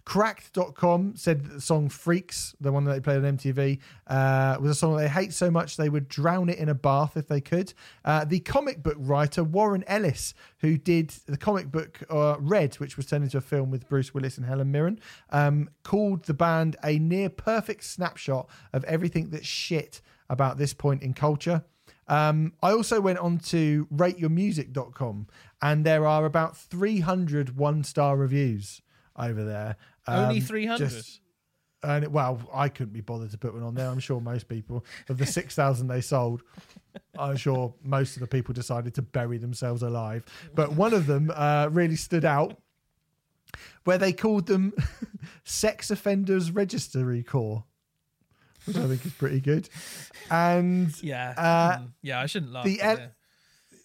Cracked.com 0.06 1.16
said 1.16 1.44
that 1.44 1.54
the 1.54 1.62
song 1.62 1.90
Freaks, 1.90 2.56
the 2.62 2.72
one 2.72 2.84
that 2.86 2.94
they 2.94 3.00
played 3.00 3.26
on 3.26 3.38
MTV, 3.38 3.80
uh, 4.06 4.56
was 4.62 4.70
a 4.70 4.76
song 4.76 4.96
they 4.96 5.10
hate 5.10 5.34
so 5.34 5.50
much 5.50 5.78
they 5.78 5.90
would 5.90 6.08
drown 6.08 6.48
it 6.48 6.60
in 6.60 6.70
a 6.70 6.76
bath 6.76 7.18
if 7.18 7.28
they 7.28 7.42
could. 7.42 7.74
Uh, 8.06 8.24
the 8.24 8.40
comic 8.40 8.84
book 8.84 8.98
writer 9.00 9.44
Warren 9.44 9.84
Ellis, 9.88 10.36
who 10.60 10.78
did 10.78 11.10
the 11.26 11.38
comic 11.38 11.72
book 11.72 12.04
uh, 12.12 12.36
Red, 12.40 12.76
which 12.76 12.98
was 12.98 13.08
turned 13.08 13.24
into 13.24 13.40
a 13.40 13.42
film 13.42 13.72
with 13.72 13.90
Bruce 13.90 14.14
Willis 14.14 14.38
and 14.38 14.46
Helen 14.46 14.72
Mirren, 14.72 15.00
um, 15.32 15.70
called 15.84 16.26
the 16.26 16.36
band 16.36 16.76
a 16.84 17.00
near 17.00 17.30
perfect 17.30 17.84
snapshot 17.84 18.48
of 18.74 18.84
everything 18.84 19.32
that's 19.32 19.48
shit 19.48 20.02
about 20.30 20.60
this 20.60 20.74
point 20.74 21.02
in 21.02 21.14
culture. 21.14 21.64
Um, 22.08 22.54
I 22.62 22.72
also 22.72 23.02
went 23.02 23.18
on 23.18 23.40
to 23.40 23.88
rateyourmusic.com 23.92 25.28
and 25.64 25.84
there 25.84 26.06
are 26.06 26.26
about 26.26 26.56
300 26.56 27.58
one 27.58 27.84
star 27.84 28.16
reviews 28.16 28.84
over 29.18 29.44
there. 29.44 29.78
Only 30.08 30.38
Um, 30.38 30.42
300. 30.46 30.90
just- 30.90 31.22
and 31.84 32.04
it, 32.04 32.12
well, 32.12 32.42
I 32.52 32.70
couldn't 32.70 32.94
be 32.94 33.02
bothered 33.02 33.30
to 33.32 33.38
put 33.38 33.54
one 33.54 33.62
on 33.62 33.76
there. 33.76 33.88
I'm 33.90 34.00
sure 34.00 34.20
most 34.20 34.48
people 34.48 34.84
of 35.08 35.18
the 35.20 35.26
six 35.26 35.54
thousand 35.54 35.88
they 35.88 36.02
sold, 36.02 36.42
I'm 37.20 37.36
sure 37.38 37.76
most 37.84 38.16
of 38.16 38.22
the 38.22 38.28
people 38.28 38.54
decided 38.54 38.96
to 38.96 39.02
bury 39.04 39.38
themselves 39.38 39.84
alive. 39.84 40.26
But 40.56 40.74
one 40.74 40.94
of 40.96 41.06
them 41.06 41.32
uh, 41.36 41.70
really 41.72 41.96
stood 41.96 42.26
out, 42.26 42.60
where 43.84 44.00
they 44.00 44.14
called 44.14 44.48
them 44.48 44.74
"Sex 45.44 45.92
Offenders 45.92 46.50
Registry 46.50 47.22
Corps," 47.22 47.64
which 48.66 48.78
I 48.78 48.88
think 48.88 49.06
is 49.06 49.14
pretty 49.14 49.40
good. 49.42 49.70
And 50.32 50.92
Yeah. 51.04 51.34
Uh, 51.38 51.78
mm, 51.80 51.92
yeah, 52.02 52.20
I 52.20 52.26
shouldn't 52.26 52.52
laugh. 52.52 52.66
the. 52.66 53.12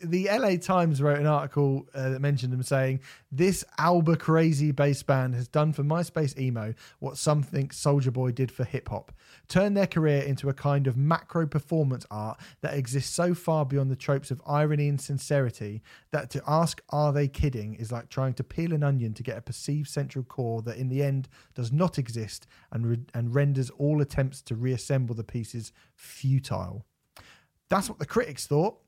The 0.03 0.29
LA 0.33 0.57
Times 0.57 1.03
wrote 1.03 1.19
an 1.19 1.27
article 1.27 1.87
uh, 1.95 2.11
that 2.11 2.21
mentioned 2.21 2.55
them 2.55 2.63
saying 2.63 3.01
this 3.31 3.65
Alba 3.77 4.17
crazy 4.17 4.71
bass 4.73 5.03
band 5.03 5.35
has 5.35 5.47
done 5.47 5.75
for 5.75 5.83
MySpace 5.83 6.39
emo 6.39 6.73
what 7.01 7.19
some 7.19 7.43
think 7.43 7.75
Soulja 7.75 8.11
Boy 8.11 8.33
did 8.33 8.51
for 8.51 8.65
hip 8.65 8.89
hop. 8.89 9.13
Turned 9.49 9.77
their 9.77 9.87
career 9.87 10.23
into 10.23 10.49
a 10.49 10.55
kind 10.55 10.87
of 10.87 10.97
macro 10.97 11.47
performance 11.47 12.07
art 12.11 12.41
that 12.63 12.75
exists 12.75 13.15
so 13.15 13.35
far 13.35 13.67
beyond 13.67 13.91
the 13.91 13.97
tropes 13.97 14.31
of 14.31 14.41
irony 14.47 14.89
and 14.89 14.99
sincerity 14.99 15.83
that 16.13 16.31
to 16.31 16.43
ask 16.47 16.81
are 16.89 17.13
they 17.13 17.29
kidding 17.29 17.75
is 17.75 17.93
like 17.93 18.09
trying 18.09 18.33
to 18.35 18.45
peel 18.45 18.73
an 18.73 18.83
onion 18.83 19.13
to 19.13 19.23
get 19.23 19.37
a 19.37 19.43
perceived 19.43 19.89
central 19.89 20.25
core 20.25 20.63
that 20.63 20.79
in 20.79 20.89
the 20.89 21.03
end 21.03 21.29
does 21.55 21.71
not 21.71 21.99
exist 21.99 22.47
and 22.73 22.87
re- 22.87 23.05
and 23.13 23.35
renders 23.35 23.69
all 23.71 24.01
attempts 24.01 24.41
to 24.41 24.55
reassemble 24.55 25.15
the 25.15 25.25
pieces 25.25 25.73
futile. 25.95 26.87
That's 27.69 27.89
what 27.89 27.99
the 27.99 28.07
critics 28.07 28.47
thought. 28.47 28.79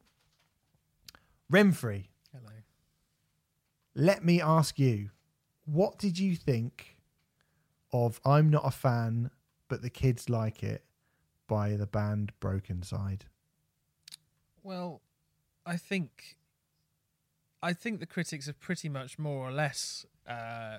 Remfry, 1.53 2.07
Hello. 2.33 2.51
let 3.95 4.24
me 4.24 4.41
ask 4.41 4.79
you, 4.79 5.11
what 5.66 5.99
did 5.99 6.19
you 6.19 6.35
think 6.35 6.97
of 7.93 8.20
I'm 8.24 8.49
not 8.49 8.66
a 8.66 8.70
fan, 8.70 9.31
but 9.69 9.83
the 9.83 9.91
kids 9.91 10.31
like 10.31 10.62
it 10.62 10.83
by 11.47 11.77
the 11.77 11.87
band 11.87 12.33
Brokencyde? 12.41 13.23
Well, 14.62 15.03
I 15.66 15.77
think 15.77 16.37
I 17.62 17.74
think 17.74 18.01
the 18.01 18.07
critics 18.07 18.47
have 18.47 18.59
pretty 18.59 18.89
much 18.89 19.19
more 19.19 19.47
or 19.47 19.53
less 19.53 20.07
uh, 20.27 20.79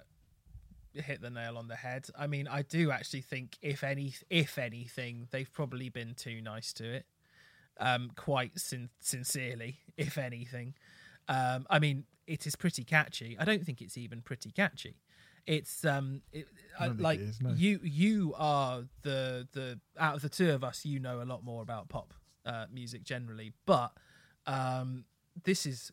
hit 0.93 1.21
the 1.21 1.29
nail 1.29 1.57
on 1.57 1.67
the 1.67 1.75
head. 1.75 2.07
I 2.17 2.25
mean, 2.25 2.47
I 2.47 2.63
do 2.63 2.89
actually 2.89 3.21
think 3.21 3.57
if 3.61 3.83
any 3.83 4.15
if 4.29 4.57
anything, 4.57 5.27
they've 5.29 5.51
probably 5.53 5.89
been 5.89 6.15
too 6.15 6.41
nice 6.41 6.73
to 6.73 6.83
it. 6.91 7.05
Um, 7.79 8.11
quite 8.15 8.59
sin- 8.59 8.89
sincerely, 8.99 9.79
if 9.97 10.17
anything. 10.17 10.75
Um, 11.27 11.65
I 11.69 11.79
mean, 11.79 12.05
it 12.27 12.45
is 12.45 12.55
pretty 12.55 12.83
catchy. 12.83 13.35
I 13.39 13.45
don't 13.45 13.65
think 13.65 13.81
it's 13.81 13.97
even 13.97 14.21
pretty 14.21 14.51
catchy. 14.51 14.97
It's 15.45 15.83
um, 15.83 16.21
it, 16.31 16.47
I 16.79 16.87
like 16.87 17.19
it 17.19 17.23
is, 17.23 17.41
no. 17.41 17.51
you 17.51 17.79
you 17.83 18.33
are 18.37 18.83
the 19.01 19.47
the 19.51 19.79
out 19.99 20.15
of 20.15 20.21
the 20.21 20.29
two 20.29 20.51
of 20.51 20.63
us, 20.63 20.85
you 20.85 20.99
know 20.99 21.21
a 21.21 21.25
lot 21.25 21.43
more 21.43 21.61
about 21.61 21.89
pop 21.89 22.13
uh, 22.45 22.65
music 22.71 23.03
generally, 23.03 23.51
but 23.65 23.91
um, 24.47 25.03
this 25.43 25.65
is 25.65 25.91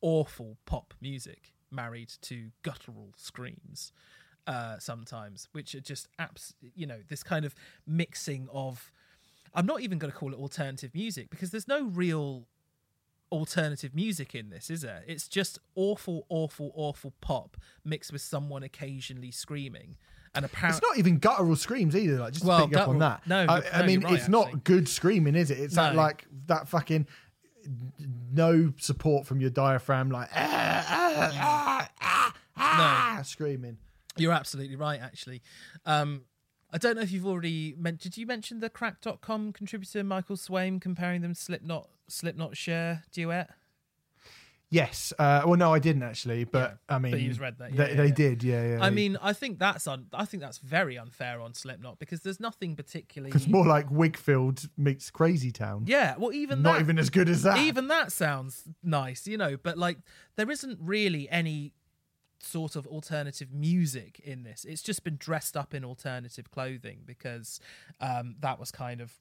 awful 0.00 0.56
pop 0.66 0.94
music 1.00 1.52
married 1.70 2.10
to 2.22 2.50
guttural 2.62 3.12
screams 3.16 3.92
uh, 4.48 4.78
sometimes, 4.78 5.48
which 5.52 5.74
are 5.76 5.80
just 5.80 6.08
abs- 6.18 6.54
you 6.74 6.86
know 6.86 6.98
this 7.08 7.22
kind 7.22 7.44
of 7.44 7.54
mixing 7.86 8.48
of. 8.52 8.90
I'm 9.54 9.66
not 9.66 9.80
even 9.80 9.98
going 9.98 10.10
to 10.12 10.16
call 10.16 10.32
it 10.32 10.36
alternative 10.38 10.94
music 10.94 11.30
because 11.30 11.50
there's 11.50 11.68
no 11.68 11.84
real 11.84 12.46
alternative 13.30 13.94
music 13.94 14.34
in 14.34 14.50
this, 14.50 14.70
is 14.70 14.80
there? 14.82 15.02
It's 15.06 15.28
just 15.28 15.58
awful, 15.74 16.26
awful, 16.28 16.72
awful 16.74 17.12
pop 17.20 17.56
mixed 17.84 18.12
with 18.12 18.22
someone 18.22 18.62
occasionally 18.62 19.30
screaming. 19.30 19.96
And 20.34 20.44
apparently, 20.44 20.76
It's 20.78 20.82
not 20.86 20.98
even 20.98 21.18
guttural 21.18 21.56
screams 21.56 21.96
either. 21.96 22.18
Like 22.18 22.32
just 22.32 22.42
to 22.44 22.48
Well, 22.48 22.68
pick 22.68 22.76
up 22.76 22.88
on 22.88 22.98
that. 22.98 23.26
no, 23.26 23.46
I, 23.48 23.62
I 23.72 23.80
no, 23.80 23.86
mean, 23.86 24.00
right, 24.02 24.14
it's 24.14 24.28
not 24.28 24.64
good 24.64 24.88
screaming, 24.88 25.34
is 25.34 25.50
it? 25.50 25.58
It's 25.58 25.74
that 25.74 25.94
like 25.94 26.26
that 26.46 26.68
fucking 26.68 27.06
no 28.32 28.72
support 28.78 29.26
from 29.26 29.40
your 29.40 29.50
diaphragm, 29.50 30.10
like 30.10 30.28
ah, 30.34 30.86
ah, 30.88 31.30
ah, 31.40 31.90
ah, 32.00 32.34
ah, 32.56 33.22
screaming. 33.24 33.78
You're 34.16 34.32
absolutely 34.32 34.76
right, 34.76 35.00
actually. 35.00 35.42
Um, 35.86 36.22
I 36.70 36.78
don't 36.78 36.96
know 36.96 37.02
if 37.02 37.10
you've 37.12 37.26
already 37.26 37.74
mentioned. 37.78 38.12
Did 38.14 38.20
you 38.20 38.26
mention 38.26 38.60
the 38.60 38.68
Cracked.com 38.70 39.52
contributor 39.52 40.04
Michael 40.04 40.36
Swaim 40.36 40.80
comparing 40.80 41.22
them 41.22 41.34
Slipknot 41.34 41.88
Slipknot 42.08 42.56
Cher 42.56 43.04
duet? 43.12 43.50
Yes. 44.70 45.14
Uh, 45.18 45.40
well, 45.46 45.56
no, 45.56 45.72
I 45.72 45.78
didn't 45.78 46.02
actually, 46.02 46.44
but 46.44 46.76
I 46.90 46.98
mean, 46.98 47.16
you've 47.18 47.40
read 47.40 47.56
that, 47.58 47.74
they, 47.74 47.88
yeah, 47.88 47.94
they 47.94 48.06
yeah. 48.08 48.14
did. 48.14 48.42
Yeah, 48.42 48.68
yeah. 48.68 48.84
I 48.84 48.90
they- 48.90 48.94
mean, 48.96 49.16
I 49.22 49.32
think 49.32 49.58
that's 49.58 49.86
un- 49.86 50.08
I 50.12 50.26
think 50.26 50.42
that's 50.42 50.58
very 50.58 50.98
unfair 50.98 51.40
on 51.40 51.54
Slipknot 51.54 51.98
because 51.98 52.20
there's 52.20 52.38
nothing 52.38 52.76
particularly. 52.76 53.32
it's 53.34 53.48
more 53.48 53.64
like 53.66 53.88
Wigfield 53.88 54.68
meets 54.76 55.10
Crazy 55.10 55.50
Town. 55.52 55.84
yeah, 55.86 56.16
well, 56.18 56.34
even 56.34 56.60
not 56.60 56.74
that, 56.74 56.80
even 56.82 56.98
as 56.98 57.08
good 57.08 57.30
as 57.30 57.44
that. 57.44 57.56
even 57.60 57.88
that 57.88 58.12
sounds 58.12 58.64
nice, 58.82 59.26
you 59.26 59.38
know. 59.38 59.56
But 59.56 59.78
like, 59.78 59.96
there 60.36 60.50
isn't 60.50 60.78
really 60.82 61.30
any 61.30 61.72
sort 62.40 62.76
of 62.76 62.86
alternative 62.86 63.52
music 63.52 64.20
in 64.20 64.42
this. 64.42 64.64
It's 64.64 64.82
just 64.82 65.04
been 65.04 65.16
dressed 65.16 65.56
up 65.56 65.74
in 65.74 65.84
alternative 65.84 66.50
clothing 66.50 67.00
because 67.04 67.60
um, 68.00 68.36
that 68.40 68.58
was 68.58 68.70
kind 68.70 69.00
of 69.00 69.12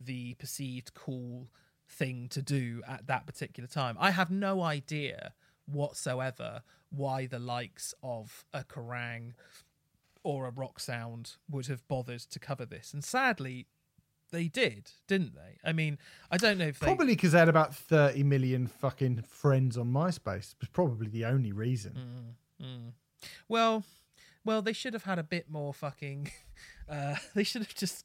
the 0.00 0.34
perceived 0.34 0.94
cool 0.94 1.48
thing 1.88 2.28
to 2.30 2.42
do 2.42 2.82
at 2.88 3.06
that 3.06 3.26
particular 3.26 3.68
time. 3.68 3.96
I 4.00 4.10
have 4.10 4.30
no 4.30 4.62
idea 4.62 5.32
whatsoever 5.66 6.62
why 6.90 7.26
the 7.26 7.38
likes 7.38 7.94
of 8.02 8.44
a 8.52 8.64
Kerrang 8.64 9.32
or 10.22 10.46
a 10.46 10.50
rock 10.50 10.80
sound 10.80 11.36
would 11.50 11.66
have 11.66 11.86
bothered 11.88 12.20
to 12.20 12.38
cover 12.38 12.64
this. 12.64 12.94
And 12.94 13.04
sadly, 13.04 13.66
they 14.30 14.48
did, 14.48 14.90
didn't 15.06 15.34
they? 15.34 15.58
I 15.64 15.72
mean, 15.72 15.98
I 16.30 16.38
don't 16.38 16.58
know 16.58 16.66
if 16.66 16.78
they 16.78 16.86
Probably 16.86 17.14
because 17.14 17.32
they 17.32 17.38
had 17.38 17.48
about 17.48 17.74
30 17.74 18.22
million 18.24 18.66
fucking 18.66 19.22
friends 19.28 19.76
on 19.76 19.92
MySpace. 19.92 20.54
Was 20.60 20.68
probably 20.72 21.08
the 21.08 21.24
only 21.26 21.52
reason. 21.52 21.92
Mm. 21.92 22.34
Mm. 22.64 22.92
Well, 23.48 23.84
well, 24.44 24.62
they 24.62 24.72
should 24.72 24.94
have 24.94 25.04
had 25.04 25.18
a 25.18 25.22
bit 25.22 25.50
more 25.50 25.72
fucking. 25.74 26.30
Uh, 26.86 27.16
they 27.34 27.44
should 27.44 27.62
have 27.62 27.74
just. 27.74 28.04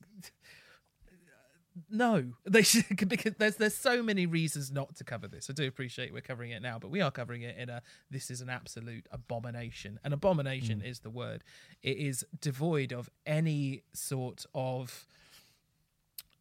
No, 1.89 2.31
they 2.45 2.61
should 2.61 2.85
because 3.09 3.33
there's 3.37 3.57
there's 3.57 3.75
so 3.75 4.01
many 4.01 4.25
reasons 4.25 4.71
not 4.71 4.95
to 4.95 5.03
cover 5.03 5.27
this. 5.27 5.49
I 5.49 5.53
do 5.53 5.67
appreciate 5.67 6.13
we're 6.13 6.21
covering 6.21 6.51
it 6.51 6.61
now, 6.61 6.79
but 6.79 6.89
we 6.89 7.01
are 7.01 7.11
covering 7.11 7.41
it 7.41 7.57
in 7.57 7.69
a 7.69 7.81
this 8.09 8.31
is 8.31 8.39
an 8.39 8.49
absolute 8.49 9.05
abomination. 9.11 9.99
An 10.05 10.13
abomination 10.13 10.79
mm. 10.79 10.89
is 10.89 11.01
the 11.01 11.09
word. 11.09 11.43
It 11.83 11.97
is 11.97 12.25
devoid 12.39 12.93
of 12.93 13.09
any 13.25 13.83
sort 13.91 14.45
of 14.55 15.05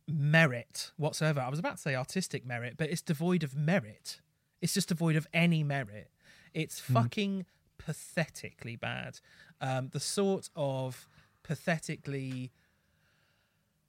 merit 0.07 0.93
whatsoever. 0.97 1.41
I 1.41 1.49
was 1.49 1.59
about 1.59 1.77
to 1.77 1.83
say 1.83 1.97
artistic 1.97 2.47
merit, 2.47 2.75
but 2.77 2.89
it's 2.89 3.03
devoid 3.03 3.43
of 3.43 3.57
merit. 3.57 4.21
It's 4.63 4.75
just 4.75 4.89
devoid 4.89 5.17
of 5.17 5.27
any 5.33 5.65
merit. 5.65 6.11
It's 6.55 6.81
mm. 6.81 6.95
fucking 6.95 7.47
pathetically 7.79 8.77
bad. 8.77 9.21
Um, 9.61 9.89
the 9.93 10.01
sort 10.01 10.51
of 10.55 11.09
pathetically 11.43 12.53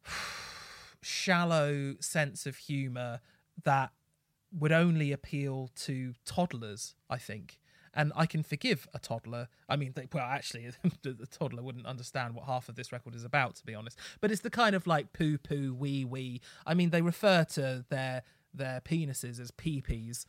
shallow 1.02 1.96
sense 2.00 2.46
of 2.46 2.58
humor 2.58 3.20
that 3.64 3.92
would 4.52 4.72
only 4.72 5.12
appeal 5.12 5.70
to 5.76 6.14
toddlers, 6.26 6.96
I 7.10 7.18
think. 7.18 7.60
And 7.94 8.12
I 8.16 8.26
can 8.26 8.44
forgive 8.44 8.88
a 8.94 9.00
toddler. 9.00 9.48
I 9.68 9.76
mean, 9.76 9.94
they, 9.96 10.08
well, 10.14 10.24
actually, 10.24 10.70
the, 11.02 11.28
toddler 11.30 11.64
wouldn't 11.64 11.86
understand 11.86 12.36
what 12.36 12.46
half 12.46 12.70
of 12.70 12.76
this 12.76 12.92
record 12.92 13.16
is 13.16 13.24
about, 13.24 13.56
to 13.56 13.66
be 13.66 13.76
honest. 13.76 13.98
But 14.22 14.32
it's 14.32 14.42
the 14.42 14.50
kind 14.50 14.76
of 14.76 14.88
like 14.88 15.12
poo 15.12 15.38
poo, 15.38 15.74
wee 15.74 16.06
wee. 16.06 16.42
I 16.66 16.74
mean, 16.76 16.92
they 16.92 17.02
refer 17.02 17.44
to 17.52 17.86
their 17.90 18.24
their 18.54 18.82
penises 18.82 19.40
as 19.40 19.52
peepees 19.52 20.26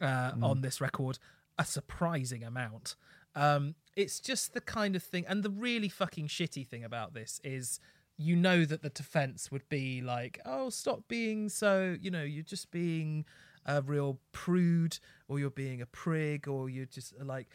uh, 0.00 0.32
on 0.42 0.60
this 0.60 0.80
record 0.80 1.18
a 1.58 1.64
surprising 1.64 2.42
amount. 2.42 2.96
Um, 3.34 3.74
it's 3.96 4.20
just 4.20 4.54
the 4.54 4.60
kind 4.60 4.96
of 4.96 5.02
thing, 5.02 5.24
and 5.28 5.42
the 5.42 5.50
really 5.50 5.88
fucking 5.88 6.28
shitty 6.28 6.66
thing 6.66 6.84
about 6.84 7.14
this 7.14 7.40
is 7.44 7.80
you 8.16 8.36
know 8.36 8.64
that 8.64 8.82
the 8.82 8.90
defense 8.90 9.50
would 9.50 9.68
be 9.68 10.00
like, 10.00 10.38
oh, 10.44 10.70
stop 10.70 11.02
being 11.08 11.48
so, 11.48 11.96
you 12.00 12.10
know, 12.10 12.22
you're 12.22 12.44
just 12.44 12.70
being 12.70 13.24
a 13.66 13.82
real 13.82 14.20
prude, 14.32 14.98
or 15.28 15.38
you're 15.38 15.50
being 15.50 15.80
a 15.80 15.86
prig, 15.86 16.46
or 16.46 16.68
you're 16.68 16.86
just 16.86 17.14
like, 17.22 17.48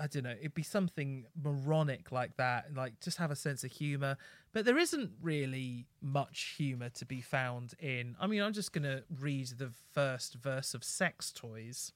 I 0.00 0.06
don't 0.06 0.24
know, 0.24 0.34
it'd 0.38 0.54
be 0.54 0.62
something 0.62 1.26
moronic 1.42 2.12
like 2.12 2.36
that, 2.36 2.74
like 2.74 3.00
just 3.00 3.18
have 3.18 3.30
a 3.30 3.36
sense 3.36 3.64
of 3.64 3.72
humor. 3.72 4.16
But 4.52 4.64
there 4.64 4.78
isn't 4.78 5.10
really 5.20 5.86
much 6.00 6.54
humor 6.56 6.88
to 6.90 7.04
be 7.04 7.20
found 7.20 7.74
in. 7.80 8.16
I 8.20 8.26
mean, 8.26 8.42
I'm 8.42 8.52
just 8.52 8.72
going 8.72 8.84
to 8.84 9.04
read 9.20 9.48
the 9.58 9.70
first 9.92 10.34
verse 10.34 10.74
of 10.74 10.84
Sex 10.84 11.32
Toys, 11.32 11.92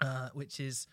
uh, 0.00 0.28
which 0.34 0.60
is 0.60 0.86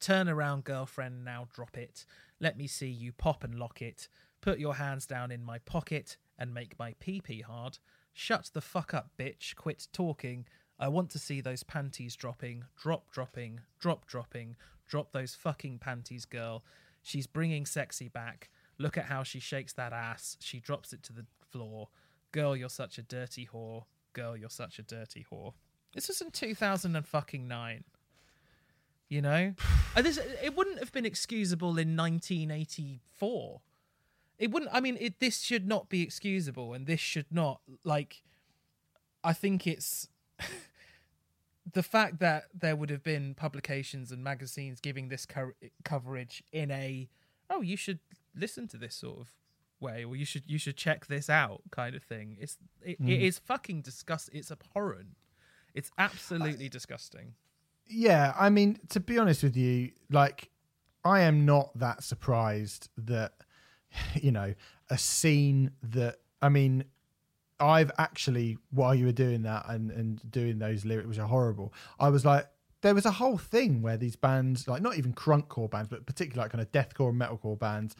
Turn 0.00 0.28
around, 0.28 0.62
girlfriend, 0.62 1.24
now 1.24 1.48
drop 1.52 1.76
it. 1.76 2.04
Let 2.38 2.56
me 2.56 2.68
see 2.68 2.88
you 2.88 3.12
pop 3.12 3.42
and 3.42 3.58
lock 3.58 3.82
it. 3.82 4.08
Put 4.40 4.60
your 4.60 4.76
hands 4.76 5.06
down 5.06 5.32
in 5.32 5.42
my 5.42 5.58
pocket 5.58 6.16
and 6.38 6.54
make 6.54 6.78
my 6.78 6.94
pee 7.00 7.20
pee 7.20 7.40
hard. 7.40 7.78
Shut 8.12 8.50
the 8.54 8.60
fuck 8.60 8.94
up, 8.94 9.10
bitch. 9.18 9.56
Quit 9.56 9.88
talking. 9.92 10.46
I 10.78 10.86
want 10.86 11.10
to 11.10 11.18
see 11.18 11.40
those 11.40 11.64
panties 11.64 12.14
dropping, 12.14 12.64
drop 12.80 13.10
dropping, 13.10 13.60
drop 13.80 14.06
dropping, 14.06 14.54
drop 14.86 15.10
those 15.10 15.34
fucking 15.34 15.80
panties, 15.80 16.24
girl. 16.24 16.64
She's 17.02 17.26
bringing 17.26 17.66
sexy 17.66 18.08
back. 18.08 18.50
Look 18.78 18.96
at 18.96 19.06
how 19.06 19.24
she 19.24 19.40
shakes 19.40 19.72
that 19.72 19.92
ass. 19.92 20.36
She 20.38 20.60
drops 20.60 20.92
it 20.92 21.02
to 21.04 21.12
the 21.12 21.26
floor. 21.50 21.88
Girl, 22.30 22.56
you're 22.56 22.68
such 22.68 22.98
a 22.98 23.02
dirty 23.02 23.48
whore. 23.52 23.84
Girl, 24.12 24.36
you're 24.36 24.48
such 24.48 24.78
a 24.78 24.82
dirty 24.82 25.26
whore. 25.32 25.54
This 25.92 26.06
was 26.06 26.20
in 26.20 26.30
2009. 26.30 27.84
You 29.08 29.22
know, 29.22 29.54
Uh, 29.96 30.02
this 30.02 30.18
it 30.18 30.54
wouldn't 30.54 30.78
have 30.80 30.92
been 30.92 31.06
excusable 31.06 31.78
in 31.78 31.96
1984. 31.96 33.60
It 34.38 34.50
wouldn't. 34.50 34.70
I 34.72 34.80
mean, 34.80 34.96
it, 35.00 35.18
this 35.18 35.40
should 35.40 35.66
not 35.66 35.88
be 35.88 36.02
excusable, 36.02 36.74
and 36.74 36.86
this 36.86 37.00
should 37.00 37.26
not 37.30 37.60
like. 37.84 38.22
I 39.24 39.32
think 39.32 39.66
it's 39.66 40.08
the 41.72 41.82
fact 41.82 42.18
that 42.20 42.44
there 42.54 42.76
would 42.76 42.90
have 42.90 43.02
been 43.02 43.34
publications 43.34 44.12
and 44.12 44.22
magazines 44.22 44.80
giving 44.80 45.08
this 45.08 45.26
co- 45.26 45.52
coverage 45.84 46.42
in 46.52 46.70
a 46.70 47.08
oh 47.50 47.60
you 47.60 47.76
should 47.76 47.98
listen 48.34 48.68
to 48.68 48.76
this 48.76 48.94
sort 48.94 49.18
of 49.20 49.32
way 49.80 50.04
or 50.04 50.14
you 50.16 50.24
should 50.24 50.44
you 50.46 50.58
should 50.58 50.76
check 50.76 51.06
this 51.06 51.28
out 51.28 51.62
kind 51.70 51.94
of 51.94 52.02
thing. 52.02 52.36
It's 52.40 52.58
it, 52.82 52.98
it 53.00 53.22
is 53.22 53.38
fucking 53.38 53.82
disgust. 53.82 54.30
It's 54.32 54.50
abhorrent. 54.50 55.16
It's 55.74 55.90
absolutely 55.98 56.68
disgusting. 56.68 57.34
Yeah, 57.88 58.34
I 58.38 58.50
mean, 58.50 58.78
to 58.90 59.00
be 59.00 59.18
honest 59.18 59.42
with 59.42 59.56
you, 59.56 59.92
like, 60.10 60.50
I 61.04 61.20
am 61.20 61.46
not 61.46 61.76
that 61.78 62.02
surprised 62.02 62.88
that, 62.98 63.32
you 64.14 64.32
know, 64.32 64.54
a 64.90 64.98
scene 64.98 65.72
that, 65.82 66.16
I 66.42 66.48
mean, 66.48 66.84
I've 67.60 67.90
actually, 67.98 68.58
while 68.70 68.94
you 68.94 69.06
were 69.06 69.12
doing 69.12 69.42
that 69.42 69.64
and, 69.68 69.90
and 69.90 70.30
doing 70.30 70.58
those 70.58 70.84
lyrics, 70.84 71.08
which 71.08 71.18
are 71.18 71.26
horrible, 71.26 71.72
I 71.98 72.08
was 72.10 72.24
like, 72.24 72.46
there 72.82 72.94
was 72.94 73.06
a 73.06 73.10
whole 73.10 73.38
thing 73.38 73.82
where 73.82 73.96
these 73.96 74.14
bands, 74.14 74.68
like, 74.68 74.82
not 74.82 74.96
even 74.96 75.12
crunkcore 75.12 75.68
bands, 75.68 75.88
but 75.88 76.06
particularly 76.06 76.44
like 76.44 76.52
kind 76.52 76.62
of 76.62 76.70
deathcore 76.70 77.08
and 77.08 77.20
metalcore 77.20 77.58
bands, 77.58 77.96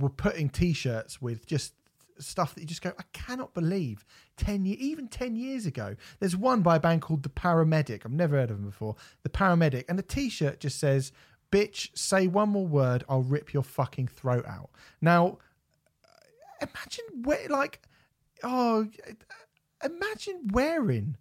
were 0.00 0.08
putting 0.08 0.48
t 0.48 0.72
shirts 0.72 1.20
with 1.20 1.46
just 1.46 1.74
stuff 2.18 2.54
that 2.54 2.60
you 2.60 2.66
just 2.66 2.82
go, 2.82 2.92
I 2.98 3.04
cannot 3.12 3.54
believe 3.54 4.04
ten 4.36 4.64
year, 4.64 4.76
even 4.78 5.08
ten 5.08 5.36
years 5.36 5.66
ago. 5.66 5.96
There's 6.20 6.36
one 6.36 6.62
by 6.62 6.76
a 6.76 6.80
band 6.80 7.02
called 7.02 7.22
The 7.22 7.28
Paramedic. 7.28 8.02
I've 8.04 8.12
never 8.12 8.36
heard 8.36 8.50
of 8.50 8.58
them 8.58 8.66
before. 8.66 8.96
The 9.22 9.28
Paramedic, 9.28 9.84
and 9.88 9.98
the 9.98 10.02
T-shirt 10.02 10.60
just 10.60 10.78
says, 10.78 11.12
"Bitch, 11.50 11.96
say 11.96 12.26
one 12.26 12.50
more 12.50 12.66
word, 12.66 13.04
I'll 13.08 13.22
rip 13.22 13.52
your 13.52 13.62
fucking 13.62 14.08
throat 14.08 14.46
out." 14.46 14.70
Now, 15.00 15.38
uh, 16.04 16.66
imagine 16.68 17.22
where, 17.22 17.48
like, 17.48 17.80
oh, 18.42 18.88
imagine 19.84 20.48
wearing 20.52 21.16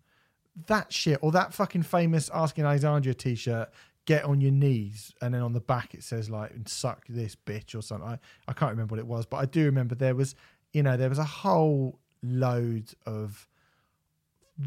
that 0.67 0.91
shit 0.93 1.19
or 1.21 1.31
that 1.31 1.53
fucking 1.53 1.83
famous 1.83 2.29
asking 2.33 2.63
Alexandria 2.63 3.13
t-shirt 3.13 3.69
get 4.05 4.23
on 4.23 4.39
your 4.39 4.51
knees 4.51 5.13
and 5.21 5.33
then 5.33 5.41
on 5.41 5.53
the 5.53 5.59
back 5.59 5.93
it 5.93 6.03
says 6.03 6.29
like 6.29 6.51
and 6.51 6.67
suck 6.67 7.05
this 7.09 7.35
bitch 7.35 7.75
or 7.75 7.81
something 7.81 8.07
I, 8.07 8.19
I 8.47 8.53
can't 8.53 8.71
remember 8.71 8.93
what 8.93 8.99
it 8.99 9.07
was 9.07 9.25
but 9.25 9.37
i 9.37 9.45
do 9.45 9.65
remember 9.65 9.95
there 9.95 10.15
was 10.15 10.35
you 10.75 10.83
know 10.83 10.97
there 10.97 11.09
was 11.09 11.19
a 11.19 11.23
whole 11.23 11.99
load 12.21 12.93
of 13.05 13.47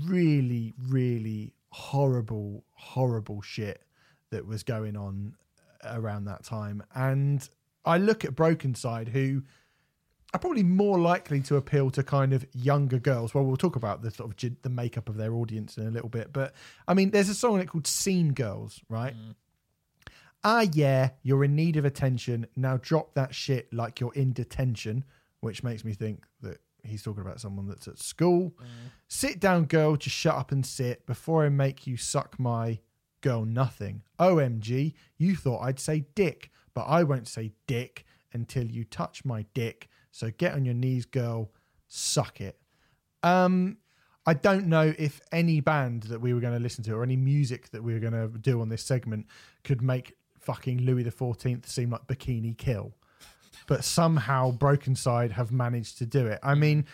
really 0.06 0.72
really 0.88 1.52
horrible 1.70 2.64
horrible 2.72 3.42
shit 3.42 3.82
that 4.30 4.46
was 4.46 4.62
going 4.62 4.96
on 4.96 5.34
around 5.84 6.24
that 6.24 6.42
time 6.42 6.82
and 6.94 7.50
i 7.84 7.98
look 7.98 8.24
at 8.24 8.34
Brokencyde 8.34 9.08
who 9.08 9.42
are 10.32 10.40
probably 10.40 10.62
more 10.62 10.98
likely 10.98 11.40
to 11.42 11.56
appeal 11.56 11.90
to 11.90 12.02
kind 12.02 12.34
of 12.34 12.46
younger 12.52 12.98
girls. 12.98 13.32
Well, 13.32 13.44
we'll 13.44 13.56
talk 13.56 13.76
about 13.76 14.02
the 14.02 14.10
sort 14.10 14.30
of 14.30 14.52
the 14.60 14.68
makeup 14.68 15.08
of 15.08 15.16
their 15.16 15.32
audience 15.32 15.78
in 15.78 15.86
a 15.86 15.90
little 15.90 16.10
bit, 16.10 16.34
but 16.34 16.52
I 16.86 16.92
mean, 16.92 17.12
there's 17.12 17.30
a 17.30 17.34
song 17.34 17.54
in 17.54 17.60
it 17.62 17.68
called 17.68 17.86
"Scene 17.86 18.34
Girls," 18.34 18.78
right? 18.90 19.14
Ah, 20.44 20.66
yeah, 20.70 21.10
you're 21.22 21.44
in 21.44 21.56
need 21.56 21.78
of 21.78 21.86
attention. 21.86 22.46
Now 22.56 22.76
drop 22.76 23.14
that 23.14 23.34
shit 23.34 23.72
like 23.72 24.00
you're 24.00 24.12
in 24.12 24.34
detention, 24.34 25.04
which 25.40 25.62
makes 25.62 25.84
me 25.84 25.92
think 25.92 26.24
that 26.42 26.58
he's 26.82 27.02
talking 27.02 27.22
about 27.22 27.40
someone 27.40 27.66
that's 27.66 27.88
at 27.88 27.98
school. 27.98 28.52
Sit 29.08 29.40
down, 29.40 29.64
girl, 29.64 29.96
just 29.96 30.16
shut 30.16 30.34
up 30.34 30.52
and 30.52 30.64
sit 30.64 31.06
before 31.06 31.44
I 31.44 31.48
make 31.48 31.86
you 31.86 31.96
suck 31.96 32.38
my 32.38 32.78
girl 33.20 33.44
nothing. 33.44 34.02
OMG, 34.18 34.94
you 35.16 35.36
thought 35.36 35.62
I'd 35.62 35.80
say 35.80 36.04
dick, 36.14 36.50
but 36.74 36.82
I 36.82 37.02
won't 37.02 37.28
say 37.28 37.52
dick 37.66 38.04
until 38.32 38.64
you 38.64 38.84
touch 38.84 39.24
my 39.24 39.44
dick. 39.54 39.88
So 40.10 40.30
get 40.36 40.54
on 40.54 40.64
your 40.64 40.74
knees, 40.74 41.04
girl, 41.04 41.52
suck 41.88 42.40
it. 42.40 42.58
Um, 43.22 43.78
I 44.26 44.34
don't 44.34 44.66
know 44.66 44.94
if 44.98 45.20
any 45.32 45.60
band 45.60 46.04
that 46.04 46.20
we 46.20 46.34
were 46.34 46.40
going 46.40 46.52
to 46.52 46.60
listen 46.60 46.84
to 46.84 46.94
or 46.94 47.02
any 47.02 47.16
music 47.16 47.70
that 47.70 47.82
we 47.82 47.94
were 47.94 47.98
going 47.98 48.12
to 48.12 48.28
do 48.38 48.60
on 48.60 48.68
this 48.68 48.82
segment 48.84 49.26
could 49.64 49.80
make 49.82 50.16
fucking 50.38 50.82
Louis 50.82 51.02
the 51.02 51.10
Fourteenth 51.10 51.68
seem 51.68 51.90
like 51.90 52.06
Bikini 52.06 52.56
Kill, 52.56 52.94
but 53.66 53.84
somehow 53.84 54.52
Brokencyde 54.52 55.32
have 55.32 55.52
managed 55.52 55.98
to 55.98 56.06
do 56.06 56.26
it. 56.26 56.38
I 56.42 56.54
mean, 56.54 56.86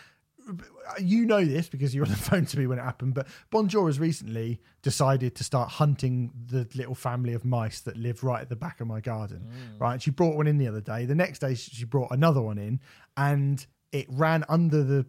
you 0.99 1.25
know 1.25 1.43
this 1.43 1.69
because 1.69 1.95
you 1.95 2.01
were 2.01 2.05
on 2.05 2.11
the 2.11 2.17
phone 2.29 2.45
to 2.45 2.59
me 2.59 2.67
when 2.67 2.79
it 2.79 2.83
happened, 2.83 3.13
but 3.13 3.27
Bonjour 3.49 3.87
has 3.87 3.99
recently 3.99 4.61
decided 4.81 5.35
to 5.35 5.43
start 5.43 5.69
hunting 5.69 6.31
the 6.47 6.67
little 6.75 6.95
family 6.95 7.33
of 7.33 7.45
mice 7.45 7.81
that 7.81 7.97
live 7.97 8.23
right 8.23 8.41
at 8.41 8.49
the 8.49 8.55
back 8.55 8.81
of 8.81 8.87
my 8.87 9.01
garden. 9.01 9.47
Mm. 9.47 9.81
Right, 9.81 10.01
she 10.01 10.11
brought 10.11 10.35
one 10.35 10.47
in 10.47 10.57
the 10.57 10.67
other 10.67 10.81
day. 10.81 11.05
The 11.05 11.15
next 11.15 11.39
day, 11.39 11.55
she 11.55 11.85
brought 11.85 12.11
another 12.11 12.41
one 12.41 12.57
in, 12.57 12.79
and 13.17 13.65
it 13.91 14.07
ran 14.09 14.43
under 14.49 14.83
the 14.83 15.05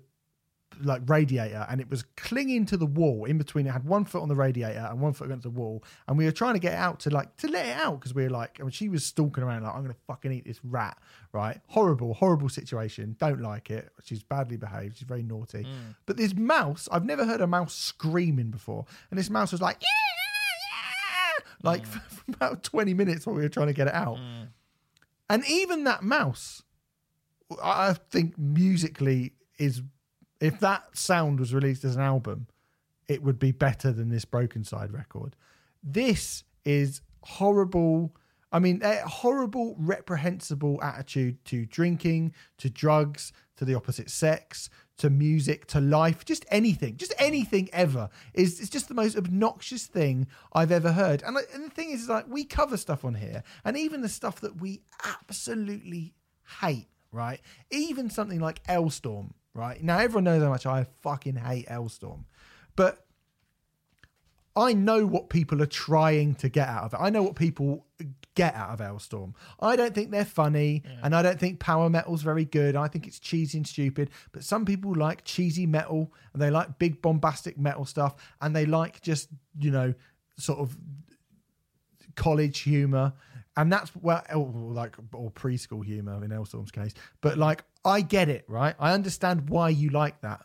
like 0.82 1.02
radiator 1.06 1.66
and 1.70 1.80
it 1.80 1.88
was 1.88 2.04
clinging 2.16 2.66
to 2.66 2.76
the 2.76 2.86
wall. 2.86 3.24
In 3.24 3.38
between 3.38 3.66
it 3.66 3.70
had 3.70 3.84
one 3.84 4.04
foot 4.04 4.22
on 4.22 4.28
the 4.28 4.34
radiator 4.34 4.86
and 4.90 5.00
one 5.00 5.12
foot 5.12 5.26
against 5.26 5.44
the 5.44 5.50
wall. 5.50 5.82
And 6.06 6.18
we 6.18 6.24
were 6.24 6.32
trying 6.32 6.54
to 6.54 6.60
get 6.60 6.74
it 6.74 6.78
out 6.78 7.00
to 7.00 7.10
like 7.10 7.36
to 7.38 7.48
let 7.48 7.66
it 7.66 7.76
out 7.76 8.00
because 8.00 8.14
we 8.14 8.24
were 8.24 8.30
like 8.30 8.58
I 8.60 8.62
mean, 8.62 8.70
she 8.70 8.88
was 8.88 9.04
stalking 9.04 9.42
around 9.42 9.62
like 9.62 9.74
i'm 9.74 9.82
gonna 9.82 9.94
fucking 10.06 10.32
eat 10.32 10.44
this 10.44 10.60
rat 10.64 10.98
right? 11.32 11.60
Horrible 11.68 12.14
horrible 12.14 12.48
situation. 12.48 13.16
Don't 13.18 13.40
like 13.40 13.70
it. 13.70 13.90
She's 14.02 14.22
badly 14.22 14.56
behaved. 14.56 14.98
She's 14.98 15.06
very 15.06 15.22
naughty. 15.22 15.62
Hmm. 15.62 15.92
But 16.06 16.16
this 16.16 16.34
mouse 16.34 16.88
i've 16.92 17.04
never 17.04 17.24
heard 17.24 17.40
a 17.40 17.46
mouse 17.46 17.74
screaming 17.74 18.50
before. 18.50 18.84
And 19.10 19.18
this 19.18 19.30
mouse 19.30 19.52
was 19.52 19.60
like 19.60 19.78
yeah, 19.80 21.42
yeah, 21.42 21.44
like 21.62 21.86
for, 21.86 21.98
hmm. 21.98 22.14
for 22.16 22.24
about 22.28 22.62
20 22.62 22.94
minutes 22.94 23.26
while 23.26 23.36
we 23.36 23.42
were 23.42 23.48
trying 23.48 23.68
to 23.68 23.72
get 23.72 23.88
it 23.88 23.94
out. 23.94 24.18
Hmm. 24.18 24.44
And 25.28 25.44
even 25.48 25.84
that 25.84 26.02
mouse 26.02 26.62
I 27.62 27.94
think 27.94 28.36
musically 28.36 29.32
is 29.58 29.82
if 30.40 30.60
that 30.60 30.96
sound 30.96 31.40
was 31.40 31.54
released 31.54 31.84
as 31.84 31.96
an 31.96 32.02
album, 32.02 32.46
it 33.08 33.22
would 33.22 33.38
be 33.38 33.52
better 33.52 33.92
than 33.92 34.08
this 34.08 34.24
Brokencyde 34.24 34.92
record. 34.92 35.36
This 35.82 36.44
is 36.64 37.00
horrible. 37.22 38.14
I 38.52 38.58
mean, 38.58 38.80
a 38.82 38.96
horrible, 39.06 39.76
reprehensible 39.78 40.82
attitude 40.82 41.44
to 41.46 41.66
drinking, 41.66 42.32
to 42.58 42.70
drugs, 42.70 43.32
to 43.56 43.64
the 43.64 43.74
opposite 43.74 44.10
sex, 44.10 44.68
to 44.98 45.10
music, 45.10 45.66
to 45.66 45.80
life, 45.80 46.24
just 46.24 46.44
anything, 46.50 46.96
just 46.96 47.12
anything 47.18 47.68
ever. 47.72 48.08
Is 48.34 48.60
it's 48.60 48.70
just 48.70 48.88
the 48.88 48.94
most 48.94 49.16
obnoxious 49.16 49.86
thing 49.86 50.26
I've 50.52 50.72
ever 50.72 50.92
heard. 50.92 51.22
And, 51.22 51.36
and 51.54 51.64
the 51.64 51.70
thing 51.70 51.90
is, 51.90 52.02
is, 52.02 52.08
like 52.08 52.26
we 52.28 52.44
cover 52.44 52.76
stuff 52.76 53.04
on 53.04 53.14
here, 53.14 53.42
and 53.64 53.76
even 53.76 54.00
the 54.00 54.08
stuff 54.08 54.40
that 54.40 54.60
we 54.60 54.82
absolutely 55.04 56.14
hate, 56.60 56.88
right? 57.12 57.40
Even 57.70 58.10
something 58.10 58.40
like 58.40 58.62
Alestorm, 58.64 59.32
right? 59.56 59.82
Now 59.82 59.98
everyone 59.98 60.24
knows 60.24 60.42
how 60.42 60.50
much 60.50 60.66
I 60.66 60.86
fucking 61.02 61.36
hate 61.36 61.66
Alestorm, 61.68 62.24
but 62.76 63.06
I 64.56 64.72
know 64.72 65.06
what 65.06 65.28
people 65.28 65.60
are 65.62 65.66
trying 65.66 66.34
to 66.36 66.48
get 66.48 66.68
out 66.68 66.84
of 66.84 66.94
it. 66.94 67.00
I 67.00 67.10
know 67.10 67.22
what 67.22 67.36
people 67.36 67.86
get 68.34 68.54
out 68.54 68.70
of 68.70 68.80
Alestorm. 68.80 69.34
I 69.60 69.76
don't 69.76 69.94
think 69.94 70.10
they're 70.10 70.24
funny, 70.24 70.82
and 71.02 71.14
I 71.14 71.22
don't 71.22 71.38
think 71.38 71.60
power 71.60 71.90
metal's 71.90 72.22
very 72.22 72.46
good. 72.46 72.74
I 72.74 72.88
think 72.88 73.06
it's 73.06 73.18
cheesy 73.18 73.58
and 73.58 73.66
stupid. 73.66 74.10
But 74.32 74.44
some 74.44 74.64
people 74.64 74.94
like 74.94 75.24
cheesy 75.24 75.66
metal, 75.66 76.12
and 76.32 76.40
they 76.40 76.50
like 76.50 76.78
big 76.78 77.02
bombastic 77.02 77.58
metal 77.58 77.84
stuff, 77.84 78.14
and 78.40 78.56
they 78.56 78.64
like 78.64 79.02
just 79.02 79.28
you 79.58 79.70
know 79.70 79.92
sort 80.38 80.60
of 80.60 80.76
college 82.14 82.60
humor. 82.60 83.12
And 83.58 83.72
that's 83.72 83.90
well, 83.96 84.22
oh, 84.32 84.40
like 84.54 84.96
or 85.12 85.30
preschool 85.30 85.84
humor 85.84 86.22
in 86.24 86.30
Alestorm's 86.30 86.70
case. 86.70 86.92
But 87.20 87.36
like, 87.36 87.64
I 87.86 88.00
get 88.02 88.28
it, 88.28 88.44
right? 88.48 88.74
I 88.78 88.92
understand 88.92 89.48
why 89.48 89.68
you 89.70 89.90
like 89.90 90.20
that. 90.22 90.40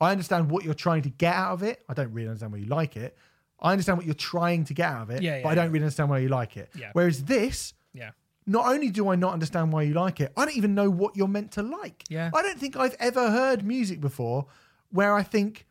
I 0.00 0.10
understand 0.10 0.50
what 0.50 0.64
you're 0.64 0.74
trying 0.74 1.02
to 1.02 1.10
get 1.10 1.34
out 1.34 1.52
of 1.52 1.62
it. 1.62 1.84
I 1.88 1.94
don't 1.94 2.12
really 2.12 2.28
understand 2.28 2.52
why 2.52 2.58
you 2.58 2.66
like 2.66 2.96
it. 2.96 3.16
I 3.60 3.72
understand 3.72 3.98
what 3.98 4.06
you're 4.06 4.14
trying 4.14 4.64
to 4.64 4.74
get 4.74 4.88
out 4.90 5.02
of 5.02 5.10
it, 5.10 5.22
Yeah, 5.22 5.42
but 5.42 5.50
I 5.50 5.54
don't 5.54 5.66
yeah. 5.66 5.70
really 5.72 5.84
understand 5.84 6.10
why 6.10 6.18
you 6.18 6.28
like 6.28 6.56
it. 6.56 6.70
Yeah. 6.74 6.90
Whereas 6.92 7.24
this, 7.24 7.72
Yeah. 7.94 8.10
not 8.46 8.66
only 8.66 8.90
do 8.90 9.08
I 9.08 9.16
not 9.16 9.32
understand 9.32 9.72
why 9.72 9.82
you 9.82 9.94
like 9.94 10.20
it, 10.20 10.32
I 10.36 10.44
don't 10.44 10.56
even 10.56 10.74
know 10.74 10.90
what 10.90 11.16
you're 11.16 11.28
meant 11.28 11.52
to 11.52 11.62
like. 11.62 12.04
Yeah. 12.08 12.30
I 12.34 12.42
don't 12.42 12.58
think 12.58 12.76
I've 12.76 12.96
ever 12.98 13.30
heard 13.30 13.64
music 13.64 14.00
before 14.00 14.46
where 14.90 15.14
I 15.14 15.22
think 15.22 15.66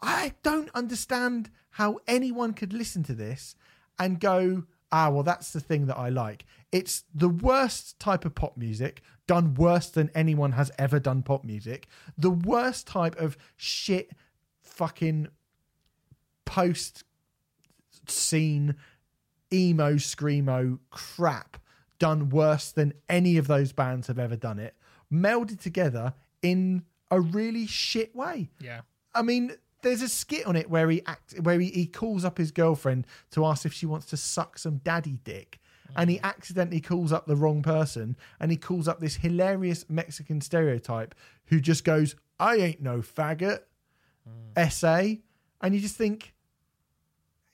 I 0.00 0.32
don't 0.42 0.70
understand 0.74 1.50
how 1.70 1.98
anyone 2.08 2.52
could 2.52 2.72
listen 2.72 3.02
to 3.04 3.14
this 3.14 3.54
and 3.98 4.18
go, 4.18 4.64
ah, 4.90 5.10
well, 5.10 5.22
that's 5.22 5.52
the 5.52 5.60
thing 5.60 5.86
that 5.86 5.96
I 5.98 6.08
like. 6.08 6.44
It's 6.72 7.04
the 7.14 7.28
worst 7.28 7.98
type 8.00 8.24
of 8.24 8.34
pop 8.34 8.56
music, 8.56 9.02
done 9.30 9.54
worse 9.54 9.88
than 9.90 10.10
anyone 10.12 10.52
has 10.52 10.72
ever 10.76 10.98
done 10.98 11.22
pop 11.22 11.44
music. 11.44 11.86
The 12.18 12.30
worst 12.30 12.88
type 12.88 13.14
of 13.20 13.36
shit 13.56 14.10
fucking 14.60 15.28
post 16.44 17.04
scene 18.08 18.74
emo 19.52 19.94
screamo 19.94 20.78
crap 20.90 21.58
done 22.00 22.28
worse 22.28 22.72
than 22.72 22.92
any 23.08 23.36
of 23.36 23.46
those 23.46 23.72
bands 23.72 24.06
have 24.08 24.18
ever 24.18 24.34
done 24.36 24.58
it 24.58 24.74
melded 25.12 25.60
together 25.60 26.14
in 26.42 26.82
a 27.10 27.20
really 27.20 27.66
shit 27.66 28.14
way 28.16 28.48
Yeah. 28.60 28.80
i 29.14 29.22
mean 29.22 29.52
there's 29.82 30.02
a 30.02 30.08
skit 30.08 30.44
on 30.46 30.56
it 30.56 30.68
where 30.70 30.88
he 30.90 31.02
act 31.06 31.34
where 31.40 31.58
he, 31.60 31.68
he 31.70 31.86
calls 31.86 32.24
up 32.24 32.38
his 32.38 32.50
girlfriend 32.50 33.06
to 33.32 33.44
ask 33.44 33.64
if 33.66 33.72
she 33.72 33.86
wants 33.86 34.06
to 34.06 34.16
suck 34.16 34.58
some 34.58 34.78
daddy 34.78 35.18
dick 35.22 35.59
and 35.96 36.10
he 36.10 36.20
accidentally 36.20 36.80
calls 36.80 37.12
up 37.12 37.26
the 37.26 37.36
wrong 37.36 37.62
person 37.62 38.16
and 38.38 38.50
he 38.50 38.56
calls 38.56 38.88
up 38.88 39.00
this 39.00 39.16
hilarious 39.16 39.84
mexican 39.88 40.40
stereotype 40.40 41.14
who 41.46 41.60
just 41.60 41.84
goes 41.84 42.16
i 42.38 42.56
ain't 42.56 42.82
no 42.82 42.98
faggot 42.98 43.60
sa 44.70 45.02
and 45.60 45.74
you 45.74 45.80
just 45.80 45.96
think 45.96 46.34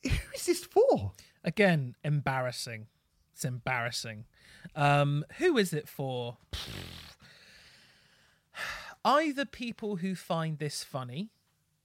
who 0.03 0.11
is 0.35 0.47
this 0.47 0.65
for 0.65 1.13
Again, 1.47 1.95
embarrassing. 2.03 2.89
It's 3.33 3.45
embarrassing. 3.45 4.25
Um, 4.75 5.25
who 5.39 5.57
is 5.57 5.73
it 5.73 5.89
for? 5.89 6.39
Either 9.05 9.45
people 9.45 9.97
who 9.97 10.17
find 10.17 10.59
this 10.59 10.83
funny, 10.83 11.31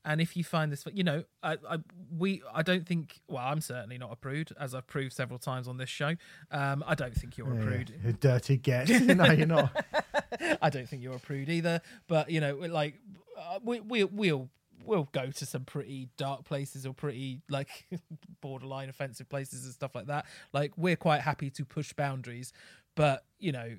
and 0.04 0.20
if 0.20 0.36
you 0.36 0.44
find 0.44 0.72
this, 0.72 0.84
you 0.94 1.04
know, 1.04 1.24
I, 1.44 1.58
I, 1.70 1.78
we, 2.18 2.42
I 2.54 2.64
don't 2.64 2.88
think. 2.88 3.22
Well, 3.28 3.44
I'm 3.46 3.62
certainly 3.62 3.98
not 3.98 4.12
a 4.12 4.16
prude, 4.16 4.52
as 4.60 4.74
I've 4.74 4.88
proved 4.88 5.14
several 5.14 5.38
times 5.38 5.68
on 5.68 5.78
this 5.78 5.90
show. 5.90 6.16
Um, 6.50 6.84
I 6.88 6.96
don't 6.96 7.14
think 7.14 7.38
you're 7.38 7.52
a 7.52 7.64
prude. 7.64 7.94
You 8.04 8.14
dirty 8.14 8.58
get. 8.58 8.90
no, 9.02 9.26
you're 9.32 9.46
not. 9.46 9.86
I 10.62 10.70
don't 10.70 10.90
think 10.90 11.04
you're 11.04 11.16
a 11.16 11.20
prude 11.20 11.50
either. 11.50 11.82
But 12.08 12.32
you 12.32 12.42
know, 12.42 12.56
like 12.56 12.96
uh, 13.38 13.60
we 13.64 13.80
we 13.80 14.04
we'll 14.06 14.50
we'll 14.86 15.10
go 15.12 15.30
to 15.30 15.46
some 15.46 15.66
pretty 15.66 16.10
dark 16.18 16.46
places 16.46 16.86
or 16.86 16.94
pretty 16.94 17.42
like 17.50 17.88
borderline 18.42 18.90
offensive 18.90 19.30
places 19.30 19.66
and 19.66 19.74
stuff 19.74 19.94
like 19.94 20.08
that. 20.08 20.26
Like 20.52 20.74
we're 20.78 20.96
quite 20.96 21.22
happy 21.22 21.52
to 21.52 21.66
push 21.66 21.94
boundaries, 21.94 22.54
but 22.96 23.26
you 23.40 23.52
know, 23.52 23.76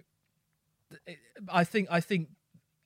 I 1.49 1.65
think 1.65 1.89
I 1.91 2.01
think 2.01 2.29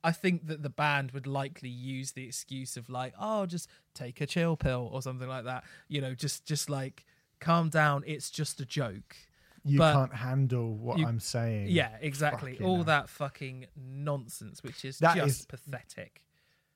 I 0.06 0.12
think 0.12 0.46
that 0.46 0.62
the 0.62 0.70
band 0.70 1.10
would 1.10 1.26
likely 1.26 1.68
use 1.68 2.12
the 2.12 2.24
excuse 2.24 2.76
of 2.76 2.88
like, 2.88 3.12
oh, 3.20 3.44
just 3.46 3.68
take 3.92 4.20
a 4.20 4.26
chill 4.26 4.56
pill 4.56 4.88
or 4.92 5.02
something 5.02 5.28
like 5.28 5.44
that. 5.46 5.64
You 5.88 6.00
know, 6.00 6.14
just 6.14 6.44
just 6.46 6.70
like 6.70 7.04
calm 7.40 7.70
down. 7.70 8.04
It's 8.06 8.30
just 8.30 8.60
a 8.60 8.64
joke. 8.64 9.16
You 9.64 9.78
But 9.78 9.94
can't 9.94 10.14
handle 10.14 10.76
what 10.76 10.98
you- 11.00 11.06
I'm 11.08 11.18
saying. 11.18 11.70
Yeah, 11.70 11.90
exactly. 12.00 12.52
Fucking 12.52 12.66
All 12.66 12.76
hell. 12.76 12.84
that 12.84 13.08
fucking 13.08 13.66
nonsense, 13.76 14.62
which 14.62 14.84
is 14.84 14.98
That 15.00 15.16
just 15.16 15.40
is- 15.40 15.46
pathetic. 15.46 16.22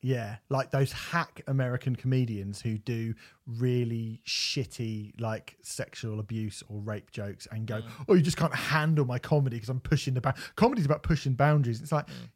Yeah, 0.02 0.38
like 0.48 0.70
those 0.70 0.90
hack 0.92 1.42
American 1.46 1.94
comedians 1.94 2.60
who 2.62 2.78
do 2.78 3.14
really 3.46 4.22
shitty 4.26 5.20
like 5.20 5.56
sexual 5.62 6.18
abuse 6.20 6.62
or 6.68 6.80
rape 6.80 7.10
jokes 7.12 7.46
and 7.52 7.66
go, 7.66 7.82
mm. 7.82 7.88
"Oh, 8.08 8.14
you 8.14 8.22
just 8.22 8.38
can't 8.38 8.54
handle 8.54 9.04
my 9.04 9.18
comedy 9.18 9.56
because 9.56 9.68
I'm 9.68 9.78
pushing 9.80 10.14
the 10.14 10.22
bound." 10.22 10.36
Comedy's 10.56 10.86
about 10.86 11.02
pushing 11.02 11.34
boundaries. 11.34 11.82
It's 11.82 11.92
like 11.92 12.06
mm. 12.06 12.30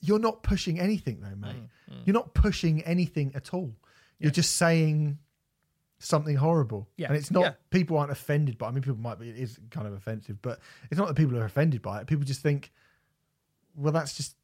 You're 0.00 0.18
not 0.18 0.42
pushing 0.42 0.78
anything 0.78 1.20
though, 1.20 1.36
mate. 1.36 1.56
Mm, 1.56 1.94
mm. 1.94 2.02
You're 2.04 2.14
not 2.14 2.34
pushing 2.34 2.82
anything 2.82 3.32
at 3.34 3.52
all. 3.54 3.74
You're 4.18 4.30
just 4.30 4.56
saying 4.56 5.18
something 5.98 6.36
horrible. 6.36 6.88
Yeah, 6.96 7.08
And 7.08 7.16
it's 7.16 7.30
not 7.30 7.42
yeah. 7.42 7.52
people 7.70 7.98
aren't 7.98 8.10
offended 8.12 8.58
by. 8.58 8.68
I 8.68 8.70
mean, 8.70 8.82
people 8.82 8.98
might 8.98 9.18
be. 9.18 9.28
It 9.28 9.36
is 9.36 9.58
kind 9.70 9.86
of 9.86 9.92
offensive, 9.92 10.40
but 10.42 10.60
it's 10.90 10.98
not 10.98 11.08
that 11.08 11.14
people 11.14 11.36
are 11.38 11.44
offended 11.44 11.82
by 11.82 12.00
it. 12.00 12.06
People 12.06 12.24
just 12.24 12.40
think, 12.42 12.72
well, 13.74 13.92
that's 13.92 14.16
just 14.16 14.36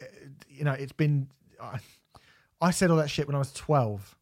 eh, 0.00 0.06
you 0.48 0.64
know, 0.64 0.72
it's 0.72 0.92
been. 0.92 1.28
I, 1.60 1.78
I 2.60 2.70
said 2.70 2.90
all 2.90 2.96
that 2.98 3.10
shit 3.10 3.26
when 3.26 3.34
I 3.34 3.38
was 3.38 3.52
twelve. 3.52 4.16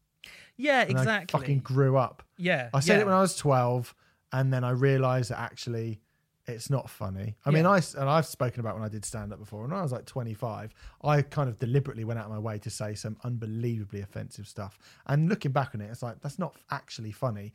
Yeah, 0.55 0.81
And 0.81 0.91
exactly. 0.91 1.37
I 1.37 1.41
fucking 1.41 1.59
grew 1.59 1.97
up. 1.97 2.23
yeah, 2.37 2.69
I 2.73 2.79
said 2.79 2.95
yeah. 2.95 3.01
it 3.01 3.05
when 3.05 3.15
I 3.15 3.21
was 3.21 3.35
twelve, 3.35 3.95
and 4.31 4.53
then 4.53 4.63
I 4.63 4.71
realised 4.71 5.31
that 5.31 5.39
actually, 5.39 5.99
it's 6.45 6.69
not 6.69 6.89
funny. 6.89 7.35
I 7.45 7.51
mean, 7.51 7.63
Yeah. 7.63 7.71
I 7.71 7.77
s- 7.77 7.93
and 7.95 8.09
I've 8.09 8.25
spoken 8.25 8.59
about 8.59 8.75
when 8.75 8.83
I 8.83 8.89
did 8.89 9.05
stand 9.05 9.31
up 9.31 9.39
before. 9.39 9.63
And 9.63 9.71
when 9.71 9.79
I 9.79 9.83
was 9.83 9.91
like 9.93 10.05
twenty 10.05 10.33
five, 10.33 10.73
I 11.03 11.21
kind 11.21 11.47
of 11.49 11.57
deliberately 11.57 12.03
went 12.03 12.19
out 12.19 12.25
of 12.25 12.31
my 12.31 12.39
way 12.39 12.59
to 12.59 12.69
say 12.69 12.95
some 12.95 13.17
unbelievably 13.23 14.01
offensive 14.01 14.47
stuff. 14.47 14.77
And 15.07 15.29
looking 15.29 15.51
back 15.51 15.73
on 15.73 15.81
it, 15.81 15.89
it's 15.89 16.03
like 16.03 16.19
that's 16.21 16.39
not 16.39 16.55
actually 16.71 17.11
funny. 17.11 17.53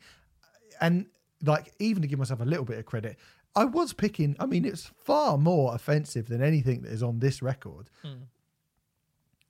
And 0.81 1.05
like, 1.43 1.71
even 1.79 2.01
to 2.01 2.07
give 2.07 2.19
myself 2.19 2.39
a 2.41 2.45
little 2.45 2.65
bit 2.65 2.79
of 2.79 2.85
credit. 2.85 3.17
I 3.55 3.65
was 3.65 3.93
picking. 3.93 4.35
I 4.39 4.45
mean, 4.45 4.65
it's 4.65 4.85
far 4.97 5.37
more 5.37 5.73
offensive 5.75 6.27
than 6.27 6.41
anything 6.43 6.81
that 6.83 6.91
is 6.91 7.01
on 7.03 7.19
this 7.19 7.41
record 7.41 7.89
Mm. 8.03 8.23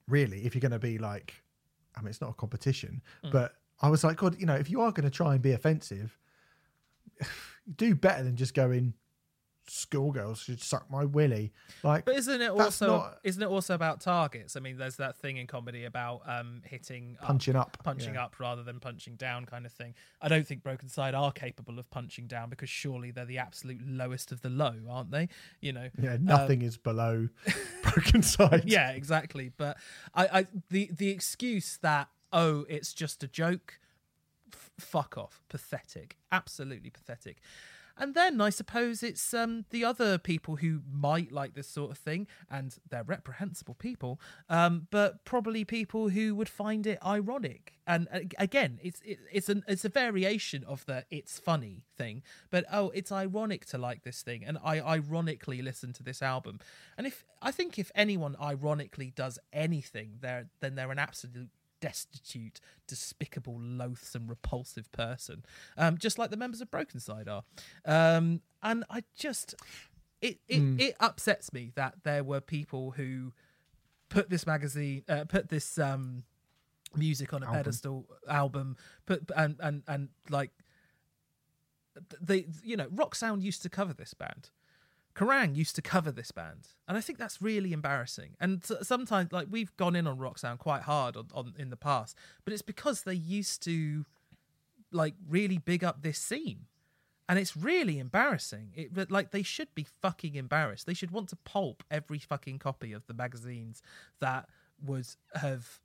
really, 0.07 0.45
if 0.45 0.55
you're 0.55 0.61
going 0.61 0.71
to 0.71 0.79
be 0.79 0.97
like, 0.97 1.33
I 1.95 2.01
mean, 2.01 2.09
it's 2.09 2.21
not 2.21 2.31
a 2.31 2.33
competition, 2.33 3.01
Mm. 3.23 3.31
but 3.31 3.55
I 3.81 3.89
was 3.89 4.03
like, 4.03 4.17
God, 4.17 4.39
you 4.39 4.45
know, 4.45 4.55
if 4.55 4.69
you 4.69 4.81
are 4.81 4.91
going 4.91 5.03
to 5.03 5.09
try 5.15 5.33
and 5.33 5.41
be 5.41 5.51
offensive, 5.51 6.17
do 7.75 7.95
better 7.95 8.23
than 8.23 8.35
just 8.35 8.53
going, 8.53 8.93
schoolgirls 9.69 10.41
should 10.41 10.61
suck 10.61 10.89
my 10.89 11.05
willy. 11.05 11.51
Like, 11.83 12.05
But 12.05 12.15
isn't 12.15 12.41
it 12.41 12.51
also 12.51 12.87
not- 12.87 13.19
isn't 13.23 13.41
it 13.41 13.47
also 13.47 13.75
about 13.75 14.01
targets? 14.01 14.55
I 14.55 14.59
mean, 14.59 14.77
there's 14.77 14.97
that 14.97 15.17
thing 15.17 15.37
in 15.37 15.47
comedy 15.47 15.85
about 15.85 16.21
um, 16.25 16.61
hitting 16.65 17.17
punching 17.21 17.55
up. 17.55 17.77
punching 17.83 18.15
yeah. 18.15 18.25
up 18.25 18.39
rather 18.39 18.63
than 18.63 18.79
punching 18.79 19.15
down, 19.15 19.45
kind 19.45 19.65
of 19.65 19.71
thing. 19.71 19.93
I 20.21 20.27
don't 20.27 20.45
think 20.47 20.63
Brokencyde 20.63 21.13
are 21.13 21.31
capable 21.31 21.79
of 21.79 21.89
punching 21.89 22.27
down 22.27 22.49
because 22.49 22.69
surely 22.69 23.11
they're 23.11 23.25
the 23.25 23.37
absolute 23.39 23.81
lowest 23.85 24.31
of 24.31 24.41
the 24.41 24.49
low, 24.49 24.75
aren't 24.89 25.11
they? 25.11 25.29
You 25.61 25.73
know. 25.73 25.89
Yeah, 26.01 26.17
nothing 26.19 26.61
is 26.61 26.77
below 26.77 27.29
Brokencyde. 27.83 28.63
yeah, 28.65 28.91
exactly. 28.91 29.51
But 29.55 29.77
I, 30.13 30.39
I 30.39 30.47
the 30.69 30.89
the 30.91 31.09
excuse 31.09 31.77
that 31.81 32.09
oh, 32.31 32.65
it's 32.69 32.93
just 32.93 33.23
a 33.23 33.27
joke, 33.27 33.79
f- 34.53 34.71
fuck 34.79 35.17
off, 35.17 35.41
pathetic, 35.49 36.17
absolutely 36.31 36.89
pathetic. 36.89 37.37
And 37.99 38.15
then 38.15 38.39
I 38.39 38.49
suppose 38.49 39.03
it's 39.03 39.33
um, 39.33 39.65
the 39.71 39.83
other 39.83 40.17
people 40.17 40.55
who 40.55 40.81
might 40.89 41.33
like 41.33 41.53
this 41.53 41.67
sort 41.67 41.91
of 41.91 41.97
thing, 41.97 42.27
and 42.49 42.75
they're 42.89 43.03
reprehensible 43.03 43.75
people, 43.75 44.19
um, 44.49 44.87
but 44.89 45.25
probably 45.25 45.65
people 45.65 46.09
who 46.09 46.33
would 46.33 46.47
find 46.47 46.87
it 46.87 46.97
ironic. 47.05 47.73
And 47.85 48.07
uh, 48.13 48.21
again, 48.37 48.79
it's 48.81 49.01
it, 49.03 49.19
it's 49.31 49.49
an 49.49 49.63
it's 49.67 49.83
a 49.83 49.89
variation 49.89 50.63
of 50.63 50.85
the 50.85 51.03
it's 51.11 51.39
funny 51.39 51.83
thing, 51.97 52.23
but 52.49 52.65
oh, 52.71 52.89
it's 52.95 53.11
ironic 53.11 53.65
to 53.67 53.77
like 53.77 54.03
this 54.03 54.21
thing, 54.21 54.45
and 54.45 54.57
I 54.63 54.79
ironically 54.79 55.61
listen 55.61 55.91
to 55.93 56.03
this 56.03 56.21
album. 56.21 56.59
And 56.97 57.05
if 57.05 57.25
I 57.41 57.51
think 57.51 57.77
if 57.77 57.91
anyone 57.95 58.37
ironically 58.41 59.11
does 59.13 59.39
anything, 59.51 60.19
they're 60.21 60.47
then 60.61 60.75
they're 60.75 60.91
an 60.91 60.99
absolute 60.99 61.49
destitute, 61.81 62.59
despicable, 62.87 63.59
loathsome, 63.59 64.27
repulsive 64.27 64.91
person, 64.91 65.45
um, 65.77 65.97
just 65.97 66.17
like 66.17 66.29
the 66.29 66.37
members 66.37 66.61
of 66.61 66.69
Brokencyde 66.69 67.27
are. 67.27 67.43
Um, 67.85 68.41
and 68.61 68.83
I 68.89 69.03
just, 69.15 69.55
it 70.21 70.39
it, 70.47 70.59
it 70.79 70.95
upsets 70.99 71.53
me 71.53 71.71
that 71.75 71.95
there 72.03 72.23
were 72.23 72.41
people 72.41 72.91
who 72.91 73.33
put 74.09 74.29
this 74.29 74.45
magazine, 74.45 75.03
uh, 75.07 75.25
put 75.25 75.49
this 75.49 75.77
um, 75.77 76.23
music 76.95 77.33
on 77.33 77.43
a 77.43 77.47
pedestal 77.51 78.05
album, 78.27 78.75
put 79.05 79.29
and 79.35 79.55
and 79.59 79.83
and 79.87 80.09
like 80.29 80.51
they, 82.21 82.47
you 82.63 82.77
know, 82.77 82.87
Rock 82.91 83.15
Sound 83.15 83.43
used 83.43 83.61
to 83.63 83.69
cover 83.69 83.93
this 83.93 84.13
band. 84.13 84.49
Kerrang 85.15 85.55
used 85.55 85.75
to 85.75 85.81
cover 85.81 86.11
this 86.11 86.31
band, 86.31 86.67
and 86.87 86.97
I 86.97 87.01
think 87.01 87.19
that's 87.19 87.41
really 87.41 87.73
embarrassing. 87.73 88.35
And 88.39 88.63
sometimes, 88.81 89.31
like 89.31 89.47
we've 89.49 89.75
gone 89.75 89.95
in 89.95 90.07
on 90.07 90.17
Rock 90.17 90.37
Sound 90.37 90.59
quite 90.59 90.83
hard 90.83 91.17
on, 91.17 91.27
on 91.33 91.53
in 91.57 91.69
the 91.69 91.75
past, 91.75 92.15
but 92.45 92.53
it's 92.53 92.61
because 92.61 93.03
they 93.03 93.13
used 93.13 93.61
to 93.63 94.05
like 94.91 95.15
really 95.27 95.57
big 95.57 95.83
up 95.83 96.01
this 96.01 96.17
scene, 96.17 96.67
and 97.27 97.37
it's 97.37 97.57
really 97.57 97.99
embarrassing. 97.99 98.71
It 98.75 99.11
like 99.11 99.31
they 99.31 99.43
should 99.43 99.73
be 99.75 99.85
fucking 100.01 100.35
embarrassed. 100.35 100.85
They 100.85 100.93
should 100.93 101.11
want 101.11 101.29
to 101.29 101.35
pulp 101.35 101.83
every 101.91 102.19
fucking 102.19 102.59
copy 102.59 102.93
of 102.93 103.05
the 103.07 103.13
magazines 103.13 103.81
that 104.19 104.47
would 104.83 105.07
have 105.35 105.79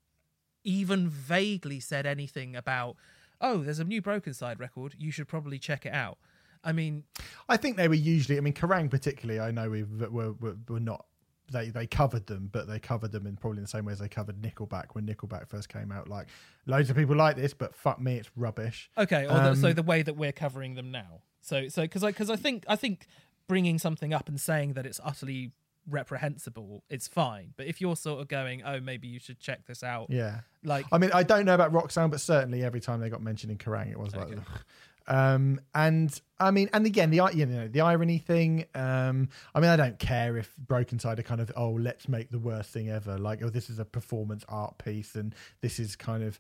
even 0.63 1.09
vaguely 1.09 1.81
said 1.81 2.07
anything 2.07 2.57
about, 2.57 2.97
oh, 3.41 3.59
there's 3.59 3.81
a 3.81 3.85
new 3.85 4.01
Brokencyde 4.01 4.61
record. 4.61 4.95
You 4.99 5.11
should 5.11 5.29
probably 5.29 5.59
check 5.59 5.85
it 5.85 5.93
out. 5.93 6.19
I 6.65 6.73
mean, 6.73 7.05
I 7.49 7.57
think 7.57 7.77
they 7.77 7.89
were 7.89 7.95
usually. 7.95 8.39
I 8.39 8.41
mean, 8.41 8.55
Kerrang 8.55 8.91
particularly. 8.91 9.41
I 9.41 9.51
know 9.51 9.69
we 9.71 9.83
were, 9.85 10.33
were 10.33 10.57
were 10.69 10.81
not. 10.81 11.05
They 11.53 11.69
they 11.69 11.87
covered 11.87 12.27
them, 12.27 12.49
but 12.51 12.67
they 12.67 12.79
covered 12.79 13.13
them 13.13 13.27
in 13.27 13.37
probably 13.37 13.61
the 13.61 13.69
same 13.69 13.85
way 13.85 13.93
as 13.93 13.99
they 13.99 14.09
covered 14.09 14.41
Nickelback 14.41 14.87
when 14.95 15.07
Nickelback 15.07 15.47
first 15.49 15.69
came 15.69 15.93
out. 15.93 16.09
Like 16.09 16.29
loads 16.67 16.89
of 16.89 16.97
people 16.97 17.17
like 17.17 17.37
this, 17.37 17.53
but 17.53 17.75
fuck 17.75 18.01
me, 18.01 18.17
it's 18.17 18.31
rubbish. 18.35 18.91
Okay, 18.97 19.27
or 19.27 19.35
the, 19.35 19.55
so 19.55 19.69
Um, 19.69 19.75
the 19.75 19.83
way 19.83 20.03
that 20.03 20.17
we're 20.17 20.33
covering 20.33 20.75
them 20.75 20.91
now. 20.91 21.21
So 21.43 21.69
so 21.69 21.83
because 21.83 22.03
I 22.03 22.09
because 22.09 22.31
I 22.31 22.37
think 22.37 22.65
I 22.67 22.77
think 22.77 23.07
bringing 23.47 23.79
something 23.79 24.15
up 24.15 24.27
and 24.29 24.41
saying 24.41 24.73
that 24.73 24.87
it's 24.87 25.01
utterly 25.05 25.53
reprehensible, 25.87 26.83
it's 26.89 27.09
fine. 27.09 27.53
But 27.57 27.67
if 27.67 27.81
you're 27.81 27.97
sort 27.97 28.21
of 28.21 28.29
going, 28.29 28.63
oh, 28.65 28.81
maybe 28.81 29.09
you 29.09 29.19
should 29.21 29.39
check 29.41 29.67
this 29.67 29.83
out, 29.83 30.07
Yeah. 30.11 30.41
like 30.63 30.87
I 30.93 30.99
mean, 30.99 31.11
I 31.13 31.23
don't 31.23 31.45
know 31.45 31.55
about 31.55 31.73
Rock 31.73 31.91
Sound, 31.91 32.11
but 32.11 32.21
certainly 32.21 32.63
every 32.65 32.81
time 32.81 33.01
they 33.01 33.09
got 33.09 33.23
mentioned 33.23 33.53
in 33.53 33.59
Kerrang, 33.59 33.91
it 33.91 33.99
was 33.99 34.15
like, 34.15 34.29
Okay. 34.29 34.37
ugh. 34.39 34.61
Um, 35.07 35.61
and 35.75 36.19
I 36.41 36.51
mean, 36.51 36.71
and 36.73 36.87
again, 36.87 37.11
the 37.11 37.31
you 37.35 37.47
know 37.47 37.69
the 37.69 37.81
irony 37.81 38.19
thing. 38.19 38.67
Um, 38.75 39.29
I 39.55 39.61
mean, 39.61 39.71
I 39.71 39.77
don't 39.77 39.99
care 39.99 40.37
if 40.37 40.55
Brokencyde 40.67 41.19
are 41.19 41.23
kind 41.23 41.41
of 41.41 41.53
oh, 41.57 41.71
let's 41.71 42.09
make 42.09 42.31
the 42.31 42.39
worst 42.39 42.71
thing 42.71 42.89
ever. 42.91 43.19
Like, 43.19 43.43
oh, 43.43 43.51
this 43.51 43.71
is 43.71 43.79
a 43.79 43.85
performance 43.85 44.45
art 44.49 44.79
piece, 44.79 45.15
and 45.15 45.35
this 45.61 45.79
is 45.79 45.97
kind 45.97 46.23
of 46.23 46.39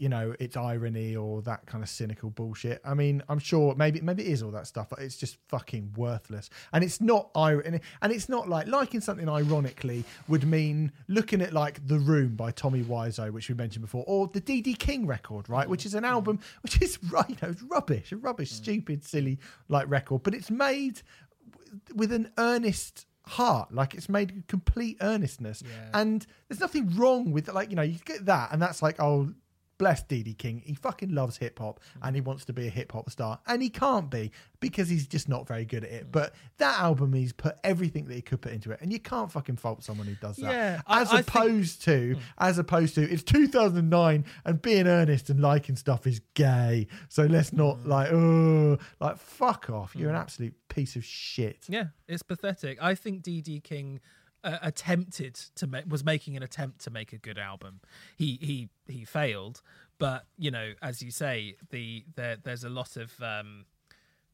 you 0.00 0.08
know 0.08 0.34
it's 0.40 0.56
irony 0.56 1.14
or 1.14 1.42
that 1.42 1.66
kind 1.66 1.84
of 1.84 1.90
cynical 1.90 2.30
bullshit. 2.30 2.80
I 2.84 2.94
mean, 2.94 3.22
I'm 3.28 3.38
sure 3.38 3.74
maybe 3.74 4.00
maybe 4.00 4.24
it 4.24 4.32
is 4.32 4.42
all 4.42 4.50
that 4.52 4.66
stuff, 4.66 4.88
but 4.88 4.98
it's 5.00 5.16
just 5.16 5.36
fucking 5.48 5.92
worthless. 5.94 6.48
And 6.72 6.82
it's 6.82 7.02
not 7.02 7.30
irony, 7.36 7.80
and 8.00 8.10
it's 8.10 8.28
not 8.28 8.48
like 8.48 8.66
liking 8.66 9.02
something 9.02 9.28
ironically 9.28 10.04
would 10.26 10.46
mean 10.46 10.90
looking 11.06 11.42
at 11.42 11.52
like 11.52 11.86
The 11.86 11.98
Room 11.98 12.34
by 12.34 12.50
Tommy 12.50 12.82
Wiseau, 12.82 13.30
which 13.30 13.50
we 13.50 13.54
mentioned 13.54 13.82
before, 13.82 14.04
or 14.06 14.26
the 14.28 14.40
Dee 14.40 14.62
Dee 14.62 14.74
King 14.74 15.06
record, 15.06 15.50
right, 15.50 15.68
which 15.68 15.84
is 15.84 15.94
an 15.94 16.04
mm. 16.04 16.08
album 16.08 16.40
which 16.62 16.80
is 16.80 16.98
right, 17.10 17.28
you 17.28 17.36
know, 17.42 17.50
it's 17.50 17.62
rubbish, 17.62 18.10
a 18.10 18.16
rubbish, 18.16 18.50
mm. 18.50 18.56
stupid, 18.56 19.04
silly 19.04 19.38
like 19.68 19.88
record, 19.90 20.22
but 20.22 20.34
it's 20.34 20.50
made 20.50 21.02
with 21.94 22.10
an 22.10 22.32
earnest 22.38 23.06
heart 23.26 23.72
like 23.72 23.94
it's 23.94 24.08
made 24.08 24.34
with 24.34 24.46
complete 24.48 24.96
earnestness 25.02 25.62
Yeah. 25.62 26.00
and 26.00 26.26
there's 26.48 26.58
nothing 26.58 26.96
wrong 26.96 27.30
with 27.30 27.48
like 27.52 27.70
you 27.70 27.76
know 27.76 27.82
you 27.82 27.98
get 28.04 28.24
that 28.26 28.50
and 28.50 28.60
that's 28.60 28.82
like 28.82 28.98
oh 28.98 29.32
bless 29.80 30.02
Dee 30.02 30.22
Dee 30.22 30.34
King. 30.34 30.62
He 30.62 30.74
fucking 30.74 31.14
loves 31.14 31.38
hip 31.38 31.58
hop 31.58 31.80
mm. 31.80 32.06
and 32.06 32.14
he 32.14 32.20
wants 32.20 32.44
to 32.44 32.52
be 32.52 32.66
a 32.66 32.70
hip 32.70 32.92
hop 32.92 33.08
star 33.08 33.40
and 33.46 33.62
he 33.62 33.70
can't 33.70 34.10
be 34.10 34.30
because 34.60 34.90
he's 34.90 35.06
just 35.06 35.26
not 35.26 35.48
very 35.48 35.64
good 35.64 35.84
at 35.84 35.90
it. 35.90 36.04
Mm. 36.06 36.12
But 36.12 36.34
that 36.58 36.78
album 36.78 37.14
he's 37.14 37.32
put 37.32 37.56
everything 37.64 38.04
that 38.04 38.14
he 38.14 38.20
could 38.20 38.42
put 38.42 38.52
into 38.52 38.70
it 38.72 38.80
and 38.82 38.92
you 38.92 39.00
can't 39.00 39.32
fucking 39.32 39.56
fault 39.56 39.82
someone 39.82 40.06
who 40.06 40.16
does 40.16 40.36
that. 40.36 40.52
Yeah, 40.52 40.82
I- 40.86 41.00
as 41.00 41.08
I 41.08 41.22
think- 41.22 41.28
opposed 41.28 41.82
to 41.84 42.16
mm. 42.16 42.20
as 42.36 42.58
opposed 42.58 42.94
to 42.96 43.10
it's 43.10 43.22
2009 43.22 44.26
and 44.44 44.62
being 44.62 44.86
earnest 44.86 45.30
and 45.30 45.40
liking 45.40 45.76
stuff 45.76 46.06
is 46.06 46.20
gay. 46.34 46.86
So 47.08 47.24
let's 47.24 47.54
not 47.54 47.86
like 47.86 48.12
oh 48.12 48.76
like 49.00 49.16
fuck 49.16 49.70
off. 49.70 49.96
You're 49.96 50.10
an 50.10 50.16
absolute 50.16 50.54
piece 50.68 50.94
of 50.94 51.04
shit. 51.06 51.64
Yeah, 51.68 51.86
it's 52.06 52.22
pathetic. 52.22 52.82
I 52.82 52.94
think 52.94 53.22
Dee 53.22 53.40
Dee 53.40 53.60
King. 53.60 54.00
Uh, 54.42 54.56
attempted 54.62 55.34
to 55.54 55.66
make 55.66 55.84
was 55.86 56.02
making 56.02 56.34
an 56.36 56.42
attempt 56.42 56.80
to 56.80 56.90
make 56.90 57.12
a 57.12 57.18
good 57.18 57.36
album. 57.38 57.80
He 58.16 58.38
he 58.40 58.68
he 58.86 59.04
failed, 59.04 59.60
but 59.98 60.24
you 60.38 60.50
know, 60.50 60.72
as 60.80 61.02
you 61.02 61.10
say, 61.10 61.56
the 61.70 62.04
there 62.16 62.36
there's 62.42 62.64
a 62.64 62.70
lot 62.70 62.96
of 62.96 63.12
um, 63.22 63.66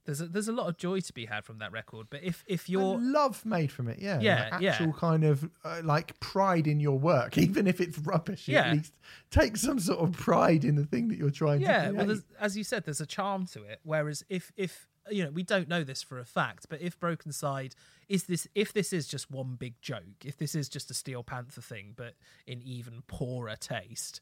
there's 0.05 0.21
a, 0.21 0.27
there's 0.27 0.47
a 0.47 0.53
lot 0.53 0.69
of 0.69 0.77
joy 0.77 1.01
to 1.01 1.13
be 1.13 1.27
had 1.27 1.45
from 1.45 1.59
that 1.59 1.73
record. 1.73 2.07
But 2.09 2.23
if 2.23 2.45
if 2.47 2.67
And 2.67 2.73
you're 2.75 2.99
love 3.01 3.45
made 3.45 3.73
from 3.73 3.89
it. 3.89 3.99
Yeah, 3.99 4.21
Yeah, 4.21 4.49
Like 4.53 4.63
yeah. 4.63 4.71
actual 4.71 4.93
kind 4.93 5.25
of 5.25 5.51
uh, 5.65 5.81
like 5.83 6.19
pride 6.21 6.69
in 6.69 6.79
your 6.79 6.99
work, 6.99 7.37
even 7.47 7.67
if 7.67 7.81
it's 7.81 7.99
rubbish. 7.99 8.47
Yeah. 8.47 8.61
at 8.69 8.73
least 8.75 8.95
take 9.31 9.57
some 9.57 9.81
sort 9.81 9.99
of 9.99 10.13
pride 10.13 10.65
in 10.65 10.77
the 10.77 10.85
thing 10.85 11.09
that 11.09 11.19
you're 11.19 11.31
trying 11.31 11.61
yeah 11.61 11.89
to 11.89 11.95
well 11.95 12.17
as 12.39 12.57
you 12.57 12.63
said 12.63 12.85
there's 12.85 13.01
a 13.01 13.07
charm 13.07 13.45
to 13.47 13.65
it 13.65 13.81
whereas 13.83 14.25
if 14.29 14.53
if 14.57 14.87
you 15.11 15.25
know 15.25 15.31
we 15.31 15.43
don't 15.43 15.69
know 15.69 15.85
this 15.85 16.03
for 16.03 16.19
a 16.19 16.25
fact 16.25 16.67
but 16.69 16.81
if 16.81 16.99
Brokencyde 16.99 17.75
is 18.09 18.25
this 18.25 18.47
if 18.55 18.73
this 18.73 18.93
is 18.93 19.07
just 19.07 19.31
one 19.31 19.55
big 19.57 19.75
joke 19.81 20.25
if 20.25 20.37
this 20.37 20.55
is 20.55 20.69
just 20.69 20.91
a 20.91 20.95
steel 20.95 21.23
panther 21.23 21.61
thing 21.61 21.93
but 21.97 22.15
in 22.47 22.61
even 22.63 23.03
poorer 23.07 23.57
taste 23.59 24.21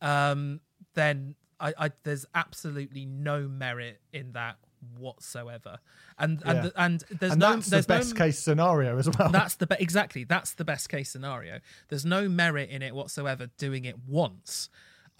um 0.00 0.60
then 0.94 1.34
i, 1.60 1.72
I 1.78 1.90
there's 2.04 2.26
absolutely 2.34 3.04
no 3.04 3.46
merit 3.48 4.00
in 4.12 4.32
that 4.32 4.56
whatsoever 4.98 5.78
and 6.18 6.42
and 6.44 6.56
Yeah. 6.56 6.62
the, 6.62 6.72
and 6.82 7.04
there's 7.20 7.32
and 7.32 7.40
no 7.40 7.54
that's 7.54 7.68
there's 7.68 7.86
the 7.86 7.94
no 7.94 7.98
best 8.00 8.16
case 8.16 8.38
scenario 8.38 8.98
as 8.98 9.08
well. 9.16 9.28
that's 9.30 9.54
the 9.56 9.68
exactly 9.80 10.24
that's 10.24 10.54
the 10.54 10.64
best 10.64 10.88
case 10.88 11.08
scenario 11.10 11.60
there's 11.88 12.04
no 12.04 12.28
merit 12.28 12.68
in 12.70 12.82
it 12.82 12.94
whatsoever 12.94 13.48
doing 13.58 13.84
it 13.84 13.96
once 14.08 14.68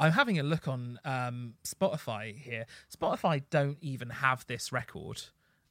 i'm 0.03 0.13
having 0.13 0.39
a 0.39 0.43
look 0.43 0.69
on 0.69 0.99
um, 1.05 1.55
spotify 1.65 2.37
here. 2.37 2.67
Spotify 2.95 3.43
don't 3.51 3.79
even 3.81 4.11
have 4.11 4.47
this 4.47 4.73
record 4.73 5.23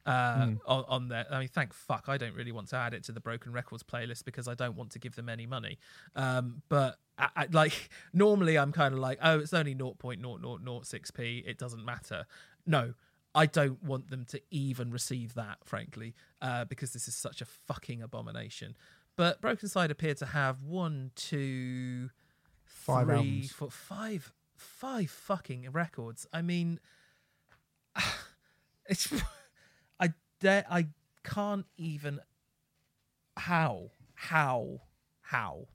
uh, 0.05 0.47
on, 0.65 0.83
on 0.87 1.07
there. 1.09 1.25
I 1.29 1.39
mean 1.39 1.47
thank 1.47 1.73
fuck 1.73 2.05
i 2.07 2.17
don't 2.17 2.35
really 2.35 2.51
want 2.51 2.69
to 2.69 2.75
add 2.75 2.93
it 2.93 3.03
to 3.05 3.11
the 3.11 3.19
broken 3.19 3.51
records 3.51 3.83
playlist 3.83 4.25
because 4.25 4.47
i 4.47 4.55
don't 4.55 4.75
want 4.75 4.91
to 4.91 4.99
give 4.99 5.15
them 5.15 5.29
any 5.29 5.45
money. 5.45 5.77
Um, 6.15 6.61
but 6.69 6.97
I, 7.17 7.29
I, 7.35 7.47
like 7.51 7.89
normally 8.13 8.57
i'm 8.57 8.71
kind 8.71 8.93
of 8.93 8.99
like 8.99 9.19
oh 9.21 9.39
it's 9.39 9.53
only 9.53 9.75
0.0006p 9.75 11.47
it 11.47 11.57
doesn't 11.57 11.85
matter. 11.85 12.25
No 12.65 12.93
I 13.33 13.45
don't 13.45 13.81
want 13.83 14.09
them 14.09 14.25
to 14.25 14.41
even 14.51 14.91
receive 14.91 15.35
that, 15.35 15.59
frankly, 15.63 16.15
uh, 16.41 16.65
because 16.65 16.93
this 16.93 17.07
is 17.07 17.15
such 17.15 17.41
a 17.41 17.45
fucking 17.45 18.01
abomination. 18.01 18.75
But 19.15 19.41
Brokencyde 19.41 19.89
appeared 19.89 20.17
to 20.17 20.25
have 20.27 20.63
one, 20.63 21.11
two, 21.15 22.09
Five 22.81 23.07
three, 23.07 23.15
albums. 23.15 23.51
four- 23.51 23.71
five, 23.71 24.33
five 24.55 25.09
fucking 25.09 25.69
records. 25.71 26.27
I 26.33 26.41
mean, 26.41 26.79
it's 28.89 29.11
I 29.99 30.13
dare 30.39 30.65
I 30.69 30.87
can't 31.23 31.65
even 31.77 32.19
how 33.37 33.91
how 34.15 34.81
how 35.21 35.67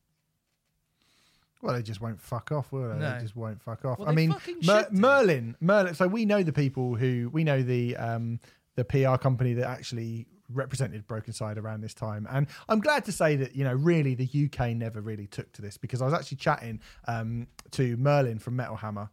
Well, 1.63 1.75
they 1.75 1.83
just 1.83 2.01
won't 2.01 2.21
fuck 2.21 2.53
off, 2.53 2.71
will 2.73 2.89
they? 2.91 2.99
No. 2.99 3.15
They 3.15 3.21
just 3.23 3.37
won't 3.37 3.63
fuck 3.63 3.85
off. 3.85 3.99
Well, 3.99 4.09
I 4.09 4.13
mean, 4.13 4.35
Mer- 4.65 4.89
Merlin, 4.91 5.57
Merlin. 5.61 5.95
So 5.95 6.07
we 6.07 6.25
know 6.27 6.43
the 6.43 6.53
people 6.53 6.95
who 6.95 7.31
we 7.33 7.45
know 7.45 7.63
the 7.63 7.97
um, 7.97 8.41
the 8.75 8.85
PR 8.85 9.17
company 9.17 9.55
that 9.55 9.67
actually 9.69 10.27
represented 10.53 11.07
Brokencyde 11.07 11.57
around 11.59 11.81
this 11.81 11.95
time, 11.95 12.27
and 12.31 12.47
I'm 12.69 12.81
glad 12.81 13.05
to 13.07 13.13
say 13.13 13.37
that 13.37 13.55
you 13.57 13.65
know 13.65 13.75
really 13.75 14.15
the 14.15 14.29
UK 14.47 14.71
never 14.71 15.01
really 15.01 15.27
took 15.27 15.53
to 15.53 15.63
this 15.63 15.77
because 15.77 16.03
I 16.03 16.05
was 16.05 16.15
actually 16.15 16.39
chatting 16.39 16.81
um, 17.07 17.47
to 17.73 17.97
Merlin 17.97 18.39
from 18.39 18.57
Metal 18.57 18.77
Hammer. 18.77 19.11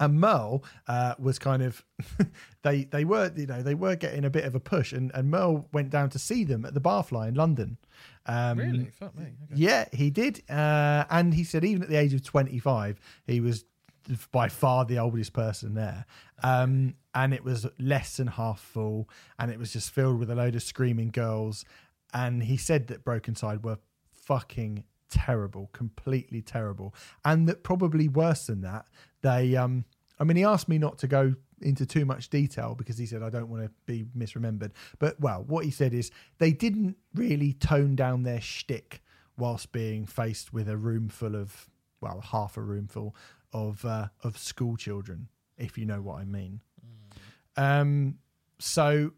And 0.00 0.18
Merle 0.18 0.64
uh, 0.88 1.14
was 1.18 1.38
kind 1.38 1.62
of 1.62 1.84
they 2.62 2.84
they 2.84 3.04
were 3.04 3.30
you 3.36 3.46
know 3.46 3.62
they 3.62 3.74
were 3.74 3.94
getting 3.94 4.24
a 4.24 4.30
bit 4.30 4.44
of 4.44 4.54
a 4.54 4.60
push 4.60 4.92
and, 4.92 5.10
and 5.12 5.30
Merle 5.30 5.68
went 5.72 5.90
down 5.90 6.08
to 6.10 6.18
see 6.18 6.44
them 6.44 6.64
at 6.64 6.72
the 6.72 6.80
Barfly 6.80 7.28
in 7.28 7.34
London. 7.34 7.76
Um, 8.24 8.58
Really? 8.58 8.84
Fuck 8.98 9.14
me. 9.18 9.24
Okay. 9.24 9.54
yeah, 9.54 9.84
he 9.92 10.08
did. 10.08 10.42
Uh, 10.48 11.04
and 11.10 11.34
he 11.34 11.44
said 11.44 11.64
even 11.64 11.82
at 11.82 11.88
the 11.90 11.96
age 11.96 12.14
of 12.14 12.22
25, 12.22 13.00
he 13.26 13.40
was 13.40 13.64
by 14.30 14.48
far 14.48 14.84
the 14.84 14.98
oldest 14.98 15.32
person 15.32 15.74
there. 15.74 16.06
Um, 16.42 16.94
and 17.14 17.32
it 17.34 17.44
was 17.44 17.66
less 17.78 18.16
than 18.16 18.26
half 18.26 18.60
full. 18.60 19.08
And 19.38 19.50
it 19.50 19.58
was 19.58 19.72
just 19.72 19.90
filled 19.90 20.18
with 20.18 20.30
a 20.30 20.34
load 20.34 20.54
of 20.54 20.62
screaming 20.62 21.10
girls. 21.10 21.64
And 22.12 22.42
he 22.42 22.56
said 22.56 22.88
that 22.88 23.04
Brokencyde 23.04 23.62
were 23.62 23.78
fucking 24.12 24.84
terrible, 25.10 25.70
completely 25.72 26.42
terrible. 26.42 26.94
And 27.24 27.48
that 27.48 27.62
probably 27.62 28.08
worse 28.08 28.46
than 28.46 28.62
that, 28.62 28.86
they, 29.22 29.56
um, 29.56 29.84
I 30.18 30.24
mean, 30.24 30.36
he 30.36 30.44
asked 30.44 30.68
me 30.68 30.78
not 30.78 30.98
to 30.98 31.06
go 31.06 31.34
into 31.60 31.86
too 31.86 32.04
much 32.04 32.28
detail 32.28 32.74
because 32.74 32.98
he 32.98 33.06
said 33.06 33.22
I 33.22 33.30
don't 33.30 33.48
want 33.48 33.64
to 33.64 33.70
be 33.86 34.04
misremembered. 34.16 34.72
But 34.98 35.20
well, 35.20 35.44
what 35.46 35.64
he 35.64 35.70
said 35.70 35.94
is 35.94 36.10
they 36.38 36.52
didn't 36.52 36.96
really 37.14 37.52
tone 37.52 37.94
down 37.94 38.24
their 38.24 38.40
shtick 38.40 39.02
whilst 39.36 39.72
being 39.72 40.06
faced 40.06 40.52
with 40.52 40.68
a 40.68 40.76
room 40.76 41.08
full 41.08 41.36
of 41.36 41.68
well, 42.00 42.20
half 42.20 42.56
a 42.56 42.60
room 42.60 42.88
full 42.88 43.14
of 43.52 43.84
uh, 43.84 44.08
of 44.22 44.38
school 44.38 44.76
children, 44.76 45.28
if 45.58 45.76
you 45.78 45.86
know 45.86 46.00
what 46.02 46.20
I 46.20 46.24
mean. 46.24 46.60
Um, 47.56 48.18
so 48.58 49.12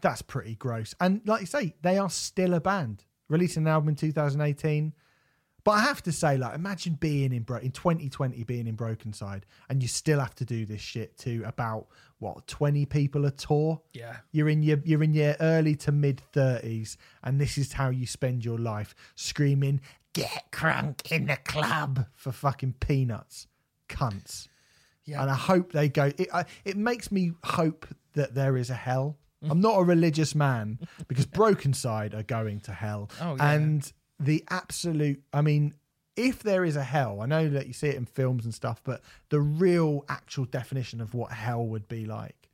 that's 0.00 0.22
pretty 0.22 0.54
gross. 0.56 0.94
And 1.00 1.20
like 1.26 1.40
you 1.40 1.46
say, 1.46 1.74
they 1.82 1.98
are 1.98 2.10
still 2.10 2.54
a 2.54 2.60
band 2.60 3.04
releasing 3.28 3.64
an 3.64 3.68
album 3.68 3.90
in 3.90 3.94
2018. 3.94 4.92
But 5.64 5.70
I 5.72 5.80
have 5.80 6.02
to 6.02 6.12
say, 6.12 6.36
like, 6.36 6.56
imagine 6.56 6.94
being 6.94 7.32
in 7.32 7.44
Bro- 7.44 7.58
in 7.60 7.70
2020, 7.70 8.42
being 8.42 8.66
in 8.66 8.76
Brokencyde, 8.76 9.42
and 9.68 9.80
you 9.80 9.86
still 9.86 10.18
have 10.18 10.34
to 10.36 10.44
do 10.44 10.66
this 10.66 10.80
shit 10.80 11.16
to 11.18 11.44
about 11.46 11.86
what 12.18 12.48
20 12.48 12.84
people 12.86 13.26
a 13.26 13.30
tour. 13.30 13.80
yeah 13.92 14.16
You're 14.32 14.48
in 14.48 14.64
your 14.64 14.78
you're 14.84 15.04
in 15.04 15.14
your 15.14 15.36
early 15.38 15.76
to 15.76 15.92
mid 15.92 16.20
30s, 16.32 16.96
and 17.22 17.40
this 17.40 17.56
is 17.58 17.74
how 17.74 17.90
you 17.90 18.06
spend 18.08 18.44
your 18.44 18.58
life 18.58 18.92
screaming, 19.14 19.80
"Get 20.14 20.50
crunk 20.50 21.12
in 21.12 21.26
the 21.26 21.36
club" 21.36 22.06
for 22.12 22.32
fucking 22.32 22.74
peanuts, 22.80 23.46
cunts. 23.92 24.48
Yeah. 25.04 25.22
And 25.22 25.30
I 25.30 25.34
hope 25.34 25.72
they 25.72 25.88
go. 25.88 26.12
It, 26.16 26.28
I, 26.32 26.44
it 26.64 26.76
makes 26.76 27.10
me 27.10 27.32
hope 27.44 27.86
that 28.14 28.34
there 28.34 28.56
is 28.56 28.70
a 28.70 28.74
hell. 28.74 29.18
I'm 29.50 29.60
not 29.60 29.78
a 29.78 29.82
religious 29.82 30.36
man 30.36 30.78
because 31.08 31.26
Brokencyde 31.26 32.14
are 32.14 32.22
going 32.22 32.60
to 32.60 32.72
hell. 32.72 33.10
Oh, 33.20 33.34
yeah. 33.34 33.52
And 33.52 33.92
the 34.20 34.44
absolute, 34.50 35.20
I 35.32 35.40
mean, 35.40 35.74
if 36.16 36.42
there 36.42 36.64
is 36.64 36.76
a 36.76 36.84
hell, 36.84 37.20
I 37.20 37.26
know 37.26 37.48
that 37.48 37.66
you 37.66 37.72
see 37.72 37.88
it 37.88 37.96
in 37.96 38.04
films 38.04 38.44
and 38.44 38.54
stuff, 38.54 38.80
but 38.84 39.02
the 39.30 39.40
real 39.40 40.04
actual 40.08 40.44
definition 40.44 41.00
of 41.00 41.14
what 41.14 41.32
hell 41.32 41.66
would 41.66 41.88
be 41.88 42.04
like. 42.04 42.50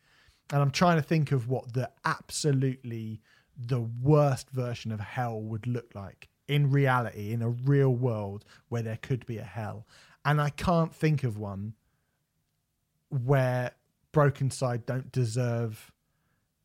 And 0.50 0.62
I'm 0.62 0.70
trying 0.70 0.97
to 0.97 1.02
think 1.02 1.33
of 1.33 1.49
what 1.49 1.75
the 1.75 1.91
absolutely 2.05 3.20
the 3.55 3.81
worst 3.81 4.50
version 4.50 4.92
of 4.92 5.00
hell 5.00 5.41
would 5.41 5.67
look 5.67 5.94
like 5.94 6.28
in 6.47 6.70
reality, 6.70 7.33
in 7.33 7.42
a 7.42 7.50
real 7.50 7.91
world 7.91 8.44
where 8.68 8.83
there 8.83 8.99
could 9.02 9.26
be 9.26 9.39
a 9.39 9.44
hell. 9.44 9.86
And 10.28 10.42
I 10.42 10.50
can't 10.50 10.94
think 10.94 11.24
of 11.24 11.39
one 11.39 11.73
where 13.08 13.70
Brokencyde 14.12 14.84
don't 14.84 15.10
deserve 15.10 15.90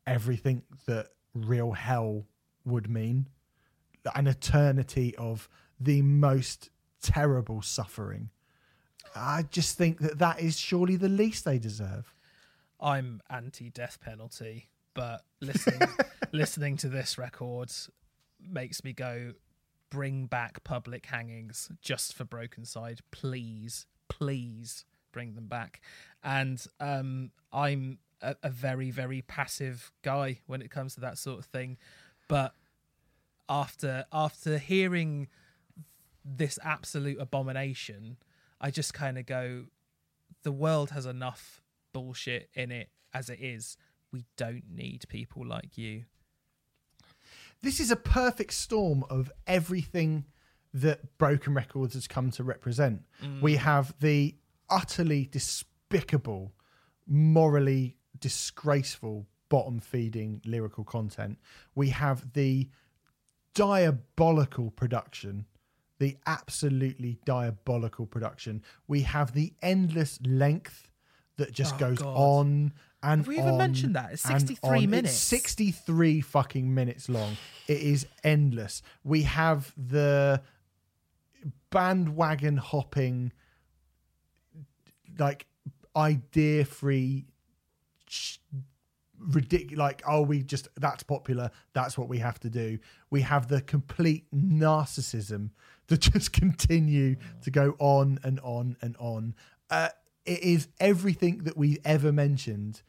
everything 0.06 0.64
that 0.84 1.08
real 1.32 1.72
hell 1.72 2.26
would 2.66 2.90
mean 2.90 3.26
an 4.14 4.26
eternity 4.26 5.16
of 5.16 5.48
the 5.80 6.02
most 6.02 6.68
terrible 7.00 7.62
suffering. 7.62 8.28
I 9.16 9.44
just 9.44 9.78
think 9.78 9.98
that 10.00 10.18
that 10.18 10.40
is 10.40 10.58
surely 10.58 10.96
the 10.96 11.08
least 11.08 11.46
they 11.46 11.58
deserve. 11.58 12.12
I'm 12.78 13.22
anti 13.30 13.70
death 13.70 13.98
penalty, 13.98 14.68
but 14.92 15.24
listening 15.40 15.88
listening 16.32 16.76
to 16.76 16.90
this 16.90 17.16
record 17.16 17.72
makes 18.46 18.84
me 18.84 18.92
go 18.92 19.32
bring 19.94 20.26
back 20.26 20.64
public 20.64 21.06
hangings 21.06 21.70
just 21.80 22.14
for 22.14 22.24
Brokencyde, 22.24 22.98
please, 23.12 23.86
please 24.08 24.84
bring 25.12 25.34
them 25.34 25.46
back. 25.46 25.80
And 26.24 26.64
um, 26.80 27.30
I'm 27.52 27.98
a, 28.20 28.34
a 28.42 28.50
very 28.50 28.90
very 28.90 29.22
passive 29.22 29.92
guy 30.02 30.40
when 30.46 30.62
it 30.62 30.70
comes 30.70 30.94
to 30.94 31.00
that 31.00 31.16
sort 31.16 31.38
of 31.38 31.44
thing, 31.44 31.78
but 32.28 32.54
after 33.48 34.04
after 34.12 34.58
hearing 34.58 35.28
this 36.24 36.58
absolute 36.64 37.20
abomination, 37.20 38.16
I 38.60 38.70
just 38.70 38.94
kind 38.94 39.16
of 39.16 39.26
go, 39.26 39.66
the 40.42 40.52
world 40.52 40.90
has 40.90 41.06
enough 41.06 41.62
bullshit 41.92 42.48
in 42.54 42.72
it 42.72 42.88
as 43.12 43.30
it 43.30 43.38
is. 43.40 43.76
We 44.10 44.24
don't 44.36 44.64
need 44.74 45.04
people 45.08 45.46
like 45.46 45.78
you. 45.78 46.04
This 47.64 47.80
is 47.80 47.90
a 47.90 47.96
perfect 47.96 48.52
storm 48.52 49.04
of 49.08 49.32
everything 49.46 50.26
that 50.74 51.16
Broken 51.16 51.54
Records 51.54 51.94
has 51.94 52.06
come 52.06 52.30
to 52.32 52.44
represent. 52.44 53.02
Mm. 53.22 53.40
We 53.40 53.56
have 53.56 53.94
the 54.00 54.34
utterly 54.68 55.24
despicable, 55.24 56.52
morally 57.06 57.96
disgraceful, 58.18 59.26
bottom 59.48 59.80
feeding 59.80 60.42
lyrical 60.44 60.84
content. 60.84 61.38
We 61.74 61.88
have 61.88 62.34
the 62.34 62.68
diabolical 63.54 64.70
production, 64.70 65.46
the 65.98 66.18
absolutely 66.26 67.18
diabolical 67.24 68.04
production. 68.04 68.62
We 68.86 69.02
have 69.02 69.32
the 69.32 69.54
endless 69.62 70.18
length 70.26 70.90
that 71.36 71.52
just 71.52 71.76
Oh, 71.76 71.78
goes 71.78 71.98
God. 71.98 72.14
on 72.14 72.72
and 73.04 73.20
Have 73.20 73.28
we 73.28 73.38
even 73.38 73.50
on 73.50 73.58
mentioned 73.58 73.96
that? 73.96 74.12
It's 74.12 74.22
63 74.22 74.84
on. 74.84 74.90
minutes. 74.90 75.12
It's 75.12 75.20
63 75.22 76.22
fucking 76.22 76.72
minutes 76.74 77.08
long. 77.08 77.36
It 77.68 77.80
is 77.80 78.06
endless. 78.22 78.82
We 79.04 79.22
have 79.22 79.72
the 79.76 80.40
bandwagon 81.70 82.56
hopping, 82.56 83.32
like 85.18 85.46
idea 85.94 86.64
free, 86.64 87.26
ridiculous 89.18 89.78
like 89.78 90.02
oh 90.06 90.20
we 90.20 90.42
just 90.42 90.68
that's 90.76 91.02
popular 91.02 91.50
that's 91.72 91.96
what 91.96 92.08
we 92.08 92.18
have 92.18 92.38
to 92.38 92.50
do 92.50 92.78
we 93.10 93.22
have 93.22 93.48
the 93.48 93.62
complete 93.62 94.26
narcissism 94.34 95.48
to 95.88 95.96
just 96.12 96.32
continue 96.32 97.16
to 97.40 97.50
go 97.50 97.74
on 97.78 98.18
and 98.22 98.38
on 98.40 98.76
and 98.82 98.94
on 98.98 99.34
uh, 99.70 99.88
it 100.26 100.42
is 100.42 100.68
everything 100.78 101.38
that 101.44 101.56
we've 101.56 101.78
ever 101.86 102.12
mentioned 102.12 102.82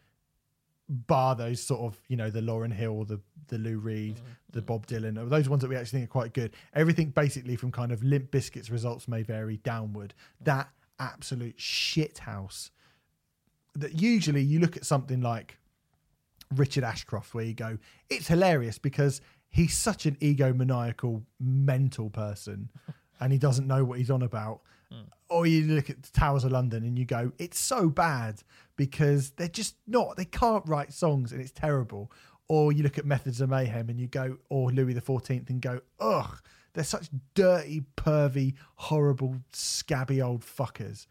bar 0.88 1.36
those 1.36 1.62
sort 1.62 1.82
of 1.82 2.00
you 2.08 2.16
know 2.16 2.30
the 2.30 2.42
Lauryn 2.42 2.74
Hill, 2.74 3.06
the 3.06 3.20
the 3.48 3.58
Lou 3.58 3.78
Reed, 3.78 4.16
mm-hmm. 4.16 4.26
the 4.52 4.60
mm-hmm. 4.60 4.66
Bob 4.66 4.88
Dylan, 4.88 5.30
those 5.30 5.50
ones 5.50 5.62
that 5.62 5.70
we 5.70 5.76
actually 5.76 6.00
think 6.00 6.10
are 6.10 6.12
quite 6.12 6.34
good. 6.34 6.54
Everything 6.74 7.10
basically 7.10 7.56
from 7.56 7.72
kind 7.72 7.92
of 7.92 8.04
Limp 8.04 8.32
Bizkit's 8.32 8.70
results 8.70 9.08
may 9.08 9.24
vary 9.24 9.58
downward. 9.58 10.14
Mm-hmm. 10.14 10.46
That 10.46 10.70
absolute 11.00 11.60
shit 11.60 12.20
house. 12.20 12.72
That 13.76 14.00
usually 14.02 14.42
you 14.42 14.60
look 14.60 14.78
at 14.78 14.86
something 14.86 15.22
like 15.22 15.58
Richard 16.54 16.84
Ashcroft, 16.84 17.34
where 17.34 17.44
you 17.44 17.54
go, 17.54 17.78
it's 18.10 18.28
hilarious 18.28 18.78
because 18.78 19.22
he's 19.50 19.78
such 19.78 20.06
an 20.06 20.16
egomaniacal, 20.16 21.24
mental 21.40 22.10
person, 22.10 22.70
and 23.20 23.34
he 23.34 23.40
doesn't 23.40 23.68
know 23.68 23.84
what 23.84 24.00
he's 24.00 24.12
on 24.12 24.22
about. 24.22 24.62
Mm. 24.94 25.08
Or 25.30 25.48
you 25.48 25.64
look 25.74 25.90
at 25.90 26.04
the 26.04 26.12
Towers 26.12 26.44
of 26.44 26.52
London 26.52 26.84
and 26.84 27.00
you 27.00 27.06
go, 27.06 27.32
it's 27.40 27.60
so 27.60 27.90
bad 27.90 28.44
because 28.76 29.32
they're 29.32 29.48
just 29.48 29.76
not, 29.88 30.18
they 30.18 30.26
can't 30.26 30.68
write 30.68 30.94
songs 30.94 31.32
and 31.32 31.42
it's 31.42 31.52
terrible. 31.52 32.12
Or 32.48 32.72
you 32.72 32.84
look 32.84 32.98
at 32.98 33.06
Methods 33.06 33.42
of 33.42 33.50
Mayhem 33.50 33.90
and 33.90 34.00
you 34.00 34.08
go, 34.08 34.38
or 34.50 34.72
Louis 34.72 34.94
the 34.94 35.02
Fourteenth 35.02 35.50
and 35.50 35.62
go, 35.62 35.82
ugh, 36.00 36.40
they're 36.74 36.84
such 36.84 37.10
dirty, 37.34 37.84
pervy, 37.98 38.54
horrible, 38.76 39.38
scabby 39.52 40.22
old 40.22 40.42
fuckers. 40.42 41.08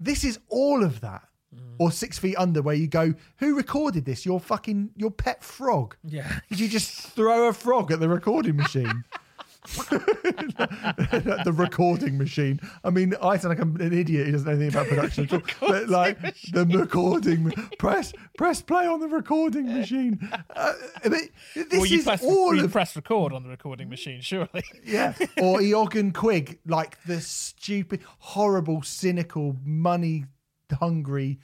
This 0.00 0.24
is 0.24 0.38
all 0.48 0.82
of 0.82 1.00
that. 1.02 1.28
Mm. 1.54 1.76
Or 1.78 1.92
Six 1.92 2.18
Feet 2.18 2.36
Under, 2.36 2.62
where 2.62 2.74
you 2.74 2.86
go, 2.86 3.14
who 3.38 3.56
recorded 3.56 4.04
this? 4.04 4.24
Your 4.24 4.40
fucking 4.40 4.90
your 4.96 5.10
pet 5.10 5.42
frog. 5.42 5.96
Yeah. 6.04 6.40
Did 6.48 6.60
you 6.60 6.68
just 6.68 6.92
throw 6.92 7.48
a 7.48 7.52
frog 7.52 7.92
at 7.92 8.00
the 8.00 8.08
recording 8.08 8.56
machine? 8.56 9.04
the 9.90 11.52
recording 11.54 12.16
machine. 12.16 12.60
I 12.82 12.90
mean, 12.90 13.14
I 13.22 13.36
sound 13.36 13.50
like 13.50 13.60
I'm 13.60 13.76
an 13.80 13.92
idiot 13.92 14.26
who 14.26 14.32
doesn't 14.32 14.46
know 14.46 14.52
anything 14.54 14.68
about 14.68 14.88
production 14.94 15.24
at 15.24 15.32
all. 15.32 15.42
But 15.60 15.88
like 15.88 16.18
the 16.52 16.64
recording, 16.66 17.50
press 17.78 18.12
press 18.38 18.62
play 18.62 18.86
on 18.86 19.00
the 19.00 19.08
recording 19.08 19.66
machine. 19.66 20.18
Uh, 20.56 20.72
but 21.02 21.12
this 21.54 21.66
well, 21.72 21.86
you 21.86 21.98
is 21.98 22.04
press, 22.04 22.22
all 22.22 22.54
you 22.54 22.64
of 22.64 22.72
press 22.72 22.96
record 22.96 23.32
on 23.34 23.42
the 23.42 23.50
recording 23.50 23.88
machine, 23.90 24.20
surely. 24.20 24.62
yeah. 24.84 25.14
Or 25.40 25.60
Eoghan 25.60 26.12
Quigg, 26.12 26.58
like 26.66 27.02
the 27.04 27.20
stupid, 27.20 28.00
horrible, 28.18 28.82
cynical, 28.82 29.56
money 29.64 30.24
hungry, 30.72 31.38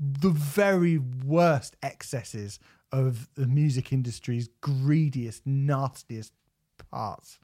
the 0.00 0.30
very 0.30 0.98
worst 0.98 1.76
excesses 1.82 2.58
of 2.92 3.28
the 3.34 3.46
music 3.46 3.92
industry's 3.92 4.48
greediest, 4.60 5.46
nastiest 5.46 6.32
parts. 6.90 7.38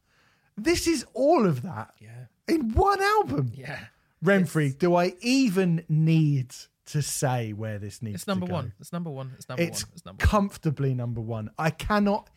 This 0.57 0.87
is 0.87 1.05
all 1.15 1.47
of 1.47 1.63
that 1.63 1.95
Yeah. 2.01 2.27
in 2.49 2.73
one 2.75 3.01
album. 3.03 3.53
Yeah. 3.55 3.87
Remfry, 4.25 4.77
do 4.79 4.95
I 4.95 5.15
even 5.21 5.85
need 5.89 6.55
to 6.87 7.03
say 7.03 7.53
where 7.53 7.79
this 7.79 8.01
needs 8.03 8.17
It's 8.17 8.27
number 8.27 8.47
go? 8.47 8.53
one. 8.55 8.73
It's 8.81 8.93
number 8.93 9.11
one. 9.11 9.33
It's 9.37 9.49
number 9.49 9.63
It's 9.63 9.85
one. 9.85 9.93
It's 9.95 10.05
number 10.05 10.23
one. 10.23 10.29
comfortably 10.31 10.95
number 10.95 11.21
one. 11.21 11.51
I 11.59 11.71
cannot, 11.71 12.31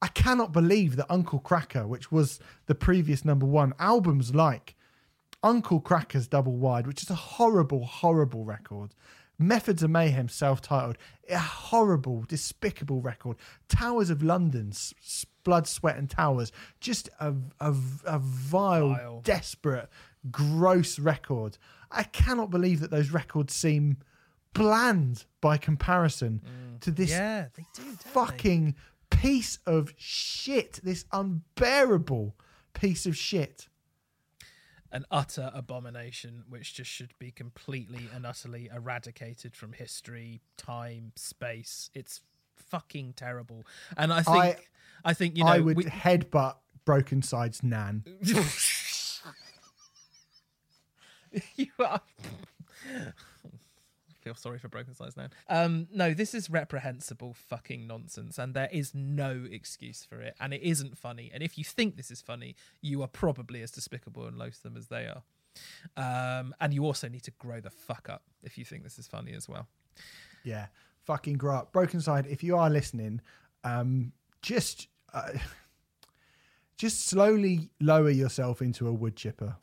I 0.00 0.08
cannot 0.08 0.52
believe 0.52 0.96
that 0.96 1.06
Uncle 1.10 1.40
Kracker, 1.40 1.86
which 1.86 2.10
was 2.12 2.38
the 2.66 2.74
previous 2.74 3.24
number 3.24 3.46
one, 3.46 3.72
albums 3.78 4.34
like 4.34 4.76
Uncle 5.42 5.80
Kracker's 5.80 6.26
Double 6.28 6.56
Wide, 6.56 6.86
which 6.86 7.02
is 7.02 7.10
a 7.10 7.14
horrible, 7.14 7.84
horrible 7.84 8.44
record. 8.44 8.94
Methods 9.38 9.82
of 9.82 9.90
Mayhem, 9.90 10.28
self-titled, 10.28 10.98
a 11.30 11.38
horrible, 11.38 12.24
despicable 12.26 13.00
record. 13.00 13.36
Towers 13.68 14.10
of 14.10 14.22
London, 14.22 14.70
S- 14.72 15.24
Blood, 15.44 15.66
Sweat, 15.68 15.96
and 15.96 16.10
Towers, 16.10 16.50
just 16.80 17.08
a 17.20 17.34
a, 17.60 17.74
a 18.04 18.18
vile, 18.18 18.88
Vile. 18.94 19.20
desperate, 19.22 19.88
gross 20.30 20.98
record. 20.98 21.56
I 21.90 22.02
cannot 22.02 22.50
believe 22.50 22.80
that 22.80 22.90
those 22.90 23.10
records 23.10 23.54
seem 23.54 23.98
bland 24.54 25.24
by 25.40 25.56
comparison 25.56 26.42
mm. 26.44 26.80
to 26.80 26.90
this 26.90 27.10
Yeah, 27.10 27.46
they 27.54 27.64
do. 27.74 27.82
don't 27.84 27.98
they? 28.00 28.10
fucking 28.10 28.74
piece 29.10 29.58
of 29.66 29.94
shit. 29.96 30.80
This 30.82 31.04
unbearable 31.12 32.34
piece 32.74 33.06
of 33.06 33.16
shit. 33.16 33.68
An 34.90 35.04
utter 35.10 35.50
abomination, 35.52 36.44
which 36.48 36.72
just 36.74 36.90
should 36.90 37.12
be 37.18 37.30
completely 37.30 38.08
and 38.14 38.24
utterly 38.24 38.70
eradicated 38.74 39.54
from 39.54 39.72
history, 39.74 40.40
time, 40.56 41.12
space. 41.14 41.90
It's 41.94 42.22
fucking 42.56 43.12
terrible. 43.14 43.66
And 43.96 44.12
I 44.12 44.22
think, 44.22 44.36
I- 44.36 44.56
I, 45.04 45.14
think 45.14 45.36
you 45.36 45.44
know, 45.44 45.50
I 45.50 45.58
would 45.60 45.76
we, 45.76 45.84
headbutt 45.84 46.56
Brokencyde's 46.86 47.62
Nan. 47.62 48.04
you 51.56 51.66
are. 51.78 52.00
Sorry 54.34 54.58
for 54.58 54.68
Brokencyde's 54.68 55.16
now. 55.16 55.28
Um, 55.48 55.88
no, 55.92 56.14
this 56.14 56.34
is 56.34 56.50
reprehensible 56.50 57.34
fucking 57.34 57.86
nonsense, 57.86 58.38
and 58.38 58.54
there 58.54 58.68
is 58.70 58.94
no 58.94 59.46
excuse 59.50 60.04
for 60.04 60.20
it, 60.20 60.34
and 60.40 60.52
it 60.52 60.62
isn't 60.62 60.98
funny. 60.98 61.30
And 61.32 61.42
if 61.42 61.56
you 61.58 61.64
think 61.64 61.96
this 61.96 62.10
is 62.10 62.20
funny, 62.20 62.56
you 62.80 63.02
are 63.02 63.08
probably 63.08 63.62
as 63.62 63.70
despicable 63.70 64.26
and 64.26 64.36
loathsome 64.36 64.76
as 64.76 64.88
they 64.88 65.06
are. 65.06 65.22
Um, 65.96 66.54
and 66.60 66.72
you 66.72 66.84
also 66.84 67.08
need 67.08 67.22
to 67.24 67.32
grow 67.32 67.60
the 67.60 67.70
fuck 67.70 68.08
up 68.08 68.22
if 68.42 68.58
you 68.58 68.64
think 68.64 68.84
this 68.84 68.98
is 68.98 69.06
funny 69.06 69.32
as 69.32 69.48
well. 69.48 69.66
Yeah, 70.44 70.66
fucking 71.04 71.34
grow 71.34 71.56
up. 71.56 71.72
Brokencyde, 71.72 72.26
if 72.30 72.42
you 72.42 72.56
are 72.56 72.70
listening, 72.70 73.20
um, 73.64 74.12
just 74.42 74.88
uh, 75.12 75.30
just 76.76 77.06
slowly 77.06 77.70
lower 77.80 78.10
yourself 78.10 78.62
into 78.62 78.86
a 78.86 78.92
wood 78.92 79.16
chipper. 79.16 79.56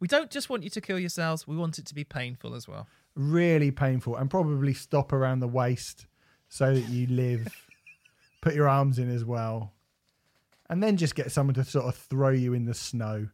We 0.00 0.08
don't 0.08 0.30
just 0.30 0.48
want 0.50 0.62
you 0.62 0.70
to 0.70 0.80
kill 0.80 0.98
yourselves; 0.98 1.46
we 1.46 1.56
want 1.56 1.78
it 1.78 1.86
to 1.86 1.94
be 1.94 2.04
painful 2.04 2.54
as 2.54 2.66
well. 2.68 2.86
Really 3.14 3.70
painful, 3.70 4.16
and 4.16 4.28
probably 4.30 4.74
stop 4.74 5.12
around 5.12 5.40
the 5.40 5.48
waist 5.48 6.06
so 6.48 6.74
that 6.74 6.88
you 6.88 7.06
live. 7.06 7.48
Put 8.40 8.54
your 8.54 8.68
arms 8.68 8.98
in 8.98 9.08
as 9.10 9.24
well, 9.24 9.72
and 10.68 10.82
then 10.82 10.96
just 10.96 11.14
get 11.14 11.32
someone 11.32 11.54
to 11.54 11.64
sort 11.64 11.86
of 11.86 11.94
throw 11.96 12.30
you 12.30 12.52
in 12.52 12.64
the 12.66 12.74
snow. 12.74 13.28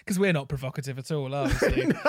Because 0.00 0.18
we're 0.18 0.32
not 0.32 0.48
provocative 0.48 0.98
at 0.98 1.10
all, 1.12 1.32
are 1.32 1.44
we? 1.46 1.50
Steve? 1.54 2.00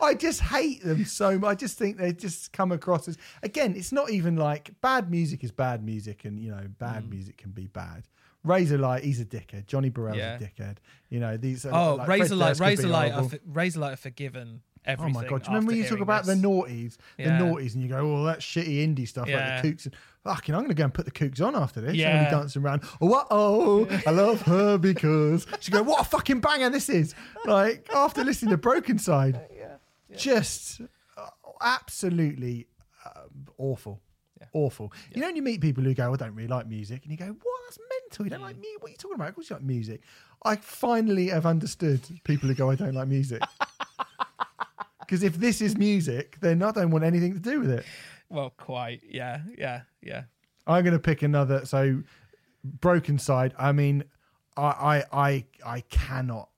I 0.00 0.14
just 0.14 0.40
hate 0.42 0.82
them 0.84 1.06
so 1.06 1.38
much. 1.38 1.50
I 1.50 1.54
just 1.54 1.78
think 1.78 1.96
they 1.96 2.12
just 2.12 2.52
come 2.52 2.70
across 2.70 3.08
as 3.08 3.16
again. 3.42 3.74
It's 3.76 3.92
not 3.92 4.10
even 4.10 4.36
like 4.36 4.70
bad 4.82 5.10
music 5.10 5.42
is 5.42 5.50
bad 5.52 5.82
music, 5.84 6.24
and 6.24 6.38
you 6.38 6.50
know 6.50 6.66
bad 6.78 7.04
Mm. 7.04 7.10
music 7.10 7.36
can 7.38 7.50
be 7.50 7.66
bad. 7.66 8.04
Razorlight, 8.46 9.02
he's 9.02 9.20
a 9.20 9.24
dickhead. 9.24 9.66
Johnny 9.66 9.90
Borrell's 9.90 10.16
Yeah. 10.16 10.36
a 10.36 10.38
dickhead. 10.38 10.76
You 11.10 11.20
know 11.20 11.36
these. 11.36 11.66
Are, 11.66 11.74
oh, 11.74 11.94
like, 11.96 12.06
Fred 12.06 12.20
Razorlight, 12.20 12.38
Durst 12.56 12.60
could 12.60 12.66
be 12.78 12.82
Razorlight, 12.84 12.92
are 13.06 13.10
horrible. 13.10 13.28
for, 13.30 13.36
Razorlight 13.38 13.92
are 13.92 13.96
forgiven 13.96 14.40
everything. 14.40 14.60
Oh 14.86 14.92
everything. 14.92 15.12
my 15.14 15.28
god! 15.28 15.42
Do 15.42 15.50
you 15.50 15.54
remember 15.54 15.66
when 15.72 15.76
you 15.82 15.88
talk 15.88 16.00
about 16.00 16.24
hearing 16.24 16.40
the 16.40 16.48
this. 16.48 16.56
noughties, 16.56 16.96
the 17.18 17.22
Yeah. 17.24 17.38
noughties, 17.38 17.74
and 17.74 17.82
you 17.82 17.88
go, 17.90 17.98
"Oh, 17.98 18.24
that 18.24 18.38
shitty 18.40 18.78
indie 18.86 19.06
stuff 19.06 19.28
Yeah. 19.28 19.54
like 19.54 19.62
the 19.62 19.68
Kooks." 19.72 19.84
And, 19.86 19.96
Fucking, 20.24 20.54
I'm 20.54 20.60
going 20.60 20.68
to 20.68 20.74
go 20.74 20.84
and 20.84 20.92
put 20.92 21.06
the 21.06 21.10
Kooks 21.10 21.40
on 21.44 21.56
after 21.56 21.80
this. 21.80 21.90
I'm 21.90 21.94
Yeah. 21.96 22.12
going 22.12 22.24
to 22.26 22.30
be 22.30 22.36
dancing 22.36 22.62
around. 22.62 22.82
Oh, 23.00 23.26
oh, 23.30 24.00
I 24.06 24.10
love 24.10 24.42
her 24.42 24.76
because 24.78 25.46
she 25.60 25.70
go, 25.72 25.82
"What 25.82 26.00
a 26.00 26.04
fucking 26.04 26.40
banger 26.40 26.68
this 26.70 26.88
is!" 26.90 27.14
Like 27.46 27.88
after 27.94 28.22
listening 28.24 28.50
to 28.50 28.58
Brokencyde, 28.58 29.40
just 30.16 30.80
uh, 31.16 31.26
absolutely 31.62 32.66
uh, 33.04 33.20
awful. 33.58 34.00
Yeah. 34.52 34.60
Awful. 34.60 34.92
You 35.14 35.20
know, 35.20 35.28
when 35.28 35.36
you 35.36 35.42
meet 35.42 35.60
people 35.60 35.84
who 35.84 35.94
go, 35.94 36.12
I 36.12 36.16
don't 36.16 36.34
really 36.34 36.48
like 36.48 36.66
music, 36.66 37.02
and 37.02 37.10
you 37.12 37.16
go, 37.18 37.26
What? 37.26 37.60
That's 37.66 37.78
mental. 38.02 38.26
You 38.26 38.30
don't 38.30 38.40
Mm. 38.40 38.42
like 38.44 38.58
music? 38.58 38.82
What 38.82 38.88
are 38.88 38.90
you 38.92 38.96
talking 38.96 39.14
about? 39.14 39.28
Of 39.28 39.34
course, 39.36 39.50
you 39.50 39.56
like 39.56 39.64
music. 39.64 40.00
I 40.44 40.56
finally 40.56 41.28
have 41.28 41.46
understood 41.46 42.00
people 42.24 42.48
who 42.48 42.54
go, 42.54 42.70
I 42.70 42.74
don't 42.74 42.94
like 42.94 43.08
music. 43.08 43.42
Because 45.00 45.24
if 45.24 45.38
this 45.38 45.60
is 45.60 45.76
music, 45.76 46.36
then 46.40 46.62
I 46.62 46.70
don't 46.70 46.92
want 46.92 47.02
anything 47.02 47.32
to 47.34 47.40
do 47.40 47.58
with 47.58 47.70
it. 47.72 47.84
Well, 48.28 48.50
quite. 48.56 49.00
Yeah, 49.08 49.40
yeah, 49.58 49.80
yeah. 50.00 50.22
I'm 50.68 50.84
going 50.84 50.92
to 50.92 51.00
pick 51.00 51.22
another. 51.22 51.66
So, 51.66 52.04
Brokencyde. 52.78 53.52
I 53.58 53.72
mean, 53.72 54.04
I, 54.56 54.62
I, 54.62 55.04
I, 55.12 55.44
I 55.66 55.80
cannot 55.90 56.49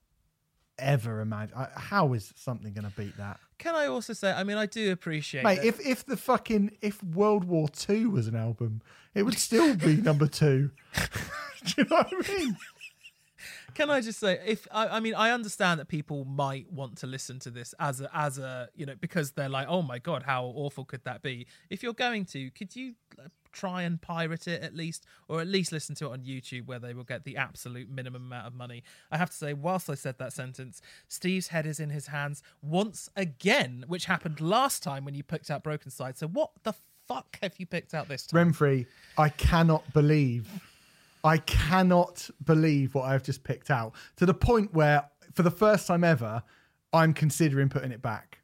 ever 0.78 1.20
imagine. 1.20 1.56
I, 1.56 1.68
how 1.76 2.12
is 2.14 2.32
something 2.36 2.72
going 2.72 2.88
to 2.88 2.96
beat 2.96 3.16
that, 3.18 3.38
Can 3.58 3.74
I 3.74 3.86
also 3.86 4.12
say? 4.12 4.32
I 4.32 4.42
mean, 4.44 4.56
I 4.56 4.66
do 4.66 4.92
appreciate. 4.92 5.44
mate? 5.44 5.56
that- 5.56 5.66
If 5.66 5.80
if 5.86 6.04
the 6.06 6.16
fucking 6.16 6.76
if 6.80 7.02
World 7.02 7.44
War 7.44 7.68
Two 7.68 8.10
was 8.10 8.26
an 8.28 8.36
album, 8.36 8.82
it 9.14 9.22
would 9.24 9.38
still 9.38 9.74
be 9.76 9.96
number 9.96 10.26
two. 10.26 10.70
do 11.64 11.74
you 11.78 11.84
know 11.84 11.96
what 11.96 12.12
I 12.12 12.38
mean? 12.38 12.56
Can 13.74 13.90
I 13.90 14.00
just 14.00 14.18
say, 14.20 14.40
if 14.46 14.66
I, 14.70 14.88
I 14.88 15.00
mean, 15.00 15.14
I 15.14 15.30
understand 15.30 15.80
that 15.80 15.88
people 15.88 16.24
might 16.24 16.70
want 16.72 16.98
to 16.98 17.06
listen 17.06 17.38
to 17.40 17.50
this 17.50 17.74
as 17.78 18.00
a, 18.00 18.10
as 18.16 18.38
a, 18.38 18.68
you 18.74 18.86
know, 18.86 18.94
because 19.00 19.32
they're 19.32 19.48
like, 19.48 19.66
oh 19.68 19.82
my 19.82 19.98
god, 19.98 20.22
how 20.22 20.44
awful 20.44 20.84
could 20.84 21.04
that 21.04 21.22
be? 21.22 21.46
If 21.70 21.82
you're 21.82 21.94
going 21.94 22.24
to, 22.26 22.50
could 22.50 22.76
you 22.76 22.94
uh, 23.18 23.28
try 23.52 23.82
and 23.82 24.00
pirate 24.00 24.48
it 24.48 24.62
at 24.62 24.74
least, 24.74 25.06
or 25.28 25.40
at 25.40 25.46
least 25.46 25.72
listen 25.72 25.94
to 25.96 26.06
it 26.06 26.12
on 26.12 26.20
YouTube 26.20 26.66
where 26.66 26.78
they 26.78 26.94
will 26.94 27.04
get 27.04 27.24
the 27.24 27.36
absolute 27.36 27.88
minimum 27.88 28.24
amount 28.26 28.46
of 28.46 28.54
money? 28.54 28.82
I 29.10 29.18
have 29.18 29.30
to 29.30 29.36
say, 29.36 29.52
whilst 29.52 29.88
I 29.88 29.94
said 29.94 30.18
that 30.18 30.32
sentence, 30.32 30.80
Steve's 31.08 31.48
head 31.48 31.66
is 31.66 31.80
in 31.80 31.90
his 31.90 32.08
hands 32.08 32.42
once 32.60 33.08
again, 33.16 33.84
which 33.88 34.06
happened 34.06 34.40
last 34.40 34.82
time 34.82 35.04
when 35.04 35.14
you 35.14 35.22
picked 35.22 35.50
out 35.50 35.64
Brokencyde. 35.64 36.16
So 36.16 36.28
what 36.28 36.50
the 36.62 36.74
fuck 37.08 37.38
have 37.42 37.54
you 37.58 37.66
picked 37.66 37.94
out 37.94 38.08
this 38.08 38.26
time? 38.26 38.52
Remfry, 38.52 38.86
I 39.18 39.28
cannot 39.28 39.92
believe, 39.92 40.48
I 41.24 41.38
cannot 41.38 42.28
believe 42.44 42.94
what 42.94 43.04
I've 43.04 43.22
just 43.22 43.44
picked 43.44 43.70
out 43.70 43.94
to 44.16 44.26
the 44.26 44.34
point 44.34 44.74
where, 44.74 45.08
for 45.34 45.42
the 45.42 45.50
first 45.50 45.86
time 45.86 46.04
ever, 46.04 46.42
I'm 46.92 47.14
considering 47.14 47.68
putting 47.68 47.92
it 47.92 48.02
back. 48.02 48.38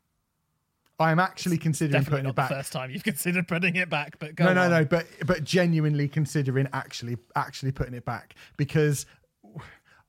I 1.00 1.12
am 1.12 1.20
actually 1.20 1.58
considering 1.58 2.02
Definitely 2.02 2.18
putting 2.18 2.30
it 2.30 2.34
back. 2.34 2.48
the 2.48 2.54
first 2.56 2.72
time 2.72 2.90
you've 2.90 3.04
considered 3.04 3.46
putting 3.46 3.76
it 3.76 3.88
back, 3.88 4.18
but 4.18 4.34
go 4.34 4.46
no, 4.46 4.54
no, 4.54 4.62
on. 4.62 4.70
no, 4.70 4.84
but 4.84 5.06
but 5.26 5.44
genuinely 5.44 6.08
considering 6.08 6.68
actually 6.72 7.18
actually 7.36 7.70
putting 7.70 7.94
it 7.94 8.04
back 8.04 8.34
because 8.56 9.06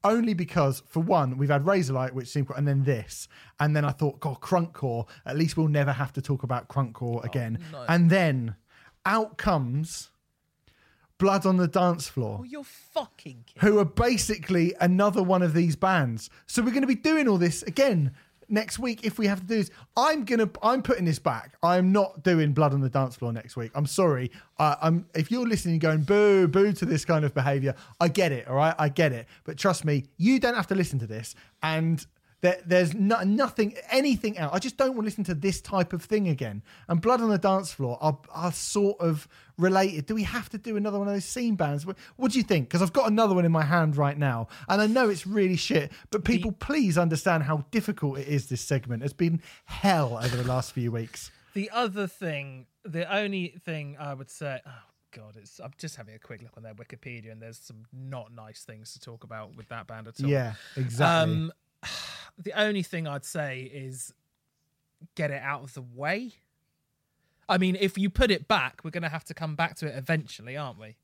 only 0.04 0.34
because 0.34 0.82
for 0.88 1.02
one 1.02 1.38
we've 1.38 1.50
had 1.50 1.64
Razorlight, 1.64 2.14
which 2.14 2.28
seemed, 2.28 2.48
and 2.56 2.68
then 2.68 2.84
this, 2.84 3.28
and 3.60 3.76
then 3.76 3.86
I 3.86 3.92
thought, 3.92 4.20
God, 4.20 4.40
Crunkcore. 4.40 5.08
At 5.26 5.38
least 5.38 5.58
we'll 5.58 5.68
never 5.68 5.92
have 5.92 6.14
to 6.14 6.22
talk 6.22 6.44
about 6.44 6.70
Crunkcore 6.70 7.18
oh, 7.18 7.22
again. 7.22 7.60
no. 7.72 7.86
And 7.88 8.10
then 8.10 8.56
out 9.06 9.38
comes 9.38 10.10
Blood 11.20 11.46
on 11.46 11.58
the 11.58 11.68
Dance 11.68 12.08
Floor 12.08 12.38
Oh, 12.42 12.44
you're 12.44 12.64
fucking 12.64 13.44
kidding. 13.46 13.70
who 13.70 13.78
are 13.78 13.86
basically 13.86 14.74
another 14.82 15.22
one 15.22 15.42
of 15.44 15.54
these 15.54 15.76
bands. 15.76 16.30
So 16.48 16.64
we're 16.64 16.72
going 16.72 16.82
to 16.82 16.88
be 16.88 16.96
doing 16.96 17.28
all 17.28 17.38
this 17.38 17.62
again 17.64 18.14
next 18.52 18.80
week 18.80 19.06
if 19.06 19.20
we 19.20 19.28
have 19.28 19.42
to 19.42 19.46
do 19.46 19.56
this. 19.58 19.70
I'm 19.96 20.26
gonna 20.26 20.50
I'm 20.64 20.82
putting 20.82 21.06
this 21.06 21.20
back. 21.20 21.56
I'm 21.62 21.92
not 21.92 22.24
doing 22.24 22.52
Blood 22.54 22.74
on 22.74 22.82
the 22.82 22.90
Dance 22.90 23.16
Floor 23.16 23.32
next 23.32 23.56
week. 23.56 23.70
I'm 23.76 23.86
sorry. 23.86 24.32
Uh, 24.58 24.76
I'm 24.82 25.06
if 25.14 25.30
you're 25.30 25.46
listening 25.48 25.78
going 25.78 26.02
boo 26.02 26.48
boo 26.48 26.74
to 26.74 26.86
this 26.86 27.06
kind 27.06 27.24
of 27.24 27.34
behavior, 27.36 27.76
I 28.00 28.08
get 28.08 28.32
it. 28.32 28.48
All 28.48 28.56
right, 28.56 28.74
I 28.80 28.90
get 28.90 29.12
it. 29.12 29.28
But 29.44 29.58
trust 29.58 29.86
me, 29.86 30.06
you 30.18 30.40
don't 30.40 30.56
have 30.56 30.68
to 30.68 30.76
listen 30.76 30.98
to 31.00 31.08
this 31.08 31.36
and. 31.62 32.04
There, 32.42 32.58
there's 32.66 32.94
no, 32.94 33.22
nothing, 33.24 33.76
anything 33.92 34.38
else. 34.38 34.52
I 34.54 34.60
just 34.60 34.78
don't 34.78 34.96
want 34.96 35.02
to 35.02 35.06
listen 35.06 35.26
to 35.26 35.34
this 35.34 35.60
type 35.60 35.92
of 35.92 36.04
thing 36.04 36.30
again. 36.30 36.64
And 36.88 37.02
Blood 37.02 37.22
on 37.22 37.30
the 37.30 37.38
Dance 37.38 37.74
Floor 37.74 37.98
are, 38.00 38.18
are 38.32 38.54
sort 38.54 39.00
of 39.02 39.28
related. 39.58 40.06
Do 40.06 40.16
we 40.16 40.24
have 40.24 40.50
to 40.50 40.58
do 40.58 40.78
another 40.78 41.00
one 41.00 41.08
of 41.10 41.14
those 41.14 41.26
scene 41.26 41.56
bands? 41.56 41.86
What, 41.86 41.98
what 42.16 42.32
do 42.32 42.38
you 42.38 42.44
think? 42.44 42.70
Because 42.70 42.82
I've 42.82 42.94
got 42.94 43.12
another 43.12 43.36
one 43.36 43.44
in 43.44 43.52
my 43.52 43.64
hand 43.64 43.98
right 43.98 44.18
now, 44.18 44.48
and 44.70 44.82
I 44.82 44.88
know 44.88 45.10
it's 45.10 45.28
really 45.28 45.58
shit. 45.58 45.92
But 46.12 46.24
people, 46.24 46.54
please 46.54 46.98
understand 46.98 47.44
how 47.44 47.66
difficult 47.72 48.20
it 48.20 48.28
is. 48.28 48.48
This 48.48 48.62
segment 48.62 49.02
has 49.02 49.12
been 49.12 49.42
hell 49.66 50.18
over 50.18 50.38
the 50.38 50.48
last 50.48 50.72
few 50.72 50.92
weeks. 50.92 51.32
The 51.54 51.70
other 51.72 52.08
thing, 52.08 52.68
the 52.86 53.14
only 53.14 53.56
thing 53.66 53.98
I 54.00 54.14
would 54.14 54.30
say, 54.30 54.62
oh 54.66 54.72
god, 55.12 55.36
it's 55.36 55.60
I'm 55.60 55.74
just 55.78 55.98
having 55.98 56.16
a 56.16 56.20
quick 56.20 56.42
look 56.42 56.56
on 56.56 56.64
their 56.64 56.74
Wikipedia, 56.74 57.32
and 57.32 57.42
there's 57.42 57.58
some 57.58 57.84
not 57.92 58.32
nice 58.32 58.64
things 58.64 58.94
to 58.94 59.00
talk 59.00 59.26
about 59.26 59.58
with 59.58 59.68
that 59.70 59.88
band 59.88 60.08
at 60.08 60.24
all. 60.24 60.30
Yeah, 60.30 60.54
exactly. 60.78 61.34
Um, 61.34 61.52
the 62.40 62.54
only 62.60 62.84
thing 62.84 63.08
I'd 63.08 63.26
say 63.26 63.62
is 63.62 64.14
get 65.16 65.32
it 65.32 65.42
out 65.42 65.64
of 65.64 65.74
the 65.74 65.82
way. 65.82 66.34
I 67.48 67.58
mean, 67.58 67.76
if 67.80 67.98
you 67.98 68.10
put 68.10 68.32
it 68.32 68.48
back, 68.48 68.82
we're 68.84 68.92
going 68.92 69.04
to 69.04 69.10
have 69.10 69.26
to 69.26 69.34
come 69.34 69.56
back 69.56 69.76
to 69.78 69.88
it 69.88 69.98
eventually, 69.98 70.56
aren't 70.56 70.80
we? 70.80 70.96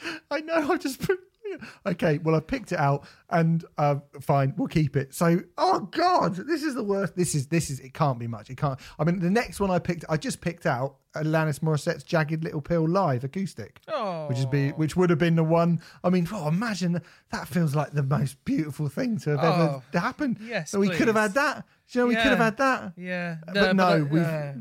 I 0.30 0.40
know. 0.40 0.72
I've 0.72 0.80
just 0.80 1.00
put. 1.00 1.18
Okay, 1.86 2.18
well, 2.18 2.34
I've 2.34 2.46
picked 2.46 2.72
it 2.72 2.78
out, 2.78 3.06
and 3.30 3.64
uh, 3.78 3.96
fine, 4.20 4.54
we'll 4.56 4.68
keep 4.68 4.96
it. 4.96 5.14
So, 5.14 5.40
oh 5.58 5.80
god, 5.80 6.34
this 6.36 6.62
is 6.62 6.74
the 6.74 6.82
worst. 6.84 7.14
This 7.16 7.34
is 7.34 7.46
this 7.48 7.70
is. 7.70 7.80
It 7.80 7.94
can't 7.94 8.18
be 8.18 8.26
much. 8.26 8.50
It 8.50 8.56
can't. 8.56 8.78
I 8.98 9.04
mean, 9.04 9.18
the 9.20 9.30
next 9.30 9.60
one 9.60 9.70
I 9.70 9.78
picked, 9.78 10.04
I 10.08 10.16
just 10.16 10.40
picked 10.40 10.66
out 10.66 10.96
Alanis 11.14 11.60
Morissette's 11.60 12.02
"Jagged 12.04 12.42
Little 12.42 12.60
Pill" 12.62 12.88
live 12.88 13.22
acoustic, 13.24 13.80
Oh, 13.88 14.26
which 14.28 14.38
is 14.38 14.46
be 14.46 14.70
which 14.70 14.96
would 14.96 15.10
have 15.10 15.18
been 15.18 15.36
the 15.36 15.44
one. 15.44 15.80
I 16.02 16.10
mean, 16.10 16.26
oh, 16.32 16.48
imagine 16.48 17.00
that 17.30 17.48
feels 17.48 17.74
like 17.74 17.92
the 17.92 18.02
most 18.02 18.42
beautiful 18.44 18.88
thing 18.88 19.18
to 19.20 19.30
have 19.30 19.40
ever 19.40 19.82
Oh, 19.94 19.98
happened. 19.98 20.38
yes, 20.42 20.70
so 20.70 20.80
we 20.80 20.88
could 20.88 21.06
have 21.08 21.16
had 21.16 21.34
that. 21.34 21.64
Do 21.92 21.98
you 21.98 22.04
know, 22.04 22.08
we 22.08 22.14
could 22.16 22.26
have 22.32 22.38
had 22.38 22.56
that. 22.56 22.92
Yeah, 22.96 23.36
but 23.52 23.76
no, 23.76 24.04
we've- 24.10 24.24
uh, 24.24 24.52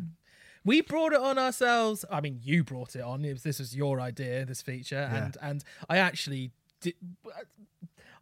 we 0.66 0.80
brought 0.82 1.12
it 1.12 1.20
on 1.20 1.38
ourselves. 1.38 2.06
I 2.10 2.22
mean, 2.22 2.40
you 2.42 2.64
brought 2.64 2.96
it 2.96 3.02
on. 3.02 3.26
It 3.26 3.34
was, 3.34 3.44
this 3.44 3.60
was 3.60 3.76
your 3.76 4.00
idea, 4.00 4.46
this 4.46 4.62
feature, 4.62 5.10
Yeah. 5.12 5.26
and 5.26 5.38
and 5.42 5.64
I 5.90 5.98
actually 5.98 6.52
did. 6.84 6.96
Uh, 7.26 7.42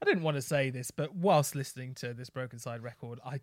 I 0.02 0.06
didn't 0.06 0.24
want 0.24 0.36
to 0.36 0.42
say 0.42 0.70
this, 0.72 0.90
but 0.90 1.14
whilst 1.16 1.56
listening 1.56 1.94
to 1.96 2.14
this 2.14 2.30
Brokencyde 2.30 2.82
record, 2.82 3.20
I 3.24 3.42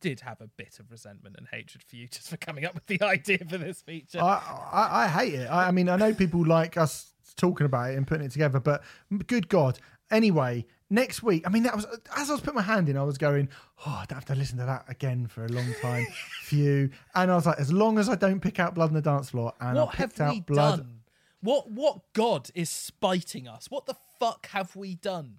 did 0.00 0.20
have 0.20 0.40
a 0.40 0.46
bit 0.46 0.78
of 0.78 0.90
resentment 0.90 1.36
and 1.38 1.46
hatred 1.50 1.82
for 1.82 1.96
you 1.96 2.06
just 2.08 2.30
for 2.30 2.36
coming 2.36 2.64
up 2.64 2.74
with 2.74 2.86
the 2.86 3.02
idea 3.04 3.38
for 3.38 3.58
this 3.58 3.82
feature. 3.82 4.20
I, 4.20 4.40
I, 4.72 5.04
I 5.04 5.08
hate 5.08 5.34
it. 5.34 5.46
I, 5.46 5.68
I 5.68 5.70
mean, 5.70 5.88
I 5.88 5.96
know 5.96 6.14
people 6.14 6.46
like 6.46 6.76
us 6.76 7.12
talking 7.36 7.66
about 7.66 7.90
it 7.90 7.96
and 7.96 8.06
putting 8.06 8.26
it 8.26 8.32
together, 8.32 8.60
but 8.60 8.82
good 9.26 9.48
God. 9.48 9.78
Anyway, 10.10 10.66
next 10.90 11.22
week, 11.22 11.46
I 11.46 11.50
mean, 11.50 11.62
that 11.64 11.76
was 11.76 11.86
as 12.16 12.30
I 12.30 12.32
was 12.32 12.40
putting 12.40 12.56
my 12.56 12.62
hand 12.62 12.88
in, 12.88 12.96
I 12.96 13.02
was 13.02 13.18
going, 13.18 13.48
oh, 13.86 13.98
I 14.02 14.04
don't 14.08 14.16
have 14.16 14.24
to 14.26 14.34
listen 14.34 14.58
to 14.58 14.64
that 14.64 14.84
again 14.88 15.26
for 15.26 15.44
a 15.44 15.48
long 15.48 15.72
time. 15.80 16.06
Phew. 16.42 16.90
And 17.14 17.30
I 17.30 17.34
was 17.34 17.46
like, 17.46 17.58
as 17.58 17.72
long 17.72 17.98
as 17.98 18.08
I 18.08 18.16
don't 18.16 18.40
pick 18.40 18.58
out 18.58 18.74
blood 18.74 18.88
on 18.88 18.94
the 18.94 19.02
dance 19.02 19.30
floor, 19.30 19.54
and 19.60 19.76
what 19.76 19.88
I 19.88 19.96
have 19.96 20.10
picked 20.10 20.20
out 20.20 20.46
blood. 20.46 20.78
done? 20.78 21.00
What 21.42 21.70
what 21.70 22.12
god 22.12 22.50
is 22.54 22.68
spiting 22.68 23.48
us? 23.48 23.70
What 23.70 23.86
the 23.86 23.94
fuck 24.20 24.46
have 24.50 24.76
we 24.76 24.94
done? 24.94 25.38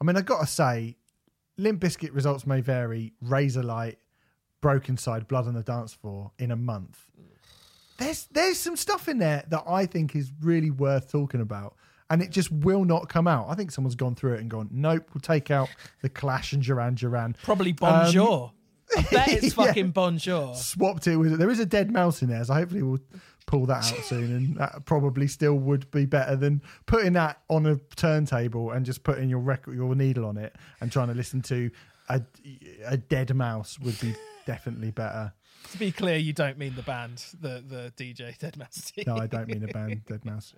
I 0.00 0.04
mean, 0.04 0.16
I 0.16 0.20
got 0.20 0.40
to 0.40 0.46
say, 0.46 0.96
Limp 1.58 1.82
Bizkit 1.82 2.14
results 2.14 2.46
may 2.46 2.60
vary. 2.60 3.12
Razor 3.20 3.62
Light, 3.64 3.98
Brokencyde, 4.62 5.26
Blood 5.26 5.46
on 5.48 5.54
the 5.54 5.62
Dance 5.62 5.92
Floor 5.92 6.30
in 6.38 6.50
a 6.52 6.56
month. 6.56 6.98
There's 7.98 8.26
there's 8.32 8.58
some 8.58 8.76
stuff 8.76 9.08
in 9.08 9.18
there 9.18 9.44
that 9.48 9.64
I 9.68 9.84
think 9.86 10.16
is 10.16 10.30
really 10.40 10.70
worth 10.70 11.10
talking 11.12 11.40
about, 11.42 11.74
and 12.08 12.22
it 12.22 12.30
just 12.30 12.50
will 12.50 12.84
not 12.86 13.08
come 13.10 13.28
out. 13.28 13.46
I 13.50 13.54
think 13.54 13.70
someone's 13.72 13.94
gone 13.94 14.14
through 14.14 14.34
it 14.34 14.40
and 14.40 14.48
gone, 14.50 14.68
nope, 14.72 15.04
we'll 15.12 15.20
take 15.20 15.50
out 15.50 15.68
the 16.00 16.08
Clash 16.08 16.52
and 16.54 16.62
Duran 16.62 16.94
Duran. 16.94 17.36
Probably 17.42 17.72
Bonjour. 17.72 18.44
Um, 18.44 18.50
I 18.96 19.02
bet 19.10 19.28
it's 19.28 19.54
Yeah. 19.56 19.66
fucking 19.66 19.90
Bonjour. 19.90 20.54
Swapped 20.54 21.06
it 21.08 21.16
with 21.16 21.34
it. 21.34 21.38
there 21.38 21.50
is 21.50 21.60
a 21.60 21.66
dead 21.66 21.92
mouse 21.92 22.22
in 22.22 22.30
there, 22.30 22.42
so 22.42 22.54
hopefully 22.54 22.82
we'll 22.82 23.00
pull 23.50 23.66
that 23.66 23.92
out 23.92 24.04
soon, 24.04 24.32
and 24.32 24.56
that 24.58 24.84
probably 24.84 25.26
still 25.26 25.54
would 25.54 25.90
be 25.90 26.06
better 26.06 26.36
than 26.36 26.62
putting 26.86 27.14
that 27.14 27.40
on 27.48 27.66
a 27.66 27.76
turntable 27.96 28.70
and 28.70 28.86
just 28.86 29.02
putting 29.02 29.28
your 29.28 29.40
record, 29.40 29.74
your 29.74 29.94
needle 29.96 30.24
on 30.24 30.36
it, 30.36 30.54
and 30.80 30.92
trying 30.92 31.08
to 31.08 31.14
listen 31.14 31.42
to 31.42 31.68
a 32.08 32.22
a 32.86 32.96
dead 32.96 33.34
mouse 33.34 33.76
would 33.80 33.98
be 34.00 34.14
definitely 34.46 34.92
better. 34.92 35.32
To 35.72 35.78
be 35.78 35.90
clear, 35.90 36.16
you 36.16 36.32
don't 36.32 36.58
mean 36.58 36.76
the 36.76 36.82
band, 36.82 37.24
the 37.40 37.62
the 37.66 37.92
DJ 37.96 38.38
deadmau5. 38.38 39.06
No, 39.06 39.16
I 39.16 39.26
don't 39.26 39.48
mean 39.48 39.64
a 39.64 39.68
band, 39.68 40.02
deadmau5. 40.06 40.54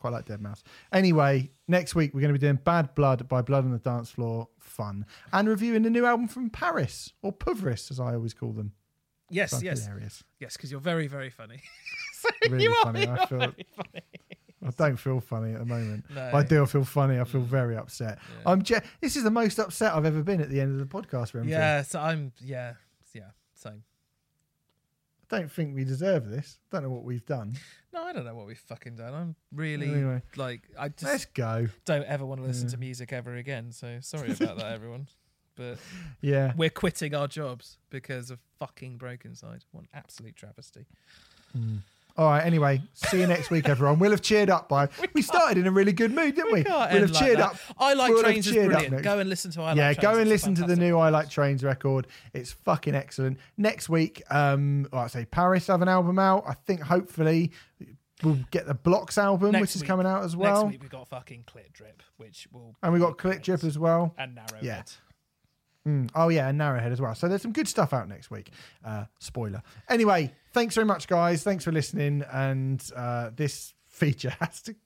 Quite 0.00 0.12
like 0.12 0.26
deadmau5. 0.26 0.62
Anyway, 0.92 1.50
next 1.68 1.94
week 1.94 2.12
we're 2.12 2.20
going 2.22 2.34
to 2.34 2.38
be 2.38 2.44
doing 2.44 2.58
Bad 2.64 2.92
Blood 2.96 3.28
by 3.28 3.40
Blood 3.40 3.64
on 3.64 3.70
the 3.70 3.78
Dance 3.78 4.10
Floor, 4.10 4.48
fun, 4.58 5.06
and 5.32 5.48
reviewing 5.48 5.82
the 5.82 5.90
new 5.90 6.04
album 6.04 6.26
from 6.26 6.50
Pvris 6.50 7.12
or 7.22 7.32
Puvris, 7.32 7.92
as 7.92 8.00
I 8.00 8.14
always 8.14 8.34
call 8.34 8.52
them. 8.52 8.72
Yes, 9.32 9.62
yes, 9.62 9.84
hilarious. 9.86 10.22
yes, 10.38 10.56
because 10.56 10.70
you're 10.70 10.80
very, 10.80 11.06
very 11.06 11.30
funny. 11.30 11.60
so 12.20 12.28
Really 12.50 12.64
you 12.64 12.70
are, 12.70 12.84
funny. 12.84 13.02
you 13.02 13.10
I 13.10 13.26
feel 13.26 13.40
funny. 13.40 14.02
I 14.64 14.70
don't 14.76 14.96
feel 14.96 15.20
funny 15.20 15.54
at 15.54 15.58
the 15.58 15.66
moment. 15.66 16.04
No. 16.14 16.30
I 16.32 16.44
do 16.44 16.64
feel 16.66 16.84
funny. 16.84 17.18
I 17.18 17.24
feel 17.24 17.40
mm. 17.40 17.46
very 17.46 17.76
upset. 17.76 18.18
I'm. 18.46 18.62
Je- 18.62 18.80
this 19.00 19.16
is 19.16 19.24
the 19.24 19.30
most 19.30 19.58
upset 19.58 19.92
I've 19.94 20.04
ever 20.04 20.22
been 20.22 20.40
at 20.40 20.50
the 20.50 20.60
end 20.60 20.80
of 20.80 20.88
the 20.88 20.98
podcast. 20.98 21.32
Remfry. 21.32 21.48
Yeah, 21.48 21.82
so 21.82 22.00
I'm. 22.00 22.32
Yeah, 22.40 22.74
yeah, 23.12 23.30
same. 23.54 23.82
I 25.32 25.38
don't 25.38 25.50
think 25.50 25.74
we 25.74 25.84
deserve 25.84 26.28
this. 26.28 26.58
Don't 26.70 26.82
know 26.82 26.90
what 26.90 27.04
we've 27.04 27.24
done. 27.24 27.54
No, 27.92 28.04
I 28.04 28.12
don't 28.12 28.24
know 28.24 28.34
what 28.34 28.46
we've 28.46 28.58
fucking 28.58 28.96
done. 28.96 29.14
I'm 29.14 29.36
really 29.50 29.90
Anyway. 29.90 30.22
like, 30.36 30.60
I 30.78 30.88
just 30.90 31.04
Let's 31.04 31.24
go. 31.24 31.68
don't 31.86 32.04
ever 32.04 32.24
want 32.26 32.42
to 32.42 32.46
listen 32.46 32.68
to 32.68 32.76
music 32.76 33.12
ever 33.12 33.34
again. 33.36 33.72
So 33.72 33.98
sorry 34.00 34.32
about 34.32 34.58
that, 34.58 34.72
everyone. 34.72 35.08
But 35.56 35.78
Yeah. 36.20 36.52
we're 36.56 36.70
quitting 36.70 37.14
our 37.14 37.28
jobs 37.28 37.78
because 37.90 38.30
of 38.30 38.38
fucking 38.58 38.98
Brokencyde. 38.98 39.62
What 39.72 39.82
an 39.82 39.88
absolute 39.94 40.36
travesty. 40.36 40.86
All 42.16 42.26
right. 42.28 42.44
Anyway, 42.44 42.82
see 42.92 43.20
you 43.20 43.26
next 43.26 43.50
week, 43.50 43.68
everyone. 43.68 43.98
We'll 43.98 44.10
have 44.10 44.20
cheered 44.20 44.50
up 44.50 44.68
by. 44.68 44.88
We 45.14 45.22
started 45.22 45.58
in 45.58 45.66
a 45.66 45.70
really 45.70 45.92
good 45.92 46.12
mood, 46.12 46.34
didn't 46.34 46.52
we? 46.52 46.62
We'll 46.62 46.82
end 46.82 47.00
have 47.00 47.10
like 47.10 47.22
cheered 47.22 47.38
that. 47.38 47.52
up. 47.52 47.56
I 47.78 47.94
like 47.94 48.10
we'll 48.12 48.22
trains 48.22 48.46
is 48.46 48.54
brilliant. 48.54 49.02
Go 49.02 49.18
and 49.18 49.28
listen 49.30 49.50
to 49.52 49.62
I 49.62 49.68
like 49.68 49.76
yeah, 49.76 49.92
trains. 49.94 49.98
go 50.14 50.18
and 50.20 50.28
listen 50.28 50.54
to 50.56 50.64
the 50.64 50.76
new 50.76 50.98
I 50.98 51.08
Like 51.10 51.30
Trains 51.30 51.64
record. 51.64 52.06
It's 52.34 52.52
fucking 52.52 52.94
excellent. 52.94 53.38
Next 53.56 53.88
week, 53.88 54.22
um, 54.30 54.86
like 54.92 55.04
I 55.04 55.08
say, 55.08 55.24
Pvris 55.26 55.68
have 55.68 55.80
an 55.82 55.88
album 55.88 56.18
out. 56.18 56.44
I 56.46 56.52
think 56.54 56.80
hopefully 56.82 57.52
we'll 58.22 58.38
get 58.50 58.66
the 58.66 58.74
Blocks 58.74 59.16
album, 59.18 59.52
Next 59.52 59.60
which 59.62 59.76
is 59.76 59.82
week- 59.82 59.88
coming 59.88 60.06
out 60.06 60.22
as 60.24 60.36
well. 60.36 60.64
Next 60.64 60.72
week 60.74 60.82
we 60.82 60.88
got 60.88 61.08
fucking 61.08 61.44
Clit 61.44 61.72
Drip, 61.72 62.02
which 62.18 62.46
will 62.52 62.74
and 62.82 62.92
we 62.92 62.98
got 62.98 63.16
Click. 63.18 63.42
Drip 63.42 63.64
as 63.64 63.78
well. 63.78 64.14
and 64.18 64.36
Narrowhead. 64.36 64.62
Yeah. 64.62 64.82
Mm. 65.86 66.10
Oh 66.14 66.28
yeah, 66.28 66.48
and 66.48 66.60
Narrowhead 66.60 66.92
as 66.92 67.00
well. 67.00 67.14
So 67.14 67.28
there's 67.28 67.42
some 67.42 67.52
good 67.52 67.66
stuff 67.68 67.92
out 67.92 68.08
next 68.08 68.30
week. 68.30 68.50
Uh, 68.84 69.04
spoiler. 69.18 69.62
Anyway, 69.88 70.32
thanks 70.52 70.74
very 70.76 70.86
much, 70.86 71.08
guys. 71.08 71.42
Thanks 71.42 71.64
for 71.64 71.72
listening. 71.72 72.24
And 72.32 72.82
uh, 72.94 73.30
this 73.34 73.74
feature 73.88 74.30
has 74.40 74.62
to 74.62 74.76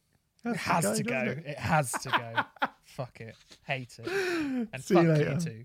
It 0.44 0.57
has 0.57 0.84
to 0.84 0.89
doesn't 1.02 1.07
go. 1.07 1.18
it? 1.18 1.44
It 1.47 1.58
has 1.58 1.92
to 1.92 2.08
go. 2.08 2.68
fuck 2.84 3.20
it, 3.20 3.34
hate 3.66 3.99
it, 3.99 4.07
and 4.08 4.83
See 4.83 4.94
you 4.94 5.00
fuck 5.08 5.18
later. 5.18 5.33
you 5.33 5.41
too. 5.41 5.65